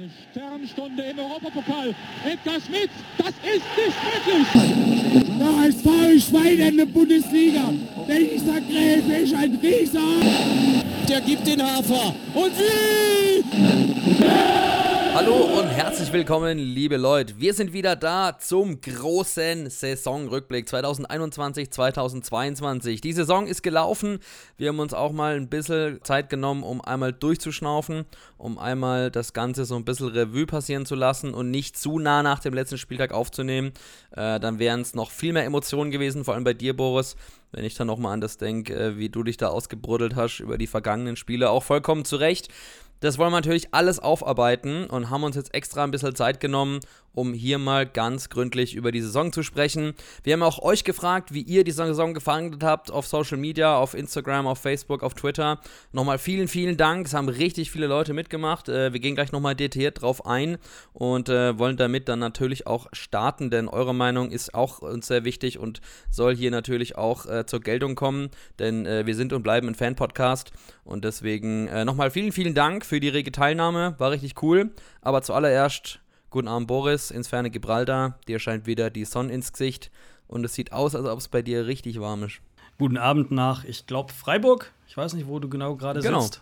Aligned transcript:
Eine 0.00 0.08
Sternstunde 0.30 1.02
im 1.02 1.18
Europapokal. 1.18 1.94
Edgar 2.24 2.58
Schmidt, 2.58 2.88
das 3.18 3.28
ist 3.28 3.66
nicht 3.76 3.98
möglich. 4.26 4.46
Der 5.38 5.56
HSV 5.58 6.26
Schwein 6.26 6.58
in 6.58 6.76
der 6.78 6.86
Bundesliga. 6.86 7.70
Dieser 8.08 8.60
Gräfe 8.62 9.12
ist 9.24 9.34
ein 9.34 9.58
Rieser. 9.62 10.00
Der 11.06 11.20
gibt 11.20 11.46
den 11.46 11.62
Hafer. 11.62 12.14
Und 12.32 12.52
wie? 12.58 13.44
Hallo 15.12 15.58
und 15.58 15.66
herzlich 15.66 16.12
willkommen, 16.12 16.56
liebe 16.56 16.96
Leute. 16.96 17.34
Wir 17.38 17.52
sind 17.52 17.72
wieder 17.72 17.96
da 17.96 18.38
zum 18.38 18.80
großen 18.80 19.68
Saisonrückblick 19.68 20.68
2021-2022. 20.68 23.00
Die 23.00 23.12
Saison 23.12 23.48
ist 23.48 23.62
gelaufen. 23.62 24.20
Wir 24.56 24.68
haben 24.68 24.78
uns 24.78 24.94
auch 24.94 25.10
mal 25.10 25.34
ein 25.34 25.48
bisschen 25.48 25.98
Zeit 26.04 26.30
genommen, 26.30 26.62
um 26.62 26.80
einmal 26.80 27.12
durchzuschnaufen, 27.12 28.04
um 28.38 28.56
einmal 28.56 29.10
das 29.10 29.32
Ganze 29.32 29.64
so 29.64 29.74
ein 29.74 29.84
bisschen 29.84 30.10
Revue 30.10 30.46
passieren 30.46 30.86
zu 30.86 30.94
lassen 30.94 31.34
und 31.34 31.50
nicht 31.50 31.76
zu 31.76 31.98
nah 31.98 32.22
nach 32.22 32.38
dem 32.38 32.54
letzten 32.54 32.78
Spieltag 32.78 33.12
aufzunehmen. 33.12 33.72
Äh, 34.12 34.38
dann 34.38 34.60
wären 34.60 34.82
es 34.82 34.94
noch 34.94 35.10
viel 35.10 35.32
mehr 35.32 35.44
Emotionen 35.44 35.90
gewesen, 35.90 36.24
vor 36.24 36.34
allem 36.34 36.44
bei 36.44 36.54
dir, 36.54 36.76
Boris 36.76 37.16
wenn 37.52 37.64
ich 37.64 37.74
dann 37.74 37.86
nochmal 37.86 38.14
an 38.14 38.20
das 38.20 38.36
denke, 38.36 38.74
äh, 38.74 38.96
wie 38.96 39.08
du 39.08 39.22
dich 39.22 39.36
da 39.36 39.48
ausgebruddelt 39.48 40.16
hast 40.16 40.40
über 40.40 40.58
die 40.58 40.66
vergangenen 40.66 41.16
Spiele, 41.16 41.50
auch 41.50 41.62
vollkommen 41.62 42.04
zu 42.04 42.16
Recht. 42.16 42.48
Das 43.00 43.18
wollen 43.18 43.32
wir 43.32 43.36
natürlich 43.36 43.72
alles 43.72 43.98
aufarbeiten 43.98 44.86
und 44.86 45.10
haben 45.10 45.24
uns 45.24 45.36
jetzt 45.36 45.54
extra 45.54 45.84
ein 45.84 45.90
bisschen 45.90 46.14
Zeit 46.14 46.38
genommen, 46.38 46.80
um 47.14 47.32
hier 47.32 47.58
mal 47.58 47.86
ganz 47.86 48.28
gründlich 48.28 48.74
über 48.74 48.92
die 48.92 49.00
Saison 49.00 49.32
zu 49.32 49.42
sprechen. 49.42 49.94
Wir 50.22 50.34
haben 50.34 50.42
auch 50.42 50.60
euch 50.60 50.84
gefragt, 50.84 51.34
wie 51.34 51.42
ihr 51.42 51.64
die 51.64 51.70
Saison 51.70 52.14
gefangen 52.14 52.58
habt 52.62 52.90
auf 52.90 53.06
Social 53.06 53.38
Media, 53.38 53.76
auf 53.76 53.94
Instagram, 53.94 54.46
auf 54.46 54.58
Facebook, 54.58 55.02
auf 55.02 55.14
Twitter. 55.14 55.60
Nochmal 55.92 56.18
vielen, 56.18 56.48
vielen 56.48 56.76
Dank. 56.76 57.06
Es 57.06 57.14
haben 57.14 57.28
richtig 57.28 57.70
viele 57.70 57.86
Leute 57.86 58.12
mitgemacht. 58.12 58.68
Äh, 58.68 58.92
wir 58.92 59.00
gehen 59.00 59.14
gleich 59.14 59.32
nochmal 59.32 59.54
detailliert 59.54 60.02
drauf 60.02 60.26
ein 60.26 60.58
und 60.92 61.28
äh, 61.28 61.58
wollen 61.58 61.76
damit 61.76 62.08
dann 62.08 62.18
natürlich 62.18 62.66
auch 62.66 62.86
starten, 62.92 63.50
denn 63.50 63.68
eure 63.68 63.94
Meinung 63.94 64.30
ist 64.30 64.54
auch 64.54 64.80
uns 64.80 65.06
sehr 65.06 65.24
wichtig 65.24 65.58
und 65.58 65.80
soll 66.10 66.36
hier 66.36 66.50
natürlich 66.50 66.96
auch 66.96 67.26
äh, 67.26 67.46
zur 67.46 67.60
Geltung 67.60 67.94
kommen, 67.94 68.30
denn 68.58 68.84
wir 68.84 69.14
sind 69.14 69.32
und 69.32 69.42
bleiben 69.42 69.68
ein 69.68 69.74
Fan-Podcast 69.74 70.52
und 70.84 71.04
deswegen 71.04 71.64
nochmal 71.84 72.10
vielen, 72.10 72.32
vielen 72.32 72.54
Dank 72.54 72.84
für 72.84 73.00
die 73.00 73.08
rege 73.08 73.32
Teilnahme. 73.32 73.94
War 73.98 74.10
richtig 74.10 74.42
cool. 74.42 74.70
Aber 75.02 75.22
zuallererst 75.22 75.99
Guten 76.30 76.46
Abend, 76.46 76.68
Boris, 76.68 77.10
ins 77.10 77.26
ferne 77.26 77.50
Gibraltar. 77.50 78.16
Dir 78.28 78.38
scheint 78.38 78.64
wieder 78.64 78.88
die 78.88 79.04
Sonne 79.04 79.32
ins 79.32 79.52
Gesicht 79.52 79.90
und 80.28 80.44
es 80.44 80.54
sieht 80.54 80.70
aus, 80.70 80.94
als 80.94 81.04
ob 81.04 81.18
es 81.18 81.26
bei 81.26 81.42
dir 81.42 81.66
richtig 81.66 82.00
warm 82.00 82.22
ist. 82.22 82.40
Guten 82.78 82.98
Abend 82.98 83.32
nach, 83.32 83.64
ich 83.64 83.84
glaube, 83.88 84.12
Freiburg. 84.12 84.70
Ich 84.86 84.96
weiß 84.96 85.14
nicht, 85.14 85.26
wo 85.26 85.40
du 85.40 85.48
genau 85.48 85.74
gerade 85.74 86.00
genau. 86.00 86.20
sitzt. 86.20 86.40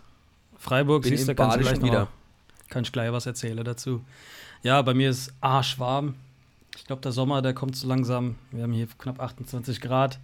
Freiburg, 0.59 1.01
Bin 1.01 1.17
siehst 1.17 1.27
du, 1.27 1.33
kannst 1.33 1.57
du 1.57 1.61
gleich 1.61 1.81
wieder. 1.81 2.07
kann 2.69 2.83
ich 2.83 2.91
gleich 2.91 3.11
was 3.11 3.25
erzählen 3.25 3.63
dazu. 3.63 4.05
Ja, 4.61 4.79
bei 4.83 4.93
mir 4.93 5.09
ist 5.09 5.33
arschwarm. 5.41 6.13
Ich 6.77 6.85
glaube, 6.85 7.01
der 7.01 7.11
Sommer, 7.11 7.41
der 7.41 7.55
kommt 7.55 7.75
so 7.75 7.87
langsam. 7.87 8.35
Wir 8.51 8.61
haben 8.61 8.73
hier 8.73 8.87
knapp 8.99 9.19
28 9.19 9.81
Grad 9.81 10.19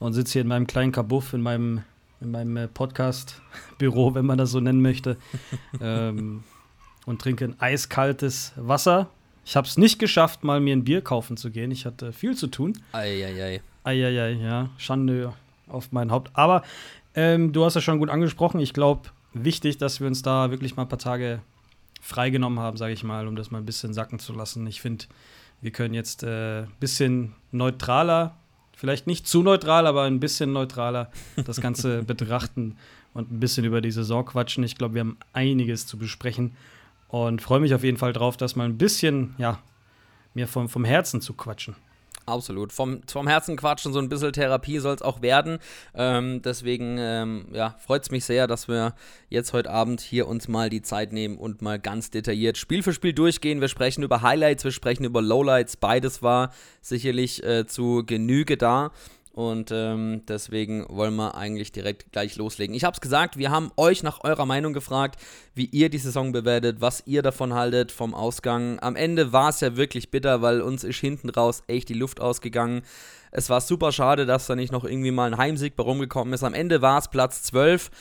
und 0.00 0.12
sitze 0.12 0.32
hier 0.32 0.42
in 0.42 0.48
meinem 0.48 0.66
kleinen 0.66 0.90
Kabuff, 0.90 1.34
in 1.34 1.42
meinem, 1.42 1.84
in 2.20 2.32
meinem 2.32 2.56
äh, 2.56 2.66
Podcast-Büro, 2.66 4.16
wenn 4.16 4.26
man 4.26 4.38
das 4.38 4.50
so 4.50 4.58
nennen 4.58 4.82
möchte. 4.82 5.18
ähm, 5.80 6.42
und 7.08 7.22
trinke 7.22 7.46
ein 7.46 7.58
eiskaltes 7.58 8.52
Wasser. 8.56 9.08
Ich 9.46 9.56
habe 9.56 9.66
es 9.66 9.78
nicht 9.78 9.98
geschafft, 9.98 10.44
mal 10.44 10.60
mir 10.60 10.76
ein 10.76 10.84
Bier 10.84 11.00
kaufen 11.00 11.38
zu 11.38 11.50
gehen. 11.50 11.70
Ich 11.70 11.86
hatte 11.86 12.12
viel 12.12 12.36
zu 12.36 12.48
tun. 12.48 12.74
Eieiei. 12.92 13.62
Eieiei, 13.82 14.32
ja. 14.32 14.68
Schande 14.76 15.32
auf 15.68 15.90
mein 15.90 16.10
Haupt. 16.10 16.30
Aber 16.34 16.62
ähm, 17.14 17.54
du 17.54 17.64
hast 17.64 17.76
ja 17.76 17.80
schon 17.80 17.98
gut 17.98 18.10
angesprochen. 18.10 18.60
Ich 18.60 18.74
glaube, 18.74 19.08
wichtig, 19.32 19.78
dass 19.78 20.00
wir 20.00 20.06
uns 20.06 20.20
da 20.20 20.50
wirklich 20.50 20.76
mal 20.76 20.82
ein 20.82 20.90
paar 20.90 20.98
Tage 20.98 21.40
freigenommen 22.02 22.58
haben, 22.58 22.76
sage 22.76 22.92
ich 22.92 23.02
mal, 23.04 23.26
um 23.26 23.36
das 23.36 23.50
mal 23.50 23.58
ein 23.58 23.66
bisschen 23.66 23.94
sacken 23.94 24.18
zu 24.18 24.34
lassen. 24.34 24.66
Ich 24.66 24.82
finde, 24.82 25.06
wir 25.62 25.70
können 25.70 25.94
jetzt 25.94 26.24
ein 26.24 26.64
äh, 26.64 26.66
bisschen 26.78 27.32
neutraler, 27.52 28.36
vielleicht 28.76 29.06
nicht 29.06 29.26
zu 29.26 29.42
neutral, 29.42 29.86
aber 29.86 30.02
ein 30.02 30.20
bisschen 30.20 30.52
neutraler 30.52 31.10
das 31.42 31.62
Ganze 31.62 32.02
betrachten 32.06 32.76
und 33.14 33.32
ein 33.32 33.40
bisschen 33.40 33.64
über 33.64 33.80
die 33.80 33.92
Saison 33.92 34.26
quatschen. 34.26 34.62
Ich 34.62 34.76
glaube, 34.76 34.92
wir 34.92 35.00
haben 35.00 35.16
einiges 35.32 35.86
zu 35.86 35.96
besprechen. 35.96 36.52
Und 37.08 37.42
freue 37.42 37.60
mich 37.60 37.74
auf 37.74 37.84
jeden 37.84 37.96
Fall 37.96 38.12
drauf, 38.12 38.36
das 38.36 38.54
mal 38.54 38.64
ein 38.64 38.78
bisschen, 38.78 39.34
ja, 39.38 39.58
mir 40.34 40.46
vom, 40.46 40.68
vom 40.68 40.84
Herzen 40.84 41.20
zu 41.20 41.34
quatschen. 41.34 41.74
Absolut. 42.28 42.72
Vom, 42.72 43.00
vom 43.06 43.26
Herzen 43.26 43.56
quatschen, 43.56 43.92
so 43.92 43.98
ein 43.98 44.10
bisschen 44.10 44.32
Therapie 44.32 44.78
soll 44.78 44.94
es 44.94 45.02
auch 45.02 45.22
werden. 45.22 45.58
Ähm, 45.94 46.42
deswegen 46.42 46.98
ähm, 46.98 47.46
ja, 47.52 47.76
freut 47.78 48.02
es 48.02 48.10
mich 48.10 48.26
sehr, 48.26 48.46
dass 48.46 48.68
wir 48.68 48.94
jetzt 49.30 49.54
heute 49.54 49.70
Abend 49.70 50.02
hier 50.02 50.28
uns 50.28 50.46
mal 50.46 50.68
die 50.68 50.82
Zeit 50.82 51.12
nehmen 51.12 51.38
und 51.38 51.62
mal 51.62 51.78
ganz 51.78 52.10
detailliert 52.10 52.58
Spiel 52.58 52.82
für 52.82 52.92
Spiel 52.92 53.14
durchgehen. 53.14 53.62
Wir 53.62 53.68
sprechen 53.68 54.02
über 54.02 54.20
Highlights, 54.20 54.64
wir 54.64 54.72
sprechen 54.72 55.04
über 55.04 55.22
Lowlights. 55.22 55.78
Beides 55.78 56.22
war 56.22 56.52
sicherlich 56.82 57.42
äh, 57.44 57.66
zu 57.66 58.02
Genüge 58.04 58.58
da. 58.58 58.90
Und 59.38 59.70
ähm, 59.70 60.22
deswegen 60.26 60.84
wollen 60.88 61.14
wir 61.14 61.36
eigentlich 61.36 61.70
direkt 61.70 62.10
gleich 62.10 62.34
loslegen. 62.34 62.74
Ich 62.74 62.82
habe 62.82 62.94
es 62.94 63.00
gesagt, 63.00 63.36
wir 63.36 63.52
haben 63.52 63.70
euch 63.76 64.02
nach 64.02 64.24
eurer 64.24 64.46
Meinung 64.46 64.72
gefragt, 64.72 65.20
wie 65.54 65.66
ihr 65.66 65.90
die 65.90 65.98
Saison 65.98 66.32
bewertet, 66.32 66.80
was 66.80 67.04
ihr 67.06 67.22
davon 67.22 67.54
haltet 67.54 67.92
vom 67.92 68.16
Ausgang. 68.16 68.80
Am 68.80 68.96
Ende 68.96 69.32
war 69.32 69.50
es 69.50 69.60
ja 69.60 69.76
wirklich 69.76 70.10
bitter, 70.10 70.42
weil 70.42 70.60
uns 70.60 70.82
ist 70.82 70.98
hinten 70.98 71.30
raus 71.30 71.62
echt 71.68 71.88
die 71.88 71.94
Luft 71.94 72.20
ausgegangen. 72.20 72.82
Es 73.30 73.48
war 73.48 73.60
super 73.60 73.92
schade, 73.92 74.26
dass 74.26 74.48
da 74.48 74.56
nicht 74.56 74.72
noch 74.72 74.82
irgendwie 74.82 75.12
mal 75.12 75.32
ein 75.32 75.38
Heimsieg 75.38 75.76
bei 75.76 75.84
rumgekommen 75.84 76.34
ist. 76.34 76.42
Am 76.42 76.52
Ende 76.52 76.82
war 76.82 76.98
es 76.98 77.06
Platz 77.06 77.44
12. 77.44 77.92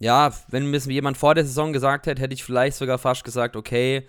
Ja, 0.00 0.32
wenn 0.48 0.68
mir 0.68 0.80
jemand 0.80 1.16
vor 1.16 1.36
der 1.36 1.44
Saison 1.44 1.72
gesagt 1.72 2.08
hätte, 2.08 2.20
hätte 2.20 2.34
ich 2.34 2.42
vielleicht 2.42 2.78
sogar 2.78 2.98
fast 2.98 3.22
gesagt, 3.22 3.54
okay, 3.54 4.08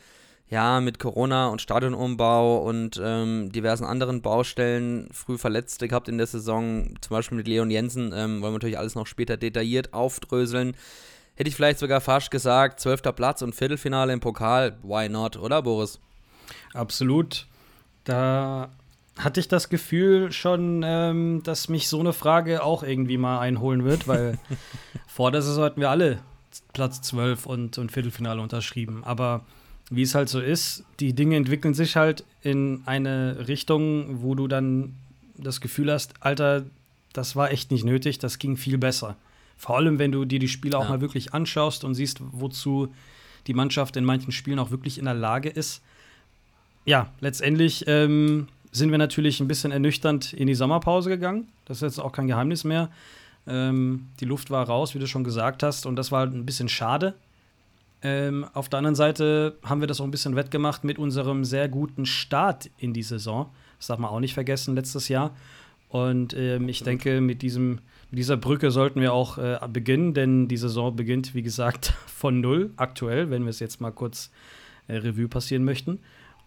ja, 0.50 0.80
mit 0.80 1.00
Corona 1.00 1.48
und 1.48 1.62
Stadionumbau 1.62 2.58
und 2.58 3.02
ähm, 3.04 3.52
diversen 3.52 3.84
anderen 3.84 4.22
Baustellen 4.22 5.10
früh 5.12 5.38
Verletzte 5.38 5.88
gehabt 5.88 6.08
in 6.08 6.18
der 6.18 6.28
Saison, 6.28 6.96
zum 7.02 7.10
Beispiel 7.10 7.38
mit 7.38 7.48
Leon 7.48 7.72
Jensen, 7.72 8.14
ähm, 8.14 8.42
wollen 8.42 8.54
wir 8.54 8.58
natürlich 8.58 8.78
alles 8.78 8.96
noch 8.96 9.08
später 9.08 9.38
detailliert 9.38 9.94
aufdröseln. 9.94 10.76
Hätte 11.36 11.50
ich 11.50 11.56
vielleicht 11.56 11.80
sogar 11.80 12.00
fast 12.00 12.30
gesagt, 12.30 12.80
zwölfter 12.80 13.12
Platz 13.12 13.42
und 13.42 13.56
Viertelfinale 13.56 14.14
im 14.14 14.20
Pokal, 14.20 14.78
why 14.84 15.10
not, 15.10 15.36
oder 15.36 15.64
Boris? 15.64 16.00
Absolut. 16.74 17.48
Da 18.04 18.70
hatte 19.18 19.40
ich 19.40 19.48
das 19.48 19.70
Gefühl 19.70 20.32
schon, 20.32 20.84
ähm, 20.86 21.42
dass 21.44 21.70
mich 21.70 21.88
so 21.88 22.00
eine 22.00 22.14
Frage 22.14 22.64
auch 22.64 22.84
irgendwie 22.84 23.18
mal 23.18 23.40
einholen 23.40 23.84
wird, 23.84 24.08
weil 24.08 24.38
vor 25.08 25.32
der 25.32 25.42
Saison 25.42 25.64
hatten 25.64 25.82
wir 25.82 25.90
alle 25.90 26.20
Platz 26.74 27.02
12 27.02 27.46
und, 27.48 27.78
und 27.80 27.92
Viertelfinale 27.92 28.42
unterschrieben. 28.42 29.04
Aber 29.04 29.44
wie 29.90 30.02
es 30.02 30.16
halt 30.16 30.30
so 30.30 30.40
ist, 30.40 30.84
die 31.00 31.14
Dinge 31.14 31.36
entwickeln 31.36 31.74
sich 31.74 31.96
halt 31.96 32.24
in 32.42 32.82
eine 32.86 33.48
Richtung, 33.48 34.22
wo 34.22 34.36
du 34.36 34.48
dann 34.48 34.96
das 35.38 35.62
Gefühl 35.62 35.92
hast, 35.92 36.14
Alter, 36.22 36.66
das 37.14 37.36
war 37.36 37.52
echt 37.52 37.72
nicht 37.72 37.86
nötig, 37.86 38.20
das 38.20 38.40
ging 38.40 38.58
viel 38.58 38.78
besser. 38.78 39.16
Vor 39.58 39.78
allem, 39.78 40.00
wenn 40.00 40.12
du 40.12 40.26
dir 40.26 40.40
die 40.40 40.48
Spiele 40.48 40.78
auch 40.78 40.86
ja. 40.86 40.90
mal 40.90 41.02
wirklich 41.02 41.34
anschaust 41.34 41.84
und 41.84 41.94
siehst, 41.94 42.20
wozu 42.22 42.94
die 43.48 43.54
Mannschaft 43.54 43.96
in 43.96 44.04
manchen 44.04 44.32
Spielen 44.32 44.60
auch 44.60 44.72
wirklich 44.72 44.98
in 44.98 45.06
der 45.06 45.14
Lage 45.14 45.50
ist. 45.50 45.82
Ja, 46.84 47.12
letztendlich 47.20 47.86
ähm, 47.88 48.48
sind 48.72 48.92
wir 48.92 48.98
natürlich 48.98 49.40
ein 49.40 49.48
bisschen 49.48 49.72
ernüchternd 49.72 50.34
in 50.34 50.48
die 50.48 50.56
Sommerpause 50.56 51.10
gegangen. 51.10 51.48
Das 51.66 51.78
ist 51.78 51.82
jetzt 51.82 52.00
auch 52.00 52.12
kein 52.12 52.28
Geheimnis 52.28 52.64
mehr. 52.64 52.90
Ähm, 53.48 54.08
die 54.20 54.26
Luft 54.26 54.50
war 54.50 54.68
raus, 54.68 54.96
wie 54.96 55.00
du 55.00 55.08
schon 55.08 55.24
gesagt 55.24 55.64
hast, 55.64 55.86
und 55.86 55.96
das 55.96 56.12
war 56.12 56.26
ein 56.26 56.46
bisschen 56.46 56.70
schade. 56.70 57.16
Ähm, 58.08 58.46
auf 58.54 58.70
der 58.70 58.78
anderen 58.78 58.94
Seite 58.94 59.58
haben 59.64 59.82
wir 59.82 59.88
das 59.88 60.00
auch 60.00 60.06
ein 60.06 60.12
bisschen 60.12 60.36
wettgemacht 60.36 60.84
mit 60.84 61.00
unserem 61.00 61.44
sehr 61.44 61.68
guten 61.68 62.06
Start 62.06 62.70
in 62.78 62.94
die 62.94 63.02
Saison. 63.02 63.50
Das 63.80 63.88
darf 63.88 63.98
man 63.98 64.12
auch 64.12 64.20
nicht 64.20 64.36
vergessen, 64.36 64.76
letztes 64.76 65.08
Jahr. 65.08 65.36
Und 65.90 66.36
ähm, 66.38 66.70
ich 66.70 66.84
denke, 66.84 67.20
mit, 67.20 67.42
diesem, 67.42 67.80
mit 68.12 68.20
dieser 68.20 68.38
Brücke 68.38 68.70
sollten 68.70 69.02
wir 69.02 69.12
auch 69.12 69.40
äh, 69.40 69.58
beginnen, 69.74 70.14
denn 70.14 70.48
die 70.48 70.58
Saison 70.58 70.96
beginnt, 70.96 71.34
wie 71.34 71.42
gesagt, 71.42 71.96
von 72.06 72.42
null 72.42 72.70
aktuell, 72.78 73.32
wenn 73.32 73.42
wir 73.42 73.50
es 73.50 73.60
jetzt 73.60 73.82
mal 73.82 73.92
kurz 73.92 74.30
äh, 74.88 74.98
Revue 74.98 75.28
passieren 75.28 75.64
möchten. 75.64 75.98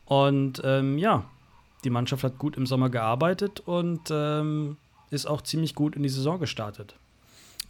Und 0.04 0.62
ähm, 0.62 0.96
ja, 0.96 1.24
die 1.82 1.90
Mannschaft 1.90 2.22
hat 2.22 2.38
gut 2.38 2.56
im 2.56 2.66
Sommer 2.66 2.88
gearbeitet 2.88 3.58
und 3.66 4.02
ähm, 4.12 4.76
ist 5.10 5.26
auch 5.26 5.40
ziemlich 5.40 5.74
gut 5.74 5.96
in 5.96 6.04
die 6.04 6.08
Saison 6.08 6.38
gestartet. 6.38 6.94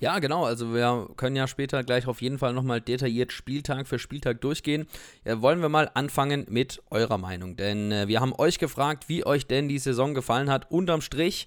Ja, 0.01 0.21
genau. 0.21 0.45
Also 0.45 0.75
wir 0.75 1.09
können 1.17 1.35
ja 1.35 1.49
später 1.49 1.83
gleich 1.83 2.07
auf 2.07 2.23
jeden 2.23 2.39
Fall 2.39 2.53
nochmal 2.53 2.81
detailliert 2.81 3.33
Spieltag 3.33 3.89
für 3.89 3.99
Spieltag 3.99 4.41
durchgehen. 4.41 4.87
Ja, 5.25 5.43
wollen 5.43 5.61
wir 5.61 5.69
mal 5.69 5.91
anfangen 5.95 6.47
mit 6.49 6.81
eurer 6.91 7.19
Meinung. 7.19 7.57
Denn 7.57 7.91
äh, 7.91 8.07
wir 8.07 8.21
haben 8.21 8.33
euch 8.33 8.59
gefragt, 8.59 9.09
wie 9.09 9.27
euch 9.27 9.47
denn 9.47 9.69
die 9.69 9.79
Saison 9.79 10.15
gefallen 10.15 10.51
hat. 10.51 10.71
Unterm 10.71 11.01
Strich 11.01 11.47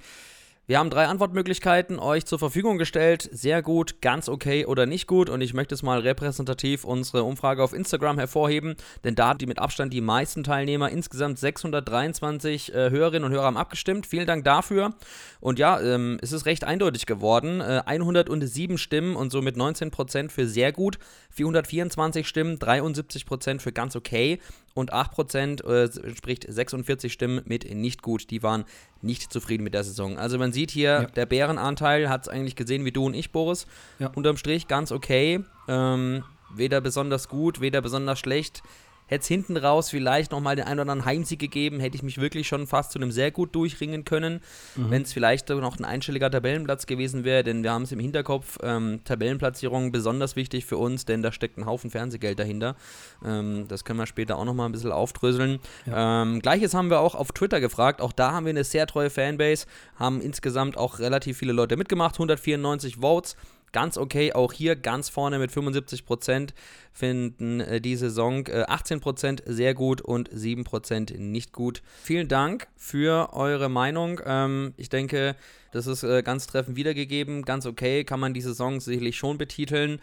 Wir 0.68 0.78
haben 0.78 0.92
drei 0.92 1.08
Antwortmöglichkeiten 1.08 1.98
euch 1.98 2.26
zur 2.28 2.38
Verfügung 2.38 2.78
gestellt. 2.78 3.28
Sehr 3.32 3.64
gut, 3.64 4.00
ganz 4.00 4.30
okay 4.30 4.68
oder 4.68 4.86
nicht 4.86 5.08
gut. 5.08 5.28
Und 5.28 5.42
ich 5.42 5.56
möchte 5.56 5.74
es 5.74 5.82
mal 5.82 6.00
repräsentativ 6.00 6.84
unsere 6.84 7.24
Umfrage 7.24 7.64
auf 7.64 7.74
Instagram 7.74 8.20
hervorheben, 8.20 8.76
denn 9.04 9.16
da 9.16 9.34
die 9.34 9.48
mit 9.48 9.58
Abstand 9.58 9.92
die 9.92 10.02
meisten 10.02 10.44
Teilnehmer, 10.44 10.90
insgesamt 10.92 11.40
623 11.40 12.76
äh, 12.76 12.92
Hörerinnen 12.92 13.24
und 13.24 13.32
Hörer 13.32 13.46
haben 13.46 13.58
abgestimmt. 13.58 14.06
Vielen 14.06 14.28
Dank 14.28 14.46
dafür. 14.46 14.94
Und 15.40 15.58
ja, 15.58 15.82
ähm, 15.82 16.20
es 16.22 16.32
ist 16.32 16.46
recht 16.46 16.64
eindeutig 16.64 17.08
geworden. 17.08 17.60
Äh, 17.60 17.82
107 17.84 18.78
Stimmen 18.78 19.16
und 19.16 19.32
somit 19.32 19.58
19% 19.58 20.30
für 20.30 20.48
sehr 20.48 20.72
gut, 20.72 21.00
424 21.32 22.28
Stimmen, 22.28 22.60
73% 22.60 23.60
für 23.60 23.72
ganz 23.72 23.96
okay 23.96 24.40
und 24.74 24.94
8% 24.94 25.64
äh, 25.64 26.16
spricht 26.16 26.46
46 26.48 27.12
Stimmen 27.12 27.42
mit 27.46 27.74
nicht 27.74 28.02
gut. 28.02 28.30
Die 28.32 28.44
waren 28.44 28.66
nicht 29.02 29.32
zufrieden 29.32 29.64
mit 29.64 29.74
der 29.74 29.84
Saison. 29.84 30.18
Also 30.18 30.38
man 30.38 30.52
sieht 30.52 30.72
hier, 30.72 30.90
ja. 30.90 31.06
der 31.06 31.26
Bärenanteil 31.26 32.10
hat 32.10 32.24
es 32.24 32.28
eigentlich 32.30 32.56
gesehen 32.56 32.86
wie 32.86 32.92
du 32.92 33.06
und 33.06 33.14
ich, 33.14 33.32
Boris. 33.32 33.68
Ja. 34.00 34.12
Unterm 34.16 34.38
Strich 34.38 34.68
ganz 34.68 34.92
okay. 34.92 35.44
Ähm, 35.68 36.24
weder 36.54 36.82
besonders 36.82 37.28
gut, 37.28 37.62
weder 37.62 37.82
besonders 37.82 38.20
schlecht. 38.20 38.64
Hätte 39.12 39.24
es 39.24 39.28
hinten 39.28 39.58
raus 39.58 39.90
vielleicht 39.90 40.32
nochmal 40.32 40.56
den 40.56 40.64
einen 40.64 40.80
oder 40.80 40.94
anderen 40.94 41.04
Heimsieg 41.04 41.38
gegeben, 41.38 41.82
hätte 41.82 41.98
ich 41.98 42.02
mich 42.02 42.22
wirklich 42.22 42.48
schon 42.48 42.66
fast 42.66 42.94
zu 42.94 42.98
einem 42.98 43.12
sehr 43.12 43.30
gut 43.30 43.54
durchringen 43.54 44.06
können, 44.06 44.40
mhm. 44.78 44.90
wenn 44.90 45.02
es 45.02 45.12
vielleicht 45.12 45.50
noch 45.50 45.78
ein 45.78 45.84
einstelliger 45.84 46.32
Tabellenplatz 46.32 46.86
gewesen 46.86 47.26
wäre, 47.26 47.44
denn 47.44 47.62
wir 47.62 47.74
haben 47.74 47.82
es 47.82 47.92
im 47.92 48.00
Hinterkopf, 48.00 48.58
ähm, 48.64 49.02
Tabellenplatzierung 49.04 49.92
besonders 49.92 50.38
wichtig 50.38 50.66
für 50.66 50.78
uns, 50.78 51.04
denn 51.04 51.22
da 51.22 51.34
steckt 51.34 51.58
ein 51.58 51.66
Haufen 51.66 51.90
Fernsehgeld 51.90 52.40
dahinter. 52.40 52.78
Ähm, 53.26 53.66
das 53.68 53.84
können 53.84 54.00
wir 54.00 54.06
später 54.08 54.38
auch 54.38 54.46
nochmal 54.46 54.70
ein 54.70 54.72
bisschen 54.72 54.94
aufdröseln. 54.94 55.60
Ja. 55.86 56.22
Ähm, 56.22 56.40
Gleiches 56.40 56.74
haben 56.74 56.90
wir 56.90 57.02
auch 57.02 57.14
auf 57.14 57.34
Twitter 57.34 57.60
gefragt, 57.60 58.00
auch 58.00 58.14
da 58.14 58.32
haben 58.32 58.46
wir 58.46 58.52
eine 58.52 58.64
sehr 58.64 58.88
treue 58.88 59.10
Fanbase, 59.10 59.66
haben 59.98 60.22
insgesamt 60.22 60.78
auch 60.78 61.00
relativ 61.00 61.38
viele 61.38 61.52
Leute 61.52 61.76
mitgemacht, 61.76 62.16
194 62.16 63.02
Votes 63.02 63.36
ganz 63.72 63.98
okay. 63.98 64.34
Auch 64.34 64.54
hier 64.54 64.76
ganz 64.76 65.10
vorne 65.10 65.40
mit 65.40 65.52
75% 65.52 66.50
finden 66.92 67.60
äh, 67.62 67.82
die 67.82 67.96
Saison 67.96 68.48
äh, 68.48 68.66
18% 68.68 69.42
sehr 69.46 69.74
gut 69.74 70.02
und 70.02 70.30
7% 70.30 71.18
nicht 71.18 71.52
gut. 71.52 71.82
Vielen 72.04 72.28
Dank 72.28 72.68
für 72.76 73.34
eure 73.34 73.70
Meinung. 73.70 74.22
Ähm, 74.26 74.74
ich 74.78 74.90
denke, 74.90 75.36
das 75.72 75.88
ist 75.88 76.04
äh, 76.04 76.22
ganz 76.24 76.48
treffend 76.48 76.76
wiedergegeben. 76.76 77.44
Ganz 77.44 77.66
okay, 77.66 78.04
kann 78.04 78.20
man 78.20 78.34
die 78.34 78.42
Saison 78.42 78.80
sicherlich 78.80 79.18
schon 79.18 79.38
betiteln. 79.38 80.00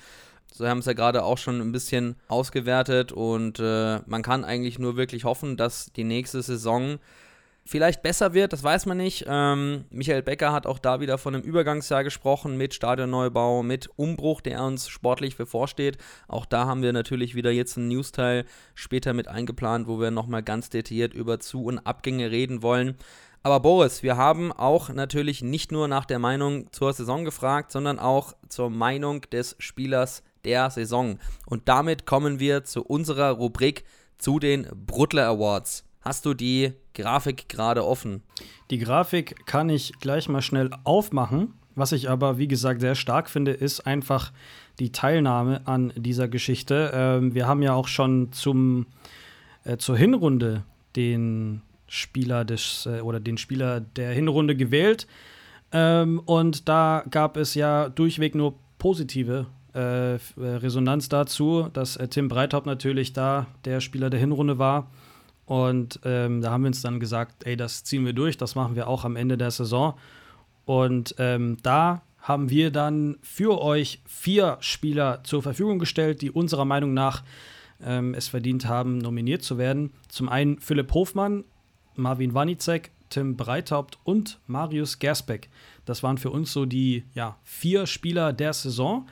So 0.53 0.67
haben 0.67 0.79
es 0.79 0.87
ja 0.87 0.94
gerade 0.94 1.25
auch 1.25 1.38
schon 1.38 1.61
ein 1.61 1.73
bisschen 1.73 2.17
ausgewertet 2.29 3.12
und 3.12 3.61
äh, 3.61 4.00
man 4.06 4.23
kann 4.23 4.44
eigentlich 4.44 4.79
nur 4.79 4.97
wirklich 4.97 5.25
hoffen, 5.25 5.56
dass 5.56 5.93
die 5.93 6.05
nächste 6.05 6.43
Saison 6.43 6.99
vielleicht 7.69 8.03
besser 8.03 8.32
wird, 8.32 8.55
das 8.55 8.65
weiß 8.65 8.87
man 8.87 8.97
nicht. 8.97 9.26
Ähm, 9.29 9.85
Michael 9.91 10.23
Becker 10.23 10.53
hat 10.53 10.67
auch 10.67 10.79
da 10.79 11.00
wieder 11.00 11.19
von 11.19 11.35
einem 11.35 11.44
Übergangsjahr 11.44 12.03
gesprochen 12.03 12.56
mit 12.56 12.73
Stadionneubau, 12.73 13.62
mit 13.62 13.91
Umbruch, 13.97 14.41
der 14.41 14.62
uns 14.62 14.88
sportlich 14.88 15.37
bevorsteht. 15.37 15.99
Auch 16.29 16.47
da 16.47 16.65
haben 16.67 16.82
wir 16.82 16.94
natürlich 16.94 17.35
wieder 17.35 17.50
jetzt 17.50 17.76
einen 17.76 17.88
Newsteil 17.88 18.47
später 18.75 19.12
mit 19.12 19.29
eingeplant, 19.29 19.87
wo 19.87 20.00
wir 20.00 20.11
nochmal 20.11 20.43
ganz 20.43 20.70
detailliert 20.70 21.12
über 21.12 21.41
Zu- 21.41 21.65
und 21.65 21.79
Abgänge 21.81 22.31
reden 22.31 22.62
wollen. 22.62 22.97
Aber 23.43 23.61
Boris, 23.61 24.03
wir 24.03 24.17
haben 24.17 24.50
auch 24.50 24.88
natürlich 24.88 25.43
nicht 25.43 25.71
nur 25.71 25.88
nach 25.88 26.06
der 26.06 26.19
Meinung 26.19 26.73
zur 26.73 26.94
Saison 26.94 27.25
gefragt, 27.25 27.71
sondern 27.71 27.99
auch 27.99 28.35
zur 28.49 28.71
Meinung 28.71 29.21
des 29.31 29.56
Spielers 29.59 30.23
der 30.44 30.71
Saison. 30.71 31.19
Und 31.44 31.69
damit 31.69 32.06
kommen 32.06 32.41
wir 32.41 32.64
zu 32.64 32.82
unserer 32.82 33.32
Rubrik 33.32 33.85
zu 34.17 34.38
den 34.38 34.67
Bruttler 34.87 35.26
Awards. 35.26 35.88
Hast 36.08 36.25
du 36.25 36.32
die 36.32 36.72
Grafik 36.94 37.50
gerade 37.50 37.84
offen? 37.84 38.22
Die 38.70 38.78
Grafik 38.78 39.44
kann 39.44 39.69
ich 39.69 39.93
gleich 40.00 40.26
mal 40.26 40.40
schnell 40.40 40.70
aufmachen. 40.84 41.52
Was 41.75 41.93
ich 41.93 42.08
aber, 42.08 42.38
wie 42.38 42.49
gesagt, 42.49 42.81
sehr 42.81 42.94
stark 42.94 43.28
finde, 43.28 43.50
ist 43.50 43.81
einfach 43.81 44.32
die 44.78 44.90
Teilnahme 44.90 45.66
an 45.66 45.93
dieser 45.96 46.26
Geschichte. 46.26 46.93
Ähm, 46.94 47.34
wir 47.34 47.46
haben 47.46 47.60
ja 47.60 47.75
auch 47.75 47.88
schon 47.88 48.32
zum, 48.32 48.87
äh, 49.64 49.76
zur 49.76 49.99
Hinrunde 49.99 50.62
den 50.96 51.60
Spieler 51.88 52.46
des 52.46 52.87
äh, 52.87 53.02
oder 53.02 53.20
den 53.20 53.37
Spieler 53.37 53.81
der 53.81 54.12
Hinrunde 54.12 54.56
gewählt. 54.56 55.06
Ähm, 55.72 56.22
und 56.25 56.70
da 56.70 57.04
gab 57.11 57.37
es 57.37 57.54
ja 57.54 57.90
durchweg 57.90 58.34
nur 58.34 58.54
positive 58.78 59.44
äh, 59.75 60.16
Resonanz 60.38 61.11
dazu, 61.11 61.69
dass 61.70 61.96
äh, 61.96 62.08
Tim 62.08 62.28
Breithaupt 62.28 62.64
natürlich 62.64 63.12
da 63.12 63.46
der 63.66 63.81
Spieler 63.81 64.08
der 64.08 64.20
Hinrunde 64.20 64.58
war. 64.58 64.90
Und 65.49 66.00
ähm, 66.05 66.43
da 66.43 66.50
haben 66.50 66.65
wir 66.65 66.67
uns 66.69 66.83
dann 66.83 67.00
gesagt, 67.00 67.47
ey, 67.47 67.56
das 67.56 67.83
ziehen 67.83 68.05
wir 68.05 68.12
durch, 68.12 68.37
das 68.37 68.55
machen 68.55 68.77
wir 68.77 68.87
auch 68.87 69.06
am 69.06 69.17
Ende 69.17 69.39
der 69.39 69.50
Saison. 69.50 69.95
Und 70.67 71.15
ähm, 71.17 71.56
da 71.62 72.03
haben 72.21 72.50
wir 72.50 72.71
dann 72.71 73.17
für 73.23 73.62
euch 73.62 74.03
vier 74.05 74.59
Spieler 74.61 75.25
zur 75.25 75.43
Verfügung 75.43 75.79
gestellt, 75.79 76.21
die 76.21 76.31
unserer 76.31 76.67
Meinung 76.67 76.93
nach 76.93 77.25
ähm, 77.83 78.12
es 78.12 78.29
verdient 78.29 78.67
haben, 78.67 78.99
nominiert 78.99 79.43
zu 79.43 79.56
werden. 79.56 79.91
Zum 80.09 80.29
einen 80.29 80.61
Philipp 80.61 80.93
Hofmann, 80.93 81.45
Marvin 81.97 82.35
Wanicek, 82.35 82.91
Tim 83.09 83.35
Breithaupt 83.39 83.99
und 84.05 84.41
Marius 84.49 84.99
Gersbeck. 84.99 85.49
Das 85.87 86.03
waren 86.03 86.19
für 86.19 86.31
uns 86.31 86.53
so 86.53 86.67
die 86.67 87.05
ja, 87.15 87.39
vier 87.43 87.87
Spieler 87.87 88.35
der 88.35 88.53
Saison. 88.53 89.09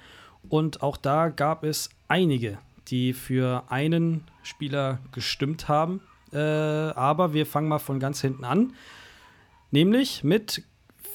Und 0.50 0.82
auch 0.82 0.98
da 0.98 1.30
gab 1.30 1.64
es 1.64 1.88
einige, 2.08 2.58
die 2.88 3.14
für 3.14 3.64
einen 3.70 4.24
Spieler 4.42 4.98
gestimmt 5.12 5.68
haben. 5.68 6.02
Äh, 6.36 6.92
aber 6.94 7.32
wir 7.32 7.46
fangen 7.46 7.68
mal 7.68 7.78
von 7.78 7.98
ganz 7.98 8.20
hinten 8.20 8.44
an. 8.44 8.74
Nämlich 9.70 10.22
mit 10.22 10.64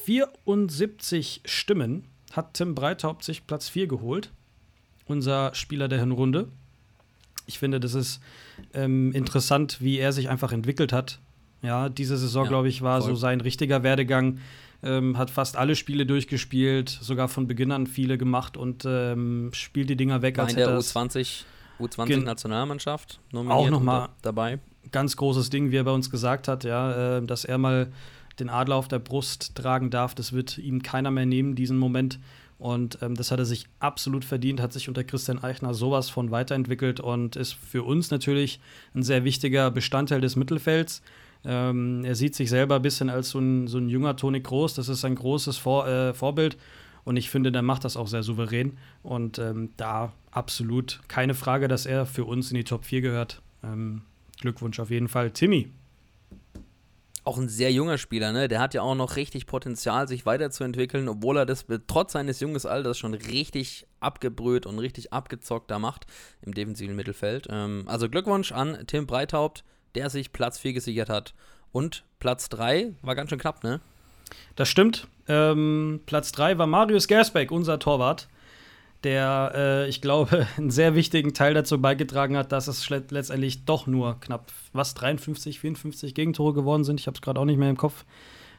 74 0.04 1.42
Stimmen 1.44 2.04
hat 2.32 2.54
Tim 2.54 2.74
Breithaupt 2.74 3.22
sich 3.22 3.46
Platz 3.46 3.68
4 3.68 3.86
geholt. 3.86 4.32
Unser 5.06 5.54
Spieler 5.54 5.86
der 5.86 6.00
Hinrunde. 6.00 6.48
Ich 7.46 7.58
finde, 7.58 7.78
das 7.78 7.94
ist 7.94 8.20
ähm, 8.74 9.12
interessant, 9.12 9.80
wie 9.80 9.98
er 9.98 10.12
sich 10.12 10.28
einfach 10.28 10.52
entwickelt 10.52 10.92
hat. 10.92 11.20
Ja, 11.60 11.88
diese 11.88 12.16
Saison, 12.16 12.44
ja, 12.44 12.48
glaube 12.48 12.68
ich, 12.68 12.82
war 12.82 13.00
voll. 13.00 13.10
so 13.10 13.16
sein 13.16 13.40
richtiger 13.40 13.84
Werdegang. 13.84 14.38
Ähm, 14.82 15.16
hat 15.16 15.30
fast 15.30 15.56
alle 15.56 15.76
Spiele 15.76 16.06
durchgespielt, 16.06 16.88
sogar 16.88 17.28
von 17.28 17.46
Beginn 17.46 17.70
an 17.70 17.86
viele 17.86 18.18
gemacht 18.18 18.56
und 18.56 18.84
ähm, 18.84 19.50
spielt 19.52 19.88
die 19.88 19.96
Dinger 19.96 20.22
weg. 20.22 20.38
War 20.38 20.46
als 20.46 20.54
in 20.54 20.58
der 20.58 20.76
U20, 20.76 21.44
U20-Nationalmannschaft 21.78 23.20
nominiert 23.30 23.56
auch 23.56 23.70
noch 23.70 23.80
mal 23.80 24.08
dabei 24.22 24.58
ganz 24.90 25.16
großes 25.16 25.50
Ding, 25.50 25.70
wie 25.70 25.76
er 25.76 25.84
bei 25.84 25.92
uns 25.92 26.10
gesagt 26.10 26.48
hat, 26.48 26.64
ja, 26.64 27.18
äh, 27.18 27.22
dass 27.22 27.44
er 27.44 27.58
mal 27.58 27.92
den 28.38 28.48
Adler 28.48 28.76
auf 28.76 28.88
der 28.88 28.98
Brust 28.98 29.54
tragen 29.54 29.90
darf. 29.90 30.14
Das 30.14 30.32
wird 30.32 30.58
ihm 30.58 30.82
keiner 30.82 31.10
mehr 31.10 31.26
nehmen, 31.26 31.54
diesen 31.54 31.78
Moment. 31.78 32.18
Und 32.58 32.98
ähm, 33.02 33.16
das 33.16 33.30
hat 33.30 33.40
er 33.40 33.44
sich 33.44 33.66
absolut 33.80 34.24
verdient, 34.24 34.60
hat 34.60 34.72
sich 34.72 34.88
unter 34.88 35.02
Christian 35.02 35.42
Eichner 35.42 35.74
sowas 35.74 36.10
von 36.10 36.30
weiterentwickelt 36.30 37.00
und 37.00 37.34
ist 37.34 37.54
für 37.54 37.82
uns 37.82 38.10
natürlich 38.10 38.60
ein 38.94 39.02
sehr 39.02 39.24
wichtiger 39.24 39.70
Bestandteil 39.70 40.20
des 40.20 40.36
Mittelfelds. 40.36 41.02
Ähm, 41.44 42.04
er 42.04 42.14
sieht 42.14 42.36
sich 42.36 42.50
selber 42.50 42.76
ein 42.76 42.82
bisschen 42.82 43.10
als 43.10 43.30
so 43.30 43.40
ein, 43.40 43.66
so 43.66 43.78
ein 43.78 43.88
junger 43.88 44.16
Toni 44.16 44.40
Groß. 44.40 44.74
Das 44.74 44.88
ist 44.88 45.04
ein 45.04 45.16
großes 45.16 45.58
Vor 45.58 45.88
äh, 45.88 46.14
Vorbild. 46.14 46.56
Und 47.04 47.16
ich 47.16 47.30
finde, 47.30 47.50
der 47.50 47.62
macht 47.62 47.84
das 47.84 47.96
auch 47.96 48.06
sehr 48.06 48.22
souverän. 48.22 48.78
Und 49.02 49.40
ähm, 49.40 49.70
da 49.76 50.12
absolut 50.30 51.00
keine 51.08 51.34
Frage, 51.34 51.66
dass 51.66 51.84
er 51.84 52.06
für 52.06 52.24
uns 52.24 52.52
in 52.52 52.56
die 52.56 52.64
Top 52.64 52.84
4 52.84 53.00
gehört. 53.00 53.42
Ähm, 53.64 54.02
Glückwunsch 54.42 54.78
auf 54.80 54.90
jeden 54.90 55.08
Fall. 55.08 55.30
Timmy. 55.30 55.72
Auch 57.24 57.38
ein 57.38 57.48
sehr 57.48 57.72
junger 57.72 57.98
Spieler, 57.98 58.32
ne? 58.32 58.48
Der 58.48 58.58
hat 58.58 58.74
ja 58.74 58.82
auch 58.82 58.96
noch 58.96 59.14
richtig 59.14 59.46
Potenzial, 59.46 60.08
sich 60.08 60.26
weiterzuentwickeln, 60.26 61.08
obwohl 61.08 61.38
er 61.38 61.46
das 61.46 61.66
trotz 61.86 62.12
seines 62.12 62.40
jungen 62.40 62.60
Alters 62.66 62.98
schon 62.98 63.14
richtig 63.14 63.86
abgebrüht 64.00 64.66
und 64.66 64.80
richtig 64.80 65.12
abgezockt 65.12 65.70
da 65.70 65.78
macht 65.78 66.06
im 66.42 66.52
defensiven 66.52 66.96
Mittelfeld. 66.96 67.46
Ähm, 67.48 67.84
also 67.86 68.08
Glückwunsch 68.08 68.50
an 68.50 68.76
Tim 68.88 69.06
Breithaupt, 69.06 69.62
der 69.94 70.10
sich 70.10 70.32
Platz 70.32 70.58
4 70.58 70.72
gesichert 70.72 71.08
hat. 71.08 71.32
Und 71.70 72.04
Platz 72.18 72.48
3 72.48 72.94
war 73.02 73.14
ganz 73.14 73.30
schön 73.30 73.38
knapp, 73.38 73.62
ne? 73.62 73.80
Das 74.56 74.68
stimmt. 74.68 75.06
Ähm, 75.28 76.00
Platz 76.06 76.32
3 76.32 76.58
war 76.58 76.66
Marius 76.66 77.06
Gersbeck, 77.06 77.52
unser 77.52 77.78
Torwart 77.78 78.28
der, 79.04 79.52
äh, 79.54 79.88
ich 79.88 80.00
glaube, 80.00 80.46
einen 80.56 80.70
sehr 80.70 80.94
wichtigen 80.94 81.34
Teil 81.34 81.54
dazu 81.54 81.80
beigetragen 81.80 82.36
hat, 82.36 82.52
dass 82.52 82.68
es 82.68 82.88
letztendlich 82.88 83.64
doch 83.64 83.86
nur 83.86 84.20
knapp, 84.20 84.52
was, 84.72 84.94
53, 84.94 85.60
54 85.60 86.14
Gegentore 86.14 86.52
geworden 86.52 86.84
sind. 86.84 87.00
Ich 87.00 87.06
habe 87.06 87.16
es 87.16 87.22
gerade 87.22 87.40
auch 87.40 87.44
nicht 87.44 87.58
mehr 87.58 87.70
im 87.70 87.76
Kopf. 87.76 88.04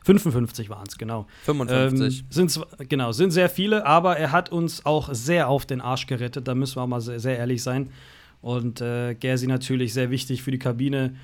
55 0.03 0.69
waren 0.69 0.85
es, 0.87 0.97
genau. 0.97 1.27
55. 1.43 2.19
Ähm, 2.19 2.25
sind, 2.29 2.89
genau, 2.89 3.11
sind 3.13 3.31
sehr 3.31 3.49
viele, 3.49 3.85
aber 3.85 4.17
er 4.17 4.31
hat 4.31 4.51
uns 4.51 4.85
auch 4.85 5.13
sehr 5.13 5.47
auf 5.47 5.65
den 5.65 5.81
Arsch 5.81 6.07
gerettet, 6.07 6.47
da 6.47 6.55
müssen 6.55 6.75
wir 6.75 6.83
auch 6.83 6.87
mal 6.87 7.01
sehr, 7.01 7.19
sehr 7.19 7.37
ehrlich 7.37 7.63
sein. 7.63 7.89
Und 8.41 8.81
äh, 8.81 9.15
Gersi 9.15 9.47
natürlich 9.47 9.93
sehr 9.93 10.11
wichtig 10.11 10.43
für 10.43 10.51
die 10.51 10.59
Kabine, 10.59 11.15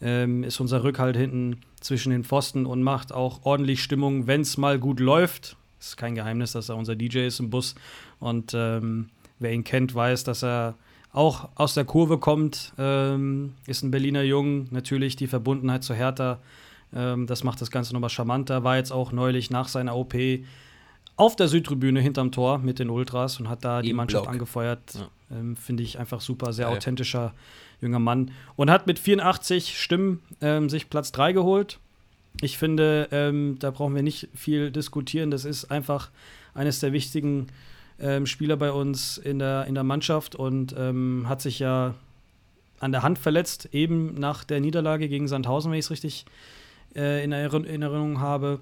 ähm, 0.00 0.42
ist 0.42 0.58
unser 0.58 0.82
Rückhalt 0.82 1.16
hinten 1.16 1.60
zwischen 1.80 2.10
den 2.10 2.24
Pfosten 2.24 2.66
und 2.66 2.82
macht 2.82 3.12
auch 3.12 3.44
ordentlich 3.44 3.82
Stimmung, 3.82 4.26
wenn 4.26 4.40
es 4.40 4.56
mal 4.56 4.80
gut 4.80 4.98
läuft. 4.98 5.56
Ist 5.84 5.96
kein 5.96 6.14
Geheimnis, 6.14 6.52
dass 6.52 6.68
er 6.68 6.76
unser 6.76 6.96
DJ 6.96 7.26
ist 7.26 7.40
im 7.40 7.50
Bus. 7.50 7.74
Und 8.20 8.52
ähm, 8.54 9.10
wer 9.38 9.52
ihn 9.52 9.64
kennt, 9.64 9.94
weiß, 9.94 10.24
dass 10.24 10.42
er 10.42 10.74
auch 11.12 11.48
aus 11.54 11.74
der 11.74 11.84
Kurve 11.84 12.18
kommt. 12.18 12.72
Ähm, 12.78 13.54
ist 13.66 13.82
ein 13.82 13.90
Berliner 13.90 14.22
Jung. 14.22 14.66
Natürlich 14.70 15.16
die 15.16 15.26
Verbundenheit 15.26 15.84
zu 15.84 15.94
Hertha 15.94 16.40
Ähm, 16.94 17.26
das 17.26 17.42
macht 17.44 17.60
das 17.60 17.70
Ganze 17.70 17.92
nochmal 17.92 18.10
charmanter. 18.10 18.62
War 18.64 18.76
jetzt 18.76 18.92
auch 18.92 19.12
neulich 19.12 19.50
nach 19.50 19.68
seiner 19.68 19.96
OP 19.96 20.14
auf 21.16 21.36
der 21.36 21.48
Südtribüne 21.48 22.00
hinterm 22.00 22.32
Tor 22.32 22.58
mit 22.58 22.78
den 22.78 22.90
Ultras 22.90 23.38
und 23.38 23.48
hat 23.48 23.64
da 23.64 23.82
die 23.82 23.90
Im 23.90 23.96
Mannschaft 23.96 24.24
Block. 24.24 24.32
angefeuert. 24.32 24.94
Ja. 24.94 25.08
Ähm, 25.38 25.56
Finde 25.56 25.82
ich 25.82 25.98
einfach 25.98 26.20
super, 26.20 26.52
sehr 26.52 26.66
Geil. 26.66 26.76
authentischer 26.76 27.32
junger 27.80 27.98
Mann. 27.98 28.30
Und 28.56 28.70
hat 28.70 28.86
mit 28.86 28.98
84 28.98 29.78
Stimmen 29.80 30.22
ähm, 30.40 30.68
sich 30.68 30.90
Platz 30.90 31.12
3 31.12 31.32
geholt. 31.32 31.78
Ich 32.40 32.58
finde, 32.58 33.08
ähm, 33.12 33.56
da 33.58 33.70
brauchen 33.70 33.94
wir 33.94 34.02
nicht 34.02 34.28
viel 34.34 34.70
diskutieren. 34.70 35.30
Das 35.30 35.44
ist 35.44 35.66
einfach 35.66 36.10
eines 36.52 36.80
der 36.80 36.92
wichtigen 36.92 37.46
ähm, 38.00 38.26
Spieler 38.26 38.56
bei 38.56 38.72
uns 38.72 39.18
in 39.18 39.38
der, 39.38 39.66
in 39.66 39.74
der 39.74 39.84
Mannschaft 39.84 40.34
und 40.34 40.74
ähm, 40.76 41.26
hat 41.28 41.40
sich 41.40 41.58
ja 41.60 41.94
an 42.80 42.92
der 42.92 43.02
Hand 43.02 43.18
verletzt, 43.18 43.68
eben 43.72 44.14
nach 44.14 44.44
der 44.44 44.60
Niederlage 44.60 45.08
gegen 45.08 45.28
Sandhausen, 45.28 45.70
wenn 45.70 45.78
ich 45.78 45.86
es 45.86 45.90
richtig 45.90 46.26
äh, 46.96 47.24
in 47.24 47.32
Erinner- 47.32 47.66
Erinnerung 47.66 48.20
habe. 48.20 48.60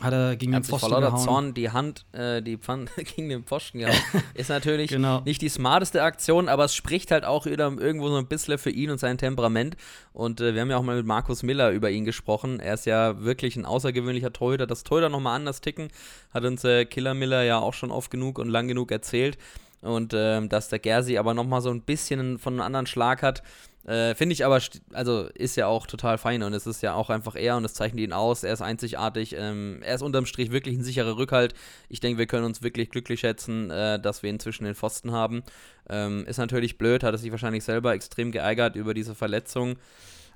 Hat 0.00 0.12
er 0.12 0.36
gegen 0.36 0.52
Er 0.52 0.56
den 0.60 0.62
hat 0.62 0.64
sich 0.64 0.70
vor 0.70 0.78
Pfosten 0.78 1.02
lauter. 1.02 1.16
Zorn 1.16 1.54
die 1.54 1.70
Hand, 1.70 2.06
äh, 2.12 2.40
die 2.40 2.56
Pfanne 2.56 2.86
gegen 3.16 3.28
den 3.28 3.42
Pfosten 3.44 3.80
gehauen. 3.80 3.96
Ist 4.34 4.48
natürlich 4.48 4.90
Genau. 4.90 5.22
nicht 5.24 5.42
die 5.42 5.48
smarteste 5.48 6.02
Aktion, 6.02 6.48
aber 6.48 6.64
es 6.66 6.74
spricht 6.74 7.10
halt 7.10 7.24
auch 7.24 7.46
wieder 7.46 7.72
irgendwo 7.76 8.08
so 8.08 8.16
ein 8.16 8.26
bisschen 8.26 8.58
für 8.58 8.70
ihn 8.70 8.90
und 8.90 8.98
sein 8.98 9.18
Temperament. 9.18 9.76
Und 10.12 10.40
äh, 10.40 10.54
wir 10.54 10.60
haben 10.60 10.70
ja 10.70 10.76
auch 10.76 10.82
mal 10.82 10.96
mit 10.96 11.06
Markus 11.06 11.42
Miller 11.42 11.70
über 11.70 11.90
ihn 11.90 12.04
gesprochen. 12.04 12.60
Er 12.60 12.74
ist 12.74 12.86
ja 12.86 13.20
wirklich 13.22 13.56
ein 13.56 13.64
außergewöhnlicher 13.66 14.32
Torhüter. 14.32 14.66
Das 14.66 14.84
Torhüter 14.84 15.08
nochmal 15.08 15.34
anders 15.36 15.60
ticken, 15.60 15.88
hat 16.32 16.44
uns 16.44 16.62
äh, 16.64 16.84
Killer 16.84 17.14
Miller 17.14 17.42
ja 17.42 17.58
auch 17.58 17.74
schon 17.74 17.90
oft 17.90 18.10
genug 18.10 18.38
und 18.38 18.48
lang 18.48 18.68
genug 18.68 18.92
erzählt. 18.92 19.36
Und 19.80 20.12
ähm, 20.14 20.48
dass 20.48 20.68
der 20.68 20.78
Gersi 20.78 21.18
aber 21.18 21.34
nochmal 21.34 21.60
so 21.60 21.70
ein 21.70 21.82
bisschen 21.82 22.38
von 22.38 22.54
einem 22.54 22.62
anderen 22.62 22.86
Schlag 22.86 23.22
hat, 23.22 23.42
äh, 23.88 24.14
Finde 24.14 24.34
ich 24.34 24.44
aber, 24.44 24.60
also 24.92 25.28
ist 25.34 25.56
ja 25.56 25.66
auch 25.66 25.86
total 25.86 26.18
fein 26.18 26.42
und 26.42 26.52
es 26.52 26.66
ist 26.66 26.82
ja 26.82 26.92
auch 26.92 27.08
einfach 27.08 27.36
er 27.36 27.56
und 27.56 27.64
es 27.64 27.72
zeichnet 27.72 28.00
ihn 28.00 28.12
aus. 28.12 28.44
Er 28.44 28.52
ist 28.52 28.60
einzigartig. 28.60 29.34
Ähm, 29.34 29.80
er 29.82 29.94
ist 29.94 30.02
unterm 30.02 30.26
Strich 30.26 30.50
wirklich 30.50 30.76
ein 30.76 30.84
sicherer 30.84 31.16
Rückhalt. 31.16 31.54
Ich 31.88 32.00
denke, 32.00 32.18
wir 32.18 32.26
können 32.26 32.44
uns 32.44 32.62
wirklich 32.62 32.90
glücklich 32.90 33.20
schätzen, 33.20 33.70
äh, 33.70 33.98
dass 33.98 34.22
wir 34.22 34.28
ihn 34.28 34.40
zwischen 34.40 34.64
den 34.64 34.74
Pfosten 34.74 35.12
haben. 35.12 35.42
Ähm, 35.88 36.26
ist 36.26 36.36
natürlich 36.36 36.76
blöd, 36.76 37.02
hat 37.02 37.14
er 37.14 37.18
sich 37.18 37.30
wahrscheinlich 37.30 37.64
selber 37.64 37.94
extrem 37.94 38.30
geärgert 38.30 38.76
über 38.76 38.92
diese 38.92 39.14
Verletzung. 39.14 39.76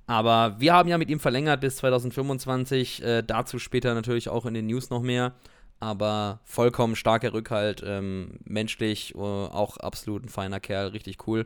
Aber 0.07 0.57
wir 0.59 0.73
haben 0.73 0.89
ja 0.89 0.97
mit 0.97 1.11
ihm 1.11 1.21
verlängert 1.21 1.61
bis 1.61 1.77
2025. 1.77 3.03
Äh, 3.05 3.23
dazu 3.23 3.59
später 3.59 3.93
natürlich 3.93 4.31
auch 4.31 4.47
in 4.47 4.55
den 4.55 4.67
News 4.67 4.89
noch 4.89 5.03
mehr. 5.03 5.35
Aber 5.83 6.39
vollkommen 6.45 6.95
starker 6.95 7.33
Rückhalt, 7.33 7.83
ähm, 7.85 8.39
menschlich, 8.45 9.17
äh, 9.17 9.19
auch 9.19 9.79
absolut 9.79 10.25
ein 10.25 10.29
feiner 10.29 10.61
Kerl, 10.61 10.89
richtig 10.89 11.27
cool. 11.27 11.45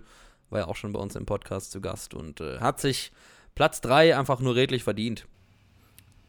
War 0.51 0.61
ja 0.61 0.67
auch 0.69 0.77
schon 0.77 0.93
bei 0.93 1.01
uns 1.01 1.17
im 1.17 1.25
Podcast 1.25 1.71
zu 1.73 1.81
Gast 1.81 2.13
und 2.13 2.43
äh, 2.43 2.59
hat 2.59 2.79
sich 2.79 3.13
Platz 3.55 3.81
3 3.81 4.15
einfach 4.19 4.41
nur 4.41 4.55
redlich 4.55 4.85
verdient. 4.85 5.25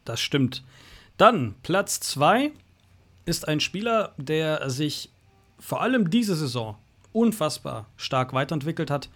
Das 0.06 0.22
stimmt. 0.22 0.64
Dann 1.18 1.56
Platz 1.64 2.00
2 2.00 2.52
ist 3.26 3.46
ein 3.46 3.60
Spieler, 3.60 4.14
der 4.16 4.70
sich 4.70 5.10
vor 5.60 5.82
allem 5.82 6.10
diese 6.10 6.38
Saison 6.38 6.78
unfassbar 7.12 7.88
stark 7.98 8.32
weiterentwickelt 8.32 8.90
hat. 8.90 9.10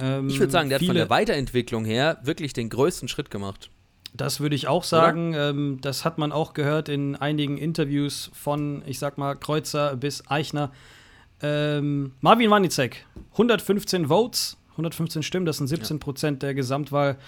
Ähm, 0.00 0.28
Ich 0.30 0.40
würde 0.40 0.50
sagen, 0.50 0.68
der 0.68 0.76
hat 0.80 0.84
von 0.84 0.94
viele- 0.94 1.00
der 1.06 1.10
Weiterentwicklung 1.10 1.84
her 1.84 2.18
wirklich 2.24 2.52
den 2.54 2.70
größten 2.70 3.06
Schritt 3.06 3.30
gemacht. 3.30 3.70
Das 4.16 4.40
würde 4.40 4.56
ich 4.56 4.68
auch 4.68 4.84
sagen. 4.84 5.34
Ähm, 5.34 5.78
das 5.80 6.04
hat 6.04 6.18
man 6.18 6.32
auch 6.32 6.54
gehört 6.54 6.88
in 6.88 7.16
einigen 7.16 7.58
Interviews 7.58 8.30
von, 8.32 8.82
ich 8.86 8.98
sag 8.98 9.18
mal, 9.18 9.34
Kreuzer 9.34 9.96
bis 9.96 10.28
Eichner. 10.30 10.70
Ähm, 11.42 12.12
Marvin 12.20 12.50
Wanicek, 12.50 13.04
115 13.32 14.06
Votes, 14.06 14.56
115 14.72 15.22
Stimmen, 15.22 15.46
das 15.46 15.58
sind 15.58 15.66
17 15.66 16.00
Prozent 16.00 16.42
der 16.42 16.54
Gesamtwahl. 16.54 17.18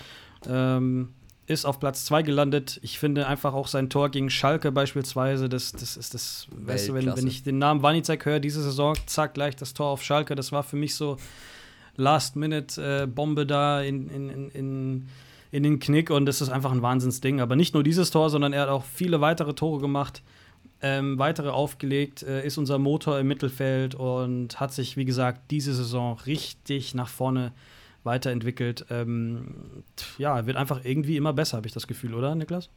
Ähm, 0.49 1.11
ist 1.49 1.65
auf 1.65 1.81
Platz 1.81 2.05
2 2.05 2.23
gelandet. 2.23 2.79
Ich 2.83 2.99
finde 2.99 3.27
einfach 3.27 3.55
auch 3.55 3.69
sein 3.69 3.89
Tor 3.89 4.11
gegen 4.11 4.29
Schalke 4.29 4.71
beispielsweise, 4.71 5.49
das, 5.49 5.73
das 5.73 5.97
ist 5.97 6.13
das, 6.13 6.47
weißt 6.51 6.91
du, 6.91 6.95
wenn, 6.95 7.07
wenn 7.17 7.27
ich 7.27 7.43
den 7.43 7.59
Namen 7.59 7.83
Wanicek 7.83 8.27
höre, 8.27 8.39
diese 8.39 8.63
Saison, 8.63 8.95
zack, 9.07 9.35
gleich 9.35 9.57
das 9.57 9.73
Tor 9.73 9.89
auf 9.89 10.03
Schalke, 10.03 10.35
das 10.35 10.53
war 10.53 10.63
für 10.63 10.77
mich 10.77 10.95
so 10.95 11.17
Last-Minute-Bombe 11.97 13.47
da 13.47 13.81
in, 13.83 14.09
in, 14.09 14.29
in, 14.29 14.51
in, 14.51 15.09
in 15.51 15.63
den 15.63 15.79
Knick 15.79 16.11
und 16.11 16.27
das 16.27 16.41
ist 16.41 16.51
einfach 16.51 16.73
ein 16.73 16.83
Wahnsinnsding. 16.83 17.41
Aber 17.41 17.57
nicht 17.57 17.75
nur 17.75 17.83
dieses 17.83 18.11
Tor, 18.11 18.31
sondern 18.31 18.53
er 18.53 18.63
hat 18.63 18.69
auch 18.69 18.85
viele 18.85 19.21
weitere 19.21 19.55
Tore 19.55 19.81
gemacht, 19.81 20.23
ähm, 20.81 21.19
weitere 21.19 21.49
aufgelegt, 21.49 22.23
äh, 22.23 22.47
ist 22.47 22.59
unser 22.59 22.79
Motor 22.79 23.19
im 23.19 23.29
Mittelfeld 23.29 23.95
und 23.95 24.61
hat 24.61 24.73
sich, 24.73 24.97
wie 24.97 25.05
gesagt, 25.05 25.51
diese 25.51 25.75
Saison 25.75 26.19
richtig 26.27 26.95
nach 26.95 27.09
vorne 27.09 27.53
weiterentwickelt. 28.05 28.87
Ähm, 28.91 29.83
ja, 30.19 30.47
wird 30.47 30.57
einfach 30.57 30.85
irgendwie 30.85 31.17
immer 31.17 31.33
besser, 31.33 31.57
habe 31.57 31.67
ich 31.67 31.73
das 31.73 31.87
Gefühl, 31.87 32.15
oder, 32.15 32.35
Niklas? 32.35 32.71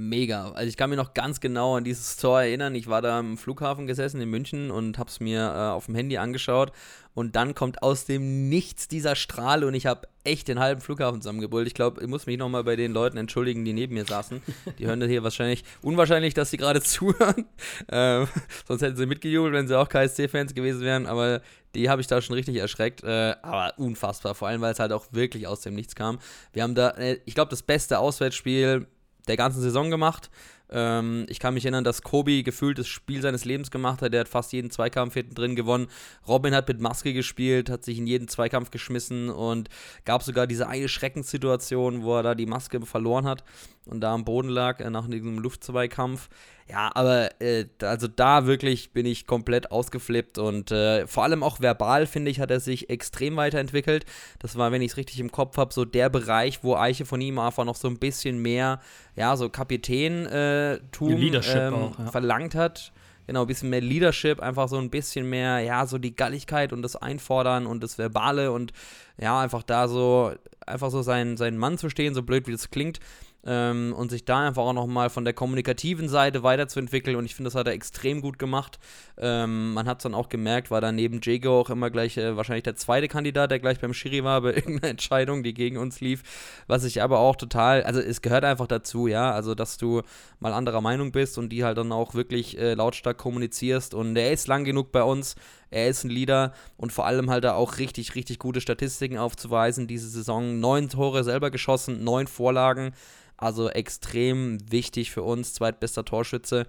Mega. 0.00 0.52
Also 0.52 0.66
ich 0.66 0.78
kann 0.78 0.88
mich 0.88 0.96
noch 0.96 1.12
ganz 1.12 1.40
genau 1.40 1.76
an 1.76 1.84
dieses 1.84 2.16
Tor 2.16 2.40
erinnern. 2.40 2.74
Ich 2.74 2.86
war 2.86 3.02
da 3.02 3.18
am 3.18 3.36
Flughafen 3.36 3.86
gesessen 3.86 4.18
in 4.20 4.30
München 4.30 4.70
und 4.70 4.96
habe 4.96 5.10
es 5.10 5.20
mir 5.20 5.40
äh, 5.40 5.70
auf 5.72 5.86
dem 5.86 5.94
Handy 5.94 6.16
angeschaut. 6.16 6.72
Und 7.12 7.36
dann 7.36 7.54
kommt 7.54 7.82
aus 7.82 8.06
dem 8.06 8.48
Nichts 8.48 8.88
dieser 8.88 9.14
Strahl 9.14 9.62
und 9.62 9.74
ich 9.74 9.84
habe 9.84 10.08
echt 10.24 10.48
den 10.48 10.58
halben 10.58 10.80
Flughafen 10.80 11.20
zusammengebrüllt. 11.20 11.66
Ich 11.66 11.74
glaube, 11.74 12.00
ich 12.00 12.06
muss 12.06 12.24
mich 12.24 12.38
nochmal 12.38 12.64
bei 12.64 12.76
den 12.76 12.92
Leuten 12.92 13.18
entschuldigen, 13.18 13.62
die 13.66 13.74
neben 13.74 13.92
mir 13.92 14.06
saßen. 14.06 14.40
Die 14.78 14.86
hören 14.86 15.00
das 15.00 15.10
hier 15.10 15.22
wahrscheinlich, 15.22 15.64
unwahrscheinlich, 15.82 16.32
dass 16.32 16.50
sie 16.50 16.56
gerade 16.56 16.80
zuhören. 16.82 17.44
Ähm, 17.90 18.26
sonst 18.66 18.80
hätten 18.80 18.96
sie 18.96 19.06
mitgejubelt, 19.06 19.52
wenn 19.52 19.68
sie 19.68 19.78
auch 19.78 19.88
KSC-Fans 19.90 20.54
gewesen 20.54 20.80
wären. 20.80 21.06
Aber 21.06 21.42
die 21.74 21.90
habe 21.90 22.00
ich 22.00 22.06
da 22.06 22.22
schon 22.22 22.36
richtig 22.36 22.56
erschreckt. 22.56 23.04
Äh, 23.04 23.34
aber 23.42 23.74
unfassbar, 23.76 24.34
vor 24.34 24.48
allem, 24.48 24.62
weil 24.62 24.72
es 24.72 24.78
halt 24.78 24.92
auch 24.92 25.08
wirklich 25.10 25.46
aus 25.46 25.60
dem 25.60 25.74
Nichts 25.74 25.94
kam. 25.94 26.20
Wir 26.54 26.62
haben 26.62 26.74
da, 26.74 26.90
äh, 26.92 27.18
ich 27.26 27.34
glaube, 27.34 27.50
das 27.50 27.62
beste 27.62 27.98
Auswärtsspiel 27.98 28.86
der 29.28 29.36
ganzen 29.36 29.60
Saison 29.60 29.90
gemacht. 29.90 30.30
Ähm, 30.70 31.26
ich 31.28 31.40
kann 31.40 31.54
mich 31.54 31.64
erinnern, 31.64 31.84
dass 31.84 32.02
Kobi 32.02 32.42
gefühlt 32.42 32.78
das 32.78 32.86
Spiel 32.86 33.20
seines 33.22 33.44
Lebens 33.44 33.70
gemacht 33.70 34.02
hat. 34.02 34.12
Der 34.12 34.20
hat 34.20 34.28
fast 34.28 34.52
jeden 34.52 34.70
Zweikampf 34.70 35.14
hinten 35.14 35.34
drin 35.34 35.56
gewonnen. 35.56 35.88
Robin 36.26 36.54
hat 36.54 36.68
mit 36.68 36.80
Maske 36.80 37.12
gespielt, 37.12 37.70
hat 37.70 37.84
sich 37.84 37.98
in 37.98 38.06
jeden 38.06 38.28
Zweikampf 38.28 38.70
geschmissen 38.70 39.30
und 39.30 39.68
gab 40.04 40.22
sogar 40.22 40.46
diese 40.46 40.68
eine 40.68 40.88
Schreckenssituation, 40.88 42.02
wo 42.02 42.16
er 42.16 42.22
da 42.22 42.34
die 42.34 42.46
Maske 42.46 42.80
verloren 42.86 43.26
hat 43.26 43.44
und 43.90 44.00
da 44.00 44.14
am 44.14 44.24
Boden 44.24 44.48
lag 44.48 44.80
äh, 44.80 44.88
nach 44.88 45.08
diesem 45.08 45.38
Luftzweikampf. 45.38 46.28
Ja, 46.68 46.92
aber 46.94 47.30
äh, 47.42 47.66
also 47.82 48.06
da 48.06 48.46
wirklich 48.46 48.92
bin 48.92 49.04
ich 49.04 49.26
komplett 49.26 49.72
ausgeflippt 49.72 50.38
und 50.38 50.70
äh, 50.70 51.08
vor 51.08 51.24
allem 51.24 51.42
auch 51.42 51.60
verbal, 51.60 52.06
finde 52.06 52.30
ich, 52.30 52.38
hat 52.38 52.52
er 52.52 52.60
sich 52.60 52.88
extrem 52.88 53.36
weiterentwickelt. 53.36 54.06
Das 54.38 54.56
war, 54.56 54.70
wenn 54.70 54.80
ich 54.80 54.92
es 54.92 54.96
richtig 54.96 55.18
im 55.18 55.32
Kopf 55.32 55.56
habe, 55.56 55.74
so 55.74 55.84
der 55.84 56.08
Bereich, 56.08 56.62
wo 56.62 56.76
Eiche 56.76 57.04
von 57.04 57.20
ihm 57.20 57.40
einfach 57.40 57.64
noch 57.64 57.74
so 57.74 57.88
ein 57.88 57.98
bisschen 57.98 58.40
mehr, 58.40 58.80
ja, 59.16 59.36
so 59.36 59.48
Kapitän-Tum 59.48 61.16
Leadership 61.16 61.56
ähm, 61.56 61.74
auch, 61.74 61.98
ja. 61.98 62.10
verlangt 62.12 62.54
hat. 62.54 62.92
Genau, 63.26 63.42
ein 63.42 63.46
bisschen 63.46 63.70
mehr 63.70 63.80
Leadership, 63.80 64.40
einfach 64.40 64.68
so 64.68 64.78
ein 64.78 64.90
bisschen 64.90 65.28
mehr, 65.28 65.60
ja, 65.60 65.86
so 65.86 65.98
die 65.98 66.14
Galligkeit 66.14 66.72
und 66.72 66.82
das 66.82 66.96
Einfordern 66.96 67.66
und 67.66 67.82
das 67.82 67.98
Verbale 67.98 68.52
und 68.52 68.72
ja, 69.18 69.40
einfach 69.40 69.62
da 69.62 69.88
so, 69.88 70.32
einfach 70.66 70.90
so 70.90 71.02
sein, 71.02 71.36
sein 71.36 71.56
Mann 71.56 71.78
zu 71.78 71.90
stehen, 71.90 72.14
so 72.14 72.22
blöd 72.22 72.46
wie 72.46 72.52
das 72.52 72.70
klingt. 72.70 73.00
Ähm, 73.44 73.94
und 73.96 74.10
sich 74.10 74.24
da 74.24 74.46
einfach 74.46 74.62
auch 74.62 74.72
nochmal 74.72 75.08
von 75.08 75.24
der 75.24 75.32
kommunikativen 75.32 76.08
Seite 76.08 76.42
weiterzuentwickeln. 76.42 77.16
Und 77.16 77.24
ich 77.24 77.34
finde, 77.34 77.48
das 77.48 77.54
hat 77.54 77.66
er 77.66 77.72
extrem 77.72 78.20
gut 78.20 78.38
gemacht. 78.38 78.78
Ähm, 79.16 79.72
man 79.72 79.86
hat 79.86 79.98
es 79.98 80.02
dann 80.02 80.14
auch 80.14 80.28
gemerkt, 80.28 80.70
war 80.70 80.80
da 80.80 80.92
neben 80.92 81.20
Jago 81.22 81.60
auch 81.60 81.70
immer 81.70 81.90
gleich 81.90 82.16
äh, 82.16 82.36
wahrscheinlich 82.36 82.64
der 82.64 82.76
zweite 82.76 83.08
Kandidat, 83.08 83.50
der 83.50 83.58
gleich 83.58 83.80
beim 83.80 83.94
Schiri 83.94 84.24
war 84.24 84.40
bei 84.42 84.54
irgendeiner 84.54 84.90
Entscheidung, 84.90 85.42
die 85.42 85.54
gegen 85.54 85.78
uns 85.78 86.00
lief. 86.00 86.22
Was 86.66 86.84
ich 86.84 87.02
aber 87.02 87.18
auch 87.18 87.36
total, 87.36 87.82
also 87.84 88.00
es 88.00 88.20
gehört 88.20 88.44
einfach 88.44 88.66
dazu, 88.66 89.06
ja, 89.06 89.32
also 89.32 89.54
dass 89.54 89.78
du 89.78 90.02
mal 90.38 90.52
anderer 90.52 90.80
Meinung 90.80 91.12
bist 91.12 91.38
und 91.38 91.50
die 91.50 91.64
halt 91.64 91.78
dann 91.78 91.92
auch 91.92 92.14
wirklich 92.14 92.58
äh, 92.58 92.74
lautstark 92.74 93.16
kommunizierst. 93.16 93.94
Und 93.94 94.16
er 94.16 94.32
ist 94.32 94.48
lang 94.48 94.64
genug 94.64 94.92
bei 94.92 95.02
uns, 95.02 95.34
er 95.70 95.88
ist 95.88 96.04
ein 96.04 96.10
Leader 96.10 96.52
und 96.76 96.92
vor 96.92 97.06
allem 97.06 97.30
halt 97.30 97.44
da 97.44 97.54
auch 97.54 97.78
richtig, 97.78 98.14
richtig 98.14 98.38
gute 98.38 98.60
Statistiken 98.60 99.18
aufzuweisen. 99.18 99.86
Diese 99.86 100.08
Saison 100.08 100.58
neun 100.58 100.88
Tore 100.88 101.24
selber 101.24 101.50
geschossen, 101.50 102.02
neun 102.02 102.26
Vorlagen. 102.26 102.92
Also 103.36 103.70
extrem 103.70 104.58
wichtig 104.70 105.10
für 105.10 105.22
uns, 105.22 105.54
zweitbester 105.54 106.04
Torschütze. 106.04 106.66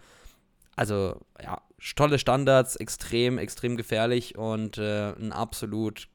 Also 0.75 1.20
ja, 1.43 1.62
tolle 1.96 2.20
Standards, 2.20 2.75
extrem, 2.75 3.38
extrem 3.38 3.75
gefährlich 3.75 4.38
und 4.38 4.77
äh, 4.77 5.13
ein 5.13 5.31
absolut 5.34 6.08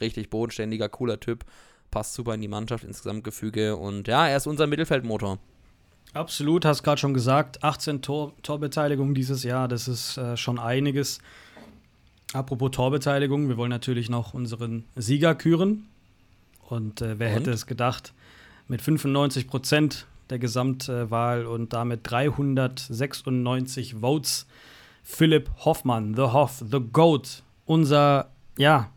richtig 0.00 0.30
bodenständiger, 0.30 0.88
cooler 0.88 1.18
Typ. 1.18 1.44
Passt 1.90 2.14
super 2.14 2.34
in 2.34 2.40
die 2.40 2.48
Mannschaft, 2.48 2.84
ins 2.84 3.02
Gesamtgefüge 3.02 3.76
und 3.76 4.06
ja, 4.06 4.28
er 4.28 4.36
ist 4.36 4.46
unser 4.46 4.66
Mittelfeldmotor. 4.66 5.38
Absolut, 6.12 6.64
hast 6.64 6.82
gerade 6.82 7.00
schon 7.00 7.14
gesagt, 7.14 7.62
18 7.62 8.02
Tor 8.02 8.34
Torbeteiligung 8.42 9.14
dieses 9.14 9.42
Jahr, 9.42 9.68
das 9.68 9.88
ist 9.88 10.16
äh, 10.18 10.36
schon 10.36 10.58
einiges. 10.58 11.18
Apropos 12.32 12.70
Torbeteiligung, 12.70 13.48
wir 13.48 13.56
wollen 13.56 13.70
natürlich 13.70 14.08
noch 14.08 14.34
unseren 14.34 14.84
Sieger 14.94 15.34
küren. 15.34 15.88
Und 16.68 17.02
äh, 17.02 17.18
wer 17.18 17.30
Und? 17.30 17.34
hätte 17.34 17.50
es 17.50 17.66
gedacht, 17.66 18.12
mit 18.68 18.80
95 18.82 19.48
Prozent 19.48 20.06
der 20.30 20.38
Gesamtwahl 20.38 21.44
und 21.44 21.72
damit 21.72 22.00
396 22.04 23.96
Votes, 23.96 24.46
Philipp 25.02 25.50
Hoffmann, 25.64 26.14
The 26.14 26.22
Hoff, 26.22 26.62
The 26.70 26.78
Goat, 26.92 27.42
unser, 27.66 28.30
ja, 28.56 28.90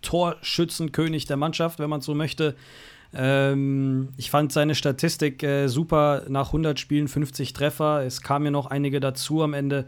Torschützenkönig 0.00 1.26
der 1.26 1.36
Mannschaft, 1.36 1.78
wenn 1.78 1.90
man 1.90 2.00
so 2.00 2.14
möchte. 2.14 2.56
Ähm, 3.14 4.08
ich 4.16 4.30
fand 4.30 4.52
seine 4.52 4.74
Statistik 4.74 5.42
äh, 5.42 5.68
super. 5.68 6.24
Nach 6.28 6.46
100 6.48 6.80
Spielen 6.80 7.08
50 7.08 7.52
Treffer. 7.52 8.04
Es 8.04 8.22
kamen 8.22 8.46
ja 8.46 8.50
noch 8.50 8.66
einige 8.66 9.00
dazu 9.00 9.42
am 9.42 9.52
Ende. 9.54 9.86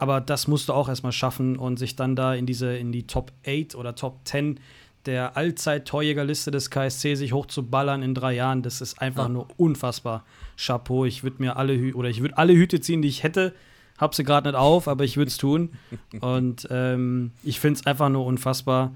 Aber 0.00 0.22
das 0.22 0.48
musst 0.48 0.70
du 0.70 0.72
auch 0.72 0.88
erstmal 0.88 1.12
schaffen 1.12 1.58
und 1.58 1.78
sich 1.78 1.94
dann 1.94 2.16
da 2.16 2.32
in 2.32 2.46
diese 2.46 2.74
in 2.74 2.90
die 2.90 3.06
Top 3.06 3.32
8 3.46 3.74
oder 3.74 3.94
Top 3.94 4.20
10 4.24 4.58
der 5.04 5.36
Allzeit-Torjägerliste 5.36 6.50
des 6.50 6.70
KSC 6.70 7.16
sich 7.16 7.34
hochzuballern 7.34 8.02
in 8.02 8.14
drei 8.14 8.32
Jahren, 8.34 8.62
das 8.62 8.80
ist 8.80 9.00
einfach 9.02 9.24
ja. 9.24 9.28
nur 9.28 9.48
unfassbar. 9.58 10.24
Chapeau, 10.56 11.04
ich 11.04 11.22
würde 11.22 11.36
mir 11.40 11.58
alle 11.58 11.74
Hü 11.76 11.92
oder 11.92 12.08
ich 12.08 12.22
würde 12.22 12.38
alle 12.38 12.54
Hüte 12.54 12.80
ziehen, 12.80 13.02
die 13.02 13.08
ich 13.08 13.22
hätte. 13.22 13.54
Hab 13.98 14.14
sie 14.14 14.24
gerade 14.24 14.48
nicht 14.48 14.58
auf, 14.58 14.88
aber 14.88 15.04
ich 15.04 15.18
würde 15.18 15.28
es 15.28 15.36
tun. 15.36 15.70
Und 16.20 16.66
ähm, 16.70 17.32
ich 17.42 17.60
finde 17.60 17.80
es 17.80 17.86
einfach 17.86 18.08
nur 18.08 18.24
unfassbar, 18.24 18.94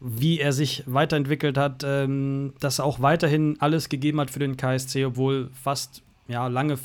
wie 0.00 0.40
er 0.40 0.54
sich 0.54 0.82
weiterentwickelt 0.86 1.58
hat, 1.58 1.82
ähm, 1.84 2.54
dass 2.60 2.78
er 2.78 2.86
auch 2.86 3.00
weiterhin 3.00 3.56
alles 3.60 3.90
gegeben 3.90 4.18
hat 4.18 4.30
für 4.30 4.38
den 4.38 4.56
KSC, 4.56 5.04
obwohl 5.04 5.50
fast 5.52 6.02
ja, 6.26 6.46
lange 6.46 6.78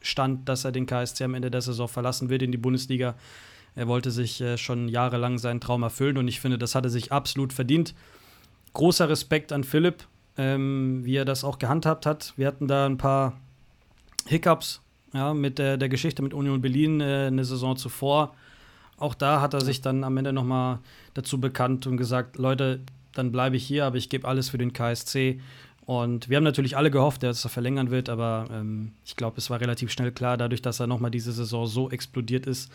feststand, 0.00 0.48
dass 0.48 0.64
er 0.64 0.72
den 0.72 0.86
KSC 0.86 1.24
am 1.24 1.34
Ende 1.34 1.50
der 1.50 1.60
Saison 1.60 1.88
verlassen 1.88 2.28
wird 2.28 2.42
in 2.42 2.52
die 2.52 2.58
Bundesliga. 2.58 3.14
Er 3.74 3.86
wollte 3.86 4.10
sich 4.10 4.40
äh, 4.40 4.56
schon 4.56 4.88
jahrelang 4.88 5.38
seinen 5.38 5.60
Traum 5.60 5.82
erfüllen 5.82 6.18
und 6.18 6.28
ich 6.28 6.40
finde, 6.40 6.58
das 6.58 6.74
hat 6.74 6.84
er 6.84 6.90
sich 6.90 7.12
absolut 7.12 7.52
verdient. 7.52 7.94
Großer 8.72 9.08
Respekt 9.08 9.52
an 9.52 9.64
Philipp, 9.64 10.04
ähm, 10.36 11.04
wie 11.04 11.16
er 11.16 11.24
das 11.24 11.44
auch 11.44 11.58
gehandhabt 11.58 12.06
hat. 12.06 12.32
Wir 12.36 12.46
hatten 12.46 12.66
da 12.66 12.86
ein 12.86 12.98
paar 12.98 13.38
Hiccups 14.26 14.80
ja, 15.14 15.32
mit 15.32 15.58
der, 15.58 15.76
der 15.76 15.88
Geschichte 15.88 16.22
mit 16.22 16.34
Union 16.34 16.60
Berlin 16.60 17.00
äh, 17.00 17.26
eine 17.26 17.44
Saison 17.44 17.76
zuvor. 17.76 18.34
Auch 18.96 19.14
da 19.14 19.40
hat 19.40 19.54
er 19.54 19.60
sich 19.60 19.80
dann 19.80 20.02
am 20.02 20.16
Ende 20.16 20.32
nochmal 20.32 20.80
dazu 21.14 21.40
bekannt 21.40 21.86
und 21.86 21.96
gesagt, 21.96 22.36
Leute, 22.36 22.80
dann 23.14 23.30
bleibe 23.32 23.56
ich 23.56 23.64
hier, 23.64 23.84
aber 23.86 23.96
ich 23.96 24.08
gebe 24.08 24.26
alles 24.26 24.48
für 24.48 24.58
den 24.58 24.72
KSC. 24.72 25.40
Und 25.88 26.28
wir 26.28 26.36
haben 26.36 26.44
natürlich 26.44 26.76
alle 26.76 26.90
gehofft, 26.90 27.22
dass 27.22 27.46
er 27.46 27.48
verlängern 27.48 27.90
wird, 27.90 28.10
aber 28.10 28.44
ähm, 28.52 28.92
ich 29.06 29.16
glaube, 29.16 29.38
es 29.38 29.48
war 29.48 29.58
relativ 29.58 29.90
schnell 29.90 30.12
klar, 30.12 30.36
dadurch, 30.36 30.60
dass 30.60 30.80
er 30.80 30.86
nochmal 30.86 31.10
diese 31.10 31.32
Saison 31.32 31.66
so 31.66 31.88
explodiert 31.88 32.44
ist, 32.44 32.70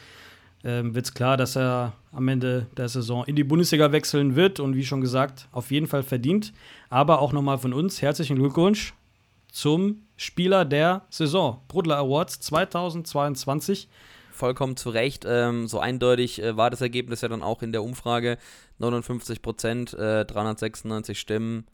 ähm, 0.64 0.96
wird 0.96 1.06
es 1.06 1.14
klar, 1.14 1.38
dass 1.38 1.56
er 1.56 1.94
am 2.12 2.28
Ende 2.28 2.66
der 2.76 2.90
Saison 2.90 3.24
in 3.26 3.36
die 3.36 3.44
Bundesliga 3.44 3.92
wechseln 3.92 4.36
wird 4.36 4.60
und 4.60 4.76
wie 4.76 4.84
schon 4.84 5.00
gesagt, 5.00 5.48
auf 5.52 5.70
jeden 5.70 5.86
Fall 5.86 6.02
verdient. 6.02 6.54
Aber 6.90 7.22
auch 7.22 7.34
nochmal 7.34 7.60
von 7.60 7.72
uns 7.72 8.02
herzlichen 8.02 8.36
Glückwunsch 8.36 8.96
zum 9.52 10.08
Spieler 10.18 10.66
der 10.66 11.04
Saison, 11.12 11.62
Brudler 11.68 11.98
Awards 11.98 12.40
2022. 12.40 13.90
Vollkommen 14.32 14.76
zu 14.76 14.90
Recht. 14.90 15.24
Ähm, 15.30 15.68
so 15.68 15.78
eindeutig 15.78 16.42
äh, 16.42 16.58
war 16.58 16.72
das 16.72 16.82
Ergebnis 16.82 17.22
ja 17.22 17.28
dann 17.28 17.44
auch 17.44 17.62
in 17.62 17.74
der 17.74 17.84
Umfrage. 17.84 18.40
59 18.80 19.44
Prozent, 19.44 19.94
äh, 19.94 20.26
396 20.26 21.20
Stimmen. 21.20 21.68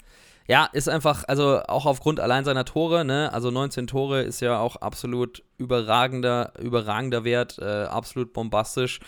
Ja, 0.50 0.66
ist 0.74 0.90
einfach, 0.90 1.26
also 1.28 1.62
auch 1.68 1.86
aufgrund 1.86 2.20
allein 2.20 2.44
seiner 2.44 2.66
Tore, 2.66 3.06
ne, 3.06 3.32
also 3.32 3.52
19 3.52 3.86
Tore 3.86 4.24
ist 4.24 4.40
ja 4.40 4.60
auch 4.60 4.78
absolut 4.78 5.44
überragender, 5.60 6.54
überragender 6.60 7.24
Wert, 7.24 7.60
äh, 7.60 7.84
absolut 7.84 8.34
bombastisch. 8.34 9.00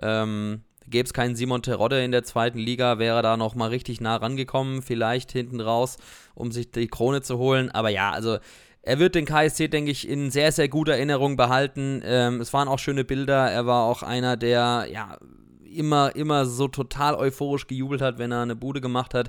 Ähm, 0.00 0.62
Gäbe 0.88 1.04
es 1.04 1.12
keinen 1.12 1.36
Simon 1.36 1.60
Terodde 1.60 2.02
in 2.02 2.12
der 2.12 2.24
zweiten 2.24 2.58
Liga, 2.58 2.98
wäre 2.98 3.20
da 3.20 3.36
nochmal 3.36 3.68
richtig 3.68 4.00
nah 4.00 4.16
rangekommen, 4.16 4.80
vielleicht 4.80 5.32
hinten 5.32 5.60
raus, 5.60 5.98
um 6.34 6.50
sich 6.50 6.70
die 6.70 6.88
Krone 6.88 7.20
zu 7.20 7.36
holen. 7.36 7.70
Aber 7.70 7.90
ja, 7.90 8.12
also 8.12 8.38
er 8.80 8.98
wird 8.98 9.16
den 9.16 9.26
KSC, 9.26 9.68
denke 9.68 9.90
ich, 9.90 10.08
in 10.08 10.30
sehr, 10.30 10.50
sehr 10.50 10.70
guter 10.70 10.94
Erinnerung 10.94 11.36
behalten. 11.36 12.00
Ähm, 12.06 12.40
es 12.40 12.54
waren 12.54 12.68
auch 12.68 12.78
schöne 12.78 13.04
Bilder. 13.04 13.50
Er 13.50 13.66
war 13.66 13.84
auch 13.84 14.02
einer, 14.02 14.38
der 14.38 14.86
ja 14.90 15.18
immer, 15.62 16.16
immer 16.16 16.46
so 16.46 16.68
total 16.68 17.16
euphorisch 17.16 17.66
gejubelt 17.66 18.00
hat, 18.00 18.16
wenn 18.16 18.32
er 18.32 18.40
eine 18.40 18.56
Bude 18.56 18.80
gemacht 18.80 19.12
hat 19.12 19.28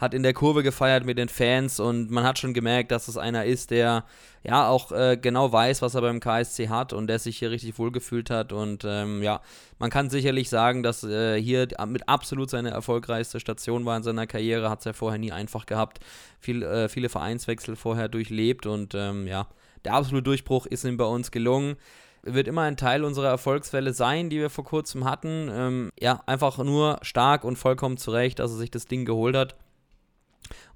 hat 0.00 0.14
in 0.14 0.22
der 0.22 0.32
Kurve 0.32 0.62
gefeiert 0.62 1.04
mit 1.04 1.18
den 1.18 1.28
Fans 1.28 1.78
und 1.78 2.10
man 2.10 2.24
hat 2.24 2.38
schon 2.38 2.54
gemerkt, 2.54 2.90
dass 2.90 3.06
es 3.06 3.18
einer 3.18 3.44
ist, 3.44 3.70
der 3.70 4.04
ja 4.42 4.66
auch 4.66 4.92
äh, 4.92 5.18
genau 5.20 5.52
weiß, 5.52 5.82
was 5.82 5.94
er 5.94 6.00
beim 6.00 6.20
KSC 6.20 6.70
hat 6.70 6.94
und 6.94 7.06
der 7.06 7.18
sich 7.18 7.38
hier 7.38 7.50
richtig 7.50 7.78
wohlgefühlt 7.78 8.30
hat. 8.30 8.54
Und 8.54 8.84
ähm, 8.86 9.22
ja, 9.22 9.42
man 9.78 9.90
kann 9.90 10.08
sicherlich 10.08 10.48
sagen, 10.48 10.82
dass 10.82 11.04
äh, 11.04 11.40
hier 11.40 11.68
mit 11.86 12.08
absolut 12.08 12.48
seine 12.48 12.70
erfolgreichste 12.70 13.40
Station 13.40 13.84
war 13.84 13.98
in 13.98 14.02
seiner 14.02 14.26
Karriere, 14.26 14.70
hat 14.70 14.78
es 14.78 14.86
ja 14.86 14.94
vorher 14.94 15.18
nie 15.18 15.32
einfach 15.32 15.66
gehabt. 15.66 16.00
Viel, 16.38 16.62
äh, 16.62 16.88
viele 16.88 17.10
Vereinswechsel 17.10 17.76
vorher 17.76 18.08
durchlebt 18.08 18.64
und 18.64 18.94
ähm, 18.94 19.26
ja, 19.26 19.48
der 19.84 19.92
absolute 19.92 20.24
Durchbruch 20.24 20.64
ist 20.64 20.84
ihm 20.84 20.96
bei 20.96 21.04
uns 21.04 21.30
gelungen 21.30 21.76
wird 22.22 22.48
immer 22.48 22.62
ein 22.62 22.76
Teil 22.76 23.02
unserer 23.02 23.28
Erfolgswelle 23.28 23.94
sein, 23.94 24.28
die 24.28 24.38
wir 24.38 24.50
vor 24.50 24.64
kurzem 24.64 25.06
hatten. 25.06 25.48
Ähm, 25.50 25.90
ja, 25.98 26.22
einfach 26.26 26.58
nur 26.58 26.98
stark 27.00 27.44
und 27.44 27.56
vollkommen 27.56 27.96
zurecht, 27.96 28.40
dass 28.40 28.50
er 28.50 28.58
sich 28.58 28.70
das 28.70 28.84
Ding 28.84 29.06
geholt 29.06 29.34
hat. 29.34 29.56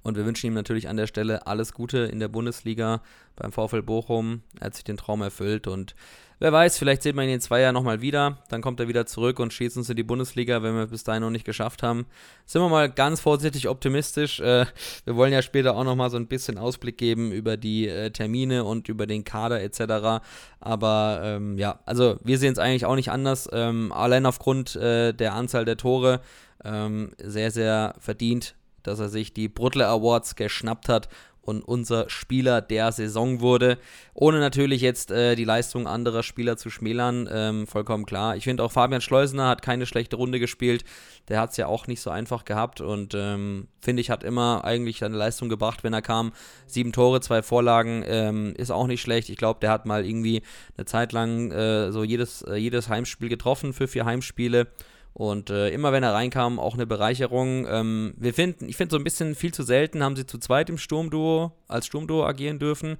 Und 0.05 0.17
wir 0.19 0.27
wünschen 0.27 0.47
ihm 0.47 0.55
natürlich 0.55 0.89
an 0.89 0.99
der 0.99 1.07
Stelle 1.07 1.47
alles 1.47 1.73
Gute 1.73 1.99
in 1.99 2.21
der 2.21 2.29
Bundesliga 2.29 3.01
beim 3.37 3.53
VfL 3.53 3.83
Bochum. 3.83 4.43
Er 4.61 4.67
hat 4.67 4.75
sich 4.75 4.85
den 4.85 4.99
Traum 4.99 5.23
erfüllt 5.23 5.67
und 5.67 5.97
wer 6.41 6.53
weiß, 6.53 6.77
vielleicht 6.77 7.03
sieht 7.03 7.17
man 7.17 7.25
ihn 7.27 7.35
in 7.35 7.41
zwei 7.41 7.63
Jahren 7.63 7.73
nochmal 7.73 8.03
wieder. 8.03 8.37
Dann 8.51 8.61
kommt 8.61 8.81
er 8.81 8.87
wieder 8.87 9.07
zurück 9.07 9.39
und 9.41 9.55
schießt 9.55 9.79
uns 9.79 9.89
in 9.89 9.97
die 9.97 10.03
Bundesliga, 10.03 10.63
wenn 10.63 10.77
wir 10.77 10.89
bis 10.89 11.05
dahin 11.05 11.23
noch 11.23 11.31
nicht 11.31 11.47
geschafft 11.47 11.83
haben. 11.83 12.05
Sind 12.45 12.61
wir 12.61 12.69
mal 12.69 12.91
ganz 12.91 13.21
vorsichtig 13.21 13.67
optimistisch. 13.67 14.41
Äh, 14.41 14.67
wir 15.07 15.17
wollen 15.17 15.33
ja 15.33 15.41
später 15.41 15.75
auch 15.75 15.85
nochmal 15.85 16.11
so 16.11 16.19
ein 16.19 16.27
bisschen 16.27 16.59
Ausblick 16.59 16.99
geben 16.99 17.33
über 17.33 17.57
die 17.57 17.89
äh, 17.89 18.11
Termine 18.11 18.65
und 18.65 18.91
über 18.91 19.07
den 19.07 19.25
Kader 19.25 19.63
etc. 19.63 20.23
Aber 20.61 21.21
ähm, 21.25 21.57
ja, 21.57 21.81
also 21.87 22.19
wir 22.23 22.37
sehen 22.39 22.53
es 22.53 22.59
eigentlich 22.59 22.85
auch 22.85 22.97
nicht 22.97 23.11
anders. 23.11 23.49
Ähm, 23.53 23.91
allein 23.91 24.27
aufgrund 24.27 24.77
äh, 24.77 25.15
der 25.15 25.33
Anzahl 25.33 25.65
der 25.65 25.79
Tore 25.79 26.21
ähm, 26.63 27.13
sehr, 27.19 27.51
sehr 27.51 27.95
verdient 27.99 28.55
dass 28.85 29.01
er 29.01 29.09
sich 29.09 29.33
die 29.33 29.49
Brutler 29.49 29.89
Awards 29.89 30.37
geschnappt 30.37 30.89
hat 30.89 31.09
und 31.45 31.63
unser 31.63 32.09
Spieler 32.09 32.61
der 32.61 32.93
Saison 32.93 33.41
wurde. 33.41 33.79
Ohne 34.15 34.41
natürlich 34.41 34.81
jetzt 34.81 35.11
äh, 35.11 35.37
die 35.37 35.45
Leistung 35.45 35.87
anderer 35.87 36.23
Spieler 36.23 36.57
zu 36.57 36.71
schmälern, 36.71 37.29
ähm, 37.31 37.67
vollkommen 37.67 38.07
klar. 38.07 38.37
Ich 38.37 38.45
finde 38.45 38.63
auch 38.63 38.73
Fabian 38.73 39.01
Schleusener 39.01 39.49
hat 39.49 39.63
keine 39.63 39.87
schlechte 39.87 40.17
Runde 40.17 40.41
gespielt. 40.41 40.85
Der 41.29 41.41
hat 41.41 41.51
es 41.51 41.57
ja 41.57 41.67
auch 41.67 41.87
nicht 41.87 42.01
so 42.01 42.11
einfach 42.11 42.45
gehabt 42.45 42.81
und 42.81 43.15
ähm, 43.15 43.69
finde 43.81 44.01
ich, 44.01 44.11
hat 44.11 44.25
immer 44.25 44.65
eigentlich 44.65 44.99
seine 44.99 45.17
Leistung 45.17 45.49
gebracht, 45.49 45.85
wenn 45.85 45.93
er 45.93 46.03
kam. 46.03 46.33
Sieben 46.67 46.93
Tore, 46.93 47.21
zwei 47.21 47.43
Vorlagen, 47.43 48.05
ähm, 48.07 48.55
ist 48.57 48.71
auch 48.71 48.87
nicht 48.87 49.01
schlecht. 49.01 49.29
Ich 49.29 49.37
glaube, 49.37 49.61
der 49.61 49.71
hat 49.71 49.87
mal 49.87 50.05
irgendwie 50.05 50.43
eine 50.77 50.87
Zeit 50.87 51.13
lang 51.13 51.51
äh, 51.51 51.93
so 51.93 52.05
jedes, 52.05 52.43
äh, 52.43 52.57
jedes 52.57 52.89
Heimspiel 52.89 53.29
getroffen 53.29 53.73
für 53.73 53.89
vier 53.89 54.05
Heimspiele. 54.05 54.69
Und 55.15 55.49
äh, 55.51 55.69
immer 55.69 55.93
wenn 55.93 56.03
er 56.03 56.13
reinkam, 56.13 56.59
auch 56.59 56.75
eine 56.75 56.87
Bereicherung. 56.87 57.67
Ähm, 57.69 58.15
wir 58.17 58.35
finden, 58.35 58.69
ich 58.69 58.77
finde 58.77 58.93
so 58.93 58.99
ein 58.99 59.05
bisschen 59.05 59.37
viel 59.37 59.55
zu 59.55 59.63
selten, 59.63 60.03
haben 60.03 60.17
sie 60.17 60.27
zu 60.27 60.39
zweit 60.39 60.69
im 60.69 60.77
Sturmduo, 60.77 61.53
als 61.69 61.87
Sturmduo 61.87 62.25
agieren 62.27 62.59
dürfen. 62.59 62.99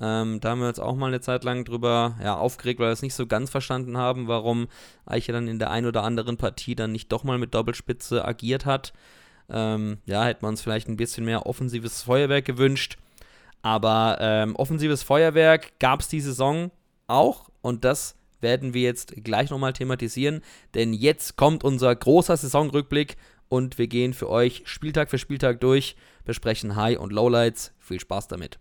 Ähm, 0.00 0.40
da 0.40 0.50
haben 0.50 0.60
wir 0.60 0.68
uns 0.68 0.80
auch 0.80 0.96
mal 0.96 1.06
eine 1.06 1.20
Zeit 1.20 1.44
lang 1.44 1.64
drüber 1.64 2.16
ja, 2.22 2.36
aufgeregt, 2.36 2.80
weil 2.80 2.88
wir 2.88 2.92
es 2.92 3.02
nicht 3.02 3.14
so 3.14 3.26
ganz 3.26 3.50
verstanden 3.50 3.96
haben, 3.96 4.26
warum 4.26 4.66
Eiche 5.06 5.32
dann 5.32 5.46
in 5.46 5.60
der 5.60 5.70
einen 5.70 5.86
oder 5.86 6.02
anderen 6.02 6.36
Partie 6.36 6.74
dann 6.74 6.90
nicht 6.90 7.12
doch 7.12 7.22
mal 7.22 7.38
mit 7.38 7.54
Doppelspitze 7.54 8.24
agiert 8.24 8.66
hat. 8.66 8.92
Ähm, 9.48 9.98
ja, 10.04 10.24
hätten 10.24 10.42
wir 10.42 10.48
uns 10.48 10.62
vielleicht 10.62 10.88
ein 10.88 10.96
bisschen 10.96 11.24
mehr 11.24 11.46
offensives 11.46 12.02
Feuerwerk 12.02 12.44
gewünscht. 12.44 12.96
Aber 13.60 14.18
ähm, 14.20 14.56
offensives 14.56 15.04
Feuerwerk 15.04 15.78
gab 15.78 16.00
es 16.00 16.08
die 16.08 16.20
Saison 16.20 16.72
auch 17.06 17.50
und 17.60 17.84
das 17.84 18.16
werden 18.42 18.74
wir 18.74 18.82
jetzt 18.82 19.14
gleich 19.24 19.50
nochmal 19.50 19.72
thematisieren, 19.72 20.42
denn 20.74 20.92
jetzt 20.92 21.36
kommt 21.36 21.64
unser 21.64 21.94
großer 21.94 22.36
Saisonrückblick 22.36 23.16
und 23.48 23.78
wir 23.78 23.86
gehen 23.86 24.14
für 24.14 24.28
euch 24.30 24.62
Spieltag 24.64 25.10
für 25.10 25.18
Spieltag 25.18 25.60
durch, 25.60 25.96
besprechen 26.24 26.76
High- 26.76 26.98
und 26.98 27.12
Lowlights. 27.12 27.72
Viel 27.78 28.00
Spaß 28.00 28.28
damit. 28.28 28.58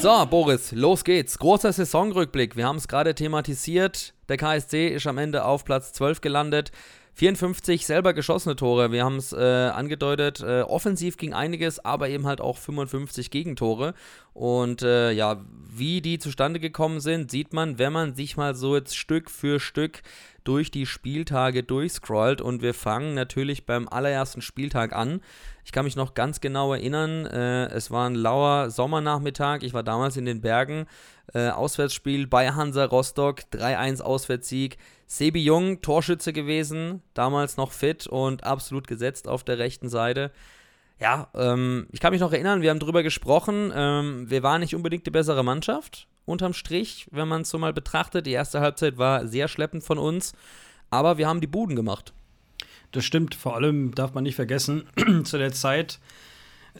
So, 0.00 0.26
Boris, 0.26 0.72
los 0.72 1.04
geht's. 1.04 1.38
Großer 1.38 1.72
Saisonrückblick. 1.72 2.54
Wir 2.54 2.66
haben 2.66 2.76
es 2.76 2.86
gerade 2.86 3.14
thematisiert. 3.14 4.14
Der 4.28 4.36
KSC 4.36 4.88
ist 4.88 5.06
am 5.06 5.18
Ende 5.18 5.44
auf 5.44 5.64
Platz 5.64 5.92
12 5.94 6.20
gelandet. 6.20 6.70
54 7.16 7.86
selber 7.86 8.12
geschossene 8.12 8.56
Tore, 8.56 8.92
wir 8.92 9.02
haben 9.02 9.16
es 9.16 9.32
äh, 9.32 9.38
angedeutet. 9.38 10.40
Äh, 10.40 10.60
offensiv 10.60 11.16
ging 11.16 11.32
einiges, 11.32 11.82
aber 11.82 12.10
eben 12.10 12.26
halt 12.26 12.42
auch 12.42 12.58
55 12.58 13.30
Gegentore. 13.30 13.94
Und 14.34 14.82
äh, 14.82 15.12
ja, 15.12 15.42
wie 15.66 16.02
die 16.02 16.18
zustande 16.18 16.60
gekommen 16.60 17.00
sind, 17.00 17.30
sieht 17.30 17.54
man, 17.54 17.78
wenn 17.78 17.94
man 17.94 18.14
sich 18.14 18.36
mal 18.36 18.54
so 18.54 18.76
jetzt 18.76 18.98
Stück 18.98 19.30
für 19.30 19.60
Stück 19.60 20.02
durch 20.44 20.70
die 20.70 20.84
Spieltage 20.84 21.62
durchscrollt. 21.62 22.42
Und 22.42 22.60
wir 22.60 22.74
fangen 22.74 23.14
natürlich 23.14 23.64
beim 23.64 23.88
allerersten 23.88 24.42
Spieltag 24.42 24.92
an. 24.92 25.22
Ich 25.64 25.72
kann 25.72 25.86
mich 25.86 25.96
noch 25.96 26.12
ganz 26.12 26.42
genau 26.42 26.74
erinnern, 26.74 27.24
äh, 27.24 27.66
es 27.68 27.90
war 27.90 28.10
ein 28.10 28.14
lauer 28.14 28.68
Sommernachmittag. 28.68 29.62
Ich 29.62 29.72
war 29.72 29.82
damals 29.82 30.18
in 30.18 30.26
den 30.26 30.42
Bergen. 30.42 30.86
Äh, 31.34 31.48
Auswärtsspiel 31.48 32.26
bei 32.26 32.52
Hansa 32.52 32.84
Rostock, 32.84 33.42
3-1 33.52 34.00
Auswärtssieg. 34.00 34.78
Sebi 35.06 35.42
Jung, 35.42 35.82
Torschütze 35.82 36.32
gewesen, 36.32 37.02
damals 37.14 37.56
noch 37.56 37.72
fit 37.72 38.06
und 38.06 38.44
absolut 38.44 38.88
gesetzt 38.88 39.28
auf 39.28 39.44
der 39.44 39.58
rechten 39.58 39.88
Seite. 39.88 40.32
Ja, 40.98 41.28
ähm, 41.34 41.86
ich 41.92 42.00
kann 42.00 42.12
mich 42.12 42.20
noch 42.20 42.32
erinnern, 42.32 42.62
wir 42.62 42.70
haben 42.70 42.80
drüber 42.80 43.02
gesprochen. 43.02 43.72
Ähm, 43.74 44.30
wir 44.30 44.42
waren 44.42 44.60
nicht 44.60 44.74
unbedingt 44.74 45.06
die 45.06 45.10
bessere 45.10 45.44
Mannschaft, 45.44 46.08
unterm 46.24 46.54
Strich, 46.54 47.06
wenn 47.10 47.28
man 47.28 47.42
es 47.42 47.50
so 47.50 47.58
mal 47.58 47.72
betrachtet. 47.72 48.26
Die 48.26 48.32
erste 48.32 48.60
Halbzeit 48.60 48.98
war 48.98 49.26
sehr 49.26 49.48
schleppend 49.48 49.84
von 49.84 49.98
uns, 49.98 50.32
aber 50.90 51.18
wir 51.18 51.28
haben 51.28 51.40
die 51.40 51.46
Buden 51.46 51.76
gemacht. 51.76 52.12
Das 52.92 53.04
stimmt, 53.04 53.34
vor 53.34 53.54
allem 53.56 53.94
darf 53.94 54.14
man 54.14 54.24
nicht 54.24 54.36
vergessen, 54.36 54.88
zu 55.24 55.38
der 55.38 55.52
Zeit 55.52 55.98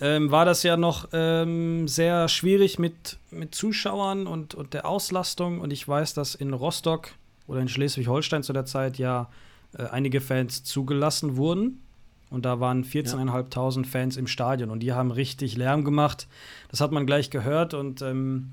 ähm, 0.01 0.31
war 0.31 0.45
das 0.45 0.63
ja 0.63 0.77
noch 0.77 1.09
ähm, 1.13 1.89
sehr 1.89 2.29
schwierig 2.29 2.79
mit, 2.79 3.19
mit 3.31 3.55
Zuschauern 3.55 4.27
und, 4.27 4.55
und 4.55 4.75
der 4.75 4.87
Auslastung. 4.87 5.61
Und 5.61 5.73
ich 5.73 5.87
weiß, 5.87 6.15
dass 6.15 6.35
in 6.35 6.53
Rostock 6.53 7.11
oder 7.47 7.61
in 7.61 7.69
Schleswig-Holstein 7.69 8.43
zu 8.43 8.53
der 8.53 8.65
Zeit 8.65 8.99
ja 8.99 9.29
äh, 9.77 9.85
einige 9.85 10.21
Fans 10.21 10.65
zugelassen 10.65 11.37
wurden. 11.37 11.83
Und 12.29 12.45
da 12.45 12.59
waren 12.59 12.85
14.500 12.85 13.87
Fans 13.87 14.17
im 14.17 14.27
Stadion 14.27 14.71
und 14.71 14.81
die 14.81 14.93
haben 14.93 15.13
richtig 15.13 15.57
Lärm 15.57 15.85
gemacht. 15.85 16.27
Das 16.71 16.81
hat 16.81 16.91
man 16.91 17.07
gleich 17.07 17.31
gehört 17.31 17.73
und 17.73 18.03
ähm, 18.03 18.51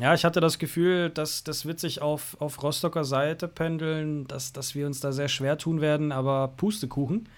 ja, 0.00 0.14
ich 0.14 0.24
hatte 0.24 0.40
das 0.40 0.58
Gefühl, 0.58 1.10
dass 1.10 1.44
das 1.44 1.66
wird 1.66 1.78
sich 1.78 2.00
auf, 2.00 2.38
auf 2.40 2.62
Rostocker 2.62 3.04
Seite 3.04 3.48
pendeln, 3.48 4.26
dass, 4.26 4.54
dass 4.54 4.74
wir 4.74 4.86
uns 4.86 5.00
da 5.00 5.12
sehr 5.12 5.28
schwer 5.28 5.58
tun 5.58 5.82
werden, 5.82 6.12
aber 6.12 6.48
Pustekuchen. 6.56 7.28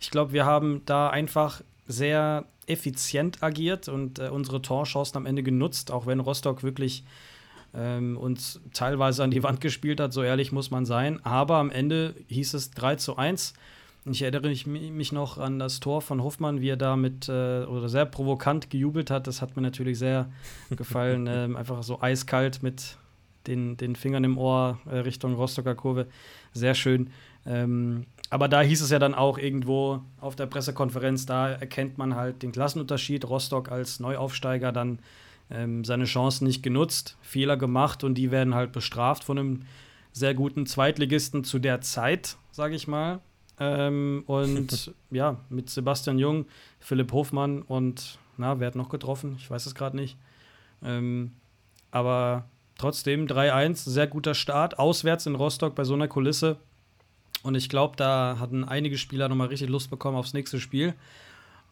Ich 0.00 0.10
glaube, 0.10 0.32
wir 0.32 0.44
haben 0.44 0.82
da 0.86 1.08
einfach 1.10 1.62
sehr 1.86 2.44
effizient 2.66 3.42
agiert 3.42 3.88
und 3.88 4.18
äh, 4.18 4.28
unsere 4.28 4.62
Torchancen 4.62 5.16
am 5.16 5.26
Ende 5.26 5.42
genutzt, 5.42 5.90
auch 5.90 6.06
wenn 6.06 6.20
Rostock 6.20 6.62
wirklich 6.62 7.04
ähm, 7.74 8.16
uns 8.16 8.60
teilweise 8.72 9.24
an 9.24 9.30
die 9.30 9.42
Wand 9.42 9.60
gespielt 9.60 10.00
hat, 10.00 10.12
so 10.12 10.22
ehrlich 10.22 10.52
muss 10.52 10.70
man 10.70 10.84
sein. 10.84 11.24
Aber 11.24 11.56
am 11.56 11.70
Ende 11.70 12.14
hieß 12.28 12.54
es 12.54 12.70
3 12.72 12.96
zu 12.96 13.16
1. 13.16 13.54
Ich 14.04 14.22
erinnere 14.22 14.48
mich 14.66 15.12
noch 15.12 15.38
an 15.38 15.60
das 15.60 15.78
Tor 15.78 16.02
von 16.02 16.22
Hoffmann, 16.22 16.60
wie 16.60 16.70
er 16.70 16.76
da 16.76 16.96
mit 16.96 17.28
äh, 17.28 17.64
oder 17.64 17.88
sehr 17.88 18.04
provokant 18.04 18.68
gejubelt 18.68 19.10
hat. 19.10 19.28
Das 19.28 19.40
hat 19.40 19.54
mir 19.54 19.62
natürlich 19.62 19.98
sehr 19.98 20.28
gefallen. 20.70 21.28
ähm, 21.28 21.56
einfach 21.56 21.82
so 21.82 22.00
eiskalt 22.00 22.62
mit 22.62 22.96
den, 23.46 23.76
den 23.76 23.96
Fingern 23.96 24.24
im 24.24 24.38
Ohr 24.38 24.78
äh, 24.86 24.98
Richtung 24.98 25.34
Rostocker 25.34 25.74
Kurve. 25.74 26.08
Sehr 26.52 26.74
schön. 26.74 27.10
Ähm, 27.46 28.06
aber 28.32 28.48
da 28.48 28.62
hieß 28.62 28.80
es 28.80 28.88
ja 28.88 28.98
dann 28.98 29.14
auch 29.14 29.36
irgendwo 29.36 30.00
auf 30.18 30.36
der 30.36 30.46
Pressekonferenz, 30.46 31.26
da 31.26 31.50
erkennt 31.50 31.98
man 31.98 32.14
halt 32.14 32.42
den 32.42 32.50
Klassenunterschied. 32.50 33.28
Rostock 33.28 33.70
als 33.70 34.00
Neuaufsteiger 34.00 34.72
dann 34.72 35.00
ähm, 35.50 35.84
seine 35.84 36.04
Chancen 36.04 36.46
nicht 36.46 36.62
genutzt, 36.62 37.18
Fehler 37.20 37.58
gemacht 37.58 38.04
und 38.04 38.14
die 38.14 38.30
werden 38.30 38.54
halt 38.54 38.72
bestraft 38.72 39.22
von 39.22 39.38
einem 39.38 39.60
sehr 40.12 40.32
guten 40.32 40.64
Zweitligisten 40.64 41.44
zu 41.44 41.58
der 41.58 41.82
Zeit, 41.82 42.38
sage 42.52 42.74
ich 42.74 42.88
mal. 42.88 43.20
Ähm, 43.60 44.22
und 44.26 44.94
ja, 45.10 45.36
mit 45.50 45.68
Sebastian 45.68 46.18
Jung, 46.18 46.46
Philipp 46.80 47.12
Hofmann 47.12 47.60
und, 47.60 48.18
na, 48.38 48.58
wer 48.58 48.68
hat 48.68 48.76
noch 48.76 48.88
getroffen? 48.88 49.36
Ich 49.36 49.50
weiß 49.50 49.66
es 49.66 49.74
gerade 49.74 49.96
nicht. 49.96 50.16
Ähm, 50.82 51.32
aber 51.90 52.46
trotzdem 52.78 53.26
3-1, 53.26 53.90
sehr 53.90 54.06
guter 54.06 54.32
Start. 54.32 54.78
Auswärts 54.78 55.26
in 55.26 55.34
Rostock 55.34 55.74
bei 55.74 55.84
so 55.84 55.92
einer 55.92 56.08
Kulisse. 56.08 56.56
Und 57.42 57.54
ich 57.54 57.68
glaube, 57.68 57.96
da 57.96 58.36
hatten 58.38 58.64
einige 58.64 58.98
Spieler 58.98 59.28
nochmal 59.28 59.48
richtig 59.48 59.68
Lust 59.68 59.90
bekommen 59.90 60.16
aufs 60.16 60.32
nächste 60.32 60.60
Spiel. 60.60 60.94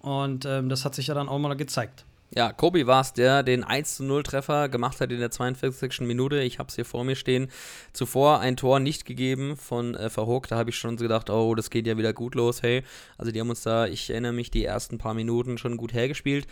Und 0.00 0.44
ähm, 0.46 0.68
das 0.68 0.84
hat 0.84 0.94
sich 0.94 1.06
ja 1.06 1.14
dann 1.14 1.28
auch 1.28 1.38
mal 1.38 1.54
gezeigt. 1.54 2.04
Ja, 2.32 2.52
Kobi 2.52 2.86
war 2.86 3.00
es, 3.00 3.12
der 3.12 3.42
den 3.42 3.64
1 3.64 4.00
0 4.00 4.22
Treffer 4.22 4.68
gemacht 4.68 5.00
hat 5.00 5.10
in 5.10 5.18
der 5.18 5.32
42. 5.32 6.02
Minute. 6.02 6.40
Ich 6.40 6.60
habe 6.60 6.68
es 6.68 6.76
hier 6.76 6.84
vor 6.84 7.02
mir 7.02 7.16
stehen. 7.16 7.48
Zuvor 7.92 8.38
ein 8.38 8.56
Tor 8.56 8.78
nicht 8.78 9.04
gegeben 9.04 9.56
von 9.56 9.96
äh, 9.96 10.08
Verhoek. 10.10 10.46
Da 10.46 10.56
habe 10.56 10.70
ich 10.70 10.76
schon 10.76 10.96
so 10.96 11.02
gedacht, 11.02 11.28
oh, 11.28 11.56
das 11.56 11.70
geht 11.70 11.88
ja 11.88 11.98
wieder 11.98 12.12
gut 12.12 12.36
los. 12.36 12.62
Hey, 12.62 12.84
also 13.18 13.32
die 13.32 13.40
haben 13.40 13.50
uns 13.50 13.62
da, 13.62 13.86
ich 13.86 14.10
erinnere 14.10 14.32
mich, 14.32 14.52
die 14.52 14.64
ersten 14.64 14.96
paar 14.96 15.14
Minuten 15.14 15.58
schon 15.58 15.76
gut 15.76 15.92
hergespielt. 15.92 16.46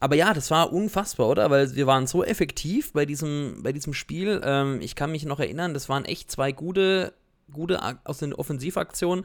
Aber 0.00 0.16
ja, 0.16 0.34
das 0.34 0.50
war 0.50 0.70
unfassbar, 0.70 1.28
oder? 1.28 1.50
Weil 1.50 1.74
wir 1.74 1.86
waren 1.86 2.06
so 2.06 2.22
effektiv 2.22 2.92
bei 2.92 3.06
diesem, 3.06 3.62
bei 3.62 3.72
diesem 3.72 3.94
Spiel. 3.94 4.38
Ähm, 4.44 4.82
ich 4.82 4.96
kann 4.96 5.12
mich 5.12 5.24
noch 5.24 5.40
erinnern, 5.40 5.72
das 5.72 5.88
waren 5.88 6.04
echt 6.04 6.30
zwei 6.30 6.52
gute, 6.52 7.14
gute 7.52 7.80
aus 8.04 8.18
den 8.18 8.34
Offensivaktionen. 8.34 9.24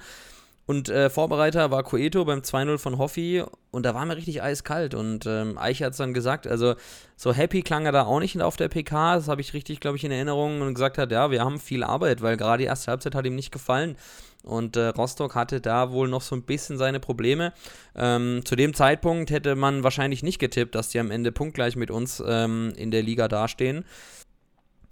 Und 0.68 0.90
äh, 0.90 1.10
Vorbereiter 1.10 1.72
war 1.72 1.82
Coeto 1.84 2.26
beim 2.26 2.40
2-0 2.40 2.78
von 2.78 2.98
Hoffi 2.98 3.42
und 3.72 3.86
da 3.86 3.96
war 3.96 4.06
mir 4.06 4.18
richtig 4.18 4.44
eiskalt. 4.44 4.96
Und 4.96 5.26
ähm, 5.26 5.58
Eich 5.58 5.82
hat 5.82 5.92
es 5.92 5.98
dann 5.98 6.14
gesagt, 6.14 6.46
also 6.46 6.76
so 7.16 7.32
happy 7.32 7.62
klang 7.62 7.86
er 7.86 7.94
da 7.94 8.04
auch 8.04 8.20
nicht 8.20 8.40
auf 8.42 8.58
der 8.58 8.68
PK, 8.68 9.16
das 9.16 9.30
habe 9.30 9.40
ich 9.40 9.54
richtig, 9.54 9.80
glaube 9.80 9.96
ich, 9.96 10.04
in 10.04 10.12
Erinnerung 10.12 10.60
und 10.60 10.74
gesagt 10.74 10.98
hat, 10.98 11.10
ja, 11.14 11.32
wir 11.32 11.42
haben 11.42 11.58
viel 11.58 11.86
Arbeit, 11.86 12.22
weil 12.22 12.36
gerade 12.36 12.64
die 12.64 12.68
erste 12.68 12.92
Halbzeit 12.92 13.16
hat 13.16 13.26
ihm 13.26 13.36
nicht 13.36 13.54
gefallen. 13.54 13.96
Und 14.44 14.76
äh, 14.76 14.88
Rostock 14.88 15.36
hatte 15.36 15.62
da 15.62 15.92
wohl 15.92 16.10
noch 16.10 16.22
so 16.22 16.36
ein 16.36 16.44
bisschen 16.44 16.78
seine 16.78 17.00
Probleme. 17.00 17.54
Ähm, 17.96 18.42
zu 18.44 18.58
dem 18.58 18.74
Zeitpunkt 18.74 19.30
hätte 19.30 19.56
man 19.56 19.84
wahrscheinlich 19.84 20.22
nicht 20.22 20.40
getippt, 20.40 20.76
dass 20.76 20.90
die 20.90 21.00
am 21.00 21.12
Ende 21.12 21.32
punktgleich 21.32 21.78
mit 21.78 21.92
uns 21.92 22.22
ähm, 22.26 22.74
in 22.76 22.92
der 22.92 23.04
Liga 23.04 23.30
dastehen. 23.30 23.86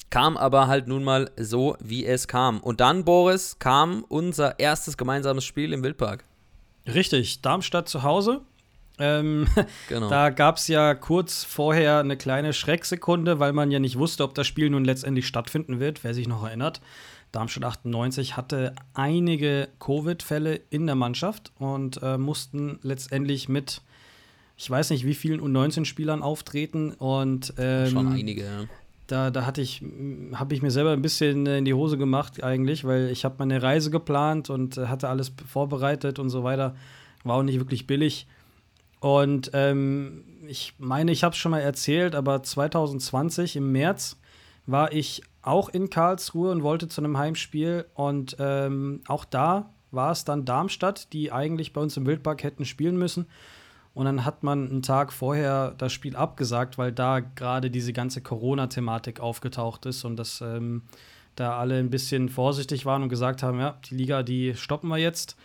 Kam 0.10 0.38
aber 0.38 0.68
halt 0.68 0.88
nun 0.88 1.04
mal 1.04 1.32
so, 1.38 1.76
wie 1.82 2.06
es 2.06 2.28
kam. 2.28 2.60
Und 2.60 2.80
dann, 2.80 3.04
Boris, 3.04 3.60
kam 3.60 4.06
unser 4.08 4.60
erstes 4.60 4.98
gemeinsames 4.98 5.44
Spiel 5.44 5.74
im 5.74 5.84
Wildpark. 5.84 6.24
Richtig, 6.88 7.42
Darmstadt 7.42 7.90
zu 7.90 8.04
Hause. 8.04 8.42
Ähm, 8.98 9.48
genau. 9.90 10.10
Da 10.10 10.30
gab 10.30 10.58
es 10.58 10.68
ja 10.68 10.94
kurz 10.94 11.44
vorher 11.44 12.00
eine 12.00 12.18
kleine 12.18 12.54
Schrecksekunde, 12.54 13.40
weil 13.40 13.52
man 13.52 13.72
ja 13.72 13.80
nicht 13.80 13.98
wusste, 13.98 14.24
ob 14.24 14.36
das 14.36 14.48
Spiel 14.48 14.70
nun 14.70 14.86
letztendlich 14.86 15.28
stattfinden 15.28 15.80
wird, 15.80 16.04
wer 16.04 16.14
sich 16.14 16.28
noch 16.28 16.46
erinnert. 16.46 16.82
Darmstadt 17.32 17.66
98 17.66 18.38
hatte 18.38 18.74
einige 18.94 19.68
Covid-Fälle 19.80 20.62
in 20.70 20.86
der 20.86 20.96
Mannschaft 20.96 21.52
und 21.60 22.02
äh, 22.02 22.18
mussten 22.18 22.80
letztendlich 22.84 23.50
mit, 23.50 23.82
ich 24.56 24.70
weiß 24.70 24.92
nicht, 24.92 25.06
wie 25.06 25.16
vielen 25.16 25.42
U19-Spielern 25.42 26.22
auftreten. 26.22 26.94
Und, 26.94 27.54
ähm, 27.58 27.90
Schon 27.90 28.14
einige, 28.14 28.46
ja 28.46 28.64
da, 29.08 29.30
da 29.32 29.46
hatte 29.46 29.62
ich, 29.62 29.84
habe 30.34 30.54
ich 30.54 30.62
mir 30.62 30.72
selber 30.72 30.92
ein 30.92 31.02
bisschen 31.02 31.46
in 31.46 31.66
die 31.66 31.74
Hose 31.74 31.98
gemacht 31.98 32.44
eigentlich, 32.44 32.86
weil 32.86 33.10
ich 33.10 33.26
habe 33.26 33.36
meine 33.40 33.62
Reise 33.62 33.92
geplant 33.92 34.50
und 34.50 34.78
äh, 34.78 34.88
hatte 34.88 35.10
alles 35.10 35.32
vorbereitet 35.48 36.20
und 36.20 36.30
so 36.30 36.44
weiter. 36.44 36.76
War 37.24 37.38
auch 37.38 37.44
nicht 37.44 37.60
wirklich 37.60 37.88
billig. 37.88 38.28
Und 39.00 39.52
ähm, 39.54 40.24
ich 40.48 40.74
meine, 40.80 41.12
ich 41.12 41.24
habe 41.24 41.34
es 41.34 41.38
schon 41.38 41.52
mal 41.52 41.60
erzählt, 41.60 42.16
aber 42.16 42.42
2020 42.42 43.56
im 43.56 43.72
März 43.72 44.18
war 44.66 44.92
ich 44.92 45.22
auch 45.42 45.70
in 45.70 45.90
Karlsruhe 45.90 46.52
und 46.52 46.64
wollte 46.64 46.88
zu 46.88 47.02
einem 47.02 47.18
Heimspiel. 47.18 47.86
Und 47.94 48.36
ähm, 48.40 49.02
auch 49.08 49.26
da 49.26 49.70
war 49.92 50.12
es 50.12 50.26
dann 50.26 50.46
Darmstadt, 50.46 51.14
die 51.14 51.32
eigentlich 51.32 51.74
bei 51.74 51.82
uns 51.82 51.98
im 51.98 52.06
Wildpark 52.06 52.44
hätten 52.44 52.66
spielen 52.66 52.98
müssen. 52.98 53.28
Und 53.96 54.06
dann 54.06 54.26
hat 54.26 54.44
man 54.44 54.70
einen 54.70 54.82
Tag 54.82 55.14
vorher 55.14 55.74
das 55.78 55.94
Spiel 55.94 56.18
abgesagt, 56.18 56.78
weil 56.78 56.92
da 56.92 57.22
gerade 57.22 57.72
diese 57.72 57.94
ganze 57.94 58.20
Corona-Thematik 58.20 59.22
aufgetaucht 59.22 59.86
ist 59.86 60.04
und 60.04 60.18
dass 60.18 60.42
ähm, 60.42 60.82
da 61.36 61.58
alle 61.58 61.80
ein 61.80 61.90
bisschen 61.90 62.28
vorsichtig 62.28 62.86
waren 62.86 63.04
und 63.04 63.10
gesagt 63.10 63.42
haben, 63.42 63.58
ja, 63.58 63.78
die 63.90 63.96
Liga, 63.96 64.22
die 64.22 64.54
stoppen 64.56 64.90
wir 64.90 64.98
jetzt. 64.98 65.38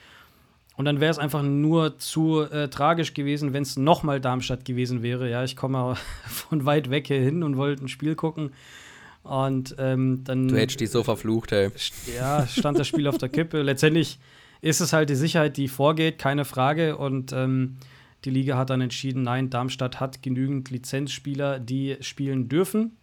Und 0.76 0.84
dann 0.84 0.98
wäre 0.98 1.12
es 1.12 1.18
einfach 1.18 1.42
nur 1.42 1.98
zu 1.98 2.40
äh, 2.42 2.68
tragisch 2.68 3.14
gewesen, 3.14 3.52
wenn 3.52 3.62
es 3.62 3.76
nochmal 3.76 4.20
Darmstadt 4.20 4.64
gewesen 4.64 5.00
wäre. 5.02 5.30
Ja, 5.30 5.44
ich 5.44 5.54
komme 5.54 5.96
von 6.26 6.64
weit 6.64 6.90
weg 6.90 7.06
hier 7.06 7.20
hin 7.20 7.44
und 7.44 7.56
wollte 7.56 7.84
ein 7.84 7.88
Spiel 7.88 8.16
gucken. 8.16 8.52
Und 9.22 9.76
ähm, 9.78 10.22
dann. 10.24 10.48
Du 10.48 10.56
hättest 10.56 10.80
dich 10.80 10.90
so 10.90 11.04
verflucht, 11.04 11.52
ey. 11.52 11.70
Ja, 12.16 12.48
stand 12.48 12.80
das 12.80 12.88
Spiel 12.88 13.06
auf 13.06 13.18
der 13.18 13.28
Kippe. 13.28 13.62
Letztendlich 13.62 14.18
ist 14.60 14.80
es 14.80 14.92
halt 14.92 15.08
die 15.08 15.14
Sicherheit, 15.14 15.56
die 15.56 15.68
vorgeht, 15.68 16.18
keine 16.18 16.44
Frage. 16.44 16.96
Und 16.96 17.32
ähm, 17.32 17.76
die 18.24 18.30
Liga 18.30 18.56
hat 18.56 18.70
dann 18.70 18.80
entschieden, 18.80 19.22
nein, 19.22 19.50
Darmstadt 19.50 20.00
hat 20.00 20.22
genügend 20.22 20.70
Lizenzspieler, 20.70 21.59
die 21.59 21.96
spielen 22.00 22.48
dürfen. 22.48 22.96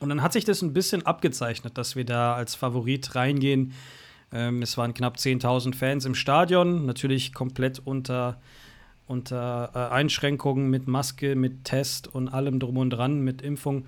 Und 0.00 0.08
dann 0.08 0.22
hat 0.22 0.32
sich 0.32 0.44
das 0.44 0.62
ein 0.62 0.72
bisschen 0.72 1.06
abgezeichnet, 1.06 1.78
dass 1.78 1.94
wir 1.94 2.04
da 2.04 2.34
als 2.34 2.56
Favorit 2.56 3.14
reingehen. 3.14 3.72
Ähm, 4.32 4.62
es 4.62 4.76
waren 4.76 4.94
knapp 4.94 5.16
10.000 5.16 5.74
Fans 5.74 6.04
im 6.04 6.14
Stadion, 6.14 6.86
natürlich 6.86 7.32
komplett 7.32 7.80
unter, 7.84 8.40
unter 9.06 9.70
äh, 9.74 9.94
Einschränkungen 9.94 10.70
mit 10.70 10.88
Maske, 10.88 11.36
mit 11.36 11.64
Test 11.64 12.12
und 12.12 12.28
allem 12.28 12.58
drum 12.58 12.78
und 12.78 12.90
dran, 12.90 13.20
mit 13.20 13.42
Impfung. 13.42 13.86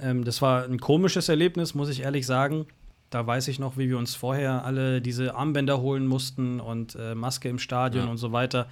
Ähm, 0.00 0.24
das 0.24 0.42
war 0.42 0.64
ein 0.64 0.80
komisches 0.80 1.28
Erlebnis, 1.28 1.74
muss 1.74 1.88
ich 1.88 2.00
ehrlich 2.00 2.26
sagen. 2.26 2.66
Da 3.10 3.24
weiß 3.24 3.46
ich 3.46 3.60
noch, 3.60 3.76
wie 3.76 3.88
wir 3.88 3.98
uns 3.98 4.16
vorher 4.16 4.64
alle 4.64 5.00
diese 5.00 5.36
Armbänder 5.36 5.80
holen 5.80 6.06
mussten 6.06 6.58
und 6.58 6.96
äh, 6.96 7.14
Maske 7.14 7.48
im 7.48 7.60
Stadion 7.60 8.06
ja. 8.06 8.10
und 8.10 8.16
so 8.16 8.32
weiter. 8.32 8.66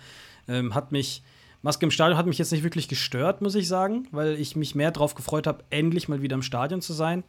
Ähm, 0.49 0.75
hat 0.75 0.93
mich, 0.93 1.23
Maske 1.63 1.87
im 1.87 1.91
Stadion 1.91 2.19
hat 2.19 2.27
mich 2.27 2.39
jetzt 2.39 2.53
nicht 2.53 2.65
wirklich 2.65 2.89
gestört, 2.89 3.43
muss 3.43 3.55
ich 3.55 3.69
sagen, 3.69 4.09
weil 4.11 4.35
ich 4.35 4.57
mich 4.57 4.75
mehr 4.75 4.91
darauf 4.91 5.15
gefreut 5.15 5.47
habe, 5.47 5.65
endlich 5.71 6.09
mal 6.09 6.23
wieder 6.23 6.35
im 6.35 6.43
Stadion 6.43 6.81
zu 6.81 6.93
sein. 6.93 7.25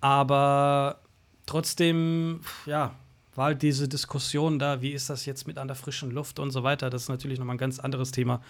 Aber 0.00 1.00
trotzdem, 1.46 2.40
ja, 2.66 2.94
war 3.34 3.46
halt 3.46 3.62
diese 3.62 3.88
Diskussion 3.88 4.58
da, 4.58 4.82
wie 4.82 4.90
ist 4.90 5.10
das 5.10 5.24
jetzt 5.26 5.46
mit 5.46 5.58
an 5.58 5.68
der 5.68 5.76
frischen 5.76 6.10
Luft 6.10 6.38
und 6.38 6.50
so 6.50 6.62
weiter. 6.62 6.90
Das 6.90 7.02
ist 7.02 7.08
natürlich 7.08 7.38
nochmal 7.38 7.54
ein 7.54 7.58
ganz 7.58 7.78
anderes 7.78 8.10
Thema. 8.10 8.40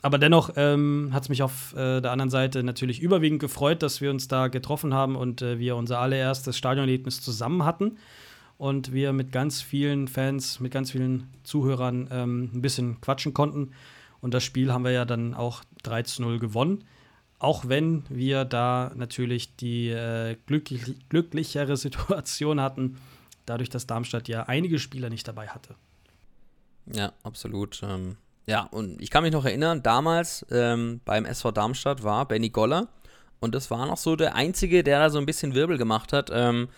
Aber 0.00 0.18
dennoch 0.18 0.50
ähm, 0.56 1.10
hat 1.12 1.24
es 1.24 1.28
mich 1.28 1.42
auf 1.42 1.74
äh, 1.74 2.00
der 2.00 2.12
anderen 2.12 2.30
Seite 2.30 2.62
natürlich 2.62 3.00
überwiegend 3.00 3.40
gefreut, 3.40 3.82
dass 3.82 4.00
wir 4.00 4.10
uns 4.10 4.28
da 4.28 4.46
getroffen 4.46 4.94
haben 4.94 5.16
und 5.16 5.42
äh, 5.42 5.58
wir 5.58 5.74
unser 5.74 5.98
allererstes 5.98 6.56
Stadionerlebnis 6.56 7.20
zusammen 7.20 7.64
hatten 7.64 7.98
und 8.58 8.92
wir 8.92 9.12
mit 9.12 9.32
ganz 9.32 9.62
vielen 9.62 10.08
Fans, 10.08 10.60
mit 10.60 10.72
ganz 10.72 10.90
vielen 10.90 11.28
Zuhörern 11.44 12.08
ähm, 12.10 12.50
ein 12.52 12.60
bisschen 12.60 13.00
quatschen 13.00 13.32
konnten. 13.32 13.72
Und 14.20 14.34
das 14.34 14.42
Spiel 14.42 14.72
haben 14.72 14.84
wir 14.84 14.90
ja 14.90 15.04
dann 15.04 15.34
auch 15.34 15.62
3 15.84 16.02
zu 16.02 16.22
0 16.22 16.40
gewonnen. 16.40 16.84
Auch 17.38 17.68
wenn 17.68 18.02
wir 18.08 18.44
da 18.44 18.90
natürlich 18.96 19.54
die 19.56 19.90
äh, 19.90 20.36
glücklich, 20.46 20.96
glücklichere 21.08 21.76
Situation 21.78 22.60
hatten, 22.60 22.98
dadurch, 23.46 23.70
dass 23.70 23.86
Darmstadt 23.86 24.26
ja 24.26 24.42
einige 24.42 24.80
Spieler 24.80 25.08
nicht 25.08 25.26
dabei 25.26 25.46
hatte. 25.46 25.76
Ja, 26.92 27.12
absolut. 27.22 27.80
Ähm, 27.84 28.16
ja, 28.46 28.62
und 28.62 29.00
ich 29.00 29.10
kann 29.10 29.22
mich 29.22 29.32
noch 29.32 29.44
erinnern, 29.44 29.82
damals 29.84 30.44
ähm, 30.50 31.00
beim 31.04 31.26
SV 31.26 31.52
Darmstadt 31.52 32.02
war 32.02 32.26
Benny 32.26 32.48
Goller 32.48 32.88
und 33.40 33.54
das 33.54 33.70
war 33.70 33.86
noch 33.86 33.98
so 33.98 34.16
der 34.16 34.34
Einzige, 34.34 34.82
der 34.82 34.98
da 34.98 35.10
so 35.10 35.18
ein 35.18 35.26
bisschen 35.26 35.54
Wirbel 35.54 35.78
gemacht 35.78 36.12
hat. 36.12 36.30
Ähm, 36.32 36.68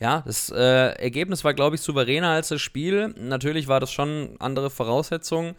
ja, 0.00 0.22
das 0.26 0.50
äh, 0.50 0.92
Ergebnis 0.94 1.44
war, 1.44 1.52
glaube 1.52 1.76
ich, 1.76 1.82
souveräner 1.82 2.30
als 2.30 2.48
das 2.48 2.62
Spiel. 2.62 3.14
Natürlich 3.18 3.68
war 3.68 3.80
das 3.80 3.92
schon 3.92 4.34
andere 4.38 4.70
Voraussetzungen. 4.70 5.54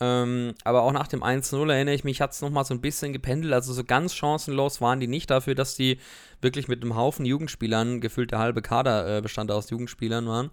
Ähm, 0.00 0.54
aber 0.64 0.82
auch 0.82 0.92
nach 0.92 1.08
dem 1.08 1.22
1-0 1.22 1.70
erinnere 1.70 1.94
ich 1.94 2.04
mich, 2.04 2.20
hat 2.20 2.32
es 2.32 2.40
nochmal 2.40 2.64
so 2.64 2.72
ein 2.74 2.80
bisschen 2.80 3.12
gependelt. 3.12 3.52
Also 3.52 3.72
so 3.72 3.84
ganz 3.84 4.14
chancenlos 4.14 4.80
waren 4.80 5.00
die 5.00 5.08
nicht 5.08 5.30
dafür, 5.30 5.54
dass 5.54 5.74
die 5.74 5.98
wirklich 6.40 6.68
mit 6.68 6.82
einem 6.82 6.96
Haufen 6.96 7.26
Jugendspielern, 7.26 8.00
gefühlt 8.00 8.30
der 8.30 8.38
halbe 8.38 8.62
Kader 8.62 9.18
äh, 9.18 9.20
bestand 9.20 9.50
aus 9.50 9.68
Jugendspielern 9.68 10.26
waren. 10.26 10.50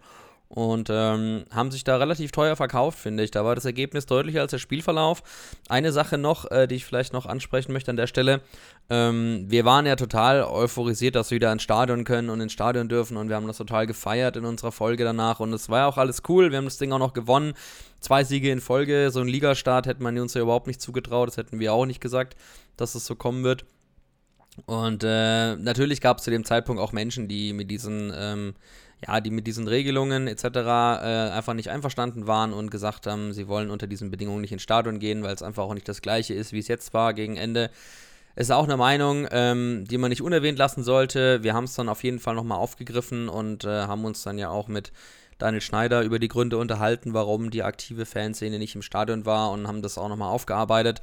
Und 0.52 0.90
ähm, 0.92 1.46
haben 1.52 1.70
sich 1.70 1.84
da 1.84 1.98
relativ 1.98 2.32
teuer 2.32 2.56
verkauft, 2.56 2.98
finde 2.98 3.24
ich. 3.24 3.30
Da 3.30 3.46
war 3.46 3.54
das 3.54 3.66
Ergebnis 3.66 4.08
deutlicher 4.08 4.42
als 4.42 4.50
der 4.50 4.58
Spielverlauf. 4.58 5.22
Eine 5.70 5.92
Sache 5.92 6.18
noch, 6.18 6.50
äh, 6.50 6.66
die 6.66 6.74
ich 6.74 6.86
vielleicht 6.86 7.14
noch 7.14 7.28
ansprechen 7.28 7.72
möchte 7.72 7.92
an 7.92 7.98
der 7.98 8.08
Stelle. 8.08 8.42
Ähm, 8.90 9.46
wir 9.48 9.64
waren 9.64 9.86
ja 9.86 9.96
total 9.96 10.44
euphorisiert, 10.44 11.16
dass 11.16 11.30
wir 11.30 11.36
wieder 11.36 11.52
ins 11.52 11.62
Stadion 11.62 12.04
können 12.04 12.32
und 12.32 12.42
ins 12.42 12.52
Stadion 12.52 12.90
dürfen. 12.90 13.16
Und 13.16 13.30
wir 13.30 13.36
haben 13.36 13.46
das 13.46 13.58
total 13.58 13.86
gefeiert 13.86 14.38
in 14.38 14.46
unserer 14.46 14.72
Folge 14.72 15.04
danach. 15.04 15.40
Und 15.40 15.54
es 15.54 15.70
war 15.70 15.80
ja 15.80 15.88
auch 15.88 15.98
alles 15.98 16.24
cool. 16.28 16.50
Wir 16.50 16.58
haben 16.58 16.66
das 16.66 16.80
Ding 16.80 16.92
auch 16.94 17.00
noch 17.00 17.14
gewonnen. 17.14 17.54
Zwei 18.00 18.24
Siege 18.24 18.50
in 18.52 18.60
Folge. 18.60 19.12
So 19.12 19.20
ein 19.20 19.28
Ligastart 19.28 19.86
hätte 19.86 20.02
man 20.02 20.18
uns 20.18 20.34
ja 20.34 20.42
überhaupt 20.42 20.66
nicht 20.66 20.82
zugetraut. 20.82 21.28
Das 21.28 21.38
hätten 21.38 21.60
wir 21.60 21.74
auch 21.74 21.86
nicht 21.86 22.02
gesagt, 22.02 22.36
dass 22.76 22.96
es 22.96 23.06
so 23.06 23.14
kommen 23.14 23.44
wird. 23.44 23.66
Und 24.66 25.04
äh, 25.04 25.56
natürlich 25.58 26.02
gab 26.02 26.18
es 26.18 26.24
zu 26.24 26.32
dem 26.32 26.44
Zeitpunkt 26.44 26.82
auch 26.82 26.92
Menschen, 26.92 27.28
die 27.28 27.54
mit 27.54 27.70
diesen 27.70 28.12
ähm, 28.16 28.56
ja, 29.06 29.22
die 29.22 29.32
mit 29.32 29.48
diesen 29.48 29.68
Regelungen 29.68 30.28
etc. 30.28 30.44
Äh, 30.44 30.50
einfach 31.32 31.54
nicht 31.54 31.70
einverstanden 31.70 32.28
waren 32.28 32.54
und 32.54 32.70
gesagt 32.70 33.08
haben, 33.08 33.34
sie 33.34 33.48
wollen 33.48 33.70
unter 33.70 33.88
diesen 33.88 34.12
Bedingungen 34.12 34.42
nicht 34.42 34.52
ins 34.52 34.62
Stadion 34.62 35.00
gehen, 35.00 35.24
weil 35.24 35.34
es 35.34 35.44
einfach 35.44 35.64
auch 35.64 35.74
nicht 35.74 35.88
das 35.88 36.02
gleiche 36.02 36.34
ist, 36.34 36.52
wie 36.52 36.60
es 36.60 36.68
jetzt 36.68 36.94
war 36.94 37.14
gegen 37.14 37.38
Ende. 37.38 37.70
Ist 38.36 38.52
auch 38.52 38.66
eine 38.66 38.78
Meinung, 38.78 39.28
ähm, 39.32 39.86
die 39.90 39.98
man 39.98 40.10
nicht 40.10 40.22
unerwähnt 40.22 40.58
lassen 40.58 40.84
sollte. 40.84 41.44
Wir 41.44 41.54
haben 41.54 41.66
es 41.66 41.76
dann 41.76 41.90
auf 41.90 42.04
jeden 42.04 42.20
Fall 42.20 42.36
nochmal 42.36 42.58
aufgegriffen 42.58 43.28
und 43.28 43.66
äh, 43.66 43.82
haben 43.82 44.06
uns 44.06 44.24
dann 44.24 44.38
ja 44.38 44.50
auch 44.50 44.68
mit 44.68 44.92
Daniel 45.40 45.62
Schneider 45.62 46.04
über 46.04 46.20
die 46.20 46.28
Gründe 46.28 46.58
unterhalten, 46.58 47.14
warum 47.14 47.50
die 47.50 47.64
aktive 47.64 48.06
Fanszene 48.06 48.60
nicht 48.60 48.76
im 48.76 48.82
Stadion 48.82 49.26
war 49.26 49.52
und 49.52 49.68
haben 49.68 49.82
das 49.82 49.98
auch 49.98 50.10
nochmal 50.10 50.32
aufgearbeitet. 50.32 51.02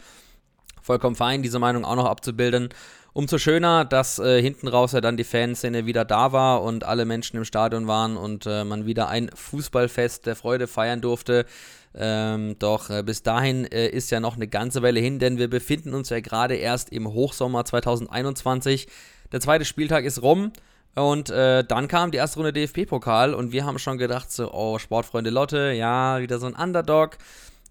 Vollkommen 0.83 1.17
fein, 1.17 1.43
diese 1.43 1.59
Meinung 1.59 1.85
auch 1.85 1.97
noch 1.97 2.07
abzubilden. 2.07 2.69
Umso 3.17 3.39
schöner, 3.39 3.87
dass 3.87 4.19
äh, 4.19 4.43
hinten 4.43 4.69
raus 4.69 4.93
ja 4.93 5.01
dann 5.01 5.17
die 5.17 5.25
Fanszene 5.25 5.87
wieder 5.87 6.05
da 6.05 6.33
war 6.33 6.63
und 6.63 6.85
alle 6.85 7.07
Menschen 7.07 7.39
im 7.39 7.47
Stadion 7.47 7.87
waren 7.87 8.19
und 8.19 8.45
äh, 8.45 8.63
man 8.63 8.85
wieder 8.85 9.09
ein 9.09 9.31
Fußballfest 9.35 10.27
der 10.27 10.37
Freude 10.37 10.67
feiern 10.67 11.01
durfte. 11.01 11.47
Ähm, 11.95 12.59
doch 12.59 12.91
äh, 12.91 13.03
bis 13.03 13.23
dahin 13.23 13.65
äh, 13.65 13.89
ist 13.89 14.11
ja 14.11 14.21
noch 14.21 14.37
eine 14.37 14.49
ganze 14.49 14.83
Weile 14.83 15.01
hin, 15.01 15.19
denn 15.19 15.39
wir 15.39 15.49
befinden 15.49 15.95
uns 15.95 16.11
ja 16.11 16.21
gerade 16.21 16.57
erst 16.57 16.93
im 16.93 17.11
Hochsommer 17.11 17.65
2021. 17.65 18.87
Der 19.33 19.41
zweite 19.41 19.65
Spieltag 19.65 20.05
ist 20.05 20.21
rum. 20.21 20.53
Und 20.95 21.31
äh, 21.31 21.65
dann 21.65 21.89
kam 21.89 22.11
die 22.11 22.19
erste 22.19 22.41
Runde 22.41 22.53
DFB-Pokal 22.53 23.33
und 23.33 23.51
wir 23.51 23.65
haben 23.65 23.79
schon 23.79 23.97
gedacht, 23.97 24.31
so, 24.31 24.53
oh, 24.53 24.79
Sportfreunde 24.79 25.31
Lotte, 25.31 25.73
ja, 25.73 26.21
wieder 26.21 26.39
so 26.39 26.45
ein 26.45 26.55
Underdog. 26.55 27.17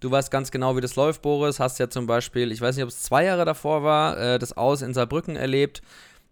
Du 0.00 0.10
weißt 0.10 0.30
ganz 0.30 0.50
genau, 0.50 0.76
wie 0.76 0.80
das 0.80 0.96
läuft, 0.96 1.22
Boris. 1.22 1.58
Hast 1.58 1.78
ja 1.78 1.88
zum 1.88 2.06
Beispiel, 2.06 2.52
ich 2.52 2.60
weiß 2.60 2.76
nicht, 2.76 2.82
ob 2.82 2.90
es 2.90 3.02
zwei 3.02 3.24
Jahre 3.24 3.44
davor 3.44 3.82
war, 3.82 4.18
äh, 4.18 4.38
das 4.38 4.56
Aus 4.56 4.82
in 4.82 4.92
Saarbrücken 4.94 5.36
erlebt. 5.36 5.82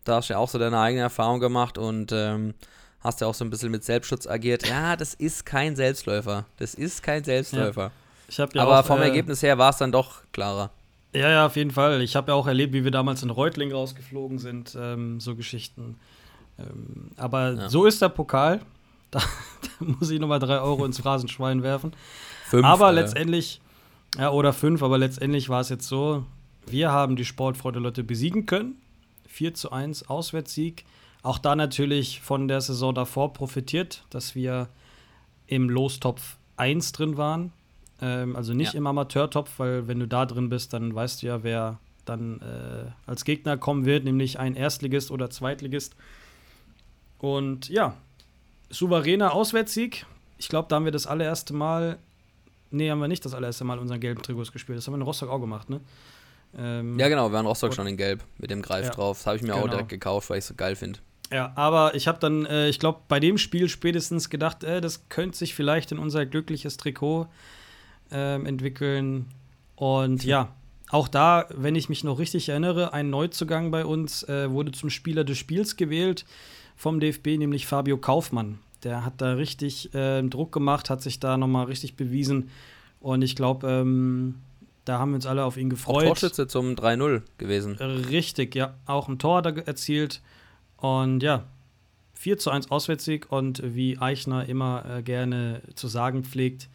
Da 0.04 0.16
hast 0.16 0.28
du 0.28 0.34
ja 0.34 0.38
auch 0.38 0.48
so 0.48 0.58
deine 0.58 0.78
eigene 0.78 1.02
Erfahrung 1.02 1.40
gemacht 1.40 1.78
und 1.78 2.12
ähm, 2.12 2.54
hast 3.00 3.20
ja 3.22 3.26
auch 3.26 3.34
so 3.34 3.44
ein 3.44 3.50
bisschen 3.50 3.70
mit 3.70 3.84
Selbstschutz 3.84 4.26
agiert. 4.26 4.68
Ja, 4.68 4.96
das 4.96 5.14
ist 5.14 5.46
kein 5.46 5.76
Selbstläufer. 5.76 6.44
Das 6.58 6.74
ist 6.74 7.02
kein 7.02 7.24
Selbstläufer. 7.24 7.90
Ja. 8.28 8.46
Ja 8.52 8.62
Aber 8.62 8.80
auch, 8.80 8.84
vom 8.84 9.00
äh, 9.00 9.04
Ergebnis 9.04 9.42
her 9.42 9.56
war 9.58 9.70
es 9.70 9.78
dann 9.78 9.92
doch 9.92 10.22
klarer. 10.32 10.70
Ja, 11.14 11.30
ja, 11.30 11.46
auf 11.46 11.56
jeden 11.56 11.70
Fall. 11.70 12.02
Ich 12.02 12.16
habe 12.16 12.32
ja 12.32 12.34
auch 12.34 12.46
erlebt, 12.46 12.72
wie 12.72 12.82
wir 12.84 12.90
damals 12.90 13.22
in 13.22 13.30
Reutling 13.30 13.72
rausgeflogen 13.72 14.38
sind, 14.38 14.76
ähm, 14.78 15.20
so 15.20 15.36
Geschichten. 15.36 15.96
Ähm, 16.58 17.10
aber 17.16 17.52
Ja. 17.52 17.68
so 17.68 17.86
ist 17.86 18.02
der 18.02 18.08
Pokal. 18.08 18.60
Da, 19.14 19.20
da 19.20 19.84
muss 19.84 20.10
ich 20.10 20.18
nochmal 20.18 20.40
drei 20.40 20.58
Euro 20.58 20.84
ins 20.84 20.98
Phrasenschwein 20.98 21.62
werfen. 21.62 21.92
Fünf, 22.54 22.66
aber 22.66 22.90
äh, 22.90 22.94
letztendlich, 22.94 23.60
ja, 24.18 24.30
oder 24.30 24.52
fünf, 24.52 24.82
aber 24.82 24.98
letztendlich 24.98 25.48
war 25.48 25.60
es 25.60 25.68
jetzt 25.68 25.86
so, 25.88 26.24
wir 26.66 26.90
haben 26.92 27.16
die 27.16 27.24
Sportfreude 27.24 27.78
Leute 27.78 28.04
besiegen 28.04 28.46
können. 28.46 28.76
4 29.28 29.54
zu 29.54 29.72
1 29.72 30.08
Auswärtssieg. 30.08 30.84
Auch 31.22 31.38
da 31.38 31.56
natürlich 31.56 32.20
von 32.20 32.48
der 32.48 32.60
Saison 32.60 32.94
davor 32.94 33.32
profitiert, 33.32 34.04
dass 34.10 34.34
wir 34.34 34.68
im 35.46 35.68
Lostopf 35.68 36.36
1 36.56 36.92
drin 36.92 37.16
waren. 37.16 37.52
Ähm, 38.00 38.36
also 38.36 38.54
nicht 38.54 38.74
Ja. 38.74 38.78
im 38.78 38.86
Amateurtopf, 38.86 39.58
weil 39.58 39.88
wenn 39.88 39.98
du 39.98 40.06
da 40.06 40.24
drin 40.26 40.48
bist, 40.48 40.72
dann 40.72 40.94
weißt 40.94 41.22
du 41.22 41.26
ja, 41.26 41.42
wer 41.42 41.78
dann 42.04 42.40
äh, 42.42 42.90
als 43.06 43.24
Gegner 43.24 43.56
kommen 43.56 43.84
wird, 43.86 44.04
nämlich 44.04 44.38
ein 44.38 44.54
Erstligist 44.54 45.10
oder 45.10 45.30
Zweitligist. 45.30 45.96
Und 47.18 47.68
ja, 47.68 47.94
souveräner 48.70 49.32
Auswärtssieg. 49.32 50.06
Ich 50.38 50.48
glaube, 50.48 50.68
da 50.68 50.76
haben 50.76 50.84
wir 50.84 50.92
das 50.92 51.06
allererste 51.06 51.54
Mal, 51.54 51.98
nee, 52.74 52.90
haben 52.90 52.98
wir 53.00 53.08
nicht 53.08 53.24
das 53.24 53.34
allererste 53.34 53.64
Mal 53.64 53.78
unseren 53.78 54.00
gelben 54.00 54.22
Trikots 54.22 54.52
gespielt. 54.52 54.78
Das 54.78 54.86
haben 54.86 54.94
wir 54.94 54.98
in 54.98 55.02
Rostock 55.02 55.30
auch 55.30 55.40
gemacht, 55.40 55.70
ne? 55.70 55.80
Ähm, 56.56 56.98
Ja, 56.98 57.08
genau, 57.08 57.28
wir 57.30 57.32
waren 57.32 57.46
Rostock 57.46 57.70
Und- 57.70 57.76
schon 57.76 57.86
in 57.86 57.96
Gelb 57.96 58.22
mit 58.38 58.50
dem 58.50 58.62
Greif 58.62 58.86
Ja, 58.86 58.92
drauf. 58.92 59.18
Das 59.18 59.26
habe 59.26 59.36
ich 59.36 59.42
mir 59.42 59.54
auch 59.54 59.62
genau. 59.62 59.72
direkt 59.72 59.88
gekauft, 59.88 60.30
weil 60.30 60.38
ich 60.38 60.44
es 60.44 60.48
so 60.48 60.54
geil 60.54 60.76
finde. 60.76 61.00
Ja, 61.32 61.52
aber 61.56 61.94
ich 61.94 62.06
habe 62.06 62.18
dann, 62.20 62.44
äh, 62.46 62.68
ich 62.68 62.78
glaube, 62.78 63.00
bei 63.08 63.18
dem 63.18 63.38
Spiel 63.38 63.68
spätestens 63.68 64.30
gedacht, 64.30 64.62
äh, 64.62 64.80
das 64.80 65.08
könnte 65.08 65.36
sich 65.38 65.54
vielleicht 65.54 65.90
in 65.90 65.98
unser 65.98 66.26
glückliches 66.26 66.76
Trikot 66.76 67.26
ähm, 68.12 68.46
entwickeln. 68.46 69.26
Und 69.74 70.22
ja, 70.24 70.54
auch 70.90 71.08
da, 71.08 71.46
wenn 71.50 71.74
ich 71.74 71.88
mich 71.88 72.04
noch 72.04 72.18
richtig 72.18 72.50
erinnere, 72.50 72.92
ein 72.92 73.10
Neuzugang 73.10 73.70
bei 73.72 73.84
uns 73.84 74.22
äh, 74.28 74.50
wurde 74.50 74.70
zum 74.72 74.90
Spieler 74.90 75.24
des 75.24 75.38
Spiels 75.38 75.76
gewählt 75.76 76.24
vom 76.76 77.00
DFB, 77.00 77.38
nämlich 77.38 77.66
Fabio 77.66 77.96
Kaufmann. 77.98 78.58
Der 78.84 79.04
hat 79.04 79.14
da 79.20 79.32
richtig 79.32 79.94
äh, 79.94 80.22
Druck 80.22 80.52
gemacht, 80.52 80.90
hat 80.90 81.02
sich 81.02 81.20
da 81.20 81.36
nochmal 81.36 81.66
richtig 81.66 81.96
bewiesen. 81.96 82.50
Und 83.00 83.22
ich 83.22 83.36
glaube, 83.36 83.68
ähm, 83.68 84.36
da 84.84 84.98
haben 84.98 85.10
wir 85.10 85.16
uns 85.16 85.26
alle 85.26 85.44
auf 85.44 85.56
ihn 85.56 85.68
Auch 85.68 85.70
gefreut. 85.70 86.06
Torschütze 86.06 86.46
zum 86.46 86.74
3-0 86.74 87.22
gewesen. 87.38 87.74
Richtig, 87.76 88.54
ja. 88.54 88.74
Auch 88.86 89.08
ein 89.08 89.18
Tor 89.18 89.38
hat 89.38 89.46
er 89.46 89.66
erzielt. 89.66 90.20
Und 90.76 91.22
ja, 91.22 91.44
4 92.14 92.38
zu 92.38 92.50
1 92.50 92.70
Auswärtssieg. 92.70 93.30
Und 93.32 93.62
wie 93.64 93.98
Eichner 93.98 94.46
immer 94.46 94.84
äh, 94.86 95.02
gerne 95.02 95.62
zu 95.74 95.88
sagen 95.88 96.24
pflegt, 96.24 96.68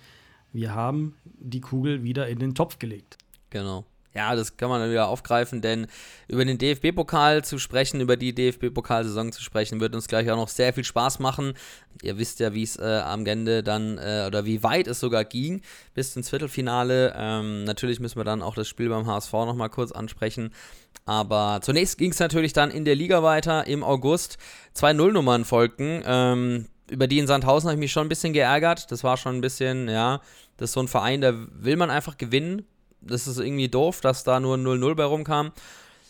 wir 0.52 0.74
haben 0.74 1.16
die 1.24 1.62
Kugel 1.62 2.04
wieder 2.04 2.28
in 2.28 2.40
den 2.40 2.56
Topf 2.56 2.80
gelegt. 2.80 3.18
Genau. 3.50 3.86
Ja, 4.16 4.36
das 4.36 4.58
kann 4.58 4.70
man 4.70 4.82
dann 4.82 4.90
wieder 4.90 5.08
aufgreifen, 5.08 5.62
denn 5.62 5.86
über 6.28 6.44
den 6.44 6.58
DFB-Pokal 6.58 7.44
zu 7.44 7.60
sprechen, 7.60 8.02
über 8.02 8.18
die 8.18 8.34
DFB-Pokalsaison 8.34 9.32
zu 9.32 9.44
sprechen, 9.44 9.80
wird 9.80 9.94
uns 9.94 10.08
gleich 10.08 10.30
auch 10.32 10.36
noch 10.36 10.48
sehr 10.48 10.74
viel 10.74 10.84
Spaß 10.84 11.20
machen. 11.20 11.54
Ihr 12.02 12.18
wisst 12.18 12.40
ja, 12.40 12.54
wie 12.56 12.64
es 12.64 12.76
äh, 12.78 13.02
am 13.06 13.24
Ende 13.28 13.62
dann 13.62 14.00
äh, 14.00 14.26
oder 14.26 14.46
wie 14.46 14.64
weit 14.64 14.88
es 14.88 15.00
sogar 15.00 15.26
ging 15.26 15.62
bis 15.94 16.16
ins 16.16 16.30
Viertelfinale. 16.30 17.14
Ähm, 17.16 17.66
natürlich 17.66 18.00
müssen 18.00 18.20
wir 18.20 18.24
dann 18.24 18.42
auch 18.42 18.56
das 18.56 18.68
Spiel 18.68 18.90
beim 18.90 19.06
HSV 19.06 19.32
nochmal 19.32 19.70
kurz 19.70 19.92
ansprechen. 19.92 20.54
Aber 21.06 21.60
zunächst 21.62 22.00
ging 22.00 22.12
es 22.12 22.20
natürlich 22.20 22.54
dann 22.54 22.72
in 22.72 22.86
der 22.86 22.96
Liga 22.96 23.22
weiter 23.22 23.68
im 23.68 23.84
August. 23.84 24.38
Zwei 24.74 24.94
Nullnummern 24.94 25.46
folgten. 25.46 26.02
Ähm, 26.04 26.68
über 26.90 27.06
die 27.06 27.20
in 27.20 27.28
Sandhausen 27.28 27.70
habe 27.70 27.76
ich 27.76 27.80
mich 27.80 27.92
schon 27.92 28.08
ein 28.08 28.10
bisschen 28.10 28.34
geärgert. 28.34 28.92
Das 28.92 29.04
war 29.04 29.18
schon 29.18 29.36
ein 29.36 29.42
bisschen, 29.42 29.88
ja, 29.88 30.22
das 30.58 30.72
ist 30.72 30.74
so 30.74 30.80
ein 30.80 30.88
Verein, 30.88 31.22
da 31.22 31.34
will 31.36 31.78
man 31.78 31.92
einfach 31.92 32.18
gewinnen. 32.18 32.66
Das 33.02 33.28
ist 33.28 33.40
irgendwie 33.40 33.70
doof, 33.70 34.02
dass 34.02 34.24
da 34.24 34.40
nur 34.40 34.58
ein 34.58 34.66
0-0 34.66 34.96
bei 34.96 35.04
rumkam. 35.04 35.52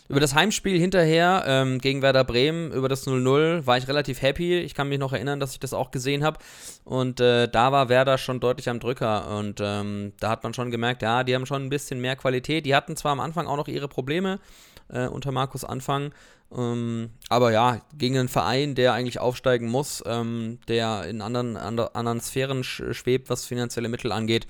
Über 0.09 0.19
das 0.19 0.33
Heimspiel 0.33 0.79
hinterher 0.79 1.43
ähm, 1.45 1.77
gegen 1.77 2.01
Werder 2.01 2.23
Bremen, 2.23 2.71
über 2.71 2.89
das 2.89 3.05
0-0, 3.05 3.67
war 3.67 3.77
ich 3.77 3.87
relativ 3.87 4.23
happy. 4.23 4.57
Ich 4.57 4.73
kann 4.73 4.89
mich 4.89 4.97
noch 4.97 5.13
erinnern, 5.13 5.39
dass 5.39 5.51
ich 5.51 5.59
das 5.59 5.71
auch 5.71 5.91
gesehen 5.91 6.23
habe. 6.23 6.39
Und 6.83 7.19
äh, 7.19 7.47
da 7.47 7.71
war 7.71 7.89
Werder 7.89 8.17
schon 8.17 8.39
deutlich 8.39 8.69
am 8.69 8.79
Drücker. 8.79 9.37
Und 9.37 9.59
ähm, 9.61 10.13
da 10.19 10.29
hat 10.29 10.41
man 10.41 10.55
schon 10.55 10.71
gemerkt, 10.71 11.03
ja, 11.03 11.23
die 11.23 11.35
haben 11.35 11.45
schon 11.45 11.63
ein 11.63 11.69
bisschen 11.69 12.01
mehr 12.01 12.15
Qualität. 12.15 12.65
Die 12.65 12.75
hatten 12.75 12.97
zwar 12.97 13.11
am 13.11 13.19
Anfang 13.19 13.45
auch 13.45 13.57
noch 13.57 13.67
ihre 13.67 13.87
Probleme 13.87 14.39
äh, 14.89 15.07
unter 15.07 15.31
Markus 15.31 15.63
Anfang. 15.63 16.11
Ähm, 16.55 17.11
aber 17.29 17.51
ja, 17.51 17.81
gegen 17.97 18.17
einen 18.17 18.27
Verein, 18.29 18.75
der 18.75 18.93
eigentlich 18.93 19.19
aufsteigen 19.19 19.69
muss, 19.69 20.03
ähm, 20.05 20.59
der 20.67 21.05
in 21.05 21.21
anderen, 21.21 21.57
ander, 21.57 21.95
anderen 21.95 22.21
Sphären 22.21 22.63
sch 22.63 22.81
schwebt, 22.91 23.29
was 23.29 23.45
finanzielle 23.45 23.89
Mittel 23.89 24.11
angeht, 24.11 24.47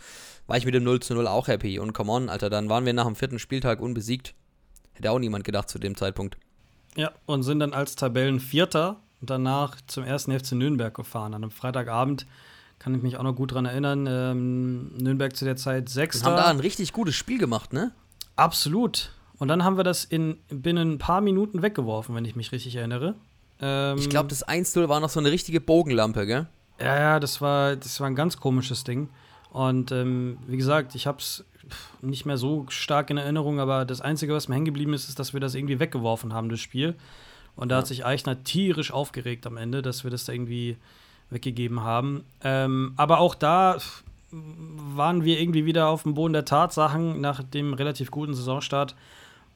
war 0.47 0.57
ich 0.57 0.65
mit 0.65 0.73
dem 0.73 0.83
0 0.83 1.01
zu 1.01 1.13
0 1.13 1.27
auch 1.27 1.47
happy. 1.47 1.77
Und 1.79 1.93
come 1.93 2.11
on, 2.11 2.29
Alter, 2.29 2.49
dann 2.49 2.69
waren 2.69 2.85
wir 2.85 2.93
nach 2.93 3.05
dem 3.05 3.15
vierten 3.15 3.39
Spieltag 3.39 3.81
unbesiegt. 3.81 4.33
Hätte 4.93 5.11
auch 5.11 5.19
niemand 5.19 5.43
gedacht 5.43 5.69
zu 5.69 5.77
dem 5.79 5.95
Zeitpunkt. 5.95 6.37
Ja, 6.95 7.11
und 7.25 7.43
sind 7.43 7.59
dann 7.59 7.73
als 7.73 7.95
Tabellenvierter 7.95 8.97
danach 9.21 9.77
zum 9.87 10.03
ersten 10.03 10.37
FC 10.37 10.53
Nürnberg 10.53 10.93
gefahren. 10.93 11.33
An 11.33 11.43
einem 11.43 11.51
Freitagabend 11.51 12.25
kann 12.79 12.95
ich 12.95 13.01
mich 13.01 13.17
auch 13.17 13.23
noch 13.23 13.35
gut 13.35 13.53
dran 13.53 13.65
erinnern. 13.65 14.07
Ähm, 14.07 14.91
Nürnberg 14.97 15.35
zu 15.35 15.45
der 15.45 15.57
Zeit 15.57 15.81
Und 15.83 15.89
Sechster. 15.89 16.25
haben 16.25 16.37
da 16.37 16.45
ein 16.47 16.59
richtig 16.59 16.93
gutes 16.93 17.15
Spiel 17.15 17.37
gemacht, 17.37 17.73
ne? 17.73 17.91
Absolut. 18.35 19.11
Und 19.39 19.47
dann 19.47 19.63
haben 19.63 19.77
wir 19.77 19.83
das 19.83 20.03
in 20.03 20.37
binnen 20.49 20.93
ein 20.93 20.97
paar 20.97 21.21
Minuten 21.21 21.61
weggeworfen, 21.61 22.13
wenn 22.13 22.25
ich 22.25 22.35
mich 22.35 22.51
richtig 22.51 22.75
erinnere. 22.75 23.15
Ähm, 23.61 23.97
Ich 23.97 24.09
glaube, 24.09 24.29
das 24.29 24.47
1-0 24.47 24.89
war 24.89 24.99
noch 24.99 25.09
so 25.09 25.19
eine 25.19 25.31
richtige 25.31 25.61
Bogenlampe, 25.61 26.25
gell? 26.25 26.47
Ja, 26.79 26.97
ja, 26.99 27.19
das 27.19 27.41
war, 27.41 27.75
das 27.75 27.99
war 27.99 28.07
ein 28.07 28.15
ganz 28.15 28.39
komisches 28.39 28.83
Ding. 28.83 29.09
Und 29.51 29.91
ähm, 29.91 30.37
wie 30.47 30.57
gesagt, 30.57 30.93
ich 30.95 31.07
habe 31.07 31.17
es 31.19 31.45
nicht 32.01 32.25
mehr 32.25 32.37
so 32.37 32.65
stark 32.69 33.09
in 33.09 33.17
Erinnerung, 33.17 33.59
aber 33.59 33.85
das 33.85 34.01
Einzige, 34.01 34.33
was 34.33 34.47
mir 34.47 34.55
hängen 34.55 34.65
geblieben 34.65 34.93
ist, 34.93 35.09
ist, 35.09 35.19
dass 35.19 35.33
wir 35.33 35.39
das 35.39 35.55
irgendwie 35.55 35.79
weggeworfen 35.79 36.33
haben, 36.33 36.49
das 36.49 36.59
Spiel. 36.59 36.95
Und 37.55 37.69
da 37.69 37.75
ja. 37.75 37.79
hat 37.79 37.87
sich 37.87 38.05
Eichner 38.05 38.43
tierisch 38.43 38.91
aufgeregt 38.91 39.45
am 39.45 39.57
Ende, 39.57 39.81
dass 39.81 40.03
wir 40.03 40.11
das 40.11 40.25
da 40.25 40.33
irgendwie 40.33 40.77
weggegeben 41.29 41.83
haben. 41.83 42.23
Ähm, 42.43 42.93
aber 42.95 43.19
auch 43.19 43.35
da 43.35 43.77
waren 44.31 45.23
wir 45.23 45.39
irgendwie 45.39 45.65
wieder 45.65 45.87
auf 45.87 46.03
dem 46.03 46.13
Boden 46.13 46.33
der 46.33 46.45
Tatsachen 46.45 47.19
nach 47.19 47.43
dem 47.43 47.73
relativ 47.73 48.11
guten 48.11 48.33
Saisonstart. 48.33 48.95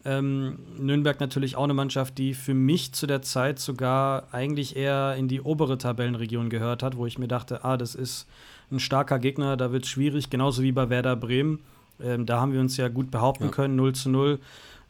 Ähm, 0.05 0.59
Nürnberg 0.77 1.19
natürlich 1.19 1.55
auch 1.55 1.63
eine 1.63 1.73
Mannschaft, 1.73 2.17
die 2.17 2.33
für 2.33 2.53
mich 2.53 2.91
zu 2.93 3.07
der 3.07 3.21
Zeit 3.21 3.59
sogar 3.59 4.27
eigentlich 4.33 4.75
eher 4.75 5.15
in 5.15 5.29
die 5.29 5.41
obere 5.41 5.77
Tabellenregion 5.77 6.49
gehört 6.49 6.83
hat, 6.83 6.97
wo 6.97 7.05
ich 7.05 7.17
mir 7.17 7.29
dachte, 7.29 7.63
ah, 7.63 7.77
das 7.77 7.95
ist 7.95 8.27
ein 8.71 8.79
starker 8.79 9.19
Gegner, 9.19 9.55
da 9.55 9.71
wird 9.71 9.85
es 9.85 9.89
schwierig, 9.89 10.29
genauso 10.29 10.61
wie 10.61 10.73
bei 10.73 10.89
Werder 10.89 11.15
Bremen. 11.15 11.59
Ähm, 12.01 12.25
da 12.25 12.41
haben 12.41 12.51
wir 12.51 12.59
uns 12.59 12.75
ja 12.75 12.89
gut 12.89 13.11
behaupten 13.11 13.45
ja. 13.45 13.51
können, 13.51 13.75
0 13.75 13.93
zu 13.93 14.09
0. 14.09 14.39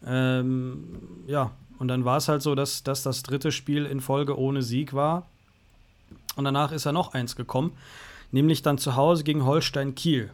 Ähm, 0.05 0.83
ja, 1.27 1.51
und 1.77 1.89
dann 1.89 2.05
war 2.05 2.17
es 2.17 2.27
halt 2.27 2.41
so, 2.41 2.55
dass, 2.55 2.83
dass 2.83 3.03
das 3.03 3.23
dritte 3.23 3.51
Spiel 3.51 3.85
in 3.85 4.01
Folge 4.01 4.37
ohne 4.37 4.63
Sieg 4.63 4.93
war. 4.93 5.27
Und 6.35 6.45
danach 6.45 6.71
ist 6.71 6.85
ja 6.85 6.91
noch 6.91 7.13
eins 7.13 7.35
gekommen, 7.35 7.73
nämlich 8.31 8.63
dann 8.63 8.77
zu 8.79 8.95
Hause 8.95 9.23
gegen 9.23 9.45
Holstein 9.45 9.93
Kiel. 9.93 10.31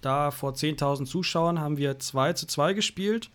Da 0.00 0.30
vor 0.30 0.52
10.000 0.52 1.04
Zuschauern 1.04 1.60
haben 1.60 1.76
wir 1.76 1.98
2 1.98 2.32
zu 2.32 2.46
2 2.46 2.72
gespielt. 2.72 3.30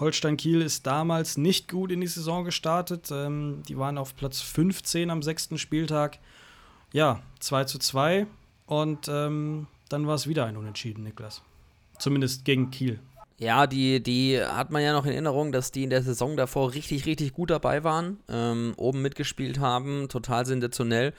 Holstein 0.00 0.36
Kiel 0.36 0.62
ist 0.62 0.86
damals 0.86 1.36
nicht 1.36 1.68
gut 1.68 1.92
in 1.92 2.00
die 2.00 2.06
Saison 2.06 2.44
gestartet. 2.44 3.10
Ähm, 3.12 3.62
die 3.68 3.78
waren 3.78 3.98
auf 3.98 4.16
Platz 4.16 4.40
15 4.40 5.10
am 5.10 5.22
sechsten 5.22 5.58
Spieltag. 5.58 6.18
Ja, 6.92 7.20
2 7.40 7.64
zu 7.64 7.78
2. 7.78 8.26
Und 8.66 9.08
ähm, 9.08 9.66
dann 9.88 10.06
war 10.06 10.14
es 10.14 10.26
wieder 10.26 10.46
ein 10.46 10.56
Unentschieden, 10.56 11.04
Niklas. 11.04 11.42
Zumindest 11.98 12.44
gegen 12.44 12.70
Kiel. 12.70 12.98
Ja, 13.36 13.66
die, 13.66 14.02
die 14.02 14.38
hat 14.38 14.70
man 14.70 14.82
ja 14.82 14.92
noch 14.92 15.06
in 15.06 15.12
Erinnerung, 15.12 15.50
dass 15.50 15.72
die 15.72 15.84
in 15.84 15.90
der 15.90 16.02
Saison 16.02 16.36
davor 16.36 16.74
richtig, 16.74 17.06
richtig 17.06 17.32
gut 17.32 17.50
dabei 17.50 17.84
waren, 17.84 18.18
ähm, 18.28 18.74
oben 18.76 19.00
mitgespielt 19.00 19.58
haben, 19.60 20.10
total 20.10 20.44
sensationell 20.44 21.14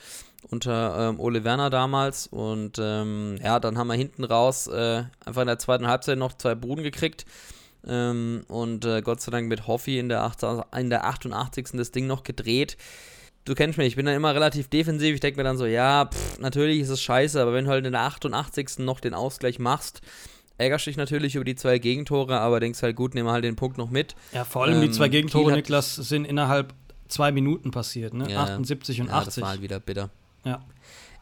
unter 0.50 1.10
ähm, 1.10 1.20
Ole 1.20 1.44
Werner 1.44 1.72
damals. 1.72 2.28
Und 2.28 2.78
ähm, 2.80 3.38
ja, 3.44 3.60
dann 3.60 3.78
haben 3.78 3.88
wir 3.88 3.96
hinten 3.96 4.24
raus 4.24 4.68
äh, 4.68 5.04
einfach 5.26 5.42
in 5.42 5.48
der 5.48 5.58
zweiten 5.58 5.88
Halbzeit 5.88 6.20
noch 6.20 6.34
zwei 6.34 6.54
Buden 6.54 6.84
gekriegt. 6.84 7.26
Ähm, 7.88 8.44
und 8.48 8.86
äh, 8.86 9.02
Gott 9.02 9.22
sei 9.22 9.32
Dank 9.32 9.48
mit 9.48 9.68
Hoffi 9.68 10.00
in 10.00 10.10
der, 10.10 10.24
8, 10.24 10.44
in 10.78 10.90
der 10.90 11.06
88. 11.06 11.70
das 11.74 11.92
Ding 11.92 12.08
noch 12.08 12.24
gedreht. 12.24 12.78
Du 13.44 13.56
kennst 13.56 13.78
mich, 13.78 13.88
ich 13.88 13.96
bin 13.96 14.06
dann 14.06 14.16
immer 14.16 14.36
relativ 14.36 14.68
defensiv. 14.68 15.16
Ich 15.16 15.20
denke 15.20 15.38
mir 15.40 15.44
dann 15.44 15.58
so, 15.58 15.66
ja, 15.66 16.06
pff, 16.06 16.40
natürlich 16.40 16.80
ist 16.80 16.90
es 16.90 17.02
scheiße, 17.02 17.42
aber 17.42 17.54
wenn 17.54 17.66
du 17.66 17.72
halt 17.72 17.86
in 17.86 17.92
der 17.92 18.02
88. 18.02 18.80
noch 18.80 19.00
den 19.00 19.16
Ausgleich 19.16 19.58
machst, 19.58 20.02
ärgerst 20.60 20.86
dich 20.86 20.96
natürlich 20.98 21.36
über 21.36 21.44
die 21.46 21.56
zwei 21.56 21.80
Gegentore, 21.80 22.40
aber 22.40 22.60
denkst 22.60 22.84
halt, 22.84 22.96
gut, 22.96 23.16
nehmen 23.16 23.28
wir 23.28 23.34
halt 23.34 23.44
den 23.44 23.56
Punkt 23.56 23.78
noch 23.80 23.90
mit. 23.90 24.16
Ja, 24.32 24.46
vor 24.46 24.64
allem 24.64 24.76
ähm, 24.76 24.82
die 24.82 24.92
zwei 24.92 25.10
Gegentore, 25.10 25.54
Niklas, 25.54 25.96
sind 25.96 26.26
innerhalb 26.26 26.76
zwei 27.08 27.32
Minuten 27.32 27.72
passiert, 27.72 28.14
ne? 28.14 28.30
Ja, 28.30 28.44
78 28.44 29.02
und 29.02 29.08
ja, 29.08 29.14
80. 29.14 29.26
Das 29.26 29.42
war 29.42 29.50
halt 29.50 29.62
wieder 29.62 29.80
bitter. 29.80 30.12
Ja. 30.46 30.64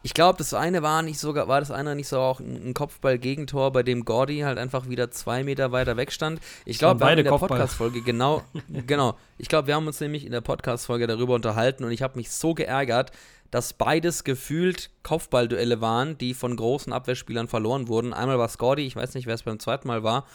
Ich 0.02 0.14
glaube, 0.14 0.38
das 0.38 0.54
eine 0.54 0.82
war 0.82 1.02
nicht 1.02 1.20
sogar, 1.20 1.50
war 1.50 1.60
das 1.60 1.72
eine 1.72 1.94
nicht 1.94 2.08
so 2.08 2.20
auch 2.20 2.40
ein, 2.40 2.74
Kopfball-Gegentor, 2.74 3.72
bei 3.72 3.84
dem 3.84 4.06
Gordy 4.06 4.40
halt 4.40 4.58
einfach 4.58 4.88
wieder 4.88 5.12
zwei 5.12 5.44
Meter 5.44 5.74
weiter 5.74 5.98
weg 5.98 6.12
stand. 6.14 6.40
Ich 6.66 6.80
glaube, 6.80 7.02
wir 7.02 7.08
haben 7.08 7.18
in 7.18 7.26
der 7.26 7.32
Podcast-Folge 7.32 8.02
genau, 8.02 8.44
genau. 8.88 9.18
Ich 9.38 9.50
glaube, 9.50 9.68
wir 9.68 9.76
haben 9.76 9.88
uns 9.88 10.00
nämlich 10.00 10.26
in 10.26 10.32
der 10.32 10.42
Podcast-Folge 10.42 11.06
darüber 11.06 11.36
unterhalten 11.36 11.84
und 11.84 11.92
ich 11.92 12.02
habe 12.02 12.18
mich 12.18 12.32
so 12.32 12.54
geärgert, 12.54 13.12
dass 13.52 13.74
beides 13.74 14.24
gefühlt 14.24 14.90
Kopfballduelle 15.04 15.82
waren, 15.82 16.18
die 16.18 16.34
von 16.34 16.56
großen 16.56 16.94
Abwehrspielern 16.94 17.48
verloren 17.48 17.88
wurden. 17.88 18.14
Einmal 18.14 18.40
war 18.40 18.46
es 18.46 18.58
Gordy, 18.58 18.86
ich 18.86 18.96
weiß 18.96 19.16
nicht, 19.16 19.28
wer 19.28 19.36
es 19.36 19.44
beim 19.44 19.60
zweiten 19.60 19.88
Mal 19.88 20.04
war. 20.04 20.26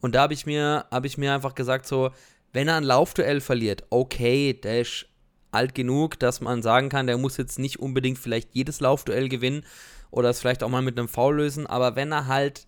Und 0.00 0.14
da 0.14 0.22
habe 0.22 0.34
ich 0.34 0.46
mir, 0.46 0.86
habe 0.90 1.06
ich 1.06 1.18
mir 1.18 1.34
einfach 1.34 1.54
gesagt 1.54 1.86
so, 1.86 2.10
wenn 2.52 2.68
er 2.68 2.76
ein 2.76 2.84
Laufduell 2.84 3.40
verliert, 3.40 3.84
okay, 3.90 4.52
Dash, 4.52 5.06
alt 5.52 5.74
genug, 5.74 6.18
dass 6.18 6.40
man 6.40 6.62
sagen 6.62 6.88
kann, 6.88 7.06
der 7.06 7.18
muss 7.18 7.36
jetzt 7.36 7.58
nicht 7.58 7.80
unbedingt 7.80 8.18
vielleicht 8.18 8.54
jedes 8.54 8.80
Laufduell 8.80 9.28
gewinnen 9.28 9.64
oder 10.10 10.30
es 10.30 10.40
vielleicht 10.40 10.62
auch 10.62 10.68
mal 10.68 10.82
mit 10.82 10.98
einem 10.98 11.08
Foul 11.08 11.36
lösen, 11.36 11.66
aber 11.66 11.96
wenn 11.96 12.12
er 12.12 12.26
halt 12.26 12.66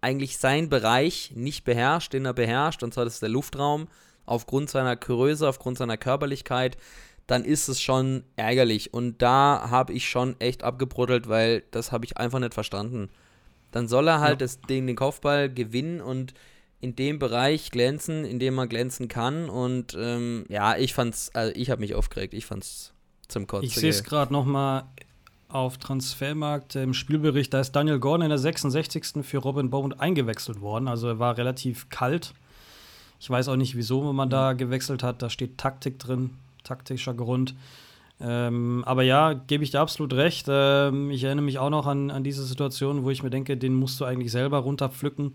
eigentlich 0.00 0.36
seinen 0.36 0.68
Bereich 0.68 1.32
nicht 1.34 1.64
beherrscht, 1.64 2.12
den 2.12 2.26
er 2.26 2.34
beherrscht, 2.34 2.82
und 2.82 2.92
zwar 2.92 3.04
das 3.04 3.14
ist 3.14 3.22
der 3.22 3.30
Luftraum, 3.30 3.88
aufgrund 4.26 4.70
seiner 4.70 4.96
Größe, 4.96 5.48
aufgrund 5.48 5.78
seiner 5.78 5.96
Körperlichkeit, 5.96 6.76
dann 7.26 7.44
ist 7.44 7.68
es 7.68 7.80
schon 7.80 8.24
ärgerlich. 8.36 8.92
Und 8.92 9.22
da 9.22 9.68
habe 9.70 9.92
ich 9.94 10.08
schon 10.08 10.38
echt 10.40 10.62
abgebruddelt, 10.62 11.28
weil 11.28 11.62
das 11.70 11.90
habe 11.90 12.04
ich 12.04 12.18
einfach 12.18 12.38
nicht 12.38 12.54
verstanden. 12.54 13.08
Dann 13.70 13.88
soll 13.88 14.08
er 14.08 14.20
halt 14.20 14.40
ja. 14.40 14.46
das, 14.46 14.60
den, 14.60 14.86
den 14.86 14.96
Kopfball 14.96 15.52
gewinnen 15.52 16.00
und 16.00 16.34
in 16.80 16.96
dem 16.96 17.18
Bereich 17.18 17.70
glänzen, 17.70 18.24
in 18.24 18.38
dem 18.38 18.54
man 18.54 18.68
glänzen 18.68 19.08
kann. 19.08 19.48
Und 19.48 19.96
ähm, 19.98 20.44
ja, 20.48 20.76
ich 20.76 20.94
fand's, 20.94 21.30
also 21.34 21.52
ich 21.56 21.70
habe 21.70 21.80
mich 21.80 21.94
aufgeregt. 21.94 22.34
Ich 22.34 22.46
fand's 22.46 22.92
zum 23.28 23.46
Kotzen. 23.46 23.66
Ich 23.66 23.74
sehe 23.74 23.90
es 23.90 24.04
gerade 24.04 24.32
noch 24.32 24.44
mal 24.44 24.84
auf 25.48 25.78
Transfermarkt 25.78 26.74
im 26.74 26.94
Spielbericht. 26.94 27.54
Da 27.54 27.60
ist 27.60 27.72
Daniel 27.72 28.00
Gordon 28.00 28.22
in 28.22 28.28
der 28.28 28.38
66. 28.38 29.22
für 29.22 29.38
Robin 29.38 29.70
Bowman 29.70 29.92
eingewechselt 29.92 30.60
worden. 30.60 30.88
Also 30.88 31.08
er 31.08 31.18
war 31.18 31.38
relativ 31.38 31.88
kalt. 31.90 32.34
Ich 33.20 33.30
weiß 33.30 33.48
auch 33.48 33.56
nicht, 33.56 33.76
wieso 33.76 34.12
man 34.12 34.28
da 34.28 34.52
gewechselt 34.52 35.02
hat. 35.02 35.22
Da 35.22 35.30
steht 35.30 35.56
Taktik 35.56 35.98
drin, 35.98 36.30
taktischer 36.64 37.14
Grund. 37.14 37.54
Ähm, 38.20 38.82
aber 38.86 39.02
ja, 39.02 39.32
gebe 39.32 39.64
ich 39.64 39.70
dir 39.70 39.80
absolut 39.80 40.12
recht. 40.14 40.46
Ähm, 40.48 41.10
ich 41.10 41.24
erinnere 41.24 41.44
mich 41.44 41.58
auch 41.58 41.70
noch 41.70 41.86
an, 41.86 42.10
an 42.10 42.24
diese 42.24 42.44
Situation, 42.44 43.04
wo 43.04 43.10
ich 43.10 43.22
mir 43.22 43.30
denke, 43.30 43.56
den 43.56 43.74
musst 43.74 44.00
du 44.00 44.04
eigentlich 44.04 44.32
selber 44.32 44.58
runterpflücken. 44.58 45.34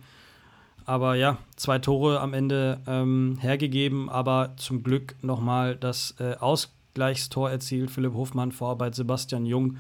Aber 0.90 1.14
ja, 1.14 1.38
zwei 1.56 1.78
Tore 1.78 2.20
am 2.20 2.34
Ende 2.34 2.80
ähm, 2.88 3.38
hergegeben, 3.40 4.10
aber 4.10 4.56
zum 4.58 4.82
Glück 4.82 5.14
nochmal 5.22 5.76
das 5.76 6.16
äh, 6.20 6.34
Ausgleichstor 6.40 7.52
erzielt. 7.52 7.92
Philipp 7.92 8.16
Hofmann 8.16 8.52
vor 8.52 8.76
bei 8.76 8.92
Sebastian 8.92 9.46
Jung. 9.46 9.78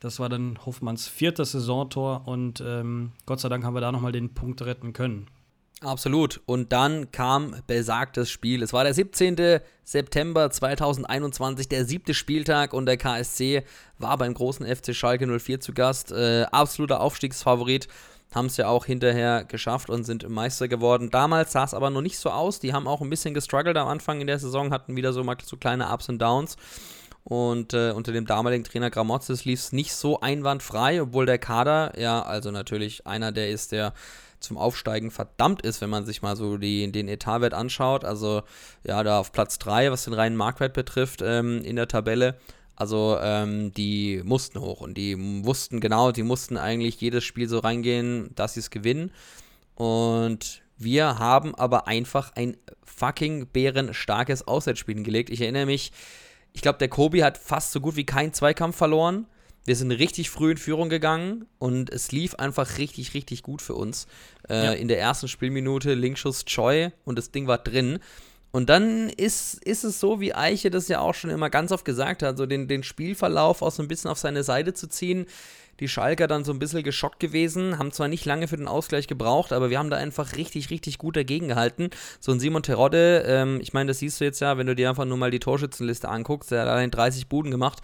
Das 0.00 0.18
war 0.18 0.28
dann 0.28 0.58
Hofmanns 0.66 1.06
viertes 1.06 1.52
Saisontor 1.52 2.26
und 2.26 2.60
ähm, 2.66 3.12
Gott 3.26 3.38
sei 3.38 3.48
Dank 3.48 3.62
haben 3.62 3.74
wir 3.74 3.80
da 3.80 3.92
nochmal 3.92 4.10
den 4.10 4.34
Punkt 4.34 4.60
retten 4.62 4.92
können. 4.92 5.28
Absolut. 5.82 6.40
Und 6.46 6.72
dann 6.72 7.12
kam 7.12 7.54
besagtes 7.68 8.28
Spiel. 8.28 8.64
Es 8.64 8.72
war 8.72 8.82
der 8.82 8.92
17. 8.92 9.60
September 9.84 10.50
2021, 10.50 11.68
der 11.68 11.84
siebte 11.84 12.12
Spieltag 12.12 12.74
und 12.74 12.86
der 12.86 12.96
KSC 12.96 13.62
war 13.98 14.18
beim 14.18 14.34
großen 14.34 14.66
FC 14.66 14.96
Schalke 14.96 15.26
04 15.26 15.60
zu 15.60 15.72
Gast. 15.72 16.10
Äh, 16.10 16.46
absoluter 16.50 17.00
Aufstiegsfavorit 17.00 17.86
haben 18.34 18.46
es 18.46 18.56
ja 18.56 18.68
auch 18.68 18.84
hinterher 18.84 19.44
geschafft 19.44 19.90
und 19.90 20.04
sind 20.04 20.28
Meister 20.28 20.68
geworden. 20.68 21.10
Damals 21.10 21.52
sah 21.52 21.64
es 21.64 21.74
aber 21.74 21.90
noch 21.90 22.00
nicht 22.00 22.18
so 22.18 22.30
aus. 22.30 22.60
Die 22.60 22.72
haben 22.72 22.86
auch 22.86 23.00
ein 23.00 23.10
bisschen 23.10 23.34
gestruggelt 23.34 23.76
am 23.76 23.88
Anfang 23.88 24.20
in 24.20 24.26
der 24.26 24.38
Saison, 24.38 24.72
hatten 24.72 24.96
wieder 24.96 25.12
so 25.12 25.24
mal 25.24 25.36
so 25.44 25.56
kleine 25.56 25.92
Ups 25.92 26.08
und 26.08 26.20
Downs. 26.20 26.56
Und 27.24 27.74
äh, 27.74 27.92
unter 27.92 28.12
dem 28.12 28.26
damaligen 28.26 28.64
Trainer 28.64 28.90
Gramotzes 28.90 29.44
lief 29.44 29.60
es 29.60 29.72
nicht 29.72 29.94
so 29.94 30.20
einwandfrei, 30.20 31.02
obwohl 31.02 31.26
der 31.26 31.38
Kader 31.38 31.92
ja, 31.98 32.22
also 32.22 32.50
natürlich 32.50 33.06
einer, 33.06 33.30
der 33.30 33.50
ist, 33.50 33.72
der 33.72 33.92
zum 34.40 34.56
Aufsteigen 34.56 35.10
verdammt 35.10 35.62
ist, 35.62 35.80
wenn 35.80 35.90
man 35.90 36.06
sich 36.06 36.22
mal 36.22 36.34
so 36.34 36.56
die, 36.56 36.90
den 36.90 37.08
Etatwert 37.08 37.52
anschaut. 37.52 38.04
Also 38.04 38.42
ja, 38.84 39.02
da 39.02 39.20
auf 39.20 39.32
Platz 39.32 39.58
3, 39.58 39.92
was 39.92 40.04
den 40.04 40.14
reinen 40.14 40.36
Marktwert 40.36 40.72
betrifft, 40.72 41.20
ähm, 41.22 41.62
in 41.62 41.76
der 41.76 41.88
Tabelle. 41.88 42.36
Also 42.80 43.18
ähm, 43.20 43.74
die 43.74 44.22
mussten 44.24 44.58
hoch 44.58 44.80
und 44.80 44.94
die 44.94 45.14
wussten 45.44 45.80
genau, 45.80 46.12
die 46.12 46.22
mussten 46.22 46.56
eigentlich 46.56 46.98
jedes 46.98 47.24
Spiel 47.24 47.46
so 47.46 47.58
reingehen, 47.58 48.30
dass 48.36 48.54
sie 48.54 48.60
es 48.60 48.70
gewinnen. 48.70 49.12
Und 49.74 50.62
wir 50.78 51.18
haben 51.18 51.54
aber 51.54 51.88
einfach 51.88 52.32
ein 52.36 52.56
fucking 52.82 53.48
bärenstarkes 53.48 54.48
Auswärtsspiel 54.48 55.02
gelegt. 55.02 55.28
Ich 55.28 55.42
erinnere 55.42 55.66
mich, 55.66 55.92
ich 56.54 56.62
glaube, 56.62 56.78
der 56.78 56.88
Kobi 56.88 57.20
hat 57.20 57.36
fast 57.36 57.72
so 57.72 57.82
gut 57.82 57.96
wie 57.96 58.06
keinen 58.06 58.32
Zweikampf 58.32 58.76
verloren. 58.76 59.26
Wir 59.66 59.76
sind 59.76 59.90
richtig 59.92 60.30
früh 60.30 60.52
in 60.52 60.56
Führung 60.56 60.88
gegangen 60.88 61.44
und 61.58 61.90
es 61.90 62.12
lief 62.12 62.36
einfach 62.36 62.78
richtig, 62.78 63.12
richtig 63.12 63.42
gut 63.42 63.60
für 63.60 63.74
uns. 63.74 64.06
Äh, 64.48 64.64
ja. 64.64 64.72
In 64.72 64.88
der 64.88 64.98
ersten 64.98 65.28
Spielminute 65.28 65.92
Linkschuss 65.92 66.46
Choi 66.46 66.92
und 67.04 67.18
das 67.18 67.30
Ding 67.30 67.46
war 67.46 67.58
drin. 67.58 67.98
Und 68.52 68.68
dann 68.68 69.08
ist, 69.10 69.62
ist 69.64 69.84
es 69.84 70.00
so, 70.00 70.20
wie 70.20 70.34
Eiche 70.34 70.70
das 70.70 70.88
ja 70.88 71.00
auch 71.00 71.14
schon 71.14 71.30
immer 71.30 71.50
ganz 71.50 71.70
oft 71.70 71.84
gesagt 71.84 72.22
hat, 72.22 72.36
so 72.36 72.46
den, 72.46 72.66
den 72.66 72.82
Spielverlauf 72.82 73.62
auch 73.62 73.70
so 73.70 73.82
ein 73.82 73.88
bisschen 73.88 74.10
auf 74.10 74.18
seine 74.18 74.42
Seite 74.42 74.74
zu 74.74 74.88
ziehen. 74.88 75.26
Die 75.78 75.88
Schalker 75.88 76.26
dann 76.26 76.44
so 76.44 76.52
ein 76.52 76.58
bisschen 76.58 76.82
geschockt 76.82 77.20
gewesen, 77.20 77.78
haben 77.78 77.92
zwar 77.92 78.08
nicht 78.08 78.26
lange 78.26 78.48
für 78.48 78.56
den 78.56 78.68
Ausgleich 78.68 79.06
gebraucht, 79.06 79.52
aber 79.52 79.70
wir 79.70 79.78
haben 79.78 79.88
da 79.88 79.96
einfach 79.96 80.36
richtig, 80.36 80.68
richtig 80.68 80.98
gut 80.98 81.16
dagegen 81.16 81.48
gehalten. 81.48 81.88
So 82.18 82.32
ein 82.32 82.40
Simon 82.40 82.62
Terodde, 82.62 83.24
ähm, 83.26 83.60
ich 83.62 83.72
meine, 83.72 83.88
das 83.88 84.00
siehst 84.00 84.20
du 84.20 84.24
jetzt 84.24 84.40
ja, 84.40 84.58
wenn 84.58 84.66
du 84.66 84.74
dir 84.74 84.90
einfach 84.90 85.06
nur 85.06 85.16
mal 85.16 85.30
die 85.30 85.38
Torschützenliste 85.38 86.08
anguckst, 86.08 86.50
der 86.50 86.62
hat 86.62 86.68
allein 86.68 86.90
30 86.90 87.28
Buden 87.28 87.50
gemacht. 87.50 87.78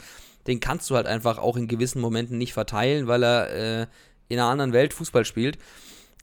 Den 0.47 0.61
kannst 0.61 0.90
du 0.90 0.97
halt 0.97 1.07
einfach 1.07 1.38
auch 1.38 1.57
in 1.57 1.68
gewissen 1.68 2.01
Momenten 2.01 2.38
nicht 2.38 2.53
verteilen, 2.53 3.07
weil 3.07 3.24
er 3.24 3.51
äh, 3.51 3.86
in 4.28 4.38
einer 4.38 4.51
anderen 4.51 4.72
Welt 4.72 4.93
Fußball 4.93 5.24
spielt. 5.24 5.57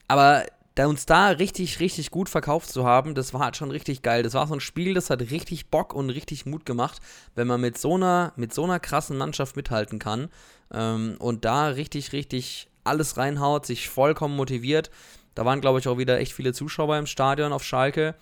Aber 0.08 0.46
da 0.76 0.88
uns 0.88 1.06
da 1.06 1.30
richtig, 1.30 1.80
richtig 1.80 2.10
gut 2.10 2.30
verkauft 2.30 2.70
zu 2.70 2.86
haben, 2.86 3.14
das 3.14 3.34
war 3.34 3.42
halt 3.42 3.58
schon 3.58 3.70
richtig 3.70 4.02
geil. 4.02 4.24
Das 4.24 4.34
war 4.34 4.48
so 4.48 4.56
ein 4.56 4.60
Spiel, 4.60 4.94
das 4.94 5.10
hat 5.10 5.22
richtig 5.22 5.68
Bock 5.68 5.94
und 5.94 6.10
richtig 6.10 6.46
Mut 6.46 6.66
gemacht, 6.66 7.00
wenn 7.36 7.48
man 7.48 7.62
mit 7.62 7.78
so 7.78 7.96
einer, 7.96 8.34
mit 8.36 8.54
so 8.54 8.64
einer 8.64 8.80
krassen 8.80 9.18
Mannschaft 9.18 9.56
mithalten 9.56 10.00
kann 10.00 10.30
ähm, 10.72 11.16
und 11.20 11.46
da 11.46 11.68
richtig, 11.68 12.12
richtig 12.12 12.70
alles 12.84 13.18
reinhaut, 13.18 13.66
sich 13.66 13.88
vollkommen 13.88 14.36
motiviert. 14.36 14.90
Da 15.36 15.46
waren, 15.46 15.62
glaube 15.62 15.80
ich, 15.80 15.88
auch 15.88 15.98
wieder 15.98 16.20
echt 16.20 16.34
viele 16.34 16.54
Zuschauer 16.54 16.98
im 16.98 17.06
Stadion 17.06 17.54
auf 17.54 17.64
Schalke. 17.64 18.16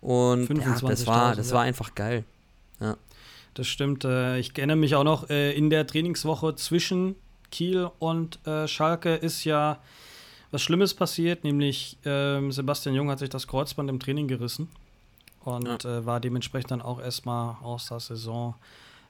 Und 0.00 0.48
ja, 0.48 0.78
das, 0.80 1.06
war, 1.06 1.36
das 1.36 1.52
war 1.52 1.62
einfach 1.62 1.94
geil. 1.94 2.24
Ja. 2.80 2.96
Das 3.54 3.68
stimmt. 3.68 4.04
Äh, 4.04 4.38
ich 4.38 4.56
erinnere 4.56 4.76
mich 4.76 4.94
auch 4.96 5.04
noch, 5.04 5.30
äh, 5.30 5.52
in 5.52 5.70
der 5.70 5.86
Trainingswoche 5.86 6.56
zwischen 6.56 7.14
Kiel 7.50 7.90
und 7.98 8.44
äh, 8.46 8.66
Schalke 8.66 9.14
ist 9.14 9.44
ja 9.44 9.78
was 10.52 10.62
Schlimmes 10.62 10.94
passiert, 10.94 11.42
nämlich 11.42 11.98
ähm, 12.04 12.52
Sebastian 12.52 12.94
Jung 12.94 13.10
hat 13.10 13.18
sich 13.18 13.30
das 13.30 13.48
Kreuzband 13.48 13.90
im 13.90 13.98
Training 13.98 14.28
gerissen 14.28 14.68
und 15.44 15.82
ja. 15.82 16.06
war 16.06 16.20
dementsprechend 16.20 16.70
dann 16.70 16.82
auch 16.82 17.00
erstmal 17.00 17.56
aus 17.62 17.88
der 17.88 17.98
Saison 17.98 18.54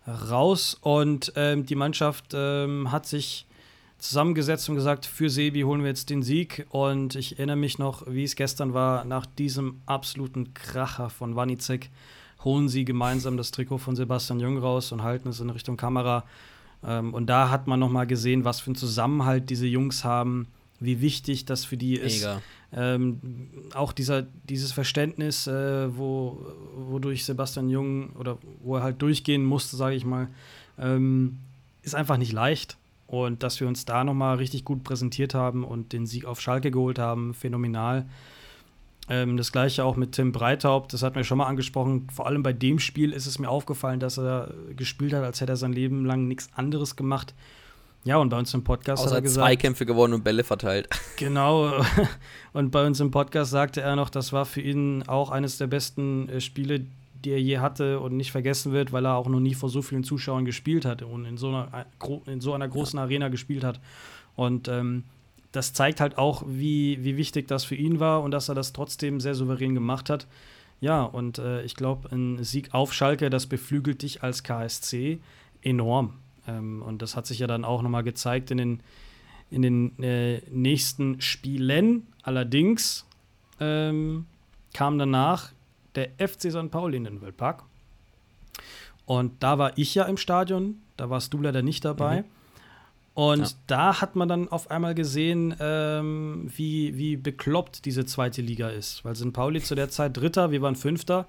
raus. 0.07 0.79
Und 0.81 1.33
ähm, 1.37 1.67
die 1.67 1.75
Mannschaft 1.75 2.33
ähm, 2.33 2.91
hat 2.91 3.07
sich 3.07 3.47
zusammengesetzt 3.99 4.69
und 4.69 4.75
gesagt, 4.75 5.07
für 5.07 5.31
Sebi 5.31 5.63
holen 5.63 5.83
wir 5.83 5.89
jetzt 5.89 6.11
den 6.11 6.23
Sieg. 6.23 6.67
Und 6.71 7.15
ich 7.15 7.39
erinnere 7.39 7.57
mich 7.57 7.79
noch, 7.79 8.05
wie 8.07 8.25
es 8.25 8.35
gestern 8.37 8.75
war, 8.75 9.05
nach 9.05 9.27
diesem 9.27 9.81
absoluten 9.87 10.55
Kracher 10.55 11.11
von 11.11 11.37
Wanizek 11.37 11.91
holen 12.45 12.69
sie 12.69 12.85
gemeinsam 12.85 13.37
das 13.37 13.53
Trikot 13.53 13.79
von 13.79 13.95
Sebastian 13.95 14.41
Jung 14.41 14.59
raus 14.59 14.91
und 14.91 15.03
halten 15.03 15.29
es 15.29 15.39
in 15.39 15.51
Richtung 15.51 15.77
Kamera. 15.77 16.25
Ähm, 16.85 17.15
und 17.15 17.27
da 17.27 17.51
hat 17.51 17.69
man 17.69 17.79
nochmal 17.79 18.07
gesehen, 18.07 18.45
was 18.45 18.61
für 18.61 18.69
einen 18.69 18.77
Zusammenhalt 18.77 19.51
diese 19.51 19.67
Jungs 19.67 20.03
haben, 20.05 20.49
wie 20.85 21.01
wichtig 21.01 21.45
das 21.45 21.65
für 21.65 21.77
die 21.77 21.95
ist. 21.95 22.27
Ähm, 22.75 23.21
auch 23.75 23.93
dieser, 23.93 24.23
dieses 24.23 24.73
Verständnis, 24.73 25.47
äh, 25.47 25.97
wo, 25.97 26.47
wodurch 26.75 27.25
Sebastian 27.25 27.69
Jung 27.69 28.11
oder 28.11 28.39
wo 28.63 28.77
er 28.77 28.83
halt 28.83 29.03
durchgehen 29.03 29.45
musste, 29.45 29.77
sage 29.77 29.95
ich 29.95 30.05
mal, 30.05 30.29
ähm, 30.79 31.39
ist 31.83 31.95
einfach 31.95 32.17
nicht 32.17 32.33
leicht. 32.33 32.79
Und 33.07 33.43
dass 33.43 33.61
wir 33.61 33.69
uns 33.69 33.85
da 33.85 34.05
nochmal 34.05 34.37
richtig 34.39 34.65
gut 34.65 34.85
präsentiert 34.85 35.35
haben 35.35 35.65
und 35.65 35.93
den 35.93 36.07
Sieg 36.07 36.25
auf 36.25 36.41
Schalke 36.41 36.71
geholt 36.71 36.99
haben, 36.99 37.35
phänomenal. 37.35 38.07
Ähm, 39.09 39.37
das 39.37 39.53
gleiche 39.53 39.85
auch 39.85 39.97
mit 39.97 40.13
Tim 40.13 40.33
Breithaupt, 40.33 40.95
das 40.95 41.03
hatten 41.03 41.17
wir 41.17 41.25
schon 41.25 41.37
mal 41.37 41.47
angesprochen. 41.47 42.09
Vor 42.11 42.27
allem 42.27 42.43
bei 42.43 42.55
dem 42.55 42.79
Spiel 42.79 43.13
ist 43.13 43.27
es 43.27 43.39
mir 43.39 43.51
aufgefallen, 43.51 44.01
dass 44.01 44.19
er 44.19 44.55
gespielt 44.77 45.13
hat, 45.13 45.25
als 45.25 45.43
hätte 45.43 45.53
er 45.53 45.57
sein 45.57 45.75
Leben 45.75 46.07
lang 46.07 46.27
nichts 46.27 46.49
anderes 46.55 46.97
gemacht. 46.97 47.35
Ja, 48.05 48.17
und 48.17 48.31
bei 48.31 48.39
uns 48.39 48.53
im 48.53 48.65
Podcast 48.65 49.03
Außer 49.03 49.11
hat 49.11 49.19
er 49.19 49.23
gesagt. 49.23 49.47
Zweikämpfe 49.47 49.87
gewonnen 49.87 50.15
und 50.15 50.25
Bälle 50.25 50.45
verteilt. 50.45 50.89
Genau. 51.17 51.73
Und 52.53 52.71
bei 52.71 52.85
uns 52.85 52.99
im 53.01 53.13
Podcast 53.13 53.53
sagte 53.53 53.81
er 53.81 53.95
noch, 53.95 54.11
das 54.11 54.33
war 54.33 54.45
für 54.45 54.61
ihn 54.61 55.05
auch 55.05 55.31
eines 55.31 55.57
der 55.57 55.69
besten 55.69 56.29
äh, 56.29 56.41
Spiele, 56.41 56.85
die 57.25 57.31
er 57.31 57.41
je 57.41 57.59
hatte 57.59 58.01
und 58.01 58.17
nicht 58.17 58.33
vergessen 58.33 58.73
wird, 58.73 58.93
weil 58.93 59.07
er 59.07 59.15
auch 59.15 59.29
noch 59.29 59.39
nie 59.39 59.55
vor 59.55 59.69
so 59.69 59.81
vielen 59.83 60.03
Zuschauern 60.03 60.45
gespielt 60.45 60.85
hat 60.85 61.03
und 61.03 61.25
in 61.25 61.37
so 61.37 61.49
einer, 61.49 61.87
in 62.27 62.41
so 62.41 62.53
einer 62.53 62.67
großen 62.67 62.99
ja. 62.99 63.05
Arena 63.05 63.29
gespielt 63.29 63.63
hat. 63.63 63.81
Und 64.35 64.67
ähm, 64.67 65.05
das 65.53 65.73
zeigt 65.73 66.01
halt 66.01 66.19
auch, 66.19 66.43
wie, 66.47 67.03
wie 67.05 67.17
wichtig 67.17 67.47
das 67.47 67.65
für 67.65 67.77
ihn 67.77 68.01
war 68.01 68.23
und 68.23 68.33
dass 68.33 68.49
er 68.49 68.55
das 68.55 68.73
trotzdem 68.73 69.21
sehr 69.21 69.35
souverän 69.35 69.75
gemacht 69.75 70.11
hat. 70.11 70.27
Ja, 70.81 71.05
und 71.05 71.39
äh, 71.39 71.63
ich 71.63 71.77
glaube, 71.77 72.11
ein 72.11 72.43
Sieg 72.43 72.75
auf 72.75 72.93
Schalke, 72.93 73.31
das 73.31 73.47
beflügelt 73.47 74.03
dich 74.03 74.23
als 74.25 74.43
KSC 74.43 75.21
enorm. 75.63 76.15
Ähm, 76.47 76.83
und 76.83 77.03
das 77.03 77.17
hat 77.17 77.27
sich 77.27 77.39
ja 77.39 77.47
dann 77.47 77.65
auch 77.65 77.83
nochmal 77.83 78.03
gezeigt 78.03 78.51
in 78.51 78.59
den, 78.59 78.81
in 79.51 79.63
den 79.63 80.03
äh, 80.03 80.41
nächsten 80.51 81.21
Spielen. 81.21 82.07
Allerdings 82.23 83.07
ähm, 83.61 84.27
kam 84.73 84.99
danach 84.99 85.53
der 85.95 86.11
FC 86.19 86.51
St. 86.51 86.71
Pauli 86.71 86.97
in 86.97 87.05
den 87.05 87.21
Wildpark. 87.21 87.65
Und 89.05 89.43
da 89.43 89.59
war 89.59 89.77
ich 89.77 89.95
ja 89.95 90.05
im 90.05 90.17
Stadion, 90.17 90.81
da 90.97 91.11
warst 91.11 91.35
du 91.35 91.39
leider 91.39 91.63
nicht 91.63 91.85
dabei. 91.85 92.23
Mhm. 92.23 92.27
Und 93.15 93.43
ja. 93.43 93.57
da 93.67 94.01
hat 94.01 94.17
man 94.17 94.29
dann 94.29 94.49
auf 94.49 94.71
einmal 94.71 94.95
gesehen, 94.95 95.55
ähm, 95.61 96.51
wie, 96.57 96.97
wie 96.97 97.17
bekloppt 97.17 97.85
diese 97.85 98.07
zweite 98.07 98.41
Liga 98.41 98.71
ist. 98.71 99.05
Weil 99.05 99.15
St. 99.17 99.33
Pauli 99.33 99.61
zu 99.61 99.75
der 99.75 99.91
Zeit 99.91 100.17
Dritter, 100.17 100.51
wir 100.51 100.63
waren 100.63 100.77
Fünfter. 100.77 101.27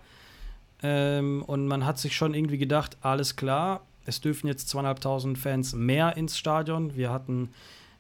Ähm, 0.82 1.44
und 1.46 1.68
man 1.68 1.86
hat 1.86 1.98
sich 1.98 2.16
schon 2.16 2.34
irgendwie 2.34 2.58
gedacht, 2.58 2.98
alles 3.02 3.36
klar, 3.36 3.82
es 4.06 4.22
dürfen 4.22 4.48
jetzt 4.48 4.70
zweieinhalbtausend 4.70 5.38
Fans 5.38 5.74
mehr 5.74 6.18
ins 6.18 6.38
Stadion. 6.38 6.96
Wir 6.96 7.12
hatten 7.12 7.50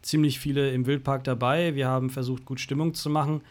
ziemlich 0.01 0.39
viele 0.39 0.72
im 0.72 0.86
Wildpark 0.86 1.24
dabei. 1.24 1.76
Wir 1.76 1.88
haben 1.88 2.10
versucht, 2.10 2.45
gut 2.45 2.60
Stimmung 2.60 2.93
zu 2.93 3.10
machen. 3.10 3.41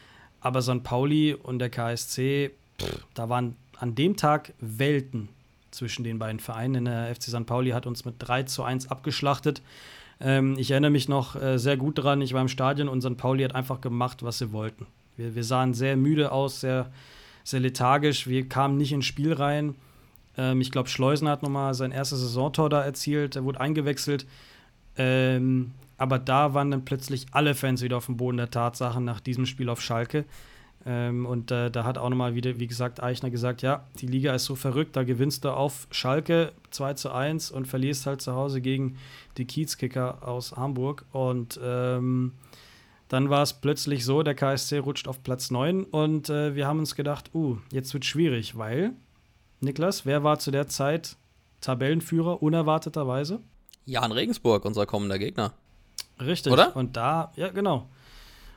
Aber 0.40 0.61
St. 0.61 0.82
Pauli 0.82 1.34
und 1.34 1.59
der 1.59 1.70
KSC, 1.70 2.50
pff, 2.80 3.07
da 3.14 3.28
waren 3.28 3.57
an 3.78 3.94
dem 3.94 4.16
Tag 4.16 4.53
Welten 4.61 5.28
zwischen 5.70 6.05
den 6.05 6.18
beiden 6.18 6.40
Vereinen. 6.40 6.84
Der 6.84 7.14
FC 7.14 7.24
St. 7.24 7.46
Pauli 7.46 7.70
hat 7.70 7.86
uns 7.86 8.05
mit 8.05 8.16
3 8.18 8.44
zu 8.44 8.62
1 8.62 8.88
abgeschlachtet. 8.88 9.62
Ähm, 10.20 10.57
ich 10.59 10.70
erinnere 10.70 10.90
mich 10.90 11.09
noch 11.09 11.34
äh, 11.34 11.59
sehr 11.59 11.76
gut 11.76 11.98
daran, 11.98 12.22
ich 12.22 12.32
war 12.32 12.40
im 12.40 12.48
Stadion 12.48 12.88
und 12.88 13.03
St. 13.03 13.16
Pauli 13.16 13.42
hat 13.42 13.55
einfach 13.55 13.80
gemacht, 13.80 14.22
was 14.22 14.38
sie 14.38 14.53
wollten. 14.53 14.86
Wir, 15.16 15.34
wir 15.34 15.44
sahen 15.44 15.74
sehr 15.74 15.96
müde 15.96 16.30
aus, 16.32 16.61
sehr, 16.61 16.92
sehr 17.44 17.61
lethargisch. 17.61 18.26
Wir 18.26 18.48
kamen 18.48 18.76
nicht 18.76 18.92
ins 18.92 19.07
Spiel 19.07 19.32
rein. 19.32 19.74
Ähm, 20.36 20.60
ich 20.60 20.70
glaube, 20.70 20.88
Schleusen 20.88 21.28
hat 21.28 21.42
nochmal 21.42 21.74
sein 21.74 21.92
erstes 21.92 22.20
Saisontor 22.20 22.68
da 22.68 22.82
erzielt. 22.82 23.36
Er 23.36 23.44
wurde 23.44 23.60
eingewechselt. 23.60 24.26
Ähm, 24.96 25.72
aber 25.98 26.18
da 26.18 26.54
waren 26.54 26.70
dann 26.70 26.84
plötzlich 26.84 27.26
alle 27.30 27.54
Fans 27.54 27.82
wieder 27.82 27.96
auf 27.96 28.06
dem 28.06 28.16
Boden 28.16 28.36
der 28.36 28.50
Tatsachen 28.50 29.04
nach 29.04 29.20
diesem 29.20 29.46
Spiel 29.46 29.68
auf 29.68 29.80
Schalke. 29.80 30.24
Ähm, 30.84 31.26
und 31.26 31.50
äh, 31.50 31.70
da 31.70 31.84
hat 31.84 31.96
auch 31.96 32.08
nochmal 32.08 32.34
wieder, 32.34 32.58
wie 32.58 32.66
gesagt, 32.66 33.02
Eichner 33.02 33.30
gesagt, 33.30 33.62
ja, 33.62 33.84
die 34.00 34.06
Liga 34.06 34.34
ist 34.34 34.46
so 34.46 34.56
verrückt, 34.56 34.96
da 34.96 35.04
gewinnst 35.04 35.44
du 35.44 35.50
auf 35.50 35.86
Schalke 35.92 36.52
2 36.70 36.94
zu 36.94 37.12
1 37.12 37.52
und 37.52 37.68
verlierst 37.68 38.06
halt 38.06 38.20
zu 38.20 38.34
Hause 38.34 38.60
gegen 38.60 38.96
die 39.36 39.44
Kiezkicker 39.44 40.26
aus 40.26 40.56
Hamburg. 40.56 41.04
Und 41.12 41.60
ähm, 41.62 42.32
dann 43.08 43.30
war 43.30 43.42
es 43.42 43.52
plötzlich 43.52 44.04
so, 44.04 44.22
der 44.22 44.34
KSC 44.34 44.78
rutscht 44.78 45.06
auf 45.06 45.22
Platz 45.22 45.50
9 45.50 45.84
und 45.84 46.30
äh, 46.30 46.54
wir 46.54 46.66
haben 46.66 46.78
uns 46.78 46.96
gedacht, 46.96 47.30
uh, 47.34 47.58
jetzt 47.70 47.92
wird 47.92 48.04
schwierig, 48.04 48.56
weil, 48.56 48.92
Niklas, 49.62 50.04
wer 50.04 50.24
war 50.24 50.38
zu 50.40 50.50
der 50.50 50.66
Zeit 50.66 51.16
Tabellenführer 51.60 52.42
unerwarteterweise? 52.42 53.40
Jan 53.84 54.10
Regensburg, 54.10 54.64
unser 54.64 54.86
kommender 54.86 55.18
Gegner. 55.18 55.52
Richtig. 56.20 56.52
Oder? 56.52 56.74
Und 56.74 56.96
da, 56.96 57.32
ja, 57.36 57.48
genau. 57.48 57.88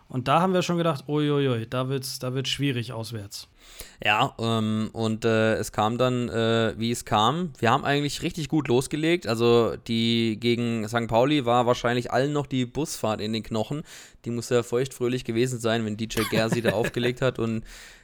Und 0.09 0.27
da 0.27 0.41
haben 0.41 0.53
wir 0.53 0.63
schon 0.63 0.77
gedacht, 0.77 1.07
uiuiui, 1.07 1.67
da 1.67 1.89
wird 1.89 2.03
es 2.03 2.19
da 2.19 2.33
wird's 2.33 2.49
schwierig 2.49 2.91
auswärts. 2.91 3.47
Ja, 4.03 4.35
ähm, 4.39 4.89
und 4.93 5.25
äh, 5.25 5.55
es 5.55 5.71
kam 5.71 5.97
dann, 5.97 6.29
äh, 6.29 6.73
wie 6.77 6.91
es 6.91 7.05
kam. 7.05 7.53
Wir 7.59 7.71
haben 7.71 7.85
eigentlich 7.85 8.21
richtig 8.21 8.49
gut 8.49 8.67
losgelegt. 8.67 9.25
Also 9.27 9.75
die 9.87 10.37
gegen 10.39 10.87
St. 10.87 11.07
Pauli 11.07 11.45
war 11.45 11.65
wahrscheinlich 11.65 12.11
allen 12.11 12.33
noch 12.33 12.45
die 12.45 12.65
Busfahrt 12.65 13.21
in 13.21 13.33
den 13.33 13.43
Knochen. 13.43 13.83
Die 14.25 14.31
muss 14.31 14.49
ja 14.49 14.63
feuchtfröhlich 14.63 15.23
gewesen 15.23 15.59
sein, 15.59 15.85
wenn 15.85 15.97
DJ 15.97 16.21
Gersi 16.29 16.61
da 16.61 16.71
aufgelegt 16.73 17.21
hat 17.21 17.39
und 17.39 17.63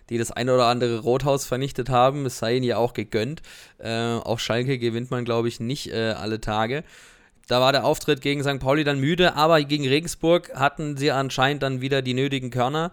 die 0.09 0.17
das 0.17 0.31
eine 0.31 0.53
oder 0.53 0.65
andere 0.65 0.99
Rothaus 0.99 1.45
vernichtet 1.45 1.89
haben. 1.89 2.25
Es 2.25 2.39
sei 2.39 2.55
ihnen 2.55 2.65
ja 2.65 2.77
auch 2.77 2.93
gegönnt. 2.93 3.41
Äh, 3.77 3.91
auf 3.91 4.39
Schalke 4.39 4.77
gewinnt 4.77 5.11
man, 5.11 5.25
glaube 5.25 5.47
ich, 5.47 5.59
nicht 5.59 5.91
äh, 5.91 6.11
alle 6.11 6.41
Tage. 6.41 6.83
Da 7.47 7.59
war 7.59 7.73
der 7.73 7.83
Auftritt 7.83 8.21
gegen 8.21 8.43
St. 8.43 8.59
Pauli 8.59 8.83
dann 8.83 8.99
müde, 8.99 9.35
aber 9.35 9.61
gegen 9.61 9.87
Regensburg 9.87 10.53
hatten 10.53 10.95
sie 10.95 11.11
anscheinend 11.11 11.63
dann 11.63 11.81
wieder 11.81 12.01
die 12.01 12.13
nötigen 12.13 12.49
Körner. 12.49 12.91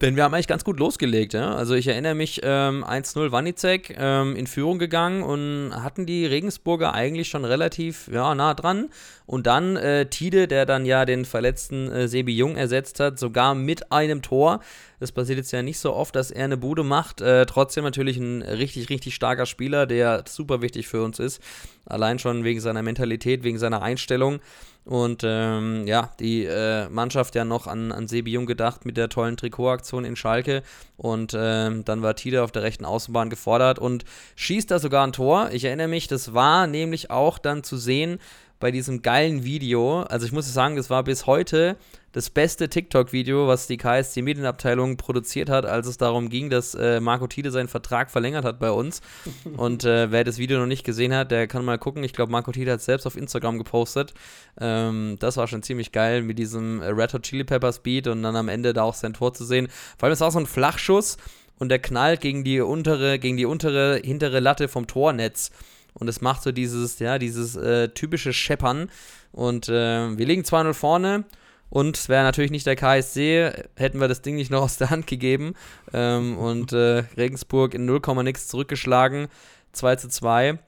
Denn 0.00 0.14
wir 0.14 0.22
haben 0.22 0.32
eigentlich 0.32 0.46
ganz 0.46 0.62
gut 0.62 0.78
losgelegt, 0.78 1.34
ja. 1.34 1.54
Also 1.54 1.74
ich 1.74 1.88
erinnere 1.88 2.14
mich, 2.14 2.40
ähm, 2.44 2.84
1-0 2.84 3.32
Wanizek 3.32 3.96
ähm, 3.98 4.36
in 4.36 4.46
Führung 4.46 4.78
gegangen 4.78 5.24
und 5.24 5.72
hatten 5.74 6.06
die 6.06 6.24
Regensburger 6.24 6.94
eigentlich 6.94 7.28
schon 7.28 7.44
relativ 7.44 8.08
ja, 8.12 8.34
nah 8.34 8.54
dran. 8.54 8.90
Und 9.26 9.46
dann 9.46 9.76
äh, 9.76 10.06
Tide, 10.06 10.46
der 10.46 10.66
dann 10.66 10.86
ja 10.86 11.04
den 11.04 11.24
verletzten 11.24 11.90
äh, 11.90 12.08
Sebi 12.08 12.32
Jung 12.32 12.56
ersetzt 12.56 13.00
hat, 13.00 13.18
sogar 13.18 13.54
mit 13.56 13.90
einem 13.90 14.22
Tor. 14.22 14.60
Das 15.00 15.12
passiert 15.12 15.38
jetzt 15.38 15.52
ja 15.52 15.62
nicht 15.62 15.78
so 15.78 15.94
oft, 15.94 16.14
dass 16.14 16.30
er 16.30 16.44
eine 16.44 16.56
Bude 16.56 16.84
macht. 16.84 17.20
Äh, 17.20 17.44
trotzdem 17.46 17.84
natürlich 17.84 18.18
ein 18.18 18.42
richtig, 18.42 18.90
richtig 18.90 19.14
starker 19.14 19.46
Spieler, 19.46 19.86
der 19.86 20.24
super 20.28 20.62
wichtig 20.62 20.86
für 20.86 21.02
uns 21.02 21.18
ist. 21.18 21.42
Allein 21.88 22.18
schon 22.18 22.44
wegen 22.44 22.60
seiner 22.60 22.82
Mentalität, 22.82 23.42
wegen 23.42 23.58
seiner 23.58 23.82
Einstellung. 23.82 24.40
Und 24.84 25.22
ähm, 25.22 25.86
ja, 25.86 26.10
die 26.18 26.44
äh, 26.44 26.88
Mannschaft 26.88 27.34
ja 27.34 27.44
noch 27.44 27.66
an, 27.66 27.92
an 27.92 28.08
Sebi 28.08 28.32
Jung 28.32 28.46
gedacht 28.46 28.86
mit 28.86 28.96
der 28.96 29.10
tollen 29.10 29.36
Trikotaktion 29.36 30.04
in 30.04 30.16
Schalke. 30.16 30.62
Und 30.96 31.36
ähm, 31.38 31.84
dann 31.84 32.00
war 32.00 32.16
Tide 32.16 32.42
auf 32.42 32.52
der 32.52 32.62
rechten 32.62 32.86
Außenbahn 32.86 33.28
gefordert 33.28 33.78
und 33.78 34.04
schießt 34.36 34.70
da 34.70 34.78
sogar 34.78 35.06
ein 35.06 35.12
Tor. 35.12 35.50
Ich 35.52 35.64
erinnere 35.64 35.88
mich, 35.88 36.08
das 36.08 36.32
war 36.32 36.66
nämlich 36.66 37.10
auch 37.10 37.38
dann 37.38 37.64
zu 37.64 37.76
sehen 37.76 38.18
bei 38.60 38.70
diesem 38.70 39.02
geilen 39.02 39.44
Video. 39.44 40.02
Also 40.02 40.26
ich 40.26 40.32
muss 40.32 40.52
sagen, 40.52 40.76
das 40.76 40.90
war 40.90 41.04
bis 41.04 41.26
heute 41.26 41.76
das 42.12 42.30
beste 42.30 42.68
TikTok-Video, 42.68 43.46
was 43.46 43.66
die 43.66 43.76
KSC 43.76 44.22
Medienabteilung 44.22 44.96
produziert 44.96 45.50
hat, 45.50 45.66
als 45.66 45.86
es 45.86 45.98
darum 45.98 46.30
ging, 46.30 46.50
dass 46.50 46.74
äh, 46.74 47.00
Marco 47.00 47.26
Tide 47.26 47.50
seinen 47.50 47.68
Vertrag 47.68 48.10
verlängert 48.10 48.44
hat 48.44 48.58
bei 48.58 48.70
uns. 48.70 49.02
Und 49.56 49.84
äh, 49.84 50.10
wer 50.10 50.24
das 50.24 50.38
Video 50.38 50.58
noch 50.58 50.66
nicht 50.66 50.84
gesehen 50.84 51.14
hat, 51.14 51.30
der 51.30 51.46
kann 51.46 51.64
mal 51.64 51.78
gucken. 51.78 52.02
Ich 52.02 52.14
glaube, 52.14 52.32
Marco 52.32 52.50
Tide 52.50 52.72
hat 52.72 52.80
es 52.80 52.86
selbst 52.86 53.06
auf 53.06 53.16
Instagram 53.16 53.58
gepostet. 53.58 54.14
Ähm, 54.60 55.16
das 55.20 55.36
war 55.36 55.46
schon 55.46 55.62
ziemlich 55.62 55.92
geil 55.92 56.22
mit 56.22 56.38
diesem 56.38 56.80
äh, 56.80 56.88
Red 56.88 57.14
Hot 57.14 57.22
Chili 57.22 57.44
Peppers 57.44 57.80
Beat 57.80 58.06
und 58.06 58.22
dann 58.22 58.36
am 58.36 58.48
Ende 58.48 58.72
da 58.72 58.82
auch 58.82 58.94
sein 58.94 59.12
Tor 59.12 59.34
zu 59.34 59.44
sehen. 59.44 59.68
Vor 59.98 60.06
allem, 60.06 60.14
es 60.14 60.20
war 60.20 60.30
so 60.30 60.40
ein 60.40 60.46
Flachschuss 60.46 61.18
und 61.58 61.68
der 61.68 61.78
knallt 61.78 62.20
gegen 62.20 62.42
die 62.42 62.60
untere, 62.60 63.18
gegen 63.18 63.36
die 63.36 63.46
untere, 63.46 64.00
hintere 64.02 64.40
Latte 64.40 64.68
vom 64.68 64.86
Tornetz. 64.86 65.50
Und 65.94 66.08
es 66.08 66.20
macht 66.20 66.42
so 66.42 66.52
dieses, 66.52 66.98
ja, 66.98 67.18
dieses 67.18 67.56
äh, 67.56 67.88
typische 67.88 68.32
Scheppern. 68.32 68.90
Und 69.32 69.68
äh, 69.68 70.16
wir 70.16 70.26
liegen 70.26 70.42
2-0 70.42 70.74
vorne. 70.74 71.24
Und 71.70 71.98
es 71.98 72.08
wäre 72.08 72.24
natürlich 72.24 72.50
nicht 72.50 72.66
der 72.66 72.76
KSC, 72.76 73.52
hätten 73.76 74.00
wir 74.00 74.08
das 74.08 74.22
Ding 74.22 74.36
nicht 74.36 74.50
noch 74.50 74.62
aus 74.62 74.78
der 74.78 74.90
Hand 74.90 75.06
gegeben. 75.06 75.54
Ähm, 75.92 76.38
und 76.38 76.72
äh, 76.72 77.04
Regensburg 77.16 77.74
in 77.74 77.84
0, 77.84 78.00
nix 78.22 78.48
zurückgeschlagen. 78.48 79.28
2 79.72 79.96
zu 79.96 80.08
2. 80.08 80.58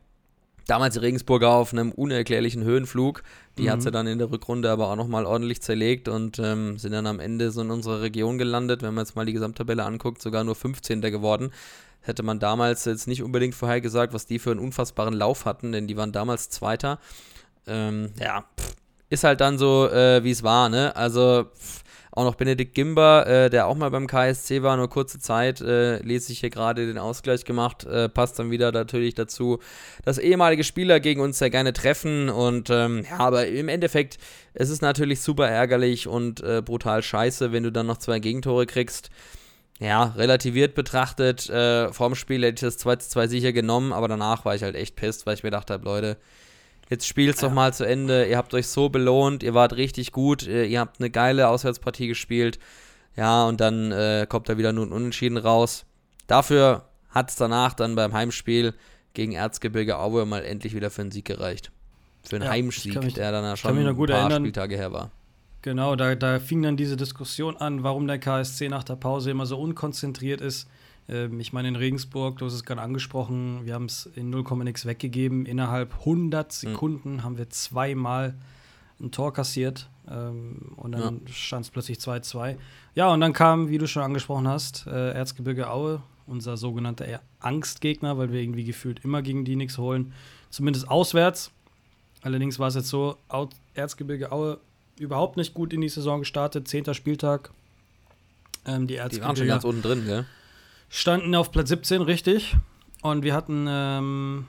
Damals 0.67 0.95
die 0.95 1.01
Regensburger 1.01 1.51
auf 1.51 1.73
einem 1.73 1.91
unerklärlichen 1.91 2.63
Höhenflug. 2.63 3.23
Die 3.59 3.65
mhm. 3.65 3.71
hat 3.71 3.83
sie 3.83 3.91
dann 3.91 4.07
in 4.07 4.19
der 4.19 4.31
Rückrunde 4.31 4.71
aber 4.71 4.89
auch 4.89 4.97
nochmal 4.97 5.27
ordentlich 5.27 5.63
zerlegt 5.63 6.07
und 6.09 6.39
ähm, 6.39 6.79
sind 6.79 6.93
dann 6.93 7.07
am 7.07 7.19
Ende 7.19 7.51
so 7.51 7.63
in 7.63 7.71
unserer 7.71 8.03
Region 8.03 8.39
gelandet. 8.39 8.83
Wenn 8.83 8.95
man 8.95 9.05
jetzt 9.05 9.17
mal 9.17 9.27
die 9.27 9.33
Gesamttabelle 9.33 9.85
anguckt, 9.85 10.21
sogar 10.23 10.45
nur 10.45 10.55
15. 10.55 11.01
geworden. 11.01 11.51
Hätte 12.03 12.23
man 12.23 12.39
damals 12.39 12.85
jetzt 12.85 13.07
nicht 13.07 13.23
unbedingt 13.23 13.55
vorhergesagt, 13.55 14.13
was 14.13 14.27
die 14.27 14.39
für 14.39 14.51
einen 14.51 14.61
unfassbaren 14.61 15.15
Lauf 15.15 15.45
hatten, 15.45 15.73
denn 15.73 15.87
die 15.87 15.97
waren 15.97 16.13
damals 16.13 16.49
Zweiter. 16.49 16.99
Ähm, 17.67 18.13
ja, 18.19 18.45
pff, 18.59 18.75
ist 19.11 19.25
halt 19.25 19.41
dann 19.41 19.59
so, 19.59 19.89
äh, 19.89 20.25
wie 20.25 20.31
es 20.31 20.43
war, 20.43 20.69
ne? 20.69 20.97
Also 20.97 21.45
pff, 21.55 21.83
auch 22.13 22.25
noch 22.25 22.35
Benedikt 22.35 22.75
Gimber, 22.75 23.27
äh, 23.27 23.51
der 23.51 23.67
auch 23.67 23.77
mal 23.77 23.91
beim 23.91 24.07
KSC 24.07 24.63
war, 24.63 24.77
nur 24.77 24.89
kurze 24.89 25.19
Zeit, 25.19 25.61
äh, 25.61 25.99
lese 26.03 26.33
ich 26.33 26.41
hier 26.41 26.51
gerade 26.51 26.87
den 26.87 26.99
Ausgleich 26.99 27.45
gemacht, 27.45 27.85
äh, 27.85 28.09
passt 28.09 28.39
dann 28.39 28.51
wieder 28.51 28.73
natürlich 28.73 29.15
dazu, 29.15 29.61
dass 30.05 30.19
ehemalige 30.19 30.65
Spieler 30.65 30.99
gegen 30.99 31.21
uns 31.21 31.39
sehr 31.39 31.51
gerne 31.51 31.73
treffen 31.73 32.29
und 32.29 32.69
ähm, 32.71 33.05
ja, 33.09 33.19
aber 33.19 33.47
im 33.47 33.69
Endeffekt, 33.69 34.19
es 34.55 34.71
ist 34.71 34.83
natürlich 34.83 35.21
super 35.21 35.49
ärgerlich 35.49 36.09
und 36.09 36.43
äh, 36.43 36.63
brutal 36.65 37.03
scheiße, 37.03 37.53
wenn 37.53 37.63
du 37.63 37.71
dann 37.71 37.87
noch 37.87 37.99
zwei 37.99 38.19
Gegentore 38.19 38.67
kriegst. 38.67 39.11
Ja, 39.81 40.05
relativiert 40.17 40.75
betrachtet, 40.75 41.49
äh, 41.49 41.93
vorm 41.93 42.15
Spiel 42.15 42.45
hätte 42.45 42.67
ich 42.67 42.73
das 42.73 42.79
2 42.79 42.97
2 42.97 43.27
sicher 43.27 43.53
genommen, 43.53 43.93
aber 43.93 44.09
danach 44.09 44.45
war 44.45 44.55
ich 44.55 44.63
halt 44.63 44.77
echt 44.77 44.95
pisst, 44.95 45.27
weil 45.27 45.35
ich 45.35 45.43
mir 45.43 45.51
gedacht 45.51 45.71
habe, 45.71 45.85
Leute, 45.85 46.19
Jetzt 46.91 47.07
spielt's 47.07 47.41
ja. 47.41 47.49
doch 47.49 47.55
mal 47.55 47.73
zu 47.73 47.85
Ende. 47.85 48.27
Ihr 48.27 48.37
habt 48.37 48.53
euch 48.53 48.67
so 48.67 48.89
belohnt, 48.89 49.45
ihr 49.45 49.55
wart 49.55 49.77
richtig 49.77 50.11
gut, 50.11 50.43
ihr 50.43 50.81
habt 50.81 51.01
eine 51.01 51.09
geile 51.09 51.49
Auswärtspartie 51.49 52.09
gespielt. 52.09 52.59
Ja, 53.17 53.45
und 53.45 53.61
dann 53.61 53.93
äh, 53.93 54.27
kommt 54.29 54.49
da 54.49 54.59
wieder 54.59 54.73
nur 54.73 54.87
ein 54.87 54.93
Unentschieden 54.93 55.37
raus. 55.37 55.87
Dafür 56.27 56.85
hat 57.11 57.31
es 57.31 57.37
danach 57.37 57.75
dann 57.75 57.95
beim 57.95 58.13
Heimspiel 58.13 58.75
gegen 59.15 59.33
Erzgebirge 59.33 59.99
Aue 59.99 60.27
mal 60.27 60.45
endlich 60.45 60.75
wieder 60.75 60.91
für 60.91 61.03
einen 61.03 61.11
Sieg 61.13 61.27
gereicht. 61.27 61.71
Für 62.25 62.37
einen 62.37 62.45
ja, 62.45 62.51
Heimsieg, 62.51 63.03
mich, 63.03 63.15
der 63.15 63.33
dann 63.33 63.57
schon 63.57 63.79
ein 63.79 63.97
paar 63.97 64.09
erinnern. 64.09 64.43
Spieltage 64.43 64.77
her 64.77 64.93
war. 64.93 65.11
Genau, 65.63 65.95
da, 65.95 66.15
da 66.15 66.39
fing 66.39 66.63
dann 66.63 66.77
diese 66.77 66.97
Diskussion 66.97 67.57
an, 67.57 67.83
warum 67.83 68.07
der 68.07 68.19
KSC 68.19 68.69
nach 68.69 68.85
der 68.85 68.97
Pause 68.97 69.31
immer 69.31 69.45
so 69.45 69.59
unkonzentriert 69.61 70.41
ist. 70.41 70.69
Ähm, 71.09 71.39
ich 71.39 71.53
meine, 71.53 71.69
in 71.69 71.77
Regensburg, 71.77 72.39
du 72.39 72.47
hast 72.47 72.55
es 72.55 72.65
gerade 72.65 72.81
angesprochen, 72.81 73.67
wir 73.67 73.75
haben 73.75 73.85
es 73.85 74.07
in 74.15 74.31
0, 74.31 74.45
nix 74.65 74.87
weggegeben. 74.87 75.45
Innerhalb 75.45 75.99
100 76.01 76.53
hm. 76.53 76.71
Sekunden 76.71 77.13
mhm. 77.15 77.25
haben 77.25 77.39
wir 77.39 77.51
zweimal 77.51 78.35
ein 79.01 79.11
Tor 79.11 79.33
kassiert 79.33 79.89
ähm, 80.09 80.73
und 80.77 80.93
dann 80.93 81.23
ja. 81.27 81.33
stand 81.33 81.67
es 81.67 81.71
plötzlich 81.71 81.99
2-2. 81.99 82.57
Ja, 82.95 83.13
und 83.13 83.21
dann 83.21 83.33
kam, 83.33 83.69
wie 83.69 83.79
du 83.79 83.87
schon 83.87 84.03
angesprochen 84.03 84.49
hast, 84.49 84.87
äh, 84.87 85.13
Erzgebirge 85.13 85.71
Aue, 85.71 86.03
unser 86.27 86.57
sogenannter 86.57 87.07
Angstgegner, 87.41 88.19
weil 88.19 88.33
wir 88.33 88.41
irgendwie 88.41 88.65
gefühlt 88.65 89.05
immer 89.05 89.23
gegen 89.23 89.45
die 89.45 89.57
nichts 89.57 89.79
holen, 89.79 90.13
zumindest 90.51 90.89
auswärts. 90.89 91.51
Allerdings 92.23 92.59
war 92.59 92.69
es 92.69 92.75
jetzt 92.75 92.89
so, 92.89 93.17
Erzgebirge 93.75 94.31
Aue 94.31 94.59
überhaupt 95.01 95.37
nicht 95.37 95.55
gut 95.55 95.73
in 95.73 95.81
die 95.81 95.89
Saison 95.89 96.21
gestartet, 96.21 96.69
zehnter 96.69 96.95
Spieltag. 96.95 97.51
Ähm, 98.67 98.87
die 98.87 98.97
Erzgebirge. 98.97 99.21
Die 99.21 99.27
waren 99.27 99.37
schon 99.37 99.47
ganz 99.47 99.65
unten 99.65 99.83
drin, 99.83 100.05
gell? 100.05 100.27
standen 100.91 101.35
auf 101.35 101.51
Platz 101.51 101.71
17, 101.71 102.03
richtig. 102.03 102.57
Und 103.01 103.23
wir 103.23 103.33
hatten 103.33 103.67
ähm, 103.69 104.47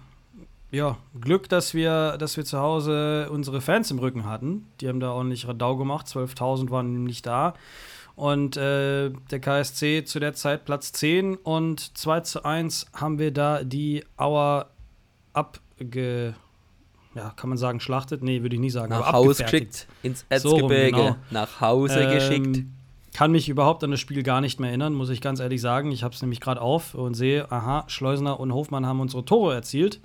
ja, 0.71 0.97
Glück, 1.19 1.47
dass 1.47 1.73
wir, 1.73 2.17
dass 2.17 2.35
wir 2.35 2.43
zu 2.43 2.59
Hause 2.59 3.29
unsere 3.29 3.61
Fans 3.61 3.89
im 3.91 3.99
Rücken 3.99 4.25
hatten. 4.25 4.67
Die 4.81 4.89
haben 4.89 4.99
da 4.99 5.11
ordentlich 5.11 5.47
Radau 5.47 5.77
gemacht. 5.77 6.07
12.000 6.07 6.69
waren 6.69 7.05
nicht 7.05 7.25
da. 7.25 7.53
Und 8.15 8.57
äh, 8.57 9.11
der 9.31 9.39
KSC 9.39 10.03
zu 10.03 10.19
der 10.19 10.33
Zeit 10.33 10.65
Platz 10.65 10.91
10 10.91 11.35
und 11.35 11.97
2 11.97 12.19
zu 12.21 12.43
1 12.43 12.87
haben 12.93 13.19
wir 13.19 13.31
da 13.31 13.63
die 13.63 14.03
Auer 14.17 14.69
abge. 15.33 16.35
Ja, 17.13 17.33
kann 17.35 17.49
man 17.49 17.57
sagen, 17.57 17.79
schlachtet? 17.79 18.23
Nee, 18.23 18.41
würde 18.41 18.55
ich 18.55 18.61
nie 18.61 18.69
sagen. 18.69 18.89
Nach 18.89 19.11
Hause 19.11 19.43
geschickt, 19.43 19.87
ins 20.01 20.25
Erzgebirge. 20.29 20.95
So 20.95 21.03
genau. 21.03 21.15
Nach 21.29 21.61
Hause 21.61 22.01
ähm, 22.01 22.13
geschickt 22.13 22.65
kann 23.13 23.31
mich 23.31 23.49
überhaupt 23.49 23.83
an 23.83 23.91
das 23.91 23.99
Spiel 23.99 24.23
gar 24.23 24.41
nicht 24.41 24.59
mehr 24.59 24.69
erinnern, 24.69 24.93
muss 24.93 25.09
ich 25.09 25.21
ganz 25.21 25.39
ehrlich 25.39 25.61
sagen. 25.61 25.91
Ich 25.91 26.03
habe 26.03 26.15
es 26.15 26.21
nämlich 26.21 26.39
gerade 26.39 26.61
auf 26.61 26.93
und 26.95 27.13
sehe, 27.13 27.51
aha, 27.51 27.83
Schleusner 27.87 28.39
und 28.39 28.53
Hofmann 28.53 28.85
haben 28.85 28.99
unsere 28.99 29.25
Tore 29.25 29.53
erzielt. 29.53 29.99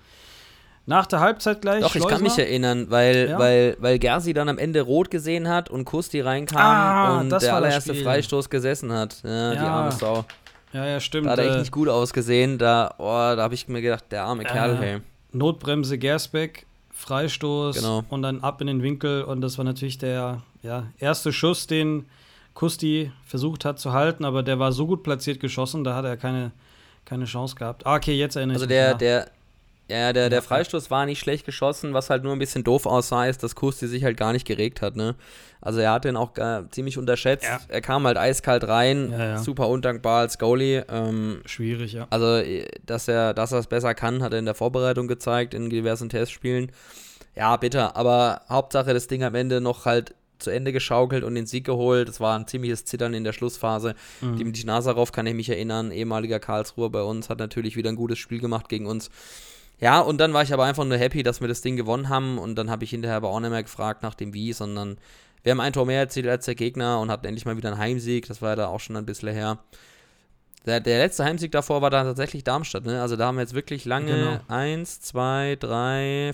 Nach 0.89 1.07
der 1.07 1.21
Halbzeit 1.21 1.63
gleich. 1.63 1.83
Doch, 1.83 1.91
Schleusner. 1.91 2.09
ich 2.09 2.15
kann 2.15 2.23
mich 2.23 2.39
erinnern, 2.39 2.87
weil, 2.91 3.29
ja. 3.31 3.39
weil, 3.39 3.77
weil 3.81 3.99
Gersi 3.99 4.35
dann 4.35 4.49
am 4.49 4.59
Ende 4.59 4.83
rot 4.83 5.11
gesehen 5.11 5.49
hat 5.49 5.69
und 5.69 5.85
Kusti 5.85 6.21
reinkam 6.21 6.61
ah, 6.61 7.21
und 7.21 7.31
der 7.31 7.55
allererste 7.55 7.95
Freistoß 7.95 8.51
gesessen 8.51 8.93
hat. 8.93 9.21
Ja, 9.25 9.31
ja, 9.31 9.53
die 9.53 9.59
arme 9.59 9.93
Sau. 9.93 10.25
Ja, 10.73 10.87
ja, 10.87 11.01
stimmt. 11.01 11.27
Da 11.27 11.33
hat 11.33 11.39
er 11.39 11.47
echt 11.47 11.55
äh, 11.55 11.61
nicht 11.61 11.73
gut 11.73 11.89
ausgesehen. 11.89 12.59
Da, 12.59 12.95
oh, 12.99 13.05
da 13.05 13.39
habe 13.39 13.55
ich 13.55 13.67
mir 13.67 13.83
gedacht, 13.83 14.05
der 14.11 14.25
arme 14.25 14.45
äh, 14.45 14.47
Kerl, 14.47 14.79
hey. 14.79 15.01
Notbremse 15.33 15.99
Gersbeck, 15.99 16.67
Freistoß 16.97 17.77
genau. 17.77 18.05
und 18.09 18.23
dann 18.23 18.41
ab 18.41 18.61
in 18.61 18.67
den 18.67 18.83
Winkel. 18.83 19.23
Und 19.23 19.43
das 19.43 19.59
war 19.59 19.65
natürlich 19.65 19.99
der 19.99 20.43
ja, 20.63 20.85
erste 20.99 21.33
Schuss, 21.33 21.67
den 21.67 22.07
Kusti 22.55 23.13
versucht 23.27 23.65
hat 23.67 23.79
zu 23.79 23.93
halten, 23.93 24.25
aber 24.25 24.43
der 24.43 24.59
war 24.59 24.73
so 24.73 24.87
gut 24.87 25.03
platziert 25.03 25.39
geschossen, 25.39 25.85
da 25.85 25.95
hat 25.95 26.07
er 26.07 26.17
keine, 26.17 26.53
keine 27.05 27.27
Chance 27.27 27.55
gehabt. 27.55 27.85
Ah, 27.85 27.97
okay, 27.97 28.15
jetzt 28.15 28.37
erinnere 28.37 28.55
also 28.55 28.65
ich 28.65 28.71
mich. 28.71 28.79
Also 28.79 28.99
der, 28.99 29.25
der, 29.25 29.31
ja, 29.89 30.13
der, 30.13 30.31
der 30.31 30.43
Freistoß 30.43 30.91
war 30.91 31.07
nicht 31.07 31.21
schlecht 31.21 31.47
geschossen, 31.47 31.95
was 31.95 32.11
halt 32.11 32.25
nur 32.25 32.33
ein 32.33 32.39
bisschen 32.41 32.65
doof 32.65 32.87
aussah, 32.87 33.27
ist, 33.27 33.43
dass 33.43 33.55
Kusti 33.55 33.87
sich 33.87 34.03
halt 34.03 34.17
gar 34.17 34.33
nicht 34.33 34.47
geregt 34.47 34.83
hat, 34.83 34.97
ne? 34.97 35.15
Also 35.61 35.81
er 35.81 35.93
hat 35.93 36.05
den 36.05 36.17
auch 36.17 36.35
gar, 36.35 36.71
ziemlich 36.71 36.99
unterschätzt. 36.99 37.45
Ja. 37.45 37.61
Er 37.69 37.81
kam 37.81 38.07
halt 38.07 38.17
eiskalt 38.17 38.67
rein, 38.67 39.11
ja, 39.13 39.19
ja. 39.19 39.39
super 39.39 39.69
undankbar 39.69 40.21
als 40.21 40.39
Goalie. 40.39 40.85
Ähm, 40.89 41.41
Schwierig, 41.47 41.93
ja. 41.93 42.07
Also, 42.11 42.43
dass 42.85 43.09
er 43.09 43.33
dass 43.33 43.53
es 43.53 43.67
besser 43.67 43.95
kann, 43.95 44.23
hat 44.23 44.33
er 44.33 44.39
in 44.39 44.45
der 44.45 44.55
Vorbereitung 44.55 45.09
gezeigt, 45.09 45.55
in 45.55 45.71
diversen 45.71 46.09
Testspielen. 46.09 46.73
Ja, 47.37 47.57
bitter, 47.57 47.97
aber 47.97 48.43
Hauptsache 48.49 48.93
das 48.93 49.07
Ding 49.07 49.23
am 49.23 49.35
Ende 49.35 49.61
noch 49.61 49.85
halt 49.85 50.15
zu 50.39 50.51
Ende 50.51 50.73
geschaukelt 50.73 51.25
und 51.25 51.35
den 51.35 51.47
Sieg 51.47 51.65
geholt. 51.65 52.09
Es 52.09 52.21
war 52.21 52.39
ein 52.39 52.47
ziemliches 52.47 52.85
Zittern 52.85 53.15
in 53.15 53.25
der 53.25 53.33
Schlussphase. 53.33 53.95
Mhm. 54.21 54.37
Die, 54.37 54.53
die 54.53 54.65
Nazarov 54.65 55.13
kann 55.13 55.27
ich 55.27 55.35
mich 55.35 55.49
erinnern, 55.49 55.93
ehemaliger 55.93 56.41
Karlsruher 56.41 56.91
bei 56.91 57.03
uns, 57.03 57.31
hat 57.31 57.39
natürlich 57.39 57.77
wieder 57.77 57.91
ein 57.91 57.97
gutes 57.97 58.19
Spiel 58.19 58.41
gemacht 58.41 58.69
gegen 58.69 58.87
uns. 58.87 59.11
Ja, 59.79 60.01
und 60.01 60.19
dann 60.19 60.33
war 60.33 60.43
ich 60.43 60.53
aber 60.53 60.65
einfach 60.65 60.85
nur 60.85 60.97
happy, 60.97 61.23
dass 61.23 61.41
wir 61.41 61.49
das 61.49 61.61
Ding 61.61 61.77
gewonnen 61.77 62.09
haben 62.09 62.39
und 62.39 62.55
dann 62.57 62.71
habe 62.71 62.85
ich 62.85 62.91
hinterher 62.91 63.19
aber 63.19 63.29
auch 63.29 63.41
nicht 63.41 63.51
mehr 63.51 63.63
gefragt 63.63 64.03
nach 64.03 64.15
dem 64.15 64.33
Wie, 64.33 64.53
sondern 64.53 64.97
wir 65.43 65.53
haben 65.53 65.61
ein 65.61 65.73
Tor 65.73 65.87
mehr 65.87 66.01
erzielt 66.01 66.27
als 66.27 66.47
der 66.47 66.55
Gegner 66.55 66.99
und 67.01 67.11
hatten 67.11 67.27
endlich 67.27 67.45
mal 67.45 67.57
wieder 67.57 67.71
einen 67.71 67.79
Heimsieg. 67.79 68.27
Das 68.27 68.41
war 68.43 68.51
ja 68.51 68.57
da 68.57 68.67
auch 68.69 68.81
schon 68.81 68.97
ein 68.97 69.07
bisschen 69.07 69.29
her. 69.29 69.59
Der, 70.65 70.81
der 70.81 70.99
letzte 70.99 71.25
Heimsieg 71.25 71.53
davor 71.53 71.83
war 71.83 71.91
da 71.91 72.03
tatsächlich 72.03 72.43
Darmstadt, 72.43 72.85
ne? 72.85 73.01
Also 73.01 73.15
da 73.15 73.27
haben 73.27 73.37
wir 73.37 73.43
jetzt 73.43 73.55
wirklich 73.55 73.85
lange 73.85 74.13
genau. 74.13 74.41
eins, 74.49 75.01
zwei, 75.01 75.57
drei, 75.61 76.33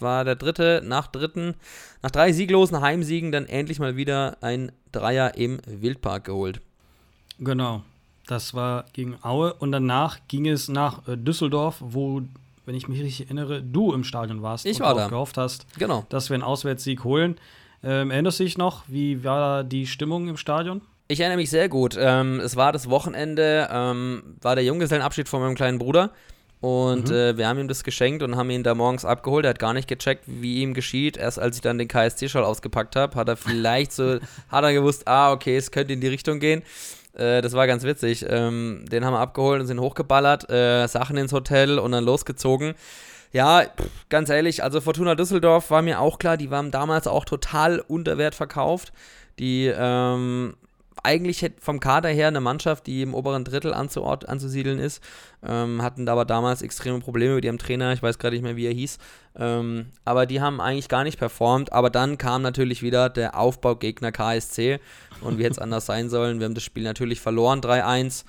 war 0.00 0.24
der 0.24 0.36
dritte 0.36 0.82
nach 0.84 1.08
dritten, 1.08 1.54
nach 2.02 2.10
drei 2.10 2.32
sieglosen 2.32 2.80
Heimsiegen 2.80 3.32
dann 3.32 3.46
endlich 3.46 3.78
mal 3.78 3.96
wieder 3.96 4.38
ein 4.40 4.72
Dreier 4.92 5.34
im 5.36 5.58
Wildpark 5.66 6.24
geholt. 6.24 6.62
Genau, 7.38 7.82
das 8.26 8.54
war 8.54 8.86
gegen 8.94 9.18
Aue 9.22 9.52
und 9.52 9.72
danach 9.72 10.20
ging 10.28 10.48
es 10.48 10.68
nach 10.68 11.06
äh, 11.06 11.16
Düsseldorf, 11.16 11.76
wo, 11.80 12.22
wenn 12.66 12.74
ich 12.74 12.88
mich 12.88 13.00
richtig 13.00 13.26
erinnere, 13.26 13.62
du 13.62 13.92
im 13.92 14.04
Stadion 14.04 14.42
warst 14.42 14.66
ich 14.66 14.80
und 14.80 14.86
war 14.86 14.94
da. 14.94 15.08
gehofft 15.08 15.38
hast, 15.38 15.66
genau. 15.78 16.04
dass 16.08 16.28
wir 16.28 16.34
einen 16.34 16.42
Auswärtssieg 16.42 17.04
holen. 17.04 17.36
Ähm, 17.82 18.10
erinnerst 18.10 18.40
du 18.40 18.44
dich 18.44 18.58
noch, 18.58 18.82
wie 18.88 19.24
war 19.24 19.64
die 19.64 19.86
Stimmung 19.86 20.28
im 20.28 20.36
Stadion? 20.36 20.82
Ich 21.08 21.20
erinnere 21.20 21.38
mich 21.38 21.50
sehr 21.50 21.68
gut. 21.68 21.96
Ähm, 21.98 22.40
es 22.40 22.56
war 22.56 22.72
das 22.72 22.90
Wochenende, 22.90 23.68
ähm, 23.70 24.36
war 24.42 24.56
der 24.56 24.64
Junggesellenabschied 24.64 25.28
von 25.28 25.40
meinem 25.40 25.54
kleinen 25.54 25.78
Bruder. 25.78 26.10
Und 26.60 27.10
mhm. 27.10 27.14
äh, 27.14 27.36
wir 27.36 27.46
haben 27.46 27.60
ihm 27.60 27.68
das 27.68 27.84
geschenkt 27.84 28.22
und 28.24 28.34
haben 28.36 28.50
ihn 28.50 28.64
da 28.64 28.74
morgens 28.74 29.04
abgeholt. 29.04 29.44
Er 29.44 29.50
hat 29.50 29.58
gar 29.60 29.72
nicht 29.72 29.86
gecheckt, 29.86 30.24
wie 30.26 30.62
ihm 30.62 30.74
geschieht. 30.74 31.16
Erst 31.16 31.38
als 31.38 31.56
ich 31.56 31.62
dann 31.62 31.78
den 31.78 31.86
KSC-Schall 31.86 32.42
ausgepackt 32.42 32.96
habe, 32.96 33.14
hat 33.14 33.28
er 33.28 33.36
vielleicht 33.36 33.92
so, 33.92 34.18
hat 34.48 34.64
er 34.64 34.72
gewusst, 34.72 35.06
ah, 35.06 35.30
okay, 35.32 35.56
es 35.56 35.70
könnte 35.70 35.92
in 35.92 36.00
die 36.00 36.08
Richtung 36.08 36.40
gehen. 36.40 36.62
Äh, 37.16 37.42
das 37.42 37.52
war 37.52 37.66
ganz 37.66 37.84
witzig. 37.84 38.24
Ähm, 38.28 38.84
den 38.90 39.04
haben 39.04 39.14
wir 39.14 39.20
abgeholt 39.20 39.60
und 39.60 39.66
sind 39.66 39.80
hochgeballert, 39.80 40.50
äh, 40.50 40.86
Sachen 40.86 41.16
ins 41.16 41.32
Hotel 41.32 41.78
und 41.78 41.92
dann 41.92 42.04
losgezogen. 42.04 42.74
Ja, 43.32 43.62
pff, 43.64 44.08
ganz 44.08 44.30
ehrlich, 44.30 44.62
also 44.62 44.80
Fortuna 44.80 45.14
Düsseldorf 45.14 45.70
war 45.70 45.82
mir 45.82 46.00
auch 46.00 46.18
klar, 46.18 46.36
die 46.36 46.50
waren 46.50 46.70
damals 46.70 47.06
auch 47.06 47.24
total 47.24 47.80
unter 47.80 48.18
Wert 48.18 48.34
verkauft. 48.34 48.92
Die 49.38 49.66
ähm, 49.66 50.54
eigentlich 51.02 51.50
vom 51.60 51.80
Kader 51.80 52.08
her 52.08 52.28
eine 52.28 52.40
Mannschaft, 52.40 52.86
die 52.86 53.02
im 53.02 53.14
oberen 53.14 53.44
Drittel 53.44 53.74
anzuort, 53.74 54.28
anzusiedeln 54.28 54.78
ist, 54.78 55.02
ähm, 55.44 55.82
hatten 55.82 56.08
aber 56.08 56.24
damals 56.24 56.62
extreme 56.62 57.00
Probleme 57.00 57.36
mit 57.36 57.44
ihrem 57.44 57.58
Trainer, 57.58 57.92
ich 57.92 58.02
weiß 58.02 58.18
gerade 58.18 58.36
nicht 58.36 58.42
mehr, 58.42 58.56
wie 58.56 58.66
er 58.66 58.72
hieß, 58.72 58.98
ähm, 59.36 59.86
aber 60.04 60.26
die 60.26 60.40
haben 60.40 60.60
eigentlich 60.60 60.88
gar 60.88 61.04
nicht 61.04 61.18
performt, 61.18 61.72
aber 61.72 61.90
dann 61.90 62.18
kam 62.18 62.42
natürlich 62.42 62.82
wieder 62.82 63.08
der 63.08 63.38
Aufbaugegner 63.38 64.12
KSC 64.12 64.80
und 65.20 65.38
wie 65.38 65.44
hätte 65.44 65.52
es 65.52 65.58
anders 65.58 65.86
sein 65.86 66.08
sollen, 66.08 66.38
wir 66.40 66.46
haben 66.46 66.54
das 66.54 66.64
Spiel 66.64 66.84
natürlich 66.84 67.20
verloren, 67.20 67.60
3-1, 67.60 68.24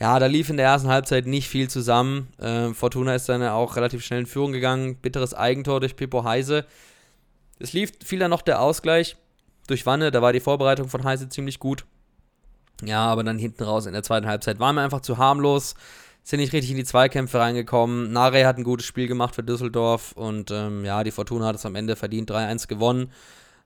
ja, 0.00 0.18
da 0.18 0.26
lief 0.26 0.50
in 0.50 0.56
der 0.56 0.66
ersten 0.66 0.88
Halbzeit 0.88 1.26
nicht 1.26 1.48
viel 1.48 1.70
zusammen. 1.70 2.26
Äh, 2.38 2.74
Fortuna 2.74 3.14
ist 3.14 3.28
dann 3.28 3.40
auch 3.44 3.76
relativ 3.76 4.04
schnell 4.04 4.20
in 4.20 4.26
Führung 4.26 4.50
gegangen. 4.50 4.96
Bitteres 4.96 5.32
Eigentor 5.32 5.78
durch 5.78 5.94
Pippo 5.94 6.24
Heise. 6.24 6.64
Es 7.60 7.72
lief, 7.72 7.92
fiel 8.04 8.18
dann 8.18 8.30
noch 8.30 8.42
der 8.42 8.60
Ausgleich 8.60 9.16
durch 9.68 9.86
Wanne, 9.86 10.10
da 10.10 10.20
war 10.22 10.32
die 10.32 10.40
Vorbereitung 10.40 10.88
von 10.88 11.04
Heise 11.04 11.28
ziemlich 11.28 11.58
gut. 11.58 11.84
Ja, 12.84 13.06
aber 13.06 13.22
dann 13.22 13.38
hinten 13.38 13.62
raus 13.64 13.86
in 13.86 13.92
der 13.92 14.02
zweiten 14.02 14.26
Halbzeit 14.26 14.58
waren 14.58 14.74
wir 14.74 14.82
einfach 14.82 15.00
zu 15.00 15.18
harmlos, 15.18 15.74
sind 16.24 16.40
nicht 16.40 16.52
richtig 16.52 16.72
in 16.72 16.76
die 16.76 16.84
Zweikämpfe 16.84 17.38
reingekommen. 17.38 18.12
Nare 18.12 18.46
hat 18.46 18.58
ein 18.58 18.64
gutes 18.64 18.86
Spiel 18.86 19.06
gemacht 19.06 19.34
für 19.34 19.42
Düsseldorf 19.42 20.12
und 20.12 20.50
ähm, 20.50 20.84
ja, 20.84 21.04
die 21.04 21.10
Fortuna 21.10 21.46
hat 21.46 21.56
es 21.56 21.66
am 21.66 21.74
Ende 21.74 21.96
verdient 21.96 22.30
3-1 22.30 22.68
gewonnen. 22.68 23.10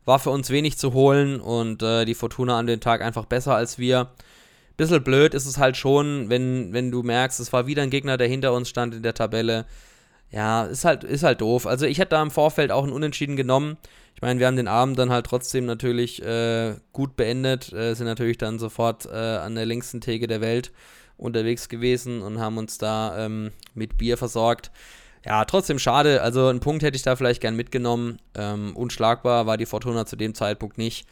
War 0.04 0.18
für 0.18 0.30
uns 0.30 0.50
wenig 0.50 0.78
zu 0.78 0.92
holen 0.92 1.40
und 1.40 1.82
äh, 1.82 2.04
die 2.04 2.14
Fortuna 2.14 2.58
an 2.58 2.66
dem 2.66 2.80
Tag 2.80 3.02
einfach 3.02 3.24
besser 3.24 3.54
als 3.56 3.78
wir. 3.78 4.10
Bisschen 4.76 5.02
blöd 5.02 5.32
ist 5.34 5.46
es 5.46 5.58
halt 5.58 5.76
schon, 5.76 6.28
wenn, 6.28 6.72
wenn 6.72 6.90
du 6.90 7.02
merkst, 7.02 7.40
es 7.40 7.52
war 7.52 7.66
wieder 7.66 7.82
ein 7.82 7.90
Gegner, 7.90 8.18
der 8.18 8.28
hinter 8.28 8.52
uns 8.52 8.68
stand 8.68 8.94
in 8.94 9.02
der 9.02 9.14
Tabelle. 9.14 9.64
Ja, 10.30 10.64
ist 10.64 10.84
halt, 10.84 11.02
ist 11.02 11.22
halt 11.22 11.40
doof. 11.40 11.66
Also 11.66 11.86
ich 11.86 11.98
hätte 11.98 12.10
da 12.10 12.22
im 12.22 12.30
Vorfeld 12.30 12.70
auch 12.70 12.84
ein 12.84 12.92
Unentschieden 12.92 13.36
genommen. 13.36 13.78
Ich 14.16 14.22
meine, 14.22 14.40
wir 14.40 14.46
haben 14.46 14.56
den 14.56 14.66
Abend 14.66 14.98
dann 14.98 15.10
halt 15.10 15.26
trotzdem 15.26 15.66
natürlich 15.66 16.22
äh, 16.22 16.76
gut 16.94 17.16
beendet, 17.16 17.70
äh, 17.74 17.92
sind 17.92 18.06
natürlich 18.06 18.38
dann 18.38 18.58
sofort 18.58 19.04
äh, 19.04 19.10
an 19.10 19.54
der 19.54 19.66
längsten 19.66 20.00
Theke 20.00 20.26
der 20.26 20.40
Welt 20.40 20.72
unterwegs 21.18 21.68
gewesen 21.68 22.22
und 22.22 22.40
haben 22.40 22.56
uns 22.56 22.78
da 22.78 23.26
ähm, 23.26 23.52
mit 23.74 23.98
Bier 23.98 24.16
versorgt. 24.16 24.70
Ja, 25.26 25.44
trotzdem 25.44 25.78
schade. 25.78 26.22
Also 26.22 26.46
einen 26.48 26.60
Punkt 26.60 26.82
hätte 26.82 26.96
ich 26.96 27.02
da 27.02 27.14
vielleicht 27.14 27.42
gern 27.42 27.56
mitgenommen. 27.56 28.18
Ähm, 28.34 28.74
unschlagbar 28.74 29.46
war 29.46 29.58
die 29.58 29.66
Fortuna 29.66 30.06
zu 30.06 30.16
dem 30.16 30.34
Zeitpunkt 30.34 30.78
nicht. 30.78 31.06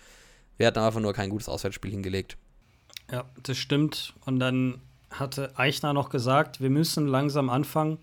Wir 0.57 0.66
hatten 0.66 0.78
einfach 0.78 1.00
nur 1.00 1.12
kein 1.12 1.28
gutes 1.28 1.48
Auswärtsspiel 1.50 1.90
hingelegt. 1.90 2.38
Ja, 3.12 3.26
das 3.42 3.59
stimmt. 3.59 4.14
Und 4.24 4.38
dann 4.38 4.80
hatte 5.11 5.52
Eichner 5.59 5.92
noch 5.92 6.09
gesagt, 6.09 6.62
wir 6.62 6.70
müssen 6.70 7.07
langsam 7.07 7.50
anfangen 7.50 7.98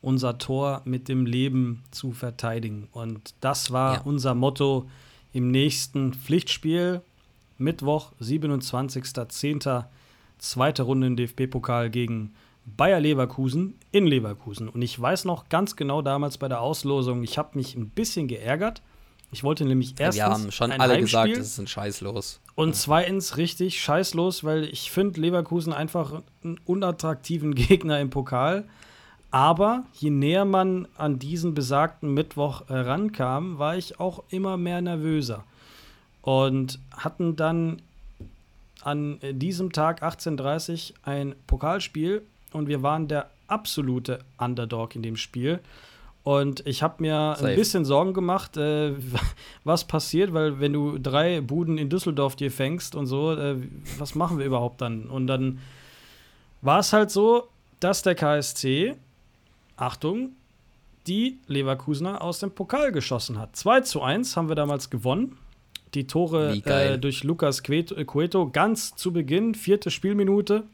unser 0.00 0.38
Tor 0.38 0.82
mit 0.84 1.08
dem 1.08 1.26
Leben 1.26 1.82
zu 1.90 2.12
verteidigen. 2.12 2.88
Und 2.92 3.34
das 3.40 3.70
war 3.70 3.94
ja. 3.94 4.00
unser 4.02 4.34
Motto 4.34 4.88
im 5.32 5.50
nächsten 5.50 6.14
Pflichtspiel. 6.14 7.02
Mittwoch, 7.58 8.12
27.10. 8.20 9.84
Zweite 10.38 10.82
Runde 10.84 11.08
im 11.08 11.16
DFB-Pokal 11.16 11.90
gegen 11.90 12.34
Bayer 12.76 13.00
Leverkusen 13.00 13.74
in 13.90 14.06
Leverkusen. 14.06 14.68
Und 14.68 14.82
ich 14.82 15.00
weiß 15.00 15.24
noch 15.24 15.48
ganz 15.48 15.74
genau 15.74 16.02
damals 16.02 16.38
bei 16.38 16.48
der 16.48 16.60
Auslosung, 16.60 17.22
ich 17.22 17.38
habe 17.38 17.56
mich 17.58 17.74
ein 17.74 17.88
bisschen 17.88 18.28
geärgert. 18.28 18.82
Ich 19.30 19.44
wollte 19.44 19.64
nämlich 19.64 19.94
erst. 19.98 20.16
Wir 20.16 20.24
haben 20.24 20.50
schon 20.52 20.72
alle 20.72 20.94
Heimspiel 20.94 21.22
gesagt, 21.24 21.30
es 21.32 21.48
ist 21.48 21.58
ein 21.58 21.66
Scheißlos. 21.66 22.40
Und 22.54 22.74
zweitens 22.74 23.36
richtig 23.36 23.80
scheißlos, 23.80 24.42
weil 24.42 24.64
ich 24.64 24.90
finde 24.90 25.20
Leverkusen 25.20 25.72
einfach 25.72 26.22
einen 26.42 26.58
unattraktiven 26.64 27.54
Gegner 27.56 28.00
im 28.00 28.10
Pokal. 28.10 28.66
Aber 29.30 29.84
je 29.92 30.10
näher 30.10 30.44
man 30.44 30.88
an 30.96 31.18
diesen 31.18 31.54
besagten 31.54 32.14
Mittwoch 32.14 32.62
äh, 32.68 32.74
rankam, 32.74 33.58
war 33.58 33.76
ich 33.76 34.00
auch 34.00 34.22
immer 34.30 34.56
mehr 34.56 34.80
nervöser. 34.80 35.44
Und 36.22 36.78
hatten 36.96 37.36
dann 37.36 37.82
an 38.82 39.18
diesem 39.32 39.72
Tag 39.72 40.02
18.30 40.02 40.94
ein 41.02 41.34
Pokalspiel 41.46 42.22
und 42.52 42.68
wir 42.68 42.82
waren 42.82 43.08
der 43.08 43.28
absolute 43.48 44.20
Underdog 44.38 44.94
in 44.94 45.02
dem 45.02 45.16
Spiel. 45.16 45.60
Und 46.24 46.66
ich 46.66 46.82
habe 46.82 46.96
mir 46.98 47.34
Safe. 47.36 47.48
ein 47.48 47.56
bisschen 47.56 47.84
Sorgen 47.84 48.12
gemacht, 48.12 48.56
äh, 48.56 48.92
was 49.64 49.84
passiert, 49.84 50.32
weil 50.32 50.60
wenn 50.60 50.72
du 50.72 50.98
drei 50.98 51.40
Buden 51.40 51.78
in 51.78 51.88
Düsseldorf 51.88 52.36
dir 52.36 52.50
fängst 52.50 52.94
und 52.94 53.06
so, 53.06 53.32
äh, 53.32 53.56
was 53.98 54.14
machen 54.14 54.38
wir 54.38 54.46
überhaupt 54.46 54.80
dann? 54.80 55.04
Und 55.04 55.26
dann 55.26 55.58
war 56.60 56.80
es 56.80 56.92
halt 56.92 57.10
so, 57.10 57.48
dass 57.80 58.02
der 58.02 58.14
KSC 58.14 58.96
Achtung, 59.80 60.30
die 61.06 61.38
Leverkusener 61.46 62.22
aus 62.22 62.40
dem 62.40 62.50
Pokal 62.50 62.92
geschossen 62.92 63.38
hat. 63.38 63.56
2 63.56 63.80
zu 63.82 64.02
1 64.02 64.36
haben 64.36 64.48
wir 64.48 64.56
damals 64.56 64.90
gewonnen. 64.90 65.38
Die 65.94 66.06
Tore 66.06 66.60
äh, 66.64 66.98
durch 66.98 67.24
Lukas 67.24 67.62
Cueto 67.62 68.50
ganz 68.50 68.94
zu 68.94 69.12
Beginn, 69.12 69.54
vierte 69.54 69.90
Spielminute. 69.90 70.64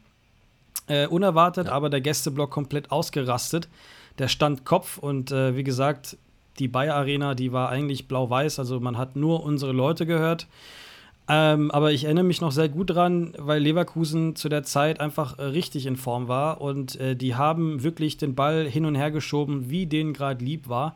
Äh, 0.87 1.07
unerwartet, 1.07 1.67
ja. 1.67 1.73
aber 1.73 1.89
der 1.89 2.01
Gästeblock 2.01 2.51
komplett 2.51 2.91
ausgerastet. 2.91 3.69
Der 4.19 4.27
stand 4.27 4.65
Kopf 4.65 4.97
und 4.97 5.31
äh, 5.31 5.55
wie 5.55 5.63
gesagt, 5.63 6.17
die 6.59 6.67
Bayer 6.67 6.95
Arena, 6.95 7.33
die 7.33 7.51
war 7.51 7.69
eigentlich 7.69 8.07
blau-weiß, 8.07 8.59
also 8.59 8.79
man 8.79 8.97
hat 8.97 9.15
nur 9.15 9.43
unsere 9.43 9.71
Leute 9.71 10.05
gehört. 10.05 10.47
Ähm, 11.27 11.71
aber 11.71 11.91
ich 11.91 12.03
erinnere 12.03 12.23
mich 12.23 12.41
noch 12.41 12.51
sehr 12.51 12.69
gut 12.69 12.91
dran, 12.91 13.33
weil 13.37 13.61
Leverkusen 13.61 14.35
zu 14.35 14.47
der 14.47 14.63
Zeit 14.63 14.99
einfach 14.99 15.39
äh, 15.39 15.43
richtig 15.43 15.87
in 15.87 15.95
Form 15.95 16.27
war 16.27 16.61
und 16.61 16.99
äh, 16.99 17.15
die 17.15 17.33
haben 17.33 17.81
wirklich 17.81 18.17
den 18.17 18.35
Ball 18.35 18.65
hin 18.65 18.85
und 18.85 18.93
her 18.93 19.09
geschoben, 19.09 19.69
wie 19.69 19.87
denen 19.87 20.13
gerade 20.13 20.45
lieb 20.45 20.69
war. 20.69 20.95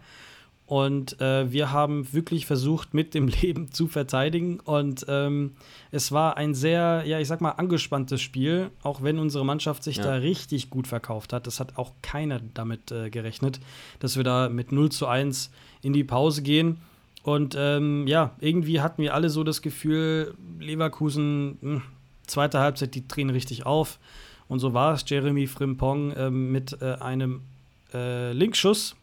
Und 0.69 1.19
äh, 1.19 1.51
wir 1.51 1.71
haben 1.71 2.13
wirklich 2.13 2.45
versucht, 2.45 2.93
mit 2.93 3.15
dem 3.15 3.27
Leben 3.41 3.71
zu 3.71 3.87
verteidigen. 3.87 4.59
Und 4.59 5.03
ähm, 5.09 5.55
es 5.89 6.11
war 6.11 6.37
ein 6.37 6.53
sehr, 6.53 7.01
ja, 7.07 7.19
ich 7.19 7.27
sag 7.27 7.41
mal, 7.41 7.53
angespanntes 7.53 8.21
Spiel, 8.21 8.69
auch 8.83 9.01
wenn 9.01 9.17
unsere 9.17 9.43
Mannschaft 9.43 9.83
sich 9.83 9.97
ja. 9.97 10.03
da 10.03 10.13
richtig 10.13 10.69
gut 10.69 10.85
verkauft 10.85 11.33
hat. 11.33 11.47
Das 11.47 11.59
hat 11.59 11.79
auch 11.79 11.93
keiner 12.03 12.39
damit 12.53 12.91
äh, 12.91 13.09
gerechnet, 13.09 13.59
dass 13.97 14.15
wir 14.15 14.23
da 14.23 14.47
mit 14.47 14.71
0 14.71 14.91
zu 14.91 15.07
1 15.07 15.49
in 15.81 15.93
die 15.93 16.03
Pause 16.03 16.43
gehen. 16.43 16.77
Und 17.23 17.55
ähm, 17.57 18.07
ja, 18.07 18.35
irgendwie 18.39 18.81
hatten 18.81 19.01
wir 19.01 19.13
alle 19.13 19.29
so 19.29 19.43
das 19.43 19.61
Gefühl, 19.61 20.33
Leverkusen, 20.59 21.57
mh, 21.61 21.75
hm, 21.75 21.81
zweite 22.27 22.59
Halbzeit, 22.59 22.95
die 22.95 23.07
drehen 23.07 23.29
richtig 23.29 23.65
auf. 23.65 23.99
Und 24.47 24.59
so 24.59 24.73
war 24.73 24.93
es. 24.93 25.03
Jeremy 25.07 25.47
Frimpong 25.47 26.11
äh, 26.11 26.29
mit 26.29 26.81
äh, 26.81 26.95
einem 26.95 27.41
äh, 27.93 28.33
Linkschuss 28.33 28.95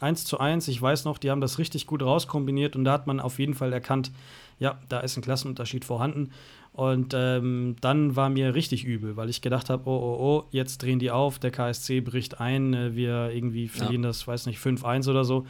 1 0.00 0.24
zu 0.24 0.38
1. 0.38 0.68
Ich 0.68 0.80
weiß 0.80 1.04
noch, 1.04 1.18
die 1.18 1.30
haben 1.30 1.40
das 1.40 1.58
richtig 1.58 1.86
gut 1.86 2.02
rauskombiniert 2.02 2.76
und 2.76 2.84
da 2.84 2.92
hat 2.92 3.06
man 3.06 3.20
auf 3.20 3.38
jeden 3.38 3.54
Fall 3.54 3.72
erkannt, 3.72 4.10
ja, 4.58 4.78
da 4.88 5.00
ist 5.00 5.16
ein 5.16 5.22
Klassenunterschied 5.22 5.84
vorhanden. 5.84 6.30
Und 6.72 7.14
ähm, 7.14 7.76
dann 7.80 8.16
war 8.16 8.28
mir 8.28 8.54
richtig 8.54 8.84
übel, 8.84 9.16
weil 9.16 9.30
ich 9.30 9.42
gedacht 9.42 9.70
habe, 9.70 9.88
oh, 9.88 9.92
oh, 9.92 10.18
oh, 10.18 10.48
jetzt 10.50 10.82
drehen 10.82 10.98
die 10.98 11.12
auf, 11.12 11.38
der 11.38 11.52
KSC 11.52 12.00
bricht 12.00 12.40
ein, 12.40 12.74
äh, 12.74 12.96
wir 12.96 13.30
irgendwie 13.32 13.68
verlieren 13.68 14.02
ja. 14.02 14.08
das, 14.08 14.26
weiß 14.26 14.46
nicht, 14.46 14.58
5-1 14.58 15.08
oder 15.08 15.24
so. 15.24 15.46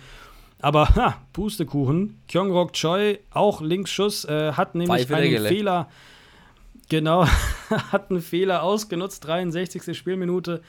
Aber 0.65 0.89
ha, 0.95 1.21
Pustekuchen. 1.35 2.19
Kyongrok 2.27 2.73
Choi, 2.73 3.19
auch 3.33 3.61
Linksschuss, 3.61 4.25
äh, 4.25 4.53
hat 4.53 4.75
nämlich 4.75 5.13
einen 5.13 5.47
Fehler. 5.47 5.91
Genau, 6.89 7.27
hat 7.93 8.11
einen 8.11 8.23
Fehler 8.23 8.63
ausgenutzt, 8.63 9.27
63. 9.27 9.95
Spielminute 9.95 10.63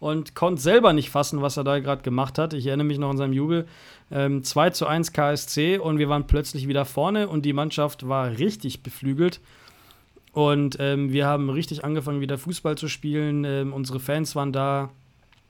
und 0.00 0.34
konnte 0.34 0.60
selber 0.60 0.92
nicht 0.92 1.08
fassen, 1.08 1.40
was 1.40 1.56
er 1.56 1.64
da 1.64 1.78
gerade 1.78 2.02
gemacht 2.02 2.36
hat. 2.36 2.52
Ich 2.52 2.66
erinnere 2.66 2.86
mich 2.86 2.98
noch 2.98 3.08
an 3.08 3.16
seinem 3.16 3.32
Jubel. 3.32 3.66
Ähm, 4.10 4.44
2 4.44 4.68
zu 4.68 4.86
1 4.86 5.14
KSC 5.14 5.78
und 5.78 5.98
wir 5.98 6.10
waren 6.10 6.26
plötzlich 6.26 6.68
wieder 6.68 6.84
vorne 6.84 7.26
und 7.26 7.46
die 7.46 7.54
Mannschaft 7.54 8.06
war 8.06 8.30
richtig 8.36 8.82
beflügelt. 8.82 9.40
Und 10.32 10.76
ähm, 10.78 11.10
wir 11.10 11.26
haben 11.26 11.48
richtig 11.48 11.84
angefangen, 11.84 12.20
wieder 12.20 12.36
Fußball 12.36 12.76
zu 12.76 12.88
spielen. 12.88 13.44
Ähm, 13.44 13.72
unsere 13.72 13.98
Fans 13.98 14.36
waren 14.36 14.52
da 14.52 14.90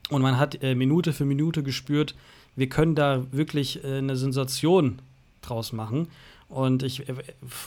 und 0.09 0.21
man 0.21 0.39
hat 0.39 0.63
äh, 0.63 0.73
Minute 0.73 1.11
für 1.11 1.25
Minute 1.25 1.63
gespürt, 1.63 2.15
wir 2.59 2.69
können 2.69 2.95
da 2.95 3.23
wirklich 3.31 3.83
äh, 3.83 3.97
eine 3.97 4.15
Sensation 4.15 5.01
draus 5.41 5.73
machen. 5.73 6.07
Und 6.49 6.83
ich 6.83 7.07
äh, 7.07 7.13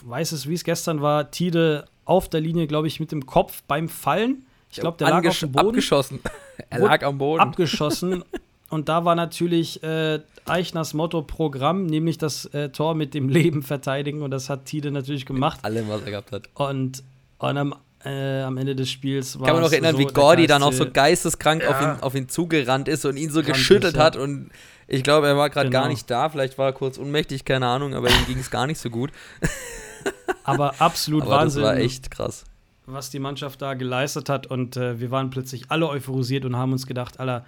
weiß 0.03 0.33
es, 0.33 0.49
wie 0.49 0.55
es 0.55 0.65
gestern 0.65 1.03
war. 1.03 1.31
Tide 1.31 1.87
auf 2.05 2.29
der 2.29 2.41
Linie, 2.41 2.67
glaube 2.67 2.89
ich, 2.89 3.01
mit 3.01 3.13
dem 3.13 3.27
Kopf 3.27 3.63
beim 3.67 3.89
Fallen. 3.89 4.45
Ich 4.71 4.81
glaube, 4.81 4.99
der 4.99 5.11
lag 5.11 5.27
auf 5.27 5.39
dem 5.39 5.53
Boden. 5.53 5.69
Abgeschossen. 5.69 6.21
er 6.71 6.79
lag 6.79 7.03
am 7.05 7.19
Boden. 7.19 7.41
Abgeschossen. 7.41 8.25
Und 8.71 8.89
da 8.89 9.05
war 9.05 9.15
natürlich 9.15 9.83
äh, 9.83 10.21
Eichners 10.47 10.95
Motto 10.95 11.21
Programm, 11.23 11.85
nämlich 11.85 12.17
das 12.17 12.47
äh, 12.47 12.71
Tor 12.71 12.95
mit 12.95 13.13
dem 13.13 13.29
Leben 13.29 13.63
verteidigen. 13.63 14.23
Und 14.23 14.31
das 14.31 14.49
hat 14.49 14.65
Tide 14.65 14.91
natürlich 14.91 15.27
gemacht. 15.27 15.59
Mit 15.59 15.65
allem, 15.67 15.89
was 15.89 16.03
er 16.03 16.11
gehabt 16.11 16.33
hat. 16.33 16.49
Und, 16.55 17.03
und 17.39 17.59
am 17.59 17.75
äh, 18.05 18.43
am 18.43 18.57
Ende 18.57 18.75
des 18.75 18.91
Spiels 18.91 19.39
war. 19.39 19.47
Kann 19.47 19.57
man 19.57 19.65
noch 19.65 19.73
erinnern, 19.73 19.93
so, 19.95 20.01
wie 20.01 20.07
Gordy 20.07 20.47
dann 20.47 20.63
auch 20.63 20.73
so 20.73 20.91
geisteskrank 20.91 21.63
ja. 21.63 21.71
auf, 21.71 21.81
ihn, 21.81 22.03
auf 22.03 22.15
ihn 22.15 22.29
zugerannt 22.29 22.89
ist 22.89 23.05
und 23.05 23.17
ihn 23.17 23.31
so 23.31 23.43
geschüttelt 23.43 23.97
hat. 23.97 24.17
Und 24.17 24.51
ich 24.87 25.03
glaube, 25.03 25.27
er 25.27 25.37
war 25.37 25.51
gerade 25.51 25.71
genau. 25.71 25.83
gar 25.83 25.89
nicht 25.89 26.11
da. 26.11 26.29
Vielleicht 26.29 26.59
war 26.59 26.67
er 26.67 26.73
kurz 26.73 26.99
unmächtig, 26.99 27.45
keine 27.45 27.67
Ahnung, 27.67 27.95
aber 27.95 28.09
ihm 28.09 28.27
ging 28.27 28.39
es 28.39 28.51
gar 28.51 28.67
nicht 28.67 28.79
so 28.79 28.91
gut. 28.91 29.11
aber 30.45 30.81
absolut 30.81 31.23
aber 31.23 31.33
Wahnsinn. 31.33 31.63
Das 31.63 31.73
war 31.73 31.79
echt 31.79 32.11
krass. 32.11 32.45
Was 32.87 33.11
die 33.11 33.19
Mannschaft 33.19 33.63
da 33.63 33.75
geleistet 33.75 34.29
hat. 34.29 34.47
Und 34.47 34.77
äh, 34.77 35.01
wir 35.01 35.11
waren 35.11 35.31
plötzlich 35.31 35.71
alle 35.71 35.89
euphorisiert 35.89 36.45
und 36.45 36.57
haben 36.57 36.73
uns 36.73 36.87
gedacht, 36.87 37.21
Alter, 37.21 37.45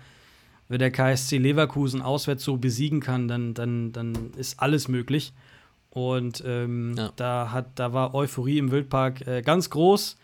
wenn 0.68 0.78
der 0.78 0.91
KSC 0.91 1.39
Leverkusen 1.39 2.03
auswärts 2.03 2.45
so 2.45 2.57
besiegen 2.57 3.01
kann, 3.01 3.28
dann, 3.28 3.55
dann, 3.55 3.93
dann 3.93 4.32
ist 4.37 4.61
alles 4.61 4.89
möglich. 4.89 5.32
Und 5.91 6.43
ähm, 6.47 6.95
ja. 6.97 7.12
da, 7.16 7.53
hat, 7.53 7.66
da 7.76 7.93
war 7.93 8.14
Euphorie 8.14 8.59
im 8.59 8.70
Wildpark 8.70 9.26
äh, 9.26 9.43
ganz 9.43 9.70
groß 9.70 10.16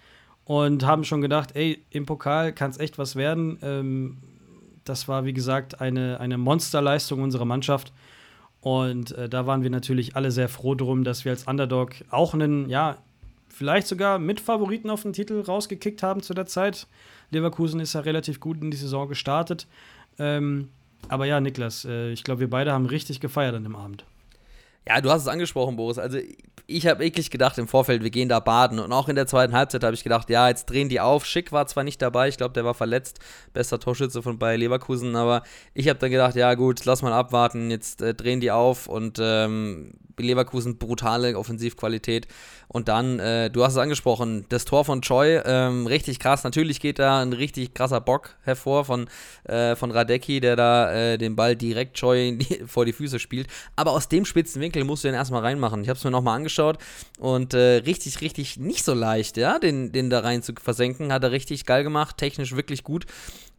und 0.44 0.84
haben 0.84 1.04
schon 1.04 1.20
gedacht, 1.20 1.54
ey, 1.54 1.84
im 1.90 2.06
Pokal 2.06 2.52
kann 2.52 2.70
es 2.70 2.78
echt 2.78 2.98
was 2.98 3.14
werden. 3.14 3.58
Ähm, 3.62 4.16
das 4.90 5.06
war, 5.06 5.24
wie 5.24 5.32
gesagt, 5.32 5.80
eine, 5.80 6.18
eine 6.20 6.36
Monsterleistung 6.36 7.22
unserer 7.22 7.44
Mannschaft. 7.44 7.92
Und 8.60 9.12
äh, 9.12 9.28
da 9.28 9.46
waren 9.46 9.62
wir 9.62 9.70
natürlich 9.70 10.16
alle 10.16 10.32
sehr 10.32 10.48
froh 10.48 10.74
drum, 10.74 11.04
dass 11.04 11.24
wir 11.24 11.32
als 11.32 11.46
Underdog 11.46 11.92
auch 12.10 12.34
einen, 12.34 12.68
ja, 12.68 12.98
vielleicht 13.48 13.86
sogar 13.86 14.18
Mitfavoriten 14.18 14.90
auf 14.90 15.02
den 15.02 15.12
Titel 15.12 15.40
rausgekickt 15.40 16.02
haben 16.02 16.22
zu 16.22 16.34
der 16.34 16.46
Zeit. 16.46 16.86
Leverkusen 17.30 17.80
ist 17.80 17.94
ja 17.94 18.00
relativ 18.00 18.40
gut 18.40 18.60
in 18.60 18.70
die 18.70 18.76
Saison 18.76 19.08
gestartet. 19.08 19.66
Ähm, 20.18 20.68
aber 21.08 21.24
ja, 21.24 21.40
Niklas, 21.40 21.84
äh, 21.84 22.10
ich 22.10 22.24
glaube, 22.24 22.40
wir 22.40 22.50
beide 22.50 22.72
haben 22.72 22.86
richtig 22.86 23.20
gefeiert 23.20 23.54
an 23.54 23.62
dem 23.62 23.76
Abend. 23.76 24.04
Ja, 24.86 25.00
du 25.00 25.10
hast 25.10 25.22
es 25.22 25.28
angesprochen, 25.28 25.76
Boris. 25.76 25.98
Also 25.98 26.18
ich 26.66 26.86
habe 26.86 27.00
wirklich 27.00 27.30
gedacht 27.30 27.58
im 27.58 27.68
Vorfeld, 27.68 28.02
wir 28.02 28.10
gehen 28.10 28.28
da 28.28 28.40
baden. 28.40 28.78
Und 28.78 28.92
auch 28.92 29.08
in 29.08 29.16
der 29.16 29.26
zweiten 29.26 29.52
Halbzeit 29.52 29.84
habe 29.84 29.94
ich 29.94 30.04
gedacht, 30.04 30.30
ja, 30.30 30.48
jetzt 30.48 30.66
drehen 30.66 30.88
die 30.88 31.00
auf. 31.00 31.26
Schick 31.26 31.52
war 31.52 31.66
zwar 31.66 31.84
nicht 31.84 32.00
dabei, 32.00 32.28
ich 32.28 32.36
glaube, 32.36 32.54
der 32.54 32.64
war 32.64 32.74
verletzt, 32.74 33.18
bester 33.52 33.78
Torschütze 33.78 34.22
von 34.22 34.38
Bayer 34.38 34.56
Leverkusen, 34.56 35.16
aber 35.16 35.42
ich 35.74 35.88
habe 35.88 35.98
dann 35.98 36.10
gedacht, 36.10 36.36
ja 36.36 36.54
gut, 36.54 36.84
lass 36.84 37.02
mal 37.02 37.12
abwarten, 37.12 37.70
jetzt 37.70 38.02
äh, 38.02 38.14
drehen 38.14 38.40
die 38.40 38.50
auf 38.50 38.86
und 38.86 39.18
ähm, 39.20 39.92
Leverkusen 40.18 40.78
brutale 40.78 41.36
Offensivqualität. 41.36 42.28
Und 42.72 42.86
dann, 42.86 43.18
äh, 43.18 43.50
du 43.50 43.64
hast 43.64 43.72
es 43.72 43.78
angesprochen, 43.78 44.46
das 44.48 44.64
Tor 44.64 44.84
von 44.84 45.02
Choi, 45.02 45.40
ähm, 45.44 45.88
richtig 45.88 46.20
krass. 46.20 46.44
Natürlich 46.44 46.78
geht 46.78 47.00
da 47.00 47.20
ein 47.20 47.32
richtig 47.32 47.74
krasser 47.74 48.00
Bock 48.00 48.36
hervor 48.42 48.84
von, 48.84 49.08
äh, 49.42 49.74
von 49.74 49.90
Radecki, 49.90 50.38
der 50.38 50.54
da 50.54 50.92
äh, 50.92 51.18
den 51.18 51.34
Ball 51.34 51.56
direkt 51.56 51.96
Choi 51.96 52.38
vor 52.66 52.84
die 52.84 52.92
Füße 52.92 53.18
spielt. 53.18 53.48
Aber 53.74 53.90
aus 53.90 54.08
dem 54.08 54.24
spitzen 54.24 54.62
Winkel 54.62 54.84
musst 54.84 55.02
du 55.02 55.08
den 55.08 55.16
erstmal 55.16 55.42
reinmachen. 55.42 55.82
Ich 55.82 55.88
habe 55.88 55.98
es 55.98 56.04
mir 56.04 56.12
nochmal 56.12 56.36
angeschaut 56.36 56.78
und 57.18 57.54
äh, 57.54 57.78
richtig, 57.78 58.20
richtig 58.20 58.56
nicht 58.56 58.84
so 58.84 58.94
leicht, 58.94 59.36
ja, 59.36 59.58
den, 59.58 59.90
den 59.90 60.08
da 60.08 60.20
rein 60.20 60.44
zu 60.44 60.52
versenken. 60.54 61.12
Hat 61.12 61.24
er 61.24 61.32
richtig 61.32 61.66
geil 61.66 61.82
gemacht, 61.82 62.18
technisch 62.18 62.54
wirklich 62.54 62.84
gut 62.84 63.04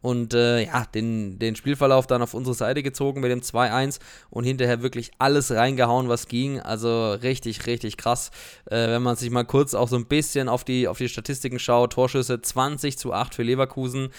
und 0.01 0.33
äh, 0.33 0.65
ja, 0.65 0.85
den, 0.85 1.37
den 1.37 1.55
Spielverlauf 1.55 2.07
dann 2.07 2.21
auf 2.21 2.33
unsere 2.33 2.55
Seite 2.55 2.81
gezogen 2.81 3.21
mit 3.21 3.31
dem 3.31 3.41
2-1 3.41 3.99
und 4.29 4.43
hinterher 4.43 4.81
wirklich 4.81 5.11
alles 5.19 5.51
reingehauen, 5.51 6.09
was 6.09 6.27
ging. 6.27 6.59
Also 6.59 7.13
richtig, 7.13 7.67
richtig 7.67 7.97
krass. 7.97 8.31
Äh, 8.65 8.87
wenn 8.87 9.03
man 9.03 9.15
sich 9.15 9.29
mal 9.29 9.45
kurz 9.45 9.73
auch 9.73 9.87
so 9.87 9.95
ein 9.95 10.07
bisschen 10.07 10.49
auf 10.49 10.63
die, 10.63 10.87
auf 10.87 10.97
die 10.97 11.09
Statistiken 11.09 11.59
schaut, 11.59 11.93
Torschüsse 11.93 12.41
20 12.41 12.97
zu 12.97 13.13
8 13.13 13.35
für 13.35 13.43
Leverkusen. 13.43 14.09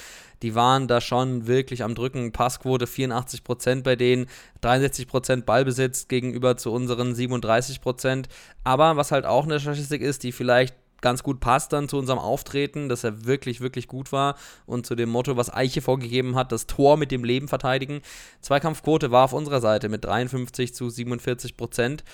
Die 0.42 0.54
waren 0.56 0.88
da 0.88 1.00
schon 1.00 1.46
wirklich 1.46 1.84
am 1.84 1.94
Drücken. 1.94 2.32
Passquote 2.32 2.86
84% 2.86 3.82
bei 3.82 3.94
denen, 3.94 4.26
63% 4.62 5.42
Ballbesitz 5.42 6.08
gegenüber 6.08 6.56
zu 6.56 6.72
unseren 6.72 7.12
37%. 7.14 8.26
Aber 8.64 8.96
was 8.96 9.12
halt 9.12 9.24
auch 9.24 9.44
eine 9.44 9.60
Statistik 9.60 10.02
ist, 10.02 10.24
die 10.24 10.32
vielleicht 10.32 10.74
ganz 11.03 11.22
gut 11.22 11.40
passt 11.40 11.72
dann 11.72 11.88
zu 11.88 11.98
unserem 11.98 12.18
Auftreten, 12.18 12.88
dass 12.88 13.05
er 13.05 13.26
wirklich, 13.26 13.61
wirklich 13.61 13.88
gut 13.88 14.12
war 14.12 14.36
und 14.64 14.86
zu 14.86 14.94
dem 14.94 15.11
Motto, 15.11 15.36
was 15.36 15.53
Eiche 15.53 15.82
vorgegeben 15.82 16.34
hat, 16.36 16.53
das 16.53 16.66
Tor 16.66 16.96
mit 16.96 17.11
dem 17.11 17.24
Leben 17.24 17.48
verteidigen. 17.48 18.00
Zweikampfquote 18.40 19.11
war 19.11 19.26
auf 19.26 19.34
unserer 19.34 19.61
Seite 19.61 19.90
mit 19.90 20.05
53 20.05 20.74
zu 20.74 20.88
47 20.88 21.57
Prozent. 21.57 22.05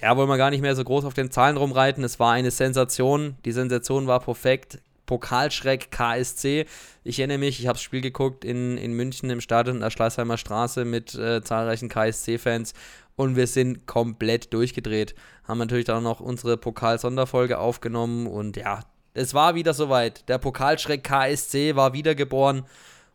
Ja, 0.00 0.16
wollen 0.16 0.28
wir 0.28 0.36
gar 0.36 0.50
nicht 0.50 0.60
mehr 0.60 0.76
so 0.76 0.84
groß 0.84 1.04
auf 1.04 1.14
den 1.14 1.30
Zahlen 1.30 1.56
rumreiten. 1.56 2.04
Es 2.04 2.18
war 2.20 2.32
eine 2.32 2.50
Sensation. 2.50 3.36
Die 3.44 3.52
Sensation 3.52 4.06
war 4.06 4.20
perfekt. 4.20 4.78
Pokalschreck 5.06 5.90
KSC. 5.90 6.66
Ich 7.04 7.18
erinnere 7.18 7.38
mich, 7.38 7.60
ich 7.60 7.66
habe 7.66 7.76
das 7.76 7.82
Spiel 7.82 8.00
geguckt 8.00 8.44
in, 8.44 8.76
in 8.76 8.92
München 8.92 9.30
im 9.30 9.40
Stadion 9.40 9.80
der 9.80 9.90
Schleißheimer 9.90 10.36
Straße 10.36 10.84
mit 10.84 11.14
äh, 11.14 11.42
zahlreichen 11.42 11.88
KSC-Fans 11.88 12.74
und 13.16 13.36
wir 13.36 13.46
sind 13.46 13.86
komplett 13.86 14.52
durchgedreht. 14.52 15.14
Haben 15.44 15.58
natürlich 15.58 15.86
dann 15.86 16.02
noch 16.02 16.20
unsere 16.20 16.56
Pokal-Sonderfolge 16.56 17.58
aufgenommen 17.58 18.26
und 18.26 18.56
ja, 18.56 18.84
es 19.14 19.32
war 19.34 19.54
wieder 19.54 19.74
soweit. 19.74 20.28
Der 20.28 20.38
Pokalschreck 20.38 21.02
KSC 21.02 21.74
war 21.74 21.94
wiedergeboren 21.94 22.64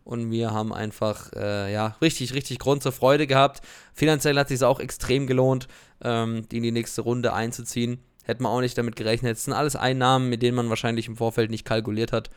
und 0.04 0.32
wir 0.32 0.52
haben 0.52 0.74
einfach 0.74 1.32
äh, 1.34 1.72
ja 1.72 1.96
richtig, 2.02 2.34
richtig 2.34 2.60
Grund 2.60 2.82
zur 2.82 2.92
Freude 2.92 3.28
gehabt. 3.28 3.62
Finanziell 3.94 4.38
hat 4.38 4.50
es 4.50 4.60
sich 4.60 4.66
auch 4.66 4.80
extrem 4.80 5.28
gelohnt, 5.28 5.68
ähm, 6.04 6.48
die 6.50 6.58
in 6.58 6.64
die 6.64 6.72
nächste 6.72 7.02
Runde 7.02 7.34
einzuziehen. 7.34 8.00
Hätten 8.24 8.44
wir 8.44 8.50
auch 8.50 8.62
nicht 8.62 8.78
damit 8.78 8.96
gerechnet. 8.96 9.38
Es 9.38 9.46
sind 9.46 9.54
alles 9.54 9.76
Einnahmen, 9.76 10.30
mit 10.30 10.42
denen 10.42 10.56
man 10.56 10.70
wahrscheinlich 10.70 11.08
im 11.08 11.18
Vorfeld 11.18 11.52
nicht 11.52 11.66
kalkuliert 11.66 12.12
hat. 12.12 12.30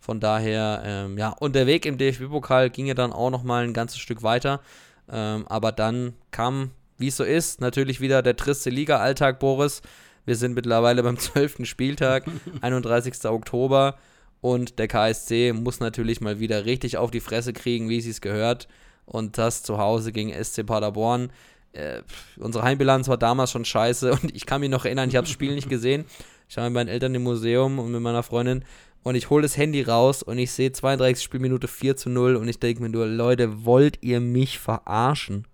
Von 0.00 0.18
daher, 0.18 0.82
ähm, 0.84 1.16
ja, 1.16 1.28
und 1.28 1.54
der 1.54 1.68
Weg 1.68 1.86
im 1.86 1.98
DFB-Pokal 1.98 2.70
ging 2.70 2.86
ja 2.86 2.94
dann 2.94 3.12
auch 3.12 3.30
nochmal 3.30 3.62
ein 3.64 3.72
ganzes 3.72 3.98
Stück 3.98 4.24
weiter. 4.24 4.60
Ähm, 5.08 5.46
aber 5.46 5.70
dann 5.70 6.14
kam 6.32 6.72
wie 7.02 7.08
es 7.08 7.16
so 7.16 7.24
ist, 7.24 7.60
natürlich 7.60 8.00
wieder 8.00 8.22
der 8.22 8.36
triste 8.36 8.70
Liga-Alltag, 8.70 9.40
Boris. 9.40 9.82
Wir 10.24 10.36
sind 10.36 10.54
mittlerweile 10.54 11.02
beim 11.02 11.18
12. 11.18 11.66
Spieltag, 11.66 12.24
31. 12.60 13.24
Oktober. 13.24 13.96
Und 14.40 14.78
der 14.78 14.86
KSC 14.86 15.52
muss 15.52 15.80
natürlich 15.80 16.20
mal 16.20 16.38
wieder 16.38 16.64
richtig 16.64 16.96
auf 16.96 17.10
die 17.10 17.20
Fresse 17.20 17.52
kriegen, 17.52 17.88
wie 17.88 17.98
es 17.98 18.04
sich 18.04 18.20
gehört. 18.20 18.68
Und 19.04 19.36
das 19.36 19.64
zu 19.64 19.78
Hause 19.78 20.12
gegen 20.12 20.32
SC 20.32 20.64
Paderborn. 20.64 21.32
Äh, 21.72 22.02
unsere 22.38 22.62
Heimbilanz 22.62 23.08
war 23.08 23.18
damals 23.18 23.50
schon 23.50 23.64
scheiße. 23.64 24.12
Und 24.12 24.34
ich 24.34 24.46
kann 24.46 24.60
mich 24.60 24.70
noch 24.70 24.84
erinnern, 24.84 25.08
ich 25.08 25.16
habe 25.16 25.26
das 25.26 25.32
Spiel 25.32 25.56
nicht 25.56 25.68
gesehen. 25.68 26.04
Ich 26.48 26.56
war 26.56 26.64
mit 26.64 26.74
meinen 26.74 26.88
Eltern 26.88 27.16
im 27.16 27.24
Museum 27.24 27.80
und 27.80 27.90
mit 27.90 28.00
meiner 28.00 28.22
Freundin. 28.22 28.64
Und 29.02 29.16
ich 29.16 29.28
hole 29.28 29.42
das 29.42 29.56
Handy 29.56 29.82
raus 29.82 30.22
und 30.22 30.38
ich 30.38 30.52
sehe 30.52 30.70
32 30.70 31.24
Spielminute 31.24 31.66
4 31.66 31.96
zu 31.96 32.10
0. 32.10 32.36
Und 32.36 32.46
ich 32.46 32.60
denke 32.60 32.80
mir 32.80 32.90
nur, 32.90 33.06
Leute, 33.06 33.64
wollt 33.64 33.98
ihr 34.02 34.20
mich 34.20 34.60
verarschen? 34.60 35.48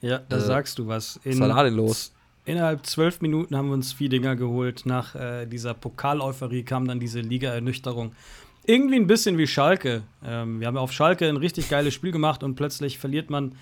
Ja, 0.00 0.20
da 0.28 0.36
äh, 0.36 0.40
sagst 0.40 0.78
du 0.78 0.86
was. 0.86 1.20
In, 1.24 1.32
was 1.32 1.40
war 1.40 1.48
da 1.48 1.64
denn 1.64 1.74
los? 1.74 2.12
Innerhalb 2.44 2.86
zwölf 2.86 3.20
Minuten 3.20 3.56
haben 3.56 3.68
wir 3.68 3.74
uns 3.74 3.92
vier 3.92 4.08
Dinger 4.08 4.34
geholt. 4.34 4.86
Nach 4.86 5.14
äh, 5.14 5.46
dieser 5.46 5.74
Pokaleuphorie 5.74 6.62
kam 6.62 6.88
dann 6.88 6.98
diese 6.98 7.20
Liga-Ernüchterung. 7.20 8.12
Irgendwie 8.64 8.96
ein 8.96 9.06
bisschen 9.06 9.38
wie 9.38 9.46
Schalke. 9.46 10.02
Ähm, 10.24 10.60
wir 10.60 10.66
haben 10.66 10.76
auf 10.76 10.92
Schalke 10.92 11.28
ein 11.28 11.36
richtig 11.36 11.68
geiles 11.68 11.94
Spiel 11.94 12.12
gemacht 12.12 12.42
und 12.42 12.54
plötzlich 12.54 12.98
verliert 12.98 13.30
man 13.30 13.52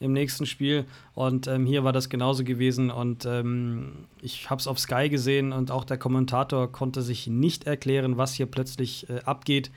im 0.00 0.12
nächsten 0.12 0.46
Spiel. 0.46 0.84
Und 1.14 1.46
ähm, 1.46 1.66
hier 1.66 1.84
war 1.84 1.92
das 1.92 2.08
genauso 2.08 2.44
gewesen. 2.44 2.90
Und 2.90 3.24
ähm, 3.24 4.06
ich 4.20 4.50
habe 4.50 4.60
es 4.60 4.66
auf 4.66 4.78
Sky 4.78 5.08
gesehen 5.08 5.52
und 5.52 5.70
auch 5.70 5.84
der 5.84 5.98
Kommentator 5.98 6.70
konnte 6.70 7.02
sich 7.02 7.26
nicht 7.26 7.66
erklären, 7.66 8.18
was 8.18 8.34
hier 8.34 8.46
plötzlich 8.46 9.08
äh, 9.08 9.20
abgeht 9.24 9.70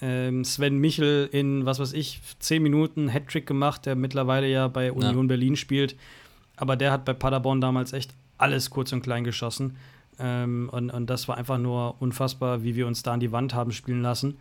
ähm, 0.00 0.44
Sven 0.44 0.78
Michel 0.78 1.28
in, 1.32 1.66
was 1.66 1.80
weiß 1.80 1.92
ich, 1.92 2.20
zehn 2.38 2.62
Minuten 2.62 3.08
Hattrick 3.08 3.46
gemacht, 3.46 3.86
der 3.86 3.96
mittlerweile 3.96 4.48
ja 4.48 4.68
bei 4.68 4.92
Union 4.92 5.24
ja. 5.24 5.28
Berlin 5.28 5.56
spielt. 5.56 5.96
Aber 6.56 6.76
der 6.76 6.92
hat 6.92 7.04
bei 7.04 7.14
Paderborn 7.14 7.60
damals 7.60 7.92
echt 7.92 8.14
alles 8.36 8.70
kurz 8.70 8.92
und 8.92 9.02
klein 9.02 9.24
geschossen. 9.24 9.76
Ähm, 10.18 10.68
und, 10.72 10.90
und 10.90 11.08
das 11.08 11.28
war 11.28 11.36
einfach 11.36 11.58
nur 11.58 12.00
unfassbar, 12.00 12.62
wie 12.62 12.74
wir 12.76 12.86
uns 12.86 13.02
da 13.02 13.12
an 13.12 13.20
die 13.20 13.32
Wand 13.32 13.54
haben 13.54 13.72
spielen 13.72 14.02
lassen. 14.02 14.38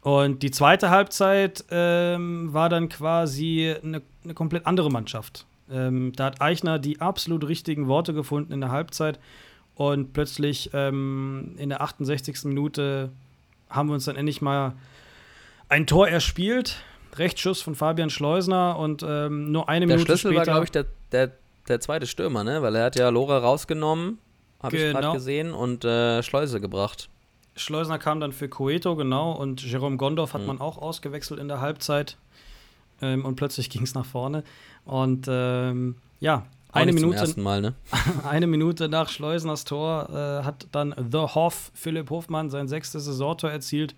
Und 0.00 0.42
die 0.42 0.50
zweite 0.50 0.90
Halbzeit 0.90 1.64
ähm, 1.70 2.52
war 2.52 2.68
dann 2.68 2.88
quasi 2.88 3.74
eine, 3.82 4.02
eine 4.22 4.34
komplett 4.34 4.66
andere 4.66 4.90
Mannschaft. 4.90 5.46
Ähm, 5.70 6.12
da 6.14 6.26
hat 6.26 6.42
Eichner 6.42 6.78
die 6.78 7.00
absolut 7.00 7.48
richtigen 7.48 7.88
Worte 7.88 8.12
gefunden 8.12 8.52
in 8.52 8.60
der 8.60 8.70
Halbzeit 8.70 9.18
und 9.74 10.12
plötzlich 10.12 10.70
ähm, 10.74 11.54
in 11.56 11.70
der 11.70 11.80
68. 11.80 12.44
Minute 12.44 13.12
haben 13.74 13.88
wir 13.88 13.94
uns 13.94 14.04
dann 14.04 14.16
endlich 14.16 14.40
mal 14.40 14.74
ein 15.68 15.86
Tor 15.86 16.08
erspielt. 16.08 16.76
Rechtsschuss 17.16 17.62
von 17.62 17.74
Fabian 17.74 18.10
Schleusner 18.10 18.76
und 18.78 19.04
ähm, 19.06 19.52
nur 19.52 19.68
eine 19.68 19.86
der 19.86 19.96
Minute 19.96 20.12
Schlüssel 20.12 20.32
später. 20.32 20.38
war, 20.38 20.44
glaube 20.44 20.64
ich, 20.64 20.72
der, 20.72 20.86
der, 21.12 21.32
der 21.68 21.80
zweite 21.80 22.06
Stürmer, 22.06 22.42
ne? 22.42 22.60
Weil 22.62 22.74
er 22.74 22.84
hat 22.84 22.96
ja 22.96 23.08
Lora 23.08 23.38
rausgenommen, 23.38 24.18
habe 24.62 24.76
genau. 24.76 24.86
ich 24.86 24.94
gerade 24.94 25.16
gesehen, 25.16 25.52
und 25.52 25.84
äh, 25.84 26.22
Schleuse 26.22 26.60
gebracht. 26.60 27.08
Schleusner 27.56 27.98
kam 27.98 28.18
dann 28.18 28.32
für 28.32 28.48
Coeto, 28.48 28.96
genau, 28.96 29.32
und 29.32 29.62
Jerome 29.62 29.96
Gondorf 29.96 30.34
hat 30.34 30.40
mhm. 30.40 30.48
man 30.48 30.60
auch 30.60 30.78
ausgewechselt 30.78 31.38
in 31.38 31.46
der 31.46 31.60
Halbzeit. 31.60 32.16
Ähm, 33.00 33.24
und 33.24 33.36
plötzlich 33.36 33.70
ging 33.70 33.82
es 33.82 33.94
nach 33.94 34.06
vorne. 34.06 34.42
Und 34.84 35.26
ähm, 35.28 35.96
ja, 36.20 36.46
eine 36.74 36.92
Minute, 36.92 37.40
Mal, 37.40 37.60
ne? 37.60 37.74
eine 38.28 38.46
Minute 38.46 38.88
nach 38.88 39.08
Schleusners 39.08 39.64
Tor 39.64 40.08
äh, 40.10 40.44
hat 40.44 40.66
dann 40.72 40.94
The 41.10 41.18
Hoff, 41.18 41.70
Philipp 41.74 42.10
Hofmann, 42.10 42.50
sein 42.50 42.68
sechstes 42.68 43.04
Saisontor 43.04 43.50
erzielt. 43.50 43.94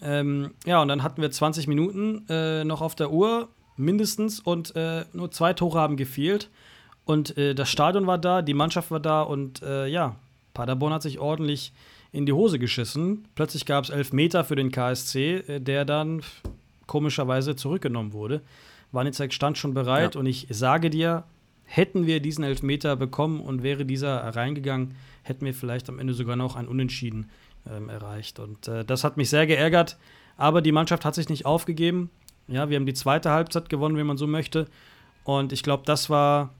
Ähm, 0.00 0.52
ja, 0.66 0.82
und 0.82 0.88
dann 0.88 1.02
hatten 1.02 1.22
wir 1.22 1.30
20 1.30 1.66
Minuten 1.68 2.26
äh, 2.28 2.64
noch 2.64 2.80
auf 2.80 2.94
der 2.94 3.12
Uhr, 3.12 3.48
mindestens, 3.76 4.40
und 4.40 4.74
äh, 4.76 5.04
nur 5.12 5.30
zwei 5.30 5.52
Tore 5.52 5.80
haben 5.80 5.96
gefehlt. 5.96 6.50
Und 7.04 7.36
äh, 7.36 7.54
das 7.54 7.68
Stadion 7.68 8.06
war 8.06 8.18
da, 8.18 8.42
die 8.42 8.54
Mannschaft 8.54 8.90
war 8.90 9.00
da 9.00 9.22
und 9.22 9.62
äh, 9.62 9.86
ja, 9.86 10.16
Paderborn 10.54 10.92
hat 10.92 11.02
sich 11.02 11.18
ordentlich 11.18 11.72
in 12.12 12.26
die 12.26 12.32
Hose 12.32 12.58
geschissen. 12.58 13.26
Plötzlich 13.34 13.66
gab 13.66 13.84
es 13.84 13.90
elf 13.90 14.12
Meter 14.12 14.44
für 14.44 14.54
den 14.56 14.70
KSC, 14.70 15.36
äh, 15.36 15.60
der 15.60 15.84
dann 15.84 16.22
komischerweise 16.86 17.56
zurückgenommen 17.56 18.12
wurde. 18.12 18.42
Wanizek 18.92 19.32
stand 19.32 19.56
schon 19.56 19.72
bereit 19.72 20.14
ja. 20.14 20.20
und 20.20 20.26
ich 20.26 20.46
sage 20.50 20.90
dir, 20.90 21.24
Hätten 21.74 22.06
wir 22.06 22.20
diesen 22.20 22.44
Elfmeter 22.44 22.96
bekommen 22.96 23.40
und 23.40 23.62
wäre 23.62 23.86
dieser 23.86 24.18
reingegangen, 24.36 24.94
hätten 25.22 25.46
wir 25.46 25.54
vielleicht 25.54 25.88
am 25.88 25.98
Ende 25.98 26.12
sogar 26.12 26.36
noch 26.36 26.54
ein 26.54 26.68
Unentschieden 26.68 27.30
ähm, 27.66 27.88
erreicht. 27.88 28.38
Und 28.38 28.68
äh, 28.68 28.84
das 28.84 29.04
hat 29.04 29.16
mich 29.16 29.30
sehr 29.30 29.46
geärgert. 29.46 29.96
Aber 30.36 30.60
die 30.60 30.70
Mannschaft 30.70 31.06
hat 31.06 31.14
sich 31.14 31.30
nicht 31.30 31.46
aufgegeben. 31.46 32.10
Ja, 32.46 32.68
wir 32.68 32.76
haben 32.76 32.84
die 32.84 32.92
zweite 32.92 33.30
Halbzeit 33.30 33.70
gewonnen, 33.70 33.96
wenn 33.96 34.06
man 34.06 34.18
so 34.18 34.26
möchte. 34.26 34.66
Und 35.24 35.54
ich 35.54 35.62
glaube, 35.62 35.84
das 35.86 36.10
war 36.10 36.50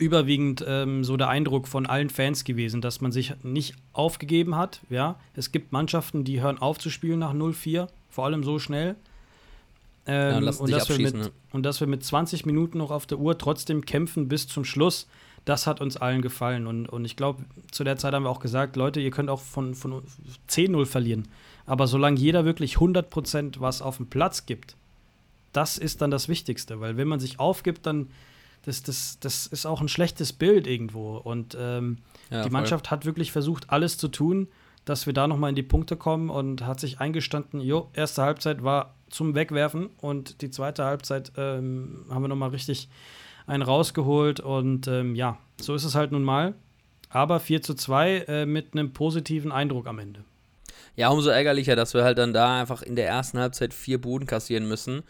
überwiegend 0.00 0.64
ähm, 0.66 1.04
so 1.04 1.16
der 1.16 1.28
Eindruck 1.28 1.68
von 1.68 1.86
allen 1.86 2.10
Fans 2.10 2.42
gewesen, 2.42 2.80
dass 2.80 3.00
man 3.00 3.12
sich 3.12 3.32
nicht 3.44 3.76
aufgegeben 3.92 4.56
hat. 4.56 4.80
Ja, 4.90 5.20
es 5.36 5.52
gibt 5.52 5.70
Mannschaften, 5.70 6.24
die 6.24 6.40
hören 6.40 6.58
auf 6.58 6.80
zu 6.80 6.90
spielen 6.90 7.20
nach 7.20 7.32
0-4, 7.32 7.86
vor 8.10 8.24
allem 8.24 8.42
so 8.42 8.58
schnell. 8.58 8.96
Ähm, 10.06 10.44
ja, 10.44 10.52
und, 10.52 10.70
dass 10.70 10.88
mit, 10.88 11.14
ne? 11.14 11.30
und, 11.52 11.64
dass 11.64 11.80
wir 11.80 11.86
mit, 11.88 12.04
20 12.04 12.46
Minuten 12.46 12.78
noch 12.78 12.90
auf 12.90 13.06
der 13.06 13.18
Uhr 13.18 13.36
trotzdem 13.38 13.84
kämpfen 13.84 14.28
bis 14.28 14.46
zum 14.46 14.64
Schluss, 14.64 15.08
das 15.44 15.66
hat 15.66 15.80
uns 15.80 15.96
allen 15.96 16.22
gefallen. 16.22 16.66
Und, 16.66 16.88
und 16.88 17.04
ich 17.04 17.16
glaube, 17.16 17.44
zu 17.70 17.84
der 17.84 17.96
Zeit 17.96 18.14
haben 18.14 18.24
wir 18.24 18.30
auch 18.30 18.40
gesagt, 18.40 18.76
Leute, 18.76 19.00
ihr 19.00 19.10
könnt 19.10 19.30
auch 19.30 19.40
von, 19.40 19.74
von 19.74 20.02
10-0 20.48 20.86
verlieren. 20.86 21.28
Aber 21.66 21.86
solange 21.86 22.18
jeder 22.18 22.44
wirklich 22.44 22.76
100% 22.76 23.60
was 23.60 23.82
auf 23.82 23.96
dem 23.96 24.06
Platz 24.06 24.46
gibt, 24.46 24.76
das 25.52 25.78
ist 25.78 26.02
dann 26.02 26.10
das 26.10 26.28
Wichtigste. 26.28 26.80
Weil 26.80 26.96
wenn 26.96 27.08
man 27.08 27.20
sich 27.20 27.40
aufgibt, 27.40 27.86
dann, 27.86 28.10
das, 28.64 28.82
das, 28.82 29.18
das 29.20 29.46
ist 29.46 29.66
auch 29.66 29.80
ein 29.80 29.88
schlechtes 29.88 30.32
Bild 30.32 30.66
irgendwo. 30.66 31.16
Und 31.16 31.56
ähm, 31.58 31.98
ja, 32.30 32.42
die 32.42 32.50
Mannschaft 32.50 32.90
hat 32.90 33.06
wirklich 33.06 33.30
versucht, 33.30 33.70
alles 33.70 33.98
zu 33.98 34.08
tun, 34.08 34.48
dass 34.84 35.06
wir 35.06 35.12
da 35.12 35.28
nochmal 35.28 35.50
in 35.50 35.56
die 35.56 35.62
Punkte 35.62 35.96
kommen 35.96 36.28
und 36.28 36.66
hat 36.66 36.80
sich 36.80 37.00
eingestanden, 37.00 37.60
jo, 37.60 37.88
erste 37.92 38.22
Halbzeit 38.22 38.64
war 38.64 38.95
zum 39.10 39.34
Wegwerfen 39.34 39.90
und 40.00 40.42
die 40.42 40.50
zweite 40.50 40.84
Halbzeit 40.84 41.32
ähm, 41.36 42.04
haben 42.10 42.22
wir 42.22 42.28
nochmal 42.28 42.50
richtig 42.50 42.88
einen 43.46 43.62
rausgeholt 43.62 44.40
und 44.40 44.88
ähm, 44.88 45.14
ja, 45.14 45.38
so 45.60 45.74
ist 45.74 45.84
es 45.84 45.94
halt 45.94 46.12
nun 46.12 46.24
mal. 46.24 46.54
Aber 47.08 47.40
4 47.40 47.62
zu 47.62 47.74
2 47.74 48.16
äh, 48.28 48.46
mit 48.46 48.72
einem 48.72 48.92
positiven 48.92 49.52
Eindruck 49.52 49.86
am 49.86 49.98
Ende. 49.98 50.24
Ja, 50.96 51.10
umso 51.10 51.30
ärgerlicher, 51.30 51.76
dass 51.76 51.94
wir 51.94 52.04
halt 52.04 52.18
dann 52.18 52.32
da 52.32 52.60
einfach 52.60 52.82
in 52.82 52.96
der 52.96 53.06
ersten 53.06 53.38
Halbzeit 53.38 53.74
vier 53.74 54.00
Buden 54.00 54.26
kassieren 54.26 54.66
müssen. 54.66 55.02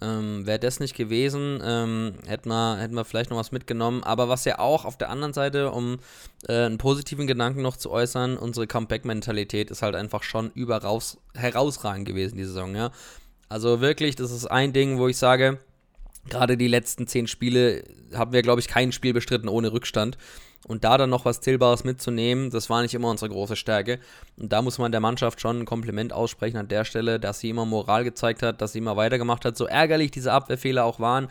Ähm, 0.00 0.46
Wäre 0.46 0.58
das 0.58 0.80
nicht 0.80 0.96
gewesen, 0.96 1.60
ähm, 1.62 2.14
hätten, 2.26 2.48
wir, 2.48 2.78
hätten 2.78 2.94
wir 2.94 3.04
vielleicht 3.04 3.30
noch 3.30 3.36
was 3.36 3.52
mitgenommen. 3.52 4.02
Aber 4.04 4.28
was 4.28 4.44
ja 4.46 4.58
auch 4.58 4.86
auf 4.86 4.96
der 4.96 5.10
anderen 5.10 5.34
Seite, 5.34 5.70
um 5.70 5.98
äh, 6.48 6.64
einen 6.64 6.78
positiven 6.78 7.26
Gedanken 7.26 7.60
noch 7.60 7.76
zu 7.76 7.90
äußern, 7.90 8.38
unsere 8.38 8.66
Comeback-Mentalität 8.66 9.70
ist 9.70 9.82
halt 9.82 9.94
einfach 9.94 10.22
schon 10.22 10.50
überaus 10.54 11.18
herausragend 11.34 12.08
gewesen, 12.08 12.38
die 12.38 12.44
Saison. 12.44 12.74
Ja? 12.74 12.90
Also 13.52 13.82
wirklich, 13.82 14.16
das 14.16 14.30
ist 14.30 14.46
ein 14.46 14.72
Ding, 14.72 14.96
wo 14.96 15.08
ich 15.08 15.18
sage, 15.18 15.58
gerade 16.30 16.56
die 16.56 16.68
letzten 16.68 17.06
zehn 17.06 17.26
Spiele 17.26 17.84
haben 18.14 18.32
wir, 18.32 18.40
glaube 18.40 18.62
ich, 18.62 18.66
kein 18.66 18.92
Spiel 18.92 19.12
bestritten 19.12 19.46
ohne 19.46 19.74
Rückstand. 19.74 20.16
Und 20.66 20.84
da 20.84 20.96
dann 20.96 21.10
noch 21.10 21.26
was 21.26 21.42
Zählbares 21.42 21.84
mitzunehmen, 21.84 22.48
das 22.48 22.70
war 22.70 22.80
nicht 22.80 22.94
immer 22.94 23.10
unsere 23.10 23.28
große 23.28 23.56
Stärke. 23.56 23.98
Und 24.38 24.54
da 24.54 24.62
muss 24.62 24.78
man 24.78 24.90
der 24.90 25.02
Mannschaft 25.02 25.38
schon 25.38 25.60
ein 25.60 25.64
Kompliment 25.66 26.14
aussprechen 26.14 26.56
an 26.56 26.68
der 26.68 26.86
Stelle, 26.86 27.20
dass 27.20 27.40
sie 27.40 27.50
immer 27.50 27.66
Moral 27.66 28.04
gezeigt 28.04 28.42
hat, 28.42 28.62
dass 28.62 28.72
sie 28.72 28.78
immer 28.78 28.96
weitergemacht 28.96 29.44
hat. 29.44 29.58
So 29.58 29.66
ärgerlich 29.66 30.12
diese 30.12 30.32
Abwehrfehler 30.32 30.86
auch 30.86 30.98
waren 30.98 31.28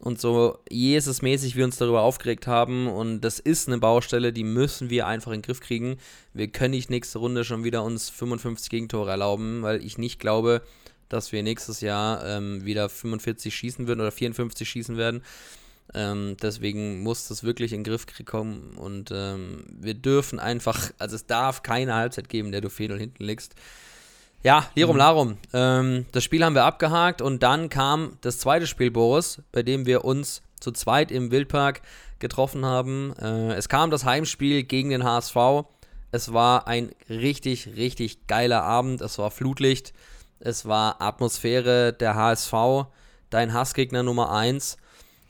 und 0.00 0.18
so 0.20 0.58
Jesus-mäßig 0.70 1.54
wir 1.54 1.64
uns 1.64 1.76
darüber 1.76 2.02
aufgeregt 2.02 2.48
haben. 2.48 2.88
Und 2.88 3.20
das 3.20 3.38
ist 3.38 3.68
eine 3.68 3.78
Baustelle, 3.78 4.32
die 4.32 4.44
müssen 4.44 4.90
wir 4.90 5.06
einfach 5.06 5.30
in 5.30 5.38
den 5.38 5.46
Griff 5.46 5.60
kriegen. 5.60 5.98
Wir 6.34 6.48
können 6.48 6.72
nicht 6.72 6.90
nächste 6.90 7.20
Runde 7.20 7.44
schon 7.44 7.62
wieder 7.62 7.84
uns 7.84 8.10
55 8.10 8.70
Gegentore 8.70 9.10
erlauben, 9.12 9.62
weil 9.62 9.84
ich 9.84 9.98
nicht 9.98 10.18
glaube, 10.18 10.62
dass 11.10 11.32
wir 11.32 11.42
nächstes 11.42 11.82
Jahr 11.82 12.24
ähm, 12.24 12.64
wieder 12.64 12.88
45 12.88 13.54
schießen 13.54 13.86
würden 13.86 14.00
oder 14.00 14.12
54 14.12 14.66
schießen 14.66 14.96
werden. 14.96 15.22
Ähm, 15.92 16.36
deswegen 16.40 17.02
muss 17.02 17.28
das 17.28 17.44
wirklich 17.44 17.72
in 17.72 17.80
den 17.82 17.92
Griff 17.92 18.06
kommen 18.24 18.76
und 18.76 19.10
ähm, 19.12 19.64
wir 19.68 19.94
dürfen 19.94 20.38
einfach, 20.38 20.90
also 20.98 21.16
es 21.16 21.26
darf 21.26 21.62
keine 21.62 21.94
Halbzeit 21.94 22.28
geben, 22.28 22.52
der 22.52 22.60
du 22.60 22.70
4 22.70 22.96
hinten 22.96 23.24
liegst. 23.24 23.54
Ja, 24.42 24.66
Lirum 24.74 24.96
mhm. 24.96 24.98
Larum. 24.98 25.38
Ähm, 25.52 26.06
das 26.12 26.24
Spiel 26.24 26.44
haben 26.44 26.54
wir 26.54 26.64
abgehakt 26.64 27.20
und 27.20 27.42
dann 27.42 27.68
kam 27.68 28.16
das 28.22 28.38
zweite 28.38 28.66
Spiel, 28.66 28.90
Boris, 28.90 29.42
bei 29.52 29.62
dem 29.62 29.84
wir 29.84 30.04
uns 30.04 30.42
zu 30.60 30.72
zweit 30.72 31.10
im 31.10 31.30
Wildpark 31.30 31.82
getroffen 32.20 32.64
haben. 32.64 33.12
Äh, 33.20 33.54
es 33.54 33.68
kam 33.68 33.90
das 33.90 34.04
Heimspiel 34.04 34.62
gegen 34.62 34.90
den 34.90 35.04
HSV. 35.04 35.36
Es 36.12 36.32
war 36.32 36.66
ein 36.68 36.90
richtig, 37.08 37.76
richtig 37.76 38.26
geiler 38.28 38.62
Abend. 38.62 39.00
Es 39.00 39.18
war 39.18 39.30
Flutlicht. 39.30 39.92
Es 40.40 40.66
war 40.66 41.00
Atmosphäre 41.00 41.92
der 41.92 42.14
HSV, 42.14 42.86
dein 43.28 43.52
Hassgegner 43.52 44.02
Nummer 44.02 44.32
1. 44.32 44.78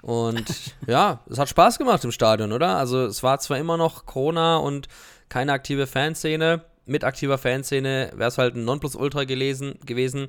Und 0.03 0.47
ja, 0.87 1.21
es 1.29 1.39
hat 1.39 1.49
Spaß 1.49 1.79
gemacht 1.79 2.05
im 2.05 2.13
Stadion, 2.13 2.53
oder? 2.53 2.77
Also 2.77 3.05
es 3.05 3.23
war 3.23 3.39
zwar 3.41 3.59
immer 3.59 3.77
noch 3.77 4.07
Corona 4.07 4.57
und 4.57 4.89
keine 5.29 5.53
aktive 5.53 5.87
Fanszene. 5.87 6.65
Mit 6.87 7.05
aktiver 7.05 7.39
Fanszene 7.39 8.13
wäre 8.15 8.29
es 8.29 8.39
halt 8.39 8.55
ein 8.55 8.65
Nonplusultra 8.65 9.25
gelesen, 9.25 9.79
gewesen. 9.85 10.29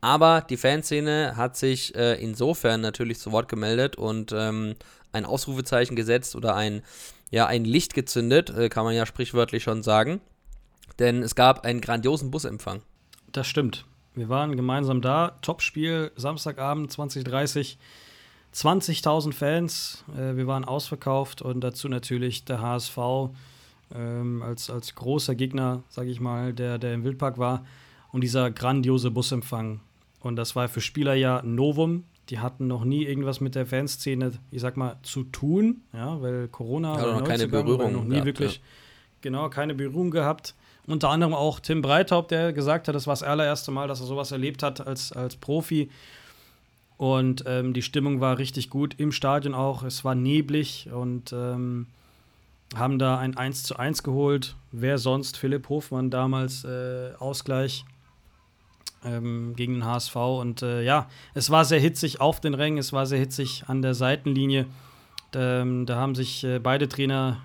Aber 0.00 0.40
die 0.40 0.56
Fanszene 0.56 1.36
hat 1.36 1.56
sich 1.56 1.94
äh, 1.94 2.14
insofern 2.14 2.80
natürlich 2.80 3.18
zu 3.18 3.32
Wort 3.32 3.48
gemeldet 3.48 3.96
und 3.96 4.32
ähm, 4.32 4.76
ein 5.12 5.26
Ausrufezeichen 5.26 5.96
gesetzt 5.96 6.36
oder 6.36 6.54
ein, 6.54 6.82
ja, 7.30 7.46
ein 7.46 7.64
Licht 7.64 7.94
gezündet, 7.94 8.50
äh, 8.50 8.68
kann 8.68 8.84
man 8.84 8.94
ja 8.94 9.04
sprichwörtlich 9.04 9.62
schon 9.62 9.82
sagen. 9.82 10.20
Denn 10.98 11.22
es 11.22 11.34
gab 11.34 11.64
einen 11.64 11.80
grandiosen 11.80 12.30
Busempfang. 12.30 12.82
Das 13.32 13.46
stimmt. 13.46 13.84
Wir 14.14 14.28
waren 14.28 14.56
gemeinsam 14.56 15.00
da. 15.00 15.36
Topspiel, 15.42 16.10
Samstagabend 16.16 16.90
2030. 16.90 17.78
20.000 18.54 19.32
Fans. 19.32 20.04
Äh, 20.16 20.36
wir 20.36 20.46
waren 20.46 20.64
ausverkauft 20.64 21.42
und 21.42 21.60
dazu 21.60 21.88
natürlich 21.88 22.44
der 22.44 22.60
HSV 22.60 22.98
ähm, 23.94 24.42
als, 24.42 24.70
als 24.70 24.94
großer 24.94 25.34
Gegner, 25.34 25.82
sage 25.88 26.10
ich 26.10 26.20
mal, 26.20 26.52
der, 26.52 26.78
der 26.78 26.94
im 26.94 27.04
Wildpark 27.04 27.38
war. 27.38 27.64
Und 28.12 28.22
dieser 28.22 28.50
grandiose 28.50 29.10
Busempfang. 29.10 29.80
Und 30.20 30.36
das 30.36 30.56
war 30.56 30.68
für 30.68 30.80
Spieler 30.80 31.14
ja 31.14 31.42
Novum. 31.42 32.04
Die 32.28 32.40
hatten 32.40 32.66
noch 32.66 32.84
nie 32.84 33.04
irgendwas 33.04 33.40
mit 33.40 33.54
der 33.54 33.66
Fanszene, 33.66 34.32
ich 34.50 34.60
sag 34.60 34.76
mal, 34.76 34.96
zu 35.02 35.24
tun, 35.24 35.82
ja, 35.92 36.20
weil 36.20 36.46
Corona 36.48 36.96
ja, 37.00 37.18
noch 37.18 37.24
keine 37.24 37.48
Berührung 37.48 37.92
noch 37.92 38.04
nie 38.04 38.10
gehabt, 38.10 38.26
wirklich, 38.26 38.56
ja. 38.56 38.62
genau, 39.20 39.48
keine 39.48 39.74
Berührung 39.74 40.10
gehabt. 40.10 40.54
Unter 40.90 41.10
anderem 41.10 41.34
auch 41.34 41.60
Tim 41.60 41.82
Breithaupt, 41.82 42.30
der 42.30 42.52
gesagt 42.52 42.88
hat, 42.88 42.94
das 42.94 43.06
war 43.06 43.12
das 43.12 43.22
allererste 43.22 43.70
Mal, 43.70 43.88
dass 43.88 44.00
er 44.00 44.06
sowas 44.06 44.32
erlebt 44.32 44.62
hat 44.62 44.86
als, 44.86 45.12
als 45.12 45.36
Profi. 45.36 45.90
Und 46.96 47.44
ähm, 47.46 47.72
die 47.72 47.82
Stimmung 47.82 48.20
war 48.20 48.38
richtig 48.38 48.68
gut 48.70 48.94
im 48.98 49.12
Stadion 49.12 49.54
auch. 49.54 49.84
Es 49.84 50.04
war 50.04 50.14
neblig 50.14 50.88
und 50.92 51.32
ähm, 51.32 51.86
haben 52.74 52.98
da 52.98 53.18
ein 53.18 53.36
1 53.36 53.62
zu 53.62 53.76
1 53.76 54.02
geholt. 54.02 54.54
Wer 54.72 54.98
sonst? 54.98 55.36
Philipp 55.36 55.68
Hofmann 55.68 56.10
damals 56.10 56.64
äh, 56.64 57.12
Ausgleich 57.18 57.84
ähm, 59.04 59.54
gegen 59.56 59.74
den 59.74 59.84
HSV. 59.84 60.16
Und 60.16 60.62
äh, 60.62 60.82
ja, 60.82 61.08
es 61.34 61.50
war 61.50 61.64
sehr 61.64 61.80
hitzig 61.80 62.20
auf 62.20 62.40
den 62.40 62.54
Rängen, 62.54 62.78
es 62.78 62.92
war 62.92 63.06
sehr 63.06 63.18
hitzig 63.18 63.64
an 63.66 63.82
der 63.82 63.94
Seitenlinie. 63.94 64.66
Ähm, 65.34 65.86
da 65.86 65.96
haben 65.96 66.14
sich 66.14 66.44
äh, 66.44 66.58
beide 66.58 66.88
Trainer, 66.88 67.38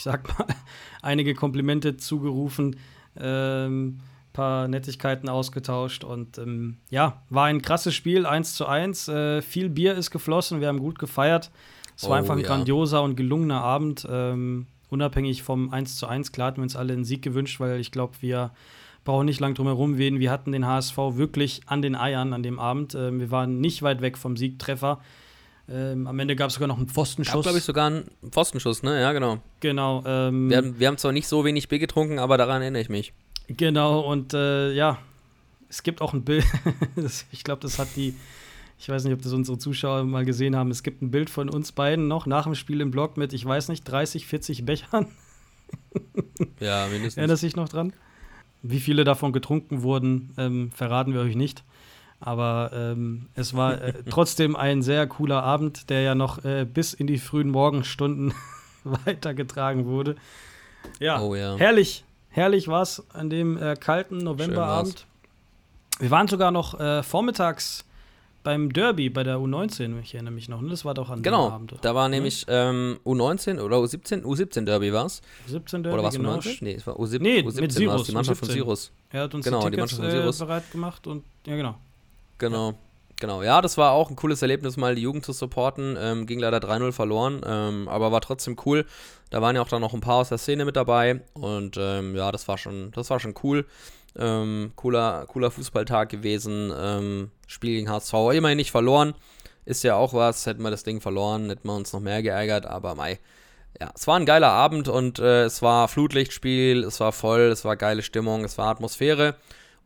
ich 0.00 0.04
sag 0.04 0.38
mal, 0.38 0.46
einige 1.02 1.34
Komplimente 1.34 1.98
zugerufen. 1.98 2.76
Ähm, 3.18 4.00
paar 4.32 4.66
Nettigkeiten 4.66 5.28
ausgetauscht 5.28 6.04
und 6.04 6.38
ähm, 6.38 6.78
ja, 6.88 7.20
war 7.28 7.46
ein 7.46 7.60
krasses 7.60 7.94
Spiel, 7.94 8.24
1 8.24 8.54
zu 8.54 8.64
1. 8.64 9.08
Äh, 9.08 9.42
viel 9.42 9.68
Bier 9.68 9.94
ist 9.96 10.10
geflossen, 10.10 10.60
wir 10.60 10.68
haben 10.68 10.78
gut 10.78 10.98
gefeiert. 10.98 11.50
Es 11.96 12.04
war 12.04 12.12
oh, 12.12 12.14
einfach 12.14 12.34
ein 12.34 12.40
ja. 12.40 12.46
grandioser 12.46 13.02
und 13.02 13.16
gelungener 13.16 13.60
Abend. 13.60 14.06
Ähm, 14.08 14.68
unabhängig 14.88 15.42
vom 15.42 15.70
1 15.70 15.96
zu 15.96 16.06
1, 16.06 16.32
klar 16.32 16.46
hatten 16.46 16.58
wir 16.58 16.62
uns 16.62 16.76
alle 16.76 16.94
einen 16.94 17.04
Sieg 17.04 17.20
gewünscht, 17.20 17.60
weil 17.60 17.78
ich 17.78 17.90
glaube, 17.90 18.14
wir 18.20 18.52
brauchen 19.04 19.26
nicht 19.26 19.40
lang 19.40 19.52
drum 19.54 19.66
herum 19.66 19.94
reden. 19.94 20.18
Wir 20.18 20.30
hatten 20.30 20.52
den 20.52 20.64
HSV 20.64 20.96
wirklich 20.96 21.62
an 21.66 21.82
den 21.82 21.94
Eiern 21.94 22.32
an 22.32 22.42
dem 22.42 22.58
Abend. 22.58 22.94
Ähm, 22.94 23.20
wir 23.20 23.30
waren 23.30 23.60
nicht 23.60 23.82
weit 23.82 24.00
weg 24.00 24.16
vom 24.16 24.36
Siegtreffer. 24.38 25.00
Ähm, 25.70 26.06
am 26.06 26.18
Ende 26.18 26.34
gab 26.34 26.48
es 26.48 26.54
sogar 26.54 26.66
noch 26.66 26.78
einen 26.78 26.88
Pfostenschuss. 26.88 27.42
Glaube 27.42 27.58
ich, 27.58 27.64
sogar 27.64 27.86
einen 27.86 28.10
Pfostenschuss, 28.28 28.82
ne? 28.82 29.00
Ja, 29.00 29.12
genau. 29.12 29.40
Genau. 29.60 30.02
Ähm, 30.04 30.50
wir, 30.50 30.56
haben, 30.56 30.78
wir 30.80 30.88
haben 30.88 30.98
zwar 30.98 31.12
nicht 31.12 31.28
so 31.28 31.44
wenig 31.44 31.68
Bier 31.68 31.78
getrunken, 31.78 32.18
aber 32.18 32.36
daran 32.36 32.60
erinnere 32.62 32.82
ich 32.82 32.88
mich. 32.88 33.12
Genau, 33.48 34.00
und 34.00 34.34
äh, 34.34 34.72
ja, 34.72 34.98
es 35.68 35.82
gibt 35.82 36.00
auch 36.00 36.12
ein 36.12 36.22
Bild, 36.22 36.44
ich 37.32 37.44
glaube, 37.44 37.62
das 37.62 37.78
hat 37.78 37.88
die, 37.96 38.14
ich 38.78 38.88
weiß 38.88 39.04
nicht, 39.04 39.12
ob 39.12 39.22
das 39.22 39.32
unsere 39.32 39.58
Zuschauer 39.58 40.04
mal 40.04 40.24
gesehen 40.24 40.54
haben, 40.54 40.70
es 40.70 40.82
gibt 40.82 41.02
ein 41.02 41.10
Bild 41.10 41.30
von 41.30 41.48
uns 41.48 41.72
beiden 41.72 42.08
noch 42.08 42.26
nach 42.26 42.44
dem 42.44 42.54
Spiel 42.54 42.80
im 42.80 42.90
Blog 42.90 43.16
mit, 43.16 43.32
ich 43.32 43.44
weiß 43.44 43.68
nicht, 43.68 43.84
30, 43.84 44.26
40 44.26 44.64
Bechern. 44.64 45.06
Ja, 46.58 46.86
mindestens. 46.86 47.16
Erinnert 47.16 47.38
sich 47.38 47.56
noch 47.56 47.68
dran? 47.68 47.92
Wie 48.62 48.80
viele 48.80 49.04
davon 49.04 49.32
getrunken 49.32 49.82
wurden, 49.82 50.32
ähm, 50.36 50.70
verraten 50.72 51.12
wir 51.14 51.20
euch 51.20 51.36
nicht. 51.36 51.64
Aber 52.20 52.70
ähm, 52.74 53.28
es 53.34 53.54
war 53.54 53.80
äh, 53.80 53.94
trotzdem 54.10 54.54
ein 54.54 54.82
sehr 54.82 55.06
cooler 55.06 55.42
Abend, 55.42 55.90
der 55.90 56.02
ja 56.02 56.14
noch 56.14 56.44
äh, 56.44 56.64
bis 56.64 56.92
in 56.92 57.06
die 57.06 57.18
frühen 57.18 57.50
Morgenstunden 57.50 58.34
weitergetragen 58.84 59.86
wurde. 59.86 60.16
Ja, 60.98 61.20
oh, 61.20 61.34
ja. 61.34 61.56
herrlich, 61.56 62.04
Herrlich 62.30 62.68
war 62.68 62.82
es 62.82 63.04
an 63.12 63.28
dem 63.28 63.60
äh, 63.60 63.74
kalten 63.74 64.18
Novemberabend. 64.18 65.06
Wir 65.98 66.10
waren 66.10 66.28
sogar 66.28 66.52
noch 66.52 66.78
äh, 66.78 67.02
vormittags 67.02 67.84
beim 68.42 68.72
Derby 68.72 69.10
bei 69.10 69.22
der 69.22 69.36
U19, 69.36 70.00
ich 70.00 70.14
erinnere 70.14 70.32
mich 70.32 70.48
noch. 70.48 70.62
Ne? 70.62 70.70
Das 70.70 70.84
war 70.84 70.94
doch 70.94 71.10
an 71.10 71.22
genau, 71.22 71.48
dem 71.48 71.54
Abend. 71.54 71.74
Da 71.82 71.94
war 71.94 72.08
mhm. 72.08 72.14
nämlich 72.14 72.46
ähm, 72.48 72.98
U19 73.04 73.60
oder 73.60 73.78
U17, 73.78 74.22
U17 74.22 74.64
Derby 74.64 74.92
war 74.92 75.06
es. 75.06 75.20
U17 75.48 75.82
Derby, 75.82 75.88
Oder 75.90 76.04
was 76.04 76.14
genau. 76.14 76.36
U19? 76.36 76.58
Nee, 76.60 76.74
es 76.74 76.86
war 76.86 76.98
U17, 76.98 77.20
nee, 77.20 77.40
U17 77.40 77.60
mit 77.60 77.72
Sirus, 77.72 78.06
die 78.06 78.12
Mannschaft 78.12 78.40
U17. 78.40 78.46
von 78.46 78.54
Sirus. 78.54 78.92
Er 79.10 79.22
hat 79.24 79.34
uns 79.34 79.44
genau, 79.44 79.58
die, 79.58 79.70
Tickets, 79.72 79.96
die 79.96 80.00
Mannschaft 80.00 80.12
von 80.12 80.22
Sirus. 80.22 80.40
Äh, 80.40 80.44
bereit 80.44 80.70
gemacht 80.70 81.06
und 81.06 81.24
ja, 81.46 81.56
genau. 81.56 81.76
Genau. 82.40 82.70
Ja. 82.70 82.76
Genau, 83.20 83.42
ja, 83.42 83.60
das 83.60 83.76
war 83.76 83.92
auch 83.92 84.08
ein 84.08 84.16
cooles 84.16 84.40
Erlebnis, 84.40 84.78
mal 84.78 84.94
die 84.94 85.02
Jugend 85.02 85.26
zu 85.26 85.32
supporten. 85.32 85.94
Ähm, 86.00 86.24
ging 86.24 86.38
leider 86.38 86.56
3-0 86.56 86.90
verloren, 86.90 87.42
ähm, 87.44 87.86
aber 87.86 88.10
war 88.12 88.22
trotzdem 88.22 88.56
cool. 88.64 88.86
Da 89.28 89.42
waren 89.42 89.54
ja 89.54 89.60
auch 89.60 89.68
dann 89.68 89.82
noch 89.82 89.92
ein 89.92 90.00
paar 90.00 90.16
aus 90.16 90.30
der 90.30 90.38
Szene 90.38 90.64
mit 90.64 90.74
dabei 90.74 91.20
und 91.34 91.76
ähm, 91.78 92.16
ja, 92.16 92.32
das 92.32 92.48
war 92.48 92.56
schon, 92.56 92.92
das 92.92 93.10
war 93.10 93.20
schon 93.20 93.34
cool. 93.42 93.66
Ähm, 94.18 94.72
cooler, 94.74 95.26
cooler 95.28 95.50
Fußballtag 95.50 96.08
gewesen. 96.08 96.72
Ähm, 96.74 97.30
Spiel 97.46 97.72
gegen 97.76 97.90
HSV 97.90 98.14
immerhin 98.32 98.56
nicht 98.56 98.70
verloren. 98.70 99.12
Ist 99.66 99.84
ja 99.84 99.96
auch 99.96 100.14
was. 100.14 100.46
Hätten 100.46 100.62
wir 100.62 100.70
das 100.70 100.82
Ding 100.82 101.02
verloren, 101.02 101.50
hätten 101.50 101.68
wir 101.68 101.76
uns 101.76 101.92
noch 101.92 102.00
mehr 102.00 102.22
geärgert, 102.22 102.64
aber 102.64 102.94
mei. 102.94 103.18
Ja, 103.78 103.90
es 103.94 104.06
war 104.06 104.16
ein 104.16 104.26
geiler 104.26 104.50
Abend 104.50 104.88
und 104.88 105.18
äh, 105.18 105.44
es 105.44 105.60
war 105.60 105.88
Flutlichtspiel, 105.88 106.84
es 106.84 107.00
war 107.00 107.12
voll, 107.12 107.42
es 107.42 107.66
war 107.66 107.76
geile 107.76 108.02
Stimmung, 108.02 108.44
es 108.44 108.56
war 108.56 108.68
Atmosphäre. 108.68 109.36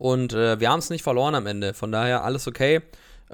Und 0.04 0.34
äh, 0.34 0.60
wir 0.60 0.68
haben 0.68 0.80
es 0.80 0.90
nicht 0.90 1.02
verloren 1.02 1.34
am 1.34 1.46
Ende. 1.46 1.72
Von 1.72 1.90
daher 1.90 2.24
alles 2.24 2.46
okay. 2.46 2.82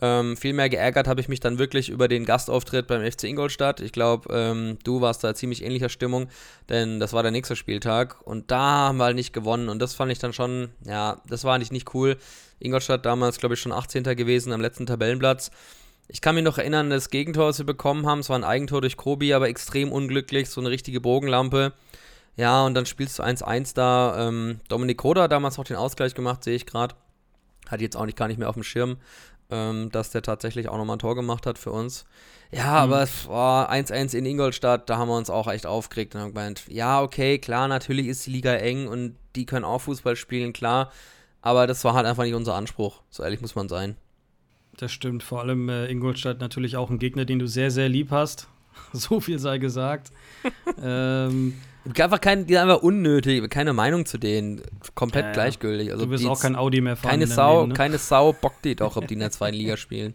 Ähm, 0.01 0.37
viel 0.37 0.53
mehr 0.53 0.69
geärgert 0.69 1.09
habe 1.09 1.21
ich 1.21 1.27
mich 1.27 1.41
dann 1.41 1.59
wirklich 1.59 1.89
über 1.89 2.07
den 2.07 2.25
Gastauftritt 2.25 2.87
beim 2.87 3.03
FC 3.03 3.25
Ingolstadt. 3.25 3.81
Ich 3.81 3.91
glaube, 3.91 4.33
ähm, 4.33 4.79
du 4.85 5.01
warst 5.01 5.25
da 5.25 5.35
ziemlich 5.35 5.65
ähnlicher 5.65 5.89
Stimmung, 5.89 6.29
denn 6.69 7.01
das 7.01 7.13
war 7.13 7.25
der 7.25 7.33
nächste 7.33 7.57
Spieltag 7.57 8.25
und 8.25 8.53
da 8.53 8.61
haben 8.61 8.99
wir 8.99 9.07
halt 9.07 9.17
nicht 9.17 9.33
gewonnen 9.33 9.69
und 9.69 9.81
das 9.81 9.97
fand 9.97 10.13
ich 10.13 10.21
dann 10.21 10.33
schon, 10.33 10.69
ja, 10.87 11.21
das 11.29 11.43
war 11.43 11.59
nicht, 11.59 11.73
nicht 11.73 11.93
cool. 11.93 12.17
Ingolstadt 12.61 13.05
damals, 13.05 13.39
glaube 13.39 13.57
ich, 13.57 13.61
schon 13.61 13.73
18. 13.73 14.05
gewesen 14.05 14.53
am 14.53 14.61
letzten 14.61 14.87
Tabellenplatz. 14.87 15.51
Ich 16.07 16.21
kann 16.21 16.37
mich 16.37 16.45
noch 16.45 16.59
erinnern, 16.59 16.89
das 16.89 17.11
Gegentor, 17.11 17.49
das 17.49 17.59
wir 17.59 17.67
bekommen 17.67 18.07
haben, 18.07 18.21
es 18.21 18.29
war 18.29 18.39
ein 18.39 18.45
Eigentor 18.45 18.81
durch 18.81 18.97
Kobi, 18.97 19.35
aber 19.35 19.49
extrem 19.49 19.91
unglücklich, 19.91 20.49
so 20.49 20.61
eine 20.61 20.71
richtige 20.71 21.01
Bogenlampe. 21.01 21.73
Ja, 22.37 22.65
und 22.65 22.75
dann 22.75 22.87
spielst 22.87 23.19
du 23.19 23.23
1-1 23.23 23.75
da. 23.75 24.29
Ähm, 24.29 24.61
Dominik 24.69 25.03
Roda 25.05 25.23
hat 25.23 25.33
damals 25.33 25.59
noch 25.59 25.65
den 25.65 25.77
Ausgleich 25.77 26.15
gemacht, 26.15 26.45
sehe 26.45 26.57
ich 26.57 26.67
gerade. 26.67 26.95
Hat 27.69 27.81
jetzt 27.81 27.97
auch 27.97 28.07
nicht 28.07 28.17
gar 28.17 28.29
nicht 28.29 28.39
mehr 28.39 28.49
auf 28.49 28.55
dem 28.55 28.65
Schirm 28.65 28.97
ähm, 29.51 29.91
dass 29.91 30.11
der 30.11 30.23
tatsächlich 30.23 30.69
auch 30.69 30.77
nochmal 30.77 30.97
ein 30.97 31.01
Tor 31.01 31.15
gemacht 31.15 31.47
hat 31.47 31.59
für 31.59 31.73
uns. 31.73 32.05
Ja, 32.53 32.87
mhm. 32.87 32.93
aber 32.93 33.71
1-1 33.71 34.17
in 34.17 34.27
Ingolstadt, 34.27 34.89
da 34.89 34.97
haben 34.97 35.09
wir 35.09 35.17
uns 35.17 35.31
auch 35.31 35.49
echt 35.49 35.67
aufgeregt 35.67 36.15
und 36.15 36.21
haben 36.21 36.35
gemeint, 36.35 36.65
ja, 36.69 37.03
okay, 37.03 37.39
klar, 37.39 37.69
natürlich 37.69 38.07
ist 38.07 38.27
die 38.27 38.31
Liga 38.31 38.55
eng 38.55 38.89
und 38.89 39.17
die 39.37 39.47
können 39.47 39.65
auch 39.65 39.81
Fußball 39.81 40.17
spielen, 40.17 40.53
klar, 40.53 40.93
aber 41.43 41.67
das 41.67 41.85
war 41.85 41.95
halt 41.95 42.07
einfach 42.07 42.25
nicht 42.25 42.35
unser 42.35 42.55
Anspruch, 42.55 43.03
so 43.11 43.23
ehrlich 43.23 43.41
muss 43.41 43.55
man 43.55 43.69
sein. 43.69 43.97
Das 44.77 44.93
stimmt, 44.93 45.23
vor 45.23 45.41
allem 45.41 45.69
äh, 45.69 45.87
Ingolstadt 45.87 46.41
natürlich 46.41 46.77
auch 46.77 46.91
ein 46.91 46.99
Gegner, 46.99 47.25
den 47.25 47.39
du 47.39 47.47
sehr, 47.47 47.71
sehr 47.71 47.89
lieb 47.89 48.11
hast. 48.11 48.49
so 48.93 49.21
viel 49.21 49.39
sei 49.39 49.59
gesagt. 49.59 50.11
ähm, 50.83 51.61
Einfach 51.85 52.21
kein, 52.21 52.47
die 52.47 52.55
sind 52.55 52.63
einfach 52.63 52.83
unnötig, 52.83 53.49
keine 53.49 53.73
Meinung 53.73 54.05
zu 54.05 54.19
denen, 54.19 54.61
komplett 54.95 55.27
ja, 55.27 55.33
gleichgültig. 55.33 55.93
Also 55.93 56.05
du 56.05 56.11
wirst 56.11 56.27
auch 56.27 56.41
kein 56.41 56.55
Audi 56.55 56.81
mehr 56.81 56.97
fahren. 56.97 57.11
Keine 57.11 57.27
Sau, 57.27 57.61
Leben, 57.61 57.69
ne? 57.69 57.75
keine 57.75 57.99
Sau 57.99 58.33
bockt 58.33 58.65
die 58.65 58.77
doch, 58.77 58.97
ob 58.97 59.09
die 59.09 59.15
in 59.15 59.21
der 59.21 59.31
zweiten 59.31 59.57
Liga 59.57 59.77
spielen. 59.77 60.15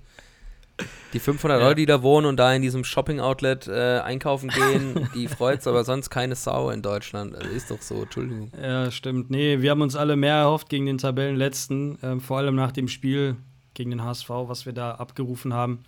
Die 1.14 1.20
500 1.20 1.60
ja. 1.60 1.66
Leute, 1.66 1.78
die 1.78 1.86
da 1.86 2.04
wohnen 2.04 2.28
und 2.28 2.38
da 2.38 2.54
in 2.54 2.62
diesem 2.62 2.84
Shopping-Outlet 2.84 3.68
äh, 3.68 4.00
einkaufen 4.00 4.50
gehen, 4.50 5.10
die 5.16 5.28
freut 5.28 5.62
es, 5.62 5.68
aber 5.68 5.84
sonst 5.86 6.10
keine 6.10 6.36
Sau 6.36 6.70
in 6.70 6.82
Deutschland. 6.82 7.34
Also 7.34 7.50
ist 7.50 7.72
doch 7.72 7.82
so, 7.82 8.04
Entschuldigung. 8.04 8.52
Ja, 8.62 8.92
stimmt. 8.92 9.32
Nee, 9.32 9.62
wir 9.62 9.72
haben 9.72 9.82
uns 9.82 9.96
alle 9.96 10.18
mehr 10.18 10.36
erhofft 10.36 10.70
gegen 10.70 10.86
den 10.86 10.98
Tabellenletzten, 10.98 12.02
äh, 12.04 12.20
vor 12.20 12.40
allem 12.40 12.56
nach 12.56 12.74
dem 12.74 12.90
Spiel 12.90 13.38
gegen 13.74 13.90
den 13.90 14.04
HSV, 14.04 14.30
was 14.30 14.66
wir 14.66 14.74
da 14.74 14.92
abgerufen 14.92 15.54
haben. 15.54 15.80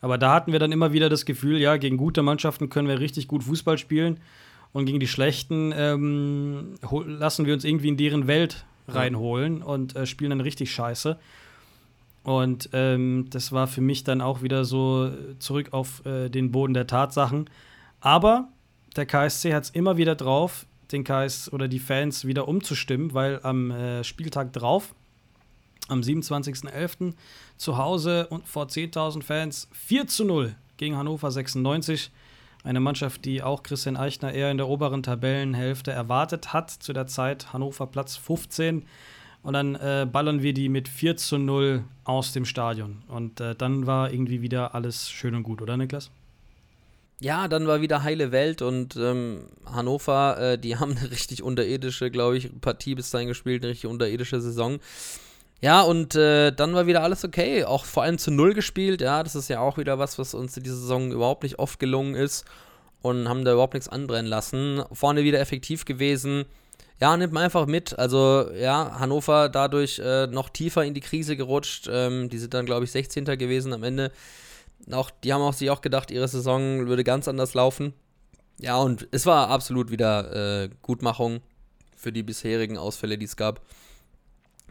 Aber 0.00 0.18
da 0.18 0.34
hatten 0.34 0.52
wir 0.52 0.58
dann 0.58 0.72
immer 0.72 0.92
wieder 0.92 1.08
das 1.08 1.24
Gefühl, 1.24 1.58
ja, 1.58 1.76
gegen 1.76 1.96
gute 1.96 2.22
Mannschaften 2.22 2.68
können 2.68 2.88
wir 2.88 2.98
richtig 2.98 3.28
gut 3.28 3.44
Fußball 3.44 3.78
spielen 3.78 4.18
und 4.72 4.86
gegen 4.86 5.00
die 5.00 5.08
Schlechten 5.08 5.72
ähm, 5.76 6.74
lassen 7.06 7.46
wir 7.46 7.54
uns 7.54 7.64
irgendwie 7.64 7.88
in 7.88 7.96
deren 7.96 8.26
Welt 8.26 8.64
reinholen 8.88 9.62
und 9.62 9.94
äh, 9.96 10.06
spielen 10.06 10.30
dann 10.30 10.40
richtig 10.40 10.72
scheiße. 10.72 11.18
Und 12.24 12.70
ähm, 12.72 13.26
das 13.30 13.52
war 13.52 13.66
für 13.66 13.80
mich 13.80 14.04
dann 14.04 14.20
auch 14.20 14.42
wieder 14.42 14.64
so 14.64 15.10
zurück 15.38 15.72
auf 15.72 16.06
äh, 16.06 16.28
den 16.28 16.52
Boden 16.52 16.72
der 16.72 16.86
Tatsachen. 16.86 17.50
Aber 18.00 18.48
der 18.96 19.06
KSC 19.06 19.54
hat 19.54 19.64
es 19.64 19.70
immer 19.70 19.96
wieder 19.96 20.14
drauf, 20.14 20.66
den 20.92 21.04
KS 21.04 21.52
oder 21.52 21.68
die 21.68 21.78
Fans 21.78 22.26
wieder 22.26 22.46
umzustimmen, 22.48 23.14
weil 23.14 23.40
am 23.42 23.70
äh, 23.70 24.04
Spieltag 24.04 24.52
drauf, 24.52 24.94
am 25.88 26.00
27.11. 26.00 27.14
zu 27.56 27.76
Hause 27.76 28.28
und 28.28 28.46
vor 28.46 28.66
10.000 28.66 29.22
Fans 29.22 29.68
4 29.72 30.06
zu 30.06 30.24
0 30.24 30.54
gegen 30.76 30.96
Hannover 30.96 31.30
96 31.30 32.10
eine 32.64 32.80
Mannschaft, 32.80 33.24
die 33.24 33.42
auch 33.42 33.62
Christian 33.62 33.96
Eichner 33.96 34.32
eher 34.32 34.50
in 34.50 34.56
der 34.56 34.68
oberen 34.68 35.02
Tabellenhälfte 35.02 35.90
erwartet 35.90 36.52
hat, 36.52 36.70
zu 36.70 36.92
der 36.92 37.06
Zeit 37.06 37.52
Hannover 37.52 37.86
Platz 37.86 38.16
15. 38.16 38.84
Und 39.42 39.54
dann 39.54 39.74
äh, 39.74 40.06
ballern 40.10 40.42
wir 40.42 40.54
die 40.54 40.68
mit 40.68 40.88
4 40.88 41.16
zu 41.16 41.38
0 41.38 41.84
aus 42.04 42.32
dem 42.32 42.44
Stadion. 42.44 43.02
Und 43.08 43.40
äh, 43.40 43.56
dann 43.56 43.86
war 43.86 44.12
irgendwie 44.12 44.40
wieder 44.40 44.74
alles 44.74 45.10
schön 45.10 45.34
und 45.34 45.42
gut, 45.42 45.60
oder 45.60 45.76
Niklas? 45.76 46.10
Ja, 47.18 47.48
dann 47.48 47.66
war 47.66 47.80
wieder 47.80 48.02
heile 48.02 48.32
Welt 48.32 48.62
und 48.62 48.96
ähm, 48.96 49.44
Hannover, 49.64 50.38
äh, 50.38 50.58
die 50.58 50.76
haben 50.78 50.96
eine 50.96 51.10
richtig 51.10 51.42
unterirdische, 51.42 52.10
glaube 52.10 52.36
ich, 52.36 52.50
Partie 52.60 52.94
bis 52.94 53.10
dahin 53.10 53.28
gespielt, 53.28 53.62
eine 53.62 53.72
richtig 53.72 53.90
unterirdische 53.90 54.40
Saison. 54.40 54.78
Ja, 55.62 55.82
und 55.82 56.16
äh, 56.16 56.50
dann 56.50 56.74
war 56.74 56.88
wieder 56.88 57.04
alles 57.04 57.24
okay. 57.24 57.64
Auch 57.64 57.84
vor 57.84 58.02
allem 58.02 58.18
zu 58.18 58.32
Null 58.32 58.52
gespielt. 58.52 59.00
Ja, 59.00 59.22
das 59.22 59.36
ist 59.36 59.48
ja 59.48 59.60
auch 59.60 59.78
wieder 59.78 59.96
was, 59.98 60.18
was 60.18 60.34
uns 60.34 60.56
in 60.56 60.64
dieser 60.64 60.76
Saison 60.76 61.12
überhaupt 61.12 61.44
nicht 61.44 61.60
oft 61.60 61.78
gelungen 61.78 62.16
ist. 62.16 62.44
Und 63.00 63.28
haben 63.28 63.44
da 63.44 63.52
überhaupt 63.52 63.74
nichts 63.74 63.88
anbrennen 63.88 64.26
lassen. 64.26 64.82
Vorne 64.92 65.22
wieder 65.22 65.38
effektiv 65.38 65.84
gewesen. 65.84 66.46
Ja, 67.00 67.16
nimmt 67.16 67.32
man 67.32 67.44
einfach 67.44 67.66
mit. 67.66 67.96
Also, 67.96 68.50
ja, 68.52 68.98
Hannover 68.98 69.48
dadurch 69.48 70.00
äh, 70.00 70.26
noch 70.26 70.50
tiefer 70.50 70.84
in 70.84 70.94
die 70.94 71.00
Krise 71.00 71.36
gerutscht. 71.36 71.88
Ähm, 71.90 72.28
die 72.28 72.38
sind 72.38 72.54
dann, 72.54 72.66
glaube 72.66 72.84
ich, 72.84 72.90
16. 72.90 73.24
gewesen 73.24 73.72
am 73.72 73.84
Ende. 73.84 74.10
Auch, 74.90 75.10
die 75.22 75.32
haben 75.32 75.42
auch 75.42 75.52
sich 75.52 75.70
auch 75.70 75.80
gedacht, 75.80 76.10
ihre 76.10 76.26
Saison 76.26 76.88
würde 76.88 77.04
ganz 77.04 77.28
anders 77.28 77.54
laufen. 77.54 77.92
Ja, 78.58 78.78
und 78.78 79.06
es 79.12 79.26
war 79.26 79.48
absolut 79.48 79.92
wieder 79.92 80.64
äh, 80.64 80.70
Gutmachung 80.82 81.40
für 81.96 82.10
die 82.10 82.24
bisherigen 82.24 82.78
Ausfälle, 82.78 83.16
die 83.16 83.26
es 83.26 83.36
gab 83.36 83.60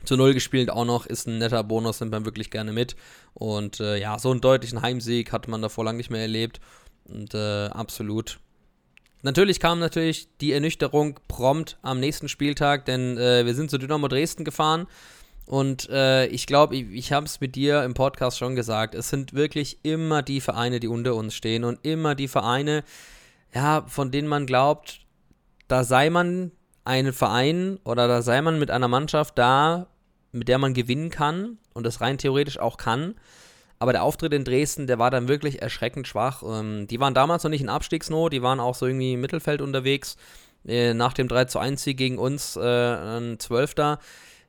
zu 0.04 0.18
Null 0.18 0.34
gespielt 0.34 0.70
auch 0.70 0.86
noch, 0.86 1.06
ist 1.06 1.28
ein 1.28 1.38
netter 1.38 1.64
Bonus, 1.64 2.00
nimmt 2.00 2.12
man 2.12 2.26
wirklich 2.26 2.52
gerne 2.52 2.72
mit. 2.72 2.96
Und 3.34 3.80
äh, 3.80 3.98
ja, 3.98 4.18
so 4.20 4.32
einen 4.32 4.42
deutlichen 4.42 4.82
Heimsieg 4.82 5.32
hatte 5.32 5.50
man 5.50 5.62
davor 5.62 5.86
lange 5.86 5.98
nicht 5.98 6.10
mehr 6.10 6.22
erlebt. 6.22 6.60
Und 7.06 7.34
äh, 7.34 7.68
absolut. 7.68 8.40
Natürlich 9.24 9.60
kam 9.60 9.80
natürlich 9.80 10.28
die 10.40 10.52
Ernüchterung 10.52 11.20
prompt 11.28 11.78
am 11.84 12.00
nächsten 12.00 12.28
Spieltag, 12.28 12.86
denn 12.86 13.18
äh, 13.18 13.46
wir 13.46 13.54
sind 13.54 13.70
zu 13.70 13.78
Dynamo 13.78 14.08
Dresden 14.08 14.44
gefahren. 14.44 14.88
Und 15.46 15.90
äh, 15.90 16.28
ich 16.28 16.48
glaube, 16.48 16.76
ich, 16.76 16.90
ich 16.92 17.12
habe 17.12 17.26
es 17.26 17.42
mit 17.42 17.56
dir 17.56 17.84
im 17.84 17.94
Podcast 17.94 18.38
schon 18.38 18.56
gesagt, 18.56 18.96
es 18.96 19.10
sind 19.10 19.34
wirklich 19.34 19.80
immer 19.84 20.22
die 20.22 20.42
Vereine, 20.42 20.80
die 20.80 20.88
unter 20.88 21.16
uns 21.16 21.36
stehen 21.36 21.64
und 21.64 21.80
immer 21.86 22.16
die 22.16 22.28
Vereine, 22.28 22.84
ja, 23.54 23.84
von 23.88 24.12
denen 24.12 24.28
man 24.28 24.46
glaubt, 24.46 25.02
da 25.68 25.84
sei 25.84 26.10
man 26.10 26.52
ein 26.84 27.14
Verein 27.14 27.80
oder 27.84 28.08
da 28.08 28.22
sei 28.22 28.42
man 28.42 28.60
mit 28.60 28.72
einer 28.72 28.88
Mannschaft 28.88 29.38
da, 29.38 29.88
mit 30.32 30.48
der 30.48 30.58
man 30.58 30.74
gewinnen 30.74 31.10
kann 31.10 31.58
und 31.74 31.86
das 31.86 32.02
rein 32.02 32.18
theoretisch 32.18 32.60
auch 32.60 32.78
kann. 32.78 33.16
Aber 33.80 33.94
der 33.94 34.04
Auftritt 34.04 34.34
in 34.34 34.44
Dresden, 34.44 34.86
der 34.86 35.00
war 35.00 35.10
dann 35.10 35.28
wirklich 35.28 35.62
erschreckend 35.62 36.08
schwach. 36.08 36.44
Ähm, 36.46 36.88
die 36.88 37.00
waren 37.00 37.16
damals 37.16 37.44
noch 37.44 37.50
nicht 37.50 37.62
in 37.62 37.70
Abstiegsnot, 37.70 38.32
die 38.32 38.44
waren 38.44 38.60
auch 38.60 38.76
so 38.76 38.86
irgendwie 38.86 39.14
im 39.14 39.22
Mittelfeld 39.22 39.62
unterwegs. 39.62 40.18
Äh, 40.68 40.94
nach 40.94 41.14
dem 41.14 41.28
3 41.28 41.46
zu 41.46 41.60
1 41.60 41.82
Sieg 41.82 41.98
gegen 41.98 42.20
uns, 42.20 42.56
äh, 42.56 42.62
ein 42.62 43.40
Zwölfter. 43.40 44.00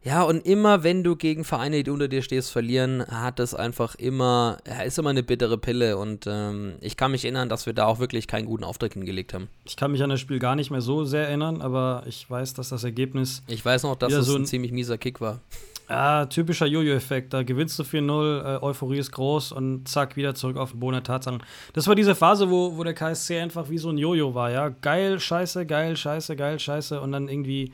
Ja, 0.04 0.24
und 0.24 0.44
immer 0.44 0.82
wenn 0.82 1.04
du 1.04 1.14
gegen 1.14 1.44
Vereine, 1.44 1.84
die 1.84 1.90
unter 1.90 2.08
dir 2.08 2.22
stehst, 2.22 2.50
verlieren, 2.50 3.06
hat 3.06 3.38
das 3.38 3.54
einfach 3.54 3.94
immer, 3.94 4.58
ja, 4.66 4.82
ist 4.82 4.98
immer 4.98 5.10
eine 5.10 5.22
bittere 5.22 5.58
Pille. 5.58 5.96
Und 5.96 6.26
ähm, 6.26 6.74
ich 6.80 6.96
kann 6.96 7.12
mich 7.12 7.24
erinnern, 7.24 7.48
dass 7.48 7.66
wir 7.66 7.72
da 7.72 7.86
auch 7.86 8.00
wirklich 8.00 8.26
keinen 8.26 8.46
guten 8.46 8.64
Auftritt 8.64 8.94
hingelegt 8.94 9.32
haben. 9.32 9.48
Ich 9.64 9.76
kann 9.76 9.92
mich 9.92 10.02
an 10.02 10.10
das 10.10 10.18
Spiel 10.18 10.40
gar 10.40 10.56
nicht 10.56 10.72
mehr 10.72 10.80
so 10.80 11.04
sehr 11.04 11.28
erinnern, 11.28 11.62
aber 11.62 12.02
ich 12.06 12.28
weiß, 12.28 12.52
dass 12.54 12.70
das 12.70 12.82
Ergebnis. 12.82 13.44
Ich 13.46 13.64
weiß 13.64 13.84
noch, 13.84 13.94
dass 13.94 14.12
es 14.12 14.26
so 14.26 14.34
ein, 14.34 14.42
ein 14.42 14.46
ziemlich 14.46 14.72
mieser 14.72 14.98
Kick 14.98 15.20
war. 15.20 15.40
Ja, 15.88 16.26
typischer 16.26 16.66
Jojo-Effekt. 16.66 17.34
Da 17.34 17.42
gewinnst 17.42 17.78
du 17.78 17.82
4-0, 17.82 18.56
äh, 18.56 18.62
Euphorie 18.62 18.98
ist 18.98 19.12
groß 19.12 19.52
und 19.52 19.88
zack, 19.88 20.16
wieder 20.16 20.34
zurück 20.34 20.56
auf 20.56 20.70
den 20.70 20.80
Boden 20.80 20.94
der 20.94 21.02
Tatsachen. 21.02 21.42
Das 21.74 21.86
war 21.86 21.94
diese 21.94 22.14
Phase, 22.14 22.50
wo, 22.50 22.76
wo 22.76 22.84
der 22.84 22.94
KSC 22.94 23.40
einfach 23.40 23.68
wie 23.68 23.78
so 23.78 23.90
ein 23.90 23.98
Jojo 23.98 24.34
war, 24.34 24.50
ja. 24.50 24.68
Geil, 24.68 25.20
scheiße, 25.20 25.66
geil, 25.66 25.96
scheiße, 25.96 26.36
geil, 26.36 26.58
scheiße 26.58 27.00
und 27.00 27.12
dann 27.12 27.28
irgendwie 27.28 27.72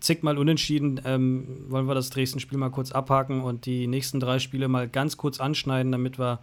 zigmal 0.00 0.38
unentschieden. 0.38 1.00
Ähm, 1.04 1.46
wollen 1.68 1.86
wir 1.86 1.94
das 1.94 2.10
Dresden-Spiel 2.10 2.58
mal 2.58 2.70
kurz 2.70 2.92
abhaken 2.92 3.42
und 3.42 3.66
die 3.66 3.86
nächsten 3.86 4.20
drei 4.20 4.38
Spiele 4.38 4.68
mal 4.68 4.88
ganz 4.88 5.16
kurz 5.16 5.40
anschneiden, 5.40 5.92
damit 5.92 6.18
wir 6.18 6.40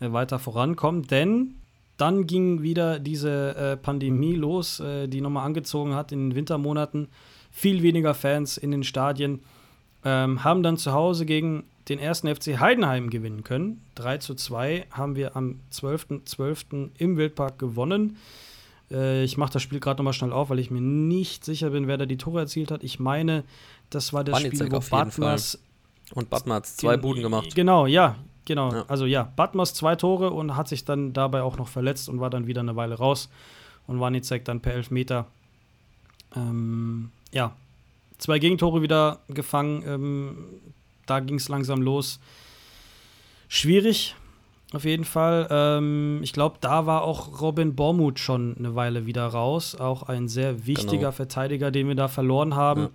äh, 0.00 0.12
weiter 0.12 0.38
vorankommen. 0.38 1.06
Denn 1.06 1.54
dann 1.96 2.26
ging 2.26 2.62
wieder 2.62 2.98
diese 2.98 3.54
äh, 3.56 3.76
Pandemie 3.76 4.34
los, 4.34 4.80
äh, 4.80 5.06
die 5.06 5.20
nochmal 5.20 5.46
angezogen 5.46 5.94
hat 5.94 6.12
in 6.12 6.30
den 6.30 6.36
Wintermonaten. 6.36 7.08
Viel 7.50 7.82
weniger 7.82 8.14
Fans 8.14 8.56
in 8.56 8.70
den 8.70 8.82
Stadien. 8.82 9.40
Ähm, 10.04 10.44
haben 10.44 10.62
dann 10.62 10.76
zu 10.76 10.92
Hause 10.92 11.24
gegen 11.24 11.64
den 11.88 11.98
ersten 11.98 12.34
FC 12.34 12.58
Heidenheim 12.60 13.10
gewinnen 13.10 13.44
können. 13.44 13.82
3 13.96 14.18
zu 14.18 14.34
2 14.34 14.86
haben 14.90 15.16
wir 15.16 15.36
am 15.36 15.60
12.12. 15.72 16.24
.12. 16.24 16.90
im 16.98 17.16
Wildpark 17.16 17.58
gewonnen. 17.58 18.16
Äh, 18.90 19.24
ich 19.24 19.36
mache 19.36 19.52
das 19.52 19.62
Spiel 19.62 19.80
gerade 19.80 19.98
nochmal 19.98 20.12
schnell 20.12 20.32
auf, 20.32 20.50
weil 20.50 20.58
ich 20.58 20.70
mir 20.70 20.80
nicht 20.80 21.44
sicher 21.44 21.70
bin, 21.70 21.86
wer 21.86 21.98
da 21.98 22.06
die 22.06 22.16
Tore 22.16 22.40
erzielt 22.40 22.70
hat. 22.70 22.82
Ich 22.82 23.00
meine, 23.00 23.44
das 23.90 24.12
war 24.12 24.24
das 24.24 24.40
Spiel, 24.40 24.72
wo 24.72 24.80
Batmas. 24.80 25.58
Und 26.14 26.30
Batmas 26.30 26.76
zwei 26.76 26.96
Buden 26.96 27.22
gemacht. 27.22 27.54
Genau, 27.54 27.86
ja, 27.86 28.16
genau. 28.44 28.72
Ja. 28.72 28.84
Also 28.88 29.06
ja, 29.06 29.32
Batmas 29.36 29.74
zwei 29.74 29.96
Tore 29.96 30.30
und 30.30 30.56
hat 30.56 30.68
sich 30.68 30.84
dann 30.84 31.12
dabei 31.12 31.42
auch 31.42 31.56
noch 31.56 31.68
verletzt 31.68 32.08
und 32.08 32.20
war 32.20 32.30
dann 32.30 32.46
wieder 32.46 32.60
eine 32.60 32.76
Weile 32.76 32.96
raus. 32.96 33.30
Und 33.86 34.00
Wanicek 34.00 34.44
dann 34.44 34.60
per 34.60 34.74
Elfmeter. 34.74 35.26
Ähm, 36.34 37.10
ja, 37.32 37.54
zwei 38.18 38.38
Gegentore 38.38 38.82
wieder 38.82 39.20
gefangen. 39.28 39.82
Ähm, 39.86 40.36
da 41.06 41.20
ging 41.20 41.36
es 41.36 41.48
langsam 41.48 41.82
los. 41.82 42.20
Schwierig, 43.48 44.16
auf 44.72 44.84
jeden 44.84 45.04
Fall. 45.04 45.46
Ähm, 45.50 46.20
ich 46.22 46.32
glaube, 46.32 46.56
da 46.60 46.86
war 46.86 47.02
auch 47.02 47.40
Robin 47.40 47.74
Bormuth 47.74 48.18
schon 48.18 48.56
eine 48.58 48.74
Weile 48.74 49.06
wieder 49.06 49.26
raus. 49.26 49.74
Auch 49.74 50.04
ein 50.04 50.28
sehr 50.28 50.66
wichtiger 50.66 50.98
genau. 50.98 51.12
Verteidiger, 51.12 51.70
den 51.70 51.88
wir 51.88 51.94
da 51.94 52.08
verloren 52.08 52.54
haben. 52.54 52.88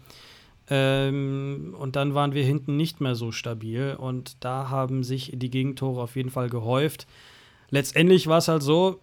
Ähm, 0.70 1.76
und 1.80 1.96
dann 1.96 2.14
waren 2.14 2.34
wir 2.34 2.44
hinten 2.44 2.78
nicht 2.78 3.02
mehr 3.02 3.16
so 3.16 3.32
stabil 3.32 3.96
und 3.98 4.44
da 4.44 4.70
haben 4.70 5.04
sich 5.04 5.32
die 5.34 5.50
Gegentore 5.50 6.02
auf 6.02 6.16
jeden 6.16 6.30
Fall 6.30 6.50
gehäuft. 6.50 7.08
Letztendlich 7.72 8.28
war 8.28 8.38
es 8.38 8.48
halt 8.48 8.62
so, 8.62 9.00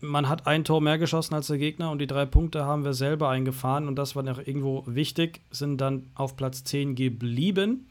man 0.00 0.28
hat 0.28 0.46
ein 0.46 0.64
Tor 0.64 0.80
mehr 0.80 0.98
geschossen 0.98 1.34
als 1.34 1.46
der 1.46 1.58
Gegner 1.58 1.90
und 1.90 1.98
die 1.98 2.06
drei 2.06 2.26
Punkte 2.26 2.64
haben 2.64 2.84
wir 2.84 2.92
selber 2.92 3.28
eingefahren 3.28 3.88
und 3.88 3.96
das 3.96 4.14
war 4.16 4.22
noch 4.22 4.38
irgendwo 4.38 4.84
wichtig, 4.86 5.40
sind 5.50 5.80
dann 5.80 6.10
auf 6.14 6.36
Platz 6.36 6.64
10 6.64 6.94
geblieben, 6.94 7.88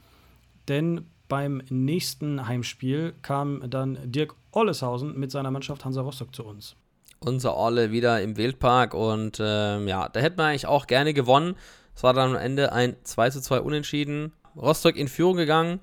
denn 0.67 1.05
beim 1.27 1.61
nächsten 1.69 2.47
Heimspiel 2.47 3.13
kam 3.21 3.67
dann 3.69 3.97
Dirk 4.03 4.35
Olleshausen 4.51 5.19
mit 5.19 5.31
seiner 5.31 5.51
Mannschaft 5.51 5.83
Hansa 5.83 6.01
Rostock 6.01 6.35
zu 6.35 6.43
uns. 6.43 6.75
Unser 7.19 7.57
Olle 7.57 7.91
wieder 7.91 8.21
im 8.21 8.37
Wildpark 8.37 8.93
und 8.93 9.39
ähm, 9.39 9.87
ja, 9.87 10.07
da 10.09 10.19
hätten 10.19 10.37
wir 10.37 10.45
eigentlich 10.45 10.67
auch 10.67 10.85
gerne 10.85 11.13
gewonnen. 11.13 11.55
Es 11.95 12.03
war 12.03 12.13
dann 12.13 12.31
am 12.31 12.35
Ende 12.35 12.71
ein 12.71 12.95
2 13.03 13.29
zu 13.31 13.41
2 13.41 13.61
Unentschieden. 13.61 14.33
Rostock 14.55 14.95
in 14.95 15.07
Führung 15.07 15.37
gegangen. 15.37 15.79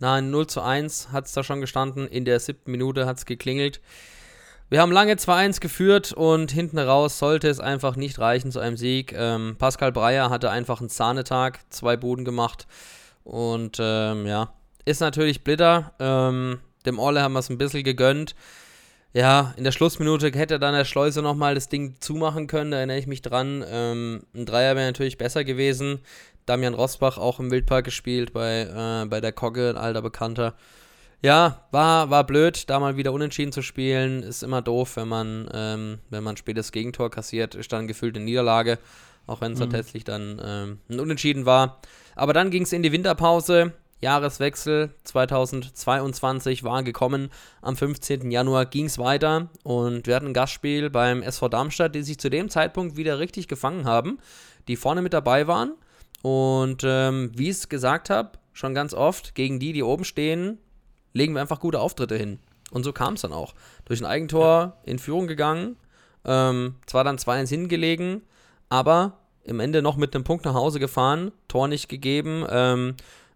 Na, 0.00 0.20
0 0.20 0.46
zu 0.48 0.60
1 0.62 1.12
hat 1.12 1.26
es 1.26 1.32
da 1.32 1.44
schon 1.44 1.60
gestanden. 1.60 2.08
In 2.08 2.24
der 2.24 2.40
siebten 2.40 2.70
Minute 2.72 3.06
hat 3.06 3.18
es 3.18 3.26
geklingelt. 3.26 3.80
Wir 4.72 4.80
haben 4.80 4.90
lange 4.90 5.12
2-1 5.12 5.60
geführt 5.60 6.14
und 6.14 6.50
hinten 6.50 6.78
raus 6.78 7.18
sollte 7.18 7.46
es 7.46 7.60
einfach 7.60 7.94
nicht 7.94 8.18
reichen 8.18 8.50
zu 8.50 8.58
einem 8.58 8.78
Sieg. 8.78 9.12
Ähm, 9.14 9.56
Pascal 9.58 9.92
Breyer 9.92 10.30
hatte 10.30 10.48
einfach 10.48 10.80
einen 10.80 10.88
Zahnetag, 10.88 11.60
zwei 11.68 11.98
Buden 11.98 12.24
gemacht 12.24 12.66
und 13.22 13.76
ähm, 13.78 14.24
ja, 14.24 14.54
ist 14.86 15.02
natürlich 15.02 15.44
blitter. 15.44 15.92
Ähm, 15.98 16.60
dem 16.86 16.98
Orle 16.98 17.20
haben 17.20 17.34
wir 17.34 17.40
es 17.40 17.50
ein 17.50 17.58
bisschen 17.58 17.84
gegönnt. 17.84 18.34
Ja, 19.12 19.52
in 19.58 19.64
der 19.64 19.72
Schlussminute 19.72 20.28
hätte 20.28 20.58
dann 20.58 20.72
der 20.72 20.86
Schleuse 20.86 21.20
nochmal 21.20 21.54
das 21.54 21.68
Ding 21.68 21.96
zumachen 22.00 22.46
können, 22.46 22.70
da 22.70 22.78
erinnere 22.78 22.96
ich 22.96 23.06
mich 23.06 23.20
dran. 23.20 23.62
Ähm, 23.68 24.22
ein 24.34 24.46
Dreier 24.46 24.74
wäre 24.74 24.86
natürlich 24.86 25.18
besser 25.18 25.44
gewesen. 25.44 26.00
Damian 26.46 26.72
Rosbach 26.72 27.18
auch 27.18 27.40
im 27.40 27.50
Wildpark 27.50 27.84
gespielt, 27.84 28.32
bei, 28.32 28.62
äh, 28.62 29.06
bei 29.06 29.20
der 29.20 29.32
Kogge, 29.32 29.68
ein 29.68 29.76
alter 29.76 30.00
Bekannter. 30.00 30.54
Ja, 31.22 31.68
war, 31.70 32.10
war 32.10 32.24
blöd, 32.26 32.68
da 32.68 32.80
mal 32.80 32.96
wieder 32.96 33.12
unentschieden 33.12 33.52
zu 33.52 33.62
spielen. 33.62 34.24
Ist 34.24 34.42
immer 34.42 34.60
doof, 34.60 34.96
wenn 34.96 35.06
man, 35.06 35.48
ähm, 35.54 35.98
wenn 36.10 36.24
man 36.24 36.36
spätes 36.36 36.72
Gegentor 36.72 37.10
kassiert, 37.10 37.54
ist 37.54 37.72
dann 37.72 37.86
gefühlt 37.86 38.16
eine 38.16 38.24
Niederlage, 38.24 38.80
auch 39.28 39.40
wenn 39.40 39.52
es 39.52 39.60
mhm. 39.60 39.70
tatsächlich 39.70 40.02
dann 40.02 40.42
ähm, 40.44 40.78
ein 40.90 40.98
Unentschieden 40.98 41.46
war. 41.46 41.80
Aber 42.16 42.32
dann 42.32 42.50
ging 42.50 42.64
es 42.64 42.72
in 42.72 42.82
die 42.82 42.90
Winterpause. 42.90 43.72
Jahreswechsel 44.00 44.90
2022 45.04 46.64
war 46.64 46.82
gekommen. 46.82 47.30
Am 47.60 47.76
15. 47.76 48.32
Januar 48.32 48.66
ging 48.66 48.86
es 48.86 48.98
weiter 48.98 49.48
und 49.62 50.08
wir 50.08 50.16
hatten 50.16 50.26
ein 50.26 50.34
Gastspiel 50.34 50.90
beim 50.90 51.22
SV 51.22 51.48
Darmstadt, 51.48 51.94
die 51.94 52.02
sich 52.02 52.18
zu 52.18 52.30
dem 52.30 52.48
Zeitpunkt 52.48 52.96
wieder 52.96 53.20
richtig 53.20 53.46
gefangen 53.46 53.84
haben, 53.84 54.18
die 54.66 54.74
vorne 54.74 55.02
mit 55.02 55.12
dabei 55.12 55.46
waren. 55.46 55.74
Und 56.22 56.82
ähm, 56.84 57.30
wie 57.36 57.44
ich 57.44 57.58
es 57.58 57.68
gesagt 57.68 58.10
habe, 58.10 58.32
schon 58.52 58.74
ganz 58.74 58.92
oft, 58.92 59.36
gegen 59.36 59.60
die, 59.60 59.72
die 59.72 59.84
oben 59.84 60.04
stehen, 60.04 60.58
legen 61.12 61.34
wir 61.34 61.40
einfach 61.40 61.60
gute 61.60 61.80
Auftritte 61.80 62.16
hin. 62.16 62.38
Und 62.70 62.84
so 62.84 62.92
kam 62.92 63.14
es 63.14 63.22
dann 63.22 63.32
auch. 63.32 63.54
Durch 63.84 64.00
ein 64.00 64.06
Eigentor 64.06 64.78
in 64.84 64.98
Führung 64.98 65.26
gegangen, 65.26 65.76
ähm, 66.24 66.76
zwar 66.86 67.04
dann 67.04 67.18
2-1 67.18 67.48
hingelegen, 67.48 68.22
aber 68.68 69.18
im 69.44 69.60
Ende 69.60 69.82
noch 69.82 69.96
mit 69.96 70.14
einem 70.14 70.24
Punkt 70.24 70.44
nach 70.44 70.54
Hause 70.54 70.78
gefahren, 70.78 71.32
Tor 71.48 71.68
nicht 71.68 71.88
gegeben. 71.88 72.46
Ähm, 72.48 72.94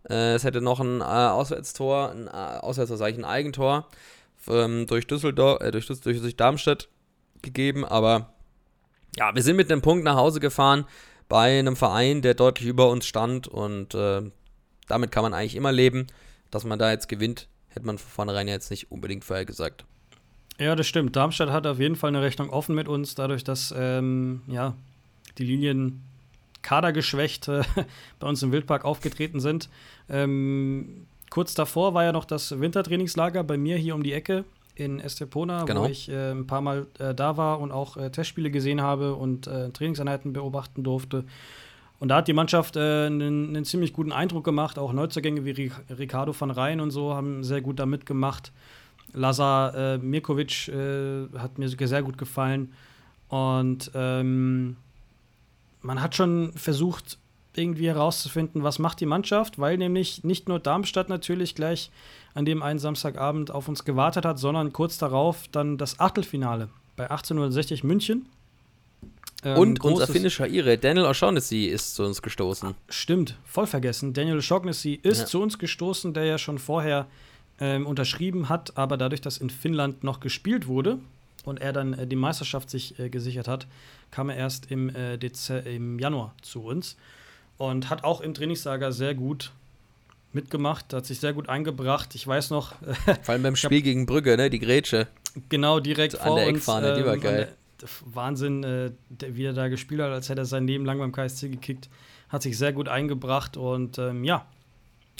äh, 0.08 0.34
es 0.34 0.44
hätte 0.44 0.60
noch 0.60 0.80
ein 0.80 1.00
äh, 1.00 1.04
Auswärtstor, 1.04 2.10
ein 2.10 2.28
äh, 2.28 2.30
Auswärtstor, 2.30 2.96
sage 2.96 3.12
ich, 3.12 3.18
ein 3.18 3.24
Eigentor 3.24 3.88
ähm, 4.48 4.86
durch 4.86 5.06
Düsseldorf, 5.06 5.60
äh, 5.60 5.70
durch, 5.70 5.86
durch, 5.86 6.00
durch 6.00 6.36
Darmstadt 6.36 6.88
gegeben, 7.42 7.84
aber 7.84 8.32
ja, 9.18 9.34
wir 9.34 9.42
sind 9.42 9.56
mit 9.56 9.70
einem 9.70 9.82
Punkt 9.82 10.04
nach 10.04 10.16
Hause 10.16 10.40
gefahren 10.40 10.84
bei 11.28 11.58
einem 11.58 11.76
Verein, 11.76 12.22
der 12.22 12.34
deutlich 12.34 12.68
über 12.68 12.88
uns 12.88 13.06
stand 13.06 13.48
und 13.48 13.94
äh, 13.94 14.22
damit 14.88 15.10
kann 15.10 15.22
man 15.22 15.34
eigentlich 15.34 15.56
immer 15.56 15.72
leben. 15.72 16.06
Dass 16.50 16.64
man 16.64 16.78
da 16.78 16.92
jetzt 16.92 17.08
gewinnt, 17.08 17.48
hätte 17.76 17.86
man 17.86 17.98
von 17.98 18.10
vornherein 18.10 18.48
jetzt 18.48 18.70
nicht 18.70 18.90
unbedingt 18.90 19.24
vorher 19.24 19.44
gesagt. 19.44 19.84
Ja, 20.58 20.74
das 20.74 20.86
stimmt. 20.86 21.14
Darmstadt 21.14 21.50
hat 21.50 21.66
auf 21.66 21.78
jeden 21.78 21.96
Fall 21.96 22.08
eine 22.08 22.22
Rechnung 22.22 22.50
offen 22.50 22.74
mit 22.74 22.88
uns, 22.88 23.14
dadurch, 23.14 23.44
dass 23.44 23.74
ähm, 23.76 24.40
ja, 24.46 24.74
die 25.38 25.44
Linien 25.44 26.02
kadergeschwächt 26.62 27.48
äh, 27.48 27.62
bei 28.18 28.26
uns 28.26 28.42
im 28.42 28.52
Wildpark 28.52 28.84
aufgetreten 28.84 29.40
sind. 29.40 29.68
Ähm, 30.08 31.06
kurz 31.30 31.54
davor 31.54 31.94
war 31.94 32.04
ja 32.04 32.12
noch 32.12 32.24
das 32.24 32.58
Wintertrainingslager 32.58 33.44
bei 33.44 33.58
mir 33.58 33.76
hier 33.76 33.94
um 33.94 34.02
die 34.02 34.12
Ecke 34.12 34.44
in 34.74 35.00
Estepona, 35.00 35.64
genau. 35.64 35.84
wo 35.84 35.86
ich 35.86 36.08
äh, 36.08 36.32
ein 36.32 36.46
paar 36.46 36.60
Mal 36.60 36.86
äh, 36.98 37.14
da 37.14 37.36
war 37.36 37.60
und 37.60 37.72
auch 37.72 37.96
äh, 37.96 38.10
Testspiele 38.10 38.50
gesehen 38.50 38.80
habe 38.80 39.14
und 39.14 39.46
äh, 39.46 39.70
Trainingseinheiten 39.70 40.32
beobachten 40.32 40.82
durfte. 40.82 41.24
Und 41.98 42.08
da 42.08 42.16
hat 42.16 42.28
die 42.28 42.32
Mannschaft 42.32 42.76
äh, 42.76 43.06
einen, 43.06 43.48
einen, 43.48 43.64
ziemlich 43.64 43.92
guten 43.92 44.12
Eindruck 44.12 44.44
gemacht. 44.44 44.78
Auch 44.78 44.92
Neuzugänge 44.92 45.44
wie 45.44 45.72
Ricardo 45.90 46.34
van 46.38 46.50
Rijn 46.50 46.80
und 46.80 46.90
so 46.90 47.14
haben 47.14 47.42
sehr 47.42 47.62
gut 47.62 47.78
da 47.78 47.86
mitgemacht. 47.86 48.52
Lazar 49.12 49.74
äh, 49.74 49.98
Mirkovic 49.98 50.68
äh, 50.68 51.28
hat 51.38 51.58
mir 51.58 51.68
sehr 51.68 52.02
gut 52.02 52.18
gefallen. 52.18 52.74
Und 53.28 53.90
ähm, 53.94 54.76
man 55.80 56.02
hat 56.02 56.14
schon 56.14 56.52
versucht, 56.52 57.18
irgendwie 57.56 57.88
herauszufinden, 57.88 58.62
was 58.62 58.78
macht 58.78 59.00
die 59.00 59.06
Mannschaft, 59.06 59.58
weil 59.58 59.78
nämlich 59.78 60.24
nicht 60.24 60.48
nur 60.48 60.58
Darmstadt 60.58 61.08
natürlich 61.08 61.54
gleich 61.54 61.90
an 62.34 62.44
dem 62.44 62.62
einen 62.62 62.78
Samstagabend 62.78 63.50
auf 63.50 63.68
uns 63.68 63.84
gewartet 63.84 64.24
hat, 64.24 64.38
sondern 64.38 64.72
kurz 64.72 64.98
darauf 64.98 65.48
dann 65.48 65.78
das 65.78 65.98
Achtelfinale 65.98 66.68
bei 66.96 67.04
1860 67.10 67.82
München. 67.82 68.26
Ähm, 69.46 69.58
und 69.58 69.84
unser 69.84 70.08
finnischer 70.08 70.48
Ire, 70.48 70.76
Daniel 70.76 71.06
O'Shaughnessy, 71.06 71.66
ist 71.66 71.94
zu 71.94 72.02
uns 72.02 72.20
gestoßen. 72.20 72.74
Stimmt, 72.88 73.36
voll 73.44 73.68
vergessen. 73.68 74.12
Daniel 74.12 74.38
O'Shaughnessy 74.38 74.98
ist 75.00 75.20
ja. 75.20 75.26
zu 75.26 75.40
uns 75.40 75.56
gestoßen, 75.60 76.12
der 76.14 76.24
ja 76.24 76.36
schon 76.36 76.58
vorher 76.58 77.06
ähm, 77.60 77.86
unterschrieben 77.86 78.48
hat, 78.48 78.76
aber 78.76 78.96
dadurch, 78.96 79.20
dass 79.20 79.38
in 79.38 79.48
Finnland 79.48 80.02
noch 80.02 80.18
gespielt 80.18 80.66
wurde 80.66 80.98
und 81.44 81.60
er 81.60 81.72
dann 81.72 81.92
äh, 81.92 82.08
die 82.08 82.16
Meisterschaft 82.16 82.70
sich 82.70 82.98
äh, 82.98 83.08
gesichert 83.08 83.46
hat, 83.46 83.68
kam 84.10 84.30
er 84.30 84.36
erst 84.36 84.72
im, 84.72 84.88
äh, 84.92 85.14
im 85.14 86.00
Januar 86.00 86.34
zu 86.42 86.64
uns 86.64 86.96
und 87.56 87.88
hat 87.88 88.02
auch 88.02 88.22
im 88.22 88.34
Trainingslager 88.34 88.90
sehr 88.90 89.14
gut 89.14 89.52
mitgemacht, 90.32 90.92
hat 90.92 91.06
sich 91.06 91.20
sehr 91.20 91.32
gut 91.32 91.48
eingebracht. 91.48 92.16
Ich 92.16 92.26
weiß 92.26 92.50
noch. 92.50 92.74
Vor 93.22 93.32
allem 93.32 93.44
beim 93.44 93.56
Spiel 93.56 93.80
gegen 93.80 94.06
Brügge, 94.06 94.36
ne? 94.36 94.50
Die 94.50 94.58
Grätsche. 94.58 95.06
Genau, 95.48 95.78
direkt 95.78 96.12
so 96.12 96.18
vor 96.18 96.26
an 96.26 96.36
der 96.36 96.48
Eckfahne, 96.48 96.88
uns, 96.88 96.98
die 96.98 97.06
war 97.06 97.14
ähm, 97.14 97.20
geil. 97.20 97.56
Wahnsinn, 98.04 98.64
äh, 98.64 98.92
wie 99.08 99.44
er 99.44 99.52
da 99.52 99.68
gespielt 99.68 100.00
hat, 100.00 100.10
als 100.10 100.28
hätte 100.28 100.42
er 100.42 100.46
sein 100.46 100.66
Leben 100.66 100.84
lang 100.84 100.98
beim 100.98 101.12
KSC 101.12 101.48
gekickt. 101.48 101.88
Hat 102.28 102.42
sich 102.42 102.58
sehr 102.58 102.72
gut 102.72 102.88
eingebracht 102.88 103.56
und 103.56 103.98
ähm, 103.98 104.24
ja, 104.24 104.46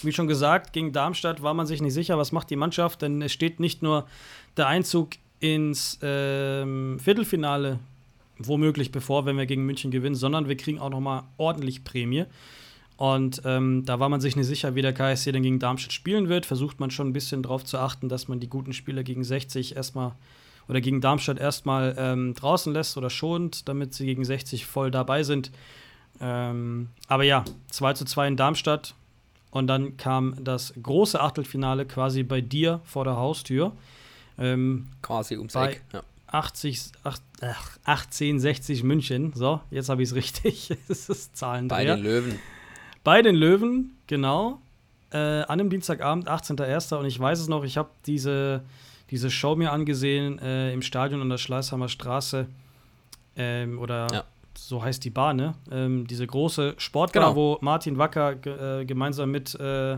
wie 0.01 0.11
schon 0.11 0.27
gesagt, 0.27 0.73
gegen 0.73 0.91
Darmstadt 0.91 1.41
war 1.41 1.53
man 1.53 1.65
sich 1.65 1.81
nicht 1.81 1.93
sicher, 1.93 2.17
was 2.17 2.31
macht 2.31 2.49
die 2.49 2.55
Mannschaft, 2.55 3.01
denn 3.01 3.21
es 3.21 3.31
steht 3.33 3.59
nicht 3.59 3.81
nur 3.81 4.07
der 4.57 4.67
Einzug 4.67 5.11
ins 5.39 5.99
ähm, 6.01 6.99
Viertelfinale 6.99 7.79
womöglich 8.39 8.91
bevor, 8.91 9.25
wenn 9.25 9.37
wir 9.37 9.45
gegen 9.45 9.65
München 9.65 9.91
gewinnen, 9.91 10.15
sondern 10.15 10.47
wir 10.47 10.57
kriegen 10.57 10.79
auch 10.79 10.89
noch 10.89 10.99
mal 10.99 11.23
ordentlich 11.37 11.83
Prämie. 11.83 12.25
Und 12.97 13.41
ähm, 13.45 13.83
da 13.85 13.99
war 13.99 14.09
man 14.09 14.21
sich 14.21 14.35
nicht 14.35 14.47
sicher, 14.47 14.73
wie 14.75 14.81
der 14.81 14.93
KSC 14.93 15.31
denn 15.31 15.43
gegen 15.43 15.59
Darmstadt 15.59 15.93
spielen 15.93 16.29
wird. 16.29 16.45
Versucht 16.45 16.79
man 16.79 16.89
schon 16.89 17.09
ein 17.09 17.13
bisschen 17.13 17.43
darauf 17.43 17.63
zu 17.63 17.77
achten, 17.77 18.09
dass 18.09 18.27
man 18.27 18.39
die 18.39 18.49
guten 18.49 18.73
Spieler 18.73 19.03
gegen 19.03 19.23
60 19.23 19.75
erstmal 19.75 20.13
oder 20.67 20.81
gegen 20.81 21.01
Darmstadt 21.01 21.39
erstmal 21.39 21.95
ähm, 21.97 22.33
draußen 22.33 22.73
lässt 22.73 22.97
oder 22.97 23.09
schont, 23.09 23.67
damit 23.67 23.93
sie 23.93 24.05
gegen 24.05 24.25
60 24.25 24.65
voll 24.65 24.91
dabei 24.91 25.23
sind. 25.23 25.51
Ähm, 26.19 26.89
aber 27.07 27.23
ja, 27.23 27.45
2 27.69 27.93
zu 27.93 28.05
2 28.05 28.27
in 28.29 28.37
Darmstadt. 28.37 28.95
Und 29.51 29.67
dann 29.67 29.97
kam 29.97 30.35
das 30.43 30.73
große 30.81 31.19
Achtelfinale 31.19 31.85
quasi 31.85 32.23
bei 32.23 32.41
dir 32.41 32.81
vor 32.83 33.05
der 33.05 33.15
Haustür. 33.15 33.71
Ähm, 34.37 34.89
quasi 35.01 35.37
ums 35.37 35.55
Eck. 35.55 35.83
Ja. 35.93 36.03
80, 36.27 36.91
8, 37.03 37.21
ach, 37.41 37.77
1860 37.85 38.83
München. 38.83 39.31
So, 39.33 39.61
jetzt 39.71 39.89
habe 39.89 40.03
ich 40.03 40.09
es 40.11 40.15
richtig. 40.15 40.77
das 40.87 41.09
ist 41.09 41.35
Zahlendreher. 41.35 41.95
Bei 41.95 41.95
den 41.95 42.03
Löwen. 42.03 42.39
Bei 43.03 43.21
den 43.21 43.35
Löwen, 43.35 43.97
genau. 44.07 44.61
Äh, 45.11 45.17
an 45.17 45.61
einem 45.61 45.69
Dienstagabend, 45.69 46.29
18.01. 46.29 46.95
Und 46.95 47.05
ich 47.05 47.17
weiß 47.17 47.39
es 47.39 47.47
noch, 47.47 47.63
ich 47.63 47.77
habe 47.77 47.89
diese 48.05 48.63
diese 49.09 49.29
Show 49.31 49.55
mir 49.55 49.71
angesehen 49.71 50.39
äh, 50.39 50.73
im 50.73 50.81
Stadion 50.81 51.21
an 51.21 51.29
der 51.29 51.37
Schleißheimer 51.37 51.89
Straße. 51.89 52.47
Ähm, 53.35 53.79
oder 53.79 54.07
ja. 54.11 54.23
so 54.55 54.83
heißt 54.83 55.03
die 55.03 55.09
Bar, 55.09 55.33
ne? 55.33 55.55
Ähm, 55.71 56.07
diese 56.07 56.25
große 56.25 56.75
Sportbar, 56.77 57.23
genau. 57.23 57.35
wo 57.35 57.57
Martin 57.61 57.97
Wacker 57.97 58.81
äh, 58.81 58.85
gemeinsam 58.85 59.31
mit 59.31 59.55
äh, 59.55 59.97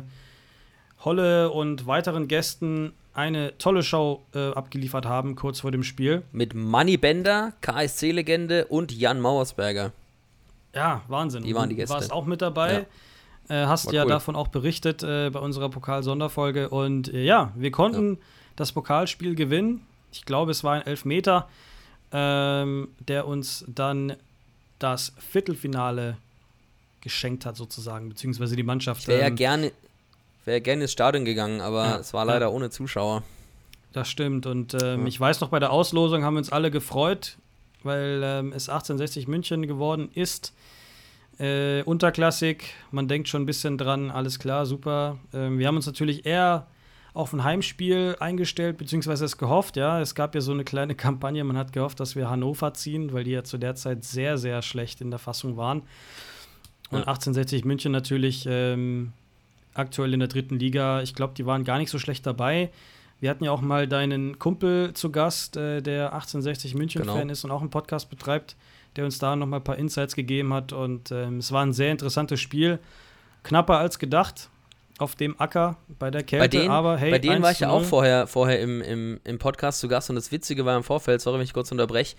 Holle 1.04 1.50
und 1.52 1.88
weiteren 1.88 2.28
Gästen 2.28 2.94
eine 3.14 3.58
tolle 3.58 3.84
Show 3.84 4.24
äh, 4.36 4.52
abgeliefert 4.52 5.06
haben, 5.06 5.36
kurz 5.36 5.62
vor 5.62 5.72
dem 5.72 5.84
Spiel. 5.84 6.24
Mit 6.32 6.54
Manny 6.54 6.98
Bender, 6.98 7.54
KSC-Legende 7.62 8.68
und 8.68 8.92
Jan 8.92 9.20
Mauersberger. 9.20 9.92
Ja, 10.76 11.02
Wahnsinn. 11.08 11.44
Die 11.44 11.56
waren 11.56 11.70
die 11.70 11.76
Gäste. 11.76 11.94
Du 11.94 12.00
warst 12.00 12.12
auch 12.12 12.26
mit 12.26 12.42
dabei. 12.42 12.86
Ja. 13.50 13.64
Äh, 13.64 13.66
hast 13.66 13.88
War 13.88 13.94
ja 13.94 14.04
cool. 14.04 14.10
davon 14.10 14.36
auch 14.36 14.50
berichtet 14.50 15.02
äh, 15.02 15.32
bei 15.32 15.40
unserer 15.40 15.70
Pokal-Sonderfolge. 15.70 16.70
Und 16.70 17.12
äh, 17.12 17.24
ja, 17.24 17.52
wir 17.56 17.72
konnten 17.72 18.18
ja 18.18 18.24
das 18.60 18.72
Pokalspiel 18.72 19.36
gewinnen. 19.36 19.86
Ich 20.12 20.26
glaube, 20.26 20.52
es 20.52 20.64
war 20.64 20.74
ein 20.74 20.86
Elfmeter, 20.86 21.48
ähm, 22.12 22.90
der 23.00 23.28
uns 23.28 23.64
dann 23.68 24.16
das 24.80 25.14
Viertelfinale 25.18 26.18
geschenkt 27.02 27.46
hat, 27.46 27.56
sozusagen, 27.56 28.10
beziehungsweise 28.10 28.56
die 28.56 28.64
Mannschaft. 28.64 29.02
Ich 29.02 29.08
wäre 29.08 29.22
ja 29.22 29.28
ähm, 29.28 29.36
gerne, 29.36 29.72
wär 30.46 30.60
gerne 30.62 30.84
ins 30.84 30.92
Stadion 30.92 31.26
gegangen, 31.26 31.62
aber 31.62 31.86
Ja, 31.86 31.98
es 32.00 32.14
war 32.14 32.26
ja. 32.26 32.34
leider 32.34 32.52
ohne 32.52 32.70
Zuschauer. 32.70 33.24
Das 33.94 34.10
stimmt. 34.10 34.46
Und 34.46 34.74
ähm, 34.74 35.02
Ja. 35.02 35.08
ich 35.08 35.20
weiß 35.20 35.40
noch, 35.42 35.50
bei 35.50 35.60
der 35.60 35.72
Auslosung 35.72 36.24
haben 36.24 36.34
wir 36.36 36.40
uns 36.40 36.52
alle 36.52 36.72
gefreut, 36.72 37.38
weil 37.84 38.22
ähm, 38.24 38.48
es 38.54 38.68
1860 38.70 39.28
München 39.28 39.66
geworden 39.68 40.10
ist. 40.14 40.54
Äh, 41.40 41.84
unterklassig, 41.84 42.64
man 42.92 43.08
denkt 43.08 43.30
schon 43.30 43.44
ein 43.44 43.46
bisschen 43.46 43.78
dran, 43.78 44.12
alles 44.12 44.40
klar, 44.40 44.66
super. 44.66 45.18
Ähm, 45.34 45.58
wir 45.58 45.68
haben 45.68 45.78
uns 45.78 45.86
natürlich 45.86 46.26
eher 46.26 46.68
auf 47.14 47.34
ein 47.34 47.44
Heimspiel 47.44 48.16
eingestellt, 48.20 48.78
beziehungsweise 48.78 49.26
es 49.26 49.38
gehofft, 49.38 49.78
ja. 49.78 50.00
Es 50.00 50.16
gab 50.16 50.36
ja 50.36 50.42
so 50.42 50.52
eine 50.52 50.64
kleine 50.64 50.96
Kampagne, 51.06 51.44
man 51.44 51.58
hat 51.58 51.74
gehofft, 51.74 52.00
dass 52.00 52.16
wir 52.16 52.30
Hannover 52.30 52.74
ziehen, 52.74 53.14
weil 53.14 53.24
die 53.24 53.32
ja 53.32 53.44
zu 53.44 53.58
der 53.58 53.76
Zeit 53.76 54.04
sehr, 54.04 54.38
sehr 54.38 54.62
schlecht 54.62 55.02
in 55.02 55.10
der 55.10 55.20
Fassung 55.20 55.58
waren. 55.58 55.80
Und 56.92 57.00
Ja. 57.00 57.08
1860 57.08 57.66
München 57.66 57.92
natürlich 57.92 58.46
ähm, 58.50 59.14
aktuell 59.74 60.14
in 60.14 60.20
der 60.20 60.30
dritten 60.30 60.58
Liga. 60.60 61.02
Ich 61.02 61.14
glaube, 61.16 61.34
die 61.36 61.46
waren 61.46 61.64
gar 61.64 61.78
nicht 61.78 61.90
so 61.92 62.00
schlecht 62.00 62.26
dabei. 62.26 62.70
Wir 63.20 63.30
hatten 63.30 63.44
ja 63.44 63.52
auch 63.52 63.62
mal 63.62 63.88
deinen 63.88 64.40
Kumpel 64.40 64.94
zu 64.94 65.12
Gast, 65.12 65.58
äh, 65.58 65.82
der 65.82 66.14
1860 66.14 66.74
München-Fan 66.76 67.20
Genau. 67.22 67.32
ist 67.32 67.44
und 67.44 67.52
auch 67.52 67.62
einen 67.62 67.70
Podcast 67.70 68.10
betreibt, 68.10 68.56
der 68.96 69.06
uns 69.06 69.20
da 69.20 69.36
noch 69.36 69.46
mal 69.46 69.58
ein 69.58 69.64
paar 69.64 69.78
Insights 69.78 70.16
gegeben 70.16 70.54
hat. 70.54 70.74
Und 70.74 71.12
ähm, 71.12 71.38
es 71.40 71.52
war 71.52 71.64
ein 71.66 71.74
sehr 71.74 71.92
interessantes 71.92 72.40
Spiel. 72.40 72.80
Knapper 73.44 73.78
als 73.78 74.00
gedacht 74.00 74.50
auf 75.00 75.16
dem 75.16 75.40
Acker 75.40 75.78
bei 76.00 76.12
der 76.12 76.24
Kälte. 76.24 76.44
Bei 76.44 76.48
denen, 76.48 76.70
aber 76.72 76.98
hey, 76.98 77.12
bei 77.12 77.20
denen 77.20 77.42
war 77.42 77.52
ich 77.52 77.60
ja 77.62 77.70
1:0. 77.70 77.72
auch 77.72 77.84
vorher, 77.84 78.28
vorher 78.28 78.60
im, 78.60 78.82
im, 78.82 79.20
im 79.24 79.40
Podcast 79.40 79.80
zu 79.80 79.88
Gast 79.88 80.10
und 80.10 80.16
das 80.16 80.32
Witzige 80.32 80.66
war 80.66 80.76
im 80.78 80.84
Vorfeld, 80.84 81.22
sorry, 81.22 81.38
wenn 81.40 81.46
ich 81.46 81.54
kurz 81.54 81.72
unterbreche, 81.72 82.16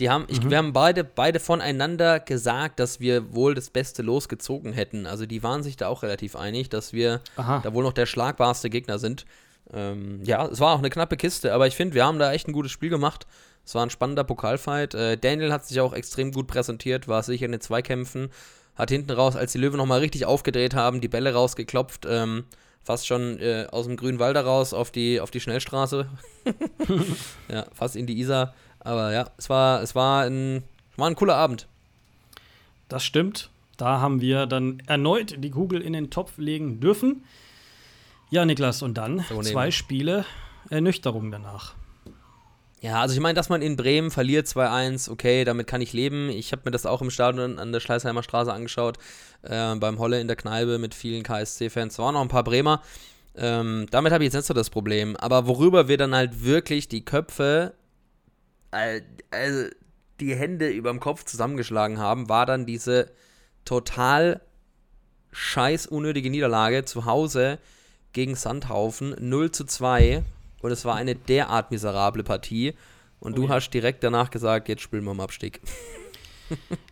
die 0.00 0.10
haben, 0.10 0.26
ich, 0.28 0.42
Mhm. 0.44 0.50
wir 0.50 0.58
haben 0.58 0.72
beide, 0.72 1.02
beide 1.02 1.40
voneinander 1.40 2.20
gesagt, 2.20 2.78
dass 2.78 3.00
wir 3.00 3.34
wohl 3.34 3.54
das 3.54 3.70
beste 3.70 4.02
Los 4.02 4.28
gezogen 4.28 4.72
hätten. 4.72 5.06
Also 5.06 5.26
die 5.26 5.42
waren 5.42 5.62
sich 5.64 5.76
da 5.76 5.88
auch 5.88 6.02
relativ 6.04 6.36
einig, 6.36 6.68
dass 6.68 6.92
wir 6.92 7.20
Aha. 7.36 7.60
da 7.64 7.74
wohl 7.74 7.82
noch 7.82 7.92
der 7.92 8.06
schlagbarste 8.06 8.70
Gegner 8.70 8.98
sind. 9.00 9.26
Ähm, 9.72 10.20
ja, 10.22 10.46
es 10.46 10.60
war 10.60 10.74
auch 10.74 10.78
eine 10.78 10.88
knappe 10.90 11.16
Kiste, 11.16 11.52
aber 11.52 11.66
ich 11.66 11.74
finde, 11.74 11.94
wir 11.94 12.04
haben 12.06 12.18
da 12.20 12.32
echt 12.32 12.46
ein 12.48 12.52
gutes 12.52 12.70
Spiel 12.72 12.90
gemacht. 12.90 13.26
Es 13.64 13.74
war 13.74 13.84
ein 13.84 13.90
spannender 13.90 14.24
Pokalfight. 14.24 14.94
Äh, 14.94 15.18
Daniel 15.18 15.52
hat 15.52 15.66
sich 15.66 15.80
auch 15.80 15.92
extrem 15.92 16.32
gut 16.32 16.46
präsentiert, 16.46 17.06
war 17.08 17.22
sicher 17.22 17.44
in 17.46 17.52
den 17.52 17.60
Zweikämpfen, 17.60 18.30
hat 18.78 18.90
hinten 18.90 19.10
raus, 19.10 19.36
als 19.36 19.52
die 19.52 19.58
Löwen 19.58 19.76
nochmal 19.76 19.98
richtig 19.98 20.24
aufgedreht 20.24 20.74
haben, 20.74 21.00
die 21.00 21.08
Bälle 21.08 21.34
rausgeklopft, 21.34 22.06
ähm, 22.08 22.44
fast 22.82 23.06
schon 23.06 23.38
äh, 23.40 23.66
aus 23.70 23.86
dem 23.86 23.96
grünen 23.96 24.20
Wald 24.20 24.36
raus 24.36 24.72
auf 24.72 24.90
die, 24.90 25.20
auf 25.20 25.30
die 25.30 25.40
Schnellstraße. 25.40 26.08
ja, 27.48 27.66
fast 27.74 27.96
in 27.96 28.06
die 28.06 28.18
Isar. 28.18 28.54
Aber 28.80 29.12
ja, 29.12 29.26
es 29.36 29.50
war, 29.50 29.82
es 29.82 29.94
war 29.94 30.24
ein, 30.24 30.62
war 30.96 31.08
ein 31.10 31.16
cooler 31.16 31.34
Abend. 31.34 31.66
Das 32.88 33.04
stimmt. 33.04 33.50
Da 33.76 34.00
haben 34.00 34.20
wir 34.20 34.46
dann 34.46 34.82
erneut 34.86 35.36
die 35.38 35.50
Kugel 35.50 35.82
in 35.82 35.92
den 35.92 36.10
Topf 36.10 36.38
legen 36.38 36.80
dürfen. 36.80 37.24
Ja, 38.30 38.44
Niklas, 38.44 38.82
und 38.82 38.94
dann 38.98 39.24
So 39.28 39.40
zwei 39.42 39.70
Spiele 39.70 40.24
Ernüchterung 40.70 41.30
danach. 41.30 41.74
Ja, 42.80 43.00
also 43.00 43.14
ich 43.14 43.20
meine, 43.20 43.34
dass 43.34 43.48
man 43.48 43.60
in 43.60 43.76
Bremen 43.76 44.10
verliert 44.10 44.46
2-1, 44.46 45.10
okay, 45.10 45.44
damit 45.44 45.66
kann 45.66 45.80
ich 45.80 45.92
leben. 45.92 46.28
Ich 46.28 46.52
habe 46.52 46.62
mir 46.64 46.70
das 46.70 46.86
auch 46.86 47.02
im 47.02 47.10
Stadion 47.10 47.58
an 47.58 47.72
der 47.72 47.80
Schleißheimer 47.80 48.22
Straße 48.22 48.52
angeschaut, 48.52 48.98
äh, 49.42 49.74
beim 49.74 49.98
Holle 49.98 50.20
in 50.20 50.28
der 50.28 50.36
Kneipe 50.36 50.78
mit 50.78 50.94
vielen 50.94 51.24
KSC-Fans. 51.24 51.96
Da 51.96 52.04
waren 52.04 52.14
noch 52.14 52.22
ein 52.22 52.28
paar 52.28 52.44
Bremer. 52.44 52.82
Ähm, 53.36 53.86
damit 53.90 54.12
habe 54.12 54.22
ich 54.22 54.28
jetzt 54.28 54.34
nicht 54.34 54.46
so 54.46 54.54
das 54.54 54.70
Problem. 54.70 55.16
Aber 55.16 55.48
worüber 55.48 55.88
wir 55.88 55.96
dann 55.96 56.14
halt 56.14 56.44
wirklich 56.44 56.86
die 56.88 57.04
Köpfe, 57.04 57.74
äh, 58.70 59.00
also 59.30 59.68
die 60.20 60.34
Hände 60.36 60.68
über 60.68 60.90
dem 60.90 61.00
Kopf 61.00 61.24
zusammengeschlagen 61.24 61.98
haben, 61.98 62.28
war 62.28 62.46
dann 62.46 62.64
diese 62.64 63.10
total 63.64 64.40
scheiß 65.32 65.86
unnötige 65.86 66.30
Niederlage 66.30 66.84
zu 66.84 67.04
Hause 67.04 67.58
gegen 68.12 68.36
Sandhaufen 68.36 69.16
0 69.18 69.50
zu 69.50 69.64
2 69.64 70.22
und 70.62 70.70
es 70.70 70.84
war 70.84 70.94
eine 70.96 71.14
derart 71.14 71.70
miserable 71.70 72.22
Partie 72.24 72.74
und 73.20 73.36
du 73.36 73.42
Oh 73.44 73.46
ja. 73.46 73.54
hast 73.54 73.70
direkt 73.70 74.02
danach 74.04 74.30
gesagt, 74.30 74.68
jetzt 74.68 74.82
spielen 74.82 75.04
wir 75.04 75.12
im 75.12 75.20
Abstieg. 75.20 75.60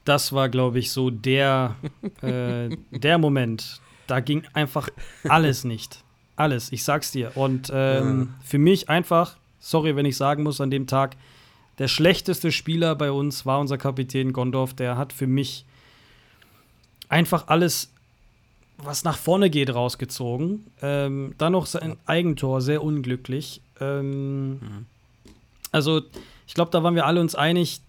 Das 0.05 0.35
war, 0.35 0.51
glaube 0.51 0.79
ich, 0.79 0.91
so 0.93 1.09
der, 1.09 1.77
äh, 2.21 2.69
der 2.91 3.17
Moment. 3.17 3.81
Da 4.07 4.21
ging 4.21 4.43
einfach 4.53 4.91
alles 5.27 5.65
nicht. 5.65 6.05
Alles, 6.37 6.71
ich 6.73 6.85
sag's 6.85 7.11
dir. 7.11 7.35
Und 7.39 7.71
ähm, 7.73 8.35
für 8.45 8.59
mich 8.59 8.91
einfach, 8.91 9.39
sorry, 9.59 9.97
wenn 9.97 10.05
ich 10.05 10.19
sagen 10.19 10.43
muss, 10.43 10.61
an 10.61 10.71
dem 10.71 10.87
Tag, 10.87 11.17
der 11.79 11.89
schlechteste 11.89 12.53
Spieler 12.53 12.95
bei 12.97 13.11
uns 13.11 13.47
war 13.47 13.59
unser 13.59 13.79
Kapitän 13.79 14.35
Gondorf. 14.35 14.75
Der 14.75 14.99
hat 14.99 15.15
für 15.15 15.27
mich 15.27 15.65
einfach 17.09 17.49
alles, 17.49 17.91
was 18.79 19.05
nach 19.05 19.17
vorne 19.17 19.51
geht, 19.51 19.75
rausgezogen. 19.75 20.67
Ähm, 20.83 21.35
dann 21.39 21.53
noch 21.53 21.67
sein 21.67 21.97
Eigentor, 22.07 22.61
sehr 22.61 22.83
unglücklich. 22.83 23.61
Ähm, 23.81 24.87
Also, 25.73 26.03
ich 26.47 26.55
glaube, 26.55 26.71
da 26.71 26.83
waren 26.83 26.95
wir 26.95 27.07
alle 27.07 27.21
uns 27.21 27.35
einig. 27.35 27.81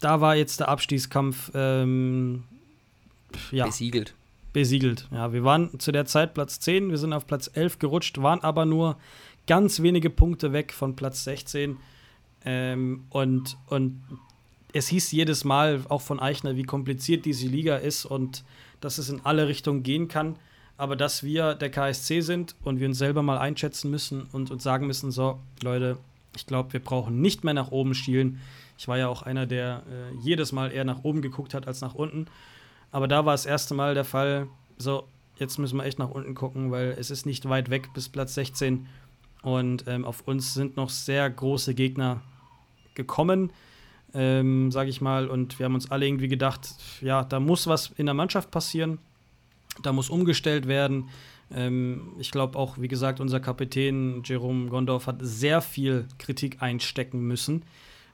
Da 0.00 0.20
war 0.20 0.36
jetzt 0.36 0.60
der 0.60 0.68
Abstiegskampf 0.68 1.50
ähm, 1.54 2.44
ja, 3.50 3.66
Besiegelt. 3.66 4.14
besiegelt. 4.52 5.08
Ja, 5.10 5.32
wir 5.32 5.44
waren 5.44 5.78
zu 5.78 5.92
der 5.92 6.06
Zeit 6.06 6.34
Platz 6.34 6.60
10, 6.60 6.90
wir 6.90 6.98
sind 6.98 7.12
auf 7.12 7.26
Platz 7.26 7.50
11 7.52 7.78
gerutscht, 7.78 8.18
waren 8.22 8.40
aber 8.42 8.64
nur 8.64 8.96
ganz 9.46 9.82
wenige 9.82 10.10
Punkte 10.10 10.52
weg 10.52 10.72
von 10.72 10.96
Platz 10.96 11.24
16. 11.24 11.76
Ähm, 12.44 13.04
und, 13.10 13.58
und 13.66 14.02
es 14.72 14.88
hieß 14.88 15.12
jedes 15.12 15.44
Mal, 15.44 15.84
auch 15.88 16.00
von 16.00 16.20
Eichner, 16.20 16.56
wie 16.56 16.62
kompliziert 16.62 17.24
diese 17.26 17.48
Liga 17.48 17.76
ist 17.76 18.04
und 18.06 18.44
dass 18.80 18.98
es 18.98 19.08
in 19.08 19.20
alle 19.24 19.48
Richtungen 19.48 19.82
gehen 19.82 20.08
kann. 20.08 20.36
Aber 20.76 20.96
dass 20.96 21.22
wir 21.22 21.54
der 21.54 21.70
KSC 21.70 22.20
sind 22.22 22.54
und 22.64 22.80
wir 22.80 22.88
uns 22.88 22.98
selber 22.98 23.22
mal 23.22 23.38
einschätzen 23.38 23.90
müssen 23.90 24.22
und 24.32 24.50
uns 24.50 24.62
sagen 24.62 24.86
müssen: 24.86 25.10
So, 25.10 25.38
Leute, 25.62 25.98
ich 26.34 26.46
glaube, 26.46 26.72
wir 26.72 26.80
brauchen 26.80 27.20
nicht 27.20 27.44
mehr 27.44 27.54
nach 27.54 27.70
oben 27.70 27.94
schielen. 27.94 28.40
Ich 28.78 28.88
war 28.88 28.96
ja 28.96 29.08
auch 29.08 29.22
einer, 29.22 29.46
der 29.46 29.82
äh, 29.90 30.16
jedes 30.22 30.52
Mal 30.52 30.72
eher 30.72 30.84
nach 30.84 31.04
oben 31.04 31.20
geguckt 31.20 31.52
hat 31.52 31.66
als 31.66 31.80
nach 31.82 31.94
unten. 31.94 32.26
Aber 32.92 33.08
da 33.08 33.26
war 33.26 33.34
das 33.34 33.46
erste 33.46 33.74
Mal 33.74 33.94
der 33.94 34.04
Fall, 34.04 34.48
so, 34.78 35.06
jetzt 35.36 35.58
müssen 35.58 35.76
wir 35.76 35.84
echt 35.84 35.98
nach 35.98 36.10
unten 36.10 36.34
gucken, 36.34 36.70
weil 36.70 36.96
es 36.98 37.10
ist 37.10 37.26
nicht 37.26 37.48
weit 37.48 37.70
weg 37.70 37.92
bis 37.94 38.08
Platz 38.08 38.34
16. 38.34 38.86
Und 39.42 39.84
ähm, 39.86 40.04
auf 40.04 40.26
uns 40.26 40.54
sind 40.54 40.76
noch 40.76 40.90
sehr 40.90 41.28
große 41.28 41.74
Gegner 41.74 42.20
gekommen, 42.94 43.52
ähm, 44.14 44.70
sage 44.72 44.90
ich 44.90 45.00
mal. 45.00 45.28
Und 45.28 45.58
wir 45.58 45.64
haben 45.66 45.74
uns 45.74 45.90
alle 45.90 46.06
irgendwie 46.06 46.28
gedacht, 46.28 46.68
ja, 47.00 47.24
da 47.24 47.40
muss 47.40 47.66
was 47.66 47.92
in 47.96 48.06
der 48.06 48.14
Mannschaft 48.14 48.50
passieren. 48.50 48.98
Da 49.82 49.92
muss 49.92 50.10
umgestellt 50.10 50.66
werden. 50.68 51.08
Ähm, 51.54 52.12
ich 52.18 52.30
glaube 52.30 52.58
auch, 52.58 52.78
wie 52.78 52.88
gesagt, 52.88 53.20
unser 53.20 53.40
Kapitän 53.40 54.22
Jerome 54.24 54.68
Gondorf 54.68 55.06
hat 55.06 55.16
sehr 55.20 55.60
viel 55.62 56.06
Kritik 56.18 56.62
einstecken 56.62 57.20
müssen. 57.26 57.62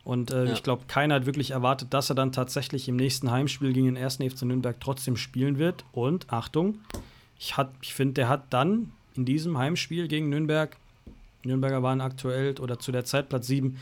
Und 0.05 0.31
äh, 0.31 0.45
Ja. 0.47 0.53
ich 0.53 0.63
glaube, 0.63 0.85
keiner 0.87 1.17
hat 1.17 1.27
wirklich 1.27 1.51
erwartet, 1.51 1.93
dass 1.93 2.11
er 2.11 2.15
dann 2.15 2.31
tatsächlich 2.33 2.89
im 2.89 2.97
nächsten 2.97 3.31
Heimspiel 3.31 3.73
gegen 3.73 3.87
den 3.87 3.97
ersten 3.97 4.29
FC 4.29 4.43
Nürnberg 4.43 4.77
trotzdem 4.81 5.17
spielen 5.17 5.59
wird. 5.59 5.85
Und 5.93 6.33
Achtung, 6.33 6.79
ich, 7.39 7.57
hat- 7.57 7.73
ich 7.83 7.93
finde, 7.95 8.15
der 8.15 8.29
hat 8.29 8.45
dann 8.51 8.93
in 9.17 9.25
diesem 9.25 9.59
Heimspiel 9.59 10.07
gegen 10.09 10.29
Nürnberg, 10.29 10.77
Nürnberger 11.45 11.83
waren 11.83 12.01
aktuell 12.01 12.55
oder 12.61 12.79
zu 12.79 12.93
der 12.93 13.05
Zeit 13.05 13.29
Platz 13.29 13.47
7, 13.49 13.77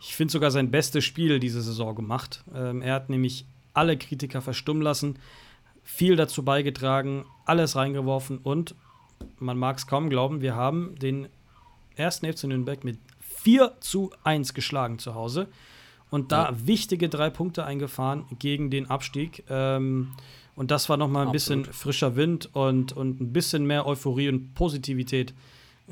ich 0.00 0.14
finde 0.14 0.32
sogar 0.32 0.50
sein 0.50 0.70
bestes 0.70 1.04
Spiel 1.04 1.40
diese 1.40 1.62
Saison 1.62 1.94
gemacht. 1.94 2.44
Ähm, 2.54 2.82
er 2.82 2.94
hat 2.94 3.10
nämlich 3.10 3.46
alle 3.74 3.96
Kritiker 3.96 4.42
verstummen 4.42 4.82
lassen, 4.82 5.18
viel 5.82 6.16
dazu 6.16 6.44
beigetragen, 6.44 7.24
alles 7.44 7.76
reingeworfen 7.76 8.38
und 8.38 8.74
man 9.38 9.58
mag 9.58 9.78
es 9.78 9.86
kaum 9.86 10.10
glauben, 10.10 10.40
wir 10.40 10.54
haben 10.54 10.94
den 10.96 11.28
ersten 11.96 12.30
FC 12.30 12.44
Nürnberg 12.44 12.84
mit 12.84 12.98
4 13.20 13.76
zu 13.80 14.10
1 14.24 14.54
geschlagen 14.54 14.98
zu 14.98 15.14
Hause 15.14 15.48
und 16.10 16.32
da 16.32 16.54
wichtige 16.64 17.08
drei 17.08 17.30
Punkte 17.30 17.64
eingefahren 17.64 18.24
gegen 18.38 18.70
den 18.70 18.88
Abstieg. 18.88 19.44
Ähm, 19.48 20.12
und 20.56 20.70
das 20.70 20.88
war 20.88 20.96
nochmal 20.96 21.26
ein 21.26 21.32
bisschen 21.32 21.60
Absolut. 21.60 21.76
frischer 21.76 22.16
Wind 22.16 22.50
und, 22.54 22.92
und 22.92 23.20
ein 23.20 23.32
bisschen 23.32 23.66
mehr 23.66 23.86
Euphorie 23.86 24.28
und 24.28 24.54
Positivität 24.54 25.34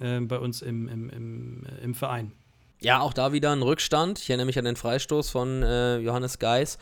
äh, 0.00 0.20
bei 0.20 0.38
uns 0.38 0.62
im, 0.62 0.88
im, 0.88 1.10
im, 1.10 1.62
im 1.82 1.94
Verein. 1.94 2.32
Ja, 2.80 3.00
auch 3.00 3.12
da 3.12 3.32
wieder 3.32 3.52
ein 3.52 3.62
Rückstand. 3.62 4.18
Ich 4.18 4.28
erinnere 4.28 4.46
mich 4.46 4.58
an 4.58 4.64
den 4.64 4.76
Freistoß 4.76 5.30
von 5.30 5.62
äh, 5.62 5.98
Johannes 5.98 6.38
Geis. 6.38 6.78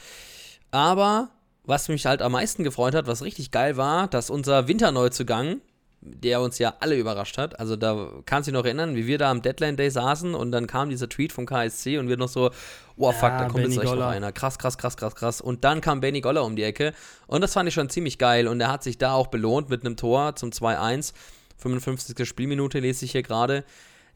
Aber 0.71 1.31
was 1.65 1.89
mich 1.89 2.07
halt 2.07 2.21
am 2.21 2.33
meisten 2.33 2.65
gefreut 2.65 2.95
hat, 2.95 3.07
was 3.07 3.23
richtig 3.23 3.51
geil 3.51 3.77
war, 3.77 4.09
dass 4.09 4.29
unser 4.29 4.69
Winterneuzugang, 4.69 5.61
der 6.01 6.43
uns 6.43 6.59
ja 6.59 6.75
alle 6.81 6.99
überrascht 6.99 7.39
hat, 7.39 7.59
also 7.59 7.77
da 7.77 8.11
kannst 8.27 8.47
du 8.47 8.51
dich 8.51 8.59
noch 8.59 8.67
erinnern, 8.67 8.95
wie 8.95 9.07
wir 9.07 9.17
da 9.17 9.31
am 9.31 9.41
Deadline 9.41 9.77
Day 9.77 9.91
saßen 9.91 10.35
und 10.35 10.53
dann 10.53 10.67
kam 10.67 10.91
dieser 10.91 11.09
Tweet 11.09 11.33
vom 11.33 11.47
KSC 11.47 11.97
und 11.99 12.09
wir 12.09 12.19
noch 12.19 12.29
so, 12.29 12.51
oh 12.97 13.13
fuck, 13.13 13.23
Ja, 13.23 13.39
da 13.39 13.45
kommt 13.45 13.55
Benny 13.63 13.75
jetzt 13.75 13.85
echt 13.85 13.95
noch 13.95 14.07
einer. 14.07 14.33
Krass, 14.33 14.59
krass, 14.59 14.77
krass, 14.77 14.97
krass, 14.97 15.15
krass. 15.15 15.41
Und 15.41 15.65
dann 15.65 15.81
kam 15.81 16.01
Benny 16.01 16.21
Goller 16.21 16.45
um 16.45 16.57
die 16.57 16.65
Ecke 16.65 16.93
und 17.27 17.41
das 17.41 17.55
fand 17.55 17.69
ich 17.69 17.75
schon 17.75 17.89
ziemlich 17.89 18.19
geil 18.19 18.49
und 18.49 18.61
er 18.61 18.71
hat 18.71 18.83
sich 18.83 18.99
da 18.99 19.15
auch 19.15 19.29
belohnt 19.29 19.71
mit 19.71 19.87
einem 19.87 19.97
Tor 19.97 20.37
zum 20.37 20.51
2-1. 20.51 21.15
55. 21.57 22.29
Spielminute 22.29 22.81
lese 22.81 23.05
ich 23.05 23.13
hier 23.13 23.23
gerade. 23.23 23.65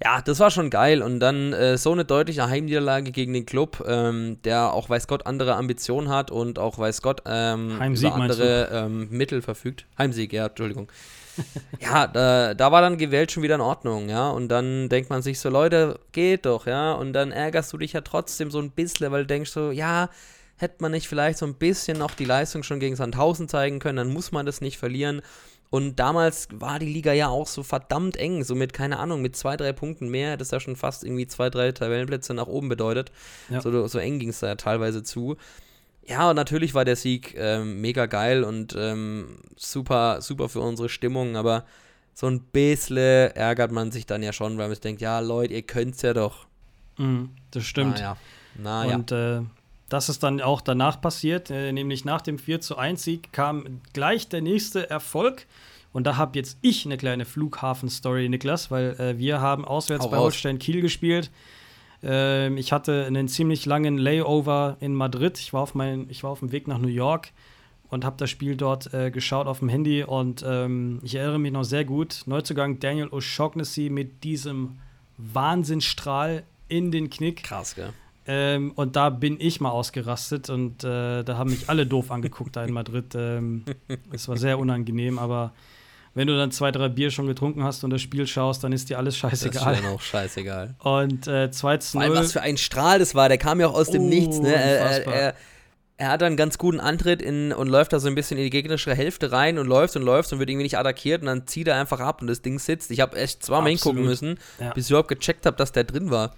Ja, 0.02 0.22
das 0.22 0.38
war 0.38 0.50
schon 0.50 0.70
geil. 0.70 1.02
Und 1.02 1.20
dann 1.20 1.52
äh, 1.52 1.76
so 1.76 1.92
eine 1.92 2.04
deutliche 2.04 2.48
Heimniederlage 2.48 3.10
gegen 3.10 3.32
den 3.32 3.46
Club, 3.46 3.84
ähm, 3.86 4.40
der 4.44 4.72
auch 4.72 4.88
weiß 4.88 5.08
Gott 5.08 5.26
andere 5.26 5.56
Ambitionen 5.56 6.08
hat 6.08 6.30
und 6.30 6.58
auch 6.58 6.78
weiß 6.78 7.02
Gott 7.02 7.22
ähm, 7.26 7.78
Heimsieg, 7.80 8.10
über 8.10 8.22
andere 8.22 8.68
ähm, 8.72 9.08
Mittel 9.10 9.42
verfügt. 9.42 9.86
Heimsieg, 9.98 10.32
ja, 10.32 10.46
Entschuldigung. 10.46 10.90
ja, 11.80 12.06
da, 12.06 12.54
da 12.54 12.72
war 12.72 12.80
dann 12.80 12.98
gewählt 12.98 13.32
schon 13.32 13.42
wieder 13.42 13.56
in 13.56 13.60
Ordnung, 13.60 14.08
ja. 14.08 14.30
Und 14.30 14.48
dann 14.48 14.88
denkt 14.88 15.10
man 15.10 15.22
sich 15.22 15.40
so, 15.40 15.48
Leute, 15.48 15.98
geht 16.12 16.46
doch, 16.46 16.66
ja. 16.66 16.92
Und 16.92 17.12
dann 17.12 17.32
ärgerst 17.32 17.72
du 17.72 17.78
dich 17.78 17.92
ja 17.92 18.00
trotzdem 18.00 18.50
so 18.50 18.60
ein 18.60 18.70
bisschen, 18.70 19.10
weil 19.10 19.22
du 19.22 19.26
denkst 19.26 19.50
so, 19.50 19.70
ja, 19.70 20.10
hätte 20.58 20.76
man 20.80 20.92
nicht 20.92 21.08
vielleicht 21.08 21.38
so 21.38 21.46
ein 21.46 21.54
bisschen 21.54 21.98
noch 21.98 22.12
die 22.12 22.24
Leistung 22.24 22.62
schon 22.62 22.80
gegen 22.80 22.96
Sandhausen 22.96 23.48
zeigen 23.48 23.78
können, 23.78 23.96
dann 23.96 24.12
muss 24.12 24.32
man 24.32 24.44
das 24.44 24.60
nicht 24.60 24.78
verlieren. 24.78 25.22
Und 25.70 25.96
damals 25.96 26.48
war 26.52 26.78
die 26.78 26.86
Liga 26.86 27.12
ja 27.12 27.28
auch 27.28 27.46
so 27.46 27.62
verdammt 27.62 28.16
eng, 28.16 28.42
so 28.42 28.54
mit, 28.54 28.72
keine 28.72 28.98
Ahnung, 28.98 29.20
mit 29.20 29.36
zwei, 29.36 29.56
drei 29.56 29.72
Punkten 29.72 30.08
mehr, 30.08 30.36
das 30.38 30.50
ja 30.50 30.60
schon 30.60 30.76
fast 30.76 31.04
irgendwie 31.04 31.26
zwei, 31.26 31.50
drei 31.50 31.72
Tabellenplätze 31.72 32.32
nach 32.32 32.46
oben 32.46 32.68
bedeutet. 32.68 33.12
Ja. 33.50 33.60
So, 33.60 33.86
so 33.86 33.98
eng 33.98 34.18
ging 34.18 34.30
es 34.30 34.40
da 34.40 34.46
ja 34.46 34.54
teilweise 34.54 35.02
zu. 35.02 35.36
Ja, 36.06 36.30
und 36.30 36.36
natürlich 36.36 36.72
war 36.72 36.86
der 36.86 36.96
Sieg 36.96 37.34
ähm, 37.36 37.82
mega 37.82 38.06
geil 38.06 38.44
und 38.44 38.74
ähm, 38.78 39.40
super, 39.56 40.22
super 40.22 40.48
für 40.48 40.60
unsere 40.60 40.88
Stimmung, 40.88 41.36
aber 41.36 41.66
so 42.14 42.26
ein 42.26 42.40
bisschen 42.40 43.30
ärgert 43.36 43.70
man 43.70 43.92
sich 43.92 44.06
dann 44.06 44.22
ja 44.22 44.32
schon, 44.32 44.56
weil 44.56 44.68
man 44.68 44.70
sich 44.70 44.80
denkt, 44.80 45.02
ja, 45.02 45.20
Leute, 45.20 45.52
ihr 45.52 45.62
könnt's 45.62 46.00
ja 46.00 46.14
doch. 46.14 46.46
Mhm, 46.96 47.30
das 47.50 47.64
stimmt. 47.64 47.96
Naja. 47.96 48.16
naja. 48.56 48.94
Und 48.96 49.12
äh, 49.12 49.42
das 49.88 50.08
ist 50.08 50.22
dann 50.22 50.40
auch 50.40 50.60
danach 50.60 51.00
passiert, 51.00 51.50
äh, 51.50 51.72
nämlich 51.72 52.04
nach 52.04 52.20
dem 52.20 52.38
4 52.38 52.60
zu 52.60 52.76
1 52.76 53.02
Sieg 53.02 53.32
kam 53.32 53.80
gleich 53.92 54.28
der 54.28 54.42
nächste 54.42 54.88
Erfolg. 54.90 55.46
Und 55.92 56.06
da 56.06 56.16
habe 56.16 56.38
jetzt 56.38 56.58
ich 56.60 56.84
eine 56.84 56.98
kleine 56.98 57.24
Flughafen-Story, 57.24 58.28
Niklas, 58.28 58.70
weil 58.70 58.90
äh, 59.00 59.18
wir 59.18 59.40
haben 59.40 59.64
auswärts 59.64 60.04
Hau 60.04 60.10
bei 60.10 60.18
Holstein 60.18 60.58
Kiel 60.58 60.82
gespielt. 60.82 61.30
Ähm, 62.02 62.58
ich 62.58 62.72
hatte 62.72 63.06
einen 63.06 63.28
ziemlich 63.28 63.64
langen 63.66 63.96
Layover 63.96 64.76
in 64.80 64.94
Madrid. 64.94 65.38
Ich 65.38 65.52
war 65.52 65.62
auf, 65.62 65.74
mein, 65.74 66.06
ich 66.10 66.22
war 66.22 66.30
auf 66.30 66.40
dem 66.40 66.52
Weg 66.52 66.68
nach 66.68 66.78
New 66.78 66.88
York 66.88 67.30
und 67.88 68.04
habe 68.04 68.16
das 68.18 68.28
Spiel 68.28 68.56
dort 68.56 68.92
äh, 68.92 69.10
geschaut 69.10 69.46
auf 69.46 69.60
dem 69.60 69.70
Handy. 69.70 70.04
Und 70.04 70.44
ähm, 70.46 71.00
ich 71.02 71.14
erinnere 71.14 71.38
mich 71.38 71.52
noch 71.52 71.64
sehr 71.64 71.84
gut. 71.84 72.22
Neuzugang 72.26 72.78
Daniel 72.78 73.08
O'Shaughnessy 73.08 73.90
mit 73.90 74.22
diesem 74.24 74.78
Wahnsinnsstrahl 75.16 76.44
in 76.68 76.92
den 76.92 77.08
Knick. 77.08 77.42
Krass, 77.44 77.74
gell? 77.74 77.92
Ähm, 78.30 78.72
und 78.72 78.94
da 78.94 79.08
bin 79.08 79.40
ich 79.40 79.58
mal 79.58 79.70
ausgerastet 79.70 80.50
und 80.50 80.84
äh, 80.84 81.24
da 81.24 81.38
haben 81.38 81.48
mich 81.48 81.70
alle 81.70 81.86
doof 81.86 82.10
angeguckt 82.10 82.56
da 82.56 82.64
in 82.64 82.74
Madrid. 82.74 83.14
Ähm, 83.14 83.64
es 84.12 84.28
war 84.28 84.36
sehr 84.36 84.58
unangenehm, 84.58 85.18
aber 85.18 85.54
wenn 86.12 86.26
du 86.26 86.36
dann 86.36 86.50
zwei, 86.50 86.70
drei 86.70 86.90
Bier 86.90 87.10
schon 87.10 87.26
getrunken 87.26 87.64
hast 87.64 87.84
und 87.84 87.90
das 87.90 88.02
Spiel 88.02 88.26
schaust, 88.26 88.62
dann 88.62 88.72
ist 88.72 88.90
dir 88.90 88.98
alles 88.98 89.16
scheißegal. 89.16 89.76
Das 89.76 89.80
ist 89.80 89.86
auch 89.86 90.00
scheißegal. 90.02 90.74
Und 90.80 91.26
äh, 91.26 91.50
2 91.50 91.76
zu 91.78 91.98
0. 91.98 92.14
was 92.14 92.32
für 92.32 92.42
ein 92.42 92.58
Strahl 92.58 92.98
das 92.98 93.14
war, 93.14 93.30
der 93.30 93.38
kam 93.38 93.60
ja 93.60 93.68
auch 93.68 93.74
aus 93.74 93.90
dem 93.90 94.02
oh, 94.02 94.08
Nichts. 94.08 94.38
Ne? 94.40 94.52
Er, 94.52 95.06
er, 95.06 95.34
er, 95.96 96.10
hat 96.10 96.22
einen 96.22 96.36
ganz 96.36 96.58
guten 96.58 96.80
Antritt 96.80 97.22
in, 97.22 97.52
und 97.52 97.68
läuft 97.68 97.94
da 97.94 97.98
so 97.98 98.08
ein 98.08 98.14
bisschen 98.14 98.36
in 98.36 98.44
die 98.44 98.50
gegnerische 98.50 98.94
Hälfte 98.94 99.32
rein 99.32 99.58
und 99.58 99.66
läuft 99.66 99.96
und 99.96 100.02
läuft 100.02 100.30
und 100.34 100.38
wird 100.38 100.50
irgendwie 100.50 100.64
nicht 100.64 100.76
attackiert 100.76 101.22
und 101.22 101.28
dann 101.28 101.46
zieht 101.46 101.66
er 101.66 101.80
einfach 101.80 102.00
ab 102.00 102.20
und 102.20 102.26
das 102.26 102.42
Ding 102.42 102.58
sitzt. 102.58 102.90
Ich 102.90 103.00
habe 103.00 103.16
echt 103.16 103.42
zweimal 103.42 103.70
hingucken 103.70 104.04
müssen, 104.04 104.38
ja. 104.60 104.74
bis 104.74 104.86
ich 104.86 104.90
überhaupt 104.90 105.08
gecheckt 105.08 105.46
habe, 105.46 105.56
dass 105.56 105.72
der 105.72 105.84
drin 105.84 106.10
war. 106.10 106.34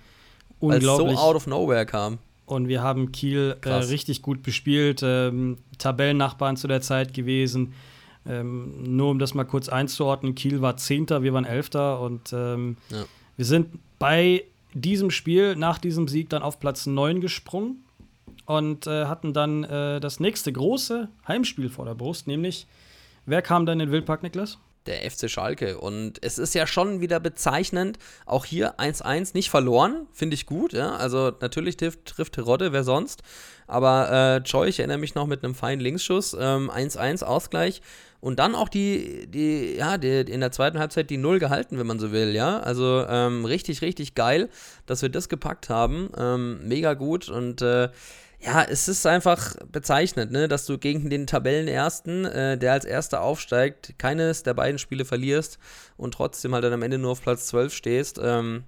Unglaublich. 0.60 1.06
Weil 1.06 1.14
es 1.14 1.20
so 1.20 1.26
out 1.26 1.36
of 1.36 1.46
nowhere 1.46 1.86
kam. 1.86 2.18
Und 2.46 2.68
wir 2.68 2.82
haben 2.82 3.12
Kiel 3.12 3.56
äh, 3.64 3.70
richtig 3.70 4.22
gut 4.22 4.42
bespielt. 4.42 5.02
Ähm, 5.02 5.58
Tabellennachbarn 5.78 6.56
zu 6.56 6.68
der 6.68 6.80
Zeit 6.80 7.14
gewesen. 7.14 7.74
Ähm, 8.26 8.96
nur 8.96 9.10
um 9.10 9.18
das 9.18 9.34
mal 9.34 9.44
kurz 9.44 9.68
einzuordnen: 9.68 10.34
Kiel 10.34 10.60
war 10.60 10.76
Zehnter, 10.76 11.22
wir 11.22 11.32
waren 11.32 11.44
Elfter. 11.44 12.00
Und 12.00 12.32
ähm, 12.32 12.76
ja. 12.90 13.04
wir 13.36 13.44
sind 13.44 13.78
bei 13.98 14.44
diesem 14.74 15.10
Spiel, 15.10 15.56
nach 15.56 15.78
diesem 15.78 16.08
Sieg, 16.08 16.28
dann 16.28 16.42
auf 16.42 16.60
Platz 16.60 16.86
9 16.86 17.20
gesprungen 17.20 17.84
und 18.46 18.86
äh, 18.86 19.06
hatten 19.06 19.32
dann 19.32 19.64
äh, 19.64 20.00
das 20.00 20.20
nächste 20.20 20.52
große 20.52 21.08
Heimspiel 21.26 21.68
vor 21.68 21.84
der 21.84 21.94
Brust, 21.94 22.26
nämlich 22.26 22.66
wer 23.26 23.42
kam 23.42 23.66
dann 23.66 23.78
in 23.78 23.86
den 23.86 23.92
Wildpark, 23.92 24.22
Niklas? 24.22 24.58
Der 24.86 25.08
FC 25.10 25.30
Schalke. 25.30 25.78
Und 25.78 26.18
es 26.22 26.38
ist 26.38 26.54
ja 26.54 26.66
schon 26.66 27.00
wieder 27.00 27.20
bezeichnend, 27.20 27.98
auch 28.26 28.44
hier 28.44 28.78
1-1 28.78 29.30
nicht 29.34 29.50
verloren, 29.50 30.06
finde 30.12 30.34
ich 30.34 30.46
gut. 30.46 30.72
Ja? 30.72 30.96
Also 30.96 31.32
natürlich 31.40 31.76
trifft, 31.76 32.06
trifft 32.06 32.34
Terodde, 32.34 32.72
wer 32.72 32.84
sonst. 32.84 33.22
Aber 33.66 34.10
äh, 34.10 34.36
Joy, 34.38 34.68
ich 34.68 34.80
erinnere 34.80 34.98
mich 34.98 35.14
noch 35.14 35.26
mit 35.26 35.44
einem 35.44 35.54
feinen 35.54 35.80
Linksschuss, 35.80 36.36
1-1 36.36 37.22
ähm, 37.22 37.28
Ausgleich. 37.28 37.82
Und 38.20 38.38
dann 38.38 38.54
auch 38.54 38.68
die, 38.68 39.26
die, 39.28 39.76
ja, 39.76 39.96
die, 39.96 40.20
in 40.20 40.40
der 40.40 40.52
zweiten 40.52 40.78
Halbzeit 40.78 41.08
die 41.08 41.16
Null 41.16 41.38
gehalten, 41.38 41.78
wenn 41.78 41.86
man 41.86 41.98
so 41.98 42.12
will, 42.12 42.34
ja. 42.34 42.60
Also 42.60 43.06
ähm, 43.08 43.46
richtig, 43.46 43.80
richtig 43.80 44.14
geil, 44.14 44.50
dass 44.86 45.00
wir 45.00 45.08
das 45.08 45.28
gepackt 45.28 45.70
haben. 45.70 46.10
Ähm, 46.18 46.68
mega 46.68 46.94
gut 46.94 47.30
und 47.30 47.62
äh, 47.62 47.88
ja, 48.42 48.62
es 48.62 48.88
ist 48.88 49.06
einfach 49.06 49.54
bezeichnend, 49.70 50.32
ne, 50.32 50.48
dass 50.48 50.64
du 50.64 50.78
gegen 50.78 51.10
den 51.10 51.26
Tabellenersten, 51.26 52.24
äh, 52.24 52.56
der 52.56 52.72
als 52.72 52.84
Erster 52.84 53.20
aufsteigt, 53.20 53.94
keines 53.98 54.42
der 54.42 54.54
beiden 54.54 54.78
Spiele 54.78 55.04
verlierst 55.04 55.58
und 55.96 56.14
trotzdem 56.14 56.54
halt 56.54 56.64
dann 56.64 56.72
am 56.72 56.82
Ende 56.82 56.98
nur 56.98 57.12
auf 57.12 57.22
Platz 57.22 57.46
12 57.48 57.74
stehst. 57.74 58.20
Ähm, 58.22 58.64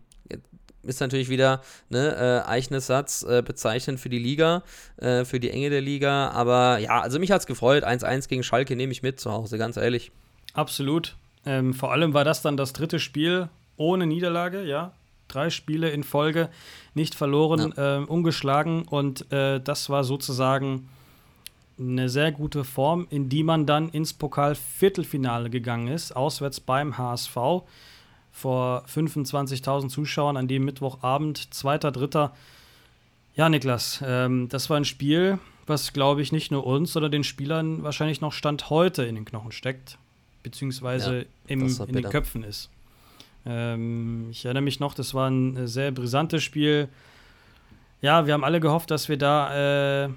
ist 0.83 1.01
natürlich 1.01 1.29
wieder 1.29 1.63
ne, 1.89 2.45
äh, 2.45 2.49
Eichnes 2.49 2.89
Satz 2.89 3.23
äh, 3.23 3.43
bezeichnend 3.43 4.01
für 4.01 4.09
die 4.09 4.19
Liga, 4.19 4.63
äh, 4.97 5.25
für 5.25 5.41
die 5.41 5.51
Enge 5.51 5.71
der 5.71 5.81
Liga. 5.81 6.31
Aber 6.31 6.79
ja, 6.79 7.01
also 7.01 7.19
mich 7.19 7.31
hat 7.31 7.41
es 7.41 7.47
gefreut. 7.47 7.85
1-1 7.85 8.29
gegen 8.29 8.43
Schalke 8.43 8.77
nehme 8.77 8.93
ich 8.93 9.03
mit 9.03 9.21
zu 9.21 9.31
Hause, 9.31 9.59
ganz 9.59 9.77
ehrlich. 9.77 10.11
Absolut. 10.55 11.17
Ähm, 11.47 11.73
vor 11.73 11.93
allem 11.93 12.15
war 12.15 12.25
das 12.25 12.43
dann 12.43 12.57
das 12.57 12.73
dritte 12.73 12.99
Spiel 12.99 13.49
ohne 13.77 14.07
Niederlage, 14.07 14.65
ja 14.65 14.93
drei 15.35 15.51
Spiele 15.51 15.91
in 15.91 16.05
Folge 16.05 16.49
nicht 16.95 17.15
verloren, 17.15 17.73
ja. 17.77 17.99
äh, 17.99 18.05
ungeschlagen. 18.05 18.83
Und 18.83 19.31
äh, 19.33 19.61
das 19.61 19.91
war 19.91 20.05
sozusagen 20.05 20.89
eine 21.79 22.09
sehr 22.09 22.33
gute 22.33 22.65
Form, 22.65 23.07
in 23.11 23.29
die 23.29 23.43
man 23.43 23.67
dann 23.67 23.89
ins 23.89 24.13
Pokal-Viertelfinale 24.13 25.51
gegangen 25.51 25.89
ist, 25.89 26.15
auswärts 26.15 26.61
beim 26.61 26.99
HSV 26.99 27.37
vor 28.33 28.85
25.000 28.87 29.89
Zuschauern 29.89 30.37
an 30.37 30.49
dem 30.49 30.65
Mittwochabend, 30.65 31.53
zweiter, 31.53 31.93
dritter. 31.93 32.35
Ja, 33.35 33.49
Niklas, 33.49 34.03
ähm, 34.07 34.49
das 34.49 34.71
war 34.71 34.79
ein 34.79 34.85
Spiel, 34.85 35.39
was, 35.67 35.93
glaube 35.93 36.23
ich, 36.23 36.33
nicht 36.33 36.51
nur 36.51 36.67
uns, 36.67 36.93
sondern 36.93 37.13
den 37.13 37.25
Spielern 37.25 37.83
wahrscheinlich 37.83 38.21
noch 38.21 38.33
Stand 38.33 38.71
heute 38.71 39.05
in 39.05 39.15
den 39.15 39.25
Knochen 39.25 39.53
steckt, 39.53 39.99
beziehungsweise 40.43 41.19
ja, 41.19 41.25
im, 41.47 41.67
in 41.67 41.95
den 41.95 42.11
Köpfen 42.11 42.43
ist. 42.43 42.71
Ähm, 43.45 44.29
ich 44.31 44.45
erinnere 44.45 44.63
mich 44.63 44.81
noch, 44.81 44.95
das 44.95 45.15
war 45.15 45.29
ein 45.29 45.57
äh, 45.57 45.69
sehr 45.69 45.91
brisantes 45.91 46.43
Spiel. 46.43 46.89
Ja, 48.01 48.27
wir 48.27 48.35
haben 48.35 48.45
alle 48.45 48.61
gehofft, 48.61 48.91
dass 48.91 49.09
wir 49.09 49.17
da 49.17 50.05
äh, 50.05 50.09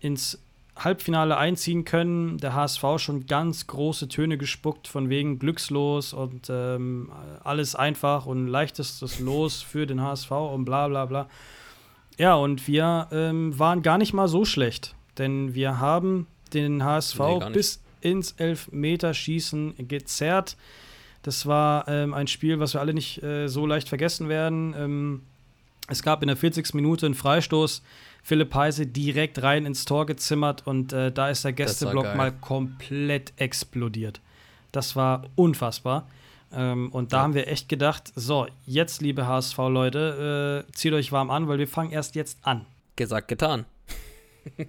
ins 0.00 0.38
Halbfinale 0.76 1.36
einziehen 1.36 1.84
können. 1.84 2.38
Der 2.38 2.54
HSV 2.54 2.84
schon 2.98 3.26
ganz 3.26 3.66
große 3.66 4.08
Töne 4.08 4.38
gespuckt, 4.38 4.88
von 4.88 5.08
wegen 5.08 5.38
glückslos 5.38 6.12
und 6.12 6.48
ähm, 6.50 7.12
alles 7.42 7.74
einfach 7.74 8.26
und 8.26 8.48
leichtestes 8.48 9.20
Los 9.20 9.62
für 9.62 9.86
den 9.86 10.00
HSV 10.00 10.30
und 10.30 10.64
bla 10.64 10.88
bla 10.88 11.06
bla. 11.06 11.28
Ja, 12.18 12.34
und 12.34 12.66
wir 12.68 13.08
ähm, 13.12 13.58
waren 13.58 13.82
gar 13.82 13.98
nicht 13.98 14.12
mal 14.12 14.28
so 14.28 14.44
schlecht, 14.44 14.94
denn 15.18 15.54
wir 15.54 15.80
haben 15.80 16.26
den 16.52 16.84
HSV 16.84 17.18
nee, 17.18 17.50
bis 17.52 17.82
ins 18.00 18.32
Elfmeterschießen 18.32 19.88
gezerrt. 19.88 20.56
Das 21.24 21.46
war 21.46 21.88
ähm, 21.88 22.12
ein 22.12 22.26
Spiel, 22.26 22.60
was 22.60 22.74
wir 22.74 22.80
alle 22.80 22.92
nicht 22.92 23.22
äh, 23.22 23.48
so 23.48 23.66
leicht 23.66 23.88
vergessen 23.88 24.28
werden. 24.28 24.74
Ähm, 24.78 25.22
es 25.88 26.02
gab 26.02 26.22
in 26.22 26.28
der 26.28 26.36
40. 26.36 26.74
Minute 26.74 27.06
einen 27.06 27.14
Freistoß. 27.14 27.82
Philipp 28.22 28.54
Heise 28.54 28.86
direkt 28.86 29.42
rein 29.42 29.64
ins 29.66 29.86
Tor 29.86 30.06
gezimmert 30.06 30.66
und 30.66 30.92
äh, 30.92 31.10
da 31.10 31.30
ist 31.30 31.44
der 31.44 31.54
Gästeblock 31.54 32.14
mal 32.14 32.30
komplett 32.30 33.32
explodiert. 33.36 34.20
Das 34.70 34.96
war 34.96 35.24
unfassbar. 35.34 36.06
Ähm, 36.52 36.90
und 36.92 37.12
da 37.14 37.18
ja. 37.18 37.22
haben 37.22 37.34
wir 37.34 37.48
echt 37.48 37.70
gedacht: 37.70 38.12
so, 38.14 38.46
jetzt, 38.66 39.00
liebe 39.00 39.26
HSV-Leute, 39.26 40.64
äh, 40.68 40.72
zieht 40.72 40.92
euch 40.92 41.10
warm 41.10 41.30
an, 41.30 41.48
weil 41.48 41.58
wir 41.58 41.68
fangen 41.68 41.90
erst 41.90 42.14
jetzt 42.16 42.38
an. 42.42 42.66
Gesagt, 42.96 43.28
getan. 43.28 43.64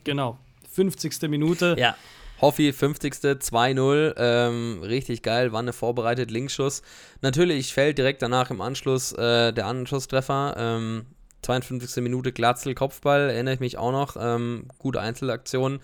genau. 0.05 0.39
50. 0.71 1.29
Minute. 1.29 1.75
Ja. 1.77 1.95
Hoffi, 2.41 2.73
50. 2.73 3.13
2-0. 3.13 4.13
Ähm, 4.17 4.81
richtig 4.83 5.21
geil, 5.21 5.51
war 5.51 5.59
eine 5.59 5.73
vorbereitet 5.73 6.31
Linksschuss. 6.31 6.81
Natürlich 7.21 7.73
fällt 7.73 7.97
direkt 7.97 8.21
danach 8.21 8.51
im 8.51 8.61
Anschluss 8.61 9.13
äh, 9.13 9.53
der 9.53 9.65
Anschlusstreffer. 9.67 10.55
Ähm, 10.57 11.05
52. 11.41 12.03
Minute 12.03 12.31
Glatzel 12.31 12.73
Kopfball, 12.73 13.29
erinnere 13.29 13.53
ich 13.53 13.59
mich 13.59 13.77
auch 13.77 13.91
noch. 13.91 14.17
Ähm, 14.19 14.65
gute 14.79 14.99
Einzelaktion. 14.99 15.79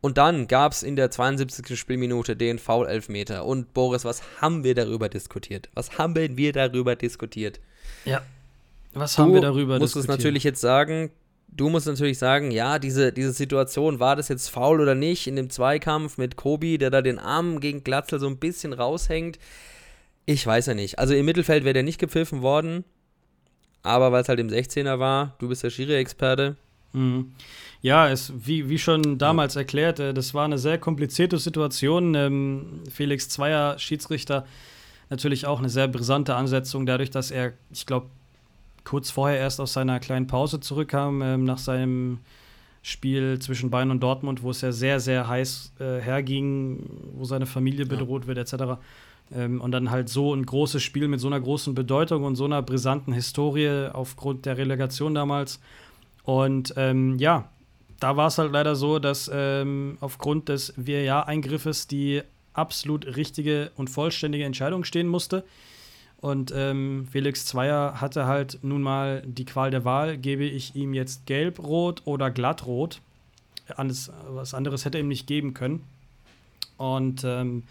Und 0.00 0.18
dann 0.18 0.48
gab 0.48 0.72
es 0.72 0.82
in 0.82 0.96
der 0.96 1.10
72. 1.10 1.78
Spielminute 1.78 2.34
den 2.36 2.58
Foul-Elfmeter. 2.58 3.44
Und 3.44 3.72
Boris, 3.72 4.04
was 4.04 4.22
haben 4.40 4.64
wir 4.64 4.74
darüber 4.74 5.08
diskutiert? 5.08 5.68
Was 5.74 5.98
haben 5.98 6.16
wir 6.16 6.52
darüber 6.52 6.96
diskutiert? 6.96 7.60
Ja. 8.04 8.22
Was 8.94 9.14
du 9.14 9.22
haben 9.22 9.34
wir 9.34 9.40
darüber 9.40 9.78
diskutiert? 9.78 9.78
Du 9.78 9.82
musst 9.82 9.96
es 9.96 10.08
natürlich 10.08 10.44
jetzt 10.44 10.60
sagen, 10.60 11.10
du 11.54 11.68
musst 11.68 11.86
natürlich 11.86 12.18
sagen, 12.18 12.50
ja, 12.50 12.78
diese, 12.78 13.12
diese 13.12 13.32
Situation, 13.32 14.00
war 14.00 14.16
das 14.16 14.28
jetzt 14.28 14.48
faul 14.48 14.80
oder 14.80 14.94
nicht 14.94 15.26
in 15.26 15.36
dem 15.36 15.50
Zweikampf 15.50 16.18
mit 16.18 16.36
Kobi, 16.36 16.78
der 16.78 16.90
da 16.90 17.02
den 17.02 17.18
Arm 17.18 17.60
gegen 17.60 17.84
Glatzel 17.84 18.18
so 18.18 18.26
ein 18.26 18.38
bisschen 18.38 18.72
raushängt? 18.72 19.38
Ich 20.24 20.46
weiß 20.46 20.66
ja 20.66 20.74
nicht. 20.74 20.98
Also 20.98 21.14
im 21.14 21.26
Mittelfeld 21.26 21.64
wäre 21.64 21.74
der 21.74 21.82
nicht 21.82 21.98
gepfiffen 21.98 22.42
worden. 22.42 22.84
aber 23.82 24.12
weil 24.12 24.22
es 24.22 24.28
halt 24.28 24.38
im 24.38 24.48
16er 24.48 24.98
war, 24.98 25.34
du 25.38 25.48
bist 25.48 25.62
der 25.64 25.70
Schiri-Experte. 25.70 26.56
Mhm. 26.92 27.32
Ja, 27.80 28.08
es, 28.08 28.32
wie, 28.36 28.68
wie 28.68 28.78
schon 28.78 29.18
damals 29.18 29.54
ja. 29.54 29.62
erklärt, 29.62 29.98
äh, 29.98 30.14
das 30.14 30.34
war 30.34 30.44
eine 30.44 30.58
sehr 30.58 30.78
komplizierte 30.78 31.38
Situation. 31.38 32.14
Ähm, 32.14 32.84
Felix 32.90 33.28
Zweier, 33.28 33.78
Schiedsrichter, 33.78 34.46
natürlich 35.10 35.46
auch 35.46 35.58
eine 35.58 35.68
sehr 35.68 35.88
brisante 35.88 36.34
Ansetzung, 36.36 36.86
dadurch, 36.86 37.10
dass 37.10 37.30
er, 37.30 37.54
ich 37.72 37.86
glaube, 37.86 38.10
kurz 38.84 39.10
vorher 39.10 39.38
erst 39.38 39.60
aus 39.60 39.72
seiner 39.72 40.00
kleinen 40.00 40.26
Pause 40.26 40.60
zurückkam, 40.60 41.22
ähm, 41.22 41.44
nach 41.44 41.58
seinem 41.58 42.18
Spiel 42.82 43.38
zwischen 43.38 43.70
Bayern 43.70 43.90
und 43.90 44.00
Dortmund, 44.02 44.42
wo 44.42 44.50
es 44.50 44.60
ja 44.60 44.72
sehr, 44.72 44.98
sehr 44.98 45.28
heiß 45.28 45.72
äh, 45.78 46.00
herging, 46.00 46.80
wo 47.14 47.24
seine 47.24 47.46
Familie 47.46 47.86
bedroht 47.86 48.22
ja. 48.22 48.28
wird, 48.28 48.38
etc. 48.38 48.80
Ähm, 49.32 49.60
und 49.60 49.70
dann 49.70 49.90
halt 49.90 50.08
so 50.08 50.34
ein 50.34 50.44
großes 50.44 50.82
Spiel 50.82 51.06
mit 51.06 51.20
so 51.20 51.28
einer 51.28 51.40
großen 51.40 51.74
Bedeutung 51.74 52.24
und 52.24 52.34
so 52.34 52.44
einer 52.44 52.60
brisanten 52.60 53.12
Historie 53.12 53.88
aufgrund 53.92 54.46
der 54.46 54.58
Relegation 54.58 55.14
damals. 55.14 55.60
Und 56.24 56.74
ähm, 56.76 57.18
ja, 57.18 57.48
da 58.00 58.16
war 58.16 58.26
es 58.26 58.38
halt 58.38 58.50
leider 58.50 58.74
so, 58.74 58.98
dass 58.98 59.30
ähm, 59.32 59.96
aufgrund 60.00 60.48
des 60.48 60.74
VAR-Eingriffes 60.76 61.86
die 61.86 62.22
absolut 62.52 63.16
richtige 63.16 63.70
und 63.76 63.90
vollständige 63.90 64.44
Entscheidung 64.44 64.82
stehen 64.82 65.06
musste. 65.06 65.44
Und 66.22 66.52
ähm, 66.54 67.08
Felix 67.10 67.46
Zweier 67.46 68.00
hatte 68.00 68.26
halt 68.26 68.60
nun 68.62 68.80
mal 68.80 69.24
die 69.26 69.44
Qual 69.44 69.72
der 69.72 69.84
Wahl, 69.84 70.16
gebe 70.16 70.44
ich 70.44 70.76
ihm 70.76 70.94
jetzt 70.94 71.26
gelb, 71.26 71.58
rot 71.58 72.02
oder 72.04 72.30
glattrot. 72.30 73.00
Alles, 73.76 74.12
was 74.28 74.54
anderes 74.54 74.84
hätte 74.84 74.98
er 74.98 75.00
ihm 75.00 75.08
nicht 75.08 75.26
geben 75.26 75.52
können. 75.52 75.82
Und 76.76 77.24
ähm, 77.24 77.64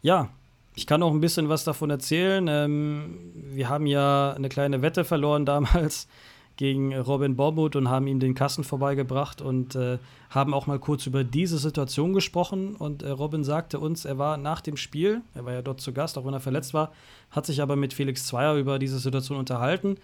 ja, 0.00 0.30
ich 0.74 0.86
kann 0.86 1.02
auch 1.02 1.12
ein 1.12 1.20
bisschen 1.20 1.50
was 1.50 1.64
davon 1.64 1.90
erzählen. 1.90 2.48
Ähm, 2.48 3.18
wir 3.34 3.68
haben 3.68 3.84
ja 3.84 4.32
eine 4.32 4.48
kleine 4.48 4.80
Wette 4.80 5.04
verloren 5.04 5.44
damals 5.46 6.08
gegen 6.56 6.96
Robin 6.96 7.36
Borbut 7.36 7.76
und 7.76 7.88
haben 7.88 8.06
ihm 8.06 8.20
den 8.20 8.34
Kassen 8.34 8.64
vorbeigebracht 8.64 9.40
und 9.40 9.74
äh, 9.74 9.98
haben 10.30 10.54
auch 10.54 10.66
mal 10.66 10.78
kurz 10.78 11.06
über 11.06 11.24
diese 11.24 11.58
Situation 11.58 12.12
gesprochen. 12.12 12.76
Und 12.76 13.02
äh, 13.02 13.10
Robin 13.10 13.44
sagte 13.44 13.80
uns, 13.80 14.04
er 14.04 14.18
war 14.18 14.36
nach 14.36 14.60
dem 14.60 14.76
Spiel, 14.76 15.22
er 15.34 15.44
war 15.44 15.52
ja 15.52 15.62
dort 15.62 15.80
zu 15.80 15.92
Gast, 15.92 16.18
auch 16.18 16.24
wenn 16.24 16.34
er 16.34 16.40
verletzt 16.40 16.74
war, 16.74 16.92
hat 17.30 17.46
sich 17.46 17.62
aber 17.62 17.76
mit 17.76 17.94
Felix 17.94 18.26
Zweier 18.26 18.54
über 18.54 18.78
diese 18.78 18.98
Situation 18.98 19.38
unterhalten 19.38 19.96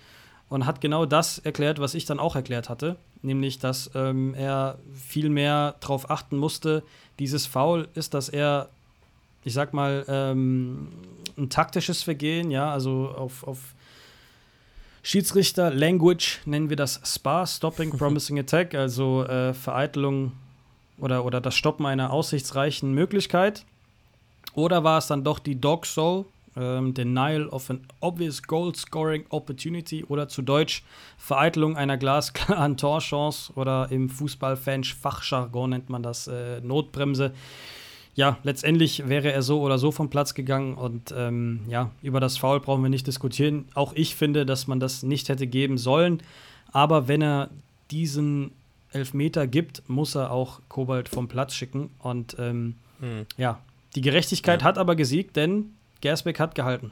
und 0.48 0.66
hat 0.66 0.80
genau 0.80 1.06
das 1.06 1.38
erklärt, 1.38 1.78
was 1.78 1.94
ich 1.94 2.06
dann 2.06 2.18
auch 2.18 2.34
erklärt 2.34 2.68
hatte, 2.68 2.96
nämlich, 3.22 3.58
dass 3.58 3.90
ähm, 3.94 4.34
er 4.34 4.78
viel 4.94 5.28
mehr 5.28 5.76
darauf 5.80 6.10
achten 6.10 6.36
musste, 6.36 6.82
dieses 7.18 7.46
Foul 7.46 7.88
ist, 7.94 8.14
dass 8.14 8.28
er, 8.28 8.70
ich 9.44 9.52
sag 9.52 9.74
mal, 9.74 10.04
ähm, 10.08 10.88
ein 11.36 11.50
taktisches 11.50 12.02
Vergehen, 12.02 12.50
ja, 12.50 12.72
also 12.72 13.08
auf, 13.16 13.46
auf 13.46 13.74
Schiedsrichter 15.08 15.70
Language 15.70 16.40
nennen 16.44 16.68
wir 16.68 16.76
das 16.76 17.00
SPA, 17.02 17.46
Stopping 17.46 17.88
Promising 17.96 18.38
Attack, 18.40 18.74
also 18.74 19.24
äh, 19.24 19.54
Vereitelung 19.54 20.32
oder, 20.98 21.24
oder 21.24 21.40
das 21.40 21.54
Stoppen 21.54 21.86
einer 21.86 22.12
aussichtsreichen 22.12 22.92
Möglichkeit. 22.92 23.64
Oder 24.52 24.84
war 24.84 24.98
es 24.98 25.06
dann 25.06 25.24
doch 25.24 25.38
die 25.38 25.58
Dog 25.58 25.86
Soul, 25.86 26.26
ähm, 26.58 26.92
Denial 26.92 27.48
of 27.48 27.70
an 27.70 27.80
Obvious 28.00 28.42
Goal 28.42 28.74
Scoring 28.74 29.24
Opportunity 29.30 30.04
oder 30.04 30.28
zu 30.28 30.42
Deutsch 30.42 30.82
Vereitelung 31.16 31.78
einer 31.78 31.96
glasklaren 31.96 32.76
Torchance 32.76 33.50
oder 33.54 33.88
im 33.90 34.10
Fußballfan-Fachjargon 34.10 35.70
nennt 35.70 35.88
man 35.88 36.02
das 36.02 36.26
äh, 36.26 36.60
Notbremse 36.60 37.32
ja, 38.18 38.36
letztendlich 38.42 39.08
wäre 39.08 39.30
er 39.30 39.42
so 39.42 39.60
oder 39.60 39.78
so 39.78 39.92
vom 39.92 40.10
Platz 40.10 40.34
gegangen 40.34 40.74
und 40.74 41.14
ähm, 41.16 41.60
ja, 41.68 41.92
über 42.02 42.18
das 42.18 42.36
Foul 42.36 42.58
brauchen 42.58 42.82
wir 42.82 42.90
nicht 42.90 43.06
diskutieren. 43.06 43.66
Auch 43.74 43.92
ich 43.94 44.16
finde, 44.16 44.44
dass 44.44 44.66
man 44.66 44.80
das 44.80 45.04
nicht 45.04 45.28
hätte 45.28 45.46
geben 45.46 45.78
sollen. 45.78 46.20
Aber 46.72 47.06
wenn 47.06 47.22
er 47.22 47.48
diesen 47.92 48.50
Elfmeter 48.90 49.46
gibt, 49.46 49.88
muss 49.88 50.16
er 50.16 50.32
auch 50.32 50.58
Kobalt 50.68 51.08
vom 51.08 51.28
Platz 51.28 51.54
schicken. 51.54 51.90
Und 52.00 52.34
ähm, 52.40 52.74
hm. 52.98 53.24
ja, 53.36 53.60
die 53.94 54.00
Gerechtigkeit 54.00 54.62
ja. 54.62 54.66
hat 54.66 54.78
aber 54.78 54.96
gesiegt, 54.96 55.36
denn 55.36 55.74
Gersbeck 56.00 56.40
hat 56.40 56.56
gehalten. 56.56 56.90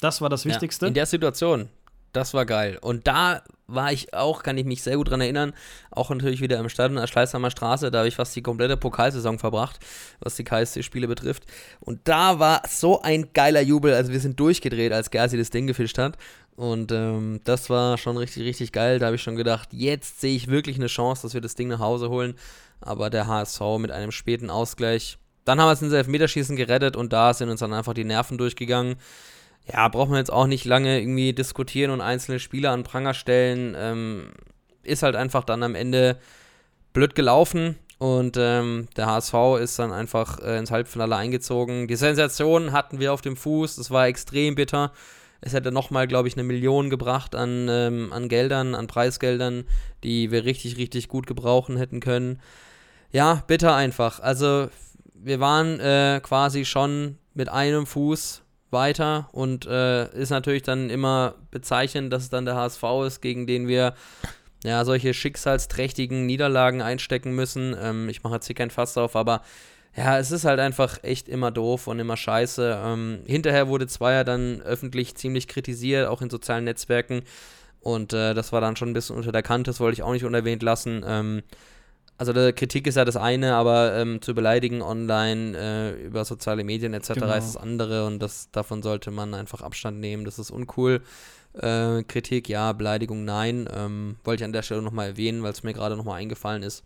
Das 0.00 0.20
war 0.20 0.30
das 0.30 0.46
Wichtigste. 0.46 0.86
Ja, 0.86 0.88
in 0.88 0.94
der 0.94 1.06
Situation, 1.06 1.68
das 2.12 2.34
war 2.34 2.46
geil. 2.46 2.78
Und 2.80 3.06
da 3.06 3.42
war 3.74 3.92
ich 3.92 4.14
auch, 4.14 4.42
kann 4.42 4.58
ich 4.58 4.64
mich 4.64 4.82
sehr 4.82 4.96
gut 4.96 5.10
dran 5.10 5.20
erinnern, 5.20 5.52
auch 5.90 6.10
natürlich 6.10 6.40
wieder 6.40 6.58
im 6.58 6.68
Stadion 6.68 6.98
an 6.98 7.02
der 7.02 7.08
Schleißheimer 7.08 7.50
Straße, 7.50 7.90
da 7.90 7.98
habe 7.98 8.08
ich 8.08 8.16
fast 8.16 8.34
die 8.34 8.42
komplette 8.42 8.76
Pokalsaison 8.76 9.38
verbracht, 9.38 9.78
was 10.20 10.36
die 10.36 10.44
KSC-Spiele 10.44 11.06
betrifft. 11.06 11.44
Und 11.80 12.00
da 12.04 12.38
war 12.38 12.62
so 12.68 13.02
ein 13.02 13.32
geiler 13.32 13.60
Jubel, 13.60 13.94
also 13.94 14.12
wir 14.12 14.20
sind 14.20 14.38
durchgedreht, 14.40 14.92
als 14.92 15.10
Gersi 15.10 15.38
das 15.38 15.50
Ding 15.50 15.66
gefischt 15.66 15.98
hat. 15.98 16.16
Und 16.56 16.92
ähm, 16.92 17.40
das 17.44 17.70
war 17.70 17.96
schon 17.96 18.16
richtig, 18.18 18.44
richtig 18.44 18.72
geil. 18.72 18.98
Da 18.98 19.06
habe 19.06 19.16
ich 19.16 19.22
schon 19.22 19.36
gedacht, 19.36 19.70
jetzt 19.72 20.20
sehe 20.20 20.36
ich 20.36 20.48
wirklich 20.48 20.76
eine 20.76 20.88
Chance, 20.88 21.22
dass 21.22 21.32
wir 21.32 21.40
das 21.40 21.54
Ding 21.54 21.68
nach 21.68 21.78
Hause 21.78 22.10
holen. 22.10 22.34
Aber 22.82 23.08
der 23.08 23.26
HSV 23.26 23.60
mit 23.78 23.90
einem 23.90 24.10
späten 24.10 24.50
Ausgleich. 24.50 25.16
Dann 25.46 25.58
haben 25.58 25.68
wir 25.68 25.72
es 25.72 25.80
ins 25.80 25.94
Elfmeterschießen 25.94 26.56
gerettet 26.56 26.96
und 26.96 27.14
da 27.14 27.32
sind 27.32 27.48
uns 27.48 27.60
dann 27.60 27.72
einfach 27.72 27.94
die 27.94 28.04
Nerven 28.04 28.36
durchgegangen 28.36 28.96
ja, 29.66 29.88
braucht 29.88 30.10
man 30.10 30.18
jetzt 30.18 30.32
auch 30.32 30.46
nicht 30.46 30.64
lange 30.64 31.00
irgendwie 31.00 31.32
diskutieren 31.32 31.90
und 31.90 32.00
einzelne 32.00 32.38
Spieler 32.38 32.72
an 32.72 32.82
Pranger 32.82 33.14
stellen. 33.14 33.74
Ähm, 33.78 34.32
ist 34.82 35.02
halt 35.02 35.16
einfach 35.16 35.44
dann 35.44 35.62
am 35.62 35.74
Ende 35.74 36.18
blöd 36.92 37.14
gelaufen 37.14 37.76
und 37.98 38.36
ähm, 38.38 38.88
der 38.96 39.06
HSV 39.06 39.34
ist 39.60 39.78
dann 39.78 39.92
einfach 39.92 40.38
äh, 40.40 40.58
ins 40.58 40.70
Halbfinale 40.70 41.16
eingezogen. 41.16 41.86
Die 41.86 41.96
Sensation 41.96 42.72
hatten 42.72 42.98
wir 42.98 43.12
auf 43.12 43.20
dem 43.20 43.36
Fuß, 43.36 43.76
das 43.76 43.90
war 43.90 44.06
extrem 44.06 44.54
bitter. 44.54 44.92
Es 45.42 45.52
hätte 45.52 45.70
nochmal, 45.72 46.06
glaube 46.06 46.28
ich, 46.28 46.34
eine 46.34 46.44
Million 46.44 46.90
gebracht 46.90 47.34
an, 47.34 47.68
ähm, 47.68 48.12
an 48.12 48.28
Geldern, 48.28 48.74
an 48.74 48.86
Preisgeldern, 48.86 49.64
die 50.02 50.30
wir 50.30 50.44
richtig, 50.44 50.76
richtig 50.76 51.08
gut 51.08 51.26
gebrauchen 51.26 51.76
hätten 51.76 52.00
können. 52.00 52.40
Ja, 53.12 53.42
bitter 53.46 53.74
einfach. 53.74 54.20
Also, 54.20 54.68
wir 55.14 55.40
waren 55.40 55.80
äh, 55.80 56.20
quasi 56.22 56.64
schon 56.64 57.18
mit 57.34 57.48
einem 57.48 57.86
Fuß 57.86 58.42
weiter 58.72 59.28
und 59.32 59.66
äh, 59.66 60.12
ist 60.14 60.30
natürlich 60.30 60.62
dann 60.62 60.90
immer 60.90 61.34
bezeichnend, 61.50 62.12
dass 62.12 62.24
es 62.24 62.30
dann 62.30 62.44
der 62.44 62.56
HSV 62.56 62.82
ist, 63.06 63.20
gegen 63.20 63.46
den 63.46 63.68
wir 63.68 63.94
ja 64.64 64.84
solche 64.84 65.14
schicksalsträchtigen 65.14 66.26
Niederlagen 66.26 66.82
einstecken 66.82 67.32
müssen. 67.34 67.76
Ähm, 67.80 68.08
ich 68.08 68.22
mache 68.22 68.34
jetzt 68.34 68.46
hier 68.46 68.56
kein 68.56 68.70
Fass 68.70 68.96
auf, 68.96 69.16
aber 69.16 69.42
ja, 69.96 70.18
es 70.18 70.30
ist 70.30 70.44
halt 70.44 70.60
einfach 70.60 71.02
echt 71.02 71.28
immer 71.28 71.50
doof 71.50 71.86
und 71.86 71.98
immer 71.98 72.16
scheiße. 72.16 72.80
Ähm, 72.84 73.20
hinterher 73.26 73.68
wurde 73.68 73.86
Zweier 73.86 74.24
dann 74.24 74.60
öffentlich 74.62 75.16
ziemlich 75.16 75.48
kritisiert, 75.48 76.08
auch 76.08 76.22
in 76.22 76.30
sozialen 76.30 76.64
Netzwerken. 76.64 77.22
Und 77.80 78.12
äh, 78.12 78.34
das 78.34 78.52
war 78.52 78.60
dann 78.60 78.76
schon 78.76 78.90
ein 78.90 78.94
bisschen 78.94 79.16
unter 79.16 79.32
der 79.32 79.42
Kante, 79.42 79.70
das 79.70 79.80
wollte 79.80 79.94
ich 79.94 80.02
auch 80.02 80.12
nicht 80.12 80.24
unerwähnt 80.24 80.62
lassen. 80.62 81.02
Ähm, 81.06 81.42
also 82.20 82.52
Kritik 82.52 82.86
ist 82.86 82.96
ja 82.96 83.06
das 83.06 83.16
eine, 83.16 83.54
aber 83.54 83.94
ähm, 83.96 84.20
zu 84.20 84.34
beleidigen 84.34 84.82
online 84.82 85.56
äh, 85.56 86.04
über 86.04 86.26
soziale 86.26 86.64
Medien 86.64 86.92
etc. 86.92 87.14
Genau. 87.14 87.34
ist 87.34 87.54
das 87.54 87.56
andere 87.56 88.06
und 88.06 88.18
das, 88.18 88.50
davon 88.50 88.82
sollte 88.82 89.10
man 89.10 89.32
einfach 89.32 89.62
Abstand 89.62 90.00
nehmen. 90.00 90.26
Das 90.26 90.38
ist 90.38 90.50
uncool. 90.50 91.00
Äh, 91.54 92.02
Kritik 92.02 92.50
ja, 92.50 92.74
Beleidigung 92.74 93.24
nein. 93.24 93.66
Ähm, 93.74 94.16
wollte 94.22 94.42
ich 94.42 94.44
an 94.44 94.52
der 94.52 94.60
Stelle 94.60 94.82
nochmal 94.82 95.08
erwähnen, 95.08 95.42
weil 95.42 95.52
es 95.52 95.62
mir 95.62 95.72
gerade 95.72 95.96
nochmal 95.96 96.20
eingefallen 96.20 96.62
ist. 96.62 96.84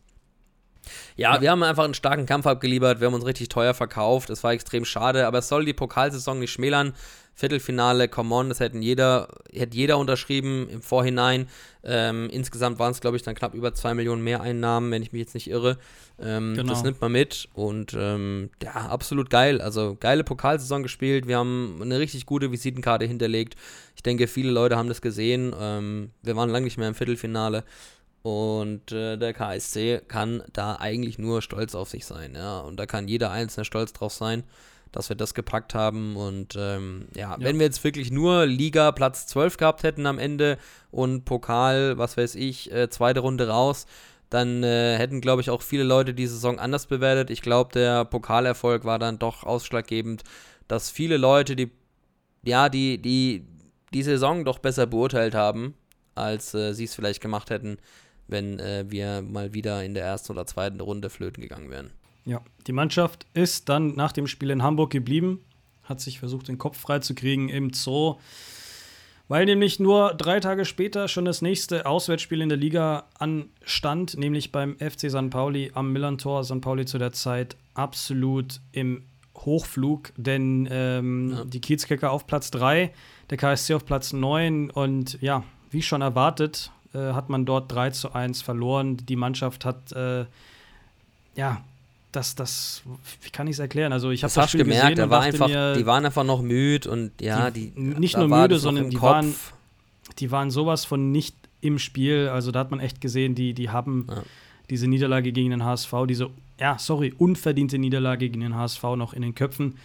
Ja, 1.17 1.35
ja, 1.35 1.41
wir 1.41 1.51
haben 1.51 1.63
einfach 1.63 1.85
einen 1.85 1.95
starken 1.95 2.27
Kampf 2.27 2.47
abgeliefert, 2.47 3.01
wir 3.01 3.07
haben 3.07 3.15
uns 3.15 3.27
richtig 3.27 3.49
teuer 3.49 3.75
verkauft, 3.75 4.31
es 4.31 4.43
war 4.45 4.53
extrem 4.53 4.85
schade, 4.85 5.27
aber 5.27 5.39
es 5.39 5.49
soll 5.49 5.65
die 5.65 5.73
Pokalsaison 5.73 6.39
nicht 6.39 6.53
schmälern. 6.53 6.95
Viertelfinale, 7.37 8.07
come 8.07 8.33
on, 8.33 8.49
das 8.49 8.61
hätten 8.61 8.81
jeder, 8.81 9.29
hätte 9.53 9.77
jeder 9.77 9.99
unterschrieben 9.99 10.69
im 10.69 10.83
Vorhinein. 10.83 11.49
Ähm, 11.83 12.29
insgesamt 12.31 12.79
waren 12.79 12.93
es, 12.93 13.01
glaube 13.01 13.17
ich, 13.17 13.25
dann 13.25 13.35
knapp 13.35 13.55
über 13.55 13.75
2 13.75 13.95
Millionen 13.95 14.23
mehr 14.23 14.41
Einnahmen, 14.41 14.93
wenn 14.93 15.03
ich 15.03 15.13
mich 15.13 15.19
jetzt 15.19 15.35
nicht 15.35 15.51
irre. 15.51 15.77
Ähm, 16.21 16.55
genau. 16.55 16.73
Das 16.73 16.85
nimmt 16.85 17.01
man 17.01 17.11
mit 17.11 17.49
und 17.55 17.93
ähm, 17.99 18.51
ja, 18.63 18.71
absolut 18.71 19.31
geil. 19.31 19.61
Also 19.61 19.97
geile 19.99 20.23
Pokalsaison 20.23 20.85
gespielt. 20.85 21.27
Wir 21.27 21.39
haben 21.39 21.81
eine 21.83 21.99
richtig 21.99 22.25
gute 22.25 22.53
Visitenkarte 22.53 23.05
hinterlegt. 23.05 23.57
Ich 23.97 24.05
denke, 24.05 24.29
viele 24.29 24.53
Leute 24.53 24.77
haben 24.77 24.89
das 24.89 25.03
gesehen. 25.03 25.53
Ähm, 25.59 26.11
wir 26.23 26.37
waren 26.37 26.51
lange 26.51 26.65
nicht 26.65 26.79
mehr 26.79 26.89
im 26.89 26.95
Viertelfinale. 26.95 27.65
Und 28.25 28.91
äh, 28.91 29.19
der 29.19 29.35
KSC 29.35 30.01
kann 30.09 30.43
da 30.53 30.77
eigentlich 30.77 31.19
nur 31.19 31.43
stolz 31.43 31.75
auf 31.75 31.91
sich 31.91 32.07
sein. 32.07 32.35
Ja? 32.35 32.61
Und 32.61 32.81
da 32.81 32.87
kann 32.87 33.07
jeder 33.07 33.31
Einzelne 33.31 33.65
stolz 33.65 33.93
drauf 33.93 34.13
sein 34.13 34.45
dass 34.95 35.09
wir 35.09 35.17
das 35.17 35.35
gepackt 35.35 35.75
haben. 35.75 36.17
Und 36.17 36.55
ähm, 36.57 37.09
ja, 37.15 37.33
ja, 37.33 37.37
wenn 37.41 37.59
wir 37.59 37.67
jetzt 37.67 37.83
wirklich 37.83 38.13
nur 38.13 38.47
Liga 38.47 38.93
Platz 38.93 39.27
12 39.27 39.57
gehabt 39.57 39.83
hätten 39.83 40.07
am 40.07 40.19
Ende 40.19 40.57
und 40.91 41.25
Pokal, 41.25 41.99
was 41.99 42.17
weiß 42.17 42.37
ich, 42.37 42.73
äh, 42.73 42.89
zweite 42.89 43.21
Runde 43.21 43.49
raus, 43.49 43.87
dann 44.31 44.63
äh, 44.63 44.97
hätten, 44.97 45.21
glaube 45.21 45.43
ich, 45.43 45.51
auch 45.51 45.63
viele 45.63 45.83
Leute 45.83 46.15
die 46.15 46.27
Saison 46.27 46.59
anders 46.59 46.87
bewertet. 46.87 47.31
Ich 47.31 47.43
glaube, 47.43 47.73
der 47.73 48.05
Pokalerfolg 48.05 48.85
war 48.85 48.99
dann 48.99 49.19
doch 49.19 49.43
ausschlaggebend, 49.43 50.23
dass 50.69 50.91
viele 50.91 51.17
Leute 51.17 51.57
die, 51.57 51.73
ja, 52.45 52.69
die, 52.69 52.99
die, 52.99 53.47
die 53.93 54.03
Saison 54.03 54.45
doch 54.45 54.59
besser 54.59 54.87
beurteilt 54.87 55.35
haben, 55.35 55.75
als 56.15 56.55
äh, 56.55 56.73
sie 56.73 56.85
es 56.85 56.95
vielleicht 56.95 57.21
gemacht 57.21 57.51
hätten, 57.51 57.79
wenn 58.29 58.59
äh, 58.59 58.85
wir 58.89 59.23
mal 59.23 59.55
wieder 59.55 59.85
in 59.85 59.95
der 59.95 60.05
ersten 60.05 60.33
oder 60.33 60.47
zweiten 60.47 60.81
Runde 60.81 61.11
flöten 61.11 61.43
gegangen 61.43 61.71
wären. 61.71 61.91
Ja, 62.25 62.41
die 62.67 62.73
Mannschaft 62.73 63.27
ist 63.35 63.69
dann 63.69 63.95
nach 63.95 64.13
dem 64.13 64.27
Spiel 64.27 64.51
in 64.51 64.63
Hamburg 64.63 64.91
geblieben, 64.91 65.45
hat 65.83 66.01
sich 66.01 66.19
versucht, 66.19 66.49
den 66.49 66.59
Kopf 66.59 66.79
freizukriegen 66.79 67.49
im 67.49 67.73
Zoo. 67.73 68.17
weil 69.29 69.47
nämlich 69.47 69.81
nur 69.81 70.15
drei 70.15 70.41
Tage 70.41 70.65
später 70.65 71.09
schon 71.09 71.25
das 71.25 71.43
nächste 71.43 71.87
Auswärtsspiel 71.87 72.41
in 72.41 72.49
der 72.49 72.59
Liga 72.59 73.07
anstand, 73.19 74.19
nämlich 74.19 74.53
beim 74.53 74.77
FC 74.79 75.11
St. 75.11 75.31
Pauli 75.31 75.71
am 75.75 75.93
Millantor. 75.93 76.45
St. 76.45 76.61
Pauli 76.61 76.85
zu 76.85 76.99
der 76.99 77.13
Zeit 77.13 77.57
absolut 77.75 78.61
im 78.73 79.05
Hochflug, 79.37 80.13
denn 80.17 80.69
ähm, 80.71 81.33
ja. 81.33 81.45
die 81.45 81.61
Kiezkicker 81.61 82.11
auf 82.11 82.27
Platz 82.27 82.51
3, 82.51 82.93
der 83.31 83.39
KSC 83.39 83.75
auf 83.75 83.85
Platz 83.85 84.13
9 84.13 84.71
und 84.71 85.21
ja, 85.21 85.43
wie 85.71 85.83
schon 85.83 86.03
erwartet, 86.03 86.71
äh, 86.95 87.13
hat 87.13 87.29
man 87.29 87.45
dort 87.45 87.71
3 87.73 87.91
zu 87.91 88.13
1 88.13 88.43
verloren. 88.43 88.97
Die 88.97 89.17
Mannschaft 89.17 89.65
hat 89.65 89.93
äh, 89.93 90.25
ja 91.35 91.63
das, 92.15 92.35
das, 92.35 92.83
wie 93.23 93.31
kann 93.31 93.47
ich 93.47 93.55
es 93.55 93.59
erklären? 93.59 93.93
Also 93.93 94.11
ich 94.11 94.23
habe 94.23 94.33
das, 94.33 94.35
das 94.35 94.51
Spiel 94.51 94.65
gemerkt, 94.65 94.97
gesehen 94.97 95.11
war 95.11 95.23
einfach, 95.23 95.49
mir, 95.49 95.75
die 95.75 95.87
waren 95.87 96.05
einfach 96.05 96.25
noch 96.25 96.43
müde 96.43 96.91
und 96.91 97.11
ja, 97.21 97.51
die, 97.51 97.71
die 97.71 97.81
nicht 97.81 98.17
nur 98.17 98.29
müde, 98.29 98.59
sondern 98.59 98.91
die 98.91 99.01
waren, 99.01 99.35
die 100.19 100.31
waren 100.31 100.51
sowas 100.51 100.85
von 100.85 101.11
nicht 101.11 101.35
im 101.61 101.79
Spiel. 101.79 102.29
Also 102.29 102.53
da 102.53 102.61
hat 102.61 102.71
man 102.71 102.81
echt 102.81 103.01
gesehen, 103.01 103.35
die, 103.35 103.53
die 103.53 103.71
haben 103.71 104.07
ja. 104.09 104.23
diese 104.71 104.87
Niederlage 104.87 105.33
gegen 105.33 105.51
den 105.51 105.65
HSV, 105.65 105.93
diese, 106.09 106.31
ja, 106.61 106.79
sorry, 106.79 107.13
unverdiente 107.17 107.79
Niederlage 107.79 108.29
gegen 108.29 108.41
den 108.41 108.55
HSV 108.55 108.83
noch 108.97 109.13
in 109.13 109.23
den 109.23 109.35
Köpfen. 109.35 109.77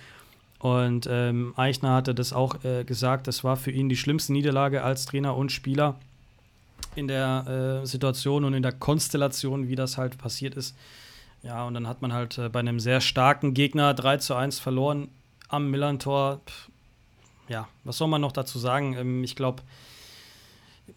Und 0.60 1.08
ähm, 1.10 1.54
Eichner 1.56 1.94
hatte 1.94 2.14
das 2.14 2.34
auch 2.34 2.64
äh, 2.66 2.84
gesagt, 2.84 3.28
das 3.28 3.46
war 3.46 3.56
für 3.56 3.72
ihn 3.72 3.88
die 3.88 3.96
schlimmste 3.96 4.34
Niederlage 4.34 4.84
als 4.84 5.06
Trainer 5.06 5.36
und 5.36 5.52
Spieler 5.54 5.96
in 6.96 7.08
der 7.08 7.82
äh, 7.84 7.86
Situation 7.86 8.46
und 8.46 8.54
in 8.54 8.64
der 8.64 8.72
Konstellation, 8.72 9.68
wie 9.68 9.76
das 9.76 9.98
halt 9.98 10.18
passiert 10.18 10.56
ist. 10.56 10.76
Ja, 11.42 11.66
und 11.66 11.74
dann 11.74 11.88
hat 11.88 12.02
man 12.02 12.14
halt 12.14 12.38
äh, 12.38 12.50
bei 12.50 12.60
einem 12.60 12.80
sehr 12.80 13.02
starken 13.02 13.54
Gegner 13.54 13.94
3 13.94 14.18
zu 14.18 14.36
1 14.36 14.60
verloren 14.60 15.10
am 15.48 15.70
Millantor. 15.72 16.42
Ja, 17.48 17.68
was 17.84 17.98
soll 17.98 18.08
man 18.08 18.22
noch 18.22 18.32
dazu 18.32 18.60
sagen? 18.60 18.94
Ähm, 18.94 19.24
ich 19.24 19.36
glaube, 19.36 19.64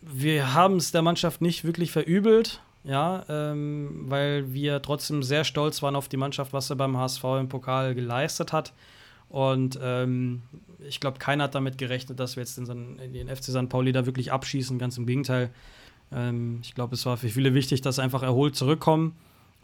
wir 0.00 0.54
haben 0.54 0.76
es 0.76 0.90
der 0.90 1.02
Mannschaft 1.02 1.40
nicht 1.40 1.64
wirklich 1.64 1.92
verübelt, 1.92 2.60
ja, 2.84 3.24
ähm, 3.28 4.06
weil 4.08 4.52
wir 4.52 4.82
trotzdem 4.82 5.22
sehr 5.22 5.44
stolz 5.44 5.82
waren 5.82 5.94
auf 5.94 6.08
die 6.08 6.16
Mannschaft, 6.16 6.52
was 6.52 6.66
sie 6.66 6.76
beim 6.76 6.96
HSV 6.96 7.24
im 7.38 7.48
Pokal 7.48 7.94
geleistet 7.94 8.52
hat. 8.52 8.72
Und 9.28 9.78
ähm, 9.80 10.42
ich 10.88 11.00
glaube, 11.00 11.18
keiner 11.18 11.44
hat 11.44 11.54
damit 11.54 11.78
gerechnet, 11.78 12.20
dass 12.20 12.36
wir 12.36 12.42
jetzt 12.42 12.58
den, 12.58 12.98
den 13.12 13.28
FC 13.28 13.44
St. 13.44 13.68
Pauli 13.68 13.92
da 13.92 14.06
wirklich 14.06 14.32
abschießen. 14.32 14.78
Ganz 14.78 14.98
im 14.98 15.06
Gegenteil. 15.06 15.50
Ähm, 16.12 16.60
ich 16.62 16.74
glaube, 16.74 16.94
es 16.94 17.06
war 17.06 17.16
für 17.16 17.28
viele 17.28 17.54
wichtig, 17.54 17.80
dass 17.80 17.96
sie 17.96 18.02
einfach 18.02 18.22
erholt 18.22 18.56
zurückkommen 18.56 19.14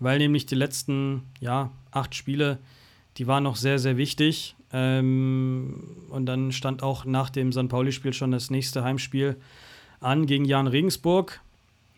weil 0.01 0.19
nämlich 0.19 0.47
die 0.47 0.55
letzten 0.55 1.23
ja, 1.41 1.71
acht 1.91 2.15
Spiele, 2.15 2.59
die 3.17 3.27
waren 3.27 3.45
noch 3.45 3.57
sehr, 3.57 3.79
sehr 3.79 3.97
wichtig. 3.97 4.55
Ähm, 4.73 5.83
und 6.11 6.27
dann 6.27 6.53
stand 6.53 6.83
auch 6.83 7.05
nach 7.05 7.31
dem 7.31 7.53
St. 7.53 7.69
Pauli-Spiel 7.69 8.13
schon 8.13 8.31
das 8.31 8.51
nächste 8.51 8.85
Heimspiel 8.85 9.37
an 10.01 10.27
gegen 10.27 10.45
Jan 10.45 10.67
Regensburg. 10.67 11.41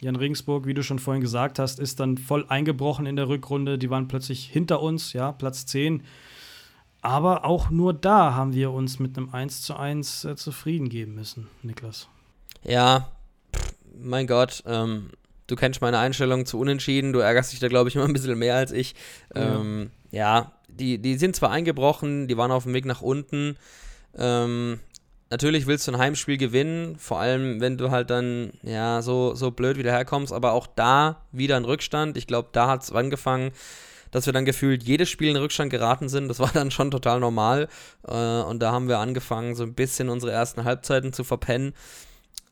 Jan 0.01 0.17
Regensburg, 0.17 0.67
wie 0.67 0.73
du 0.73 0.83
schon 0.83 0.99
vorhin 0.99 1.21
gesagt 1.21 1.59
hast, 1.59 1.79
ist 1.79 2.01
dann 2.01 2.17
voll 2.17 2.47
eingebrochen 2.49 3.05
in 3.07 3.17
der 3.17 3.29
Rückrunde. 3.29 3.77
Die 3.77 3.91
waren 3.91 4.09
plötzlich 4.09 4.47
hinter 4.47 4.81
uns, 4.81 5.13
ja, 5.13 5.33
Platz 5.33 5.67
10. 5.67 6.03
Aber 7.02 7.44
auch 7.44 7.70
nur 7.70 7.94
da 7.94 8.35
haben 8.35 8.52
wir 8.52 8.72
uns 8.72 8.98
mit 8.98 9.16
einem 9.16 9.31
1 9.31 9.62
zu 9.62 9.77
1 9.77 10.24
äh, 10.24 10.36
zufrieden 10.36 10.89
geben 10.89 11.14
müssen, 11.14 11.48
Niklas. 11.62 12.09
Ja, 12.62 13.10
mein 13.98 14.27
Gott, 14.27 14.62
ähm, 14.66 15.10
Du 15.51 15.56
kennst 15.56 15.81
meine 15.81 15.98
Einstellung 15.98 16.47
zu 16.47 16.60
Unentschieden. 16.60 17.12
Du 17.12 17.18
ärgerst 17.18 17.52
dich 17.52 17.59
da, 17.59 17.66
glaube 17.66 17.89
ich, 17.89 17.97
immer 17.97 18.05
ein 18.05 18.12
bisschen 18.12 18.39
mehr 18.39 18.55
als 18.55 18.70
ich. 18.70 18.94
Ja, 19.35 19.56
ähm, 19.56 19.90
ja 20.12 20.52
die, 20.68 20.98
die 20.98 21.16
sind 21.16 21.35
zwar 21.35 21.51
eingebrochen, 21.51 22.28
die 22.28 22.36
waren 22.36 22.52
auf 22.52 22.62
dem 22.62 22.72
Weg 22.72 22.85
nach 22.85 23.02
unten. 23.02 23.56
Ähm, 24.16 24.78
natürlich 25.28 25.66
willst 25.66 25.89
du 25.89 25.93
ein 25.93 25.98
Heimspiel 25.98 26.36
gewinnen, 26.36 26.97
vor 26.98 27.18
allem 27.18 27.60
wenn 27.60 27.77
du 27.77 27.90
halt 27.90 28.10
dann 28.10 28.52
ja 28.62 29.02
so, 29.02 29.35
so 29.35 29.51
blöd 29.51 29.77
wieder 29.77 29.90
herkommst, 29.90 30.32
aber 30.32 30.52
auch 30.52 30.68
da 30.68 31.22
wieder 31.32 31.56
ein 31.56 31.64
Rückstand. 31.64 32.16
Ich 32.16 32.28
glaube, 32.28 32.51
da 32.52 32.68
hat 32.68 32.85
es 32.85 32.93
angefangen, 32.93 33.51
dass 34.11 34.27
wir 34.27 34.32
dann 34.32 34.45
gefühlt 34.45 34.82
jedes 34.82 35.09
Spiel 35.09 35.31
in 35.31 35.37
Rückstand 35.37 35.70
geraten 35.70 36.09
sind. 36.09 36.28
Das 36.28 36.39
war 36.39 36.51
dann 36.53 36.70
schon 36.70 36.91
total 36.91 37.20
normal. 37.20 37.69
Äh, 38.07 38.12
und 38.12 38.61
da 38.61 38.73
haben 38.73 38.89
wir 38.89 38.99
angefangen, 38.99 39.55
so 39.55 39.62
ein 39.62 39.74
bisschen 39.74 40.09
unsere 40.09 40.32
ersten 40.32 40.65
Halbzeiten 40.65 41.12
zu 41.12 41.24
verpennen. 41.24 41.74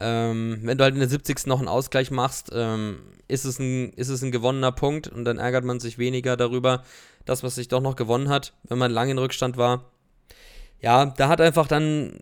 Ähm, 0.01 0.61
wenn 0.63 0.79
du 0.79 0.85
halt 0.85 0.95
in 0.95 1.01
der 1.01 1.09
70. 1.09 1.47
noch 1.47 1.59
einen 1.59 1.69
Ausgleich 1.69 2.11
machst, 2.11 2.51
ähm, 2.55 3.01
ist, 3.27 3.45
es 3.45 3.59
ein, 3.59 3.93
ist 3.95 4.09
es 4.09 4.23
ein 4.23 4.31
gewonnener 4.31 4.73
Punkt 4.73 5.09
und 5.09 5.25
dann 5.25 5.39
ärgert 5.39 5.65
man 5.65 5.81
sich 5.81 5.99
weniger 5.99 6.37
darüber, 6.37 6.85
dass 7.25 7.43
man 7.43 7.51
sich 7.51 7.69
doch 7.69 7.81
noch 7.81 7.97
gewonnen 7.97 8.29
hat, 8.29 8.55
wenn 8.69 8.79
man 8.79 8.93
lange 8.93 9.11
in 9.11 9.19
Rückstand 9.19 9.57
war. 9.57 9.91
Ja, 10.81 11.07
da 11.07 11.29
hat 11.29 11.41
einfach 11.41 11.67
dann 11.67 12.21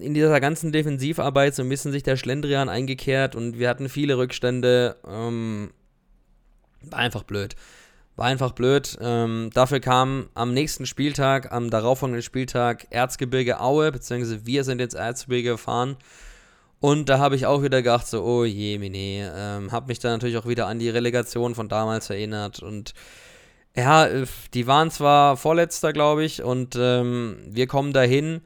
in 0.00 0.14
dieser 0.14 0.40
ganzen 0.40 0.72
Defensivarbeit 0.72 1.54
so 1.54 1.62
ein 1.62 1.68
bisschen 1.68 1.92
sich 1.92 2.02
der 2.02 2.16
Schlendrian 2.16 2.68
eingekehrt 2.68 3.36
und 3.36 3.58
wir 3.58 3.68
hatten 3.68 3.88
viele 3.88 4.16
Rückstände. 4.16 4.96
Ähm, 5.06 5.72
war 6.82 6.98
einfach 7.00 7.24
blöd. 7.24 7.56
War 8.20 8.26
einfach 8.26 8.52
blöd. 8.52 8.98
Ähm, 9.00 9.48
dafür 9.54 9.80
kam 9.80 10.28
am 10.34 10.52
nächsten 10.52 10.84
Spieltag, 10.84 11.52
am 11.52 11.70
darauffolgenden 11.70 12.22
Spieltag, 12.22 12.86
Erzgebirge 12.90 13.60
Aue, 13.60 13.90
beziehungsweise 13.92 14.44
wir 14.44 14.62
sind 14.62 14.78
ins 14.78 14.92
Erzgebirge 14.92 15.52
gefahren. 15.52 15.96
Und 16.80 17.08
da 17.08 17.18
habe 17.18 17.34
ich 17.34 17.46
auch 17.46 17.62
wieder 17.62 17.80
gedacht, 17.80 18.06
so, 18.06 18.22
oh 18.22 18.44
je, 18.44 18.76
mine. 18.76 19.32
Ähm, 19.34 19.72
habe 19.72 19.86
mich 19.86 20.00
dann 20.00 20.12
natürlich 20.12 20.36
auch 20.36 20.44
wieder 20.44 20.66
an 20.66 20.78
die 20.78 20.90
Relegation 20.90 21.54
von 21.54 21.70
damals 21.70 22.10
erinnert. 22.10 22.60
Und 22.60 22.92
ja, 23.74 24.06
die 24.52 24.66
waren 24.66 24.90
zwar 24.90 25.38
Vorletzter, 25.38 25.94
glaube 25.94 26.22
ich, 26.22 26.42
und 26.42 26.76
ähm, 26.78 27.38
wir 27.46 27.68
kommen 27.68 27.94
dahin. 27.94 28.42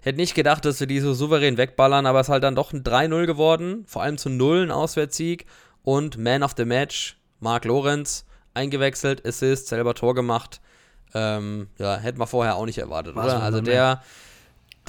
Hätte 0.00 0.16
nicht 0.16 0.34
gedacht, 0.34 0.64
dass 0.64 0.80
wir 0.80 0.86
die 0.86 1.00
so 1.00 1.12
souverän 1.12 1.58
wegballern, 1.58 2.06
aber 2.06 2.20
es 2.20 2.28
ist 2.28 2.32
halt 2.32 2.44
dann 2.44 2.54
doch 2.54 2.72
ein 2.72 2.82
3-0 2.82 3.26
geworden. 3.26 3.84
Vor 3.86 4.02
allem 4.02 4.16
zu 4.16 4.30
Null 4.30 4.62
ein 4.62 4.70
Auswärtssieg. 4.70 5.44
Und 5.82 6.16
Man 6.16 6.42
of 6.42 6.54
the 6.56 6.64
Match, 6.64 7.18
Marc 7.40 7.66
Lorenz, 7.66 8.24
eingewechselt, 8.54 9.26
Assist, 9.26 9.68
selber 9.68 9.94
Tor 9.94 10.14
gemacht. 10.14 10.60
Ähm, 11.14 11.68
ja, 11.78 11.96
hätten 11.96 12.18
wir 12.18 12.26
vorher 12.26 12.56
auch 12.56 12.66
nicht 12.66 12.78
erwartet, 12.78 13.16
oder? 13.16 13.42
Also 13.42 13.60
der. 13.60 14.02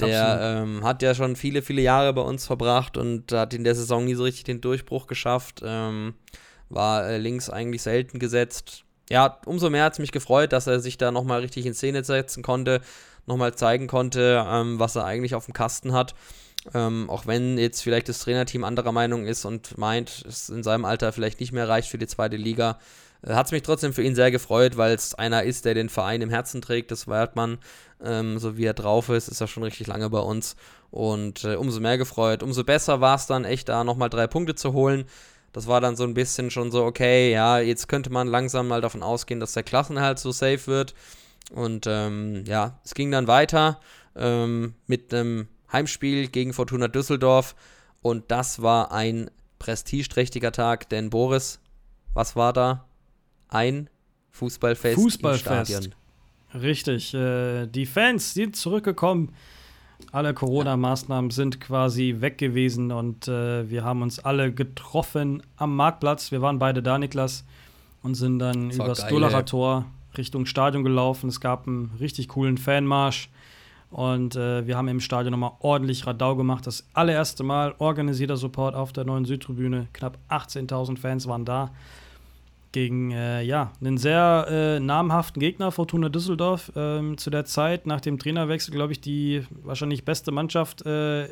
Der 0.00 0.40
ähm, 0.40 0.82
hat 0.82 1.02
ja 1.02 1.14
schon 1.14 1.36
viele, 1.36 1.62
viele 1.62 1.80
Jahre 1.80 2.12
bei 2.12 2.20
uns 2.22 2.46
verbracht 2.46 2.96
und 2.96 3.30
hat 3.30 3.54
in 3.54 3.62
der 3.62 3.76
Saison 3.76 4.04
nie 4.04 4.14
so 4.14 4.24
richtig 4.24 4.42
den 4.42 4.60
Durchbruch 4.60 5.06
geschafft. 5.06 5.62
Ähm, 5.64 6.14
war 6.68 7.06
äh, 7.06 7.18
links 7.18 7.48
eigentlich 7.48 7.82
selten 7.82 8.18
gesetzt. 8.18 8.82
Ja, 9.08 9.38
umso 9.46 9.70
mehr 9.70 9.84
hat 9.84 9.92
es 9.92 9.98
mich 10.00 10.10
gefreut, 10.10 10.52
dass 10.52 10.66
er 10.66 10.80
sich 10.80 10.98
da 10.98 11.12
nochmal 11.12 11.42
richtig 11.42 11.64
in 11.66 11.74
Szene 11.74 12.02
setzen 12.02 12.42
konnte, 12.42 12.80
nochmal 13.26 13.54
zeigen 13.54 13.86
konnte, 13.86 14.44
ähm, 14.48 14.80
was 14.80 14.96
er 14.96 15.04
eigentlich 15.04 15.36
auf 15.36 15.44
dem 15.44 15.54
Kasten 15.54 15.92
hat. 15.92 16.16
Ähm, 16.72 17.10
auch 17.10 17.26
wenn 17.26 17.58
jetzt 17.58 17.82
vielleicht 17.82 18.08
das 18.08 18.20
Trainerteam 18.20 18.64
anderer 18.64 18.92
Meinung 18.92 19.26
ist 19.26 19.44
und 19.44 19.76
meint, 19.76 20.24
es 20.26 20.48
in 20.48 20.62
seinem 20.62 20.86
Alter 20.86 21.12
vielleicht 21.12 21.38
nicht 21.40 21.52
mehr 21.52 21.68
reicht 21.68 21.88
für 21.88 21.98
die 21.98 22.06
zweite 22.06 22.36
Liga, 22.36 22.78
hat 23.26 23.46
es 23.46 23.52
mich 23.52 23.62
trotzdem 23.62 23.92
für 23.92 24.02
ihn 24.02 24.14
sehr 24.14 24.30
gefreut, 24.30 24.76
weil 24.76 24.94
es 24.94 25.14
einer 25.14 25.44
ist, 25.44 25.64
der 25.64 25.74
den 25.74 25.88
Verein 25.88 26.20
im 26.22 26.30
Herzen 26.30 26.60
trägt. 26.60 26.90
Das 26.90 27.08
weiß 27.08 27.30
man, 27.34 27.58
ähm, 28.02 28.38
so 28.38 28.56
wie 28.56 28.64
er 28.64 28.74
drauf 28.74 29.08
ist, 29.08 29.28
ist 29.28 29.40
er 29.40 29.48
schon 29.48 29.62
richtig 29.62 29.86
lange 29.86 30.10
bei 30.10 30.18
uns. 30.18 30.56
Und 30.90 31.44
äh, 31.44 31.56
umso 31.56 31.80
mehr 31.80 31.98
gefreut, 31.98 32.42
umso 32.42 32.64
besser 32.64 33.00
war 33.00 33.16
es 33.16 33.26
dann 33.26 33.44
echt 33.44 33.68
da 33.68 33.82
nochmal 33.82 34.10
drei 34.10 34.26
Punkte 34.26 34.54
zu 34.54 34.72
holen. 34.72 35.06
Das 35.52 35.66
war 35.66 35.80
dann 35.80 35.96
so 35.96 36.04
ein 36.04 36.14
bisschen 36.14 36.50
schon 36.50 36.70
so, 36.70 36.84
okay, 36.84 37.32
ja, 37.32 37.60
jetzt 37.60 37.88
könnte 37.88 38.10
man 38.10 38.28
langsam 38.28 38.68
mal 38.68 38.80
davon 38.80 39.02
ausgehen, 39.02 39.40
dass 39.40 39.52
der 39.52 39.62
Klassenhalt 39.62 40.18
so 40.18 40.32
safe 40.32 40.66
wird. 40.66 40.94
Und 41.52 41.86
ähm, 41.88 42.44
ja, 42.46 42.78
es 42.84 42.94
ging 42.94 43.10
dann 43.10 43.26
weiter 43.26 43.80
ähm, 44.16 44.74
mit 44.86 45.14
einem 45.14 45.48
Heimspiel 45.72 46.28
gegen 46.28 46.52
Fortuna 46.52 46.88
Düsseldorf. 46.88 47.54
Und 48.02 48.30
das 48.30 48.62
war 48.62 48.92
ein 48.92 49.30
prestigeträchtiger 49.58 50.52
Tag, 50.52 50.88
denn 50.90 51.10
Boris, 51.10 51.60
was 52.12 52.36
war 52.36 52.52
da? 52.52 52.84
Ein 53.54 53.88
Fußballfest, 54.30 54.94
Fußballfest. 54.96 55.70
im 55.70 55.76
Stadion. 55.76 55.94
Richtig. 56.54 57.14
Äh, 57.14 57.66
die 57.66 57.86
Fans 57.86 58.34
sind 58.34 58.56
zurückgekommen. 58.56 59.32
Alle 60.12 60.34
Corona-Maßnahmen 60.34 61.30
sind 61.30 61.60
quasi 61.60 62.16
weg 62.18 62.38
gewesen 62.38 62.90
und 62.90 63.28
äh, 63.28 63.68
wir 63.70 63.84
haben 63.84 64.02
uns 64.02 64.18
alle 64.18 64.52
getroffen 64.52 65.42
am 65.56 65.76
Marktplatz. 65.76 66.30
Wir 66.30 66.42
waren 66.42 66.58
beide 66.58 66.82
da, 66.82 66.98
Niklas, 66.98 67.44
und 68.02 68.14
sind 68.14 68.38
dann 68.38 68.70
übers 68.70 69.06
Dolacher 69.06 69.44
Tor 69.44 69.86
Richtung 70.16 70.46
Stadion 70.46 70.84
gelaufen. 70.84 71.28
Es 71.28 71.40
gab 71.40 71.66
einen 71.66 71.92
richtig 72.00 72.28
coolen 72.28 72.58
Fanmarsch 72.58 73.30
und 73.90 74.36
äh, 74.36 74.66
wir 74.66 74.76
haben 74.76 74.88
im 74.88 75.00
Stadion 75.00 75.32
nochmal 75.32 75.52
ordentlich 75.60 76.06
Radau 76.06 76.36
gemacht. 76.36 76.66
Das 76.66 76.86
allererste 76.92 77.44
Mal 77.44 77.74
organisierter 77.78 78.36
Support 78.36 78.74
auf 78.74 78.92
der 78.92 79.04
neuen 79.04 79.24
Südtribüne. 79.24 79.88
Knapp 79.92 80.18
18.000 80.28 80.98
Fans 80.98 81.28
waren 81.28 81.44
da 81.44 81.70
gegen 82.74 83.12
äh, 83.12 83.40
ja, 83.42 83.70
einen 83.80 83.98
sehr 83.98 84.46
äh, 84.50 84.80
namhaften 84.80 85.38
Gegner, 85.38 85.70
Fortuna 85.70 86.08
Düsseldorf. 86.08 86.72
Ähm, 86.74 87.16
zu 87.16 87.30
der 87.30 87.44
Zeit, 87.44 87.86
nach 87.86 88.00
dem 88.00 88.18
Trainerwechsel, 88.18 88.74
glaube 88.74 88.92
ich, 88.92 89.00
die 89.00 89.44
wahrscheinlich 89.62 90.04
beste 90.04 90.32
Mannschaft, 90.32 90.84
äh, 90.84 91.28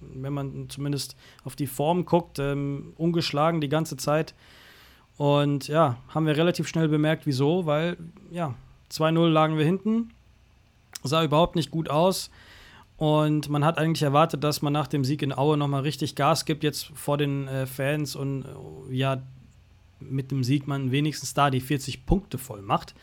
wenn 0.00 0.34
man 0.34 0.68
zumindest 0.68 1.16
auf 1.44 1.56
die 1.56 1.66
Form 1.66 2.04
guckt, 2.04 2.38
ähm, 2.38 2.92
ungeschlagen 2.98 3.62
die 3.62 3.70
ganze 3.70 3.96
Zeit. 3.96 4.34
Und 5.16 5.66
ja, 5.66 5.96
haben 6.10 6.26
wir 6.26 6.36
relativ 6.36 6.68
schnell 6.68 6.88
bemerkt, 6.88 7.26
wieso, 7.26 7.64
weil 7.64 7.96
ja, 8.30 8.54
2-0 8.92 9.28
lagen 9.28 9.56
wir 9.56 9.64
hinten, 9.64 10.10
sah 11.02 11.24
überhaupt 11.24 11.56
nicht 11.56 11.70
gut 11.70 11.88
aus. 11.88 12.30
Und 12.98 13.48
man 13.48 13.64
hat 13.64 13.78
eigentlich 13.78 14.02
erwartet, 14.02 14.44
dass 14.44 14.60
man 14.60 14.74
nach 14.74 14.88
dem 14.88 15.04
Sieg 15.04 15.22
in 15.22 15.36
Aue 15.36 15.56
nochmal 15.56 15.82
richtig 15.82 16.16
Gas 16.16 16.44
gibt, 16.44 16.62
jetzt 16.62 16.90
vor 16.94 17.16
den 17.16 17.48
äh, 17.48 17.66
Fans 17.66 18.14
und 18.14 18.44
äh, 18.44 18.94
ja, 18.94 19.22
mit 20.00 20.30
dem 20.30 20.44
Sieg 20.44 20.66
man 20.66 20.90
wenigstens 20.90 21.34
da 21.34 21.50
die 21.50 21.60
40 21.60 22.06
Punkte 22.06 22.38
voll 22.38 22.62
macht. 22.62 22.94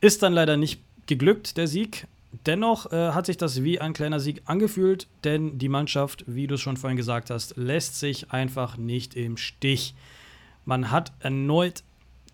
Ist 0.00 0.22
dann 0.22 0.32
leider 0.32 0.56
nicht 0.56 0.80
geglückt, 1.06 1.56
der 1.56 1.66
Sieg. 1.66 2.06
Dennoch 2.46 2.92
äh, 2.92 3.12
hat 3.12 3.26
sich 3.26 3.38
das 3.38 3.62
wie 3.62 3.80
ein 3.80 3.94
kleiner 3.94 4.20
Sieg 4.20 4.42
angefühlt, 4.44 5.08
denn 5.24 5.58
die 5.58 5.68
Mannschaft, 5.68 6.24
wie 6.26 6.46
du 6.46 6.56
es 6.56 6.60
schon 6.60 6.76
vorhin 6.76 6.96
gesagt 6.96 7.30
hast, 7.30 7.56
lässt 7.56 7.98
sich 7.98 8.30
einfach 8.32 8.76
nicht 8.76 9.14
im 9.16 9.36
Stich. 9.38 9.94
Man 10.66 10.90
hat 10.90 11.12
erneut 11.20 11.82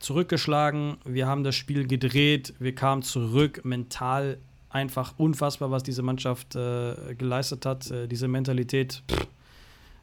zurückgeschlagen, 0.00 0.96
wir 1.04 1.26
haben 1.26 1.44
das 1.44 1.54
Spiel 1.54 1.86
gedreht, 1.86 2.54
wir 2.58 2.74
kamen 2.74 3.02
zurück, 3.02 3.64
mental 3.64 4.38
einfach 4.68 5.14
unfassbar, 5.16 5.70
was 5.70 5.84
diese 5.84 6.02
Mannschaft 6.02 6.56
äh, 6.56 7.14
geleistet 7.16 7.64
hat. 7.64 7.90
Äh, 7.90 8.08
diese 8.08 8.26
Mentalität, 8.26 9.02
pff, 9.08 9.28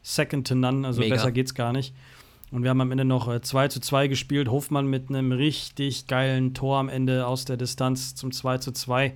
second 0.02 0.48
to 0.48 0.54
none, 0.54 0.86
also 0.86 1.00
Mega. 1.00 1.14
besser 1.14 1.30
geht's 1.30 1.54
gar 1.54 1.72
nicht. 1.72 1.94
Und 2.52 2.62
wir 2.62 2.70
haben 2.70 2.80
am 2.82 2.90
Ende 2.92 3.04
noch 3.04 3.28
äh, 3.32 3.40
2 3.40 3.68
zu 3.68 3.80
2 3.80 4.08
gespielt. 4.08 4.48
Hofmann 4.48 4.86
mit 4.86 5.08
einem 5.08 5.32
richtig 5.32 6.06
geilen 6.06 6.52
Tor 6.54 6.76
am 6.78 6.88
Ende 6.88 7.26
aus 7.26 7.44
der 7.46 7.56
Distanz 7.56 8.14
zum 8.14 8.30
2 8.30 8.58
zu 8.58 8.72
2. 8.72 9.14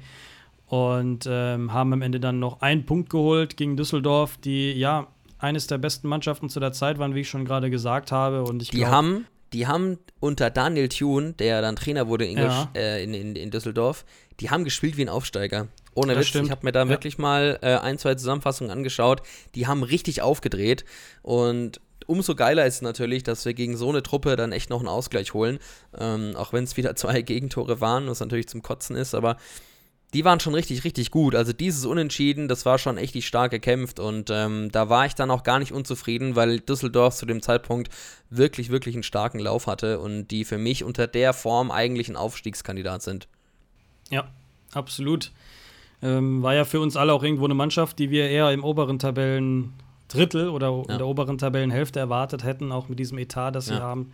Und 0.67 1.27
ähm, 1.31 1.73
haben 1.73 1.93
am 1.93 2.03
Ende 2.03 2.19
dann 2.19 2.41
noch 2.41 2.61
einen 2.61 2.87
Punkt 2.87 3.11
geholt 3.11 3.57
gegen 3.57 3.77
Düsseldorf, 3.77 4.37
die 4.39 4.73
ja 4.73 5.07
eines 5.39 5.67
der 5.69 5.79
besten 5.79 6.09
Mannschaften 6.09 6.49
zu 6.49 6.59
der 6.61 6.73
Zeit 6.73 6.99
waren, 6.99 7.15
wie 7.15 7.21
ich 7.21 7.29
schon 7.29 7.45
gerade 7.45 7.71
gesagt 7.71 8.11
habe. 8.11 8.43
Und 8.43 8.63
ich 8.63 8.71
Die 8.71 8.79
glaub- 8.79 8.91
haben, 8.91 9.27
die 9.53 9.67
haben 9.69 9.99
unter 10.19 10.51
Daniel 10.51 10.89
Thune, 10.89 11.35
der 11.35 11.61
dann 11.61 11.77
Trainer 11.77 12.09
wurde 12.09 12.25
in, 12.25 12.39
Ja. 12.39 12.69
äh, 12.75 13.05
in, 13.05 13.15
in, 13.15 13.37
in 13.37 13.51
Düsseldorf, 13.51 14.05
die 14.41 14.51
haben 14.51 14.65
gespielt 14.65 14.97
wie 14.97 15.03
ein 15.03 15.09
Aufsteiger. 15.09 15.69
Ohne 15.95 16.13
Das 16.15 16.23
Witz, 16.23 16.29
stimmt. 16.29 16.47
ich 16.47 16.51
habe 16.51 16.65
mir 16.67 16.73
da 16.73 16.83
Ja. 16.83 16.89
wirklich 16.89 17.17
mal 17.19 17.59
äh, 17.63 17.77
ein, 17.77 17.97
zwei 17.99 18.15
Zusammenfassungen 18.17 18.71
angeschaut. 18.73 19.23
Die 19.55 19.67
haben 19.67 19.83
richtig 19.83 20.21
aufgedreht 20.23 20.85
und 21.23 21.81
umso 22.07 22.35
geiler 22.35 22.67
ist 22.67 22.77
es 22.77 22.83
natürlich, 22.83 23.23
dass 23.23 23.45
wir 23.45 23.55
gegen 23.55 23.77
so 23.77 23.89
eine 23.89 24.03
Truppe 24.03 24.37
dann 24.37 24.53
echt 24.53 24.71
noch 24.71 24.81
einen 24.81 24.89
Ausgleich 24.89 25.35
holen. 25.35 25.59
Ähm, 25.99 26.35
auch 26.37 26.53
wenn 26.53 26.65
es 26.65 26.77
wieder 26.77 26.95
zwei 26.97 27.23
Gegentore 27.23 27.81
waren, 27.81 28.07
was 28.09 28.21
natürlich 28.21 28.49
zum 28.49 28.63
Kotzen 28.63 28.97
ist, 28.97 29.15
aber 29.15 29.37
die 30.15 30.25
waren 30.25 30.41
schon 30.41 30.55
richtig, 30.55 30.85
richtig 30.85 31.11
gut. 31.11 31.35
Also 31.35 31.53
dieses 31.53 31.85
Unentschieden, 31.85 32.49
das 32.49 32.65
war 32.65 32.79
schon 32.79 32.97
echt 32.97 33.21
stark 33.25 33.51
gekämpft 33.51 33.99
und 33.99 34.31
ähm, 34.31 34.71
da 34.71 34.89
war 34.89 35.07
ich 35.07 35.15
dann 35.15 35.31
auch 35.31 35.43
gar 35.43 35.59
nicht 35.59 35.73
unzufrieden, 35.73 36.37
weil 36.37 36.61
Düsseldorf 36.61 37.17
zu 37.17 37.27
dem 37.27 37.43
Zeitpunkt 37.43 37.93
wirklich, 38.31 38.71
wirklich 38.71 38.95
einen 38.95 39.03
starken 39.03 39.41
Lauf 39.41 39.67
hatte 39.67 39.99
und 39.99 40.29
die 40.29 40.45
für 40.45 40.59
mich 40.59 40.85
unter 40.85 41.07
der 41.07 41.33
Form 41.33 41.71
eigentlich 41.71 42.09
ein 42.09 42.17
Aufstiegskandidat 42.17 43.03
sind. 43.03 43.29
Ja, 44.09 44.29
absolut. 44.73 45.33
Ähm, 46.03 46.43
war 46.43 46.55
ja 46.55 46.65
für 46.65 46.81
uns 46.81 46.97
alle 46.97 47.13
auch 47.13 47.23
irgendwo 47.23 47.47
eine 47.47 47.55
Mannschaft, 47.55 47.99
die 47.99 48.11
wir 48.11 48.29
eher 48.29 48.53
im 48.53 48.63
oberen 48.63 48.99
Tabellendrittel 50.09 50.49
oder 50.49 50.69
Ja. 50.71 50.93
in 50.93 50.99
der 50.99 51.07
oberen 51.07 51.39
Tabellenhälfte 51.39 51.99
erwartet 51.99 52.45
hätten, 52.45 52.73
auch 52.73 52.89
mit 52.89 52.99
diesem 52.99 53.19
Etat, 53.19 53.53
das 53.53 53.67
sie 53.67 53.75
Ja. 53.75 53.81
haben. 53.81 54.13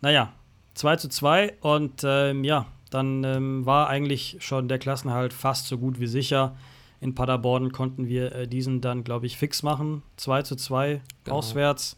Naja, 0.00 0.32
2 0.74 0.96
zu 0.96 1.08
2 1.08 1.54
und 1.60 2.02
ähm, 2.04 2.44
ja, 2.44 2.66
dann 2.90 3.24
ähm, 3.24 3.66
war 3.66 3.88
eigentlich 3.88 4.36
schon 4.40 4.68
der 4.68 4.78
Klassenhalt 4.78 5.32
fast 5.32 5.66
so 5.66 5.78
gut 5.78 5.98
wie 6.00 6.06
sicher. 6.06 6.56
In 7.00 7.14
Paderborn 7.14 7.72
konnten 7.72 8.08
wir 8.08 8.32
äh, 8.34 8.48
diesen 8.48 8.80
dann, 8.80 9.04
glaube 9.04 9.26
ich, 9.26 9.36
fix 9.36 9.62
machen. 9.62 10.02
2 10.16 10.42
zu 10.42 10.56
2 10.56 11.00
Genau. 11.24 11.36
auswärts. 11.36 11.96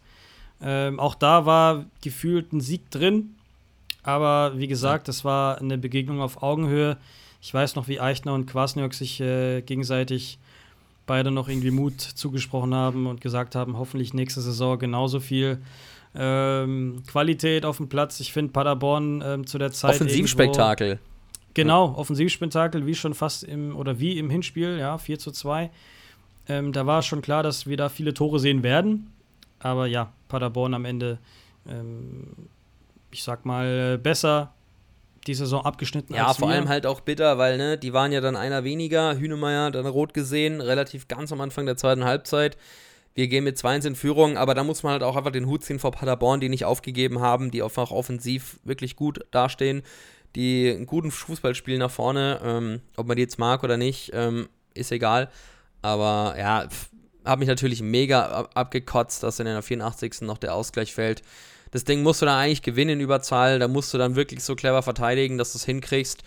Ähm, 0.60 0.98
auch 0.98 1.14
da 1.14 1.44
war 1.46 1.84
gefühlt 2.02 2.52
ein 2.52 2.60
Sieg 2.60 2.90
drin. 2.90 3.34
Aber 4.02 4.52
wie 4.56 4.68
gesagt, 4.68 5.08
das 5.08 5.24
war 5.24 5.58
eine 5.58 5.78
Begegnung 5.78 6.20
auf 6.20 6.42
Augenhöhe. 6.42 6.96
Ich 7.42 7.52
weiß 7.52 7.74
noch, 7.74 7.88
wie 7.88 8.00
Eichner 8.00 8.34
und 8.34 8.46
Kwasniok 8.46 8.94
sich 8.94 9.20
äh, 9.20 9.62
gegenseitig 9.62 10.38
beide 11.06 11.30
noch 11.30 11.48
irgendwie 11.48 11.70
Mut 11.70 12.00
zugesprochen 12.00 12.74
haben 12.74 13.06
und 13.06 13.20
gesagt 13.20 13.54
haben, 13.54 13.78
hoffentlich 13.78 14.12
nächste 14.14 14.40
Saison 14.40 14.78
genauso 14.78 15.20
viel 15.20 15.58
ähm, 16.14 17.02
Qualität 17.06 17.64
auf 17.64 17.76
dem 17.76 17.88
Platz. 17.88 18.20
Ich 18.20 18.32
finde 18.32 18.52
Paderborn 18.52 19.22
ähm, 19.24 19.46
zu 19.46 19.58
der 19.58 19.72
Zeit. 19.72 19.92
irgendwo- 19.94 20.04
Offensivspektakel. 20.06 20.98
Genau, 21.54 21.94
Offensivspektakel, 21.96 22.86
wie 22.86 22.94
schon 22.94 23.14
fast 23.14 23.42
im, 23.44 23.74
oder 23.76 23.98
wie 23.98 24.18
im 24.18 24.28
Hinspiel, 24.30 24.78
ja, 24.78 24.98
4 24.98 25.18
zu 25.18 25.30
2. 25.30 25.70
Ähm, 26.48 26.72
da 26.72 26.86
war 26.86 27.02
schon 27.02 27.22
klar, 27.22 27.42
dass 27.42 27.66
wir 27.66 27.76
da 27.76 27.88
viele 27.88 28.12
Tore 28.14 28.38
sehen 28.40 28.62
werden. 28.62 29.10
Aber 29.58 29.86
ja, 29.86 30.12
Paderborn 30.28 30.74
am 30.74 30.84
Ende, 30.84 31.18
ähm, 31.68 32.24
ich 33.10 33.22
sag 33.22 33.46
mal, 33.46 33.94
äh, 33.94 33.98
besser 33.98 34.52
die 35.26 35.34
Saison 35.34 35.64
abgeschnitten 35.64 36.14
Ja, 36.14 36.28
als 36.28 36.38
vor 36.38 36.48
wir. 36.48 36.54
allem 36.54 36.68
halt 36.68 36.86
auch 36.86 37.00
bitter, 37.00 37.38
weil 37.38 37.56
ne, 37.58 37.78
die 37.78 37.92
waren 37.92 38.12
ja 38.12 38.20
dann 38.20 38.36
einer 38.36 38.64
weniger. 38.64 39.18
Hünemeyer 39.18 39.70
dann 39.70 39.86
rot 39.86 40.14
gesehen, 40.14 40.60
relativ 40.60 41.08
ganz 41.08 41.32
am 41.32 41.40
Anfang 41.40 41.66
der 41.66 41.76
zweiten 41.76 42.04
Halbzeit. 42.04 42.56
Wir 43.14 43.28
gehen 43.28 43.44
mit 43.44 43.56
2-1 43.56 43.86
in 43.86 43.94
Führung, 43.96 44.36
aber 44.36 44.54
da 44.54 44.62
muss 44.62 44.82
man 44.82 44.92
halt 44.92 45.02
auch 45.02 45.16
einfach 45.16 45.32
den 45.32 45.46
Hut 45.46 45.64
ziehen 45.64 45.78
vor 45.78 45.90
Paderborn, 45.90 46.40
die 46.40 46.50
nicht 46.50 46.66
aufgegeben 46.66 47.20
haben, 47.20 47.50
die 47.50 47.62
einfach 47.62 47.90
offensiv 47.90 48.58
wirklich 48.62 48.94
gut 48.94 49.20
dastehen, 49.30 49.82
die 50.34 50.70
einen 50.70 50.84
guten 50.84 51.10
Fußball 51.10 51.54
spielen 51.54 51.78
nach 51.78 51.90
vorne. 51.90 52.40
Ähm, 52.44 52.80
ob 52.96 53.06
man 53.06 53.16
die 53.16 53.22
jetzt 53.22 53.38
mag 53.38 53.64
oder 53.64 53.78
nicht, 53.78 54.10
ähm, 54.12 54.48
ist 54.74 54.92
egal. 54.92 55.30
Aber 55.80 56.34
ja, 56.38 56.68
habe 57.24 57.38
mich 57.40 57.48
natürlich 57.48 57.80
mega 57.82 58.26
ab 58.26 58.50
abgekotzt, 58.54 59.22
dass 59.22 59.40
in 59.40 59.46
der 59.46 59.62
84. 59.62 60.20
noch 60.20 60.38
der 60.38 60.54
Ausgleich 60.54 60.92
fällt. 60.94 61.22
Das 61.70 61.84
Ding 61.84 62.02
musst 62.02 62.22
du 62.22 62.26
dann 62.26 62.38
eigentlich 62.38 62.62
gewinnen 62.62 62.92
in 62.92 63.00
Überzahl. 63.00 63.58
Da 63.58 63.68
musst 63.68 63.92
du 63.92 63.98
dann 63.98 64.16
wirklich 64.16 64.42
so 64.42 64.54
clever 64.54 64.82
verteidigen, 64.82 65.38
dass 65.38 65.52
du 65.52 65.58
es 65.58 65.64
hinkriegst. 65.64 66.22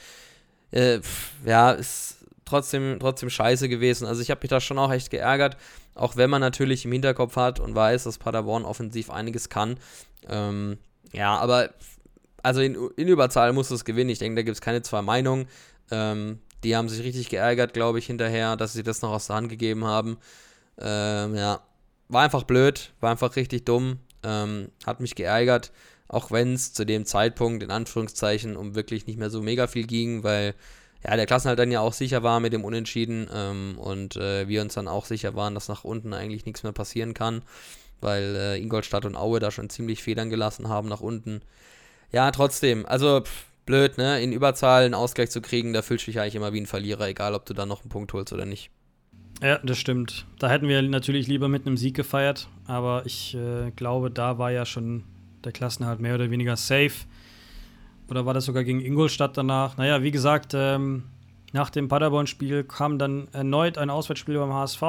Äh, 0.72 1.00
pf, 1.00 1.32
ja, 1.46 1.72
ist 1.72 2.18
trotzdem, 2.46 2.98
trotzdem 3.00 3.30
scheiße 3.30 3.70
gewesen. 3.70 4.06
Also 4.06 4.22
ich 4.22 4.32
habe 4.32 4.42
mich 4.42 4.50
da 4.50 4.60
schon 4.60 4.78
auch 4.78 4.92
echt 4.92 5.10
geärgert. 5.10 5.58
Auch 5.96 6.16
wenn 6.16 6.30
man 6.30 6.42
natürlich 6.42 6.86
im 6.86 6.92
Hinterkopf 6.92 7.36
hat 7.36 7.60
und 7.60 7.76
weiß, 7.76 8.04
dass 8.06 8.18
Paderborn 8.18 8.66
offensiv 8.66 9.10
einiges 9.10 9.50
kann. 9.50 9.78
Ähm, 10.28 10.78
ja, 11.12 11.38
aber 11.38 11.70
also 12.44 12.62
in, 12.62 12.76
in 12.96 13.08
Überzahl 13.08 13.54
musst 13.54 13.72
du 13.72 13.76
es 13.76 13.86
gewinnen. 13.86 14.10
Ich 14.10 14.20
denke, 14.20 14.38
da 14.38 14.44
gibt 14.44 14.56
es 14.56 14.62
keine 14.62 14.82
zwei 14.82 15.02
Meinungen. 15.02 15.48
Ähm, 15.92 16.40
die 16.64 16.76
haben 16.76 16.90
sich 16.90 17.04
richtig 17.04 17.30
geärgert, 17.30 17.74
glaube 17.74 18.00
ich, 18.00 18.06
hinterher, 18.06 18.56
dass 18.56 18.74
sie 18.74 18.84
das 18.84 19.02
noch 19.02 19.12
aus 19.12 19.28
der 19.28 19.38
Hand 19.38 19.50
gegeben 19.50 19.86
haben. 19.86 20.18
Ähm, 20.78 21.36
ja, 21.36 21.62
war 22.10 22.24
einfach 22.24 22.44
blöd, 22.44 22.92
war 23.00 23.12
einfach 23.12 23.36
richtig 23.36 23.66
dumm, 23.66 24.00
ähm, 24.24 24.70
hat 24.86 25.00
mich 25.00 25.16
geärgert, 25.16 25.72
auch 26.08 26.32
wenn 26.32 26.54
es 26.54 26.74
zu 26.74 26.86
dem 26.86 27.06
Zeitpunkt 27.06 27.64
in 27.64 27.72
Anführungszeichen 27.72 28.58
um 28.58 28.76
wirklich 28.76 29.08
nicht 29.08 29.20
mehr 29.20 29.30
so 29.30 29.42
mega 29.42 29.68
viel 29.68 29.86
ging, 29.86 30.24
weil 30.24 30.56
ja 31.04 31.16
der 31.16 31.26
Klassenhalt 31.26 31.60
dann 31.60 31.72
ja 31.72 31.82
auch 31.82 31.94
sicher 31.94 32.24
war 32.24 32.40
mit 32.40 32.54
dem 32.54 32.64
Unentschieden 32.66 33.30
ähm, 33.34 33.78
und 33.78 34.16
äh, 34.18 34.48
wir 34.48 34.62
uns 34.62 34.74
dann 34.74 34.88
auch 34.88 35.06
sicher 35.06 35.36
waren, 35.36 35.54
dass 35.54 35.68
nach 35.68 35.84
unten 35.84 36.14
eigentlich 36.14 36.46
nichts 36.46 36.64
mehr 36.64 36.74
passieren 36.74 37.14
kann, 37.14 37.42
weil 38.02 38.36
äh, 38.36 38.60
Ingolstadt 38.60 39.06
und 39.06 39.16
Aue 39.16 39.40
da 39.40 39.52
schon 39.52 39.70
ziemlich 39.70 40.04
Federn 40.04 40.30
gelassen 40.30 40.68
haben 40.70 40.90
nach 40.90 41.02
unten. 41.02 41.42
Ja, 42.12 42.32
trotzdem, 42.32 42.86
also 42.86 43.22
pff, 43.22 43.46
blöd, 43.70 44.00
ne? 44.00 44.22
In 44.22 44.34
Überzahl 44.34 44.84
einen 44.84 44.96
Ausgleich 44.96 45.30
zu 45.30 45.42
kriegen, 45.42 45.74
da 45.74 45.84
fühlst 45.84 46.08
du 46.08 46.12
dich 46.12 46.20
eigentlich 46.20 46.36
immer 46.36 46.54
wie 46.54 46.62
ein 46.62 46.66
Verlierer, 46.66 47.08
egal 47.08 47.36
ob 47.36 47.46
du 47.46 47.54
dann 47.54 47.70
noch 47.70 47.82
einen 47.82 47.90
Punkt 47.90 48.12
holst 48.14 48.34
oder 48.34 48.46
nicht. 48.46 48.72
Ja, 49.42 49.58
das 49.64 49.78
stimmt. 49.78 50.26
Da 50.38 50.50
hätten 50.50 50.68
wir 50.68 50.82
natürlich 50.82 51.28
lieber 51.28 51.48
mit 51.48 51.66
einem 51.66 51.78
Sieg 51.78 51.96
gefeiert, 51.96 52.48
aber 52.68 53.04
ich 53.06 53.36
äh, 53.36 53.72
glaube, 53.72 54.12
da 54.12 54.38
war 54.38 54.52
ja 54.52 54.66
schon 54.66 55.04
der 55.46 55.52
Klassenhalt 55.54 56.00
mehr 56.02 56.16
oder 56.16 56.30
weniger 56.30 56.58
safe. 56.58 56.92
Oder 58.10 58.26
war 58.26 58.34
das 58.34 58.46
sogar 58.46 58.64
gegen 58.64 58.82
Ingolstadt 58.82 59.38
danach? 59.38 59.78
Naja, 59.78 60.04
wie 60.04 60.12
gesagt, 60.12 60.54
ähm, 60.56 61.04
nach 61.54 61.70
dem 61.70 61.88
Paderborn-Spiel 61.88 62.64
kam 62.66 62.98
dann 63.00 63.28
erneut 63.32 63.78
ein 63.78 63.90
Auswärtsspiel 63.90 64.38
beim 64.38 64.52
HSV. 64.54 64.82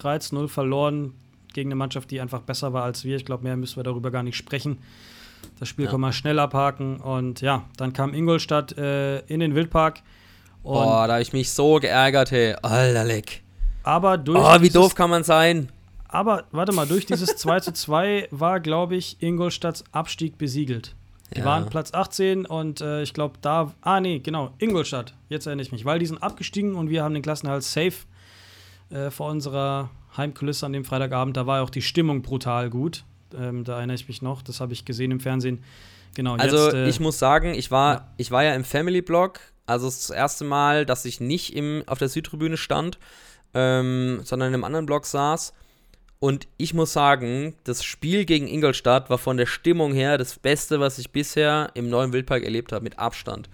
13-0 0.00 0.48
verloren 0.48 1.14
gegen 1.52 1.68
eine 1.68 1.76
Mannschaft, 1.76 2.10
die 2.10 2.20
einfach 2.20 2.40
besser 2.42 2.72
war 2.72 2.84
als 2.84 3.04
wir. 3.04 3.16
Ich 3.16 3.24
glaube, 3.24 3.44
mehr 3.44 3.56
müssen 3.56 3.76
wir 3.76 3.82
darüber 3.84 4.10
gar 4.10 4.22
nicht 4.22 4.36
sprechen. 4.36 4.78
Das 5.58 5.68
Spiel 5.68 5.86
Ja. 5.86 5.90
kann 5.90 6.00
man 6.00 6.12
schnell 6.12 6.38
abhaken. 6.38 6.96
Und 7.00 7.40
ja, 7.40 7.64
dann 7.76 7.92
kam 7.92 8.12
Ingolstadt 8.14 8.76
äh, 8.76 9.20
in 9.26 9.40
den 9.40 9.54
Wildpark. 9.54 10.00
Boah, 10.62 11.06
da 11.06 11.14
habe 11.14 11.22
ich 11.22 11.32
mich 11.32 11.50
so 11.50 11.76
geärgert, 11.76 12.30
hey. 12.30 12.54
Alter, 12.62 13.04
leck. 13.04 13.42
Aber 13.84 14.18
durch 14.18 14.38
Oh, 14.40 14.54
wie 14.56 14.58
dieses- 14.60 14.72
doof 14.74 14.94
kann 14.94 15.10
man 15.10 15.22
sein? 15.24 15.70
Aber 16.08 16.44
warte 16.52 16.72
mal, 16.72 16.86
durch 16.86 17.06
dieses 17.06 17.36
2 17.36 17.60
zu 17.60 17.72
2 17.72 18.28
war, 18.30 18.60
glaube 18.60 18.96
ich, 18.96 19.20
Ingolstadts 19.22 19.84
Abstieg 19.92 20.38
besiegelt. 20.38 20.94
Die 21.34 21.40
Ja. 21.40 21.44
waren 21.46 21.68
Platz 21.68 21.92
18 21.92 22.46
und 22.46 22.80
äh, 22.80 23.02
ich 23.02 23.14
glaube, 23.14 23.34
da. 23.40 23.72
Ah, 23.80 24.00
nee, 24.00 24.20
genau, 24.20 24.52
Ingolstadt. 24.58 25.14
Jetzt 25.28 25.46
erinnere 25.46 25.64
ich 25.64 25.72
mich, 25.72 25.84
weil 25.84 25.98
die 25.98 26.06
sind 26.06 26.22
abgestiegen 26.22 26.74
und 26.74 26.90
wir 26.90 27.02
haben 27.02 27.14
den 27.14 27.22
Klassenhalt 27.22 27.62
safe 27.64 27.94
äh, 28.90 29.10
vor 29.10 29.30
unserer 29.30 29.90
Heimkulisse 30.16 30.66
an 30.66 30.72
dem 30.72 30.84
Freitagabend. 30.84 31.36
Da 31.36 31.46
war 31.46 31.62
auch 31.62 31.70
die 31.70 31.82
Stimmung 31.82 32.22
brutal 32.22 32.70
gut. 32.70 33.04
Ähm, 33.36 33.64
da 33.64 33.78
erinnere 33.78 33.96
ich 33.96 34.06
mich 34.06 34.22
noch, 34.22 34.42
das 34.42 34.60
habe 34.60 34.72
ich 34.72 34.84
gesehen 34.84 35.10
im 35.10 35.18
Fernsehen. 35.18 35.64
Genau, 36.14 36.34
Also 36.36 36.66
jetzt. 36.66 36.74
Äh, 36.74 36.88
ich 36.88 37.00
muss 37.00 37.18
sagen, 37.18 37.54
ich 37.54 37.72
war, 37.72 37.94
ja. 37.94 38.06
ich 38.18 38.30
war 38.30 38.44
ja 38.44 38.54
im 38.54 38.62
Family 38.62 39.02
Blog, 39.02 39.40
also 39.66 39.86
das 39.86 40.10
erste 40.10 40.44
Mal, 40.44 40.86
dass 40.86 41.04
ich 41.06 41.18
nicht 41.20 41.56
im, 41.56 41.82
auf 41.86 41.98
der 41.98 42.08
Südtribüne 42.08 42.56
stand, 42.56 42.98
ähm, 43.54 44.20
sondern 44.24 44.48
in 44.48 44.54
einem 44.54 44.64
anderen 44.64 44.86
Blog 44.86 45.06
saß. 45.06 45.52
Und 46.20 46.48
ich 46.56 46.72
muss 46.72 46.92
sagen, 46.92 47.54
das 47.64 47.84
Spiel 47.84 48.24
gegen 48.24 48.48
Ingolstadt 48.48 49.10
war 49.10 49.18
von 49.18 49.36
der 49.36 49.46
Stimmung 49.46 49.92
her 49.92 50.16
das 50.16 50.38
Beste, 50.38 50.80
was 50.80 50.98
ich 50.98 51.10
bisher 51.10 51.70
im 51.74 51.90
neuen 51.90 52.12
Wildpark 52.12 52.42
erlebt 52.44 52.72
habe, 52.72 52.82
mit 52.82 52.98
Abstand. 52.98 53.48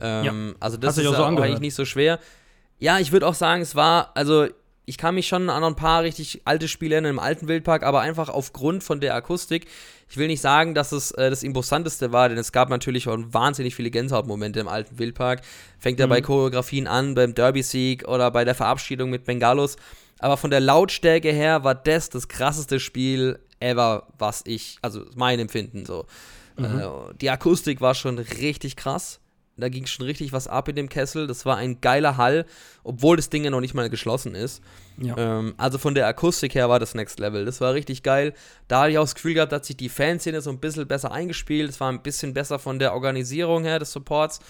Ähm, 0.00 0.24
Also 0.58 0.76
das 0.76 0.96
ist 0.96 1.06
auch 1.06 1.16
so 1.16 1.24
eigentlich 1.24 1.60
nicht 1.60 1.74
so 1.74 1.84
schwer. 1.84 2.18
Ja, 2.78 2.98
ich 2.98 3.12
würde 3.12 3.26
auch 3.26 3.34
sagen, 3.34 3.62
es 3.62 3.74
war, 3.74 4.12
also 4.14 4.46
ich 4.86 4.98
kann 4.98 5.14
mich 5.14 5.28
schon 5.28 5.50
an 5.50 5.64
ein 5.64 5.76
paar 5.76 6.02
richtig 6.02 6.42
alte 6.44 6.68
Spiele 6.68 6.94
erinnern 6.94 7.12
im 7.12 7.18
alten 7.18 7.48
Wildpark, 7.48 7.82
aber 7.82 8.00
einfach 8.00 8.28
aufgrund 8.28 8.82
von 8.82 9.00
der 9.00 9.14
Akustik. 9.14 9.66
Ich 10.08 10.16
will 10.16 10.26
nicht 10.26 10.40
sagen, 10.40 10.74
dass 10.74 10.92
es 10.92 11.10
äh, 11.12 11.30
das 11.30 11.42
Imposanteste 11.42 12.12
war, 12.12 12.28
denn 12.28 12.38
es 12.38 12.52
gab 12.52 12.68
natürlich 12.68 13.08
auch 13.08 13.16
wahnsinnig 13.18 13.74
viele 13.74 13.90
Gänsehautmomente 13.90 14.60
im 14.60 14.68
alten 14.68 14.98
Wildpark. 14.98 15.40
Fängt 15.78 15.98
ja 15.98 16.06
bei 16.06 16.20
Mhm. 16.20 16.24
Choreografien 16.24 16.86
an, 16.86 17.14
beim 17.14 17.34
Derby-Sieg 17.34 18.06
oder 18.06 18.30
bei 18.30 18.44
der 18.44 18.54
Verabschiedung 18.54 19.10
mit 19.10 19.24
Bengalos. 19.24 19.76
Aber 20.18 20.36
von 20.36 20.50
der 20.50 20.60
Lautstärke 20.60 21.32
her 21.32 21.64
war 21.64 21.74
das 21.74 22.08
das 22.10 22.28
krasseste 22.28 22.78
Spiel 22.80 23.38
ever, 23.60 24.06
was 24.18 24.42
ich, 24.46 24.78
also 24.82 25.04
mein 25.16 25.38
Empfinden 25.40 25.84
so. 25.86 26.06
Äh, 26.56 26.86
die 27.20 27.30
Akustik 27.30 27.80
war 27.80 27.94
schon 27.94 28.18
richtig 28.18 28.76
krass. 28.76 29.18
Da 29.56 29.68
ging 29.68 29.86
schon 29.86 30.06
richtig 30.06 30.32
was 30.32 30.48
ab 30.48 30.68
in 30.68 30.76
dem 30.76 30.88
Kessel. 30.88 31.26
Das 31.26 31.46
war 31.46 31.56
ein 31.56 31.80
geiler 31.80 32.16
Hall, 32.16 32.44
obwohl 32.82 33.16
das 33.16 33.30
Ding 33.30 33.44
ja 33.44 33.50
noch 33.50 33.60
nicht 33.60 33.74
mal 33.74 33.88
geschlossen 33.88 34.34
ist. 34.34 34.62
Ja. 34.98 35.16
Ähm, 35.16 35.54
also 35.56 35.78
von 35.78 35.94
der 35.94 36.08
Akustik 36.08 36.54
her 36.54 36.68
war 36.68 36.80
das 36.80 36.94
Next 36.94 37.20
Level. 37.20 37.44
Das 37.44 37.60
war 37.60 37.74
richtig 37.74 38.02
geil. 38.02 38.34
Da 38.66 38.80
habe 38.80 38.90
ich 38.90 38.98
auch 38.98 39.04
das 39.04 39.14
Gefühl 39.14 39.34
gehabt, 39.34 39.52
dass 39.52 39.66
sich 39.66 39.76
die 39.76 39.88
Fanszene 39.88 40.40
so 40.40 40.50
ein 40.50 40.58
bisschen 40.58 40.88
besser 40.88 41.12
eingespielt. 41.12 41.70
Es 41.70 41.80
war 41.80 41.90
ein 41.90 42.02
bisschen 42.02 42.34
besser 42.34 42.58
von 42.58 42.78
der 42.78 42.94
Organisierung 42.94 43.62
her 43.62 43.78
des 43.78 43.92
Supports. 43.92 44.40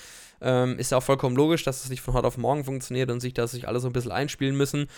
Ähm, 0.40 0.78
ist 0.78 0.90
ja 0.90 0.98
auch 0.98 1.02
vollkommen 1.02 1.36
logisch, 1.36 1.64
dass 1.64 1.84
es 1.84 1.90
nicht 1.90 2.00
von 2.00 2.14
heute 2.14 2.26
auf 2.26 2.38
morgen 2.38 2.64
funktioniert 2.64 3.10
und 3.10 3.20
sich, 3.20 3.34
dass 3.34 3.52
sich 3.52 3.68
alle 3.68 3.80
so 3.80 3.88
ein 3.88 3.92
bisschen 3.92 4.12
einspielen 4.12 4.56
müssen. 4.56 4.88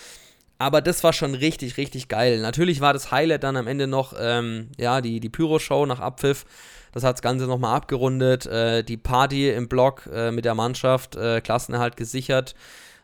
Aber 0.58 0.80
das 0.80 1.04
war 1.04 1.12
schon 1.12 1.34
richtig, 1.34 1.76
richtig 1.76 2.08
geil. 2.08 2.40
Natürlich 2.40 2.80
war 2.80 2.92
das 2.92 3.10
Highlight 3.10 3.44
dann 3.44 3.56
am 3.56 3.66
Ende 3.66 3.86
noch, 3.86 4.14
ähm, 4.18 4.70
ja, 4.78 5.00
die, 5.00 5.20
die 5.20 5.28
Pyro-Show 5.28 5.84
nach 5.86 6.00
Abpfiff. 6.00 6.46
Das 6.92 7.04
hat 7.04 7.16
das 7.16 7.22
Ganze 7.22 7.46
nochmal 7.46 7.76
abgerundet. 7.76 8.46
Äh, 8.46 8.82
die 8.82 8.96
Party 8.96 9.50
im 9.50 9.68
Block 9.68 10.08
äh, 10.12 10.30
mit 10.30 10.46
der 10.46 10.54
Mannschaft, 10.54 11.14
äh, 11.14 11.42
Klassenerhalt 11.42 11.96
gesichert. 11.96 12.54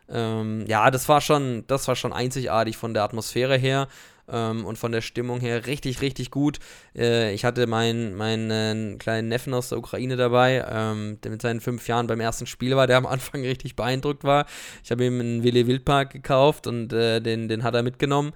Ähm, 0.09 0.65
ja, 0.67 0.89
das 0.89 1.07
war 1.07 1.21
schon, 1.21 1.63
das 1.67 1.87
war 1.87 1.95
schon 1.95 2.11
einzigartig 2.11 2.75
von 2.75 2.93
der 2.93 3.03
Atmosphäre 3.03 3.55
her 3.55 3.87
ähm, 4.33 4.65
und 4.65 4.77
von 4.77 4.91
der 4.91 5.01
Stimmung 5.01 5.39
her 5.39 5.65
richtig, 5.65 6.01
richtig 6.01 6.31
gut. 6.31 6.59
Äh, 6.95 7.33
ich 7.33 7.45
hatte 7.45 7.67
meinen, 7.67 8.15
meinen 8.15 8.97
kleinen 8.97 9.29
Neffen 9.29 9.53
aus 9.53 9.69
der 9.69 9.77
Ukraine 9.77 10.17
dabei, 10.17 10.65
ähm, 10.69 11.19
der 11.23 11.31
mit 11.31 11.41
seinen 11.41 11.61
fünf 11.61 11.87
Jahren 11.87 12.07
beim 12.07 12.19
ersten 12.19 12.47
Spiel 12.47 12.75
war, 12.75 12.87
der 12.87 12.97
am 12.97 13.05
Anfang 13.05 13.41
richtig 13.45 13.75
beeindruckt 13.75 14.23
war. 14.23 14.45
Ich 14.83 14.91
habe 14.91 15.05
ihm 15.05 15.19
einen 15.19 15.43
Willy 15.43 15.67
Wildpark 15.67 16.11
gekauft 16.11 16.67
und 16.67 16.91
äh, 16.91 17.21
den, 17.21 17.47
den 17.47 17.63
hat 17.63 17.75
er 17.75 17.83
mitgenommen. 17.83 18.33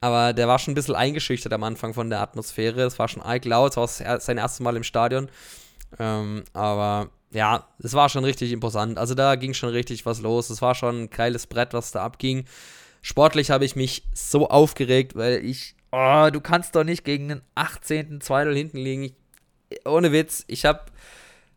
Aber 0.00 0.32
der 0.32 0.48
war 0.48 0.58
schon 0.58 0.72
ein 0.72 0.74
bisschen 0.74 0.96
eingeschüchtert 0.96 1.52
am 1.52 1.62
Anfang 1.62 1.94
von 1.94 2.10
der 2.10 2.20
Atmosphäre. 2.20 2.82
Es 2.82 2.98
war 2.98 3.08
schon 3.08 3.22
arg 3.22 3.44
laut, 3.44 3.72
es 3.72 3.76
war 3.76 4.20
sein 4.20 4.38
erstes 4.38 4.60
Mal 4.60 4.76
im 4.76 4.82
Stadion. 4.82 5.28
Ähm, 5.98 6.44
aber 6.52 7.10
ja, 7.30 7.66
es 7.82 7.94
war 7.94 8.08
schon 8.08 8.24
richtig 8.24 8.52
imposant. 8.52 8.98
Also 8.98 9.14
da 9.14 9.34
ging 9.36 9.54
schon 9.54 9.70
richtig 9.70 10.06
was 10.06 10.20
los. 10.20 10.50
Es 10.50 10.62
war 10.62 10.74
schon 10.74 11.04
ein 11.04 11.10
geiles 11.10 11.46
Brett, 11.46 11.72
was 11.72 11.90
da 11.90 12.04
abging. 12.04 12.44
Sportlich 13.06 13.50
habe 13.50 13.66
ich 13.66 13.76
mich 13.76 14.02
so 14.14 14.48
aufgeregt, 14.48 15.14
weil 15.14 15.44
ich, 15.44 15.74
oh, 15.92 16.30
du 16.32 16.40
kannst 16.40 16.74
doch 16.74 16.84
nicht 16.84 17.04
gegen 17.04 17.28
den 17.28 17.42
18. 17.54 18.20
2-0 18.22 18.54
hinten 18.54 18.78
liegen. 18.78 19.02
Ich, 19.02 19.12
ohne 19.84 20.10
Witz, 20.10 20.42
ich 20.46 20.64
habe, 20.64 20.80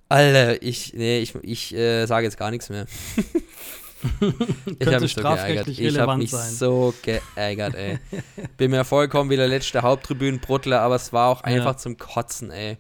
Alter, 0.10 0.62
ich, 0.62 0.94
nee, 0.94 1.20
ich, 1.20 1.36
ich 1.44 1.74
äh, 1.74 2.06
sage 2.06 2.26
jetzt 2.26 2.38
gar 2.38 2.52
nichts 2.52 2.68
mehr. 2.68 2.86
ich 4.78 4.88
habe 4.88 5.00
mich 5.00 5.14
so 5.14 5.22
geärgert. 5.22 5.68
Ich 5.70 5.98
habe 5.98 6.18
mich 6.18 6.32
sein. 6.32 6.52
so 6.52 6.94
geärgert, 7.02 7.76
ey. 7.76 7.98
Bin 8.58 8.72
mir 8.72 8.84
vollkommen 8.84 9.30
wie 9.30 9.38
der 9.38 9.48
letzte 9.48 9.84
Haupttribünenbruttler, 9.84 10.82
aber 10.82 10.96
es 10.96 11.14
war 11.14 11.30
auch 11.30 11.42
einfach 11.44 11.78
zum 11.78 11.98
Kotzen, 11.98 12.52
ey. 12.52 12.78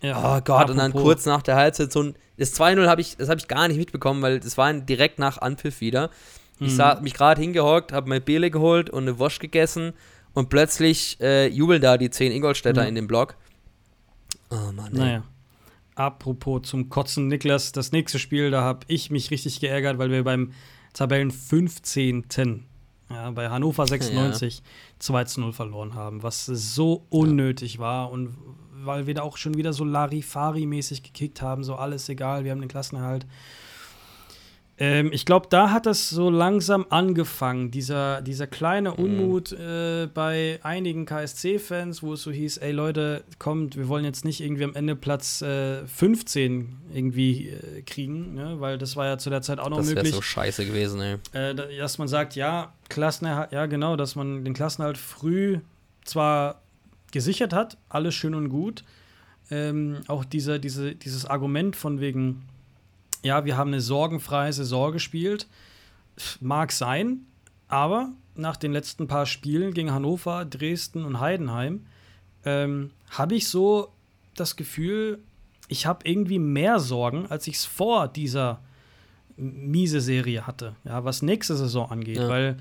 Ja, 0.00 0.38
Oh 0.38 0.40
Gott, 0.42 0.70
und 0.70 0.78
dann 0.78 0.92
apropos- 0.92 1.02
kurz 1.02 1.26
nach 1.26 1.42
der 1.42 1.56
Halbzeit 1.56 1.92
so 1.92 2.02
ein. 2.02 2.14
Das 2.38 2.58
2-0 2.58 2.86
habe 2.86 3.02
ich, 3.02 3.18
das 3.18 3.28
habe 3.28 3.38
ich 3.38 3.46
gar 3.46 3.68
nicht 3.68 3.76
mitbekommen, 3.76 4.22
weil 4.22 4.40
das 4.40 4.56
war 4.56 4.72
direkt 4.72 5.18
nach 5.18 5.36
Anpfiff 5.36 5.82
wieder. 5.82 6.08
Ich 6.60 6.72
Mhm. 6.72 6.76
sah, 6.76 7.00
mich 7.00 7.14
gerade 7.14 7.40
hingehockt, 7.40 7.92
habe 7.92 8.08
mir 8.08 8.20
Biele 8.20 8.50
geholt 8.50 8.90
und 8.90 9.02
eine 9.04 9.18
Wurst 9.18 9.40
gegessen 9.40 9.92
und 10.34 10.48
plötzlich 10.50 11.18
äh, 11.20 11.48
jubeln 11.48 11.80
da 11.82 11.96
die 11.96 12.10
10 12.10 12.32
Ingolstädter 12.32 12.82
Mhm. 12.82 12.88
in 12.88 12.94
dem 12.96 13.06
Block. 13.06 13.34
Oh 14.50 14.72
Mann, 14.72 14.92
ey. 14.92 14.98
Naja. 14.98 15.22
Apropos 15.94 16.62
zum 16.62 16.88
Kotzen, 16.88 17.28
Niklas, 17.28 17.72
das 17.72 17.92
nächste 17.92 18.18
Spiel, 18.18 18.50
da 18.50 18.62
habe 18.62 18.80
ich 18.88 19.10
mich 19.10 19.30
richtig 19.30 19.60
geärgert, 19.60 19.98
weil 19.98 20.10
wir 20.10 20.24
beim 20.24 20.52
Tabellen 20.94 21.30
15. 21.30 22.64
Ja, 23.10 23.30
bei 23.32 23.48
Hannover 23.50 23.86
96 23.86 24.62
2 25.00 25.24
zu 25.24 25.40
0 25.40 25.52
verloren 25.52 25.94
haben, 25.94 26.22
was 26.22 26.46
so 26.46 27.06
unnötig 27.10 27.78
war 27.80 28.10
und 28.12 28.36
weil 28.82 29.06
wir 29.06 29.14
da 29.14 29.22
auch 29.22 29.36
schon 29.36 29.54
wieder 29.56 29.72
so 29.72 29.84
Larifari-mäßig 29.84 31.02
gekickt 31.02 31.42
haben, 31.42 31.64
so 31.64 31.74
alles 31.74 32.08
egal, 32.08 32.44
wir 32.44 32.52
haben 32.52 32.60
den 32.60 32.68
Klassenerhalt. 32.68 33.26
Ähm, 34.82 35.10
ich 35.12 35.26
glaube, 35.26 35.46
da 35.50 35.70
hat 35.72 35.84
das 35.84 36.08
so 36.08 36.30
langsam 36.30 36.86
angefangen, 36.88 37.70
dieser, 37.70 38.22
dieser 38.22 38.46
kleine 38.46 38.94
Unmut 38.94 39.52
äh, 39.52 40.08
bei 40.12 40.58
einigen 40.62 41.04
KSC-Fans, 41.04 42.02
wo 42.02 42.14
es 42.14 42.22
so 42.22 42.30
hieß, 42.30 42.56
ey 42.56 42.72
Leute, 42.72 43.22
kommt, 43.38 43.76
wir 43.76 43.88
wollen 43.88 44.06
jetzt 44.06 44.24
nicht 44.24 44.40
irgendwie 44.40 44.64
am 44.64 44.74
Ende 44.74 44.96
Platz 44.96 45.42
äh, 45.42 45.86
15 45.86 46.78
irgendwie 46.94 47.50
äh, 47.50 47.82
kriegen, 47.82 48.32
ne? 48.34 48.56
weil 48.58 48.78
das 48.78 48.96
war 48.96 49.04
ja 49.06 49.18
zu 49.18 49.28
der 49.28 49.42
Zeit 49.42 49.58
auch 49.58 49.68
noch 49.68 49.76
Das 49.76 49.88
wäre 49.88 49.96
möglich 49.96 50.14
so 50.14 50.22
scheiße 50.22 50.64
gewesen, 50.64 51.00
ey. 51.02 51.14
äh, 51.32 51.54
da- 51.54 51.66
dass 51.78 51.98
man 51.98 52.08
sagt, 52.08 52.34
ja, 52.34 52.72
Klassenerhalt, 52.88 53.52
ja 53.52 53.66
genau, 53.66 53.96
dass 53.96 54.16
man 54.16 54.44
den 54.44 54.54
Klassenerhalt 54.54 54.96
früh 54.96 55.58
zwar 56.06 56.62
gesichert 57.12 57.52
hat, 57.52 57.76
alles 57.90 58.14
schön 58.14 58.34
und 58.34 58.48
gut. 58.48 58.82
Ähm, 59.50 59.96
auch 60.06 60.24
dieser, 60.24 60.58
diese, 60.58 60.94
dieses 60.94 61.26
Argument 61.26 61.76
von 61.76 62.00
wegen, 62.00 62.42
ja, 63.22 63.44
wir 63.44 63.56
haben 63.56 63.68
eine 63.68 63.80
sorgenfreie 63.80 64.52
Saison 64.52 64.92
gespielt, 64.92 65.46
mag 66.40 66.72
sein, 66.72 67.20
aber 67.68 68.10
nach 68.34 68.56
den 68.56 68.72
letzten 68.72 69.06
paar 69.08 69.26
Spielen 69.26 69.74
gegen 69.74 69.92
Hannover, 69.92 70.44
Dresden 70.44 71.04
und 71.04 71.20
Heidenheim 71.20 71.86
ähm, 72.44 72.90
habe 73.10 73.34
ich 73.34 73.48
so 73.48 73.88
das 74.34 74.56
Gefühl, 74.56 75.18
ich 75.68 75.86
habe 75.86 76.08
irgendwie 76.08 76.38
mehr 76.38 76.78
Sorgen, 76.80 77.26
als 77.28 77.46
ich 77.46 77.56
es 77.56 77.64
vor 77.64 78.08
dieser 78.08 78.60
miese 79.36 80.00
Serie 80.00 80.46
hatte, 80.46 80.74
ja, 80.84 81.04
was 81.04 81.22
nächste 81.22 81.56
Saison 81.56 81.90
angeht, 81.90 82.16
Ja. 82.18 82.28
weil 82.28 82.56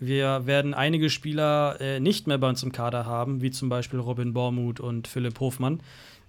wir 0.00 0.44
werden 0.46 0.74
einige 0.74 1.08
Spieler 1.08 1.80
äh, 1.80 2.00
nicht 2.00 2.26
mehr 2.26 2.36
bei 2.38 2.48
uns 2.48 2.62
im 2.62 2.72
Kader 2.72 3.06
haben, 3.06 3.40
wie 3.40 3.50
zum 3.50 3.68
Beispiel 3.68 3.98
Robin 4.00 4.32
Bormuth 4.32 4.80
und 4.80 5.06
Philipp 5.08 5.38
Hofmann. 5.40 5.80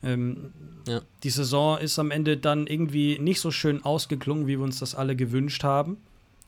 Ähm, 0.03 0.51
Ja. 0.87 1.01
Die 1.23 1.29
Saison 1.29 1.79
ist 1.79 1.97
am 1.97 2.11
Ende 2.11 2.37
dann 2.37 2.67
irgendwie 2.67 3.17
nicht 3.19 3.39
so 3.39 3.49
schön 3.49 3.83
ausgeklungen, 3.83 4.45
wie 4.45 4.57
wir 4.57 4.63
uns 4.63 4.79
das 4.79 4.93
alle 4.93 5.15
gewünscht 5.15 5.63
haben, 5.63 5.97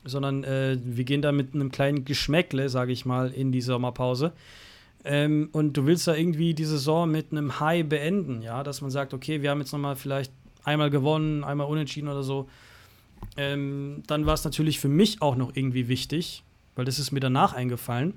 sondern 0.04 0.44
äh, 0.44 0.78
wir 0.82 1.04
gehen 1.04 1.22
da 1.22 1.32
mit 1.32 1.54
einem 1.54 1.72
kleinen 1.72 2.04
Geschmäckle, 2.04 2.68
sage 2.68 2.92
ich 2.92 3.04
mal, 3.04 3.30
in 3.30 3.50
die 3.50 3.60
Sommerpause. 3.60 4.32
Ähm, 5.04 5.48
und 5.52 5.76
du 5.76 5.86
willst 5.86 6.06
da 6.06 6.14
irgendwie 6.14 6.54
die 6.54 6.64
Saison 6.64 7.10
mit 7.10 7.32
einem 7.32 7.60
High 7.60 7.86
beenden, 7.86 8.42
ja, 8.42 8.62
dass 8.62 8.80
man 8.80 8.90
sagt, 8.90 9.14
okay, 9.14 9.42
wir 9.42 9.50
haben 9.50 9.60
jetzt 9.60 9.72
nochmal 9.72 9.96
vielleicht 9.96 10.32
einmal 10.64 10.90
gewonnen, 10.90 11.44
einmal 11.44 11.66
unentschieden 11.66 12.08
oder 12.08 12.22
so. 12.22 12.48
Ähm, 13.36 14.02
dann 14.06 14.26
war 14.26 14.34
es 14.34 14.44
natürlich 14.44 14.78
für 14.78 14.88
mich 14.88 15.22
auch 15.22 15.36
noch 15.36 15.56
irgendwie 15.56 15.88
wichtig, 15.88 16.42
weil 16.76 16.84
das 16.84 16.98
ist 16.98 17.10
mir 17.10 17.20
danach 17.20 17.52
eingefallen. 17.54 18.14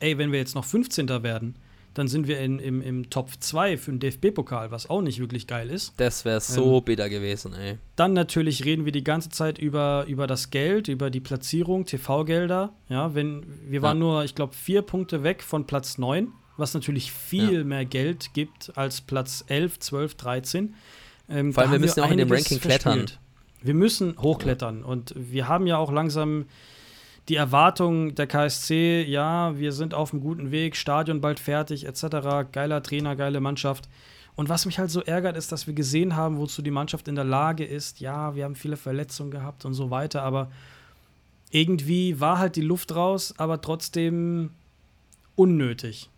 Ey, 0.00 0.18
wenn 0.18 0.32
wir 0.32 0.38
jetzt 0.38 0.54
noch 0.54 0.64
15. 0.64 1.08
werden, 1.22 1.54
dann 1.94 2.08
sind 2.08 2.26
wir 2.26 2.40
in, 2.40 2.58
im, 2.58 2.80
im 2.82 3.10
Top 3.10 3.30
2 3.38 3.76
für 3.76 3.90
den 3.92 4.00
DFB-Pokal, 4.00 4.70
was 4.70 4.88
auch 4.88 5.02
nicht 5.02 5.18
wirklich 5.20 5.46
geil 5.46 5.70
ist. 5.70 5.92
Das 5.98 6.24
wäre 6.24 6.40
so 6.40 6.78
Ähm. 6.78 6.84
bitter 6.84 7.08
gewesen, 7.08 7.54
ey. 7.54 7.78
Dann 7.96 8.12
natürlich 8.12 8.64
reden 8.64 8.84
wir 8.84 8.92
die 8.92 9.04
ganze 9.04 9.28
Zeit 9.30 9.58
über, 9.58 10.04
über 10.08 10.26
das 10.26 10.50
Geld, 10.50 10.88
über 10.88 11.10
die 11.10 11.20
Platzierung, 11.20 11.84
TV-Gelder. 11.84 12.72
Ja, 12.88 13.14
wenn 13.14 13.44
wir 13.68 13.82
waren 13.82 13.98
Ja. 13.98 14.04
nur, 14.04 14.24
ich 14.24 14.34
glaube, 14.34 14.54
vier 14.54 14.82
Punkte 14.82 15.22
weg 15.22 15.42
von 15.42 15.66
Platz 15.66 15.98
9, 15.98 16.28
was 16.56 16.74
natürlich 16.74 17.12
viel 17.12 17.58
Ja. 17.58 17.64
mehr 17.64 17.84
Geld 17.84 18.34
gibt 18.34 18.72
als 18.76 19.00
Platz 19.00 19.44
11, 19.48 19.78
12, 19.80 20.14
13. 20.16 20.74
Ähm, 21.28 21.52
Vor 21.52 21.62
allem, 21.62 21.72
wir 21.72 21.78
müssen 21.78 21.98
ja 22.00 22.06
auch 22.06 22.10
in 22.10 22.18
dem 22.18 22.30
Ranking 22.30 22.58
klettern. 22.60 22.92
verspielt. 22.98 23.18
Wir 23.62 23.74
müssen 23.74 24.16
hochklettern 24.20 24.82
und 24.82 25.14
wir 25.16 25.46
haben 25.46 25.66
ja 25.68 25.76
auch 25.78 25.92
langsam 25.92 26.46
die 27.32 27.36
Erwartung 27.36 28.14
der 28.14 28.26
KSC, 28.26 29.04
ja, 29.08 29.58
wir 29.58 29.72
sind 29.72 29.94
auf 29.94 30.12
einem 30.12 30.20
guten 30.20 30.50
Weg, 30.50 30.76
Stadion 30.76 31.22
bald 31.22 31.40
fertig, 31.40 31.86
etc. 31.86 32.50
Geiler 32.52 32.82
Trainer, 32.82 33.16
geile 33.16 33.40
Mannschaft. 33.40 33.88
Und 34.36 34.50
was 34.50 34.66
mich 34.66 34.78
halt 34.78 34.90
so 34.90 35.00
ärgert, 35.00 35.38
ist, 35.38 35.50
dass 35.50 35.66
wir 35.66 35.72
gesehen 35.72 36.14
haben, 36.14 36.36
wozu 36.36 36.60
die 36.60 36.70
Mannschaft 36.70 37.08
in 37.08 37.14
der 37.14 37.24
Lage 37.24 37.64
ist. 37.64 38.00
Ja, 38.00 38.34
wir 38.34 38.44
haben 38.44 38.54
viele 38.54 38.76
Verletzungen 38.76 39.30
gehabt 39.30 39.64
und 39.64 39.72
so 39.72 39.90
weiter, 39.90 40.22
aber 40.22 40.50
irgendwie 41.50 42.20
war 42.20 42.38
halt 42.38 42.54
die 42.56 42.60
Luft 42.60 42.94
raus, 42.94 43.32
aber 43.38 43.62
trotzdem 43.62 44.50
unnötig 45.34 46.10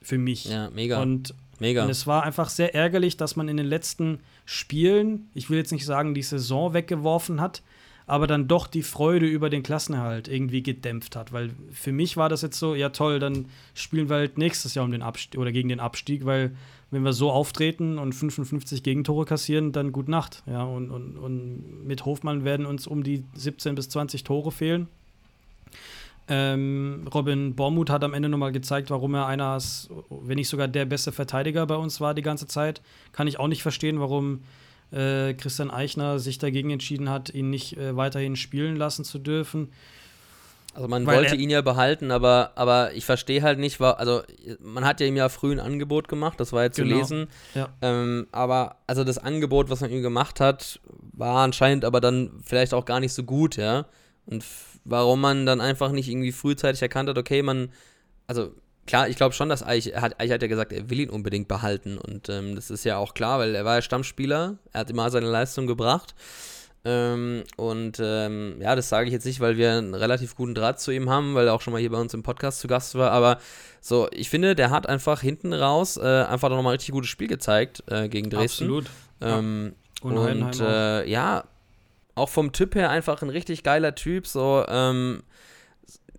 für 0.00 0.16
mich. 0.16 0.46
Ja, 0.46 0.70
mega. 0.70 1.02
Und 1.02 1.34
mega. 1.58 1.84
und 1.84 1.90
es 1.90 2.06
war 2.06 2.22
einfach 2.22 2.48
sehr 2.48 2.74
ärgerlich, 2.74 3.18
dass 3.18 3.36
man 3.36 3.46
in 3.50 3.58
den 3.58 3.66
letzten 3.66 4.20
Spielen, 4.46 5.28
ich 5.34 5.50
will 5.50 5.58
jetzt 5.58 5.72
nicht 5.72 5.84
sagen, 5.84 6.14
die 6.14 6.22
Saison 6.22 6.72
weggeworfen 6.72 7.42
hat, 7.42 7.60
aber 8.06 8.26
dann 8.26 8.48
doch 8.48 8.66
die 8.66 8.82
Freude 8.82 9.26
über 9.26 9.50
den 9.50 9.62
Klassenerhalt 9.62 10.28
irgendwie 10.28 10.62
gedämpft 10.62 11.16
hat. 11.16 11.32
Weil 11.32 11.50
für 11.72 11.92
mich 11.92 12.16
war 12.16 12.28
das 12.28 12.42
jetzt 12.42 12.58
so, 12.58 12.74
ja 12.74 12.90
toll, 12.90 13.18
dann 13.18 13.46
spielen 13.74 14.08
wir 14.08 14.16
halt 14.16 14.38
nächstes 14.38 14.74
Jahr 14.74 14.84
um 14.84 14.92
den 14.92 15.02
Abstieg 15.02 15.40
oder 15.40 15.52
gegen 15.52 15.68
den 15.68 15.80
Abstieg, 15.80 16.24
weil 16.24 16.52
wenn 16.90 17.04
wir 17.04 17.14
so 17.14 17.30
auftreten 17.30 17.98
und 17.98 18.12
55 18.12 18.82
Gegentore 18.82 19.24
kassieren, 19.24 19.72
dann 19.72 19.92
gut 19.92 20.08
Nacht. 20.08 20.42
Ja, 20.46 20.62
und, 20.62 20.90
und, 20.90 21.16
und 21.16 21.86
mit 21.86 22.04
Hofmann 22.04 22.44
werden 22.44 22.66
uns 22.66 22.86
um 22.86 23.02
die 23.02 23.24
17 23.34 23.74
bis 23.74 23.88
20 23.88 24.24
Tore 24.24 24.52
fehlen. 24.52 24.88
Ähm, 26.28 27.08
Robin 27.12 27.54
Bormuth 27.54 27.90
hat 27.90 28.04
am 28.04 28.14
Ende 28.14 28.28
nochmal 28.28 28.52
gezeigt, 28.52 28.90
warum 28.90 29.14
er 29.14 29.26
einer 29.26 29.58
wenn 30.08 30.36
nicht 30.36 30.48
sogar 30.48 30.68
der 30.68 30.84
beste 30.84 31.12
Verteidiger 31.12 31.66
bei 31.66 31.76
uns 31.76 32.00
war 32.00 32.14
die 32.14 32.22
ganze 32.22 32.46
Zeit. 32.46 32.80
Kann 33.12 33.26
ich 33.26 33.40
auch 33.40 33.48
nicht 33.48 33.62
verstehen, 33.62 33.98
warum 33.98 34.40
äh, 34.92 35.34
Christian 35.34 35.70
Eichner 35.70 36.18
sich 36.18 36.38
dagegen 36.38 36.70
entschieden 36.70 37.08
hat, 37.10 37.30
ihn 37.30 37.50
nicht 37.50 37.76
äh, 37.76 37.96
weiterhin 37.96 38.36
spielen 38.36 38.76
lassen 38.76 39.04
zu 39.04 39.18
dürfen. 39.18 39.72
Also 40.74 40.88
man 40.88 41.06
Weil 41.06 41.18
wollte 41.18 41.36
ihn 41.36 41.50
ja 41.50 41.60
behalten, 41.60 42.10
aber, 42.10 42.52
aber 42.54 42.94
ich 42.94 43.04
verstehe 43.04 43.42
halt 43.42 43.58
nicht, 43.58 43.78
war, 43.78 43.98
also 43.98 44.22
man 44.60 44.86
hat 44.86 45.00
ja 45.00 45.06
ihm 45.06 45.16
ja 45.16 45.28
früh 45.28 45.52
ein 45.52 45.60
Angebot 45.60 46.08
gemacht, 46.08 46.40
das 46.40 46.52
war 46.52 46.62
ja 46.62 46.72
zu 46.72 46.82
genau. 46.82 46.96
lesen. 46.96 47.28
Ja. 47.54 47.68
Ähm, 47.82 48.26
aber 48.32 48.76
also 48.86 49.04
das 49.04 49.18
Angebot, 49.18 49.68
was 49.68 49.82
man 49.82 49.90
ihm 49.90 50.02
gemacht 50.02 50.40
hat, 50.40 50.80
war 51.12 51.44
anscheinend 51.44 51.84
aber 51.84 52.00
dann 52.00 52.30
vielleicht 52.42 52.72
auch 52.72 52.86
gar 52.86 53.00
nicht 53.00 53.12
so 53.12 53.22
gut, 53.22 53.56
ja. 53.56 53.84
Und 54.24 54.44
warum 54.84 55.20
man 55.20 55.44
dann 55.44 55.60
einfach 55.60 55.92
nicht 55.92 56.08
irgendwie 56.08 56.32
frühzeitig 56.32 56.80
erkannt 56.80 57.10
hat, 57.10 57.18
okay, 57.18 57.42
man, 57.42 57.70
also 58.26 58.52
klar, 58.86 59.08
ich 59.08 59.16
glaube 59.16 59.34
schon, 59.34 59.48
dass 59.48 59.64
Eich, 59.64 59.94
hat, 59.94 60.20
Eich 60.20 60.30
hat 60.30 60.42
ja 60.42 60.48
gesagt, 60.48 60.72
er 60.72 60.90
will 60.90 61.00
ihn 61.00 61.10
unbedingt 61.10 61.48
behalten. 61.48 61.98
Und 61.98 62.28
ähm, 62.28 62.54
das 62.54 62.70
ist 62.70 62.84
ja 62.84 62.96
auch 62.96 63.14
klar, 63.14 63.38
weil 63.38 63.54
er 63.54 63.64
war 63.64 63.76
ja 63.76 63.82
Stammspieler, 63.82 64.56
er 64.72 64.80
hat 64.80 64.90
immer 64.90 65.10
seine 65.10 65.30
Leistung 65.30 65.66
gebracht. 65.66 66.14
Ähm, 66.84 67.44
und 67.56 68.00
ähm, 68.02 68.56
ja, 68.60 68.74
das 68.74 68.88
sage 68.88 69.06
ich 69.06 69.12
jetzt 69.12 69.24
nicht, 69.24 69.38
weil 69.38 69.56
wir 69.56 69.72
einen 69.72 69.94
relativ 69.94 70.34
guten 70.34 70.54
Draht 70.54 70.80
zu 70.80 70.90
ihm 70.90 71.08
haben, 71.08 71.34
weil 71.34 71.46
er 71.46 71.54
auch 71.54 71.60
schon 71.60 71.72
mal 71.72 71.78
hier 71.78 71.90
bei 71.90 72.00
uns 72.00 72.12
im 72.12 72.24
Podcast 72.24 72.60
zu 72.60 72.66
Gast 72.66 72.96
war. 72.96 73.12
Aber 73.12 73.38
so, 73.80 74.08
ich 74.10 74.28
finde, 74.28 74.56
der 74.56 74.70
hat 74.70 74.88
einfach 74.88 75.20
hinten 75.20 75.52
raus 75.52 75.96
äh, 75.96 76.24
einfach 76.24 76.48
nochmal 76.48 76.72
richtig 76.72 76.92
gutes 76.92 77.10
Spiel 77.10 77.28
gezeigt 77.28 77.84
äh, 77.86 78.08
gegen 78.08 78.30
Dresden. 78.30 78.64
Absolut. 78.64 78.86
Ähm, 79.20 79.74
ja. 80.02 80.10
Und, 80.10 80.18
und 80.18 80.60
äh, 80.60 81.06
ja, 81.08 81.44
auch 82.16 82.28
vom 82.28 82.52
Typ 82.52 82.74
her 82.74 82.90
einfach 82.90 83.22
ein 83.22 83.30
richtig 83.30 83.62
geiler 83.62 83.94
Typ. 83.94 84.26
So, 84.26 84.64
ähm, 84.68 85.22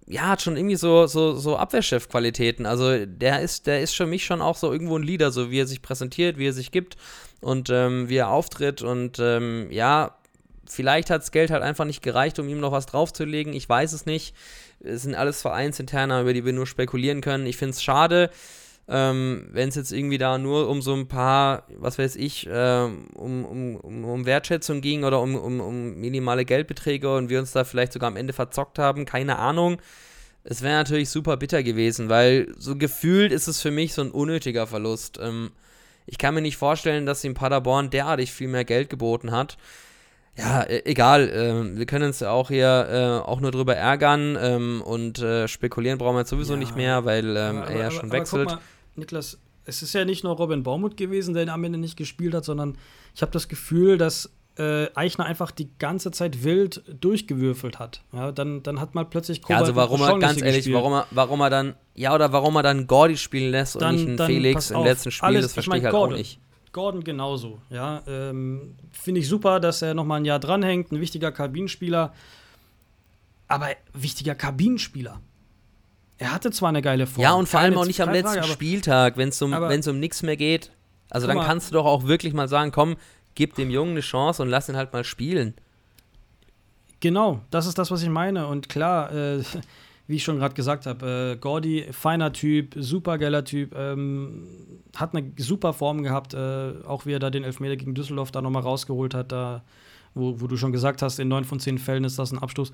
ja, 0.07 0.23
hat 0.23 0.41
schon 0.41 0.57
irgendwie 0.57 0.75
so, 0.75 1.07
so, 1.07 1.35
so 1.35 1.57
Abwehrchef-Qualitäten. 1.57 2.65
Also 2.65 3.05
der 3.05 3.41
ist, 3.41 3.67
der 3.67 3.81
ist 3.81 3.95
für 3.95 4.05
mich 4.05 4.25
schon 4.25 4.41
auch 4.41 4.57
so 4.57 4.71
irgendwo 4.71 4.97
ein 4.97 5.03
Leader, 5.03 5.31
so 5.31 5.49
wie 5.49 5.61
er 5.61 5.67
sich 5.67 5.81
präsentiert, 5.81 6.37
wie 6.37 6.47
er 6.47 6.53
sich 6.53 6.71
gibt 6.71 6.97
und 7.41 7.69
ähm, 7.69 8.09
wie 8.09 8.17
er 8.17 8.29
auftritt. 8.29 8.81
Und 8.81 9.19
ähm, 9.19 9.67
ja, 9.71 10.15
vielleicht 10.67 11.09
hat 11.09 11.21
das 11.21 11.31
Geld 11.31 11.51
halt 11.51 11.63
einfach 11.63 11.85
nicht 11.85 12.01
gereicht, 12.01 12.39
um 12.39 12.49
ihm 12.49 12.59
noch 12.59 12.71
was 12.71 12.85
draufzulegen. 12.85 13.53
Ich 13.53 13.67
weiß 13.67 13.93
es 13.93 14.05
nicht. 14.05 14.35
Es 14.81 15.03
sind 15.03 15.15
alles 15.15 15.41
Vereinsinterner, 15.41 16.21
über 16.21 16.33
die 16.33 16.43
wir 16.43 16.53
nur 16.53 16.67
spekulieren 16.67 17.21
können. 17.21 17.45
Ich 17.45 17.55
finde 17.55 17.71
es 17.71 17.81
schade, 17.81 18.29
ähm, 18.87 19.47
wenn 19.51 19.69
es 19.69 19.75
jetzt 19.75 19.91
irgendwie 19.91 20.17
da 20.17 20.37
nur 20.37 20.69
um 20.69 20.81
so 20.81 20.93
ein 20.93 21.07
paar, 21.07 21.63
was 21.77 21.97
weiß 21.97 22.15
ich, 22.17 22.49
ähm, 22.51 23.07
um, 23.15 23.45
um, 23.45 24.05
um, 24.05 24.25
Wertschätzung 24.25 24.81
ging 24.81 25.03
oder 25.03 25.21
um, 25.21 25.35
um, 25.35 25.61
um 25.61 25.95
minimale 25.95 26.43
Geldbeträge 26.43 27.15
und 27.15 27.29
wir 27.29 27.39
uns 27.39 27.53
da 27.53 27.63
vielleicht 27.63 27.93
sogar 27.93 28.07
am 28.07 28.17
Ende 28.17 28.33
verzockt 28.33 28.79
haben. 28.79 29.05
Keine 29.05 29.39
Ahnung. 29.39 29.77
Es 30.43 30.61
wäre 30.61 30.73
natürlich 30.73 31.09
super 31.09 31.37
bitter 31.37 31.63
gewesen, 31.63 32.09
weil 32.09 32.53
so 32.57 32.75
gefühlt 32.75 33.31
ist 33.31 33.47
es 33.47 33.61
für 33.61 33.71
mich 33.71 33.93
so 33.93 34.01
ein 34.01 34.11
unnötiger 34.11 34.67
Verlust. 34.67 35.17
Ähm, 35.21 35.51
ich 36.05 36.17
kann 36.17 36.33
mir 36.33 36.41
nicht 36.41 36.57
vorstellen, 36.57 37.05
dass 37.05 37.23
ihm 37.23 37.33
Paderborn 37.33 37.89
derartig 37.89 38.33
viel 38.33 38.49
mehr 38.49 38.65
Geld 38.65 38.89
geboten 38.89 39.31
hat 39.31 39.57
ja, 40.35 40.63
e, 40.63 40.81
egal. 40.85 41.29
Äh, 41.29 41.77
wir 41.77 41.85
können 41.85 42.05
uns 42.05 42.19
ja 42.19 42.31
auch 42.31 42.49
hier 42.49 43.21
äh, 43.25 43.27
auch 43.27 43.39
nur 43.39 43.51
drüber 43.51 43.75
ärgern 43.75 44.37
ähm, 44.39 44.81
und 44.81 45.19
äh, 45.19 45.47
spekulieren 45.47 45.97
brauchen 45.97 46.15
wir 46.15 46.21
jetzt 46.21 46.29
sowieso 46.29 46.53
ja, 46.53 46.59
nicht 46.59 46.75
mehr, 46.75 47.05
weil 47.05 47.37
ähm, 47.37 47.57
aber, 47.57 47.69
er 47.69 47.79
ja 47.79 47.91
schon 47.91 48.09
aber, 48.09 48.19
wechselt. 48.19 48.51
Aber 48.51 48.61
Niklas, 48.95 49.39
es 49.65 49.81
ist 49.81 49.93
ja 49.93 50.05
nicht 50.05 50.23
nur 50.23 50.35
Robin 50.35 50.63
Baumut 50.63 50.97
gewesen, 50.97 51.33
der 51.33 51.47
am 51.53 51.63
Ende 51.63 51.79
nicht 51.79 51.97
gespielt 51.97 52.33
hat, 52.33 52.45
sondern 52.45 52.77
ich 53.15 53.21
habe 53.21 53.31
das 53.31 53.47
Gefühl, 53.47 53.97
dass 53.97 54.31
äh, 54.57 54.87
Eichner 54.93 55.25
einfach 55.25 55.51
die 55.51 55.69
ganze 55.79 56.11
Zeit 56.11 56.43
wild 56.43 56.83
durchgewürfelt 56.87 57.79
hat. 57.79 58.01
Ja, 58.11 58.31
dann, 58.31 58.61
dann 58.61 58.79
hat 58.79 58.93
man 58.93 59.09
plötzlich 59.09 59.41
Kobalt 59.41 59.59
ja, 59.59 59.61
also 59.61 59.75
warum 59.75 60.01
er, 60.01 60.19
ganz 60.19 60.41
ehrlich, 60.41 60.71
warum 60.71 60.93
er, 60.93 61.07
warum 61.11 61.41
er 61.41 61.49
dann, 61.49 61.75
ja, 61.95 62.13
oder 62.13 62.31
warum 62.31 62.55
er 62.57 62.63
dann 62.63 62.85
Gordy 62.85 63.17
spielen 63.17 63.51
lässt 63.51 63.81
dann, 63.81 63.95
und 63.95 63.95
nicht 63.95 64.19
einen 64.19 64.27
Felix 64.27 64.69
im 64.69 64.83
letzten 64.83 65.11
Spiel, 65.11 65.27
alles, 65.27 65.45
das 65.45 65.53
verstehe 65.53 65.77
ich, 65.77 65.83
mein, 65.83 65.85
halt 65.85 65.93
Gordon, 65.93 66.13
auch 66.13 66.17
nicht. 66.17 66.39
Gordon 66.71 67.03
genauso. 67.03 67.59
Ja, 67.69 68.03
ähm, 68.07 68.75
finde 68.91 69.21
ich 69.21 69.27
super, 69.27 69.59
dass 69.59 69.81
er 69.81 69.93
noch 69.93 70.05
mal 70.05 70.17
ein 70.17 70.25
Jahr 70.25 70.39
dranhängt, 70.39 70.91
ein 70.91 70.99
wichtiger 70.99 71.31
Kabinenspieler. 71.31 72.13
Aber 73.47 73.67
wichtiger 73.93 74.33
Kabinenspieler. 74.33 75.21
Er 76.17 76.31
hatte 76.31 76.51
zwar 76.51 76.69
eine 76.69 76.81
geile 76.81 77.07
Form. 77.07 77.23
Ja, 77.23 77.33
und 77.33 77.49
vor 77.49 77.59
allem 77.59 77.77
auch 77.77 77.85
nicht 77.85 78.01
am 78.01 78.11
letzten 78.11 78.39
Frage, 78.39 78.47
Spieltag, 78.47 79.17
wenn 79.17 79.29
es 79.29 79.41
um, 79.41 79.53
um 79.53 79.99
nichts 79.99 80.23
mehr 80.23 80.37
geht. 80.37 80.71
Also 81.09 81.27
dann 81.27 81.37
mal, 81.37 81.45
kannst 81.45 81.69
du 81.69 81.73
doch 81.73 81.85
auch 81.85 82.05
wirklich 82.05 82.33
mal 82.33 82.47
sagen, 82.47 82.71
komm, 82.71 82.95
gib 83.35 83.55
dem 83.55 83.69
Jungen 83.69 83.91
eine 83.91 84.01
Chance 84.01 84.41
und 84.41 84.49
lass 84.49 84.69
ihn 84.69 84.75
halt 84.75 84.93
mal 84.93 85.03
spielen. 85.03 85.53
Genau, 86.99 87.41
das 87.51 87.65
ist 87.65 87.77
das, 87.77 87.91
was 87.91 88.01
ich 88.01 88.09
meine. 88.09 88.47
Und 88.47 88.69
klar, 88.69 89.11
äh, 89.11 89.43
wie 90.07 90.15
ich 90.15 90.23
schon 90.23 90.37
gerade 90.37 90.55
gesagt 90.55 90.85
habe, 90.85 91.33
äh, 91.33 91.39
Gordy, 91.39 91.87
feiner 91.91 92.31
Typ, 92.31 92.75
super 92.77 93.17
geiler 93.17 93.43
Typ, 93.43 93.75
ähm, 93.75 94.47
hat 94.95 95.15
eine 95.15 95.31
super 95.37 95.73
Form 95.73 96.03
gehabt, 96.03 96.33
äh, 96.33 96.73
auch 96.85 97.05
wie 97.05 97.13
er 97.13 97.19
da 97.19 97.29
den 97.29 97.43
Elfmeter 97.43 97.75
gegen 97.75 97.93
Düsseldorf 97.95 98.31
da 98.31 98.41
nochmal 98.41 98.63
rausgeholt 98.63 99.13
hat, 99.13 99.31
da, 99.31 99.63
wo, 100.13 100.39
wo 100.39 100.47
du 100.47 100.57
schon 100.57 100.71
gesagt 100.71 101.01
hast, 101.01 101.19
in 101.19 101.27
neun 101.27 101.43
von 101.43 101.59
zehn 101.59 101.77
Fällen 101.77 102.03
ist 102.03 102.19
das 102.19 102.31
ein 102.31 102.39
Abstoß. 102.39 102.71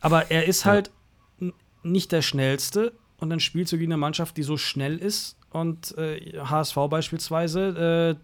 Aber 0.00 0.30
er 0.30 0.46
ist 0.46 0.64
ja. 0.64 0.72
Nicht 1.82 2.12
der 2.12 2.22
Schnellste 2.22 2.92
und 3.18 3.30
dann 3.30 3.40
spielst 3.40 3.72
du 3.72 3.78
gegen 3.78 3.92
eine 3.92 4.00
Mannschaft, 4.00 4.36
die 4.36 4.42
so 4.42 4.56
schnell 4.56 4.98
ist 4.98 5.36
und 5.50 5.96
äh, 5.98 6.38
HSV 6.38 6.76
beispielsweise, 6.88 8.16
äh, 8.16 8.20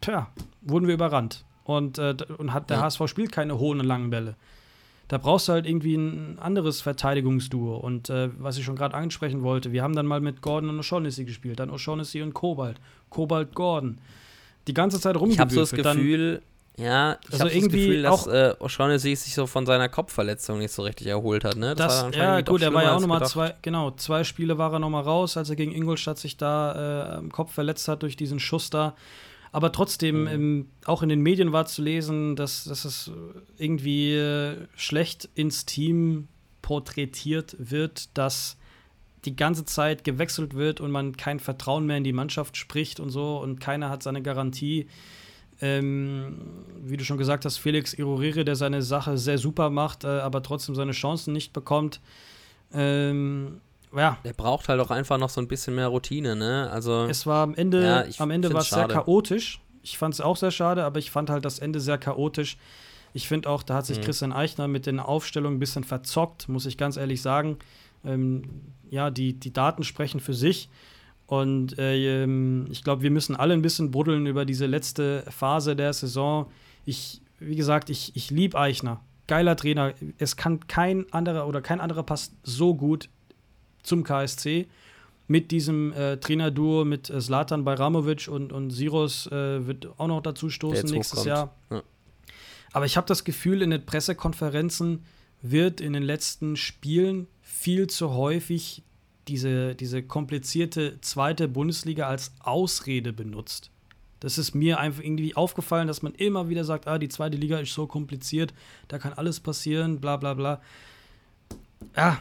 tja, 0.00 0.28
wurden 0.62 0.86
wir 0.86 0.94
überrannt. 0.94 1.44
Und, 1.64 1.98
äh, 1.98 2.14
und 2.36 2.52
hat, 2.52 2.68
der 2.68 2.76
ja. 2.76 2.82
HSV 2.84 3.06
spielt 3.06 3.32
keine 3.32 3.58
hohen 3.58 3.80
und 3.80 3.86
langen 3.86 4.10
Bälle. 4.10 4.36
Da 5.08 5.18
brauchst 5.18 5.48
du 5.48 5.52
halt 5.52 5.66
irgendwie 5.66 5.96
ein 5.96 6.38
anderes 6.38 6.82
Verteidigungsduo. 6.82 7.76
Und 7.76 8.10
äh, 8.10 8.30
was 8.38 8.58
ich 8.58 8.64
schon 8.64 8.76
gerade 8.76 8.94
ansprechen 8.94 9.42
wollte, 9.42 9.72
wir 9.72 9.82
haben 9.82 9.94
dann 9.94 10.06
mal 10.06 10.20
mit 10.20 10.42
Gordon 10.42 10.70
und 10.70 10.80
O'Shaughnessy 10.80 11.24
gespielt, 11.24 11.60
dann 11.60 11.70
O'Shaughnessy 11.70 12.22
und 12.22 12.34
Kobalt, 12.34 12.80
Kobalt 13.10 13.54
Gordon. 13.54 13.98
Die 14.66 14.74
ganze 14.74 15.00
Zeit 15.00 15.16
rumgewürfelt. 15.16 15.34
Ich 15.34 15.40
habe 15.40 15.54
so 15.54 15.60
das 15.60 15.94
Gefühl, 15.94 16.32
dann, 16.34 16.42
ja, 16.76 17.18
ich 17.22 17.32
also 17.32 17.44
habe 17.44 17.54
das 17.54 17.62
Gefühl, 17.64 18.02
dass 18.02 18.26
äh, 18.26 18.54
O'Shaughnessy 18.58 19.14
sich 19.14 19.34
so 19.34 19.46
von 19.46 19.64
seiner 19.64 19.88
Kopfverletzung 19.88 20.58
nicht 20.58 20.72
so 20.72 20.82
richtig 20.82 21.06
erholt 21.06 21.44
hat. 21.44 21.56
Ne? 21.56 21.74
Das, 21.76 22.02
das 22.02 22.16
ja, 22.16 22.40
gut, 22.40 22.62
er 22.62 22.74
war 22.74 22.82
ja 22.82 22.96
auch 22.96 23.00
nochmal 23.00 23.24
zwei, 23.26 23.54
genau, 23.62 23.92
zwei 23.92 24.24
Spiele 24.24 24.58
war 24.58 24.72
er 24.72 24.80
nochmal 24.80 25.04
raus, 25.04 25.36
als 25.36 25.50
er 25.50 25.56
gegen 25.56 25.72
Ingolstadt 25.72 26.18
sich 26.18 26.36
da 26.36 27.12
äh, 27.12 27.16
am 27.18 27.30
Kopf 27.30 27.52
verletzt 27.52 27.86
hat 27.86 28.02
durch 28.02 28.16
diesen 28.16 28.40
Schuss 28.40 28.70
da. 28.70 28.96
Aber 29.52 29.70
trotzdem, 29.70 30.22
mhm. 30.22 30.26
im, 30.26 30.68
auch 30.84 31.04
in 31.04 31.08
den 31.08 31.20
Medien 31.20 31.52
war 31.52 31.66
zu 31.66 31.80
lesen, 31.80 32.34
dass, 32.34 32.64
dass 32.64 32.84
es 32.84 33.12
irgendwie 33.56 34.14
äh, 34.14 34.56
schlecht 34.74 35.28
ins 35.36 35.66
Team 35.66 36.26
porträtiert 36.60 37.54
wird, 37.60 38.18
dass 38.18 38.56
die 39.24 39.36
ganze 39.36 39.64
Zeit 39.64 40.02
gewechselt 40.02 40.54
wird 40.54 40.80
und 40.80 40.90
man 40.90 41.16
kein 41.16 41.38
Vertrauen 41.38 41.86
mehr 41.86 41.98
in 41.98 42.04
die 42.04 42.12
Mannschaft 42.12 42.56
spricht 42.56 42.98
und 42.98 43.10
so 43.10 43.38
und 43.38 43.60
keiner 43.60 43.90
hat 43.90 44.02
seine 44.02 44.22
Garantie. 44.22 44.88
Ähm, 45.64 46.36
wie 46.82 46.98
du 46.98 47.04
schon 47.04 47.16
gesagt 47.16 47.46
hast, 47.46 47.56
Felix 47.56 47.94
Irorere, 47.94 48.44
der 48.44 48.54
seine 48.54 48.82
Sache 48.82 49.16
sehr 49.16 49.38
super 49.38 49.70
macht, 49.70 50.04
äh, 50.04 50.08
aber 50.08 50.42
trotzdem 50.42 50.74
seine 50.74 50.92
Chancen 50.92 51.32
nicht 51.32 51.54
bekommt. 51.54 52.02
Ähm, 52.74 53.62
ja. 53.96 54.18
Der 54.24 54.34
braucht 54.34 54.68
halt 54.68 54.78
auch 54.80 54.90
einfach 54.90 55.16
noch 55.16 55.30
so 55.30 55.40
ein 55.40 55.48
bisschen 55.48 55.74
mehr 55.74 55.88
Routine, 55.88 56.36
ne? 56.36 56.68
Also. 56.70 57.04
Es 57.04 57.24
war 57.24 57.42
am 57.42 57.54
Ende, 57.54 57.82
ja, 57.82 58.04
am 58.18 58.30
Ende 58.30 58.52
war 58.52 58.60
es 58.60 58.68
sehr 58.68 58.88
chaotisch. 58.88 59.62
Ich 59.82 59.96
fand 59.96 60.12
es 60.12 60.20
auch 60.20 60.36
sehr 60.36 60.50
schade, 60.50 60.84
aber 60.84 60.98
ich 60.98 61.10
fand 61.10 61.30
halt 61.30 61.46
das 61.46 61.60
Ende 61.60 61.80
sehr 61.80 61.96
chaotisch. 61.96 62.58
Ich 63.14 63.26
finde 63.26 63.48
auch, 63.48 63.62
da 63.62 63.76
hat 63.76 63.86
sich 63.86 63.98
mhm. 64.00 64.02
Christian 64.02 64.32
Eichner 64.34 64.68
mit 64.68 64.84
den 64.84 65.00
Aufstellungen 65.00 65.56
ein 65.56 65.60
bisschen 65.60 65.84
verzockt, 65.84 66.46
muss 66.50 66.66
ich 66.66 66.76
ganz 66.76 66.98
ehrlich 66.98 67.22
sagen. 67.22 67.56
Ähm, 68.04 68.42
ja, 68.90 69.08
die, 69.10 69.32
die 69.32 69.52
Daten 69.54 69.82
sprechen 69.82 70.20
für 70.20 70.34
sich. 70.34 70.68
Und 71.26 71.78
äh, 71.78 72.24
ich 72.66 72.84
glaube, 72.84 73.02
wir 73.02 73.10
müssen 73.10 73.34
alle 73.34 73.54
ein 73.54 73.62
bisschen 73.62 73.90
buddeln 73.90 74.26
über 74.26 74.44
diese 74.44 74.66
letzte 74.66 75.24
Phase 75.30 75.74
der 75.74 75.92
Saison. 75.92 76.50
Ich, 76.84 77.22
wie 77.38 77.56
gesagt, 77.56 77.90
ich, 77.90 78.14
ich 78.14 78.30
liebe 78.30 78.58
Eichner. 78.58 79.00
Geiler 79.26 79.56
Trainer. 79.56 79.94
Es 80.18 80.36
kann 80.36 80.66
kein 80.66 81.10
anderer 81.12 81.48
oder 81.48 81.62
kein 81.62 81.80
anderer 81.80 82.02
passt 82.02 82.34
so 82.42 82.74
gut 82.74 83.08
zum 83.82 84.04
KSC. 84.04 84.66
Mit 85.26 85.50
diesem 85.50 85.94
äh, 85.94 86.18
Trainerduo 86.18 86.84
mit 86.84 87.08
äh, 87.08 87.18
Zlatan 87.18 87.64
Bajramovic 87.64 88.28
und, 88.28 88.52
und 88.52 88.70
Siros 88.70 89.26
äh, 89.28 89.66
wird 89.66 89.88
auch 89.98 90.08
noch 90.08 90.20
dazu 90.20 90.50
stoßen 90.50 90.90
nächstes 90.90 91.20
hochkommt. 91.20 91.26
Jahr. 91.26 91.54
Ja. 91.70 91.82
Aber 92.74 92.84
ich 92.84 92.98
habe 92.98 93.06
das 93.06 93.24
Gefühl, 93.24 93.62
in 93.62 93.70
den 93.70 93.86
Pressekonferenzen 93.86 95.04
wird 95.40 95.80
in 95.80 95.94
den 95.94 96.02
letzten 96.02 96.56
Spielen 96.56 97.26
viel 97.40 97.86
zu 97.86 98.12
häufig 98.12 98.82
diese, 99.28 99.74
diese 99.74 100.02
komplizierte 100.02 101.00
zweite 101.00 101.48
Bundesliga 101.48 102.08
als 102.08 102.32
Ausrede 102.40 103.12
benutzt. 103.12 103.70
Das 104.20 104.38
ist 104.38 104.54
mir 104.54 104.78
einfach 104.78 105.02
irgendwie 105.02 105.36
aufgefallen, 105.36 105.86
dass 105.86 106.02
man 106.02 106.14
immer 106.14 106.48
wieder 106.48 106.64
sagt, 106.64 106.86
ah, 106.86 106.98
die 106.98 107.08
zweite 107.08 107.36
Liga 107.36 107.58
ist 107.58 107.74
so 107.74 107.86
kompliziert, 107.86 108.54
da 108.88 108.98
kann 108.98 109.12
alles 109.12 109.40
passieren, 109.40 110.00
bla 110.00 110.16
bla 110.16 110.34
bla. 110.34 110.60
Ja, 111.96 112.20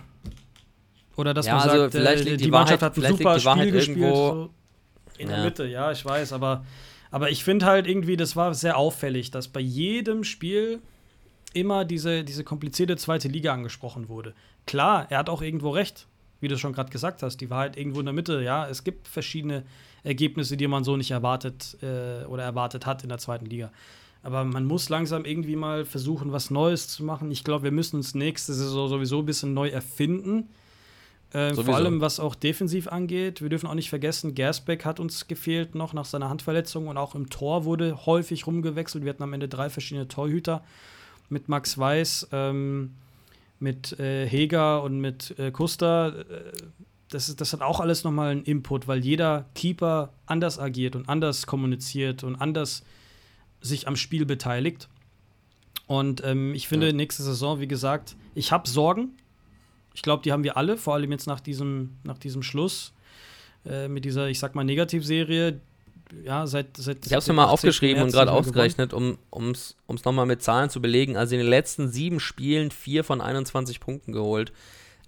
oder 1.15 1.33
dass 1.33 1.45
ja, 1.45 1.55
man 1.55 1.69
also 1.69 1.81
sagt, 1.83 1.93
vielleicht 1.93 2.25
äh, 2.25 2.37
die, 2.37 2.45
die 2.45 2.51
Mannschaft 2.51 2.81
hat 2.81 2.97
ein 2.97 3.17
super 3.17 3.39
Spiel 3.39 3.71
gespielt. 3.71 4.15
So 4.15 4.49
in 5.17 5.29
ja. 5.29 5.35
der 5.35 5.45
Mitte, 5.45 5.65
ja, 5.65 5.91
ich 5.91 6.03
weiß, 6.03 6.33
aber, 6.33 6.65
aber 7.11 7.29
ich 7.29 7.43
finde 7.43 7.65
halt 7.65 7.87
irgendwie, 7.87 8.17
das 8.17 8.35
war 8.35 8.53
sehr 8.53 8.77
auffällig, 8.77 9.31
dass 9.31 9.47
bei 9.47 9.59
jedem 9.59 10.23
Spiel 10.23 10.81
immer 11.53 11.85
diese, 11.85 12.23
diese 12.23 12.43
komplizierte 12.43 12.97
zweite 12.97 13.27
Liga 13.27 13.53
angesprochen 13.53 14.09
wurde. 14.09 14.33
Klar, 14.65 15.07
er 15.09 15.19
hat 15.19 15.29
auch 15.29 15.41
irgendwo 15.41 15.69
recht, 15.69 16.07
wie 16.43 16.47
du 16.47 16.57
schon 16.57 16.73
gerade 16.73 16.91
gesagt 16.91 17.23
hast, 17.23 17.37
die 17.37 17.49
Wahrheit 17.49 17.77
irgendwo 17.77 17.99
in 17.99 18.05
der 18.05 18.13
Mitte. 18.13 18.43
Ja, 18.43 18.67
es 18.67 18.83
gibt 18.83 19.07
verschiedene 19.07 19.63
Ergebnisse, 20.03 20.57
die 20.57 20.67
man 20.67 20.83
so 20.83 20.97
nicht 20.97 21.11
erwartet 21.11 21.77
äh, 21.81 22.25
oder 22.25 22.43
erwartet 22.43 22.85
hat 22.85 23.01
in 23.01 23.09
der 23.09 23.17
zweiten 23.17 23.45
Liga. 23.45 23.71
Aber 24.21 24.43
man 24.43 24.65
muss 24.65 24.89
langsam 24.89 25.25
irgendwie 25.25 25.55
mal 25.55 25.85
versuchen, 25.85 26.31
was 26.31 26.51
Neues 26.51 26.87
zu 26.87 27.03
machen. 27.03 27.31
Ich 27.31 27.43
glaube, 27.43 27.63
wir 27.63 27.71
müssen 27.71 27.95
uns 27.95 28.13
nächste 28.13 28.53
Saison 28.53 28.87
sowieso 28.87 29.19
ein 29.19 29.25
bisschen 29.25 29.53
neu 29.53 29.69
erfinden. 29.69 30.49
Äh, 31.31 31.53
vor 31.55 31.75
allem, 31.75 31.99
was 31.99 32.19
auch 32.19 32.35
defensiv 32.35 32.87
angeht. 32.87 33.41
Wir 33.41 33.49
dürfen 33.49 33.67
auch 33.67 33.73
nicht 33.73 33.89
vergessen, 33.89 34.35
Gersbeck 34.35 34.85
hat 34.85 34.99
uns 34.99 35.27
gefehlt 35.27 35.73
noch 35.73 35.93
nach 35.93 36.05
seiner 36.05 36.29
Handverletzung 36.29 36.87
und 36.87 36.97
auch 36.97 37.15
im 37.15 37.29
Tor 37.29 37.65
wurde 37.65 38.05
häufig 38.05 38.45
rumgewechselt. 38.45 39.03
Wir 39.03 39.09
hatten 39.09 39.23
am 39.23 39.33
Ende 39.33 39.47
drei 39.47 39.69
verschiedene 39.69 40.07
Torhüter 40.07 40.63
mit 41.29 41.49
Max 41.49 41.77
Weiß, 41.77 42.27
ähm, 42.31 42.91
mit 43.63 43.97
äh, 43.99 44.27
Heger 44.27 44.83
und 44.83 44.99
mit 44.99 45.39
äh, 45.39 45.49
Kuster. 45.51 46.25
Äh, 46.29 46.51
das, 47.09 47.33
das 47.35 47.53
hat 47.53 47.61
auch 47.61 47.79
alles 47.79 48.03
nochmal 48.03 48.31
einen 48.31 48.43
Input, 48.43 48.87
weil 48.87 49.03
jeder 49.03 49.49
Keeper 49.55 50.13
anders 50.25 50.59
agiert 50.59 50.95
und 50.95 51.07
anders 51.07 51.47
kommuniziert 51.47 52.23
und 52.23 52.35
anders 52.35 52.83
sich 53.61 53.87
am 53.87 53.95
Spiel 53.95 54.25
beteiligt. 54.25 54.89
Und 55.87 56.23
ähm, 56.23 56.53
ich 56.53 56.67
finde, 56.67 56.87
ja. 56.87 56.93
nächste 56.93 57.23
Saison, 57.23 57.59
wie 57.59 57.67
gesagt, 57.67 58.15
ich 58.35 58.51
habe 58.51 58.67
Sorgen. 58.67 59.11
Ich 59.93 60.01
glaube, 60.01 60.23
die 60.23 60.31
haben 60.31 60.43
wir 60.43 60.57
alle, 60.57 60.75
vor 60.75 60.95
allem 60.95 61.11
jetzt 61.11 61.27
nach 61.27 61.39
diesem, 61.39 61.97
nach 62.03 62.17
diesem 62.17 62.43
Schluss 62.43 62.93
äh, 63.65 63.87
mit 63.87 64.05
dieser, 64.05 64.27
ich 64.27 64.39
sag 64.39 64.55
mal, 64.55 64.63
Negativserie. 64.63 65.61
Ja, 66.23 66.47
seit, 66.47 66.77
seit 66.77 67.05
ich 67.05 67.11
habe 67.11 67.19
es 67.19 67.27
mir 67.27 67.33
mal 67.33 67.45
aufgeschrieben 67.45 68.03
und 68.03 68.11
gerade 68.11 68.31
ausgerechnet, 68.31 68.93
um 68.93 69.17
es 69.51 69.75
nochmal 69.87 70.25
mit 70.25 70.41
Zahlen 70.41 70.69
zu 70.69 70.81
belegen. 70.81 71.17
Also 71.17 71.35
in 71.35 71.39
den 71.39 71.49
letzten 71.49 71.89
sieben 71.89 72.19
Spielen 72.19 72.71
vier 72.71 73.03
von 73.03 73.21
21 73.21 73.79
Punkten 73.79 74.11
geholt. 74.11 74.51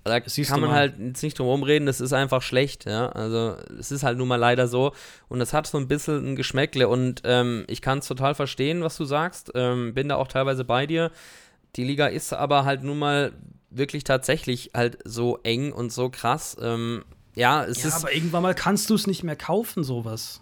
Da 0.06 0.22
Siehst 0.24 0.52
kann 0.52 0.62
man 0.62 0.70
halt 0.70 1.00
jetzt 1.00 1.24
nicht 1.24 1.40
drum 1.40 1.64
reden, 1.64 1.88
das 1.88 2.00
ist 2.00 2.14
einfach 2.14 2.44
schlecht, 2.44 2.86
ja. 2.86 3.10
Also 3.10 3.56
es 3.80 3.92
ist 3.92 4.04
halt 4.04 4.20
nun 4.20 4.28
mal 4.28 4.36
leider 4.36 4.68
so. 4.68 4.94
Und 5.30 5.42
es 5.42 5.52
hat 5.52 5.66
so 5.66 5.80
ein 5.80 5.88
bisschen 5.88 6.34
ein 6.34 6.36
Geschmäckle. 6.36 6.88
Und 6.88 7.24
ähm, 7.24 7.66
ich 7.68 7.82
kann 7.82 8.00
es 8.00 8.08
total 8.08 8.36
verstehen, 8.36 8.84
was 8.84 8.98
du 8.98 9.06
sagst. 9.06 9.52
Ähm, 9.56 9.96
bin 9.96 10.10
da 10.10 10.18
auch 10.18 10.28
teilweise 10.28 10.64
bei 10.64 10.86
dir. 10.86 11.12
Die 11.76 11.84
Liga 11.84 12.06
ist 12.06 12.34
aber 12.34 12.66
halt 12.66 12.84
nun 12.84 13.00
mal 13.00 13.34
wirklich 13.72 14.04
tatsächlich 14.04 14.72
halt 14.76 15.00
so 15.06 15.40
eng 15.42 15.72
und 15.74 15.92
so 15.92 16.10
krass. 16.10 16.56
Ähm, 16.62 17.04
ja, 17.34 17.64
es 17.66 17.82
ja, 17.82 17.90
ist. 17.90 18.04
Aber 18.04 18.14
irgendwann 18.14 18.44
mal 18.44 18.54
kannst 18.54 18.92
du 18.92 18.94
es 18.94 19.08
nicht 19.08 19.24
mehr 19.24 19.36
kaufen, 19.36 19.84
sowas. 19.84 20.42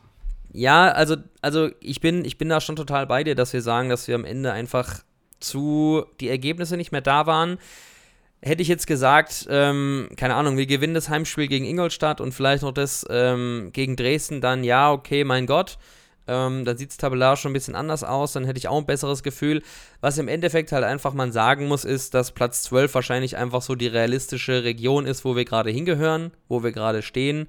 Ja, 0.53 0.91
also, 0.91 1.17
also 1.41 1.69
ich 1.81 1.99
bin, 1.99 2.23
ich 2.25 2.38
bin 2.38 2.49
da 2.49 2.61
schon 2.61 2.75
total 2.75 3.07
bei 3.07 3.23
dir, 3.23 3.35
dass 3.35 3.53
wir 3.53 3.61
sagen, 3.61 3.89
dass 3.89 4.07
wir 4.07 4.15
am 4.15 4.25
Ende 4.25 4.51
einfach 4.53 5.03
zu 5.39 6.05
die 6.21 6.30
Ergebnisse 6.30 6.77
nicht 6.77 6.91
mehr 6.91 7.01
da 7.01 7.25
waren 7.25 7.57
hätte 8.43 8.61
ich 8.61 8.67
jetzt 8.67 8.88
gesagt, 8.88 9.47
ähm, 9.49 10.09
keine 10.17 10.35
Ahnung, 10.35 10.57
wir 10.57 10.65
gewinnen 10.65 10.93
das 10.93 11.09
Heimspiel 11.09 11.47
gegen 11.47 11.65
Ingolstadt 11.65 12.19
und 12.19 12.34
vielleicht 12.34 12.63
noch 12.63 12.73
das 12.73 13.05
ähm, 13.09 13.69
gegen 13.71 13.95
Dresden, 13.95 14.41
dann 14.41 14.63
ja, 14.63 14.91
okay, 14.91 15.23
mein 15.23 15.45
Gott. 15.45 15.77
Ähm, 16.25 16.63
dann 16.63 16.77
sieht 16.77 16.91
es 16.91 16.97
tabellarisch 16.97 17.41
schon 17.41 17.51
ein 17.51 17.53
bisschen 17.53 17.75
anders 17.75 18.03
aus, 18.03 18.31
dann 18.31 18.45
hätte 18.45 18.57
ich 18.57 18.69
auch 18.69 18.77
ein 18.77 18.85
besseres 18.85 19.23
Gefühl. 19.23 19.61
Was 19.99 20.17
im 20.17 20.30
Endeffekt 20.30 20.71
halt 20.71 20.85
einfach 20.85 21.13
man 21.13 21.34
sagen 21.34 21.67
muss, 21.67 21.84
ist, 21.84 22.13
dass 22.13 22.31
Platz 22.31 22.63
12 22.63 22.93
wahrscheinlich 22.95 23.35
einfach 23.35 23.61
so 23.61 23.75
die 23.75 23.88
realistische 23.88 24.63
Region 24.63 25.05
ist, 25.05 25.25
wo 25.25 25.35
wir 25.35 25.43
gerade 25.43 25.69
hingehören, 25.69 26.31
wo 26.47 26.63
wir 26.63 26.71
gerade 26.71 27.01
stehen, 27.01 27.47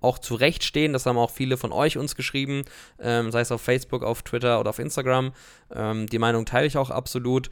auch 0.00 0.18
zurecht 0.18 0.64
stehen. 0.64 0.92
Das 0.92 1.06
haben 1.06 1.18
auch 1.18 1.30
viele 1.30 1.56
von 1.56 1.72
euch 1.72 1.98
uns 1.98 2.16
geschrieben, 2.16 2.62
ähm, 3.00 3.30
sei 3.32 3.40
es 3.40 3.52
auf 3.52 3.62
Facebook, 3.62 4.02
auf 4.02 4.22
Twitter 4.22 4.60
oder 4.60 4.70
auf 4.70 4.78
Instagram. 4.78 5.32
Ähm, 5.74 6.06
die 6.06 6.18
Meinung 6.18 6.46
teile 6.46 6.66
ich 6.66 6.76
auch 6.76 6.90
absolut 6.90 7.50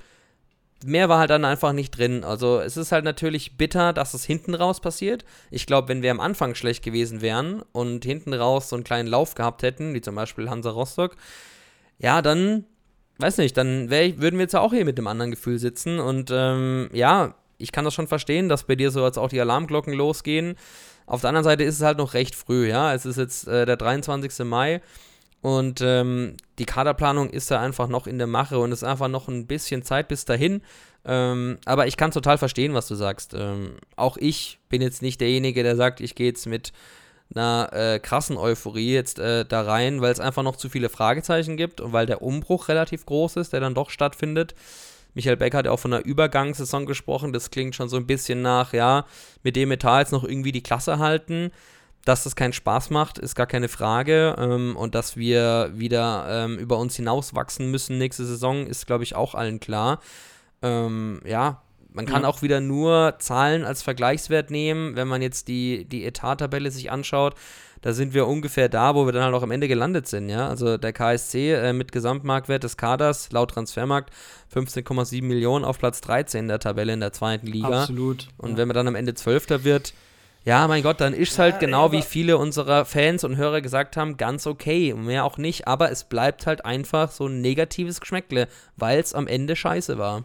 mehr 0.84 1.08
war 1.08 1.18
halt 1.18 1.30
dann 1.30 1.44
einfach 1.44 1.72
nicht 1.72 1.96
drin. 1.96 2.24
Also 2.24 2.60
es 2.60 2.76
ist 2.76 2.92
halt 2.92 3.04
natürlich 3.04 3.56
bitter, 3.56 3.92
dass 3.92 4.14
es 4.14 4.24
hinten 4.24 4.54
raus 4.54 4.80
passiert. 4.80 5.24
Ich 5.50 5.66
glaube, 5.66 5.88
wenn 5.88 6.02
wir 6.02 6.10
am 6.10 6.20
Anfang 6.20 6.54
schlecht 6.54 6.84
gewesen 6.84 7.20
wären 7.22 7.62
und 7.72 8.04
hinten 8.04 8.34
raus 8.34 8.68
so 8.68 8.76
einen 8.76 8.84
kleinen 8.84 9.08
Lauf 9.08 9.34
gehabt 9.34 9.62
hätten, 9.62 9.94
wie 9.94 10.00
zum 10.00 10.14
Beispiel 10.14 10.50
Hansa 10.50 10.70
Rostock, 10.70 11.16
ja, 11.98 12.22
dann, 12.22 12.64
weiß 13.18 13.38
nicht, 13.38 13.56
dann 13.56 13.88
wär, 13.88 14.20
würden 14.20 14.36
wir 14.36 14.44
jetzt 14.44 14.52
ja 14.52 14.60
auch 14.60 14.72
hier 14.72 14.84
mit 14.84 14.98
einem 14.98 15.06
anderen 15.06 15.30
Gefühl 15.30 15.58
sitzen. 15.58 16.00
Und 16.00 16.30
ähm, 16.32 16.90
ja, 16.92 17.34
ich 17.56 17.72
kann 17.72 17.84
das 17.84 17.94
schon 17.94 18.08
verstehen, 18.08 18.48
dass 18.48 18.64
bei 18.64 18.76
dir 18.76 18.90
so 18.90 19.04
jetzt 19.04 19.18
auch 19.18 19.28
die 19.28 19.40
Alarmglocken 19.40 19.94
losgehen. 19.94 20.56
Auf 21.06 21.20
der 21.20 21.28
anderen 21.28 21.44
Seite 21.44 21.64
ist 21.64 21.76
es 21.76 21.82
halt 21.82 21.98
noch 21.98 22.14
recht 22.14 22.34
früh, 22.34 22.68
ja. 22.68 22.94
Es 22.94 23.06
ist 23.06 23.16
jetzt 23.16 23.46
äh, 23.48 23.66
der 23.66 23.76
23. 23.76 24.44
Mai. 24.44 24.80
Und 25.42 25.82
ähm, 25.82 26.38
die 26.58 26.64
Kaderplanung 26.64 27.28
ist 27.28 27.50
da 27.50 27.60
einfach 27.60 27.88
noch 27.88 28.06
in 28.06 28.16
der 28.16 28.26
Mache 28.26 28.58
und 28.58 28.72
es 28.72 28.78
ist 28.78 28.88
einfach 28.88 29.08
noch 29.08 29.28
ein 29.28 29.46
bisschen 29.46 29.82
Zeit 29.82 30.08
bis 30.08 30.24
dahin. 30.24 30.62
Ähm, 31.04 31.58
aber 31.66 31.86
ich 31.86 31.98
kann 31.98 32.12
total 32.12 32.38
verstehen, 32.38 32.72
was 32.72 32.88
du 32.88 32.94
sagst. 32.94 33.34
Ähm, 33.34 33.76
auch 33.94 34.16
ich 34.16 34.58
bin 34.70 34.80
jetzt 34.80 35.02
nicht 35.02 35.20
derjenige, 35.20 35.62
der 35.62 35.76
sagt, 35.76 36.00
ich 36.00 36.14
gehe 36.14 36.28
jetzt 36.28 36.46
mit 36.46 36.72
einer 37.34 37.68
äh, 37.72 37.98
krassen 37.98 38.38
Euphorie 38.38 38.94
jetzt 38.94 39.18
äh, 39.18 39.44
da 39.44 39.62
rein, 39.62 40.00
weil 40.00 40.12
es 40.12 40.20
einfach 40.20 40.42
noch 40.42 40.56
zu 40.56 40.70
viele 40.70 40.88
Fragezeichen 40.88 41.58
gibt 41.58 41.80
und 41.82 41.92
weil 41.92 42.06
der 42.06 42.22
Umbruch 42.22 42.68
relativ 42.68 43.04
groß 43.04 43.36
ist, 43.36 43.52
der 43.52 43.60
dann 43.60 43.74
doch 43.74 43.90
stattfindet. 43.90 44.54
Michael 45.14 45.36
Beck 45.36 45.54
hat 45.54 45.66
ja 45.66 45.72
auch 45.72 45.80
von 45.80 45.92
einer 45.92 46.04
Übergangssaison 46.04 46.86
gesprochen. 46.86 47.32
Das 47.32 47.50
klingt 47.50 47.74
schon 47.74 47.88
so 47.88 47.96
ein 47.96 48.06
bisschen 48.06 48.42
nach, 48.42 48.72
ja, 48.72 49.06
mit 49.42 49.56
dem 49.56 49.68
Metall 49.68 50.00
jetzt 50.00 50.12
noch 50.12 50.24
irgendwie 50.24 50.52
die 50.52 50.62
Klasse 50.62 50.98
halten. 50.98 51.50
Dass 52.04 52.24
das 52.24 52.36
keinen 52.36 52.52
Spaß 52.52 52.90
macht, 52.90 53.18
ist 53.18 53.34
gar 53.34 53.46
keine 53.46 53.68
Frage. 53.68 54.36
Ähm, 54.38 54.76
und 54.76 54.94
dass 54.94 55.16
wir 55.16 55.70
wieder 55.74 56.26
ähm, 56.28 56.58
über 56.58 56.78
uns 56.78 56.96
hinauswachsen 56.96 57.70
müssen 57.70 57.96
nächste 57.96 58.26
Saison, 58.26 58.66
ist, 58.66 58.86
glaube 58.86 59.04
ich, 59.04 59.14
auch 59.14 59.34
allen 59.34 59.58
klar. 59.58 60.00
Ähm, 60.60 61.20
ja, 61.24 61.62
man 61.94 62.06
kann 62.06 62.22
ja. 62.22 62.28
auch 62.28 62.42
wieder 62.42 62.60
nur 62.60 63.14
Zahlen 63.20 63.64
als 63.64 63.82
Vergleichswert 63.82 64.50
nehmen, 64.50 64.96
wenn 64.96 65.08
man 65.08 65.22
jetzt 65.22 65.48
die, 65.48 65.84
die 65.86 66.04
Etat-Tabelle 66.04 66.70
sich 66.70 66.90
anschaut. 66.90 67.36
Da 67.84 67.92
sind 67.92 68.14
wir 68.14 68.26
ungefähr 68.26 68.70
da, 68.70 68.94
wo 68.94 69.04
wir 69.04 69.12
dann 69.12 69.24
halt 69.24 69.34
auch 69.34 69.42
am 69.42 69.50
Ende 69.50 69.68
gelandet 69.68 70.08
sind, 70.08 70.30
ja. 70.30 70.48
Also 70.48 70.78
der 70.78 70.94
KSC 70.94 71.52
äh, 71.52 71.72
mit 71.74 71.92
Gesamtmarktwert 71.92 72.64
des 72.64 72.78
Kaders 72.78 73.30
laut 73.30 73.50
Transfermarkt 73.50 74.10
15,7 74.54 75.22
Millionen 75.22 75.66
auf 75.66 75.78
Platz 75.78 76.00
13 76.00 76.48
der 76.48 76.60
Tabelle 76.60 76.94
in 76.94 77.00
der 77.00 77.12
zweiten 77.12 77.46
Liga. 77.46 77.82
Absolut. 77.82 78.28
Und 78.38 78.52
ja. 78.52 78.56
wenn 78.56 78.68
man 78.68 78.74
dann 78.74 78.88
am 78.88 78.94
Ende 78.94 79.12
Zwölfter 79.12 79.64
wird, 79.64 79.92
ja, 80.46 80.66
mein 80.66 80.82
Gott, 80.82 80.98
dann 81.02 81.12
ist 81.12 81.32
es 81.32 81.38
halt 81.38 81.60
genau 81.60 81.92
wie 81.92 82.00
viele 82.00 82.38
unserer 82.38 82.86
Fans 82.86 83.22
und 83.22 83.36
Hörer 83.36 83.60
gesagt 83.60 83.98
haben, 83.98 84.16
ganz 84.16 84.46
okay, 84.46 84.94
mehr 84.94 85.26
auch 85.26 85.36
nicht, 85.36 85.68
aber 85.68 85.90
es 85.90 86.04
bleibt 86.04 86.46
halt 86.46 86.64
einfach 86.64 87.10
so 87.10 87.26
ein 87.26 87.42
negatives 87.42 88.00
Geschmäckle, 88.00 88.48
weil 88.78 88.98
es 88.98 89.12
am 89.12 89.26
Ende 89.26 89.56
scheiße 89.56 89.98
war. 89.98 90.24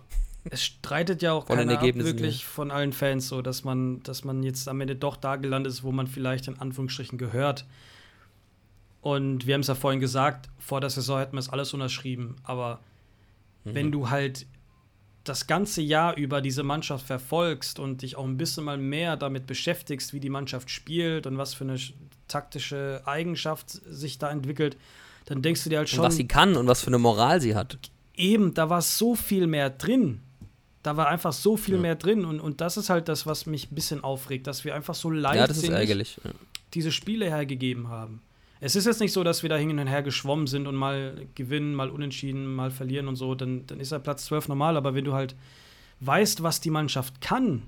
Es 0.51 0.63
streitet 0.63 1.21
ja 1.21 1.33
auch 1.33 1.47
von 1.47 1.57
keiner 1.57 1.79
ab, 1.79 1.95
wirklich 1.95 2.37
hier. 2.37 2.47
von 2.47 2.71
allen 2.71 2.93
Fans 2.93 3.27
so, 3.27 3.41
dass 3.41 3.63
man, 3.63 4.01
dass 4.03 4.23
man 4.23 4.43
jetzt 4.43 4.67
am 4.67 4.81
Ende 4.81 4.95
doch 4.95 5.15
da 5.15 5.35
gelandet 5.35 5.71
ist, 5.71 5.83
wo 5.83 5.91
man 5.91 6.07
vielleicht 6.07 6.47
in 6.47 6.59
Anführungsstrichen 6.59 7.17
gehört. 7.17 7.65
Und 9.01 9.45
wir 9.47 9.53
haben 9.53 9.61
es 9.61 9.67
ja 9.67 9.75
vorhin 9.75 9.99
gesagt, 9.99 10.49
vor 10.57 10.81
der 10.81 10.89
Saison 10.89 11.19
hätten 11.19 11.33
wir 11.33 11.39
es 11.39 11.49
alles 11.49 11.73
unterschrieben, 11.73 12.35
aber 12.43 12.79
mhm. 13.63 13.75
wenn 13.75 13.91
du 13.91 14.09
halt 14.09 14.45
das 15.23 15.47
ganze 15.47 15.81
Jahr 15.81 16.17
über 16.17 16.41
diese 16.41 16.63
Mannschaft 16.63 17.05
verfolgst 17.05 17.79
und 17.79 18.01
dich 18.01 18.15
auch 18.15 18.25
ein 18.25 18.37
bisschen 18.37 18.63
mal 18.63 18.77
mehr 18.77 19.15
damit 19.15 19.45
beschäftigst, 19.45 20.13
wie 20.13 20.19
die 20.19 20.29
Mannschaft 20.29 20.69
spielt 20.69 21.27
und 21.27 21.37
was 21.37 21.53
für 21.53 21.65
eine 21.65 21.77
taktische 22.27 23.01
Eigenschaft 23.05 23.69
sich 23.69 24.17
da 24.17 24.31
entwickelt, 24.31 24.77
dann 25.25 25.41
denkst 25.41 25.63
du 25.63 25.69
dir 25.69 25.79
halt 25.79 25.89
schon. 25.89 25.99
Und 25.99 26.05
was 26.05 26.15
sie 26.15 26.27
kann 26.27 26.57
und 26.57 26.67
was 26.67 26.81
für 26.81 26.87
eine 26.87 26.97
Moral 26.97 27.41
sie 27.41 27.55
hat. 27.55 27.77
Eben, 28.15 28.53
da 28.53 28.69
war 28.69 28.81
so 28.81 29.15
viel 29.15 29.47
mehr 29.47 29.69
drin. 29.69 30.21
Da 30.83 30.95
war 30.95 31.07
einfach 31.07 31.33
so 31.33 31.57
viel 31.57 31.75
ja. 31.75 31.81
mehr 31.81 31.95
drin 31.95 32.23
und, 32.25 32.39
und 32.39 32.61
das 32.61 32.77
ist 32.77 32.89
halt 32.89 33.09
das, 33.09 33.25
was 33.25 33.45
mich 33.45 33.71
ein 33.71 33.75
bisschen 33.75 34.03
aufregt, 34.03 34.47
dass 34.47 34.63
wir 34.63 34.75
einfach 34.75 34.95
so 34.95 35.09
leicht 35.09 35.35
ja, 35.35 35.45
ja. 35.73 36.31
diese 36.73 36.91
Spiele 36.91 37.25
hergegeben 37.25 37.89
haben. 37.89 38.21
Es 38.61 38.75
ist 38.75 38.85
jetzt 38.85 38.99
nicht 38.99 39.13
so, 39.13 39.23
dass 39.23 39.41
wir 39.41 39.49
da 39.49 39.55
hin 39.55 39.77
und 39.77 39.87
her 39.87 40.03
geschwommen 40.03 40.47
sind 40.47 40.67
und 40.67 40.75
mal 40.75 41.27
gewinnen, 41.35 41.73
mal 41.73 41.89
unentschieden, 41.89 42.53
mal 42.53 42.71
verlieren 42.71 43.07
und 43.07 43.15
so. 43.15 43.33
Dann, 43.33 43.65
dann 43.67 43.79
ist 43.79 43.91
ja 43.91 43.99
Platz 43.99 44.25
12 44.25 44.49
normal. 44.49 44.75
Aber 44.75 44.93
wenn 44.95 45.05
du 45.05 45.13
halt 45.13 45.35
weißt, 46.01 46.43
was 46.43 46.59
die 46.59 46.69
Mannschaft 46.69 47.21
kann, 47.21 47.63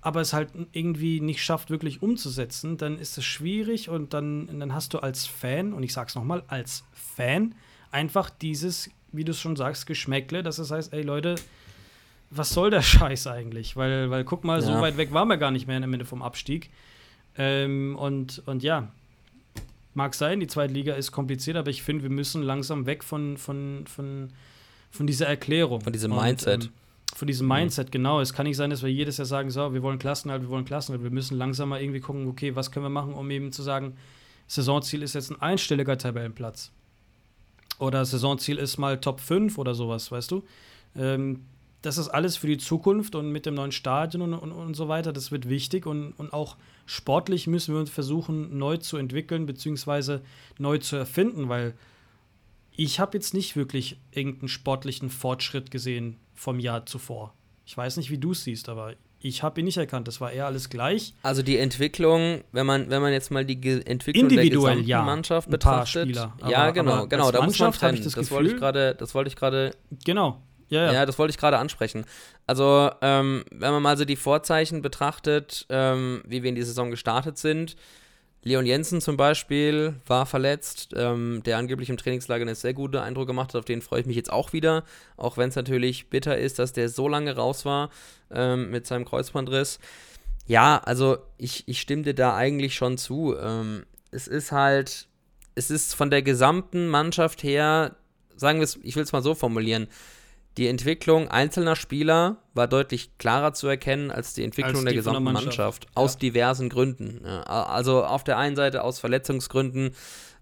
aber 0.00 0.20
es 0.20 0.32
halt 0.32 0.50
irgendwie 0.72 1.20
nicht 1.20 1.44
schafft, 1.44 1.70
wirklich 1.70 2.02
umzusetzen, 2.02 2.76
dann 2.78 2.98
ist 2.98 3.18
es 3.18 3.24
schwierig 3.24 3.88
und 3.88 4.12
dann, 4.12 4.58
dann 4.58 4.74
hast 4.74 4.94
du 4.94 4.98
als 4.98 5.26
Fan, 5.26 5.72
und 5.72 5.82
ich 5.82 5.92
sag's 5.92 6.14
nochmal, 6.14 6.42
als 6.48 6.84
Fan, 6.92 7.54
einfach 7.90 8.30
dieses, 8.30 8.90
wie 9.12 9.24
du 9.24 9.32
es 9.32 9.40
schon 9.40 9.56
sagst, 9.56 9.86
Geschmäckle, 9.86 10.42
dass 10.42 10.58
es 10.58 10.70
heißt, 10.70 10.92
ey 10.92 11.02
Leute, 11.02 11.36
was 12.30 12.50
soll 12.50 12.70
der 12.70 12.82
Scheiß 12.82 13.26
eigentlich? 13.26 13.76
Weil, 13.76 14.10
weil 14.10 14.24
guck 14.24 14.44
mal, 14.44 14.60
ja. 14.60 14.66
so 14.66 14.80
weit 14.80 14.96
weg 14.96 15.12
waren 15.12 15.28
wir 15.28 15.36
gar 15.36 15.50
nicht 15.50 15.66
mehr 15.66 15.82
am 15.82 15.92
Ende 15.92 16.04
vom 16.04 16.22
Abstieg. 16.22 16.70
Ähm, 17.36 17.96
und, 17.96 18.42
und 18.46 18.62
ja, 18.62 18.88
Mag 19.98 20.14
sein, 20.14 20.38
die 20.38 20.46
zweite 20.46 20.72
Liga 20.72 20.94
ist 20.94 21.10
kompliziert, 21.10 21.56
aber 21.56 21.70
ich 21.70 21.82
finde, 21.82 22.04
wir 22.04 22.10
müssen 22.10 22.40
langsam 22.44 22.86
weg 22.86 23.02
von, 23.02 23.36
von, 23.36 23.84
von, 23.88 24.28
von 24.92 25.08
dieser 25.08 25.26
Erklärung. 25.26 25.80
Von 25.80 25.92
diesem 25.92 26.14
Mindset. 26.14 26.54
Und, 26.54 26.64
ähm, 26.66 26.72
von 27.16 27.26
diesem 27.26 27.46
mhm. 27.48 27.54
Mindset, 27.54 27.88
mhm. 27.88 27.90
genau. 27.90 28.20
Es 28.20 28.32
kann 28.32 28.46
nicht 28.46 28.56
sein, 28.56 28.70
dass 28.70 28.84
wir 28.84 28.92
jedes 28.92 29.16
Jahr 29.16 29.26
sagen, 29.26 29.50
so, 29.50 29.74
wir 29.74 29.82
wollen 29.82 29.98
Klassenhalt, 29.98 30.42
wir 30.42 30.50
wollen 30.50 30.64
Klassenhalt. 30.64 31.02
Wir 31.02 31.10
müssen 31.10 31.36
langsam 31.36 31.70
mal 31.70 31.82
irgendwie 31.82 31.98
gucken, 31.98 32.28
okay, 32.28 32.54
was 32.54 32.70
können 32.70 32.84
wir 32.84 32.90
machen, 32.90 33.12
um 33.12 33.28
eben 33.32 33.50
zu 33.50 33.64
sagen, 33.64 33.96
Saisonziel 34.46 35.02
ist 35.02 35.16
jetzt 35.16 35.30
ein 35.32 35.42
einstelliger 35.42 35.98
Tabellenplatz. 35.98 36.70
Oder 37.80 38.04
Saisonziel 38.04 38.58
ist 38.58 38.78
mal 38.78 39.00
Top 39.00 39.18
5 39.18 39.58
oder 39.58 39.74
sowas, 39.74 40.12
weißt 40.12 40.30
du? 40.30 40.44
Ähm, 40.94 41.44
das 41.82 41.98
ist 41.98 42.08
alles 42.08 42.36
für 42.36 42.46
die 42.46 42.58
Zukunft 42.58 43.14
und 43.14 43.30
mit 43.30 43.46
dem 43.46 43.54
neuen 43.54 43.72
Stadion 43.72 44.22
und, 44.22 44.34
und, 44.34 44.52
und 44.52 44.74
so 44.74 44.88
weiter, 44.88 45.12
das 45.12 45.30
wird 45.30 45.48
wichtig 45.48 45.86
und, 45.86 46.12
und 46.12 46.32
auch 46.32 46.56
sportlich 46.86 47.46
müssen 47.46 47.74
wir 47.74 47.80
uns 47.80 47.90
versuchen, 47.90 48.58
neu 48.58 48.78
zu 48.78 48.96
entwickeln, 48.96 49.46
beziehungsweise 49.46 50.22
neu 50.58 50.78
zu 50.78 50.96
erfinden, 50.96 51.48
weil 51.48 51.74
ich 52.72 53.00
habe 53.00 53.16
jetzt 53.16 53.34
nicht 53.34 53.56
wirklich 53.56 53.98
irgendeinen 54.12 54.48
sportlichen 54.48 55.10
Fortschritt 55.10 55.70
gesehen 55.70 56.16
vom 56.34 56.58
Jahr 56.60 56.86
zuvor. 56.86 57.34
Ich 57.66 57.76
weiß 57.76 57.96
nicht, 57.96 58.10
wie 58.10 58.18
du 58.18 58.32
es 58.32 58.44
siehst, 58.44 58.68
aber 58.68 58.94
ich 59.20 59.42
habe 59.42 59.60
ihn 59.60 59.64
nicht 59.64 59.76
erkannt. 59.76 60.06
Das 60.06 60.20
war 60.20 60.30
eher 60.30 60.46
alles 60.46 60.70
gleich. 60.70 61.12
Also 61.22 61.42
die 61.42 61.58
Entwicklung, 61.58 62.42
wenn 62.52 62.66
man, 62.66 62.88
wenn 62.88 63.02
man 63.02 63.12
jetzt 63.12 63.30
mal 63.30 63.44
die 63.44 63.60
Ge 63.60 63.82
Entwicklung 63.84 64.28
der 64.28 64.48
gesamten 64.48 64.86
ja, 64.86 65.02
Mannschaft 65.02 65.50
betrachtet. 65.50 66.04
Spieler, 66.04 66.34
aber, 66.40 66.50
ja, 66.50 66.70
genau, 66.70 67.06
genau. 67.08 67.30
Da 67.32 67.42
muss 67.42 67.58
man 67.58 67.72
trennen. 67.72 68.02
Das, 68.02 68.14
das 68.14 68.30
wollte 68.30 68.50
ich 68.50 68.56
gerade, 68.56 68.94
das 68.94 69.14
wollte 69.14 69.28
ich 69.28 69.36
gerade. 69.36 69.72
Genau. 70.04 70.40
Ja, 70.68 70.86
ja. 70.86 70.92
ja, 70.92 71.06
das 71.06 71.18
wollte 71.18 71.30
ich 71.30 71.38
gerade 71.38 71.58
ansprechen. 71.58 72.04
Also, 72.46 72.90
ähm, 73.00 73.44
wenn 73.50 73.72
man 73.72 73.82
mal 73.82 73.96
so 73.96 74.04
die 74.04 74.16
Vorzeichen 74.16 74.82
betrachtet, 74.82 75.66
ähm, 75.70 76.22
wie 76.26 76.42
wir 76.42 76.48
in 76.48 76.54
die 76.54 76.62
Saison 76.62 76.90
gestartet 76.90 77.38
sind, 77.38 77.76
Leon 78.42 78.66
Jensen 78.66 79.00
zum 79.00 79.16
Beispiel 79.16 79.94
war 80.06 80.24
verletzt, 80.24 80.94
ähm, 80.96 81.42
der 81.44 81.58
angeblich 81.58 81.90
im 81.90 81.96
Trainingslager 81.96 82.42
einen 82.42 82.54
sehr 82.54 82.72
guten 82.72 82.96
Eindruck 82.96 83.26
gemacht 83.26 83.48
hat. 83.48 83.58
Auf 83.58 83.64
den 83.64 83.82
freue 83.82 84.00
ich 84.00 84.06
mich 84.06 84.16
jetzt 84.16 84.32
auch 84.32 84.52
wieder. 84.52 84.84
Auch 85.16 85.36
wenn 85.36 85.48
es 85.48 85.56
natürlich 85.56 86.08
bitter 86.08 86.38
ist, 86.38 86.58
dass 86.58 86.72
der 86.72 86.88
so 86.88 87.08
lange 87.08 87.34
raus 87.34 87.64
war 87.64 87.90
ähm, 88.30 88.70
mit 88.70 88.86
seinem 88.86 89.04
Kreuzbandriss. 89.04 89.80
Ja, 90.46 90.80
also 90.84 91.18
ich, 91.36 91.66
ich 91.66 91.80
stimme 91.80 92.04
dir 92.04 92.14
da 92.14 92.36
eigentlich 92.36 92.74
schon 92.74 92.96
zu. 92.96 93.36
Ähm, 93.38 93.84
es 94.12 94.28
ist 94.28 94.52
halt, 94.52 95.08
es 95.54 95.70
ist 95.70 95.94
von 95.94 96.10
der 96.10 96.22
gesamten 96.22 96.88
Mannschaft 96.88 97.42
her, 97.42 97.96
sagen 98.36 98.60
wir 98.60 98.64
es, 98.64 98.78
ich 98.82 98.94
will 98.96 99.02
es 99.02 99.12
mal 99.12 99.22
so 99.22 99.34
formulieren, 99.34 99.88
die 100.58 100.66
Entwicklung 100.66 101.28
einzelner 101.28 101.76
Spieler 101.76 102.38
war 102.52 102.66
deutlich 102.66 103.16
klarer 103.16 103.52
zu 103.54 103.68
erkennen 103.68 104.10
als 104.10 104.34
die 104.34 104.42
Entwicklung 104.42 104.74
als 104.74 104.80
die 104.80 104.86
der 104.86 104.94
gesamten 104.94 105.22
Mannschaft. 105.22 105.46
Mannschaft 105.46 105.86
aus 105.94 106.14
ja. 106.14 106.18
diversen 106.18 106.68
Gründen. 106.68 107.24
also 107.24 108.04
auf 108.04 108.24
der 108.24 108.38
einen 108.38 108.56
Seite 108.56 108.82
aus 108.82 108.98
Verletzungsgründen, 108.98 109.92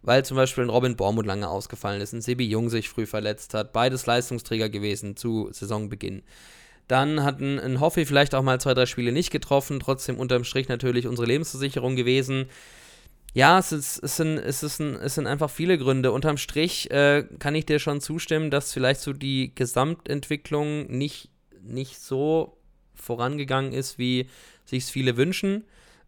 weil 0.00 0.24
zum 0.24 0.38
Beispiel 0.38 0.64
ein 0.64 0.70
Robin 0.70 0.96
Bormuth 0.96 1.26
lange 1.26 1.48
ausgefallen 1.48 2.00
ist, 2.00 2.14
ein 2.14 2.22
Sebi 2.22 2.46
Jung 2.46 2.70
sich 2.70 2.88
früh 2.88 3.04
verletzt 3.04 3.52
hat, 3.52 3.74
beides 3.74 4.06
Leistungsträger 4.06 4.70
gewesen 4.70 5.16
zu 5.16 5.50
Saisonbeginn. 5.52 6.22
Dann 6.88 7.22
hat 7.22 7.40
ein, 7.40 7.58
ein 7.58 7.80
Hoffi 7.80 8.06
vielleicht 8.06 8.34
auch 8.34 8.42
mal 8.42 8.58
zwei, 8.58 8.72
drei 8.72 8.86
Spiele 8.86 9.12
nicht 9.12 9.30
getroffen, 9.30 9.80
trotzdem 9.80 10.18
unterm 10.18 10.44
Strich 10.44 10.68
natürlich 10.68 11.06
unsere 11.06 11.26
Lebensversicherung 11.26 11.94
gewesen. 11.94 12.46
Ja, 13.36 13.58
es, 13.58 13.70
ist, 13.70 13.98
es, 14.02 14.16
sind, 14.16 14.38
es, 14.38 14.62
ist 14.62 14.80
ein, 14.80 14.94
es 14.94 15.16
sind 15.16 15.26
einfach 15.26 15.50
viele 15.50 15.76
Gründe. 15.76 16.10
Unterm 16.10 16.38
Strich 16.38 16.90
äh, 16.90 17.26
kann 17.38 17.54
ich 17.54 17.66
dir 17.66 17.78
schon 17.78 18.00
zustimmen, 18.00 18.50
dass 18.50 18.72
vielleicht 18.72 19.02
so 19.02 19.12
die 19.12 19.54
Gesamtentwicklung 19.54 20.86
nicht, 20.86 21.28
nicht 21.60 22.00
so 22.00 22.56
vorangegangen 22.94 23.74
ist, 23.74 23.98
wie 23.98 24.30
sich 24.64 24.84
es 24.84 24.90
viele 24.90 25.18
wünschen. 25.18 25.64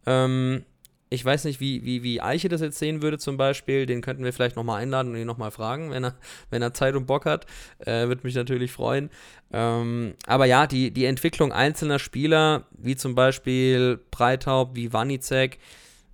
Ähm, 0.07 0.65
ich 1.11 1.23
weiß 1.23 1.45
nicht, 1.45 1.61
wie, 1.61 1.85
wie, 1.85 2.03
wie 2.03 2.23
Eiche 2.23 2.49
das 2.49 2.63
jetzt 2.63 2.79
sehen 2.79 3.03
würde 3.03 3.19
zum 3.19 3.37
Beispiel. 3.37 3.85
Den 3.85 4.01
könnten 4.01 4.25
wir 4.25 4.33
vielleicht 4.33 4.57
nochmal 4.57 4.81
einladen 4.81 5.13
und 5.13 5.19
ihn 5.19 5.27
nochmal 5.27 5.51
fragen, 5.51 5.91
wenn 5.91 6.05
er, 6.05 6.15
wenn 6.49 6.63
er 6.63 6.73
Zeit 6.73 6.95
und 6.95 7.05
Bock 7.05 7.27
hat. 7.27 7.45
Äh, 7.81 8.09
Würde 8.09 8.23
mich 8.23 8.37
natürlich 8.37 8.73
freuen. 8.73 9.11
Ähm, 9.53 10.15
aber 10.27 10.47
ja, 10.47 10.67
die, 10.67 10.93
die 10.93 11.05
Entwicklung 11.05 11.53
einzelner 11.53 11.99
Spieler, 11.99 12.65
wie 12.71 12.97
zum 12.97 13.15
Beispiel 13.15 14.01
Breithaupt, 14.11 14.77
wie 14.77 14.95
Wanizek, 14.95 15.59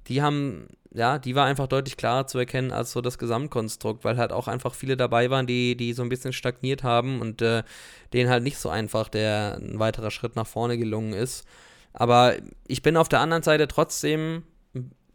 die 0.09 0.20
haben 0.20 0.66
ja, 0.95 1.19
die 1.19 1.35
war 1.35 1.45
einfach 1.45 1.66
deutlich 1.66 1.97
klarer 1.97 2.29
zu 2.29 2.39
erkennen 2.39 2.71
als 2.71 2.93
so 2.93 3.01
das 3.01 3.19
Gesamtkonstrukt, 3.19 4.05
weil 4.05 4.16
halt 4.16 4.33
auch 4.33 4.47
einfach 4.47 4.75
viele 4.75 4.97
dabei 4.97 5.29
waren, 5.29 5.47
die, 5.47 5.77
die 5.77 5.93
so 5.93 6.03
ein 6.03 6.09
bisschen 6.09 6.33
stagniert 6.33 6.85
haben 6.85 7.21
und 7.21 7.43
äh, 7.43 7.65
denen 8.12 8.31
halt 8.31 8.45
nicht 8.45 8.59
so 8.59 8.69
einfach 8.69 9.09
der 9.09 9.59
ein 9.61 9.81
weiterer 9.81 10.12
Schritt 10.12 10.37
nach 10.37 10.47
vorne 10.47 10.79
gelungen 10.79 11.12
ist. 11.12 11.45
Aber 11.93 12.35
ich 12.69 12.83
bin 12.83 12.97
auf 12.97 13.09
der 13.09 13.21
anderen 13.21 13.43
Seite 13.43 13.66
trotzdem, 13.66 14.45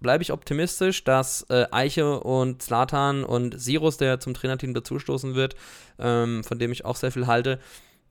bleibe 0.01 0.21
ich 0.21 0.33
optimistisch, 0.33 1.05
dass 1.05 1.43
äh, 1.49 1.65
Eiche 1.71 2.19
und 2.19 2.61
Zlatan 2.61 3.23
und 3.23 3.59
Sirus, 3.59 3.95
der 3.95 4.19
zum 4.19 4.33
Trainerteam 4.33 4.73
dazustoßen 4.73 5.33
wird, 5.35 5.55
ähm, 5.97 6.43
von 6.43 6.59
dem 6.59 6.73
ich 6.73 6.83
auch 6.83 6.97
sehr 6.97 7.13
viel 7.13 7.27
halte, 7.27 7.57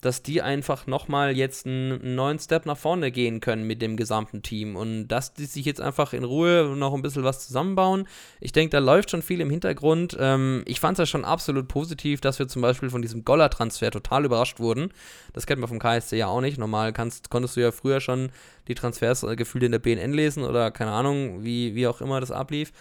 dass 0.01 0.23
die 0.23 0.41
einfach 0.41 0.87
nochmal 0.87 1.35
jetzt 1.35 1.65
einen 1.65 2.15
neuen 2.15 2.39
Step 2.39 2.65
nach 2.65 2.77
vorne 2.77 3.11
gehen 3.11 3.41
können 3.41 3.67
mit 3.67 3.81
dem 3.81 3.97
gesamten 3.97 4.41
Team 4.41 4.75
und 4.75 5.07
dass 5.07 5.33
die 5.33 5.45
sich 5.45 5.65
jetzt 5.65 5.81
einfach 5.81 6.13
in 6.13 6.23
Ruhe 6.23 6.73
noch 6.75 6.93
ein 6.93 7.01
bisschen 7.01 7.23
was 7.23 7.45
zusammenbauen. 7.45 8.07
Ich 8.39 8.51
denke, 8.51 8.71
da 8.71 8.79
läuft 8.79 9.11
schon 9.11 9.21
viel 9.21 9.41
im 9.41 9.49
Hintergrund. 9.49 10.15
Ähm, 10.19 10.63
ich 10.65 10.79
fand 10.79 10.97
es 10.97 10.99
ja 10.99 11.05
schon 11.05 11.25
absolut 11.25 11.67
positiv, 11.67 12.21
dass 12.21 12.39
wir 12.39 12.47
zum 12.47 12.61
Beispiel 12.61 12.89
von 12.89 13.01
diesem 13.01 13.25
Goller-Transfer 13.25 13.91
total 13.91 14.25
überrascht 14.25 14.59
wurden. 14.59 14.93
Das 15.33 15.45
kennt 15.45 15.59
man 15.59 15.67
vom 15.67 15.79
KSC 15.79 16.17
ja 16.17 16.27
auch 16.27 16.41
nicht. 16.41 16.57
Normal 16.57 16.93
kannst, 16.93 17.29
konntest 17.29 17.57
du 17.57 17.61
ja 17.61 17.71
früher 17.71 17.99
schon 17.99 18.31
die 18.67 18.75
Transfers 18.75 19.23
äh, 19.23 19.35
gefühlt 19.35 19.63
in 19.63 19.71
der 19.71 19.79
BNN 19.79 20.13
lesen 20.13 20.43
oder 20.43 20.71
keine 20.71 20.91
Ahnung, 20.91 21.43
wie, 21.43 21.75
wie 21.75 21.87
auch 21.87 22.01
immer 22.01 22.19
das 22.21 22.31
ablief 22.31 22.71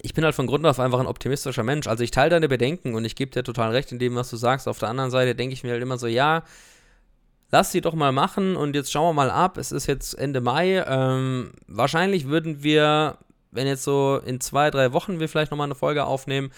ich 0.00 0.14
bin 0.14 0.24
halt 0.24 0.34
von 0.34 0.46
Grund 0.46 0.64
auf 0.64 0.80
einfach 0.80 1.00
ein 1.00 1.06
optimistischer 1.06 1.62
Mensch. 1.62 1.86
Also 1.86 2.02
ich 2.02 2.10
teile 2.10 2.30
deine 2.30 2.48
Bedenken 2.48 2.94
und 2.94 3.04
ich 3.04 3.14
gebe 3.14 3.30
dir 3.30 3.44
total 3.44 3.72
recht 3.72 3.92
in 3.92 3.98
dem, 3.98 4.14
was 4.14 4.30
du 4.30 4.36
sagst. 4.36 4.66
Auf 4.66 4.78
der 4.78 4.88
anderen 4.88 5.10
Seite 5.10 5.34
denke 5.34 5.52
ich 5.52 5.62
mir 5.62 5.72
halt 5.72 5.82
immer 5.82 5.98
so, 5.98 6.06
ja, 6.06 6.44
lass 7.50 7.72
sie 7.72 7.82
doch 7.82 7.94
mal 7.94 8.12
machen 8.12 8.56
und 8.56 8.74
jetzt 8.74 8.90
schauen 8.90 9.08
wir 9.08 9.12
mal 9.12 9.30
ab. 9.30 9.58
Es 9.58 9.70
ist 9.70 9.86
jetzt 9.86 10.14
Ende 10.14 10.40
Mai. 10.40 10.82
Ähm, 10.86 11.52
wahrscheinlich 11.66 12.26
würden 12.26 12.62
wir, 12.62 13.18
wenn 13.50 13.66
jetzt 13.66 13.84
so 13.84 14.20
in 14.24 14.40
zwei, 14.40 14.70
drei 14.70 14.92
Wochen 14.94 15.20
wir 15.20 15.28
vielleicht 15.28 15.50
nochmal 15.50 15.66
eine 15.66 15.74
Folge 15.74 16.04
aufnehmen, 16.04 16.50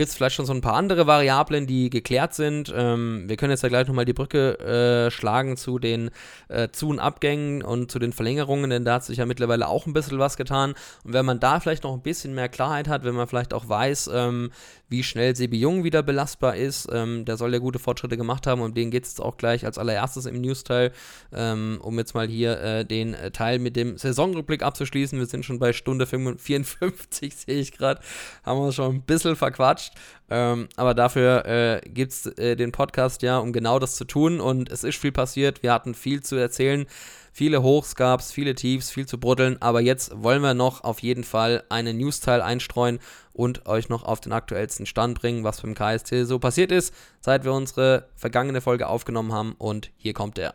gibt 0.00 0.08
es 0.08 0.16
vielleicht 0.16 0.36
schon 0.36 0.46
so 0.46 0.54
ein 0.54 0.62
paar 0.62 0.76
andere 0.76 1.06
Variablen, 1.06 1.66
die 1.66 1.90
geklärt 1.90 2.32
sind. 2.32 2.72
Ähm, 2.74 3.24
wir 3.26 3.36
können 3.36 3.50
jetzt 3.50 3.62
ja 3.62 3.68
gleich 3.68 3.86
nochmal 3.86 4.06
die 4.06 4.14
Brücke 4.14 4.58
äh, 4.58 5.10
schlagen 5.10 5.58
zu 5.58 5.78
den 5.78 6.08
äh, 6.48 6.68
Zu- 6.70 6.88
und 6.88 7.00
Abgängen 7.00 7.62
und 7.62 7.90
zu 7.90 7.98
den 7.98 8.14
Verlängerungen, 8.14 8.70
denn 8.70 8.86
da 8.86 8.94
hat 8.94 9.04
sich 9.04 9.18
ja 9.18 9.26
mittlerweile 9.26 9.68
auch 9.68 9.84
ein 9.84 9.92
bisschen 9.92 10.18
was 10.18 10.38
getan. 10.38 10.72
Und 11.04 11.12
wenn 11.12 11.26
man 11.26 11.38
da 11.38 11.60
vielleicht 11.60 11.84
noch 11.84 11.92
ein 11.92 12.00
bisschen 12.00 12.34
mehr 12.34 12.48
Klarheit 12.48 12.88
hat, 12.88 13.04
wenn 13.04 13.14
man 13.14 13.26
vielleicht 13.26 13.52
auch 13.52 13.68
weiß, 13.68 14.08
ähm, 14.14 14.52
wie 14.90 15.02
schnell 15.04 15.34
Sebi 15.36 15.58
Jung 15.58 15.84
wieder 15.84 16.02
belastbar 16.02 16.56
ist, 16.56 16.88
ähm, 16.92 17.24
der 17.24 17.36
soll 17.36 17.52
ja 17.52 17.60
gute 17.60 17.78
Fortschritte 17.78 18.16
gemacht 18.16 18.46
haben 18.46 18.60
und 18.60 18.76
den 18.76 18.90
geht 18.90 19.06
es 19.06 19.20
auch 19.20 19.36
gleich 19.36 19.64
als 19.64 19.78
allererstes 19.78 20.26
im 20.26 20.40
News-Teil, 20.40 20.92
ähm, 21.32 21.78
um 21.80 21.96
jetzt 21.98 22.14
mal 22.14 22.26
hier 22.26 22.60
äh, 22.60 22.84
den 22.84 23.14
äh, 23.14 23.30
Teil 23.30 23.60
mit 23.60 23.76
dem 23.76 23.96
Saisonrückblick 23.96 24.62
abzuschließen. 24.62 25.18
Wir 25.18 25.26
sind 25.26 25.44
schon 25.44 25.60
bei 25.60 25.72
Stunde 25.72 26.06
54, 26.06 27.34
sehe 27.36 27.60
ich 27.60 27.72
gerade, 27.72 28.00
haben 28.42 28.60
wir 28.60 28.72
schon 28.72 28.96
ein 28.96 29.02
bisschen 29.02 29.36
verquatscht. 29.36 29.94
Ähm, 30.30 30.68
aber 30.76 30.94
dafür 30.94 31.44
äh, 31.44 31.80
gibt 31.88 32.12
es 32.12 32.26
äh, 32.26 32.54
den 32.54 32.72
Podcast 32.72 33.22
ja, 33.22 33.38
um 33.38 33.52
genau 33.52 33.78
das 33.78 33.96
zu 33.96 34.04
tun. 34.04 34.40
Und 34.40 34.70
es 34.70 34.84
ist 34.84 34.96
viel 34.96 35.12
passiert. 35.12 35.62
Wir 35.62 35.72
hatten 35.72 35.94
viel 35.94 36.22
zu 36.22 36.36
erzählen. 36.36 36.86
Viele 37.32 37.62
Hochs 37.62 37.94
gab 37.94 38.20
es, 38.20 38.32
viele 38.32 38.54
Tiefs, 38.54 38.90
viel 38.90 39.06
zu 39.06 39.18
bruddeln. 39.18 39.56
Aber 39.60 39.80
jetzt 39.80 40.12
wollen 40.22 40.42
wir 40.42 40.54
noch 40.54 40.84
auf 40.84 41.00
jeden 41.00 41.24
Fall 41.24 41.64
einen 41.68 41.96
News-Teil 41.98 42.42
einstreuen 42.42 42.98
und 43.32 43.66
euch 43.66 43.88
noch 43.88 44.02
auf 44.02 44.20
den 44.20 44.32
aktuellsten 44.32 44.86
Stand 44.86 45.20
bringen, 45.20 45.44
was 45.44 45.62
beim 45.62 45.74
KST 45.74 46.26
so 46.26 46.38
passiert 46.38 46.72
ist, 46.72 46.94
seit 47.20 47.44
wir 47.44 47.52
unsere 47.52 48.08
vergangene 48.16 48.60
Folge 48.60 48.88
aufgenommen 48.88 49.32
haben. 49.32 49.54
Und 49.58 49.90
hier 49.96 50.12
kommt 50.12 50.38
er. 50.38 50.54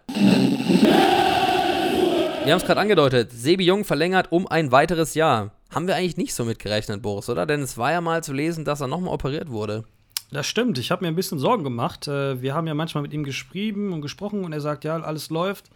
Wir 2.45 2.52
haben 2.52 2.60
es 2.60 2.65
gerade 2.65 2.81
angedeutet. 2.81 3.31
Sebi 3.31 3.65
Jung 3.65 3.85
verlängert 3.85 4.31
um 4.31 4.47
ein 4.47 4.72
weiteres 4.72 5.15
Jahr. 5.15 5.52
Haben 5.73 5.88
wir 5.88 5.95
eigentlich 5.95 6.18
nicht 6.18 6.35
so 6.35 6.45
mitgerechnet, 6.45 7.02
Boris, 7.02 7.27
oder? 7.27 7.47
Denn 7.47 7.61
es 7.61 7.77
war 7.77 7.91
ja 7.91 8.02
mal 8.02 8.23
zu 8.23 8.34
lesen, 8.34 8.65
dass 8.65 8.81
er 8.81 8.88
nochmal 8.88 9.14
operiert 9.14 9.49
wurde. 9.49 9.84
Das 10.31 10.45
stimmt. 10.45 10.77
Ich 10.77 10.91
habe 10.91 11.03
mir 11.03 11.07
ein 11.07 11.15
bisschen 11.15 11.39
Sorgen 11.39 11.64
gemacht. 11.64 12.07
Äh, 12.07 12.41
wir 12.41 12.53
haben 12.53 12.68
ja 12.68 12.73
manchmal 12.73 13.02
mit 13.02 13.14
ihm 13.14 13.23
geschrieben 13.23 13.93
und 13.93 14.02
gesprochen 14.02 14.43
und 14.43 14.53
er 14.53 14.61
sagt, 14.61 14.84
ja, 14.84 14.99
alles 14.99 15.30
läuft. 15.30 15.72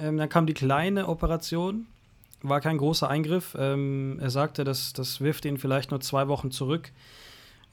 Ähm, 0.00 0.16
dann 0.16 0.28
kam 0.28 0.46
die 0.46 0.54
kleine 0.54 1.08
Operation. 1.08 1.86
War 2.42 2.60
kein 2.60 2.78
großer 2.78 3.08
Eingriff. 3.08 3.54
Ähm, 3.58 4.18
er 4.20 4.30
sagte, 4.30 4.64
das, 4.64 4.92
das 4.92 5.20
wirft 5.20 5.44
ihn 5.44 5.58
vielleicht 5.58 5.90
nur 5.90 6.00
zwei 6.00 6.28
Wochen 6.28 6.50
zurück. 6.50 6.90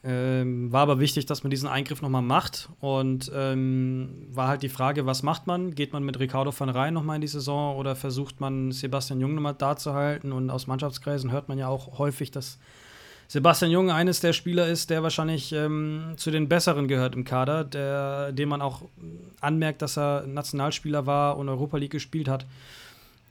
Ähm, 0.03 0.71
war 0.71 0.81
aber 0.81 0.99
wichtig, 0.99 1.25
dass 1.25 1.43
man 1.43 1.49
diesen 1.49 1.67
Eingriff 1.67 2.01
nochmal 2.01 2.21
macht. 2.21 2.69
Und 2.81 3.31
ähm, 3.33 4.27
war 4.31 4.47
halt 4.49 4.63
die 4.63 4.69
Frage, 4.69 5.05
was 5.05 5.23
macht 5.23 5.47
man? 5.47 5.73
Geht 5.73 5.93
man 5.93 6.03
mit 6.03 6.19
Ricardo 6.19 6.51
van 6.57 6.69
Rijn 6.69 6.93
nochmal 6.93 7.15
in 7.15 7.21
die 7.21 7.27
Saison 7.27 7.77
oder 7.77 7.95
versucht 7.95 8.39
man 8.39 8.71
Sebastian 8.71 9.21
Jung 9.21 9.35
nochmal 9.35 9.55
da 9.57 9.75
zu 9.75 9.93
halten? 9.93 10.31
Und 10.31 10.49
aus 10.49 10.67
Mannschaftskreisen 10.67 11.31
hört 11.31 11.47
man 11.47 11.57
ja 11.57 11.67
auch 11.67 11.97
häufig, 11.97 12.31
dass 12.31 12.59
Sebastian 13.27 13.71
Jung 13.71 13.91
eines 13.91 14.21
der 14.21 14.31
Spieler 14.31 14.67
ist, 14.67 14.89
der 14.89 15.03
wahrscheinlich 15.03 15.51
ähm, 15.51 16.13
zu 16.15 16.31
den 16.31 16.47
Besseren 16.47 16.87
gehört 16.87 17.15
im 17.15 17.25
Kader, 17.25 17.65
der, 17.65 18.31
dem 18.31 18.49
man 18.49 18.61
auch 18.61 18.83
anmerkt, 19.41 19.81
dass 19.81 19.97
er 19.97 20.25
Nationalspieler 20.25 21.05
war 21.05 21.37
und 21.37 21.49
Europa 21.49 21.77
League 21.77 21.91
gespielt 21.91 22.29
hat. 22.29 22.45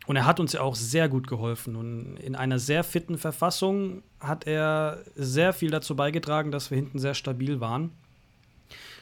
Und 0.06 0.16
er 0.16 0.27
hat 0.27 0.39
uns 0.39 0.52
ja 0.52 0.60
auch 0.60 0.74
sehr 0.74 1.09
gut 1.09 1.27
geholfen. 1.27 1.77
Und 1.77 2.18
in 2.18 2.36
einer 2.36 2.59
sehr 2.59 2.85
fitten 2.85 3.18
Verfassung 3.18 4.02
hat 4.20 4.47
er 4.47 5.02
sehr 5.16 5.52
viel 5.52 5.70
dazu 5.70 5.97
beigetragen, 5.97 6.51
dass 6.51 6.70
wir 6.70 6.77
hinten 6.77 6.98
sehr 6.98 7.14
stabil 7.14 7.60
waren. 7.60 7.90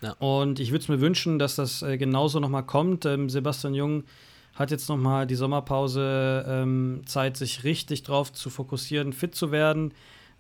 Ja. 0.01 0.13
Und 0.13 0.61
ich 0.61 0.71
würde 0.71 0.83
es 0.83 0.89
mir 0.89 1.01
wünschen, 1.01 1.39
dass 1.39 1.57
das 1.57 1.83
äh, 1.83 1.99
genauso 1.99 2.41
nochmal 2.41 2.65
kommt. 2.65 3.05
Ähm, 3.05 3.29
Sebastian 3.29 3.75
Jung 3.75 4.05
hat 4.55 4.71
jetzt 4.71 4.89
nochmal 4.89 5.27
die 5.27 5.35
Sommerpause 5.35 6.45
ähm, 6.49 7.03
Zeit, 7.07 7.37
sich 7.37 7.65
richtig 7.65 8.05
drauf 8.05 8.33
zu 8.33 8.49
fokussieren, 8.49 9.13
fit 9.13 9.35
zu 9.35 9.51
werden. 9.51 9.93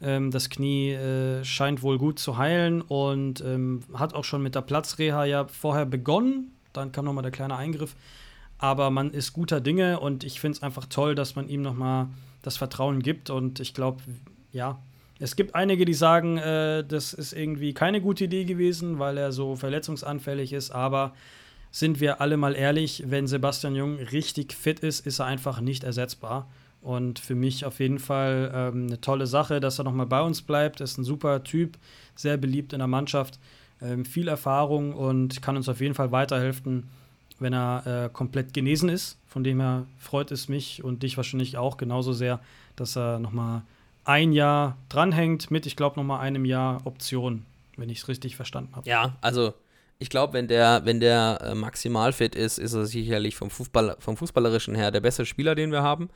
Ähm, 0.04 0.30
das 0.30 0.50
Knie 0.50 0.92
äh, 0.92 1.44
scheint 1.44 1.82
wohl 1.82 1.98
gut 1.98 2.18
zu 2.18 2.36
heilen 2.36 2.82
und 2.82 3.40
ähm, 3.40 3.80
hat 3.94 4.14
auch 4.14 4.24
schon 4.24 4.42
mit 4.42 4.54
der 4.54 4.62
Platzreha 4.62 5.24
ja 5.24 5.46
vorher 5.46 5.86
begonnen 5.86 6.50
dann 6.74 6.92
kam 6.92 7.06
nochmal 7.06 7.22
der 7.22 7.32
kleine 7.32 7.56
Eingriff. 7.56 7.96
Aber 8.58 8.90
man 8.90 9.10
ist 9.10 9.32
guter 9.32 9.60
Dinge 9.60 10.00
und 10.00 10.24
ich 10.24 10.40
finde 10.40 10.56
es 10.56 10.62
einfach 10.62 10.86
toll, 10.86 11.14
dass 11.14 11.34
man 11.34 11.48
ihm 11.48 11.62
nochmal 11.62 12.08
das 12.42 12.56
Vertrauen 12.56 13.02
gibt. 13.02 13.30
Und 13.30 13.60
ich 13.60 13.74
glaube, 13.74 14.02
ja, 14.52 14.78
es 15.18 15.36
gibt 15.36 15.54
einige, 15.54 15.84
die 15.84 15.94
sagen, 15.94 16.38
äh, 16.38 16.84
das 16.84 17.14
ist 17.14 17.32
irgendwie 17.32 17.72
keine 17.72 18.00
gute 18.00 18.24
Idee 18.24 18.44
gewesen, 18.44 18.98
weil 18.98 19.18
er 19.18 19.32
so 19.32 19.56
verletzungsanfällig 19.56 20.52
ist. 20.52 20.70
Aber 20.70 21.14
sind 21.70 22.00
wir 22.00 22.20
alle 22.20 22.36
mal 22.36 22.54
ehrlich, 22.54 23.04
wenn 23.06 23.26
Sebastian 23.26 23.74
Jung 23.74 23.96
richtig 23.96 24.52
fit 24.52 24.80
ist, 24.80 25.06
ist 25.06 25.18
er 25.18 25.26
einfach 25.26 25.60
nicht 25.60 25.84
ersetzbar. 25.84 26.48
Und 26.84 27.18
für 27.18 27.34
mich 27.34 27.64
auf 27.64 27.80
jeden 27.80 27.98
Fall 27.98 28.52
ähm, 28.54 28.86
eine 28.88 29.00
tolle 29.00 29.26
Sache, 29.26 29.58
dass 29.58 29.78
er 29.78 29.84
nochmal 29.84 30.04
bei 30.04 30.20
uns 30.20 30.42
bleibt. 30.42 30.82
Ist 30.82 30.98
ein 30.98 31.04
super 31.04 31.42
Typ, 31.42 31.78
sehr 32.14 32.36
beliebt 32.36 32.74
in 32.74 32.78
der 32.78 32.88
Mannschaft, 32.88 33.38
ähm, 33.80 34.04
viel 34.04 34.28
Erfahrung 34.28 34.92
und 34.92 35.40
kann 35.40 35.56
uns 35.56 35.66
auf 35.70 35.80
jeden 35.80 35.94
Fall 35.94 36.12
weiterhelfen, 36.12 36.90
wenn 37.38 37.54
er 37.54 37.86
äh, 37.86 38.10
komplett 38.12 38.52
genesen 38.52 38.90
ist. 38.90 39.18
Von 39.26 39.44
dem 39.44 39.60
her 39.60 39.86
freut 39.96 40.30
es 40.30 40.50
mich 40.50 40.84
und 40.84 41.02
dich 41.02 41.16
wahrscheinlich 41.16 41.56
auch 41.56 41.78
genauso 41.78 42.12
sehr, 42.12 42.38
dass 42.76 42.98
er 42.98 43.18
nochmal 43.18 43.62
ein 44.04 44.32
Jahr 44.32 44.76
dranhängt 44.90 45.50
mit, 45.50 45.64
ich 45.64 45.76
glaube, 45.76 45.96
nochmal 45.96 46.20
einem 46.20 46.44
Jahr 46.44 46.86
Option, 46.86 47.46
wenn 47.78 47.88
ich 47.88 48.00
es 48.00 48.08
richtig 48.08 48.36
verstanden 48.36 48.76
habe. 48.76 48.86
Ja, 48.86 49.16
also 49.22 49.54
ich 49.98 50.10
glaube, 50.10 50.34
wenn 50.34 50.48
der, 50.48 50.82
wenn 50.84 51.00
der 51.00 51.38
äh, 51.42 51.54
maximal 51.54 52.12
fit 52.12 52.34
ist, 52.34 52.58
ist 52.58 52.74
er 52.74 52.84
sicherlich 52.84 53.36
vom, 53.36 53.48
Fußball, 53.48 53.96
vom 54.00 54.18
Fußballerischen 54.18 54.74
her 54.74 54.90
der 54.90 55.00
beste 55.00 55.24
Spieler, 55.24 55.54
den 55.54 55.72
wir 55.72 55.82
haben. 55.82 56.10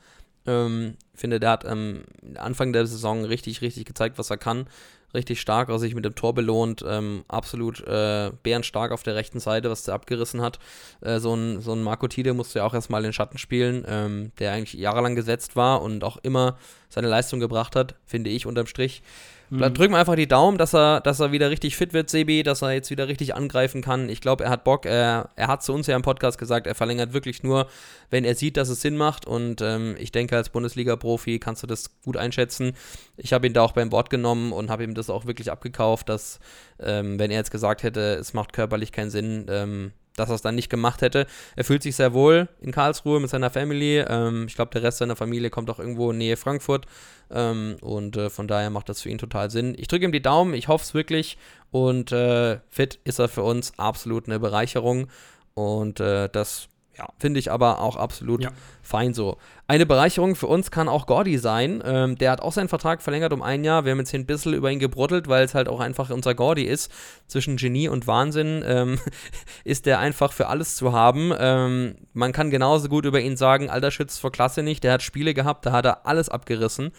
Ähm, 0.49 0.95
finde, 1.13 1.39
der 1.39 1.51
hat 1.51 1.65
ähm, 1.65 2.03
Anfang 2.35 2.73
der 2.73 2.87
Saison 2.87 3.23
richtig, 3.23 3.61
richtig 3.61 3.85
gezeigt, 3.85 4.17
was 4.17 4.29
er 4.29 4.37
kann. 4.37 4.67
Richtig 5.13 5.41
stark, 5.41 5.69
also 5.69 5.79
sich 5.79 5.95
mit 5.95 6.05
dem 6.05 6.15
Tor 6.15 6.33
belohnt. 6.33 6.83
Ähm, 6.87 7.23
absolut 7.27 7.81
äh, 7.87 8.31
bärenstark 8.43 8.91
auf 8.91 9.03
der 9.03 9.15
rechten 9.15 9.39
Seite, 9.39 9.69
was 9.69 9.83
der 9.83 9.95
abgerissen 9.95 10.41
hat. 10.41 10.59
Äh, 11.01 11.19
so, 11.19 11.33
ein, 11.33 11.61
so 11.61 11.73
ein 11.73 11.81
Marco 11.81 12.07
Tide 12.07 12.33
musste 12.33 12.59
ja 12.59 12.65
auch 12.65 12.73
erstmal 12.73 13.01
den 13.01 13.13
Schatten 13.13 13.37
spielen, 13.37 13.85
ähm, 13.87 14.31
der 14.39 14.53
eigentlich 14.53 14.79
jahrelang 14.79 15.15
gesetzt 15.15 15.55
war 15.55 15.81
und 15.81 16.03
auch 16.03 16.17
immer 16.17 16.57
seine 16.89 17.07
Leistung 17.07 17.39
gebracht 17.39 17.75
hat, 17.75 17.95
finde 18.05 18.29
ich 18.29 18.45
unterm 18.45 18.67
Strich. 18.67 19.01
Mhm. 19.49 19.73
Drücken 19.73 19.93
wir 19.93 19.99
einfach 19.99 20.15
die 20.15 20.27
Daumen, 20.27 20.57
dass 20.57 20.73
er, 20.75 21.01
dass 21.01 21.19
er 21.19 21.31
wieder 21.31 21.49
richtig 21.49 21.75
fit 21.75 21.93
wird, 21.93 22.09
Sebi, 22.09 22.43
dass 22.43 22.61
er 22.61 22.71
jetzt 22.71 22.91
wieder 22.91 23.07
richtig 23.07 23.35
angreifen 23.35 23.81
kann. 23.81 24.07
Ich 24.09 24.21
glaube, 24.21 24.43
er 24.43 24.49
hat 24.51 24.63
Bock. 24.63 24.85
Er, 24.85 25.29
er 25.35 25.47
hat 25.47 25.63
zu 25.63 25.73
uns 25.73 25.87
ja 25.87 25.95
im 25.95 26.03
Podcast 26.03 26.37
gesagt, 26.37 26.67
er 26.67 26.75
verlängert 26.75 27.13
wirklich 27.13 27.41
nur, 27.41 27.67
wenn 28.09 28.25
er 28.25 28.35
sieht, 28.35 28.57
dass 28.57 28.69
es 28.69 28.81
Sinn 28.81 28.95
macht. 28.95 29.25
Und 29.25 29.61
ähm, 29.61 29.95
ich 29.97 30.11
denke, 30.11 30.35
als 30.35 30.49
Bundesliga-Profi 30.49 31.39
kannst 31.39 31.63
du 31.63 31.67
das 31.67 31.99
gut 32.03 32.17
einschätzen. 32.17 32.73
Ich 33.17 33.33
habe 33.33 33.47
ihn 33.47 33.53
da 33.53 33.61
auch 33.61 33.71
beim 33.71 33.91
Wort 33.91 34.09
genommen 34.09 34.51
und 34.51 34.69
habe 34.69 34.83
ihm 34.83 34.93
das 34.93 35.09
auch 35.09 35.25
wirklich 35.25 35.51
abgekauft, 35.51 36.09
dass, 36.09 36.39
ähm, 36.79 37.17
wenn 37.17 37.31
er 37.31 37.37
jetzt 37.37 37.51
gesagt 37.51 37.81
hätte, 37.83 38.15
es 38.15 38.33
macht 38.33 38.53
körperlich 38.53 38.91
keinen 38.91 39.09
Sinn, 39.09 39.47
ähm, 39.49 39.91
dass 40.15 40.29
er 40.29 40.35
es 40.35 40.41
dann 40.41 40.55
nicht 40.55 40.69
gemacht 40.69 41.01
hätte. 41.01 41.27
Er 41.55 41.63
fühlt 41.63 41.83
sich 41.83 41.95
sehr 41.95 42.13
wohl 42.13 42.49
in 42.61 42.71
Karlsruhe 42.71 43.19
mit 43.19 43.29
seiner 43.29 43.49
Family. 43.49 43.99
Ähm, 43.99 44.45
ich 44.47 44.55
glaube, 44.55 44.71
der 44.71 44.83
Rest 44.83 44.99
seiner 44.99 45.15
Familie 45.15 45.49
kommt 45.49 45.69
auch 45.69 45.79
irgendwo 45.79 46.11
in 46.11 46.17
Nähe 46.17 46.37
Frankfurt. 46.37 46.85
Ähm, 47.31 47.77
und 47.81 48.17
äh, 48.17 48.29
von 48.29 48.47
daher 48.47 48.69
macht 48.69 48.89
das 48.89 49.01
für 49.01 49.09
ihn 49.09 49.17
total 49.17 49.49
Sinn. 49.51 49.75
Ich 49.77 49.87
drücke 49.87 50.05
ihm 50.05 50.11
die 50.11 50.21
Daumen, 50.21 50.53
ich 50.53 50.67
hoffe 50.67 50.83
es 50.83 50.93
wirklich. 50.93 51.37
Und 51.71 52.11
äh, 52.11 52.59
fit 52.69 52.99
ist 53.03 53.19
er 53.19 53.29
für 53.29 53.43
uns 53.43 53.73
absolut 53.77 54.27
eine 54.27 54.39
Bereicherung. 54.39 55.07
Und 55.53 55.99
äh, 55.99 56.29
das 56.29 56.68
ja, 56.99 57.07
finde 57.17 57.39
ich 57.39 57.49
aber 57.49 57.79
auch 57.79 57.95
absolut 57.95 58.43
ja. 58.43 58.51
fein 58.81 59.13
so. 59.13 59.37
Eine 59.67 59.85
Bereicherung 59.85 60.35
für 60.35 60.47
uns 60.47 60.69
kann 60.69 60.89
auch 60.89 61.05
Gordy 61.05 61.37
sein. 61.37 61.81
Ähm, 61.85 62.17
der 62.17 62.31
hat 62.31 62.41
auch 62.41 62.51
seinen 62.51 62.67
Vertrag 62.67 63.01
verlängert 63.01 63.31
um 63.31 63.41
ein 63.41 63.63
Jahr. 63.63 63.85
Wir 63.85 63.93
haben 63.93 63.99
jetzt 63.99 64.09
hier 64.09 64.19
ein 64.19 64.25
bisschen 64.25 64.53
über 64.53 64.69
ihn 64.69 64.79
gebruddelt, 64.79 65.29
weil 65.29 65.45
es 65.45 65.55
halt 65.55 65.69
auch 65.69 65.79
einfach 65.79 66.09
unser 66.09 66.35
Gordy 66.35 66.63
ist. 66.63 66.91
Zwischen 67.27 67.55
Genie 67.55 67.87
und 67.87 68.05
Wahnsinn 68.05 68.63
ähm, 68.67 68.99
ist 69.63 69.85
der 69.85 69.99
einfach 69.99 70.33
für 70.33 70.47
alles 70.47 70.75
zu 70.75 70.91
haben. 70.91 71.31
Ähm, 71.39 71.95
man 72.11 72.33
kann 72.33 72.49
genauso 72.49 72.89
gut 72.89 73.05
über 73.05 73.21
ihn 73.21 73.37
sagen, 73.37 73.69
alter 73.69 73.91
Schütz 73.91 74.17
vor 74.17 74.31
Klasse 74.31 74.61
nicht. 74.61 74.83
Der 74.83 74.91
hat 74.91 75.03
Spiele 75.03 75.33
gehabt, 75.33 75.65
da 75.65 75.71
hat 75.71 75.85
er 75.85 76.05
alles 76.05 76.27
abgerissen. 76.27 76.91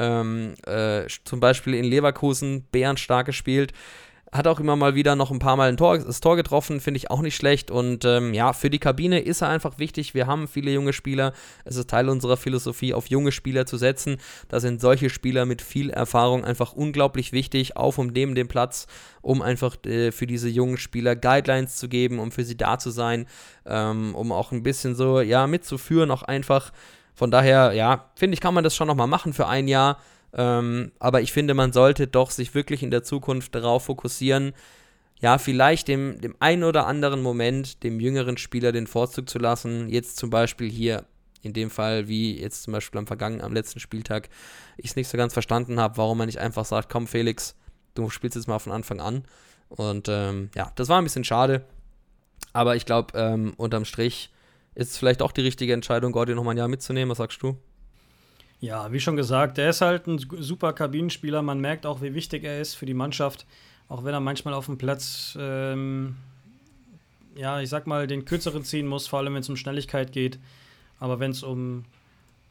Ähm, 0.00 0.54
äh, 0.66 1.02
zum 1.24 1.38
Beispiel 1.38 1.74
in 1.74 1.84
Leverkusen 1.84 2.64
bärenstark 2.72 3.26
gespielt. 3.26 3.72
Hat 4.32 4.48
auch 4.48 4.58
immer 4.58 4.74
mal 4.74 4.96
wieder 4.96 5.14
noch 5.14 5.30
ein 5.30 5.38
paar 5.38 5.56
Mal 5.56 5.68
ein 5.68 5.76
Tor, 5.76 5.98
das 5.98 6.18
Tor 6.20 6.34
getroffen, 6.34 6.80
finde 6.80 6.98
ich 6.98 7.10
auch 7.12 7.20
nicht 7.20 7.36
schlecht. 7.36 7.70
Und 7.70 8.04
ähm, 8.04 8.34
ja, 8.34 8.52
für 8.52 8.70
die 8.70 8.80
Kabine 8.80 9.20
ist 9.20 9.40
er 9.40 9.48
einfach 9.48 9.78
wichtig. 9.78 10.14
Wir 10.14 10.26
haben 10.26 10.48
viele 10.48 10.72
junge 10.72 10.92
Spieler. 10.92 11.32
Es 11.64 11.76
ist 11.76 11.88
Teil 11.88 12.08
unserer 12.08 12.36
Philosophie, 12.36 12.92
auf 12.92 13.06
junge 13.06 13.30
Spieler 13.30 13.66
zu 13.66 13.76
setzen. 13.76 14.16
Da 14.48 14.58
sind 14.58 14.80
solche 14.80 15.10
Spieler 15.10 15.46
mit 15.46 15.62
viel 15.62 15.90
Erfahrung 15.90 16.44
einfach 16.44 16.72
unglaublich 16.72 17.30
wichtig, 17.32 17.76
auf 17.76 17.98
und 17.98 18.14
neben 18.14 18.34
dem 18.34 18.48
Platz, 18.48 18.88
um 19.22 19.42
einfach 19.42 19.76
äh, 19.84 20.10
für 20.10 20.26
diese 20.26 20.48
jungen 20.48 20.76
Spieler 20.76 21.14
Guidelines 21.14 21.76
zu 21.76 21.88
geben, 21.88 22.18
um 22.18 22.32
für 22.32 22.42
sie 22.42 22.56
da 22.56 22.80
zu 22.80 22.90
sein, 22.90 23.26
ähm, 23.64 24.12
um 24.16 24.32
auch 24.32 24.50
ein 24.50 24.64
bisschen 24.64 24.96
so, 24.96 25.20
ja, 25.20 25.46
mitzuführen, 25.46 26.10
auch 26.10 26.24
einfach. 26.24 26.72
Von 27.14 27.30
daher, 27.30 27.72
ja, 27.72 28.10
finde 28.16 28.34
ich, 28.34 28.40
kann 28.40 28.54
man 28.54 28.64
das 28.64 28.74
schon 28.74 28.88
nochmal 28.88 29.06
machen 29.06 29.32
für 29.32 29.46
ein 29.46 29.68
Jahr. 29.68 29.98
Ähm, 30.36 30.92
aber 30.98 31.22
ich 31.22 31.32
finde, 31.32 31.54
man 31.54 31.72
sollte 31.72 32.06
doch 32.06 32.30
sich 32.30 32.54
wirklich 32.54 32.82
in 32.82 32.90
der 32.90 33.02
Zukunft 33.02 33.54
darauf 33.54 33.86
fokussieren, 33.86 34.52
ja, 35.18 35.38
vielleicht 35.38 35.88
dem, 35.88 36.20
dem 36.20 36.36
einen 36.40 36.62
oder 36.62 36.86
anderen 36.86 37.22
Moment 37.22 37.82
dem 37.82 38.00
jüngeren 38.00 38.36
Spieler 38.36 38.70
den 38.70 38.86
Vorzug 38.86 39.30
zu 39.30 39.38
lassen. 39.38 39.88
Jetzt 39.88 40.18
zum 40.18 40.28
Beispiel 40.28 40.70
hier, 40.70 41.06
in 41.40 41.54
dem 41.54 41.70
Fall, 41.70 42.06
wie 42.06 42.38
jetzt 42.38 42.64
zum 42.64 42.74
Beispiel 42.74 42.98
am 42.98 43.06
vergangenen, 43.06 43.42
am 43.42 43.54
letzten 43.54 43.80
Spieltag, 43.80 44.28
ich 44.76 44.90
es 44.90 44.96
nicht 44.96 45.08
so 45.08 45.16
ganz 45.16 45.32
verstanden 45.32 45.80
habe, 45.80 45.96
warum 45.96 46.18
man 46.18 46.26
nicht 46.26 46.38
einfach 46.38 46.66
sagt, 46.66 46.90
komm 46.90 47.06
Felix, 47.06 47.54
du 47.94 48.10
spielst 48.10 48.36
jetzt 48.36 48.46
mal 48.46 48.58
von 48.58 48.72
Anfang 48.72 49.00
an. 49.00 49.24
Und 49.68 50.08
ähm, 50.10 50.50
ja, 50.54 50.70
das 50.74 50.88
war 50.88 50.98
ein 50.98 51.04
bisschen 51.04 51.24
schade. 51.24 51.64
Aber 52.52 52.76
ich 52.76 52.84
glaube, 52.84 53.18
ähm, 53.18 53.54
unterm 53.56 53.86
Strich 53.86 54.30
ist 54.74 54.92
es 54.92 54.98
vielleicht 54.98 55.22
auch 55.22 55.32
die 55.32 55.40
richtige 55.40 55.72
Entscheidung, 55.72 56.12
Gordy 56.12 56.34
nochmal 56.34 56.54
ein 56.54 56.58
Jahr 56.58 56.68
mitzunehmen. 56.68 57.10
Was 57.10 57.18
sagst 57.18 57.42
du? 57.42 57.56
Ja, 58.60 58.90
wie 58.90 59.00
schon 59.00 59.16
gesagt, 59.16 59.58
der 59.58 59.70
ist 59.70 59.80
halt 59.80 60.06
ein 60.06 60.18
super 60.18 60.72
Kabinenspieler. 60.72 61.42
Man 61.42 61.60
merkt 61.60 61.84
auch, 61.84 62.00
wie 62.00 62.14
wichtig 62.14 62.44
er 62.44 62.60
ist 62.60 62.74
für 62.74 62.86
die 62.86 62.94
Mannschaft. 62.94 63.46
Auch 63.88 64.04
wenn 64.04 64.14
er 64.14 64.20
manchmal 64.20 64.54
auf 64.54 64.66
dem 64.66 64.78
Platz, 64.78 65.36
ähm, 65.38 66.16
ja, 67.36 67.60
ich 67.60 67.68
sag 67.68 67.86
mal, 67.86 68.06
den 68.06 68.24
kürzeren 68.24 68.64
ziehen 68.64 68.86
muss, 68.86 69.06
vor 69.06 69.18
allem 69.18 69.34
wenn 69.34 69.42
es 69.42 69.48
um 69.48 69.56
Schnelligkeit 69.56 70.10
geht. 70.10 70.38
Aber 70.98 71.20
wenn 71.20 71.30
es 71.30 71.42
um, 71.42 71.84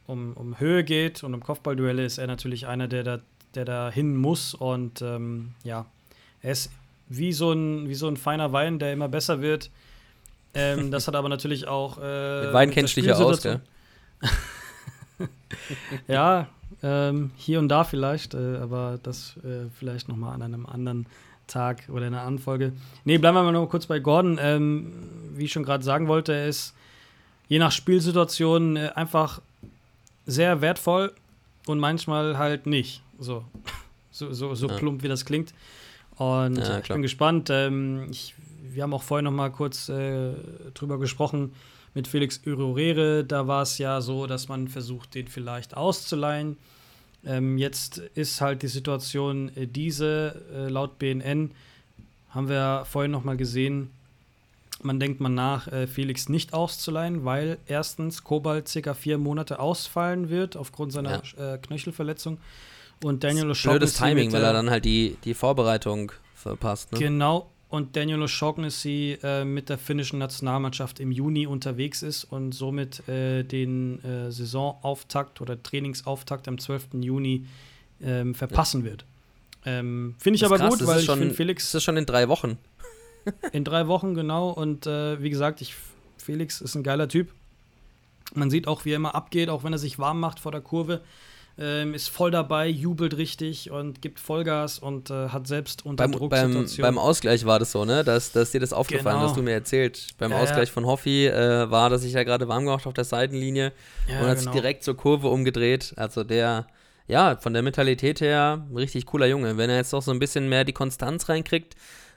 um, 0.06 0.32
um 0.34 0.60
Höhe 0.60 0.84
geht 0.84 1.24
und 1.24 1.34
um 1.34 1.42
Kopfballduelle, 1.42 2.04
ist 2.04 2.18
er 2.18 2.28
natürlich 2.28 2.66
einer, 2.66 2.86
der 2.86 3.02
da, 3.02 3.18
der 3.54 3.64
da 3.64 3.90
hin 3.90 4.16
muss. 4.16 4.54
Und 4.54 5.02
ähm, 5.02 5.54
ja, 5.64 5.86
er 6.40 6.52
ist 6.52 6.70
wie 7.08 7.32
so, 7.32 7.52
ein, 7.52 7.88
wie 7.88 7.94
so 7.94 8.06
ein 8.06 8.16
feiner 8.16 8.52
Wein, 8.52 8.78
der 8.78 8.92
immer 8.92 9.08
besser 9.08 9.42
wird. 9.42 9.70
Ähm, 10.54 10.90
das 10.90 11.08
hat 11.08 11.16
aber 11.16 11.28
natürlich 11.28 11.66
auch. 11.66 11.98
Äh, 12.00 12.44
mit 12.46 12.52
Wein 12.54 12.70
kennst 12.70 12.96
du 12.96 13.00
dich 13.00 13.10
ja 13.10 13.16
aus, 13.16 13.42
gell? 13.42 13.60
ja, 16.08 16.48
ähm, 16.82 17.30
hier 17.36 17.58
und 17.58 17.68
da 17.68 17.84
vielleicht, 17.84 18.34
äh, 18.34 18.56
aber 18.56 18.98
das 19.02 19.36
äh, 19.38 19.68
vielleicht 19.78 20.08
nochmal 20.08 20.34
an 20.34 20.42
einem 20.42 20.66
anderen 20.66 21.06
Tag 21.46 21.84
oder 21.88 22.06
in 22.06 22.14
einer 22.14 22.22
anderen 22.22 22.42
Folge. 22.42 22.72
Nee, 23.04 23.18
bleiben 23.18 23.36
wir 23.36 23.42
mal 23.42 23.52
noch 23.52 23.66
kurz 23.68 23.86
bei 23.86 23.98
Gordon. 23.98 24.38
Ähm, 24.40 24.92
wie 25.34 25.44
ich 25.44 25.52
schon 25.52 25.62
gerade 25.62 25.84
sagen 25.84 26.08
wollte, 26.08 26.32
er 26.34 26.48
ist 26.48 26.74
je 27.48 27.58
nach 27.58 27.72
Spielsituation 27.72 28.76
äh, 28.76 28.90
einfach 28.94 29.40
sehr 30.26 30.60
wertvoll 30.60 31.12
und 31.66 31.78
manchmal 31.78 32.36
halt 32.38 32.66
nicht. 32.66 33.02
So, 33.18 33.44
so, 34.10 34.32
so, 34.32 34.54
so 34.54 34.68
ja. 34.68 34.76
plump, 34.76 35.02
wie 35.02 35.08
das 35.08 35.24
klingt. 35.24 35.54
Und 36.16 36.56
ja, 36.56 36.78
ich 36.78 36.88
bin 36.88 37.02
gespannt. 37.02 37.48
Ähm, 37.50 38.08
ich, 38.10 38.34
wir 38.72 38.82
haben 38.82 38.94
auch 38.94 39.02
vorhin 39.02 39.24
noch 39.24 39.32
mal 39.32 39.50
kurz 39.50 39.88
äh, 39.88 40.32
drüber 40.74 40.98
gesprochen 40.98 41.52
mit 41.96 42.06
Felix 42.06 42.42
Urorere, 42.46 43.24
da 43.24 43.48
war 43.48 43.62
es 43.62 43.78
ja 43.78 44.02
so, 44.02 44.26
dass 44.26 44.48
man 44.48 44.68
versucht, 44.68 45.14
den 45.14 45.28
vielleicht 45.28 45.76
auszuleihen. 45.76 46.58
Ähm, 47.24 47.56
jetzt 47.56 47.98
ist 48.14 48.40
halt 48.42 48.62
die 48.62 48.68
Situation 48.68 49.50
äh, 49.56 49.66
diese, 49.66 50.42
äh, 50.54 50.68
laut 50.68 50.98
BNN, 50.98 51.50
haben 52.30 52.48
wir 52.50 52.84
vorhin 52.84 53.10
noch 53.10 53.24
mal 53.24 53.38
gesehen, 53.38 53.90
man 54.82 55.00
denkt 55.00 55.20
man 55.20 55.34
nach, 55.34 55.68
äh, 55.68 55.86
Felix 55.86 56.28
nicht 56.28 56.52
auszuleihen, 56.52 57.24
weil 57.24 57.56
erstens 57.66 58.22
Kobalt 58.22 58.68
circa 58.68 58.92
vier 58.92 59.16
Monate 59.16 59.58
ausfallen 59.58 60.28
wird 60.28 60.54
aufgrund 60.54 60.92
seiner 60.92 61.22
ja. 61.38 61.54
äh, 61.54 61.58
Knöchelverletzung. 61.58 62.36
Und 63.02 63.24
Daniel. 63.24 63.52
Blödes 63.54 63.94
Timing, 63.94 64.32
weil 64.32 64.44
er 64.44 64.52
dann 64.52 64.68
halt 64.68 64.84
die, 64.84 65.16
die 65.24 65.32
Vorbereitung 65.32 66.12
verpasst. 66.34 66.92
Ne? 66.92 66.98
Genau, 66.98 67.50
und 67.68 67.96
Daniel 67.96 68.22
O'Shaughnessy 68.22 69.18
äh, 69.22 69.44
mit 69.44 69.68
der 69.68 69.78
finnischen 69.78 70.18
Nationalmannschaft 70.18 71.00
im 71.00 71.10
Juni 71.10 71.46
unterwegs 71.46 72.02
ist 72.02 72.24
und 72.24 72.52
somit 72.52 73.08
äh, 73.08 73.42
den 73.42 74.02
äh, 74.04 74.30
Saisonauftakt 74.30 75.40
oder 75.40 75.60
Trainingsauftakt 75.60 76.46
am 76.46 76.58
12. 76.58 76.88
Juni 77.00 77.46
ähm, 78.00 78.34
verpassen 78.34 78.84
ja. 78.84 78.90
wird. 78.90 79.04
Ähm, 79.64 80.14
finde 80.18 80.36
ich 80.36 80.44
aber 80.44 80.58
krass, 80.58 80.78
gut, 80.78 80.86
weil 80.86 81.00
ich 81.00 81.10
finde 81.10 81.34
Felix. 81.34 81.64
Das 81.72 81.80
ist 81.80 81.84
schon 81.84 81.96
in 81.96 82.06
drei 82.06 82.28
Wochen. 82.28 82.56
in 83.52 83.64
drei 83.64 83.88
Wochen, 83.88 84.14
genau. 84.14 84.50
Und 84.50 84.86
äh, 84.86 85.20
wie 85.20 85.30
gesagt, 85.30 85.60
ich, 85.60 85.74
Felix 86.18 86.60
ist 86.60 86.76
ein 86.76 86.84
geiler 86.84 87.08
Typ. 87.08 87.32
Man 88.34 88.50
sieht 88.50 88.68
auch, 88.68 88.84
wie 88.84 88.92
er 88.92 88.96
immer 88.96 89.14
abgeht, 89.16 89.48
auch 89.48 89.64
wenn 89.64 89.72
er 89.72 89.78
sich 89.78 89.98
warm 89.98 90.20
macht 90.20 90.38
vor 90.38 90.52
der 90.52 90.60
Kurve. 90.60 91.00
Ähm, 91.58 91.94
ist 91.94 92.08
voll 92.08 92.30
dabei, 92.30 92.66
jubelt 92.68 93.16
richtig 93.16 93.70
und 93.70 94.02
gibt 94.02 94.20
Vollgas 94.20 94.78
und 94.78 95.08
äh, 95.10 95.28
hat 95.30 95.46
selbst 95.46 95.86
unter 95.86 96.04
Beim, 96.04 96.10
beim, 96.10 96.18
Drucksituationen. 96.20 96.82
beim 96.94 96.98
Ausgleich 96.98 97.46
war 97.46 97.58
das 97.58 97.72
so, 97.72 97.84
ne? 97.86 98.04
Dass, 98.04 98.32
dass 98.32 98.50
dir 98.50 98.60
das 98.60 98.72
aufgefallen 98.74 99.16
Genau. 99.16 99.28
hast 99.28 99.36
du 99.38 99.42
mir 99.42 99.52
erzählt. 99.52 100.08
Beim 100.18 100.32
Ja, 100.32 100.38
Ausgleich 100.40 100.68
ja. 100.68 100.74
von 100.74 100.84
Hoffi 100.86 101.26
äh, 101.26 101.70
war, 101.70 101.88
dass 101.88 102.04
ich 102.04 102.12
ja 102.12 102.24
gerade 102.24 102.46
warm 102.48 102.64
gemacht 102.66 102.86
auf 102.86 102.92
der 102.94 103.04
Seitenlinie 103.04 103.72
Ja, 104.06 104.20
und 104.20 104.26
hat 104.26 104.36
sich 104.38 104.46
genau. 104.46 104.52
direkt 104.60 104.84
zur 104.84 104.96
Kurve 104.96 105.28
umgedreht. 105.28 105.94
Also 105.96 106.24
der, 106.24 106.66
ja, 107.08 107.36
von 107.36 107.54
der 107.54 107.62
Mentalität 107.62 108.20
her, 108.20 108.66
richtig 108.74 109.06
cooler 109.06 109.26
Junge. 109.26 109.56
Wenn 109.56 109.70
er 109.70 109.76
jetzt 109.76 109.92
noch 109.92 110.02
so 110.02 110.10
ein 110.10 110.18
bisschen 110.18 110.48
mehr 110.50 110.64
die 110.64 110.72
Konstanz 110.74 111.28
reinkriegt, 111.30 111.74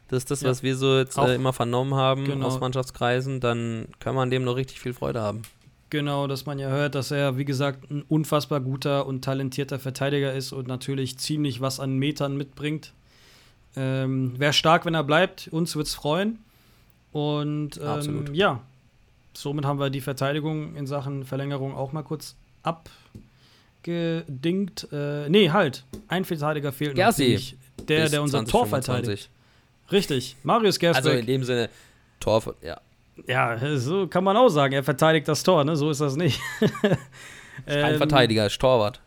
das 0.10 0.24
ist 0.24 0.32
das, 0.32 0.44
was 0.44 0.64
wir 0.64 0.76
so 0.76 0.98
jetzt 0.98 1.18
äh, 1.18 1.36
immer 1.36 1.54
vernommen 1.54 1.94
haben 1.94 2.26
Genau. 2.26 2.48
aus 2.48 2.60
Mannschaftskreisen, 2.60 3.40
dann 3.40 3.88
kann 4.00 4.16
man 4.16 4.32
dem 4.32 4.44
noch 4.44 4.56
richtig 4.58 4.80
viel 4.82 4.94
Freude 4.94 5.22
haben. 5.22 5.44
Genau, 5.90 6.28
dass 6.28 6.46
man 6.46 6.60
ja 6.60 6.70
hört, 6.70 6.94
dass 6.94 7.10
er, 7.12 7.38
wie 7.38 7.46
gesagt, 7.46 7.90
ein 7.90 8.04
unfassbar 8.08 8.60
guter 8.60 9.08
und 9.08 9.24
talentierter 9.24 9.80
Verteidiger 9.80 10.34
ist 10.34 10.52
und 10.52 10.68
natürlich 10.68 11.18
ziemlich 11.18 11.62
was 11.62 11.80
an 11.80 11.98
Metern 11.98 12.38
mitbringt. 12.38 12.94
Ähm, 13.76 14.38
Wäre 14.38 14.54
stark, 14.54 14.86
wenn 14.86 14.94
er 14.94 15.04
bleibt. 15.04 15.48
Uns 15.48 15.76
wird 15.76 15.88
es 15.88 15.96
freuen. 15.96 16.40
Und 17.12 17.80
ähm, 17.84 18.34
ja, 18.34 18.62
somit 19.34 19.66
haben 19.66 19.80
wir 19.80 19.90
die 19.90 20.02
Verteidigung 20.02 20.76
in 20.76 20.86
Sachen 20.86 21.26
Verlängerung 21.26 21.76
auch 21.76 21.92
mal 21.92 22.04
kurz 22.04 22.36
abgedingt. 23.82 24.88
Äh, 24.92 25.28
nee, 25.30 25.50
halt. 25.50 25.86
Ein 26.08 26.24
Verteidiger 26.26 26.72
fehlt 26.72 26.98
noch. 26.98 27.18
Nämlich 27.18 27.58
Der, 27.88 28.10
der 28.10 28.22
unser 28.22 28.46
Tor 28.46 28.68
2025. 28.68 28.70
verteidigt. 28.70 29.30
Richtig, 29.92 30.36
Marius 30.44 30.78
Gersbeck. 30.78 31.06
Also 31.06 31.18
in 31.20 31.26
dem 31.26 31.44
Sinne, 31.44 31.70
Tor, 32.20 32.56
ja. 32.62 32.80
Ja, 33.28 33.58
so 33.78 34.08
kann 34.08 34.24
man 34.24 34.36
auch 34.38 34.50
sagen. 34.50 34.74
Er 34.74 34.84
verteidigt 34.84 35.28
das 35.28 35.44
Tor, 35.44 35.64
ne? 35.64 35.76
So 35.76 35.90
ist 35.90 36.02
das 36.02 36.16
nicht. 36.16 36.40
Kein 37.66 37.94
Ähm, 37.94 37.98
Verteidiger, 37.98 38.46
ist 38.46 38.60
Torwart. 38.60 39.02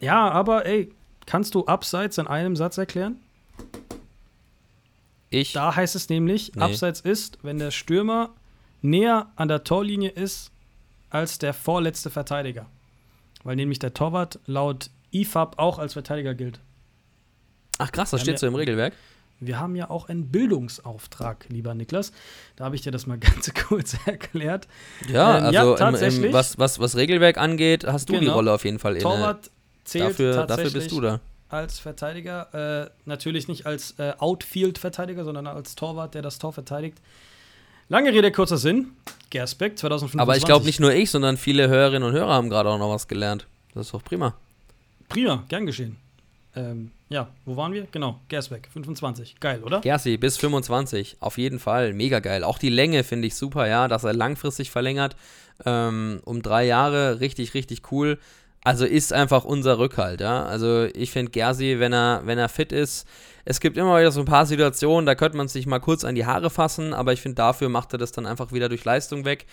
Ja, 0.00 0.28
aber 0.30 0.66
ey, 0.66 0.92
kannst 1.26 1.54
du 1.54 1.64
Abseits 1.66 2.18
in 2.18 2.26
einem 2.26 2.56
Satz 2.56 2.76
erklären? 2.78 3.16
Ich, 5.30 5.52
Da 5.52 5.74
heißt 5.74 5.94
es 5.96 6.08
nämlich, 6.08 6.52
Nee. 6.54 6.62
Abseits 6.62 7.00
ist, 7.00 7.38
wenn 7.42 7.58
der 7.58 7.70
Stürmer 7.70 8.30
näher 8.82 9.28
an 9.36 9.48
der 9.48 9.64
Torlinie 9.64 10.10
ist 10.10 10.50
als 11.10 11.38
der 11.38 11.54
vorletzte 11.54 12.10
Verteidiger. 12.10 12.66
Weil 13.44 13.56
nämlich 13.56 13.78
der 13.78 13.94
Torwart 13.94 14.38
laut 14.46 14.90
IFAB 15.12 15.58
auch 15.58 15.78
als 15.78 15.92
Verteidiger 15.94 16.34
gilt. 16.34 16.60
ach 17.78 17.90
krass, 17.92 18.10
das 18.10 18.20
steht 18.20 18.38
so 18.38 18.46
im 18.46 18.54
Regelwerk. 18.54 18.94
Wir 19.44 19.58
haben 19.58 19.74
ja 19.76 19.90
auch 19.90 20.08
einen 20.08 20.28
Bildungsauftrag, 20.30 21.46
lieber 21.48 21.74
Niklas. 21.74 22.12
Da 22.56 22.64
habe 22.64 22.76
ich 22.76 22.82
dir 22.82 22.90
das 22.92 23.06
mal 23.06 23.18
ganz 23.20 23.52
kurz 23.54 23.96
erklärt. 24.06 24.68
Ja, 25.08 25.48
Ähm, 25.48 25.52
ja, 25.54 25.60
also 25.60 25.72
im, 25.72 25.78
tatsächlich. 25.78 26.24
im, 26.26 26.32
was, 26.32 26.58
was, 26.58 26.78
was 26.78 26.96
Regelwerk 26.96 27.38
angeht, 27.38 27.84
hast 27.86 28.08
du 28.08 28.14
die 28.14 28.20
Genau. 28.20 28.34
Rolle 28.34 28.52
auf 28.52 28.64
jeden 28.64 28.78
Fall 28.78 28.92
inne. 28.92 29.02
Torwart 29.02 29.50
zählt 29.84 30.10
Dafür, 30.10 30.46
dafür 30.46 30.70
bist 30.70 30.90
du 30.92 31.00
da. 31.00 31.20
als 31.48 31.78
Verteidiger. 31.80 32.84
Äh, 32.86 32.90
natürlich 33.04 33.48
nicht 33.48 33.66
als 33.66 33.98
äh, 33.98 34.12
Outfield-Verteidiger, 34.18 35.24
sondern 35.24 35.46
als 35.46 35.74
Torwart, 35.74 36.14
der 36.14 36.22
das 36.22 36.38
Tor 36.38 36.52
verteidigt. 36.52 36.98
Lange 37.88 38.10
Rede, 38.12 38.30
kurzer 38.32 38.56
Sinn. 38.58 38.92
Gersbeck 39.30 39.76
2025. 39.78 40.20
Aber 40.20 40.36
ich 40.36 40.44
glaube 40.44 40.64
nicht 40.66 40.78
nur 40.80 40.92
ich, 40.94 41.10
sondern 41.10 41.36
viele 41.36 41.68
Hörerinnen 41.68 42.08
und 42.08 42.14
Hörer 42.14 42.32
haben 42.32 42.48
gerade 42.48 42.68
auch 42.68 42.78
noch 42.78 42.90
was 42.90 43.08
gelernt. 43.08 43.46
Das 43.74 43.86
ist 43.86 43.94
doch 43.94 44.04
prima. 44.04 44.34
Prima, 45.08 45.44
gern 45.48 45.66
geschehen. 45.66 45.96
Ähm, 46.54 46.90
ja, 47.12 47.28
wo 47.44 47.56
waren 47.56 47.72
wir? 47.72 47.86
Genau, 47.92 48.20
Gersbeck, 48.28 48.68
25. 48.72 49.38
Geil, 49.38 49.62
oder? 49.62 49.80
Gersi 49.80 50.16
bis 50.16 50.38
25, 50.38 51.18
auf 51.20 51.38
jeden 51.38 51.58
Fall, 51.58 51.92
mega 51.92 52.20
geil. 52.20 52.42
Auch 52.42 52.58
die 52.58 52.70
Länge 52.70 53.04
finde 53.04 53.28
ich 53.28 53.34
super, 53.34 53.68
ja, 53.68 53.86
dass 53.86 54.04
er 54.04 54.14
langfristig 54.14 54.70
verlängert. 54.70 55.14
Ähm, 55.64 56.20
um 56.24 56.42
drei 56.42 56.64
Jahre, 56.64 57.20
richtig, 57.20 57.54
richtig 57.54 57.92
cool. 57.92 58.18
Also 58.64 58.84
ist 58.84 59.12
einfach 59.12 59.44
unser 59.44 59.78
Rückhalt, 59.78 60.20
ja. 60.20 60.44
Also 60.44 60.84
ich 60.94 61.10
finde 61.10 61.32
Gersi, 61.32 61.76
wenn 61.78 61.92
er, 61.92 62.22
wenn 62.24 62.38
er 62.38 62.48
fit 62.48 62.72
ist, 62.72 63.06
es 63.44 63.60
gibt 63.60 63.76
immer 63.76 63.98
wieder 63.98 64.12
so 64.12 64.20
ein 64.20 64.26
paar 64.26 64.46
Situationen, 64.46 65.04
da 65.04 65.14
könnte 65.14 65.36
man 65.36 65.48
sich 65.48 65.66
mal 65.66 65.80
kurz 65.80 66.04
an 66.04 66.14
die 66.14 66.26
Haare 66.26 66.48
fassen, 66.48 66.94
aber 66.94 67.12
ich 67.12 67.20
finde, 67.20 67.36
dafür 67.36 67.68
macht 67.68 67.92
er 67.92 67.98
das 67.98 68.12
dann 68.12 68.24
einfach 68.24 68.52
wieder 68.52 68.68
durch 68.68 68.84
Leistung 68.84 69.24
weg. 69.24 69.46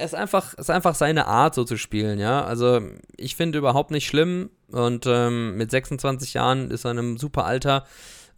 Es 0.00 0.12
ist 0.12 0.14
einfach, 0.14 0.54
ist 0.54 0.70
einfach 0.70 0.94
seine 0.94 1.26
Art, 1.26 1.54
so 1.54 1.64
zu 1.64 1.76
spielen, 1.76 2.20
ja. 2.20 2.44
Also 2.44 2.80
ich 3.16 3.34
finde 3.34 3.58
überhaupt 3.58 3.90
nicht 3.90 4.06
schlimm 4.06 4.50
und 4.70 5.06
ähm, 5.06 5.56
mit 5.56 5.70
26 5.70 6.34
Jahren 6.34 6.70
ist 6.70 6.84
er 6.84 6.92
in 6.92 6.98
einem 6.98 7.18
super 7.18 7.44
Alter. 7.44 7.84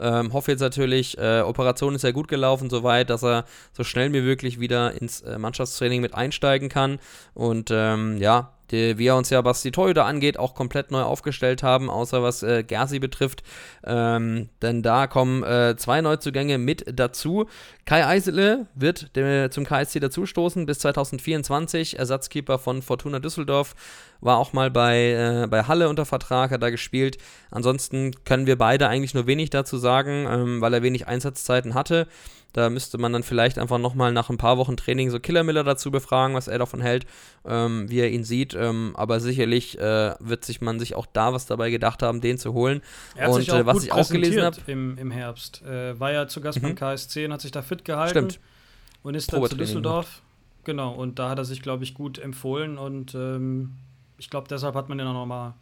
Ähm, 0.01 0.33
hoffe 0.33 0.51
jetzt 0.53 0.61
natürlich, 0.61 1.19
äh, 1.19 1.43
Operation 1.43 1.95
ist 1.95 2.03
ja 2.03 2.13
gut 2.13 2.29
gelaufen, 2.29 2.71
soweit, 2.71 3.11
dass 3.11 3.23
er 3.23 3.45
so 3.75 3.85
schnell 3.85 4.11
wie 4.15 4.23
möglich 4.23 4.59
wieder 4.59 4.93
ins 5.01 5.21
äh, 5.21 5.39
Mannschaftstraining 5.39 6.01
mit 6.01 6.15
einsteigen 6.15 6.71
kann. 6.71 6.99
Und 7.35 7.69
ähm, 7.71 8.17
ja, 8.17 8.55
die, 8.71 8.99
wir 8.99 9.15
uns 9.15 9.31
ja, 9.31 9.45
was 9.45 9.63
die 9.63 9.71
Torhüter 9.71 10.05
angeht, 10.05 10.39
auch 10.39 10.55
komplett 10.55 10.91
neu 10.91 11.03
aufgestellt 11.03 11.63
haben, 11.63 11.91
außer 11.91 12.23
was 12.23 12.43
äh, 12.43 12.63
Gersi 12.63 12.99
betrifft. 12.99 13.43
Ähm, 13.85 14.49
denn 14.63 14.83
da 14.83 15.07
kommen 15.07 15.43
äh, 15.43 15.77
zwei 15.77 16.01
Neuzugänge 16.01 16.59
mit 16.59 16.85
dazu. 16.93 17.47
Kai 17.85 18.07
Eisele 18.07 18.67
wird 18.75 19.17
dem, 19.17 19.51
zum 19.51 19.65
KSC 19.65 20.01
dazustoßen 20.01 20.67
bis 20.67 20.79
2024. 20.81 21.99
Ersatzkeeper 21.99 22.59
von 22.59 22.83
Fortuna 22.83 23.19
Düsseldorf. 23.19 23.75
War 24.21 24.37
auch 24.37 24.53
mal 24.53 24.71
bei, 24.71 25.13
äh, 25.13 25.47
bei 25.49 25.65
Halle 25.65 25.89
unter 25.89 26.05
Vertrag, 26.05 26.51
hat 26.51 26.63
da 26.63 26.71
gespielt. 26.71 27.19
Ansonsten 27.51 28.13
können 28.25 28.47
wir 28.47 28.59
beide 28.59 28.89
eigentlich 28.89 29.15
nur 29.15 29.27
wenig 29.27 29.51
dazu 29.51 29.79
sagen, 29.79 30.27
ähm, 30.31 30.61
weil 30.61 30.75
er 30.75 30.83
wenig 30.83 31.09
Einsatzzeiten 31.09 31.75
hatte. 31.75 32.07
Da 32.53 32.69
müsste 32.71 32.99
man 32.99 33.13
dann 33.13 33.23
vielleicht 33.23 33.59
einfach 33.59 33.79
nochmal 33.79 34.13
nach 34.13 34.29
ein 34.31 34.37
paar 34.37 34.59
Wochen 34.59 34.77
Training 34.77 35.11
so 35.11 35.21
Killer 35.21 35.45
Miller 35.45 35.63
dazu 35.65 35.91
befragen, 35.91 36.35
was 36.35 36.49
er 36.49 36.59
davon 36.59 36.81
hält, 36.81 37.07
ähm, 37.45 37.89
wie 37.89 38.01
er 38.01 38.11
ihn 38.11 38.25
sieht. 38.25 38.55
Ähm, 38.55 38.93
aber 38.97 39.21
sicherlich 39.21 39.79
äh, 39.79 40.15
wird 40.19 40.45
sich 40.45 40.61
man 40.61 40.81
sich 40.81 40.95
auch 40.97 41.07
da 41.07 41.33
was 41.33 41.47
dabei 41.47 41.71
gedacht 41.71 42.03
haben, 42.03 42.21
den 42.21 42.39
zu 42.39 42.53
holen. 42.53 42.83
Er 43.15 43.27
hat 43.29 43.35
Und, 43.35 43.41
sich 43.41 43.53
auch 43.53 43.57
äh, 43.59 43.67
was 43.67 43.75
gut 43.77 43.85
ich 43.85 43.93
auch 43.93 44.09
gelesen 44.09 44.43
habe- 44.43 44.57
Im, 44.67 44.99
im 44.99 45.11
Herbst. 45.11 45.63
Äh, 45.63 45.99
war 46.01 46.11
ja 46.13 46.27
zu 46.29 46.41
Gast 46.41 46.59
Mhm. 46.59 46.63
beim 46.63 46.75
KSC 46.75 47.27
und 47.27 47.33
hat 47.33 47.41
sich 47.41 47.53
da 47.53 47.63
fit 47.63 47.85
gehalten. 47.85 48.11
Stimmt. 48.31 48.41
Und 49.03 49.15
ist 49.15 49.33
dann 49.33 49.45
zu 49.47 49.57
Düsseldorf. 49.57 50.23
Genau, 50.65 50.93
und 50.93 51.19
da 51.19 51.31
hat 51.31 51.39
er 51.39 51.45
sich, 51.45 51.63
glaube 51.63 51.85
ich, 51.85 51.95
gut 51.95 52.19
empfohlen 52.19 52.77
und 52.79 53.15
ähm, 53.15 53.77
ich 54.19 54.29
glaube, 54.29 54.47
deshalb 54.49 54.75
hat 54.75 54.89
man 54.91 54.99
den 54.99 55.07
auch 55.07 55.15
nochmal 55.15 55.55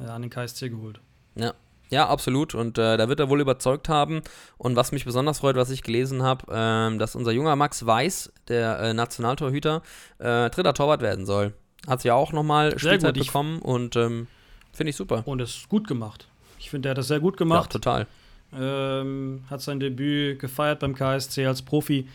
äh, 0.00 0.06
an 0.08 0.22
den 0.22 0.30
KSC 0.30 0.68
geholt. 0.68 1.00
Ja. 1.34 1.54
Ja, 1.90 2.08
absolut. 2.08 2.54
Und 2.54 2.76
äh, 2.78 2.96
da 2.96 3.08
wird 3.08 3.18
er 3.20 3.28
wohl 3.30 3.40
überzeugt 3.40 3.88
haben. 3.88 4.20
Und 4.58 4.76
was 4.76 4.92
mich 4.92 5.04
besonders 5.04 5.38
freut, 5.40 5.56
was 5.56 5.70
ich 5.70 5.82
gelesen 5.82 6.22
habe, 6.22 6.44
ähm, 6.52 6.98
dass 6.98 7.14
unser 7.16 7.32
junger 7.32 7.56
Max 7.56 7.86
Weiß, 7.86 8.32
der 8.48 8.78
äh, 8.80 8.94
Nationaltorhüter, 8.94 9.82
äh, 10.18 10.50
dritter 10.50 10.74
Torwart 10.74 11.00
werden 11.00 11.24
soll. 11.26 11.54
Hat 11.86 12.04
ja 12.04 12.14
auch 12.14 12.32
nochmal 12.32 12.78
Spielzeit 12.78 13.14
gut, 13.14 13.26
bekommen 13.26 13.60
und 13.60 13.96
ähm, 13.96 14.26
finde 14.72 14.90
ich 14.90 14.96
super. 14.96 15.22
Und 15.26 15.40
ist 15.40 15.68
gut 15.68 15.88
gemacht. 15.88 16.28
Ich 16.58 16.70
finde, 16.70 16.88
er 16.88 16.90
hat 16.90 16.98
das 16.98 17.08
sehr 17.08 17.20
gut 17.20 17.34
Ja, 17.34 17.38
gemacht. 17.38 17.70
total. 17.72 18.06
ähm, 18.52 19.44
hat 19.48 19.60
sein 19.60 19.80
Debüt 19.80 20.38
gefeiert 20.38 20.80
beim 20.80 20.94
KSC 20.94 21.46
als 21.46 21.62
Profi 21.62 22.08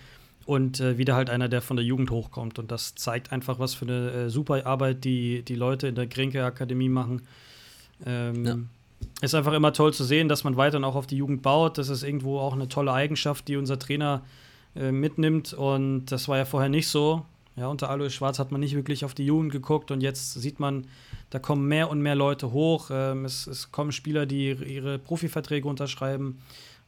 und 0.45 0.80
äh, 0.82 0.98
wieder 0.98 1.16
halt 1.16 1.30
einer, 1.30 1.48
der 1.48 1.62
von 1.62 1.78
der 1.78 1.86
Jugend 1.86 2.12
hochkommt. 2.12 2.60
Und 2.60 2.72
das 2.72 2.95
zeigt 2.95 3.32
einfach, 3.32 3.60
was 3.60 3.74
für 3.74 3.86
eine 3.86 4.12
äh, 4.12 4.30
super 4.30 4.66
Arbeit 4.66 5.04
die, 5.06 5.41
die 5.44 5.56
Leute 5.56 5.88
in 5.88 5.95
der 5.95 6.08
Grinke 6.08 6.44
Akademie 6.44 6.90
machen. 6.90 7.22
Ähm, 8.06 8.45
Ja. 8.45 8.58
Ist 9.21 9.35
einfach 9.35 9.53
immer 9.53 9.73
toll 9.73 9.93
zu 9.93 10.03
sehen, 10.03 10.27
dass 10.27 10.43
man 10.43 10.57
weiterhin 10.57 10.84
auch 10.84 10.95
auf 10.95 11.07
die 11.07 11.17
Jugend 11.17 11.41
baut. 11.41 11.77
Das 11.77 11.89
ist 11.89 12.03
irgendwo 12.03 12.39
auch 12.39 12.53
eine 12.53 12.67
tolle 12.67 12.93
Eigenschaft, 12.93 13.47
die 13.47 13.57
unser 13.57 13.80
Trainer 13.80 14.23
äh, 14.75 14.91
mitnimmt. 14.91 15.53
Und 15.53 16.07
das 16.07 16.27
war 16.27 16.38
ja 16.38 16.45
vorher 16.45 16.69
nicht 16.69 16.88
so. 16.88 17.25
Ja, 17.55 17.67
unter 17.67 17.89
Alois 17.89 18.09
Schwarz 18.09 18.39
hat 18.39 18.51
man 18.51 18.61
nicht 18.61 18.75
wirklich 18.75 19.05
auf 19.05 19.13
die 19.13 19.25
Jugend 19.25 19.51
geguckt 19.51 19.91
und 19.91 20.01
jetzt 20.01 20.34
sieht 20.34 20.59
man, 20.59 20.88
da 21.30 21.38
kommen 21.38 21.67
mehr 21.67 21.89
und 21.91 22.01
mehr 22.01 22.15
Leute 22.15 22.51
hoch. 22.51 22.89
Ähm, 22.91 23.25
es, 23.25 23.45
es 23.45 23.71
kommen 23.71 23.91
Spieler, 23.91 24.25
die 24.25 24.47
ihre, 24.47 24.65
ihre 24.65 24.99
Profiverträge 24.99 25.67
unterschreiben. 25.67 26.39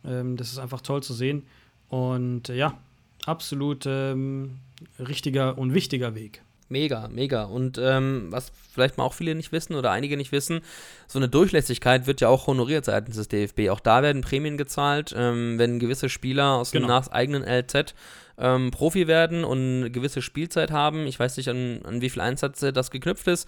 Ähm, 0.03 0.37
das 0.37 0.51
ist 0.51 0.57
einfach 0.57 0.81
toll 0.81 1.03
zu 1.03 1.13
sehen. 1.13 1.43
Und 1.89 2.49
äh, 2.49 2.55
ja, 2.55 2.77
absolut 3.25 3.85
ähm, 3.85 4.57
richtiger 4.99 5.57
und 5.57 5.73
wichtiger 5.73 6.15
Weg. 6.15 6.41
Mega, 6.67 7.07
mega. 7.09 7.43
Und 7.43 7.77
ähm, 7.77 8.27
was 8.31 8.51
vielleicht 8.73 8.97
mal 8.97 9.03
auch 9.03 9.13
viele 9.13 9.35
nicht 9.35 9.51
wissen 9.51 9.75
oder 9.75 9.91
einige 9.91 10.17
nicht 10.17 10.31
wissen, 10.31 10.61
so 11.07 11.19
eine 11.19 11.29
Durchlässigkeit 11.29 12.07
wird 12.07 12.21
ja 12.21 12.27
auch 12.29 12.47
honoriert 12.47 12.85
seitens 12.85 13.17
des 13.17 13.27
DFB. 13.27 13.69
Auch 13.69 13.79
da 13.79 14.01
werden 14.01 14.21
Prämien 14.23 14.57
gezahlt, 14.57 15.13
ähm, 15.15 15.59
wenn 15.59 15.77
gewisse 15.77 16.09
Spieler 16.09 16.55
aus 16.55 16.71
dem 16.71 16.81
Genau. 16.81 16.95
nach 16.95 17.07
eigenen 17.11 17.43
LZ 17.43 17.93
ähm, 18.39 18.71
Profi 18.71 19.07
werden 19.07 19.43
und 19.43 19.59
eine 19.59 19.91
gewisse 19.91 20.21
Spielzeit 20.23 20.71
haben. 20.71 21.05
Ich 21.05 21.19
weiß 21.19 21.37
nicht, 21.37 21.49
an, 21.49 21.81
an 21.83 22.01
wie 22.01 22.09
viel 22.09 22.21
Einsätze 22.21 22.73
das 22.73 22.89
geknüpft 22.89 23.27
ist. 23.27 23.47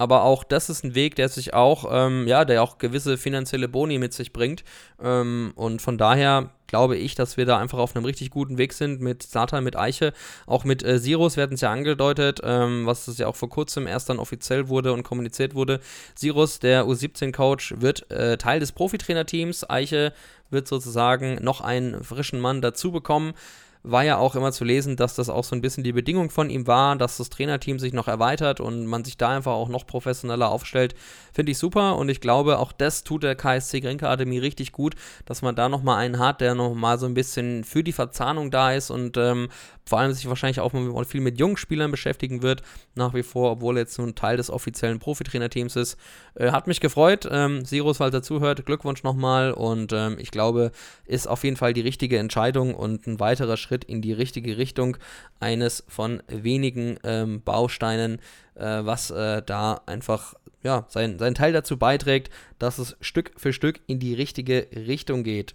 Aber 0.00 0.22
auch 0.22 0.44
das 0.44 0.70
ist 0.70 0.82
ein 0.82 0.94
Weg, 0.94 1.16
der 1.16 1.28
sich 1.28 1.52
auch, 1.52 1.84
ähm, 1.92 2.26
ja, 2.26 2.46
der 2.46 2.62
auch 2.62 2.78
gewisse 2.78 3.18
finanzielle 3.18 3.68
Boni 3.68 3.98
mit 3.98 4.14
sich 4.14 4.32
bringt. 4.32 4.64
Ähm, 4.98 5.52
und 5.56 5.82
von 5.82 5.98
daher 5.98 6.48
glaube 6.68 6.96
ich, 6.96 7.16
dass 7.16 7.36
wir 7.36 7.44
da 7.44 7.58
einfach 7.58 7.76
auf 7.76 7.94
einem 7.94 8.06
richtig 8.06 8.30
guten 8.30 8.56
Weg 8.56 8.72
sind 8.72 9.02
mit 9.02 9.22
Satan, 9.22 9.62
mit 9.62 9.76
Eiche, 9.76 10.14
auch 10.46 10.64
mit 10.64 10.82
äh, 10.82 10.98
Sirus, 10.98 11.36
wir 11.36 11.52
es 11.52 11.60
ja 11.60 11.70
angedeutet, 11.70 12.40
ähm, 12.42 12.86
was 12.86 13.04
das 13.04 13.18
ja 13.18 13.26
auch 13.26 13.36
vor 13.36 13.50
kurzem 13.50 13.86
erst 13.86 14.08
dann 14.08 14.18
offiziell 14.18 14.68
wurde 14.68 14.94
und 14.94 15.02
kommuniziert 15.02 15.54
wurde. 15.54 15.80
Sirus, 16.14 16.60
der 16.60 16.86
U17-Coach, 16.86 17.74
wird 17.80 18.10
äh, 18.10 18.38
Teil 18.38 18.58
des 18.58 18.72
Profitrainerteams. 18.72 19.68
Eiche 19.68 20.14
wird 20.48 20.66
sozusagen 20.66 21.44
noch 21.44 21.60
einen 21.60 22.02
frischen 22.02 22.40
Mann 22.40 22.62
dazu 22.62 22.90
bekommen. 22.90 23.34
War 23.82 24.04
ja 24.04 24.18
auch 24.18 24.36
immer 24.36 24.52
zu 24.52 24.64
lesen, 24.64 24.96
dass 24.96 25.14
das 25.14 25.28
auch 25.28 25.44
so 25.44 25.56
ein 25.56 25.62
bisschen 25.62 25.84
die 25.84 25.92
Bedingung 25.92 26.30
von 26.30 26.50
ihm 26.50 26.66
war, 26.66 26.94
dass 26.96 27.16
das 27.16 27.30
Trainerteam 27.30 27.78
sich 27.78 27.92
noch 27.92 28.08
erweitert 28.08 28.60
und 28.60 28.86
man 28.86 29.04
sich 29.04 29.16
da 29.16 29.30
einfach 29.30 29.52
auch 29.52 29.68
noch 29.68 29.86
professioneller 29.86 30.50
aufstellt. 30.50 30.94
Finde 31.32 31.52
ich 31.52 31.58
super 31.58 31.96
und 31.96 32.08
ich 32.08 32.20
glaube, 32.20 32.58
auch 32.58 32.72
das 32.72 33.04
tut 33.04 33.22
der 33.22 33.36
KSC 33.36 33.80
Grenke 33.80 34.08
Akademie 34.08 34.38
richtig 34.38 34.72
gut, 34.72 34.96
dass 35.24 35.40
man 35.40 35.54
da 35.54 35.68
nochmal 35.68 35.98
einen 35.98 36.18
hat, 36.18 36.40
der 36.40 36.54
nochmal 36.54 36.98
so 36.98 37.06
ein 37.06 37.14
bisschen 37.14 37.64
für 37.64 37.82
die 37.82 37.92
Verzahnung 37.92 38.50
da 38.50 38.72
ist 38.72 38.90
und 38.90 39.16
ähm, 39.16 39.48
vor 39.86 39.98
allem 39.98 40.12
sich 40.12 40.28
wahrscheinlich 40.28 40.60
auch 40.60 40.72
viel 41.04 41.20
mit 41.20 41.38
jungen 41.38 41.56
Spielern 41.56 41.90
beschäftigen 41.90 42.42
wird, 42.42 42.62
nach 42.94 43.14
wie 43.14 43.22
vor, 43.22 43.50
obwohl 43.50 43.76
er 43.76 43.82
jetzt 43.82 43.98
nun 43.98 44.14
Teil 44.14 44.36
des 44.36 44.50
offiziellen 44.50 44.98
Profitrainerteams 44.98 45.74
ist. 45.76 45.96
Äh, 46.34 46.52
hat 46.52 46.66
mich 46.66 46.80
gefreut. 46.80 47.26
Ähm, 47.30 47.64
Sirus, 47.64 47.96
falls 47.96 48.14
er 48.14 48.22
zuhört, 48.22 48.64
Glückwunsch 48.66 49.02
nochmal 49.02 49.52
und 49.52 49.92
ähm, 49.92 50.16
ich 50.18 50.30
glaube, 50.30 50.70
ist 51.06 51.26
auf 51.26 51.44
jeden 51.44 51.56
Fall 51.56 51.72
die 51.72 51.80
richtige 51.80 52.18
Entscheidung 52.18 52.74
und 52.74 53.06
ein 53.06 53.18
weiterer 53.18 53.56
Schritt 53.56 53.69
in 53.84 54.02
die 54.02 54.12
richtige 54.12 54.56
Richtung 54.56 54.96
eines 55.38 55.84
von 55.88 56.22
wenigen 56.28 56.98
ähm, 57.04 57.42
Bausteinen, 57.42 58.18
äh, 58.54 58.84
was 58.84 59.10
äh, 59.10 59.42
da 59.42 59.80
einfach 59.86 60.34
ja, 60.62 60.84
sein, 60.88 61.18
sein 61.18 61.34
Teil 61.34 61.52
dazu 61.52 61.78
beiträgt, 61.78 62.30
dass 62.58 62.78
es 62.78 62.96
Stück 63.00 63.32
für 63.36 63.52
Stück 63.52 63.80
in 63.86 63.98
die 63.98 64.14
richtige 64.14 64.68
Richtung 64.74 65.22
geht. 65.22 65.54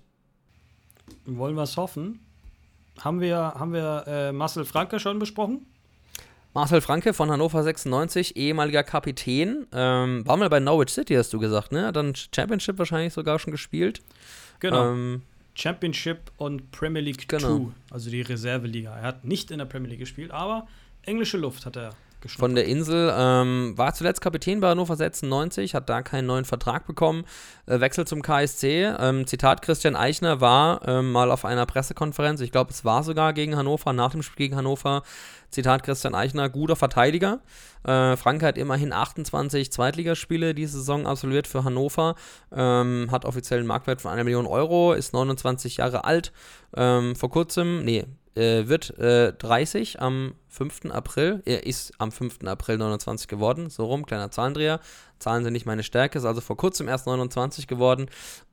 Wollen 1.25 1.55
wir 1.55 1.63
es 1.63 1.77
hoffen? 1.77 2.19
Haben 3.01 3.21
wir, 3.21 3.37
haben 3.37 3.73
wir 3.73 4.05
äh, 4.07 4.31
Marcel 4.31 4.65
Franke 4.65 4.99
schon 4.99 5.19
besprochen? 5.19 5.65
Marcel 6.53 6.79
Franke 6.79 7.13
von 7.13 7.29
Hannover 7.29 7.63
96, 7.63 8.37
ehemaliger 8.37 8.83
Kapitän. 8.83 9.67
Ähm, 9.73 10.25
war 10.25 10.37
mal 10.37 10.49
bei 10.49 10.61
Norwich 10.61 10.89
City, 10.89 11.13
hast 11.15 11.33
du 11.33 11.39
gesagt, 11.39 11.73
ne? 11.73 11.87
Hat 11.87 11.97
dann 11.97 12.13
Championship 12.15 12.79
wahrscheinlich 12.79 13.13
sogar 13.13 13.39
schon 13.39 13.51
gespielt. 13.51 14.01
Genau. 14.61 14.91
Ähm, 14.91 15.23
Championship 15.55 16.31
und 16.37 16.71
Premier 16.71 17.01
League 17.01 17.29
2, 17.29 17.37
genau. 17.37 17.71
also 17.89 18.09
die 18.09 18.21
Reserveliga. 18.21 18.95
Er 18.95 19.03
hat 19.03 19.25
nicht 19.25 19.51
in 19.51 19.57
der 19.57 19.65
Premier 19.65 19.89
League 19.89 19.99
gespielt, 19.99 20.31
aber 20.31 20.67
englische 21.03 21.37
Luft 21.37 21.65
hat 21.65 21.77
er 21.77 21.95
von 22.27 22.55
der 22.55 22.65
Insel. 22.65 23.13
Ähm, 23.15 23.73
war 23.75 23.93
zuletzt 23.93 24.21
Kapitän 24.21 24.59
bei 24.59 24.69
Hannover 24.69 24.95
96, 24.95 25.75
hat 25.75 25.89
da 25.89 26.01
keinen 26.01 26.25
neuen 26.25 26.45
Vertrag 26.45 26.85
bekommen. 26.87 27.25
Äh, 27.65 27.79
Wechsel 27.79 28.05
zum 28.05 28.21
KSC. 28.21 28.93
Ähm, 28.99 29.27
Zitat: 29.27 29.61
Christian 29.61 29.95
Eichner 29.95 30.41
war 30.41 30.87
ähm, 30.87 31.11
mal 31.11 31.31
auf 31.31 31.45
einer 31.45 31.65
Pressekonferenz, 31.65 32.41
ich 32.41 32.51
glaube, 32.51 32.71
es 32.71 32.85
war 32.85 33.03
sogar 33.03 33.33
gegen 33.33 33.55
Hannover, 33.55 33.93
nach 33.93 34.11
dem 34.11 34.23
Spiel 34.23 34.47
gegen 34.47 34.55
Hannover. 34.55 35.03
Zitat 35.49 35.83
Christian 35.83 36.15
Eichner, 36.15 36.49
guter 36.49 36.75
Verteidiger. 36.75 37.39
Äh, 37.83 38.17
Franke 38.17 38.45
hat 38.45 38.57
immerhin 38.57 38.91
28 38.91 39.71
Zweitligaspiele 39.71 40.53
diese 40.53 40.79
Saison 40.79 41.07
absolviert 41.07 41.47
für 41.47 41.63
Hannover, 41.63 42.15
ähm, 42.53 43.07
hat 43.11 43.25
offiziell 43.25 43.59
einen 43.59 43.67
Marktwert 43.67 44.01
von 44.01 44.11
einer 44.11 44.23
Million 44.23 44.47
Euro, 44.47 44.93
ist 44.93 45.13
29 45.13 45.77
Jahre 45.77 46.03
alt. 46.03 46.33
Ähm, 46.75 47.15
vor 47.15 47.29
kurzem, 47.29 47.85
nee, 47.85 48.05
äh, 48.35 48.67
wird 48.67 48.97
äh, 48.99 49.33
30 49.33 50.01
am 50.01 50.33
5. 50.49 50.91
April. 50.91 51.41
Er 51.45 51.65
ist 51.65 51.93
am 51.97 52.11
5. 52.11 52.39
April 52.45 52.77
29 52.77 53.27
geworden. 53.27 53.69
So 53.69 53.85
rum, 53.85 54.05
kleiner 54.05 54.31
Zahlendreher. 54.31 54.79
Zahlen 55.19 55.43
sind 55.43 55.53
nicht 55.53 55.65
meine 55.65 55.83
Stärke, 55.83 56.17
ist 56.17 56.25
also 56.25 56.41
vor 56.41 56.57
kurzem 56.57 56.87
erst 56.87 57.07
29 57.07 57.67
geworden. 57.67 58.07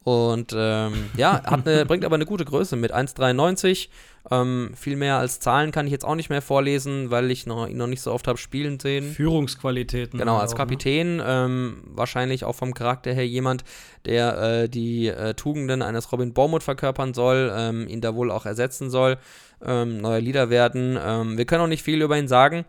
Und 0.05 0.53
ähm, 0.57 1.11
ja, 1.17 1.35
eine, 1.45 1.87
bringt 1.87 2.05
aber 2.05 2.15
eine 2.15 2.27
gute 2.27 2.45
Größe 2.45 2.77
mit 2.77 2.95
1,93. 2.95 3.89
Ähm, 4.31 4.71
viel 4.77 4.97
mehr 4.97 5.19
als 5.19 5.41
Zahlen 5.41 5.73
kann 5.73 5.87
ich 5.87 5.93
jetzt 5.93 6.05
auch 6.05 6.15
nicht 6.15 6.31
mehr 6.31 6.43
vorlesen, 6.43 7.11
weil 7.11 7.31
ich 7.31 7.47
noch, 7.47 7.69
ihn 7.69 7.77
noch 7.77 7.89
nicht 7.89 8.01
so 8.01 8.13
oft 8.13 8.29
habe 8.29 8.39
spielen 8.39 8.79
sehen. 8.79 9.13
Führungsqualitäten. 9.13 10.19
Genau, 10.19 10.37
als 10.37 10.53
auch, 10.53 10.59
ne? 10.59 10.59
Kapitän. 10.59 11.17
Ne? 11.17 11.25
Ähm, 11.27 11.83
wahrscheinlich 11.87 12.45
auch 12.45 12.55
vom 12.55 12.75
Charakter 12.75 13.13
her 13.13 13.27
jemand, 13.27 13.65
der 14.05 14.39
äh, 14.39 14.69
die 14.69 15.09
äh, 15.09 15.35
Tugenden 15.35 15.83
eines 15.83 16.13
Robin 16.13 16.33
Bormuth 16.33 16.63
verkörpern 16.63 17.15
soll, 17.15 17.53
ähm, 17.55 17.89
ihn 17.89 18.01
da 18.01 18.15
wohl 18.15 18.31
auch 18.31 18.47
ersetzen 18.47 18.91
soll. 18.91 19.19
Ähm, 19.65 19.99
neuer 19.99 20.21
Leader 20.21 20.51
werden. 20.51 20.99
Ähm, 21.01 21.39
wir 21.39 21.45
können 21.45 21.63
auch 21.63 21.69
nicht 21.69 21.83
viel 21.83 22.03
über 22.03 22.19
ihn 22.19 22.29
sagen. 22.29 22.65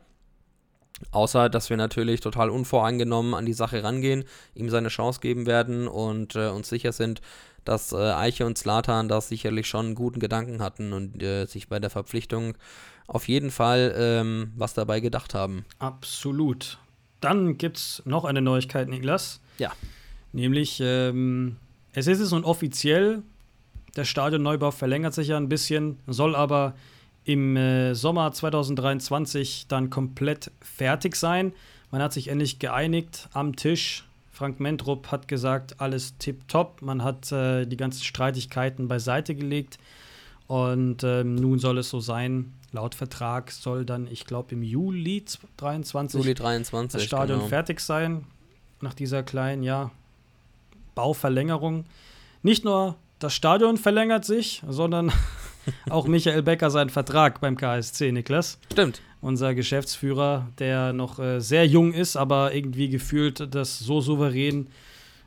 Außer, 1.12 1.50
dass 1.50 1.70
wir 1.70 1.78
natürlich 1.78 2.22
total 2.22 2.50
unvoreingenommen 2.50 3.34
an 3.34 3.46
die 3.46 3.54
Sache 3.54 3.84
rangehen, 3.84 4.24
ihm 4.56 4.70
seine 4.70 4.90
Chance 4.90 5.20
geben 5.20 5.46
werden 5.46 5.88
und 5.88 6.36
äh, 6.36 6.48
uns 6.48 6.70
sicher 6.70 6.92
sind, 6.92 7.22
dass 7.66 7.92
äh, 7.94 7.98
Eiche 7.98 8.46
und 8.46 8.58
Slatan 8.58 9.08
da 9.08 9.20
sicherlich 9.22 9.68
schon 9.68 9.88
einen 9.88 9.96
guten 9.96 10.20
Gedanken 10.20 10.62
hatten 10.62 10.94
und 10.94 11.22
äh, 11.22 11.46
sich 11.46 11.68
bei 11.68 11.80
der 11.80 11.90
Verpflichtung 11.90 12.56
auf 13.08 13.28
jeden 13.28 13.52
Fall 13.52 13.94
ähm, 13.98 14.54
was 14.56 14.74
dabei 14.74 15.00
gedacht 15.00 15.34
haben. 15.34 15.66
Absolut. 15.80 16.80
Dann 17.20 17.58
gibt 17.58 17.78
es 17.78 18.02
noch 18.06 18.26
eine 18.26 18.42
Neuigkeit, 18.42 18.88
Niklas. 18.88 19.42
Ja. 19.58 19.72
Nämlich, 20.32 20.80
ähm, 20.82 21.58
es 21.94 22.08
ist 22.08 22.20
es 22.20 22.32
nun 22.32 22.44
offiziell, 22.44 23.24
der 23.96 24.06
Stadionneubau 24.06 24.72
verlängert 24.72 25.14
sich 25.14 25.30
ja 25.30 25.38
ein 25.38 25.50
bisschen, 25.50 26.00
soll 26.08 26.36
aber 26.36 26.74
im 27.26 27.56
äh, 27.56 27.94
Sommer 27.94 28.32
2023 28.32 29.68
dann 29.68 29.90
komplett 29.90 30.52
fertig 30.62 31.16
sein. 31.16 31.54
Man 31.92 32.02
hat 32.02 32.14
sich 32.14 32.28
endlich 32.28 32.60
geeinigt 32.60 33.30
am 33.34 33.56
Tisch. 33.56 34.06
Frank 34.32 34.60
Mentrup 34.60 35.12
hat 35.12 35.28
gesagt, 35.28 35.80
alles 35.80 36.18
tipptopp. 36.18 36.82
Man 36.82 37.04
hat 37.04 37.32
äh, 37.32 37.66
die 37.66 37.78
ganzen 37.78 38.04
Streitigkeiten 38.04 38.88
beiseite 38.88 39.36
gelegt. 39.36 39.78
Und 40.48 41.04
ähm, 41.04 41.36
nun 41.36 41.60
soll 41.60 41.78
es 41.78 41.90
so 41.90 42.00
sein, 42.00 42.54
laut 42.72 42.96
Vertrag 42.96 43.52
soll 43.52 43.86
dann, 43.86 44.08
ich 44.08 44.26
glaube, 44.26 44.54
im 44.54 44.64
Juli 44.64 45.24
23, 45.58 46.20
Juli 46.20 46.34
23 46.34 47.00
das 47.00 47.08
Stadion 47.08 47.38
genau. 47.38 47.50
fertig 47.50 47.80
sein. 47.80 48.26
Nach 48.82 48.94
dieser 48.94 49.24
kleinen, 49.24 49.64
ja, 49.64 49.92
Bauverlängerung. 50.96 51.86
Nicht 52.42 52.66
nur 52.66 52.98
das 53.24 53.34
Stadion 53.34 53.78
verlängert 53.78 54.26
sich, 54.26 54.62
sondern 54.68 55.12
auch 55.90 56.08
Michael 56.08 56.44
Becker 56.44 56.70
seinen 56.70 56.90
Vertrag 56.90 57.40
beim 57.40 57.56
KSC, 57.56 58.12
Niklas. 58.12 58.60
Stimmt. 58.72 59.02
Unser 59.22 59.56
Geschäftsführer, 59.56 60.50
der 60.60 60.92
noch 60.92 61.20
äh, 61.20 61.40
sehr 61.40 61.66
jung 61.66 61.94
ist, 61.94 62.18
aber 62.18 62.54
irgendwie 62.54 62.90
gefühlt 62.90 63.56
das 63.56 63.80
so 63.80 64.02
souverän 64.02 64.68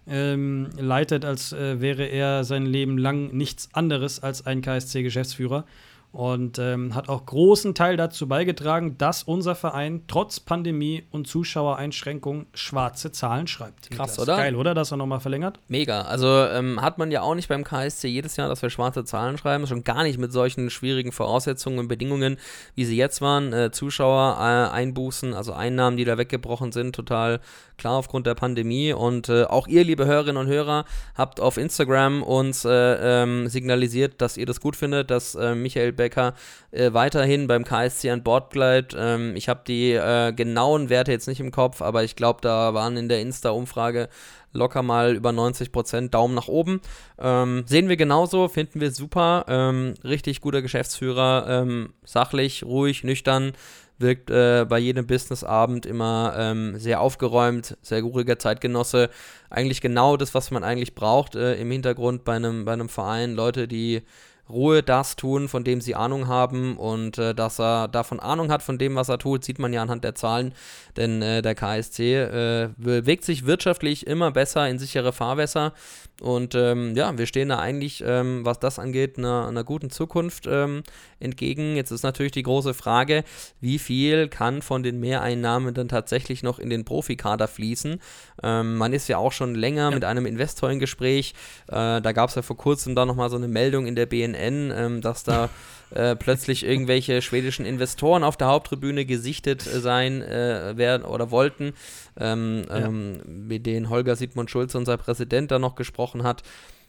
ähm, 0.06 0.68
leitet, 0.78 1.24
als 1.24 1.52
äh, 1.52 1.80
wäre 1.80 2.04
er 2.04 2.44
sein 2.44 2.66
Leben 2.66 2.98
lang 2.98 3.34
nichts 3.34 3.70
anderes 3.72 4.22
als 4.22 4.44
ein 4.46 4.60
KSC-Geschäftsführer 4.60 5.64
und 6.12 6.58
ähm, 6.58 6.94
hat 6.94 7.08
auch 7.08 7.26
großen 7.26 7.74
Teil 7.74 7.96
dazu 7.96 8.26
beigetragen, 8.26 8.96
dass 8.96 9.22
unser 9.22 9.54
Verein 9.54 10.02
trotz 10.08 10.40
Pandemie 10.40 11.04
und 11.10 11.26
Zuschauereinschränkungen 11.26 12.46
schwarze 12.54 13.12
Zahlen 13.12 13.46
schreibt. 13.46 13.90
Krass, 13.90 14.12
Niklas. 14.12 14.18
oder? 14.18 14.36
Geil, 14.36 14.56
oder? 14.56 14.74
Dass 14.74 14.92
er 14.92 14.96
nochmal 14.96 15.20
verlängert? 15.20 15.58
Mega. 15.68 16.02
Also 16.02 16.26
ähm, 16.26 16.80
hat 16.80 16.96
man 16.98 17.10
ja 17.10 17.20
auch 17.20 17.34
nicht 17.34 17.48
beim 17.48 17.64
KSC 17.64 18.08
jedes 18.08 18.36
Jahr, 18.36 18.48
dass 18.48 18.62
wir 18.62 18.70
schwarze 18.70 19.04
Zahlen 19.04 19.36
schreiben. 19.36 19.66
Schon 19.66 19.84
gar 19.84 20.04
nicht 20.04 20.18
mit 20.18 20.32
solchen 20.32 20.70
schwierigen 20.70 21.12
Voraussetzungen 21.12 21.78
und 21.78 21.88
Bedingungen, 21.88 22.38
wie 22.74 22.84
sie 22.84 22.96
jetzt 22.96 23.20
waren. 23.20 23.52
Äh, 23.52 23.70
Zuschauer 23.70 24.36
äh, 24.38 24.74
einbußen, 24.74 25.34
also 25.34 25.52
Einnahmen, 25.52 25.96
die 25.96 26.04
da 26.04 26.16
weggebrochen 26.16 26.72
sind, 26.72 26.94
total 26.94 27.40
klar 27.76 27.98
aufgrund 27.98 28.26
der 28.26 28.34
Pandemie. 28.34 28.92
Und 28.92 29.28
äh, 29.28 29.44
auch 29.44 29.68
ihr, 29.68 29.84
liebe 29.84 30.06
Hörerinnen 30.06 30.38
und 30.38 30.48
Hörer, 30.48 30.86
habt 31.14 31.40
auf 31.40 31.56
Instagram 31.56 32.22
uns 32.22 32.64
äh, 32.64 33.22
ähm, 33.22 33.48
signalisiert, 33.48 34.20
dass 34.20 34.36
ihr 34.36 34.46
das 34.46 34.60
gut 34.60 34.76
findet, 34.76 35.10
dass 35.10 35.34
äh, 35.34 35.54
Michael 35.54 35.92
Beck 35.92 36.06
Becker 36.06 36.34
äh, 36.70 36.92
weiterhin 36.92 37.46
beim 37.46 37.64
KSC 37.64 38.10
an 38.10 38.22
Bord 38.22 38.50
bleibt. 38.50 38.94
Ähm, 38.96 39.34
ich 39.36 39.48
habe 39.48 39.62
die 39.66 39.92
äh, 39.92 40.32
genauen 40.32 40.88
Werte 40.88 41.12
jetzt 41.12 41.26
nicht 41.26 41.40
im 41.40 41.50
Kopf, 41.50 41.82
aber 41.82 42.04
ich 42.04 42.16
glaube, 42.16 42.40
da 42.42 42.74
waren 42.74 42.96
in 42.96 43.08
der 43.08 43.20
Insta-Umfrage 43.20 44.08
locker 44.52 44.82
mal 44.82 45.14
über 45.14 45.32
90 45.32 45.70
Prozent 45.72 46.14
Daumen 46.14 46.34
nach 46.34 46.48
oben. 46.48 46.80
Ähm, 47.18 47.64
sehen 47.66 47.88
wir 47.88 47.96
genauso, 47.96 48.48
finden 48.48 48.80
wir 48.80 48.90
super. 48.90 49.44
Ähm, 49.48 49.94
richtig 50.02 50.40
guter 50.40 50.62
Geschäftsführer, 50.62 51.46
ähm, 51.48 51.92
sachlich, 52.04 52.64
ruhig, 52.64 53.04
nüchtern, 53.04 53.52
wirkt 53.98 54.30
äh, 54.30 54.66
bei 54.68 54.78
jedem 54.78 55.06
Businessabend 55.06 55.86
immer 55.86 56.34
ähm, 56.36 56.78
sehr 56.78 57.00
aufgeräumt, 57.00 57.76
sehr 57.82 58.02
ruhiger 58.02 58.38
Zeitgenosse. 58.38 59.10
Eigentlich 59.50 59.80
genau 59.80 60.16
das, 60.16 60.34
was 60.34 60.50
man 60.50 60.64
eigentlich 60.64 60.94
braucht 60.94 61.34
äh, 61.34 61.54
im 61.54 61.70
Hintergrund 61.70 62.24
bei 62.24 62.36
einem, 62.36 62.64
bei 62.64 62.72
einem 62.72 62.88
Verein. 62.88 63.34
Leute, 63.34 63.68
die 63.68 64.02
Ruhe 64.48 64.82
das 64.82 65.16
tun, 65.16 65.48
von 65.48 65.64
dem 65.64 65.80
sie 65.80 65.94
Ahnung 65.94 66.28
haben 66.28 66.76
und 66.76 67.18
äh, 67.18 67.34
dass 67.34 67.58
er 67.58 67.88
davon 67.88 68.20
Ahnung 68.20 68.50
hat 68.50 68.62
von 68.62 68.78
dem, 68.78 68.94
was 68.94 69.08
er 69.08 69.18
tut, 69.18 69.44
sieht 69.44 69.58
man 69.58 69.72
ja 69.72 69.82
anhand 69.82 70.04
der 70.04 70.14
Zahlen, 70.14 70.54
denn 70.96 71.20
äh, 71.20 71.42
der 71.42 71.54
KSC 71.54 72.14
äh, 72.14 72.68
bewegt 72.76 73.24
sich 73.24 73.46
wirtschaftlich 73.46 74.06
immer 74.06 74.30
besser 74.30 74.68
in 74.68 74.78
sichere 74.78 75.12
Fahrwässer 75.12 75.72
und 76.20 76.54
ähm, 76.54 76.94
ja, 76.96 77.16
wir 77.18 77.26
stehen 77.26 77.50
da 77.50 77.58
eigentlich, 77.58 78.02
ähm, 78.06 78.44
was 78.44 78.58
das 78.58 78.78
angeht, 78.78 79.18
einer, 79.18 79.48
einer 79.48 79.64
guten 79.64 79.90
Zukunft 79.90 80.46
ähm, 80.46 80.82
entgegen. 81.20 81.76
Jetzt 81.76 81.90
ist 81.90 82.04
natürlich 82.04 82.32
die 82.32 82.42
große 82.42 82.72
Frage, 82.72 83.22
wie 83.60 83.78
viel 83.78 84.28
kann 84.28 84.62
von 84.62 84.82
den 84.82 84.98
Mehreinnahmen 84.98 85.74
dann 85.74 85.88
tatsächlich 85.88 86.42
noch 86.42 86.58
in 86.58 86.70
den 86.70 86.86
Profikader 86.86 87.48
fließen? 87.48 88.00
Ähm, 88.42 88.76
man 88.76 88.94
ist 88.94 89.08
ja 89.08 89.18
auch 89.18 89.32
schon 89.32 89.54
länger 89.54 89.90
ja. 89.90 89.90
mit 89.90 90.04
einem 90.04 90.24
Investor 90.24 90.70
im 90.70 90.78
Gespräch. 90.78 91.34
Äh, 91.68 92.00
da 92.00 92.12
gab 92.12 92.30
es 92.30 92.34
ja 92.34 92.42
vor 92.42 92.56
kurzem 92.56 92.94
da 92.94 93.04
nochmal 93.04 93.28
so 93.28 93.36
eine 93.36 93.48
Meldung 93.48 93.86
in 93.86 93.94
der 93.94 94.06
BNN, 94.06 94.72
ähm, 94.74 95.00
dass 95.02 95.22
da 95.22 95.50
äh, 95.90 96.16
plötzlich 96.16 96.64
irgendwelche 96.64 97.22
schwedischen 97.22 97.64
Investoren 97.64 98.24
auf 98.24 98.36
der 98.36 98.48
Haupttribüne 98.48 99.04
gesichtet 99.04 99.66
äh, 99.66 99.80
sein 99.80 100.22
äh, 100.22 100.76
werden 100.76 101.04
oder 101.04 101.30
wollten, 101.30 101.74
ähm, 102.18 102.64
ja. 102.68 102.86
ähm, 102.86 103.20
mit 103.26 103.66
denen 103.66 103.88
Holger 103.88 104.16
Sigmund 104.16 104.50
Schulze, 104.50 104.78
unser 104.78 104.96
Präsident, 104.96 105.50
da 105.50 105.58
noch 105.58 105.74
gesprochen 105.74 106.22
hat. 106.22 106.42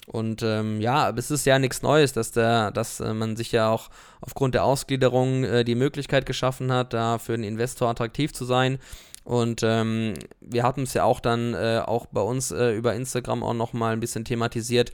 Und 0.07 0.41
ähm, 0.41 0.80
ja, 0.80 1.10
es 1.10 1.32
ist 1.32 1.45
ja 1.45 1.60
nichts 1.60 1.82
Neues, 1.82 2.14
dass, 2.14 2.32
der, 2.32 2.72
dass 2.72 3.02
äh, 3.02 3.14
man 3.14 3.36
sich 3.36 3.52
ja 3.52 3.69
auch 3.69 3.90
aufgrund 4.22 4.56
der 4.56 4.64
Ausgliederung 4.64 5.44
äh, 5.44 5.65
die 5.65 5.76
Möglichkeit 5.76 6.26
geschaffen 6.26 6.72
hat, 6.72 6.94
da 6.94 7.18
für 7.18 7.34
den 7.34 7.44
Investor 7.44 7.90
attraktiv 7.90 8.34
zu 8.34 8.45
sein. 8.45 8.80
Und 9.26 9.61
ähm, 9.64 10.14
wir 10.40 10.64
hatten 10.64 10.84
es 10.84 10.94
ja 10.94 11.03
auch 11.03 11.19
dann 11.19 11.53
äh, 11.53 11.82
auch 11.86 12.06
bei 12.06 12.22
uns 12.22 12.52
äh, 12.52 12.72
über 12.72 12.95
Instagram 12.95 13.44
auch 13.44 13.53
nochmal 13.53 13.91
ein 13.91 13.99
bisschen 13.99 14.24
thematisiert. 14.24 14.94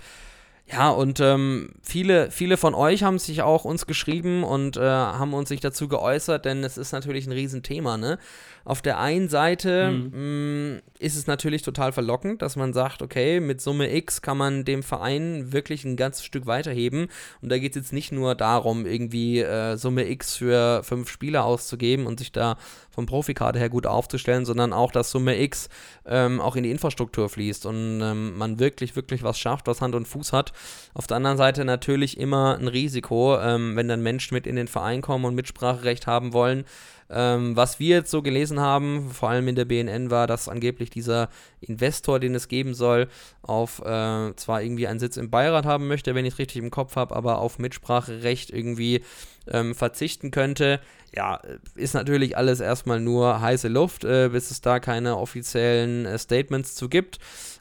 Ja, 0.65 0.89
und 0.89 1.19
ähm, 1.19 1.71
viele, 1.81 2.31
viele 2.31 2.55
von 2.57 2.73
euch 2.73 3.03
haben 3.03 3.19
sich 3.19 3.41
auch 3.41 3.65
uns 3.65 3.85
geschrieben 3.85 4.43
und 4.43 4.77
äh, 4.77 4.81
haben 4.81 5.33
uns 5.33 5.49
sich 5.49 5.59
dazu 5.59 5.87
geäußert, 5.89 6.45
denn 6.45 6.63
es 6.63 6.77
ist 6.77 6.93
natürlich 6.93 7.27
ein 7.27 7.33
Riesenthema, 7.33 7.97
ne? 7.97 8.17
Auf 8.65 8.81
der 8.81 8.99
einen 8.99 9.27
Seite 9.27 9.91
mhm. 9.91 10.11
mh, 10.11 10.77
mm, 10.77 10.81
ist 10.99 11.17
es 11.17 11.27
natürlich 11.27 11.63
total 11.63 11.91
verlockend, 11.91 12.41
dass 12.41 12.55
man 12.55 12.71
sagt, 12.71 13.01
okay, 13.01 13.41
mit 13.41 13.59
Summe 13.59 13.93
X 13.93 14.21
kann 14.21 14.37
man 14.37 14.63
dem 14.63 14.83
Verein 14.83 15.51
wirklich 15.51 15.83
ein 15.83 15.97
ganzes 15.97 16.23
Stück 16.23 16.45
weiterheben. 16.45 17.07
Und 17.41 17.51
da 17.51 17.57
geht 17.57 17.71
es 17.71 17.75
jetzt 17.75 17.93
nicht 17.93 18.13
nur 18.13 18.35
darum, 18.35 18.85
irgendwie 18.85 19.39
äh, 19.39 19.75
Summe 19.75 20.09
X 20.09 20.37
für 20.37 20.81
fünf 20.83 21.09
Spieler 21.09 21.43
auszugeben 21.43 22.07
und 22.07 22.19
sich 22.19 22.31
da 22.31 22.57
vom 22.89 23.05
Profikarte 23.05 23.59
her 23.59 23.69
gut 23.69 23.85
aufzustellen, 23.85 24.45
sondern 24.45 24.71
auch, 24.71 24.91
dass 24.91 25.11
Summe 25.11 25.41
X 25.41 25.67
ähm, 26.05 26.39
auch 26.39 26.55
in 26.55 26.63
die 26.63 26.71
Infrastruktur 26.71 27.27
fließt 27.27 27.65
und 27.65 28.01
ähm, 28.01 28.37
man 28.37 28.59
wirklich, 28.59 28.95
wirklich 28.95 29.23
was 29.23 29.39
schafft, 29.39 29.67
was 29.67 29.81
Hand 29.81 29.95
und 29.95 30.07
Fuß 30.07 30.31
hat. 30.31 30.53
Auf 30.93 31.07
der 31.07 31.17
anderen 31.17 31.37
Seite 31.37 31.65
natürlich 31.65 32.17
immer 32.17 32.57
ein 32.57 32.67
Risiko, 32.67 33.37
ähm, 33.39 33.75
wenn 33.75 33.87
dann 33.87 34.03
Menschen 34.03 34.35
mit 34.35 34.47
in 34.47 34.55
den 34.55 34.67
Verein 34.67 35.01
kommen 35.01 35.25
und 35.25 35.35
Mitspracherecht 35.35 36.07
haben 36.07 36.31
wollen, 36.31 36.65
ähm, 37.09 37.55
was 37.55 37.79
wir 37.79 37.97
jetzt 37.97 38.11
so 38.11 38.21
gelesen 38.21 38.59
haben, 38.59 39.09
vor 39.11 39.29
allem 39.29 39.47
in 39.47 39.55
der 39.55 39.65
BNN, 39.65 40.11
war, 40.11 40.27
dass 40.27 40.49
angeblich 40.49 40.89
dieser 40.89 41.29
Investor, 41.61 42.19
den 42.19 42.35
es 42.35 42.47
geben 42.47 42.73
soll, 42.73 43.07
auf 43.41 43.79
äh, 43.79 44.35
zwar 44.35 44.61
irgendwie 44.61 44.87
einen 44.87 44.99
Sitz 44.99 45.17
im 45.17 45.29
Beirat 45.29 45.65
haben 45.65 45.87
möchte, 45.87 46.15
wenn 46.15 46.25
ich 46.25 46.33
es 46.33 46.39
richtig 46.39 46.61
im 46.61 46.71
Kopf 46.71 46.95
habe, 46.95 47.15
aber 47.15 47.39
auf 47.39 47.59
Mitspracherecht 47.59 48.49
irgendwie 48.49 49.01
ähm, 49.47 49.75
verzichten 49.75 50.31
könnte. 50.31 50.79
Ja, 51.15 51.39
ist 51.75 51.93
natürlich 51.93 52.37
alles 52.37 52.59
erstmal 52.59 52.99
nur 52.99 53.39
heiße 53.39 53.67
Luft, 53.67 54.03
äh, 54.03 54.29
bis 54.29 54.49
es 54.49 54.61
da 54.61 54.79
keine 54.79 55.17
offiziellen 55.17 56.05
äh, 56.05 56.17
Statements 56.17 56.75
zu 56.75 56.89
gibt. 56.89 57.19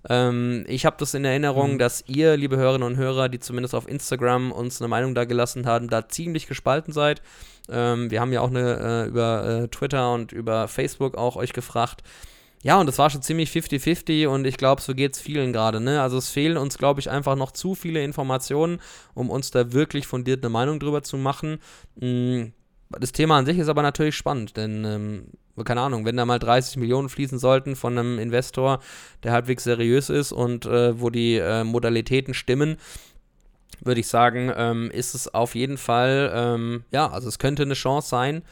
Ähm, 0.08 0.64
ich 0.68 0.86
habe 0.86 0.96
das 0.98 1.14
in 1.14 1.24
Erinnerung, 1.24 1.74
mhm. 1.74 1.78
dass 1.78 2.04
ihr, 2.06 2.36
liebe 2.36 2.56
Hörerinnen 2.56 2.86
und 2.86 2.96
Hörer, 2.96 3.28
die 3.28 3.40
zumindest 3.40 3.74
auf 3.74 3.88
Instagram 3.88 4.52
uns 4.52 4.80
eine 4.80 4.88
Meinung 4.88 5.14
da 5.14 5.24
gelassen 5.24 5.66
haben, 5.66 5.88
da 5.88 6.08
ziemlich 6.08 6.46
gespalten 6.46 6.92
seid. 6.92 7.20
Ähm, 7.68 8.10
wir 8.10 8.20
haben 8.20 8.32
ja 8.32 8.40
auch 8.40 8.50
eine, 8.50 9.04
äh, 9.04 9.08
über 9.08 9.44
äh, 9.44 9.68
Twitter 9.68 10.12
und 10.12 10.32
über 10.32 10.68
Facebook 10.68 11.16
auch 11.16 11.36
euch 11.36 11.52
gefragt. 11.52 12.02
Ja, 12.62 12.78
und 12.78 12.86
das 12.86 12.98
war 12.98 13.10
schon 13.10 13.22
ziemlich 13.22 13.50
50-50 13.50 14.28
und 14.28 14.46
ich 14.46 14.56
glaube, 14.56 14.80
so 14.80 14.94
geht 14.94 15.14
es 15.14 15.20
vielen 15.20 15.52
gerade. 15.52 15.80
Ne? 15.80 16.00
Also 16.00 16.16
es 16.16 16.28
fehlen 16.28 16.56
uns, 16.56 16.78
glaube 16.78 17.00
ich, 17.00 17.10
einfach 17.10 17.34
noch 17.34 17.50
zu 17.50 17.74
viele 17.74 18.04
Informationen, 18.04 18.80
um 19.14 19.30
uns 19.30 19.50
da 19.50 19.72
wirklich 19.72 20.06
fundiert 20.06 20.44
eine 20.44 20.50
Meinung 20.50 20.78
drüber 20.78 21.02
zu 21.02 21.16
machen. 21.16 21.58
Mhm. 21.96 22.52
Das 23.00 23.12
Thema 23.12 23.38
an 23.38 23.46
sich 23.46 23.58
ist 23.58 23.68
aber 23.68 23.82
natürlich 23.82 24.14
spannend, 24.14 24.56
denn, 24.56 24.84
ähm, 24.84 25.24
keine 25.64 25.80
Ahnung, 25.80 26.04
wenn 26.04 26.16
da 26.16 26.26
mal 26.26 26.38
30 26.38 26.76
Millionen 26.76 27.08
fließen 27.08 27.38
sollten 27.38 27.74
von 27.74 27.98
einem 27.98 28.18
Investor, 28.18 28.80
der 29.22 29.32
halbwegs 29.32 29.64
seriös 29.64 30.10
ist 30.10 30.30
und 30.30 30.66
äh, 30.66 31.00
wo 31.00 31.08
die 31.08 31.36
äh, 31.36 31.64
Modalitäten 31.64 32.34
stimmen, 32.34 32.76
würde 33.84 34.00
ich 34.00 34.08
sagen, 34.08 34.52
ähm, 34.56 34.90
ist 34.90 35.14
es 35.14 35.32
auf 35.32 35.54
jeden 35.54 35.76
Fall, 35.76 36.32
ähm, 36.34 36.84
ja, 36.90 37.10
also 37.10 37.28
es 37.28 37.38
könnte 37.38 37.62
eine 37.62 37.74
Chance 37.74 38.08
sein, 38.08 38.42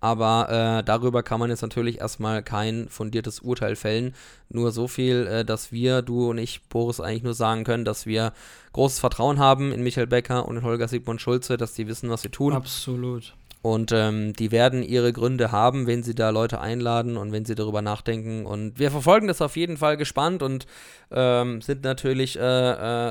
aber 0.00 0.80
äh, 0.80 0.84
darüber 0.84 1.22
kann 1.22 1.40
man 1.40 1.50
jetzt 1.50 1.62
natürlich 1.62 2.00
erstmal 2.00 2.42
kein 2.42 2.88
fundiertes 2.88 3.40
Urteil 3.40 3.76
fällen. 3.76 4.14
Nur 4.48 4.72
so 4.72 4.88
viel, 4.88 5.26
äh, 5.26 5.44
dass 5.44 5.72
wir, 5.72 6.00
du 6.02 6.30
und 6.30 6.38
ich, 6.38 6.62
Boris, 6.68 7.00
eigentlich 7.00 7.22
nur 7.22 7.34
sagen 7.34 7.64
können, 7.64 7.84
dass 7.84 8.06
wir 8.06 8.32
großes 8.72 8.98
Vertrauen 8.98 9.38
haben 9.38 9.72
in 9.72 9.82
Michael 9.82 10.06
Becker 10.06 10.48
und 10.48 10.56
in 10.56 10.62
Holger 10.62 10.88
Sigmund 10.88 11.20
Schulze, 11.20 11.58
dass 11.58 11.74
die 11.74 11.86
wissen, 11.86 12.08
was 12.08 12.22
sie 12.22 12.30
tun. 12.30 12.54
Absolut. 12.54 13.34
Und 13.62 13.92
ähm, 13.92 14.32
die 14.32 14.52
werden 14.52 14.82
ihre 14.82 15.12
Gründe 15.12 15.52
haben, 15.52 15.86
wenn 15.86 16.02
sie 16.02 16.14
da 16.14 16.30
Leute 16.30 16.60
einladen 16.60 17.18
und 17.18 17.30
wenn 17.30 17.44
sie 17.44 17.54
darüber 17.54 17.82
nachdenken. 17.82 18.46
Und 18.46 18.78
wir 18.78 18.90
verfolgen 18.90 19.28
das 19.28 19.42
auf 19.42 19.54
jeden 19.56 19.76
Fall 19.76 19.98
gespannt 19.98 20.42
und 20.42 20.66
ähm, 21.10 21.60
sind 21.60 21.84
natürlich, 21.84 22.38
äh, 22.38 22.42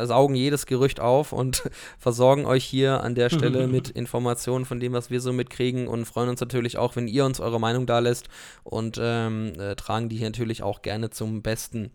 äh, 0.02 0.06
saugen 0.08 0.34
jedes 0.34 0.66
Gerücht 0.66 1.00
auf 1.00 1.34
und 1.34 1.70
versorgen 2.00 2.46
euch 2.46 2.64
hier 2.64 3.04
an 3.04 3.14
der 3.14 3.30
Stelle 3.30 3.68
mit 3.68 3.90
Informationen 3.90 4.66
von 4.66 4.80
dem, 4.80 4.94
was 4.94 5.12
wir 5.12 5.22
so 5.22 5.34
mitkriegen 5.34 5.88
und 5.88 6.06
freuen 6.06 6.30
uns 6.30 6.40
natürlich 6.40 6.78
auch, 6.78 6.96
wenn 6.96 7.08
ihr 7.08 7.26
uns 7.26 7.40
eure 7.40 7.60
Meinung 7.60 7.86
da 7.86 8.00
lässt 8.00 8.28
und 8.64 9.00
ähm, 9.00 9.54
äh, 9.60 9.76
tragen 9.76 10.10
die 10.10 10.18
hier 10.18 10.28
natürlich 10.28 10.64
auch 10.64 10.82
gerne 10.82 11.12
zum 11.12 11.44
Besten. 11.44 11.92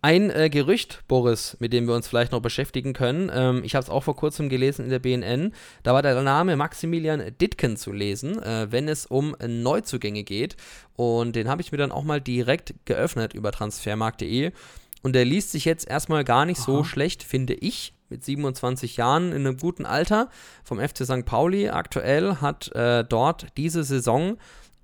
Ein 0.00 0.30
äh, 0.30 0.48
Gerücht, 0.48 1.02
Boris, 1.08 1.56
mit 1.58 1.72
dem 1.72 1.88
wir 1.88 1.94
uns 1.94 2.06
vielleicht 2.06 2.30
noch 2.30 2.40
beschäftigen 2.40 2.92
können. 2.92 3.30
Ähm, 3.34 3.62
ich 3.64 3.74
habe 3.74 3.82
es 3.82 3.90
auch 3.90 4.04
vor 4.04 4.14
kurzem 4.14 4.48
gelesen 4.48 4.84
in 4.84 4.90
der 4.90 5.00
BNN. 5.00 5.52
Da 5.82 5.92
war 5.92 6.02
der 6.02 6.22
Name 6.22 6.54
Maximilian 6.54 7.32
Ditken 7.40 7.76
zu 7.76 7.92
lesen, 7.92 8.40
äh, 8.40 8.70
wenn 8.70 8.88
es 8.88 9.06
um 9.06 9.34
Neuzugänge 9.44 10.22
geht. 10.22 10.56
Und 10.94 11.34
den 11.34 11.48
habe 11.48 11.62
ich 11.62 11.72
mir 11.72 11.78
dann 11.78 11.90
auch 11.90 12.04
mal 12.04 12.20
direkt 12.20 12.74
geöffnet 12.84 13.34
über 13.34 13.50
transfermarkt.de. 13.50 14.52
Und 15.02 15.14
der 15.14 15.24
liest 15.24 15.50
sich 15.50 15.64
jetzt 15.64 15.88
erstmal 15.88 16.22
gar 16.22 16.44
nicht 16.44 16.60
Aha. 16.60 16.66
so 16.66 16.84
schlecht, 16.84 17.24
finde 17.24 17.54
ich. 17.54 17.92
Mit 18.08 18.24
27 18.24 18.96
Jahren 18.96 19.32
in 19.32 19.46
einem 19.46 19.58
guten 19.58 19.84
Alter 19.84 20.30
vom 20.64 20.78
FC 20.78 21.04
St. 21.04 21.24
Pauli. 21.24 21.70
Aktuell 21.70 22.36
hat 22.36 22.72
äh, 22.74 23.04
dort 23.04 23.48
diese 23.56 23.82
Saison 23.82 24.38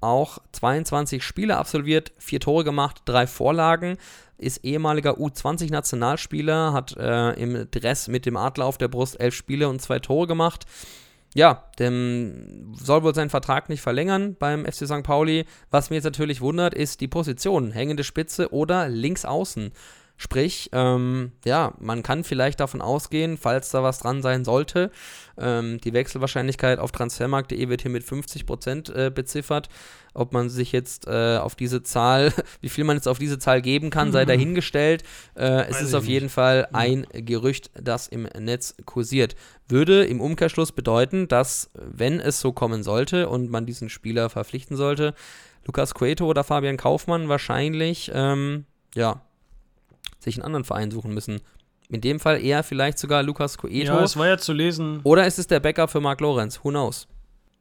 auch 0.04 0.38
22 0.52 1.24
Spiele 1.24 1.56
absolviert, 1.56 2.12
vier 2.18 2.40
Tore 2.40 2.64
gemacht, 2.64 3.02
drei 3.04 3.26
Vorlagen 3.26 3.98
ist 4.38 4.64
ehemaliger 4.64 5.18
U20-Nationalspieler, 5.18 6.72
hat 6.72 6.96
äh, 6.96 7.32
im 7.32 7.70
Dress 7.70 8.08
mit 8.08 8.26
dem 8.26 8.36
Adler 8.36 8.66
auf 8.66 8.78
der 8.78 8.88
Brust 8.88 9.18
elf 9.20 9.34
Spiele 9.34 9.68
und 9.68 9.80
zwei 9.80 9.98
Tore 9.98 10.26
gemacht. 10.26 10.66
Ja, 11.34 11.64
dem 11.78 12.74
soll 12.74 13.02
wohl 13.02 13.14
seinen 13.14 13.30
Vertrag 13.30 13.68
nicht 13.68 13.80
verlängern 13.80 14.36
beim 14.38 14.64
FC 14.64 14.86
St. 14.86 15.02
Pauli. 15.02 15.46
Was 15.70 15.90
mir 15.90 15.96
jetzt 15.96 16.04
natürlich 16.04 16.40
wundert, 16.40 16.74
ist 16.74 17.00
die 17.00 17.08
Position, 17.08 17.72
hängende 17.72 18.04
Spitze 18.04 18.52
oder 18.52 18.88
links 18.88 19.24
außen. 19.24 19.72
Sprich, 20.16 20.70
ähm, 20.72 21.32
ja, 21.44 21.74
man 21.80 22.04
kann 22.04 22.22
vielleicht 22.22 22.60
davon 22.60 22.80
ausgehen, 22.80 23.36
falls 23.36 23.70
da 23.70 23.82
was 23.82 23.98
dran 23.98 24.22
sein 24.22 24.44
sollte, 24.44 24.92
ähm, 25.36 25.80
die 25.80 25.92
Wechselwahrscheinlichkeit 25.92 26.78
auf 26.78 26.92
transfermarkt.de 26.92 27.68
wird 27.68 27.82
hier 27.82 27.90
mit 27.90 28.04
50% 28.04 28.94
äh, 28.94 29.10
beziffert. 29.10 29.68
Ob 30.16 30.32
man 30.32 30.48
sich 30.48 30.70
jetzt 30.70 31.08
äh, 31.08 31.38
auf 31.38 31.56
diese 31.56 31.82
Zahl, 31.82 32.32
wie 32.60 32.68
viel 32.68 32.84
man 32.84 32.96
jetzt 32.96 33.08
auf 33.08 33.18
diese 33.18 33.40
Zahl 33.40 33.60
geben 33.60 33.90
kann, 33.90 34.12
sei 34.12 34.24
dahingestellt. 34.24 35.02
Äh, 35.34 35.66
es 35.68 35.80
ist 35.80 35.94
auf 35.94 36.06
jeden 36.06 36.26
nicht. 36.26 36.34
Fall 36.34 36.68
ein 36.72 37.06
Gerücht, 37.12 37.72
das 37.74 38.06
im 38.06 38.28
Netz 38.38 38.76
kursiert. 38.84 39.34
Würde 39.66 40.04
im 40.04 40.20
Umkehrschluss 40.20 40.70
bedeuten, 40.70 41.26
dass, 41.26 41.70
wenn 41.74 42.20
es 42.20 42.38
so 42.38 42.52
kommen 42.52 42.84
sollte 42.84 43.28
und 43.28 43.50
man 43.50 43.66
diesen 43.66 43.88
Spieler 43.88 44.30
verpflichten 44.30 44.76
sollte, 44.76 45.14
Lukas 45.66 45.94
Cueto 45.94 46.26
oder 46.26 46.44
Fabian 46.44 46.76
Kaufmann 46.76 47.28
wahrscheinlich, 47.28 48.12
ähm, 48.14 48.66
ja, 48.94 49.22
sich 50.24 50.36
einen 50.36 50.44
anderen 50.44 50.64
Verein 50.64 50.90
suchen 50.90 51.14
müssen. 51.14 51.40
In 51.88 52.00
dem 52.00 52.18
Fall 52.18 52.42
eher 52.42 52.62
vielleicht 52.62 52.98
sogar 52.98 53.22
Lukas 53.22 53.58
Coeto. 53.58 53.92
Ja, 53.92 54.02
es 54.02 54.16
war 54.16 54.26
ja 54.26 54.38
zu 54.38 54.52
lesen. 54.52 55.00
Oder 55.04 55.26
ist 55.26 55.38
es 55.38 55.46
der 55.46 55.60
Backup 55.60 55.90
für 55.90 56.00
Mark 56.00 56.20
Lorenz? 56.20 56.60
Who 56.62 56.70
knows? 56.70 57.06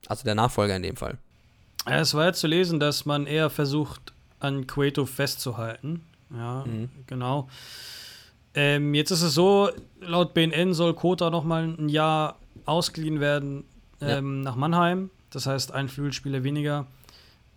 Also 0.07 0.23
der 0.23 0.35
Nachfolger 0.35 0.75
in 0.75 0.83
dem 0.83 0.95
Fall. 0.95 1.17
Ja, 1.87 1.99
es 1.99 2.13
war 2.13 2.25
ja 2.25 2.33
zu 2.33 2.47
lesen, 2.47 2.79
dass 2.79 3.05
man 3.05 3.25
eher 3.25 3.49
versucht, 3.49 4.13
an 4.39 4.67
Cueto 4.67 5.05
festzuhalten. 5.05 6.03
Ja, 6.35 6.63
mhm. 6.65 6.89
genau. 7.07 7.49
Ähm, 8.55 8.93
jetzt 8.93 9.11
ist 9.11 9.21
es 9.21 9.33
so, 9.33 9.69
laut 10.01 10.33
BNN 10.33 10.73
soll 10.73 10.93
Kota 10.93 11.29
noch 11.29 11.43
mal 11.43 11.63
ein 11.63 11.89
Jahr 11.89 12.37
ausgeliehen 12.65 13.19
werden 13.19 13.63
ähm, 14.01 14.37
ja. 14.37 14.43
nach 14.43 14.55
Mannheim. 14.55 15.09
Das 15.31 15.47
heißt, 15.47 15.71
ein 15.71 15.89
Flügelspieler 15.89 16.43
weniger. 16.43 16.85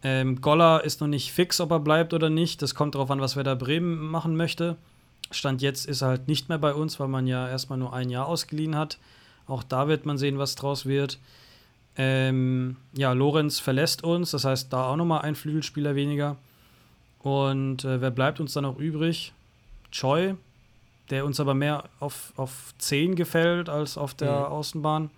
Ähm, 0.02 0.40
Goller 0.40 0.84
ist 0.84 1.00
noch 1.00 1.08
nicht 1.08 1.32
fix, 1.32 1.60
ob 1.60 1.70
er 1.70 1.80
bleibt 1.80 2.14
oder 2.14 2.30
nicht. 2.30 2.62
Das 2.62 2.74
kommt 2.74 2.94
darauf 2.94 3.10
an, 3.10 3.20
was 3.20 3.36
Werder 3.36 3.56
Bremen 3.56 3.98
machen 3.98 4.36
möchte. 4.36 4.76
Stand 5.30 5.62
jetzt 5.62 5.86
ist 5.86 6.02
er 6.02 6.08
halt 6.08 6.28
nicht 6.28 6.48
mehr 6.48 6.58
bei 6.58 6.74
uns, 6.74 7.00
weil 7.00 7.08
man 7.08 7.26
ja 7.26 7.48
erstmal 7.48 7.78
nur 7.78 7.92
ein 7.92 8.10
Jahr 8.10 8.26
ausgeliehen 8.26 8.76
hat. 8.76 8.98
Auch 9.46 9.62
da 9.62 9.88
wird 9.88 10.06
man 10.06 10.18
sehen, 10.18 10.38
was 10.38 10.54
draus 10.54 10.86
wird. 10.86 11.18
Ähm, 11.96 12.76
ja, 12.92 13.12
Lorenz 13.12 13.58
verlässt 13.58 14.04
uns, 14.04 14.32
das 14.32 14.44
heißt, 14.44 14.72
da 14.72 14.88
auch 14.88 14.96
nochmal 14.96 15.22
ein 15.22 15.34
Flügelspieler 15.34 15.94
weniger. 15.94 16.36
Und 17.20 17.84
äh, 17.84 18.00
wer 18.00 18.10
bleibt 18.10 18.38
uns 18.38 18.52
dann 18.52 18.64
noch 18.64 18.78
übrig? 18.78 19.32
Choi, 19.90 20.34
der 21.10 21.24
uns 21.24 21.40
aber 21.40 21.54
mehr 21.54 21.84
auf, 22.00 22.32
auf 22.36 22.74
10 22.78 23.16
gefällt 23.16 23.68
als 23.68 23.96
auf 23.96 24.14
der 24.14 24.32
mhm. 24.32 24.52
Außenbahn. 24.52 25.10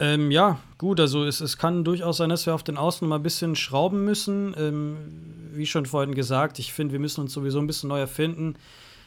Ähm, 0.00 0.30
ja, 0.30 0.60
gut, 0.78 1.00
also 1.00 1.24
es, 1.24 1.40
es 1.40 1.58
kann 1.58 1.82
durchaus 1.82 2.18
sein, 2.18 2.30
dass 2.30 2.46
wir 2.46 2.54
auf 2.54 2.62
den 2.62 2.76
Außen 2.76 3.06
mal 3.08 3.16
ein 3.16 3.22
bisschen 3.22 3.56
schrauben 3.56 4.04
müssen. 4.04 4.54
Ähm, 4.56 4.96
wie 5.52 5.66
schon 5.66 5.86
vorhin 5.86 6.14
gesagt, 6.14 6.58
ich 6.58 6.72
finde, 6.72 6.92
wir 6.92 7.00
müssen 7.00 7.22
uns 7.22 7.32
sowieso 7.32 7.58
ein 7.58 7.66
bisschen 7.66 7.88
neu 7.88 7.98
erfinden. 7.98 8.54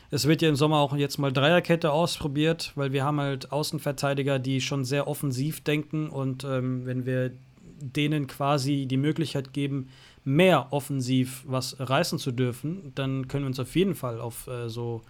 Es 0.09 0.27
wird 0.27 0.41
ja 0.41 0.49
im 0.49 0.57
Sommer 0.57 0.77
auch 0.77 0.93
jetzt 0.93 1.18
mal 1.18 1.31
Dreierkette 1.31 1.91
ausprobiert, 1.91 2.73
weil 2.76 2.91
wir 2.91 3.05
haben 3.05 3.22
halt 3.22 3.53
Außenverteidiger, 3.53 4.39
die 4.39 4.59
schon 4.59 4.84
sehr 4.84 5.07
offensiv 5.07 5.61
denken 5.61 6.09
und 6.09 6.43
ähm, 6.43 6.85
wenn 6.85 7.05
wir 7.05 7.31
denen 7.80 8.27
quasi 8.27 8.85
die 8.85 8.97
Möglichkeit 8.97 9.53
geben, 9.53 9.88
mehr 10.26 10.68
offensiv 10.72 11.43
was 11.47 11.77
reißen 11.80 12.19
zu 12.19 12.34
dürfen, 12.34 12.91
dann 12.95 13.30
können 13.30 13.45
wir 13.45 13.47
uns 13.47 13.59
auf 13.59 13.76
jeden 13.76 13.95
Fall 13.95 14.19
auf 14.19 14.47
äh, 14.47 14.69
so 14.69 15.01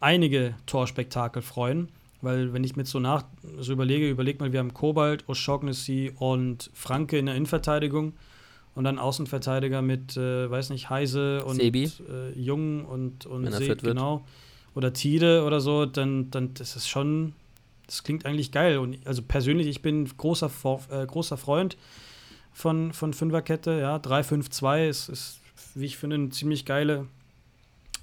einige 0.00 0.54
Torspektakel 0.66 1.40
freuen. 1.40 1.88
Weil, 2.22 2.52
wenn 2.52 2.62
ich 2.62 2.76
mir 2.76 2.86
so 2.86 3.00
nach 3.00 3.24
so 3.58 3.72
überlege, 3.72 4.08
überleg 4.08 4.38
mal, 4.40 4.52
wir 4.52 4.60
haben 4.60 4.72
Kobalt, 4.72 5.24
O'Shaughnessy 5.26 6.12
und 6.16 6.70
Franke 6.72 7.18
in 7.18 7.26
der 7.26 7.34
Innenverteidigung 7.34 8.14
und 8.74 8.84
dann 8.84 9.00
Außenverteidiger 9.00 9.82
mit, 9.82 10.16
äh, 10.16 10.48
weiß 10.48 10.70
nicht, 10.70 10.88
Heise 10.88 11.44
und 11.44 11.56
Sebi. 11.56 11.90
äh, 12.08 12.38
Jung 12.38 12.84
und, 12.84 13.26
und 13.26 13.52
Seeb, 13.52 13.82
genau. 13.82 14.24
Oder 14.74 14.92
Tide 14.92 15.44
oder 15.44 15.60
so, 15.60 15.84
dann, 15.84 16.30
dann 16.30 16.54
das 16.54 16.76
ist 16.76 16.88
schon, 16.88 17.34
das 17.86 18.04
klingt 18.04 18.24
eigentlich 18.24 18.52
geil. 18.52 18.78
Und 18.78 19.04
also 19.04 19.20
persönlich, 19.22 19.66
ich 19.66 19.82
bin 19.82 20.08
großer, 20.16 20.50
äh, 20.90 21.04
großer 21.04 21.36
Freund 21.36 21.76
von, 22.52 22.92
von 22.92 23.12
Fünferkette, 23.12 23.80
ja, 23.80 23.96
3-5-2 23.96 24.88
ist, 24.88 25.08
ist, 25.08 25.40
wie 25.74 25.86
ich 25.86 25.96
finde, 25.96 26.14
eine 26.14 26.28
ziemlich 26.30 26.64
geile, 26.64 27.06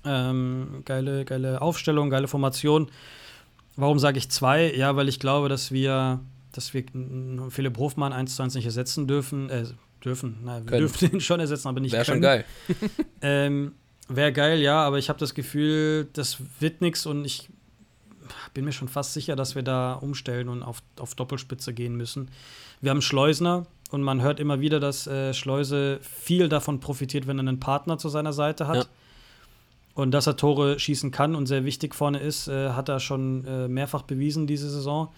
ähm, 0.05 0.83
geile, 0.85 1.25
geile 1.25 1.61
Aufstellung, 1.61 2.09
geile 2.09 2.27
Formation. 2.27 2.89
Warum 3.79 3.97
sage 3.97 4.17
ich 4.17 4.29
zwei? 4.29 4.73
Ja, 4.75 4.95
weil 4.95 5.07
ich 5.07 5.19
glaube, 5.19 5.47
dass 5.47 5.71
wir, 5.71 6.19
dass 6.51 6.73
wir 6.73 6.83
Philipp 7.49 7.77
Hofmann 7.77 8.11
1 8.11 8.35
zu 8.35 8.43
1 8.43 8.55
nicht 8.55 8.65
ersetzen 8.65 9.07
dürfen. 9.07 9.49
Äh, 9.49 9.65
dürfen, 10.03 10.37
nein, 10.43 10.63
wir 10.63 10.69
Können. 10.69 10.81
dürfen 10.81 11.13
ihn 11.13 11.21
schon 11.21 11.39
ersetzen, 11.39 11.67
aber 11.67 11.79
nicht 11.79 11.91
Wäre 11.91 12.05
schon 12.05 12.21
geil. 12.21 12.45
Ähm, 13.21 13.73
Wäre 14.07 14.33
geil, 14.33 14.59
ja, 14.59 14.81
aber 14.81 14.97
ich 14.97 15.07
habe 15.09 15.19
das 15.19 15.35
Gefühl, 15.35 16.07
das 16.13 16.37
wird 16.59 16.81
nichts 16.81 17.05
und 17.05 17.25
ich 17.25 17.49
bin 18.53 18.65
mir 18.65 18.71
schon 18.71 18.87
fast 18.87 19.13
sicher, 19.13 19.35
dass 19.35 19.55
wir 19.55 19.61
da 19.61 19.93
umstellen 19.93 20.49
und 20.49 20.63
auf, 20.63 20.81
auf 20.97 21.15
Doppelspitze 21.15 21.73
gehen 21.73 21.95
müssen. 21.95 22.31
Wir 22.81 22.91
haben 22.91 23.01
Schleusner 23.01 23.67
und 23.91 24.01
man 24.01 24.21
hört 24.21 24.39
immer 24.39 24.61
wieder, 24.61 24.79
dass 24.79 25.05
äh, 25.05 25.33
Schleuse 25.33 25.99
viel 26.01 26.49
davon 26.49 26.79
profitiert, 26.79 27.27
wenn 27.27 27.37
er 27.37 27.47
einen 27.47 27.59
Partner 27.59 27.97
zu 27.97 28.09
seiner 28.09 28.33
Seite 28.33 28.67
hat. 28.67 28.77
Ja. 28.77 28.85
Und 29.99 30.11
dass 30.11 30.27
er 30.27 30.37
Tore 30.37 30.79
schießen 30.79 31.11
kann 31.11 31.35
und 31.35 31.47
sehr 31.47 31.65
wichtig 31.65 31.93
vorne 31.93 32.19
ist, 32.19 32.47
äh, 32.47 32.69
hat 32.69 32.87
er 32.87 33.01
schon 33.01 33.43
äh, 33.45 33.67
mehrfach 33.67 34.03
bewiesen 34.03 34.47
diese 34.47 34.69
Saison. 34.69 35.09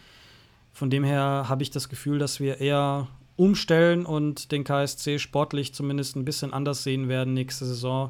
Von 0.73 0.89
dem 0.89 1.03
her 1.03 1.45
habe 1.47 1.61
ich 1.61 1.69
das 1.69 1.87
Gefühl, 1.87 2.17
dass 2.17 2.39
wir 2.39 2.59
eher 2.59 3.07
umstellen 3.35 4.07
und 4.07 4.51
den 4.51 4.63
KSC 4.63 5.19
sportlich 5.19 5.75
zumindest 5.75 6.15
ein 6.15 6.25
bisschen 6.25 6.51
anders 6.51 6.81
sehen 6.81 7.09
werden 7.09 7.35
nächste 7.35 7.65
Saison. 7.65 8.09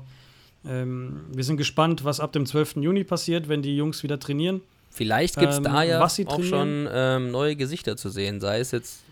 Ähm, 0.65 1.25
wir 1.33 1.43
sind 1.43 1.57
gespannt, 1.57 2.05
was 2.05 2.21
ab 2.21 2.31
dem 2.31 2.45
12. 2.45 2.77
Juni 2.77 3.03
passiert, 3.03 3.49
wenn 3.49 3.61
die 3.61 3.75
Jungs 3.75 4.01
wieder 4.01 4.17
trainieren. 4.17 4.61
Vielleicht 4.91 5.35
gibt 5.35 5.51
es 5.51 5.57
Ähm, 5.57 5.65
da 5.65 5.83
ja 5.83 6.01
auch 6.01 6.43
schon 6.43 6.87
ähm, 6.89 7.31
neue 7.31 7.57
Gesichter 7.57 7.97
zu 7.97 8.09
sehen, 8.09 8.39
sei 8.39 8.59
es 8.59 8.71
jetzt 8.71 9.03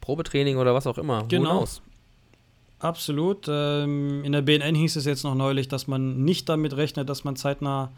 Probetraining 0.00 0.56
oder 0.56 0.74
was 0.74 0.88
auch 0.88 0.98
immer. 0.98 1.24
Genau. 1.28 1.64
Absolut. 2.78 3.46
Ähm, 3.48 4.22
in 4.24 4.32
der 4.32 4.42
BNN 4.42 4.74
hieß 4.74 4.96
es 4.96 5.04
jetzt 5.04 5.24
noch 5.24 5.34
neulich, 5.34 5.68
dass 5.68 5.86
man 5.86 6.24
nicht 6.24 6.48
damit 6.48 6.76
rechnet, 6.76 7.08
dass 7.08 7.24
man 7.24 7.36
zeitnah 7.36 7.92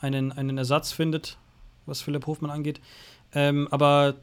einen, 0.00 0.32
einen 0.32 0.58
Ersatz 0.58 0.92
findet, 0.92 1.38
was 1.86 2.02
Philipp 2.02 2.26
Hofmann 2.26 2.50
angeht. 2.50 2.80
Ähm, 3.34 3.66
aber 3.70 4.14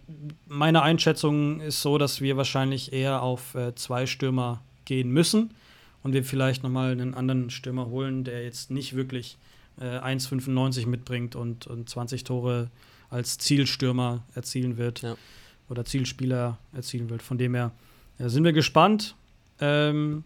meine 0.48 0.82
Einschätzung 0.82 1.60
ist 1.62 1.82
so, 1.82 1.98
dass 1.98 2.22
wir 2.22 2.38
wahrscheinlich 2.38 2.94
eher 2.94 3.22
auf 3.22 3.56
äh, 3.56 3.76
zwei 3.76 4.06
Stürmer 4.06 4.62
gehen 4.86 5.10
müssen 5.12 5.54
und 6.04 6.14
wir 6.14 6.24
vielleicht 6.24 6.64
nochmal 6.64 6.92
einen 6.92 7.14
anderen 7.14 7.50
Stürmer 7.50 7.88
holen, 7.88 8.24
der 8.24 8.44
jetzt 8.44 8.72
nicht 8.72 8.96
wirklich 8.96 9.38
äh, 9.80 10.00
1,95 10.00 10.88
mitbringt 10.88 11.36
und, 11.36 11.68
und 11.68 11.90
20 11.90 12.24
Tore 12.24 12.70
als 13.10 13.38
Zielstürmer 13.38 14.24
erzielen 14.36 14.78
wird 14.78 15.02
Ja. 15.02 15.16
oder 15.70 15.86
Zielspieler 15.86 16.58
erzielen 16.74 17.10
wird. 17.10 17.22
Von 17.22 17.38
dem 17.38 17.56
her 17.56 17.72
ja, 18.20 18.30
sind 18.30 18.44
wir 18.44 18.54
gespannt. 18.54 19.16
Ähm, 19.60 20.24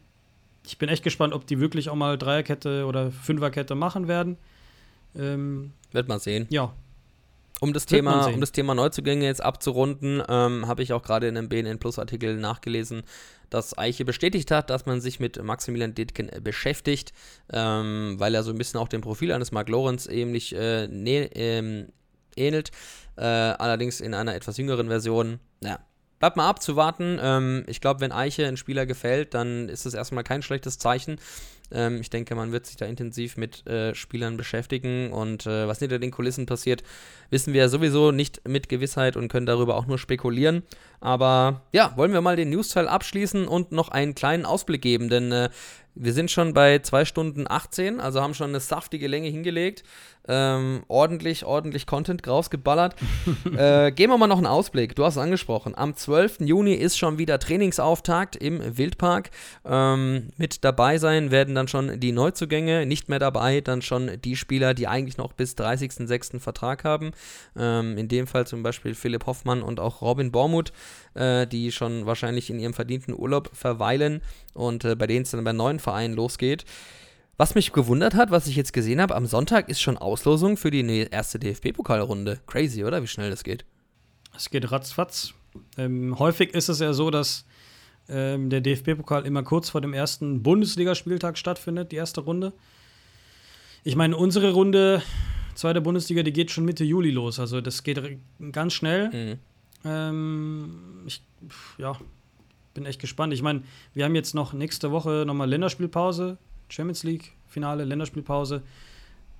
ich 0.66 0.78
bin 0.78 0.90
echt 0.90 1.04
gespannt, 1.04 1.34
ob 1.34 1.48
die 1.48 1.60
wirklich 1.60 1.90
auch 1.90 1.96
mal 1.96 2.18
Dreierkette 2.18 2.86
oder 2.86 3.12
Fünferkette 3.12 3.76
machen 3.76 4.08
werden. 4.08 4.38
Ähm, 5.16 5.72
Wird 5.92 6.08
man 6.08 6.20
sehen. 6.20 6.48
ja, 6.50 6.74
Um 7.62 7.74
das, 7.74 7.84
Wird 7.84 8.00
Thema, 8.00 8.28
um 8.28 8.42
das 8.42 8.52
Thema 8.52 8.76
Neuzugänge 8.76 9.26
jetzt 9.26 9.42
abzurunden, 9.42 10.22
ähm, 10.28 10.68
habe 10.68 10.84
ich 10.84 10.94
auch 10.94 11.04
gerade 11.04 11.28
in 11.28 11.38
einem 11.38 11.50
BNN 11.50 11.80
Plus 11.80 11.98
Artikel 11.98 12.36
nachgelesen, 12.38 13.04
dass 13.50 13.78
Eiche 13.78 14.04
bestätigt 14.04 14.52
hat, 14.52 14.70
dass 14.70 14.86
man 14.86 15.00
sich 15.00 15.20
mit 15.20 15.42
Maximilian 15.42 15.96
Dietken 15.96 16.30
äh, 16.30 16.42
beschäftigt, 16.42 17.14
ähm, 17.52 18.16
weil 18.18 18.36
er 18.36 18.44
so 18.44 18.52
ein 18.52 18.58
bisschen 18.58 18.80
auch 18.80 18.90
dem 18.90 19.02
Profil 19.02 19.32
eines 19.32 19.52
Mark 19.52 19.70
Lorenz 19.70 20.06
ähnlich 20.06 20.54
äh, 20.54 20.84
ähm, 20.86 21.88
ähnelt, 22.36 22.72
äh, 23.16 23.24
allerdings 23.24 24.02
in 24.02 24.14
einer 24.14 24.36
etwas 24.36 24.58
jüngeren 24.58 24.90
Version. 24.90 25.40
Ja, 25.62 25.80
bleibt 26.20 26.38
mal 26.38 26.48
abzuwarten. 26.48 27.20
Ähm, 27.22 27.64
ich 27.68 27.82
glaube, 27.82 28.02
wenn 28.02 28.12
Eiche 28.12 28.48
ein 28.48 28.58
Spieler 28.58 28.86
gefällt, 28.86 29.34
dann 29.34 29.70
ist 29.70 29.86
das 29.86 29.94
erstmal 29.94 30.24
kein 30.24 30.42
schlechtes 30.42 30.78
Zeichen. 30.78 31.20
Ähm, 31.72 32.00
ich 32.02 32.10
denke, 32.10 32.36
man 32.36 32.52
wird 32.52 32.66
sich 32.66 32.78
da 32.78 32.86
intensiv 32.86 33.38
mit 33.38 33.66
äh, 33.68 33.94
Spielern 33.94 34.38
beschäftigen 34.38 35.12
und 35.12 35.46
äh, 35.46 35.68
was 35.68 35.80
hinter 35.80 36.00
den 36.00 36.12
Kulissen 36.12 36.46
passiert, 36.46 36.84
wissen 37.30 37.54
wir 37.54 37.70
sowieso 37.70 38.12
nicht 38.12 38.48
mit 38.48 38.70
Gewissheit 38.70 39.18
und 39.18 39.28
können 39.28 39.46
darüber 39.46 39.76
auch 39.76 39.86
nur 39.86 39.98
spekulieren. 39.98 40.64
Aber 41.00 41.62
ja, 41.72 41.94
wollen 41.96 42.14
wir 42.14 42.22
mal 42.22 42.36
den 42.36 42.50
News-Teil 42.50 42.88
abschließen 42.88 43.48
und 43.48 43.72
noch 43.72 43.90
einen 43.90 44.16
kleinen 44.16 44.46
Ausblick 44.46 44.82
geben, 44.82 45.10
denn 45.10 45.32
äh, 45.32 45.50
wir 46.00 46.14
sind 46.14 46.32
schon 46.32 46.54
bei 46.54 46.80
2 46.80 47.06
Stunden 47.06 47.46
18, 47.48 48.00
also 48.00 48.22
haben 48.22 48.34
schon 48.34 48.50
eine 48.50 48.60
saftige 48.60 49.08
Länge 49.08 49.30
hingelegt. 49.30 49.84
Ähm, 50.30 50.84
ordentlich, 50.90 51.46
ordentlich 51.46 51.88
Content 51.88 52.28
rausgeballert. 52.28 52.96
äh, 53.58 53.92
geben 53.92 54.12
wir 54.12 54.18
mal 54.18 54.28
noch 54.28 54.38
einen 54.38 54.46
Ausblick. 54.46 54.94
Du 54.96 55.06
hast 55.06 55.16
es 55.16 55.22
angesprochen. 55.22 55.74
Am 55.76 55.96
12. 55.96 56.42
Juni 56.42 56.74
ist 56.74 56.98
schon 56.98 57.18
wieder 57.18 57.40
Trainingsauftakt 57.40 58.36
im 58.36 58.78
Wildpark. 58.78 59.32
Ähm, 59.66 60.30
mit 60.36 60.66
dabei 60.66 60.98
sein 60.98 61.32
werden 61.32 61.56
dann 61.56 61.70
schon 61.70 62.00
die 62.02 62.12
Neuzugänge. 62.12 62.86
Nicht 62.86 63.08
mehr 63.08 63.20
dabei 63.20 63.62
dann 63.62 63.82
schon 63.82 64.20
die 64.22 64.36
Spieler, 64.36 64.74
die 64.74 64.88
eigentlich 64.88 65.18
noch 65.18 65.32
bis 65.32 65.56
30.06. 65.56 66.42
Vertrag 66.42 66.84
haben. 66.84 67.12
Ähm, 67.58 67.98
in 67.98 68.10
dem 68.10 68.28
Fall 68.28 68.46
zum 68.46 68.64
Beispiel 68.64 68.96
Philipp 68.96 69.28
Hoffmann 69.28 69.62
und 69.62 69.80
auch 69.80 70.02
Robin 70.02 70.32
Bormuth, 70.32 70.74
äh, 71.14 71.46
die 71.48 71.72
schon 71.72 72.06
wahrscheinlich 72.06 72.50
in 72.50 72.60
ihrem 72.60 72.74
verdienten 72.74 73.14
Urlaub 73.18 73.50
verweilen 73.54 74.22
und 74.54 74.86
äh, 74.86 74.96
bei 74.96 75.08
denen 75.08 75.24
es 75.24 75.32
dann 75.32 75.44
bei 75.44 75.54
neuen 75.54 75.80
Vereinen 75.80 76.14
losgeht. 76.16 76.66
Was 77.38 77.54
mich 77.54 77.72
gewundert 77.72 78.16
hat, 78.16 78.32
was 78.32 78.48
ich 78.48 78.56
jetzt 78.56 78.74
gesehen 78.74 79.00
habe, 79.00 79.16
am 79.16 79.28
Sonntag 79.28 79.70
ist 79.70 79.80
schon 79.80 79.98
Auslosung 79.98 80.58
für 80.58 80.72
die 80.72 80.82
ne- 80.84 81.08
erste 81.12 81.38
DFB-Pokalrunde. 81.38 82.40
Crazy, 82.48 82.84
oder? 82.84 83.04
Wie 83.04 83.08
schnell 83.08 83.30
das 83.30 83.44
geht. 83.44 83.64
es 84.36 84.50
geht 84.50 84.72
ratzfatz. 84.72 85.34
Ähm, 85.78 86.18
häufig 86.18 86.54
ist 86.56 86.68
es 86.70 86.80
ja 86.80 86.94
so, 86.94 87.12
dass 87.12 87.46
ähm, 88.10 88.50
der 88.50 88.62
DFB-Pokal 88.62 89.26
immer 89.28 89.44
kurz 89.44 89.70
vor 89.70 89.82
dem 89.82 89.94
ersten 89.94 90.42
Bundesligaspieltag 90.42 91.38
stattfindet, 91.38 91.92
die 91.92 91.98
erste 91.98 92.22
Runde. 92.22 92.54
Ich 93.84 93.96
meine, 93.96 94.18
unsere 94.18 94.52
Runde, 94.52 95.02
zweite 95.56 95.82
Bundesliga, 95.82 96.24
die 96.24 96.34
geht 96.34 96.50
schon 96.52 96.66
Mitte 96.66 96.84
Juli 96.84 97.12
los. 97.12 97.40
Also 97.40 97.62
das 97.62 97.84
geht 97.84 98.02
ganz 98.52 98.74
schnell. 98.74 99.10
Mhm. 99.10 99.40
Ähm, 99.86 101.04
ich 101.06 101.22
ja, 101.78 101.98
bin 102.74 102.86
echt 102.86 103.00
gespannt. 103.00 103.34
Ich 103.34 103.42
meine, 103.42 103.64
wir 103.94 104.06
haben 104.06 104.16
jetzt 104.16 104.36
noch 104.36 104.54
nächste 104.54 104.92
Woche 104.92 105.24
nochmal 105.26 105.50
Länderspielpause, 105.50 106.38
Champions 106.70 107.04
League 107.04 107.34
Finale, 107.48 107.86
Länderspielpause. 107.86 108.64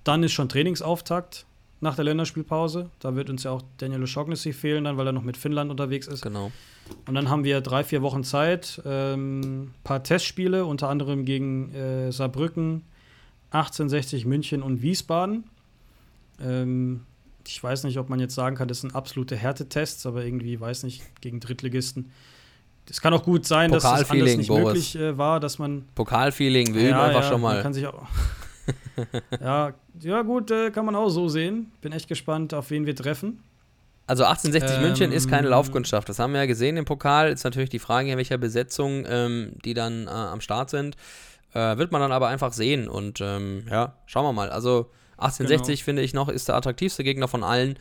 Dann 0.04 0.24
ist 0.24 0.32
schon 0.34 0.50
Trainingsauftakt 0.50 1.46
nach 1.82 1.96
der 1.96 2.06
Länderspielpause. 2.06 2.90
Da 3.00 3.16
wird 3.16 3.30
uns 3.30 3.44
ja 3.44 3.52
auch 3.52 3.62
Daniel 3.78 4.04
O'Shaughnessy 4.04 4.54
fehlen, 4.54 4.86
dann, 4.86 4.98
weil 4.98 5.08
er 5.08 5.14
noch 5.14 5.24
mit 5.24 5.38
Finnland 5.38 5.70
unterwegs 5.70 6.08
ist. 6.08 6.22
Genau. 6.22 6.52
Und 7.06 7.16
dann 7.16 7.30
haben 7.30 7.44
wir 7.44 7.62
drei, 7.62 7.84
vier 7.84 8.02
Wochen 8.02 8.24
Zeit, 8.24 8.82
ähm, 8.86 9.74
paar 9.84 10.04
Testspiele, 10.04 10.66
unter 10.66 10.90
anderem 10.90 11.26
gegen 11.26 11.74
äh, 11.74 12.12
Saarbrücken, 12.12 12.84
1860 13.52 14.26
München 14.26 14.64
und 14.64 14.82
Wiesbaden. 14.82 15.44
Ähm, 16.42 17.02
ich 17.48 17.64
weiß 17.64 17.84
nicht, 17.84 17.98
ob 17.98 18.10
man 18.10 18.20
jetzt 18.20 18.36
sagen 18.36 18.56
kann, 18.56 18.68
das 18.68 18.82
sind 18.82 18.96
absolute 18.96 19.36
Härtetests, 19.36 20.06
aber 20.06 20.24
irgendwie, 20.26 20.60
weiß 20.60 20.84
nicht, 20.84 21.04
gegen 21.22 21.40
Drittligisten. 21.40 22.12
Es 22.90 23.02
kann 23.02 23.14
auch 23.14 23.24
gut 23.24 23.46
sein, 23.46 23.72
dass 23.72 23.84
es 23.84 23.90
anders 23.90 24.08
Pokalfeeling, 24.08 24.38
nicht 24.38 24.48
Boris. 24.48 24.64
möglich 24.66 24.96
äh, 24.96 25.18
war, 25.18 25.40
dass 25.40 25.60
man 25.60 25.86
Pokalfeeling, 25.96 26.74
wir 26.74 26.90
üben 26.90 26.94
einfach 27.00 27.24
schon 27.24 27.42
Man 27.42 27.56
mal. 27.56 27.62
kann 27.62 27.74
sich 27.74 27.86
auch 27.86 28.08
ja, 29.42 29.74
ja, 30.02 30.22
gut, 30.24 30.52
äh, 30.52 30.72
kann 30.72 30.86
man 30.86 30.96
auch 30.96 31.10
so 31.10 31.30
sehen. 31.30 31.72
Bin 31.82 31.92
echt 31.94 32.08
gespannt, 32.08 32.54
auf 32.54 32.70
wen 32.70 32.86
wir 32.86 32.96
treffen. 32.96 33.44
Also 34.08 34.24
1860 34.24 34.78
Ähm, 34.78 34.84
München 34.84 35.12
ist 35.12 35.30
keine 35.30 35.50
Laufkundschaft. 35.50 36.08
Das 36.08 36.20
haben 36.20 36.34
wir 36.34 36.40
ja 36.40 36.46
gesehen 36.46 36.78
im 36.78 36.86
Pokal. 36.86 37.30
Ist 37.32 37.44
natürlich 37.44 37.70
die 37.70 37.80
Frage, 37.80 38.12
in 38.12 38.18
welcher 38.18 38.38
Besetzung 38.38 39.06
ähm, 39.08 39.54
die 39.66 39.74
dann 39.74 40.08
äh, 40.08 40.10
am 40.10 40.42
Start 40.42 40.70
sind. 40.70 40.96
Äh, 41.54 41.78
wird 41.78 41.92
man 41.92 42.02
dann 42.02 42.12
aber 42.12 42.28
einfach 42.28 42.54
sehen. 42.54 42.88
Und 42.88 43.20
ähm, 43.22 43.66
ja, 43.70 43.94
schauen 44.06 44.26
wir 44.26 44.34
mal. 44.34 44.50
Also 44.50 44.90
1860 45.18 45.84
finde 45.84 46.02
ich 46.02 46.14
noch, 46.14 46.30
ist 46.30 46.48
der 46.48 46.56
attraktivste 46.56 47.04
Gegner 47.04 47.28
von 47.28 47.44
allen. 47.44 47.78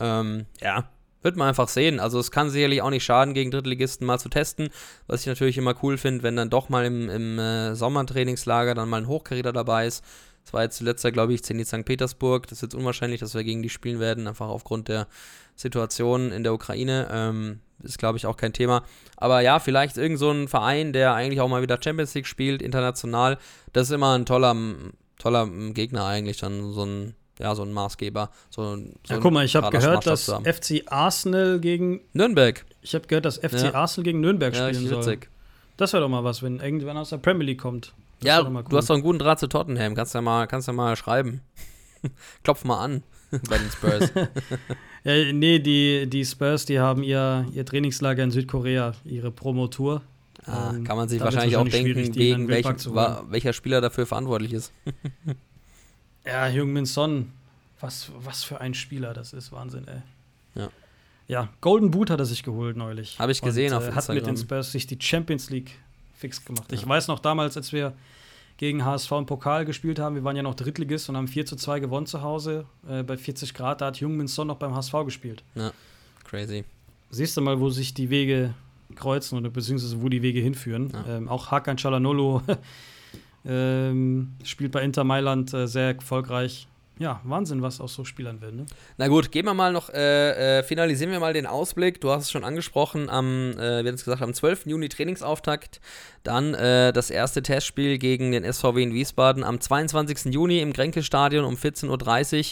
Ähm, 0.00 0.46
ja, 0.60 0.88
wird 1.22 1.36
man 1.36 1.48
einfach 1.48 1.68
sehen. 1.68 2.00
Also 2.00 2.18
es 2.20 2.30
kann 2.30 2.50
sicherlich 2.50 2.82
auch 2.82 2.90
nicht 2.90 3.04
schaden, 3.04 3.34
gegen 3.34 3.50
Drittligisten 3.50 4.06
mal 4.06 4.18
zu 4.18 4.28
testen. 4.28 4.68
Was 5.06 5.22
ich 5.22 5.26
natürlich 5.26 5.56
immer 5.56 5.74
cool 5.82 5.96
finde, 5.96 6.22
wenn 6.22 6.36
dann 6.36 6.50
doch 6.50 6.68
mal 6.68 6.84
im, 6.84 7.08
im 7.08 7.38
äh, 7.38 7.74
Sommertrainingslager 7.74 8.74
dann 8.74 8.88
mal 8.88 8.98
ein 8.98 9.08
Hochkaräter 9.08 9.52
dabei 9.52 9.86
ist. 9.86 10.04
Das 10.44 10.52
war 10.52 10.62
jetzt 10.62 10.76
zuletzt, 10.76 11.10
glaube 11.12 11.32
ich, 11.32 11.42
Zenit 11.42 11.66
St. 11.66 11.86
Petersburg. 11.86 12.46
Das 12.48 12.58
ist 12.58 12.62
jetzt 12.62 12.74
unwahrscheinlich, 12.74 13.20
dass 13.20 13.34
wir 13.34 13.42
gegen 13.42 13.62
die 13.62 13.70
spielen 13.70 13.98
werden, 13.98 14.28
einfach 14.28 14.48
aufgrund 14.48 14.88
der 14.88 15.06
Situation 15.56 16.30
in 16.30 16.42
der 16.42 16.52
Ukraine. 16.52 17.08
Ähm, 17.10 17.60
ist, 17.82 17.98
glaube 17.98 18.18
ich, 18.18 18.26
auch 18.26 18.36
kein 18.36 18.52
Thema. 18.52 18.84
Aber 19.16 19.40
ja, 19.40 19.58
vielleicht 19.58 19.96
irgend 19.96 20.18
so 20.18 20.30
ein 20.30 20.48
Verein, 20.48 20.92
der 20.92 21.14
eigentlich 21.14 21.40
auch 21.40 21.48
mal 21.48 21.62
wieder 21.62 21.78
Champions 21.82 22.14
League 22.14 22.26
spielt, 22.26 22.62
international. 22.62 23.38
Das 23.72 23.88
ist 23.88 23.94
immer 23.94 24.16
ein 24.16 24.26
toller, 24.26 24.54
toller 25.24 25.48
Gegner 25.72 26.04
eigentlich, 26.04 26.36
dann 26.38 26.72
so 26.72 26.84
ein 26.84 27.14
ja, 27.40 27.54
so 27.54 27.62
ein 27.62 27.72
Maßgeber. 27.72 28.30
So, 28.50 28.76
so 28.76 28.82
ja, 29.08 29.18
guck 29.18 29.32
mal, 29.32 29.44
ich 29.44 29.56
habe 29.56 29.70
gehört, 29.70 30.06
dass. 30.06 30.26
FC 30.26 30.84
Arsenal 30.86 31.58
gegen. 31.58 32.00
Nürnberg. 32.12 32.64
Ich 32.82 32.94
habe 32.94 33.06
gehört, 33.08 33.24
dass 33.24 33.38
FC 33.38 33.64
ja. 33.64 33.74
Arsenal 33.74 34.04
gegen 34.04 34.20
Nürnberg 34.20 34.54
ja, 34.54 34.72
spielen 34.72 34.88
soll. 34.88 35.18
Das 35.76 35.92
wäre 35.92 36.02
doch 36.02 36.08
mal 36.08 36.22
was, 36.22 36.42
wenn 36.42 36.60
irgendwann 36.60 36.96
aus 36.96 37.10
der 37.10 37.16
Premier 37.16 37.46
League 37.46 37.60
kommt. 37.60 37.92
Das 38.20 38.28
ja, 38.28 38.48
cool. 38.48 38.64
du 38.68 38.76
hast 38.76 38.88
doch 38.88 38.94
einen 38.94 39.02
guten 39.02 39.18
Draht 39.18 39.40
zu 39.40 39.48
Tottenham. 39.48 39.96
Kannst 39.96 40.14
ja 40.14 40.20
mal, 40.20 40.46
kannst 40.46 40.68
ja 40.68 40.72
mal 40.72 40.94
schreiben. 40.94 41.40
Klopf 42.44 42.64
mal 42.64 42.84
an 42.84 43.02
bei 43.30 43.58
den 43.58 43.70
Spurs. 43.70 44.12
ja, 45.04 45.32
nee, 45.32 45.58
die, 45.58 46.06
die 46.06 46.24
Spurs, 46.24 46.66
die 46.66 46.78
haben 46.78 47.02
ihr, 47.02 47.46
ihr 47.52 47.66
Trainingslager 47.66 48.22
in 48.22 48.30
Südkorea, 48.30 48.94
ihre 49.04 49.32
Promotour. 49.32 50.02
Ah, 50.46 50.72
ähm, 50.74 50.84
kann 50.84 50.96
man 50.96 51.08
sich 51.08 51.20
wahrscheinlich, 51.20 51.56
wahrscheinlich 51.56 51.74
auch 51.74 51.84
denken, 51.84 52.14
wegen 52.14 52.48
welchen, 52.48 53.30
welcher 53.30 53.52
Spieler 53.52 53.80
dafür 53.80 54.06
verantwortlich 54.06 54.52
ist. 54.52 54.72
ja, 56.26 56.48
Jung-Min 56.48 56.86
Son, 56.86 57.30
was, 57.80 58.10
was 58.18 58.44
für 58.44 58.60
ein 58.60 58.74
Spieler 58.74 59.14
das 59.14 59.32
ist, 59.32 59.52
Wahnsinn, 59.52 59.86
ey. 59.88 60.02
Ja. 60.54 60.70
Ja, 61.26 61.48
Golden 61.62 61.90
Boot 61.90 62.10
hat 62.10 62.20
er 62.20 62.26
sich 62.26 62.42
geholt 62.42 62.76
neulich. 62.76 63.18
Habe 63.18 63.32
ich 63.32 63.40
gesehen 63.40 63.72
und, 63.72 63.78
auf 63.78 63.88
äh, 63.88 63.92
Hat 63.92 64.08
mit 64.10 64.26
den 64.26 64.36
Spurs 64.36 64.72
sich 64.72 64.86
die 64.86 64.98
Champions 65.00 65.48
League 65.48 65.70
fix 66.14 66.44
gemacht. 66.44 66.70
Ja. 66.70 66.78
Ich 66.78 66.86
weiß 66.86 67.08
noch 67.08 67.18
damals, 67.18 67.56
als 67.56 67.72
wir 67.72 67.94
gegen 68.56 68.84
HSV 68.84 69.10
im 69.12 69.26
Pokal 69.26 69.64
gespielt 69.64 69.98
haben, 69.98 70.14
wir 70.14 70.24
waren 70.24 70.36
ja 70.36 70.42
noch 70.42 70.54
Drittligist 70.54 71.08
und 71.08 71.16
haben 71.16 71.28
4 71.28 71.46
zu 71.46 71.56
2 71.56 71.80
gewonnen 71.80 72.06
zu 72.06 72.22
Hause. 72.22 72.66
Äh, 72.88 73.02
bei 73.02 73.16
40 73.16 73.54
Grad, 73.54 73.80
da 73.80 73.86
hat 73.86 73.96
Jung 73.98 74.26
Son 74.28 74.46
noch 74.46 74.56
beim 74.56 74.74
HSV 74.74 74.92
gespielt. 75.04 75.42
Ja, 75.54 75.72
crazy. 76.24 76.64
Siehst 77.10 77.36
du 77.36 77.40
mal, 77.40 77.58
wo 77.58 77.70
sich 77.70 77.94
die 77.94 78.10
Wege 78.10 78.54
kreuzen 78.94 79.38
oder 79.38 79.50
beziehungsweise 79.50 80.02
wo 80.02 80.08
die 80.08 80.22
Wege 80.22 80.40
hinführen. 80.40 80.92
Ja. 80.92 81.16
Ähm, 81.16 81.28
auch 81.28 81.50
Hakan 81.50 81.76
Çalhanoğlu 81.76 82.42
ähm, 83.46 84.32
spielt 84.44 84.72
bei 84.72 84.82
Inter 84.82 85.04
Mailand 85.04 85.52
äh, 85.54 85.66
sehr 85.66 85.94
erfolgreich 85.94 86.68
ja, 86.98 87.20
Wahnsinn, 87.24 87.60
was 87.60 87.80
aus 87.80 87.94
so 87.94 88.04
Spielern 88.04 88.40
werden. 88.40 88.60
Ne? 88.60 88.66
Na 88.98 89.08
gut, 89.08 89.32
gehen 89.32 89.46
wir 89.46 89.54
mal 89.54 89.72
noch, 89.72 89.90
äh, 89.90 90.58
äh, 90.58 90.62
finalisieren 90.62 91.10
wir 91.10 91.18
mal 91.18 91.32
den 91.32 91.46
Ausblick. 91.46 92.00
Du 92.00 92.10
hast 92.10 92.24
es 92.24 92.30
schon 92.30 92.44
angesprochen, 92.44 93.10
am, 93.10 93.52
äh, 93.52 93.82
wir 93.82 93.88
haben 93.88 93.94
es 93.94 94.04
gesagt, 94.04 94.22
am 94.22 94.32
12. 94.32 94.66
Juni 94.66 94.88
Trainingsauftakt. 94.88 95.80
Dann 96.22 96.54
äh, 96.54 96.92
das 96.92 97.10
erste 97.10 97.42
Testspiel 97.42 97.98
gegen 97.98 98.30
den 98.30 98.50
SVW 98.50 98.82
in 98.82 98.94
Wiesbaden 98.94 99.42
am 99.42 99.60
22. 99.60 100.32
Juni 100.32 100.60
im 100.60 100.72
Gränke-Stadion 100.72 101.44
um 101.44 101.54
14.30 101.54 101.88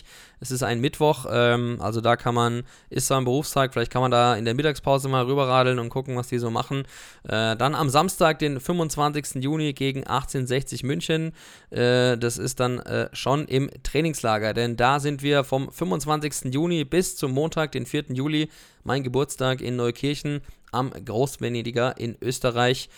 Uhr. 0.00 0.06
Es 0.42 0.50
ist 0.50 0.64
ein 0.64 0.80
Mittwoch, 0.80 1.26
ähm, 1.30 1.78
also 1.80 2.00
da 2.00 2.16
kann 2.16 2.34
man, 2.34 2.64
ist 2.90 3.06
zwar 3.06 3.20
ein 3.20 3.24
Berufstag, 3.24 3.72
vielleicht 3.72 3.92
kann 3.92 4.02
man 4.02 4.10
da 4.10 4.34
in 4.34 4.44
der 4.44 4.54
Mittagspause 4.54 5.08
mal 5.08 5.24
rüberradeln 5.24 5.78
und 5.78 5.88
gucken, 5.88 6.16
was 6.16 6.26
die 6.26 6.38
so 6.38 6.50
machen. 6.50 6.82
Äh, 7.22 7.54
dann 7.54 7.76
am 7.76 7.88
Samstag, 7.88 8.40
den 8.40 8.58
25. 8.58 9.40
Juni 9.40 9.72
gegen 9.72 10.00
1860 10.00 10.82
München. 10.82 11.32
Äh, 11.70 12.18
das 12.18 12.38
ist 12.38 12.58
dann 12.58 12.80
äh, 12.80 13.08
schon 13.12 13.46
im 13.46 13.70
Trainingslager, 13.84 14.52
denn 14.52 14.76
da 14.76 14.98
sind 14.98 15.22
wir 15.22 15.44
vom 15.44 15.70
25. 15.70 16.52
Juni 16.52 16.84
bis 16.84 17.14
zum 17.14 17.30
Montag, 17.30 17.70
den 17.70 17.86
4. 17.86 18.06
Juli, 18.08 18.48
mein 18.82 19.04
Geburtstag 19.04 19.60
in 19.60 19.76
Neukirchen 19.76 20.40
am 20.72 20.90
Großvenediger 20.90 21.98
in 21.98 22.16
Österreich 22.20 22.88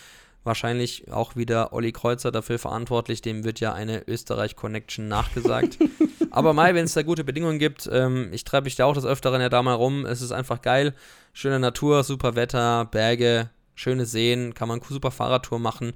wahrscheinlich 0.45 1.11
auch 1.11 1.35
wieder 1.35 1.73
Olli 1.73 1.91
Kreuzer 1.91 2.31
dafür 2.31 2.59
verantwortlich. 2.59 3.21
Dem 3.21 3.43
wird 3.43 3.59
ja 3.59 3.73
eine 3.73 4.07
Österreich-Connection 4.07 5.07
nachgesagt. 5.07 5.79
Aber 6.31 6.53
Mai, 6.53 6.75
wenn 6.75 6.85
es 6.85 6.93
da 6.93 7.01
gute 7.01 7.23
Bedingungen 7.23 7.59
gibt, 7.59 7.89
ähm, 7.91 8.29
ich 8.31 8.43
treibe 8.43 8.65
mich 8.65 8.75
da 8.75 8.85
auch 8.85 8.93
des 8.93 9.05
Öfteren 9.05 9.41
ja 9.41 9.49
da 9.49 9.63
mal 9.63 9.73
rum. 9.73 10.05
Es 10.05 10.21
ist 10.21 10.31
einfach 10.31 10.61
geil. 10.61 10.93
Schöne 11.33 11.59
Natur, 11.59 12.03
super 12.03 12.35
Wetter, 12.35 12.85
Berge, 12.85 13.49
schöne 13.73 14.05
Seen, 14.05 14.53
kann 14.53 14.67
man 14.67 14.81
super 14.81 15.11
Fahrradtour 15.11 15.59
machen. 15.59 15.93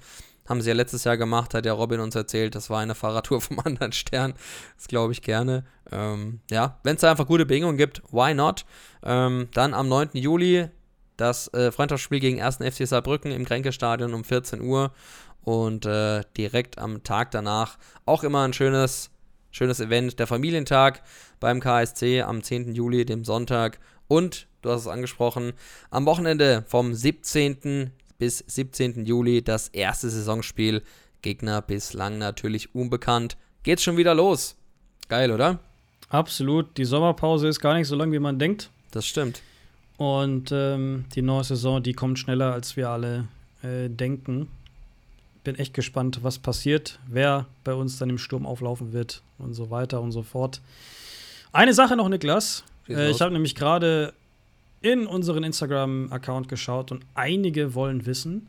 Haben 0.47 0.61
sie 0.61 0.69
ja 0.69 0.75
letztes 0.75 1.03
Jahr 1.03 1.15
gemacht, 1.15 1.53
hat 1.53 1.65
ja 1.67 1.73
Robin 1.73 1.99
uns 1.99 2.15
erzählt, 2.15 2.55
das 2.55 2.71
war 2.71 2.79
eine 2.79 2.95
Fahrradtour 2.95 3.39
vom 3.41 3.59
anderen 3.59 3.91
Stern. 3.91 4.33
Das 4.77 4.87
glaube 4.87 5.13
ich 5.13 5.21
gerne. 5.21 5.63
Ähm, 5.91 6.39
ja, 6.49 6.79
wenn 6.83 6.95
es 6.95 7.01
da 7.01 7.11
einfach 7.11 7.27
gute 7.27 7.45
Bedingungen 7.45 7.77
gibt, 7.77 8.01
why 8.11 8.33
not? 8.33 8.65
Ähm, 9.03 9.47
dann 9.53 9.73
am 9.73 9.87
9. 9.87 10.09
Juli 10.13 10.69
das 11.19 11.53
äh, 11.53 11.71
Freundschaftsspiel 11.71 12.19
gegen 12.19 12.41
1. 12.41 12.57
FC 12.57 12.87
Saarbrücken 12.87 13.31
im 13.31 13.45
Kränkestadion 13.45 14.13
um 14.13 14.23
14 14.23 14.61
Uhr 14.61 14.91
und 15.43 15.85
äh, 15.85 16.23
direkt 16.37 16.77
am 16.77 17.03
Tag 17.03 17.31
danach 17.31 17.77
auch 18.05 18.23
immer 18.23 18.43
ein 18.43 18.53
schönes, 18.53 19.09
schönes 19.51 19.79
Event, 19.79 20.19
der 20.19 20.27
Familientag 20.27 21.01
beim 21.39 21.59
KSC 21.59 22.21
am 22.21 22.43
10. 22.43 22.73
Juli, 22.73 23.05
dem 23.05 23.25
Sonntag 23.25 23.79
und, 24.07 24.47
du 24.61 24.69
hast 24.69 24.81
es 24.81 24.87
angesprochen, 24.87 25.53
am 25.89 26.05
Wochenende 26.05 26.63
vom 26.67 26.93
17. 26.93 27.91
bis 28.17 28.43
17. 28.47 29.05
Juli 29.05 29.43
das 29.43 29.69
erste 29.69 30.09
Saisonspiel. 30.09 30.83
Gegner 31.21 31.61
bislang 31.61 32.17
natürlich 32.17 32.73
unbekannt. 32.73 33.37
Geht's 33.63 33.83
schon 33.83 33.97
wieder 33.97 34.15
los. 34.15 34.55
Geil, 35.09 35.31
oder? 35.31 35.59
Absolut. 36.07 36.77
Die 36.77 36.85
Sommerpause 36.85 37.47
ist 37.47 37.59
gar 37.59 37.73
nicht 37.73 37.87
so 37.87 37.95
lang, 37.95 38.11
wie 38.11 38.19
man 38.19 38.39
denkt. 38.39 38.69
Das 38.91 39.05
stimmt. 39.05 39.41
Und 39.99 40.53
ähm, 40.53 41.03
die 41.13 41.21
neue 41.21 41.43
Saison, 41.43 41.83
die 41.83 41.91
kommt 41.91 42.17
schneller, 42.17 42.53
als 42.53 42.77
wir 42.77 42.89
alle 42.89 43.27
äh, 43.63 43.89
denken. 43.89 44.47
Bin 45.43 45.55
echt 45.55 45.73
gespannt, 45.73 46.19
was 46.21 46.39
passiert, 46.39 46.99
wer 47.05 47.47
bei 47.65 47.73
uns 47.73 47.97
dann 47.97 48.09
im 48.09 48.17
Sturm 48.17 48.45
auflaufen 48.45 48.93
wird 48.93 49.21
und 49.39 49.53
so 49.53 49.71
weiter 49.71 49.99
und 49.99 50.13
so 50.13 50.23
fort. 50.23 50.61
Eine 51.51 51.73
Sache 51.73 51.97
noch, 51.97 52.07
Niklas. 52.07 52.63
Äh, 52.87 53.11
ich 53.11 53.19
habe 53.19 53.33
nämlich 53.33 53.55
gerade 53.55 54.13
in 54.81 55.05
unseren 55.05 55.43
Instagram-Account 55.43 56.47
geschaut 56.47 56.93
und 56.93 57.03
einige 57.13 57.75
wollen 57.75 58.05
wissen, 58.05 58.47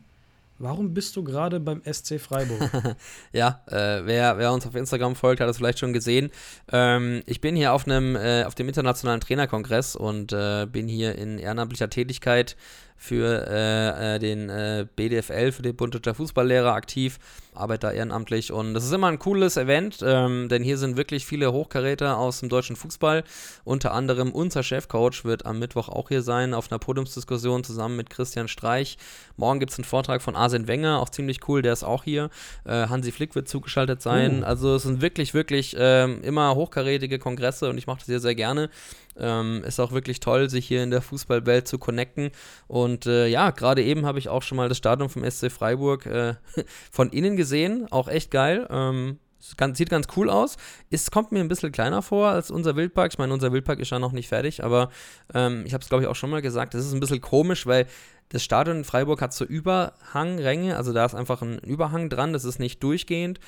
Warum 0.61 0.93
bist 0.93 1.15
du 1.15 1.23
gerade 1.23 1.59
beim 1.59 1.81
SC 1.83 2.19
Freiburg? 2.19 2.69
ja, 3.33 3.61
äh, 3.67 4.05
wer, 4.05 4.37
wer, 4.37 4.53
uns 4.53 4.67
auf 4.67 4.75
Instagram 4.75 5.15
folgt, 5.15 5.41
hat 5.41 5.49
das 5.49 5.57
vielleicht 5.57 5.79
schon 5.79 5.91
gesehen. 5.91 6.29
Ähm, 6.71 7.23
ich 7.25 7.41
bin 7.41 7.55
hier 7.55 7.73
auf 7.73 7.85
einem 7.85 8.15
äh, 8.15 8.43
auf 8.43 8.53
dem 8.53 8.67
internationalen 8.67 9.21
Trainerkongress 9.21 9.95
und 9.95 10.33
äh, 10.33 10.67
bin 10.71 10.87
hier 10.87 11.15
in 11.15 11.39
ehrenamtlicher 11.39 11.89
Tätigkeit 11.89 12.55
für 13.01 13.47
äh, 13.49 14.15
äh, 14.15 14.19
den 14.19 14.47
äh, 14.49 14.85
BDFL, 14.95 15.51
für 15.51 15.63
den 15.63 15.75
Bund 15.75 15.95
Deutscher 15.95 16.13
Fußballlehrer 16.13 16.71
aktiv, 16.71 17.17
arbeite 17.55 17.87
da 17.87 17.91
ehrenamtlich 17.91 18.51
und 18.51 18.75
das 18.75 18.85
ist 18.85 18.93
immer 18.93 19.07
ein 19.07 19.17
cooles 19.17 19.57
Event, 19.57 20.01
ähm, 20.05 20.49
denn 20.49 20.61
hier 20.61 20.77
sind 20.77 20.97
wirklich 20.97 21.25
viele 21.25 21.51
Hochkaräter 21.51 22.19
aus 22.19 22.41
dem 22.41 22.49
deutschen 22.49 22.75
Fußball. 22.75 23.23
Unter 23.63 23.95
anderem 23.95 24.31
unser 24.31 24.61
Chefcoach 24.61 25.25
wird 25.25 25.47
am 25.47 25.57
Mittwoch 25.57 25.89
auch 25.89 26.09
hier 26.09 26.21
sein 26.21 26.53
auf 26.53 26.71
einer 26.71 26.77
Podiumsdiskussion 26.77 27.63
zusammen 27.63 27.95
mit 27.95 28.11
Christian 28.11 28.47
Streich. 28.47 28.99
Morgen 29.35 29.59
gibt 29.59 29.71
es 29.71 29.79
einen 29.79 29.85
Vortrag 29.85 30.21
von 30.21 30.35
Arsene 30.35 30.67
Wenger, 30.67 30.99
auch 30.99 31.09
ziemlich 31.09 31.47
cool, 31.47 31.63
der 31.63 31.73
ist 31.73 31.83
auch 31.83 32.03
hier. 32.03 32.29
Äh, 32.65 32.85
Hansi 32.85 33.11
Flick 33.11 33.33
wird 33.33 33.49
zugeschaltet 33.49 34.03
sein. 34.03 34.43
Uh. 34.43 34.45
Also 34.45 34.75
es 34.75 34.83
sind 34.83 35.01
wirklich, 35.01 35.33
wirklich 35.33 35.75
ähm, 35.75 36.21
immer 36.21 36.53
hochkarätige 36.53 37.17
Kongresse 37.17 37.67
und 37.67 37.79
ich 37.79 37.87
mache 37.87 37.97
das 37.97 38.05
sehr, 38.05 38.19
sehr 38.19 38.35
gerne. 38.35 38.69
Ähm, 39.17 39.63
ist 39.65 39.79
auch 39.79 39.91
wirklich 39.91 40.19
toll, 40.19 40.49
sich 40.49 40.67
hier 40.67 40.83
in 40.83 40.91
der 40.91 41.01
Fußballwelt 41.01 41.67
zu 41.67 41.77
connecten. 41.77 42.31
Und 42.67 43.05
äh, 43.05 43.27
ja, 43.27 43.51
gerade 43.51 43.83
eben 43.83 44.05
habe 44.05 44.19
ich 44.19 44.29
auch 44.29 44.41
schon 44.41 44.55
mal 44.55 44.69
das 44.69 44.77
Stadion 44.77 45.09
vom 45.09 45.29
SC 45.29 45.51
Freiburg 45.51 46.05
äh, 46.05 46.35
von 46.91 47.09
innen 47.09 47.35
gesehen. 47.35 47.87
Auch 47.91 48.07
echt 48.07 48.31
geil. 48.31 48.67
Ähm, 48.69 49.19
Ganz, 49.57 49.77
sieht 49.77 49.89
ganz 49.89 50.07
cool 50.15 50.29
aus. 50.29 50.57
Es 50.89 51.09
kommt 51.11 51.31
mir 51.31 51.39
ein 51.39 51.47
bisschen 51.47 51.71
kleiner 51.71 52.01
vor 52.01 52.27
als 52.27 52.51
unser 52.51 52.75
Wildpark. 52.75 53.11
Ich 53.13 53.17
meine, 53.17 53.33
unser 53.33 53.51
Wildpark 53.51 53.79
ist 53.79 53.89
ja 53.89 53.99
noch 53.99 54.11
nicht 54.11 54.27
fertig, 54.27 54.63
aber 54.63 54.89
ähm, 55.33 55.63
ich 55.65 55.73
habe 55.73 55.81
es, 55.81 55.89
glaube 55.89 56.03
ich, 56.03 56.07
auch 56.07 56.15
schon 56.15 56.29
mal 56.29 56.41
gesagt. 56.41 56.73
Das 56.73 56.85
ist 56.85 56.93
ein 56.93 56.99
bisschen 56.99 57.21
komisch, 57.21 57.65
weil 57.65 57.87
das 58.29 58.43
Stadion 58.43 58.77
in 58.77 58.83
Freiburg 58.83 59.21
hat 59.21 59.33
so 59.33 59.43
Überhangränge. 59.43 60.77
Also 60.77 60.93
da 60.93 61.05
ist 61.05 61.15
einfach 61.15 61.41
ein 61.41 61.57
Überhang 61.59 62.09
dran. 62.09 62.33
Das 62.33 62.45
ist 62.45 62.59
nicht 62.59 62.81
durchgehend. 62.83 63.39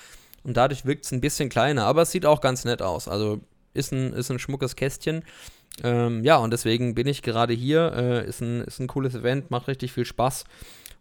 Und 0.43 0.57
dadurch 0.57 0.85
wirkt 0.85 1.05
es 1.05 1.11
ein 1.11 1.21
bisschen 1.21 1.49
kleiner. 1.49 1.85
Aber 1.85 2.01
es 2.01 2.11
sieht 2.11 2.25
auch 2.25 2.41
ganz 2.41 2.65
nett 2.65 2.81
aus. 2.81 3.07
Also 3.07 3.41
ist 3.73 3.91
ein, 3.91 4.13
ist 4.13 4.31
ein 4.31 4.39
schmuckes 4.39 4.75
Kästchen. 4.75 5.23
Ähm, 5.83 6.23
ja, 6.23 6.37
und 6.37 6.51
deswegen 6.51 6.93
bin 6.93 7.07
ich 7.07 7.21
gerade 7.21 7.53
hier. 7.53 7.93
Äh, 7.95 8.27
ist, 8.27 8.41
ein, 8.41 8.61
ist 8.61 8.79
ein 8.79 8.87
cooles 8.87 9.15
Event, 9.15 9.51
macht 9.51 9.67
richtig 9.67 9.91
viel 9.91 10.05
Spaß. 10.05 10.45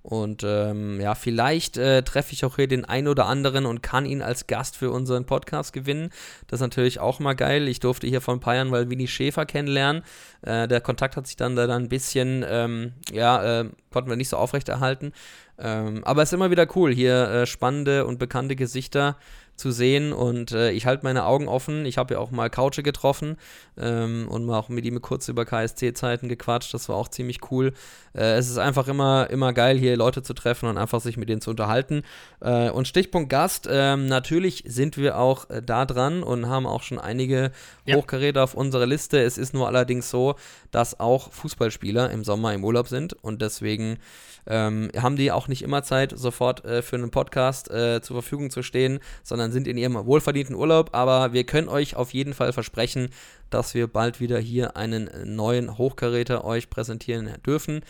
Und 0.02 0.42
ähm, 0.44 1.01
ja, 1.01 1.15
vielleicht 1.15 1.76
äh, 1.76 2.02
treffe 2.02 2.33
ich 2.33 2.44
auch 2.44 2.57
hier 2.57 2.67
den 2.67 2.84
einen 2.84 3.07
oder 3.07 3.26
anderen 3.26 3.67
und 3.67 3.84
kann 3.84 4.05
ihn 4.05 4.20
als 4.20 4.49
Gast 4.49 4.76
für 4.76 4.91
unseren 4.91 5.26
Podcast 5.26 5.73
gewinnen. 5.73 6.10
Das 6.49 6.59
ist 6.59 6.62
natürlich 6.62 6.99
auch 6.99 7.20
mal 7.20 7.34
geil. 7.34 7.68
Ich 7.68 7.78
durfte 7.78 8.09
hier 8.09 8.20
vor 8.20 8.34
ein 8.34 8.41
paar 8.41 8.65
mal 8.65 8.91
Winnie 8.91 9.07
Schäfer 9.07 9.47
kennenlernen. 9.47 10.02
Äh, 10.42 10.67
der 10.67 10.81
Kontakt 10.81 11.17
hat 11.17 11.28
sich 11.28 11.36
dann 11.36 11.55
da 11.55 11.68
ein 11.68 11.89
bisschen, 11.89 12.44
ähm, 12.49 12.94
ja, 13.12 13.60
äh, 13.60 13.70
konnten 13.92 14.10
wir 14.10 14.17
nicht 14.17 14.28
so 14.28 14.39
aufrechterhalten. 14.39 15.12
Ähm, 15.57 16.02
aber 16.02 16.23
es 16.23 16.31
ist 16.31 16.34
immer 16.34 16.51
wieder 16.51 16.67
cool, 16.75 16.92
hier 16.92 17.28
äh, 17.28 17.47
spannende 17.47 18.05
und 18.05 18.18
bekannte 18.18 18.57
Gesichter 18.57 19.17
zu 19.62 19.70
sehen 19.70 20.12
und 20.12 20.50
äh, 20.50 20.73
ich 20.73 20.86
halte 20.86 21.05
meine 21.05 21.24
Augen 21.24 21.47
offen. 21.47 21.86
Ich 21.86 21.97
habe 21.97 22.15
ja 22.15 22.20
auch 22.20 22.32
mal 22.32 22.50
Couche 22.50 22.82
getroffen 22.82 23.36
ähm, 23.78 24.26
und 24.28 24.44
mal 24.44 24.58
auch 24.58 24.68
mit 24.68 24.84
ihm 24.84 25.00
kurz 25.00 25.28
über 25.28 25.44
KSC-Zeiten 25.44 26.28
gequatscht. 26.28 26.74
Das 26.74 26.89
war 26.89 26.97
auch 26.97 27.07
ziemlich 27.07 27.50
cool. 27.50 27.73
Äh, 28.12 28.34
es 28.34 28.50
ist 28.50 28.58
einfach 28.58 28.89
immer, 28.89 29.31
immer 29.31 29.52
geil, 29.52 29.78
hier 29.78 29.97
Leute 29.97 30.23
zu 30.24 30.34
treffen 30.34 30.68
und 30.68 30.78
einfach 30.78 31.00
sich 31.00 31.16
mit 31.16 31.28
denen 31.28 31.41
zu 31.41 31.50
unterhalten. 31.50 32.02
Äh, 32.41 32.70
und 32.70 32.89
Stichpunkt 32.89 33.31
Gast, 33.31 33.68
ähm, 33.70 34.07
natürlich 34.07 34.65
sind 34.66 34.97
wir 34.97 35.16
auch 35.16 35.49
äh, 35.49 35.62
da 35.62 35.86
dran 35.86 36.24
und 36.24 36.49
haben 36.49 36.66
auch 36.66 36.82
schon 36.82 36.99
einige 36.99 37.52
ja. 37.84 37.94
Hochkaräter 37.94 38.42
auf 38.42 38.55
unserer 38.55 38.86
Liste. 38.86 39.23
Es 39.23 39.39
ist 39.39 39.55
nur 39.55 39.68
allerdings 39.68 40.10
so, 40.10 40.34
dass 40.73 40.99
auch 40.99 41.32
Fußballspieler 41.32 42.10
im 42.10 42.24
Sommer 42.24 42.52
im 42.52 42.65
Urlaub 42.65 42.89
sind 42.89 43.12
und 43.23 43.41
deswegen 43.42 43.99
ähm, 44.47 44.91
haben 44.97 45.16
die 45.16 45.31
auch 45.31 45.49
nicht 45.49 45.62
immer 45.62 45.82
Zeit, 45.82 46.12
sofort 46.16 46.65
äh, 46.65 46.82
für 46.82 46.97
einen 46.97 47.10
Podcast 47.10 47.70
äh, 47.70 48.00
zur 48.02 48.16
Verfügung 48.16 48.50
zu 48.50 48.62
stehen, 48.62 48.99
sondern 49.23 49.51
sind 49.52 49.68
in 49.68 49.76
ihrem 49.76 49.94
wohlverdienten 49.94 50.56
Urlaub, 50.56 50.90
aber 50.92 51.32
wir 51.32 51.44
können 51.44 51.68
euch 51.68 51.97
auf 51.97 52.12
jeden 52.12 52.34
Fall 52.34 52.52
versprechen, 52.52 53.10
dass 53.50 53.74
wir 53.74 53.86
bald 53.86 54.20
wieder 54.20 54.39
hier 54.39 54.76
einen 54.76 55.10
neuen 55.24 55.78
Hochkaräter 55.78 56.44
euch 56.44 56.70
präsentieren 56.70 57.31
dürfen. 57.47 57.82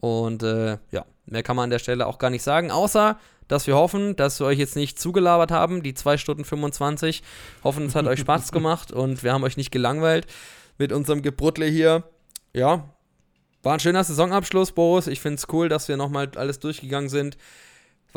Und 0.00 0.42
äh, 0.42 0.78
ja, 0.90 1.04
mehr 1.26 1.42
kann 1.42 1.56
man 1.56 1.64
an 1.64 1.70
der 1.70 1.78
Stelle 1.80 2.06
auch 2.06 2.18
gar 2.18 2.30
nicht 2.30 2.42
sagen, 2.42 2.70
außer 2.70 3.18
dass 3.48 3.66
wir 3.66 3.76
hoffen, 3.76 4.14
dass 4.14 4.40
wir 4.40 4.46
euch 4.46 4.58
jetzt 4.58 4.76
nicht 4.76 4.98
zugelabert 4.98 5.50
haben, 5.50 5.82
die 5.82 5.94
2 5.94 6.18
Stunden 6.18 6.44
25. 6.44 7.22
Hoffen, 7.64 7.86
es 7.86 7.94
hat 7.94 8.06
euch 8.06 8.20
Spaß 8.20 8.52
gemacht 8.52 8.92
und 8.92 9.22
wir 9.22 9.32
haben 9.32 9.42
euch 9.42 9.56
nicht 9.56 9.70
gelangweilt 9.70 10.26
mit 10.76 10.92
unserem 10.92 11.22
Gebruttle 11.22 11.66
hier. 11.66 12.04
Ja, 12.52 12.84
war 13.62 13.74
ein 13.74 13.80
schöner 13.80 14.04
Saisonabschluss, 14.04 14.72
Boris. 14.72 15.08
Ich 15.08 15.20
finde 15.20 15.36
es 15.36 15.46
cool, 15.52 15.68
dass 15.68 15.88
wir 15.88 15.96
nochmal 15.96 16.30
alles 16.36 16.60
durchgegangen 16.60 17.08
sind. 17.08 17.36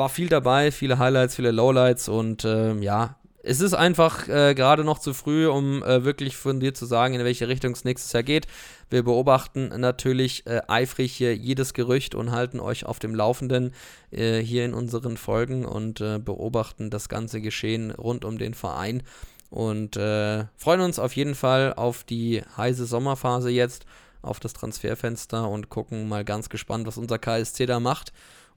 War 0.01 0.09
viel 0.09 0.29
dabei, 0.29 0.71
viele 0.71 0.97
Highlights, 0.97 1.35
viele 1.35 1.51
Lowlights 1.51 2.09
und 2.09 2.43
ähm, 2.43 2.81
ja, 2.81 3.17
es 3.43 3.61
ist 3.61 3.75
einfach 3.75 4.27
äh, 4.27 4.55
gerade 4.55 4.83
noch 4.83 4.97
zu 4.97 5.13
früh, 5.13 5.47
um 5.47 5.83
äh, 5.83 6.03
wirklich 6.03 6.37
von 6.37 6.59
dir 6.59 6.73
zu 6.73 6.87
sagen, 6.87 7.13
in 7.13 7.23
welche 7.23 7.47
Richtung 7.47 7.73
es 7.73 7.83
nächstes 7.83 8.11
Jahr 8.11 8.23
geht. 8.23 8.47
Wir 8.89 9.03
beobachten 9.03 9.67
natürlich 9.79 10.47
äh, 10.47 10.61
eifrig 10.67 11.13
hier 11.13 11.37
jedes 11.37 11.75
Gerücht 11.75 12.15
und 12.15 12.31
halten 12.31 12.59
euch 12.59 12.83
auf 12.83 12.97
dem 12.97 13.13
Laufenden 13.13 13.75
äh, 14.09 14.39
hier 14.39 14.65
in 14.65 14.73
unseren 14.73 15.17
Folgen 15.17 15.65
und 15.65 16.01
äh, 16.01 16.17
beobachten 16.17 16.89
das 16.89 17.07
ganze 17.07 17.39
Geschehen 17.39 17.91
rund 17.91 18.25
um 18.25 18.39
den 18.39 18.55
Verein 18.55 19.03
und 19.51 19.97
äh, 19.97 20.45
freuen 20.57 20.81
uns 20.81 20.97
auf 20.97 21.15
jeden 21.15 21.35
Fall 21.35 21.75
auf 21.75 22.03
die 22.03 22.41
heiße 22.57 22.87
Sommerphase 22.87 23.51
jetzt, 23.51 23.85
auf 24.23 24.39
das 24.39 24.53
Transferfenster 24.53 25.47
und 25.47 25.69
gucken 25.69 26.09
mal 26.09 26.25
ganz 26.25 26.49
gespannt, 26.49 26.87
was 26.87 26.97
unser 26.97 27.19
KSC 27.19 27.67
da 27.67 27.79
macht 27.79 28.11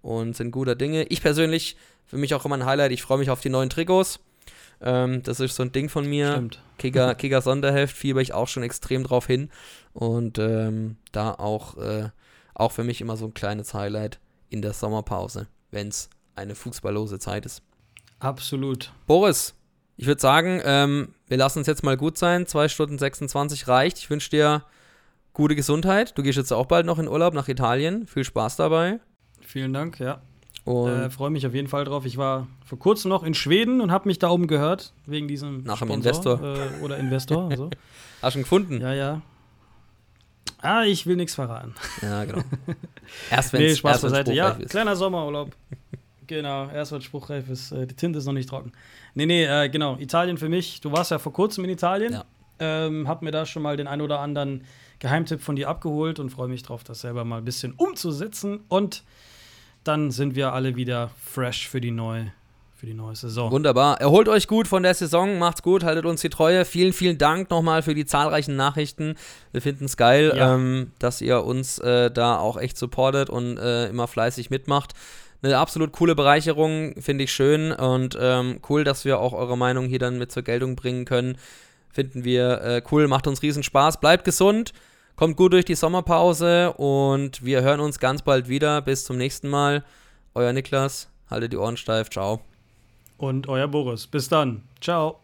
und 0.05 0.37
sind 0.37 0.51
guter 0.51 0.75
Dinge. 0.75 1.05
Ich 1.05 1.23
persönlich, 1.23 1.77
für 2.05 2.19
mich 2.19 2.35
auch 2.35 2.45
immer 2.45 2.57
ein 2.57 2.67
Highlight, 2.67 2.93
ich 2.93 3.03
freue 3.03 3.19
mich 3.19 3.31
auf 3.31 3.41
die 3.41 3.49
neuen 3.49 3.71
Trikots. 3.71 4.21
Ähm, 4.83 5.23
das 5.23 5.41
ist 5.41 5.57
so 5.57 5.63
ein 5.63 5.73
Ding 5.73 5.89
von 5.89 6.07
mir. 6.07 6.33
Stimmt. 6.33 6.63
Kicker, 6.79 7.15
Kicker 7.17 7.41
Sonderheft 7.41 7.97
fieber 7.97 8.21
ich 8.21 8.35
auch 8.35 8.49
schon 8.49 8.63
extrem 8.63 9.03
drauf 9.03 9.27
hin. 9.27 9.51
Und 9.95 10.39
ähm, 10.39 10.97
da 11.13 11.33
auch, 11.33 11.79
äh, 11.79 12.11
auch 12.55 12.73
für 12.73 12.85
mich 12.85 13.01
immer 13.01 13.17
so 13.17 13.25
ein 13.25 13.35
kleines 13.35 13.73
Highlight 13.73 14.21
in 14.51 14.61
der 14.61 14.75
Sommerpause, 14.75 15.47
wenn 15.71 15.89
es 15.89 16.11
eine 16.37 16.55
fußballlose 16.55 17.19
Zeit 17.19 17.47
ist. 17.47 17.63
Absolut. 18.19 18.93
Boris, 19.07 19.55
ich 19.97 20.07
würde 20.07 20.21
sagen, 20.21 20.61
ähm, 20.65 21.15
wir 21.29 21.39
lassen 21.39 21.61
uns 21.61 21.67
jetzt 21.67 21.83
mal 21.83 21.97
gut 21.97 22.19
sein. 22.19 22.47
2 22.47 22.69
Stunden 22.69 22.99
26 22.99 23.69
reicht. 23.69 23.99
Ich 23.99 24.11
wünsche 24.11 24.29
dir 24.29 24.65
gute 25.33 25.57
Gesundheit. 25.57 26.17
Du 26.19 26.23
gehst 26.23 26.37
jetzt 26.37 26.53
auch 26.53 26.67
bald 26.67 26.85
noch 26.85 26.99
in 26.99 27.09
Urlaub 27.09 27.33
nach 27.33 27.49
Italien. 27.49 28.07
Viel 28.07 28.25
Spaß 28.25 28.57
dabei. 28.57 29.01
Vielen 29.55 29.73
Dank, 29.73 30.01
ja. 30.01 30.21
Und 30.65 30.91
Äh, 30.91 31.11
Freue 31.11 31.31
mich 31.31 31.47
auf 31.47 31.55
jeden 31.55 31.69
Fall 31.69 31.85
drauf. 31.85 32.05
Ich 32.07 32.17
war 32.17 32.49
vor 32.67 32.77
kurzem 32.77 33.09
noch 33.09 33.23
in 33.23 33.35
Schweden 33.35 33.81
und 33.81 33.93
habe 33.93 34.09
mich 34.09 34.19
da 34.19 34.29
oben 34.31 34.49
gehört, 34.49 34.93
wegen 35.07 35.29
diesem 35.29 35.63
Nach 35.63 35.79
dem 35.79 35.87
Sponsor, 35.87 35.95
Investor. 36.41 36.43
Äh, 36.43 36.83
oder 36.85 36.99
Investor. 36.99 37.49
Also. 37.53 37.71
hast 38.21 38.35
du 38.35 38.41
ihn 38.41 38.43
gefunden? 38.43 38.81
Ja, 38.81 38.93
ja. 38.93 39.23
Ah, 40.61 40.83
ich 40.83 41.07
will 41.07 41.15
nichts 41.15 41.37
verraten. 41.37 41.73
Ja, 42.03 42.25
genau. 42.25 42.43
Erst 43.31 43.53
wenn 43.53 43.61
Nee, 43.61 43.69
es 43.69 43.79
Spaß 43.79 44.03
beiseite. 44.03 44.33
Ja, 44.33 44.49
ist. 44.49 44.71
kleiner 44.71 44.97
Sommerurlaub. 44.97 45.53
genau, 46.27 46.69
erst 46.71 46.91
wenn 46.91 47.01
spruchreif 47.01 47.49
ist. 47.49 47.71
Äh, 47.71 47.87
die 47.87 47.95
Tinte 47.95 48.19
ist 48.19 48.25
noch 48.25 48.33
nicht 48.33 48.49
trocken. 48.49 48.73
Nee, 49.15 49.27
nee, 49.27 49.45
äh, 49.45 49.69
genau. 49.69 49.97
Italien 49.99 50.37
für 50.37 50.49
mich. 50.49 50.81
Du 50.81 50.91
warst 50.91 51.13
ja 51.13 51.21
vor 51.21 51.33
kurzem 51.33 51.63
in 51.63 51.71
Italien. 51.71 52.15
Ja. 52.15 52.25
Ähm, 52.59 53.07
hab 53.07 53.23
mir 53.23 53.31
da 53.31 53.47
schon 53.47 53.63
mal 53.63 53.77
den 53.77 53.87
ein 53.87 54.01
oder 54.01 54.19
anderen 54.19 54.65
Geheimtipp 54.99 55.41
von 55.43 55.55
dir 55.55 55.69
abgeholt 55.69 56.19
und 56.19 56.31
freue 56.31 56.49
mich 56.49 56.65
drauf, 56.65 56.83
das 56.83 57.03
selber 57.03 57.25
mal 57.25 57.39
ein 57.39 57.45
bisschen 57.45 57.73
umzusetzen. 57.75 58.61
Und 58.67 59.05
dann 59.85 60.11
sind 60.11 60.35
wir 60.35 60.53
alle 60.53 60.77
wieder 60.77 61.11
fresh 61.23 61.69
für 61.69 61.81
die 61.81 61.91
neue, 61.91 62.33
für 62.75 62.87
die 62.87 62.95
neue 62.95 63.15
Saison. 63.17 63.51
Wunderbar. 63.51 64.01
Erholt 64.01 64.29
euch 64.29 64.47
gut 64.49 64.67
von 64.69 64.83
der 64.83 64.95
Saison, 64.95 65.39
macht's 65.39 65.63
gut, 65.63 65.85
haltet 65.85 66.05
uns 66.07 66.21
die 66.21 66.31
Treue. 66.31 66.65
Vielen, 66.65 66.93
vielen 66.93 67.19
Dank 67.19 67.51
nochmal 67.51 67.83
für 67.83 67.95
die 67.95 68.07
zahlreichen 68.07 68.57
Nachrichten. 68.57 69.17
Wir 69.53 69.63
finden 69.63 69.85
es 69.85 69.97
geil, 69.97 70.33
Ja. 70.37 70.55
ähm, 70.55 70.93
dass 70.99 71.21
ihr 71.21 71.45
uns 71.45 71.79
äh, 71.79 72.11
da 72.11 72.39
auch 72.39 72.57
echt 72.57 72.77
supportet 72.79 73.31
und 73.31 73.59
äh, 73.59 73.89
immer 73.89 74.09
fleißig 74.09 74.51
mitmacht. 74.51 74.93
Eine 75.43 75.59
absolut 75.59 75.93
coole 75.93 76.15
Bereicherung, 76.15 76.95
finde 77.03 77.25
ich 77.25 77.33
schön 77.33 77.71
und 77.73 78.17
ähm, 78.19 78.61
cool, 78.71 78.83
dass 78.83 79.05
wir 79.05 79.19
auch 79.19 79.35
eure 79.35 79.59
Meinung 79.59 79.87
hier 79.87 79.99
dann 79.99 80.17
mit 80.19 80.33
zur 80.33 80.43
Geltung 80.43 80.75
bringen 80.75 81.05
können. 81.05 81.37
Finden 81.93 82.25
wir 82.25 82.63
äh, 82.63 82.83
cool, 82.91 83.07
macht 83.09 83.27
uns 83.27 83.43
riesen 83.43 83.63
Spaß. 83.63 84.01
Bleibt 84.01 84.25
gesund, 84.25 84.73
kommt 85.17 85.37
gut 85.37 85.53
durch 85.53 85.65
die 85.65 85.75
Sommerpause 85.75 86.73
und 86.75 87.45
wir 87.45 87.63
hören 87.63 87.81
uns 87.81 87.99
ganz 87.99 88.23
bald 88.23 88.49
wieder. 88.49 88.83
Bis 88.83 89.05
zum 89.05 89.17
nächsten 89.17 89.49
Mal. 89.49 89.85
Euer 90.35 90.53
Niklas, 90.53 91.09
haltet 91.31 91.53
die 91.53 91.57
Ohren 91.57 91.77
steif, 91.77 92.11
ciao. 92.11 92.41
Und 93.17 93.49
euer 93.49 93.69
Boris. 93.69 94.07
Bis 94.07 94.29
dann. 94.29 94.63
Ciao. 94.81 95.24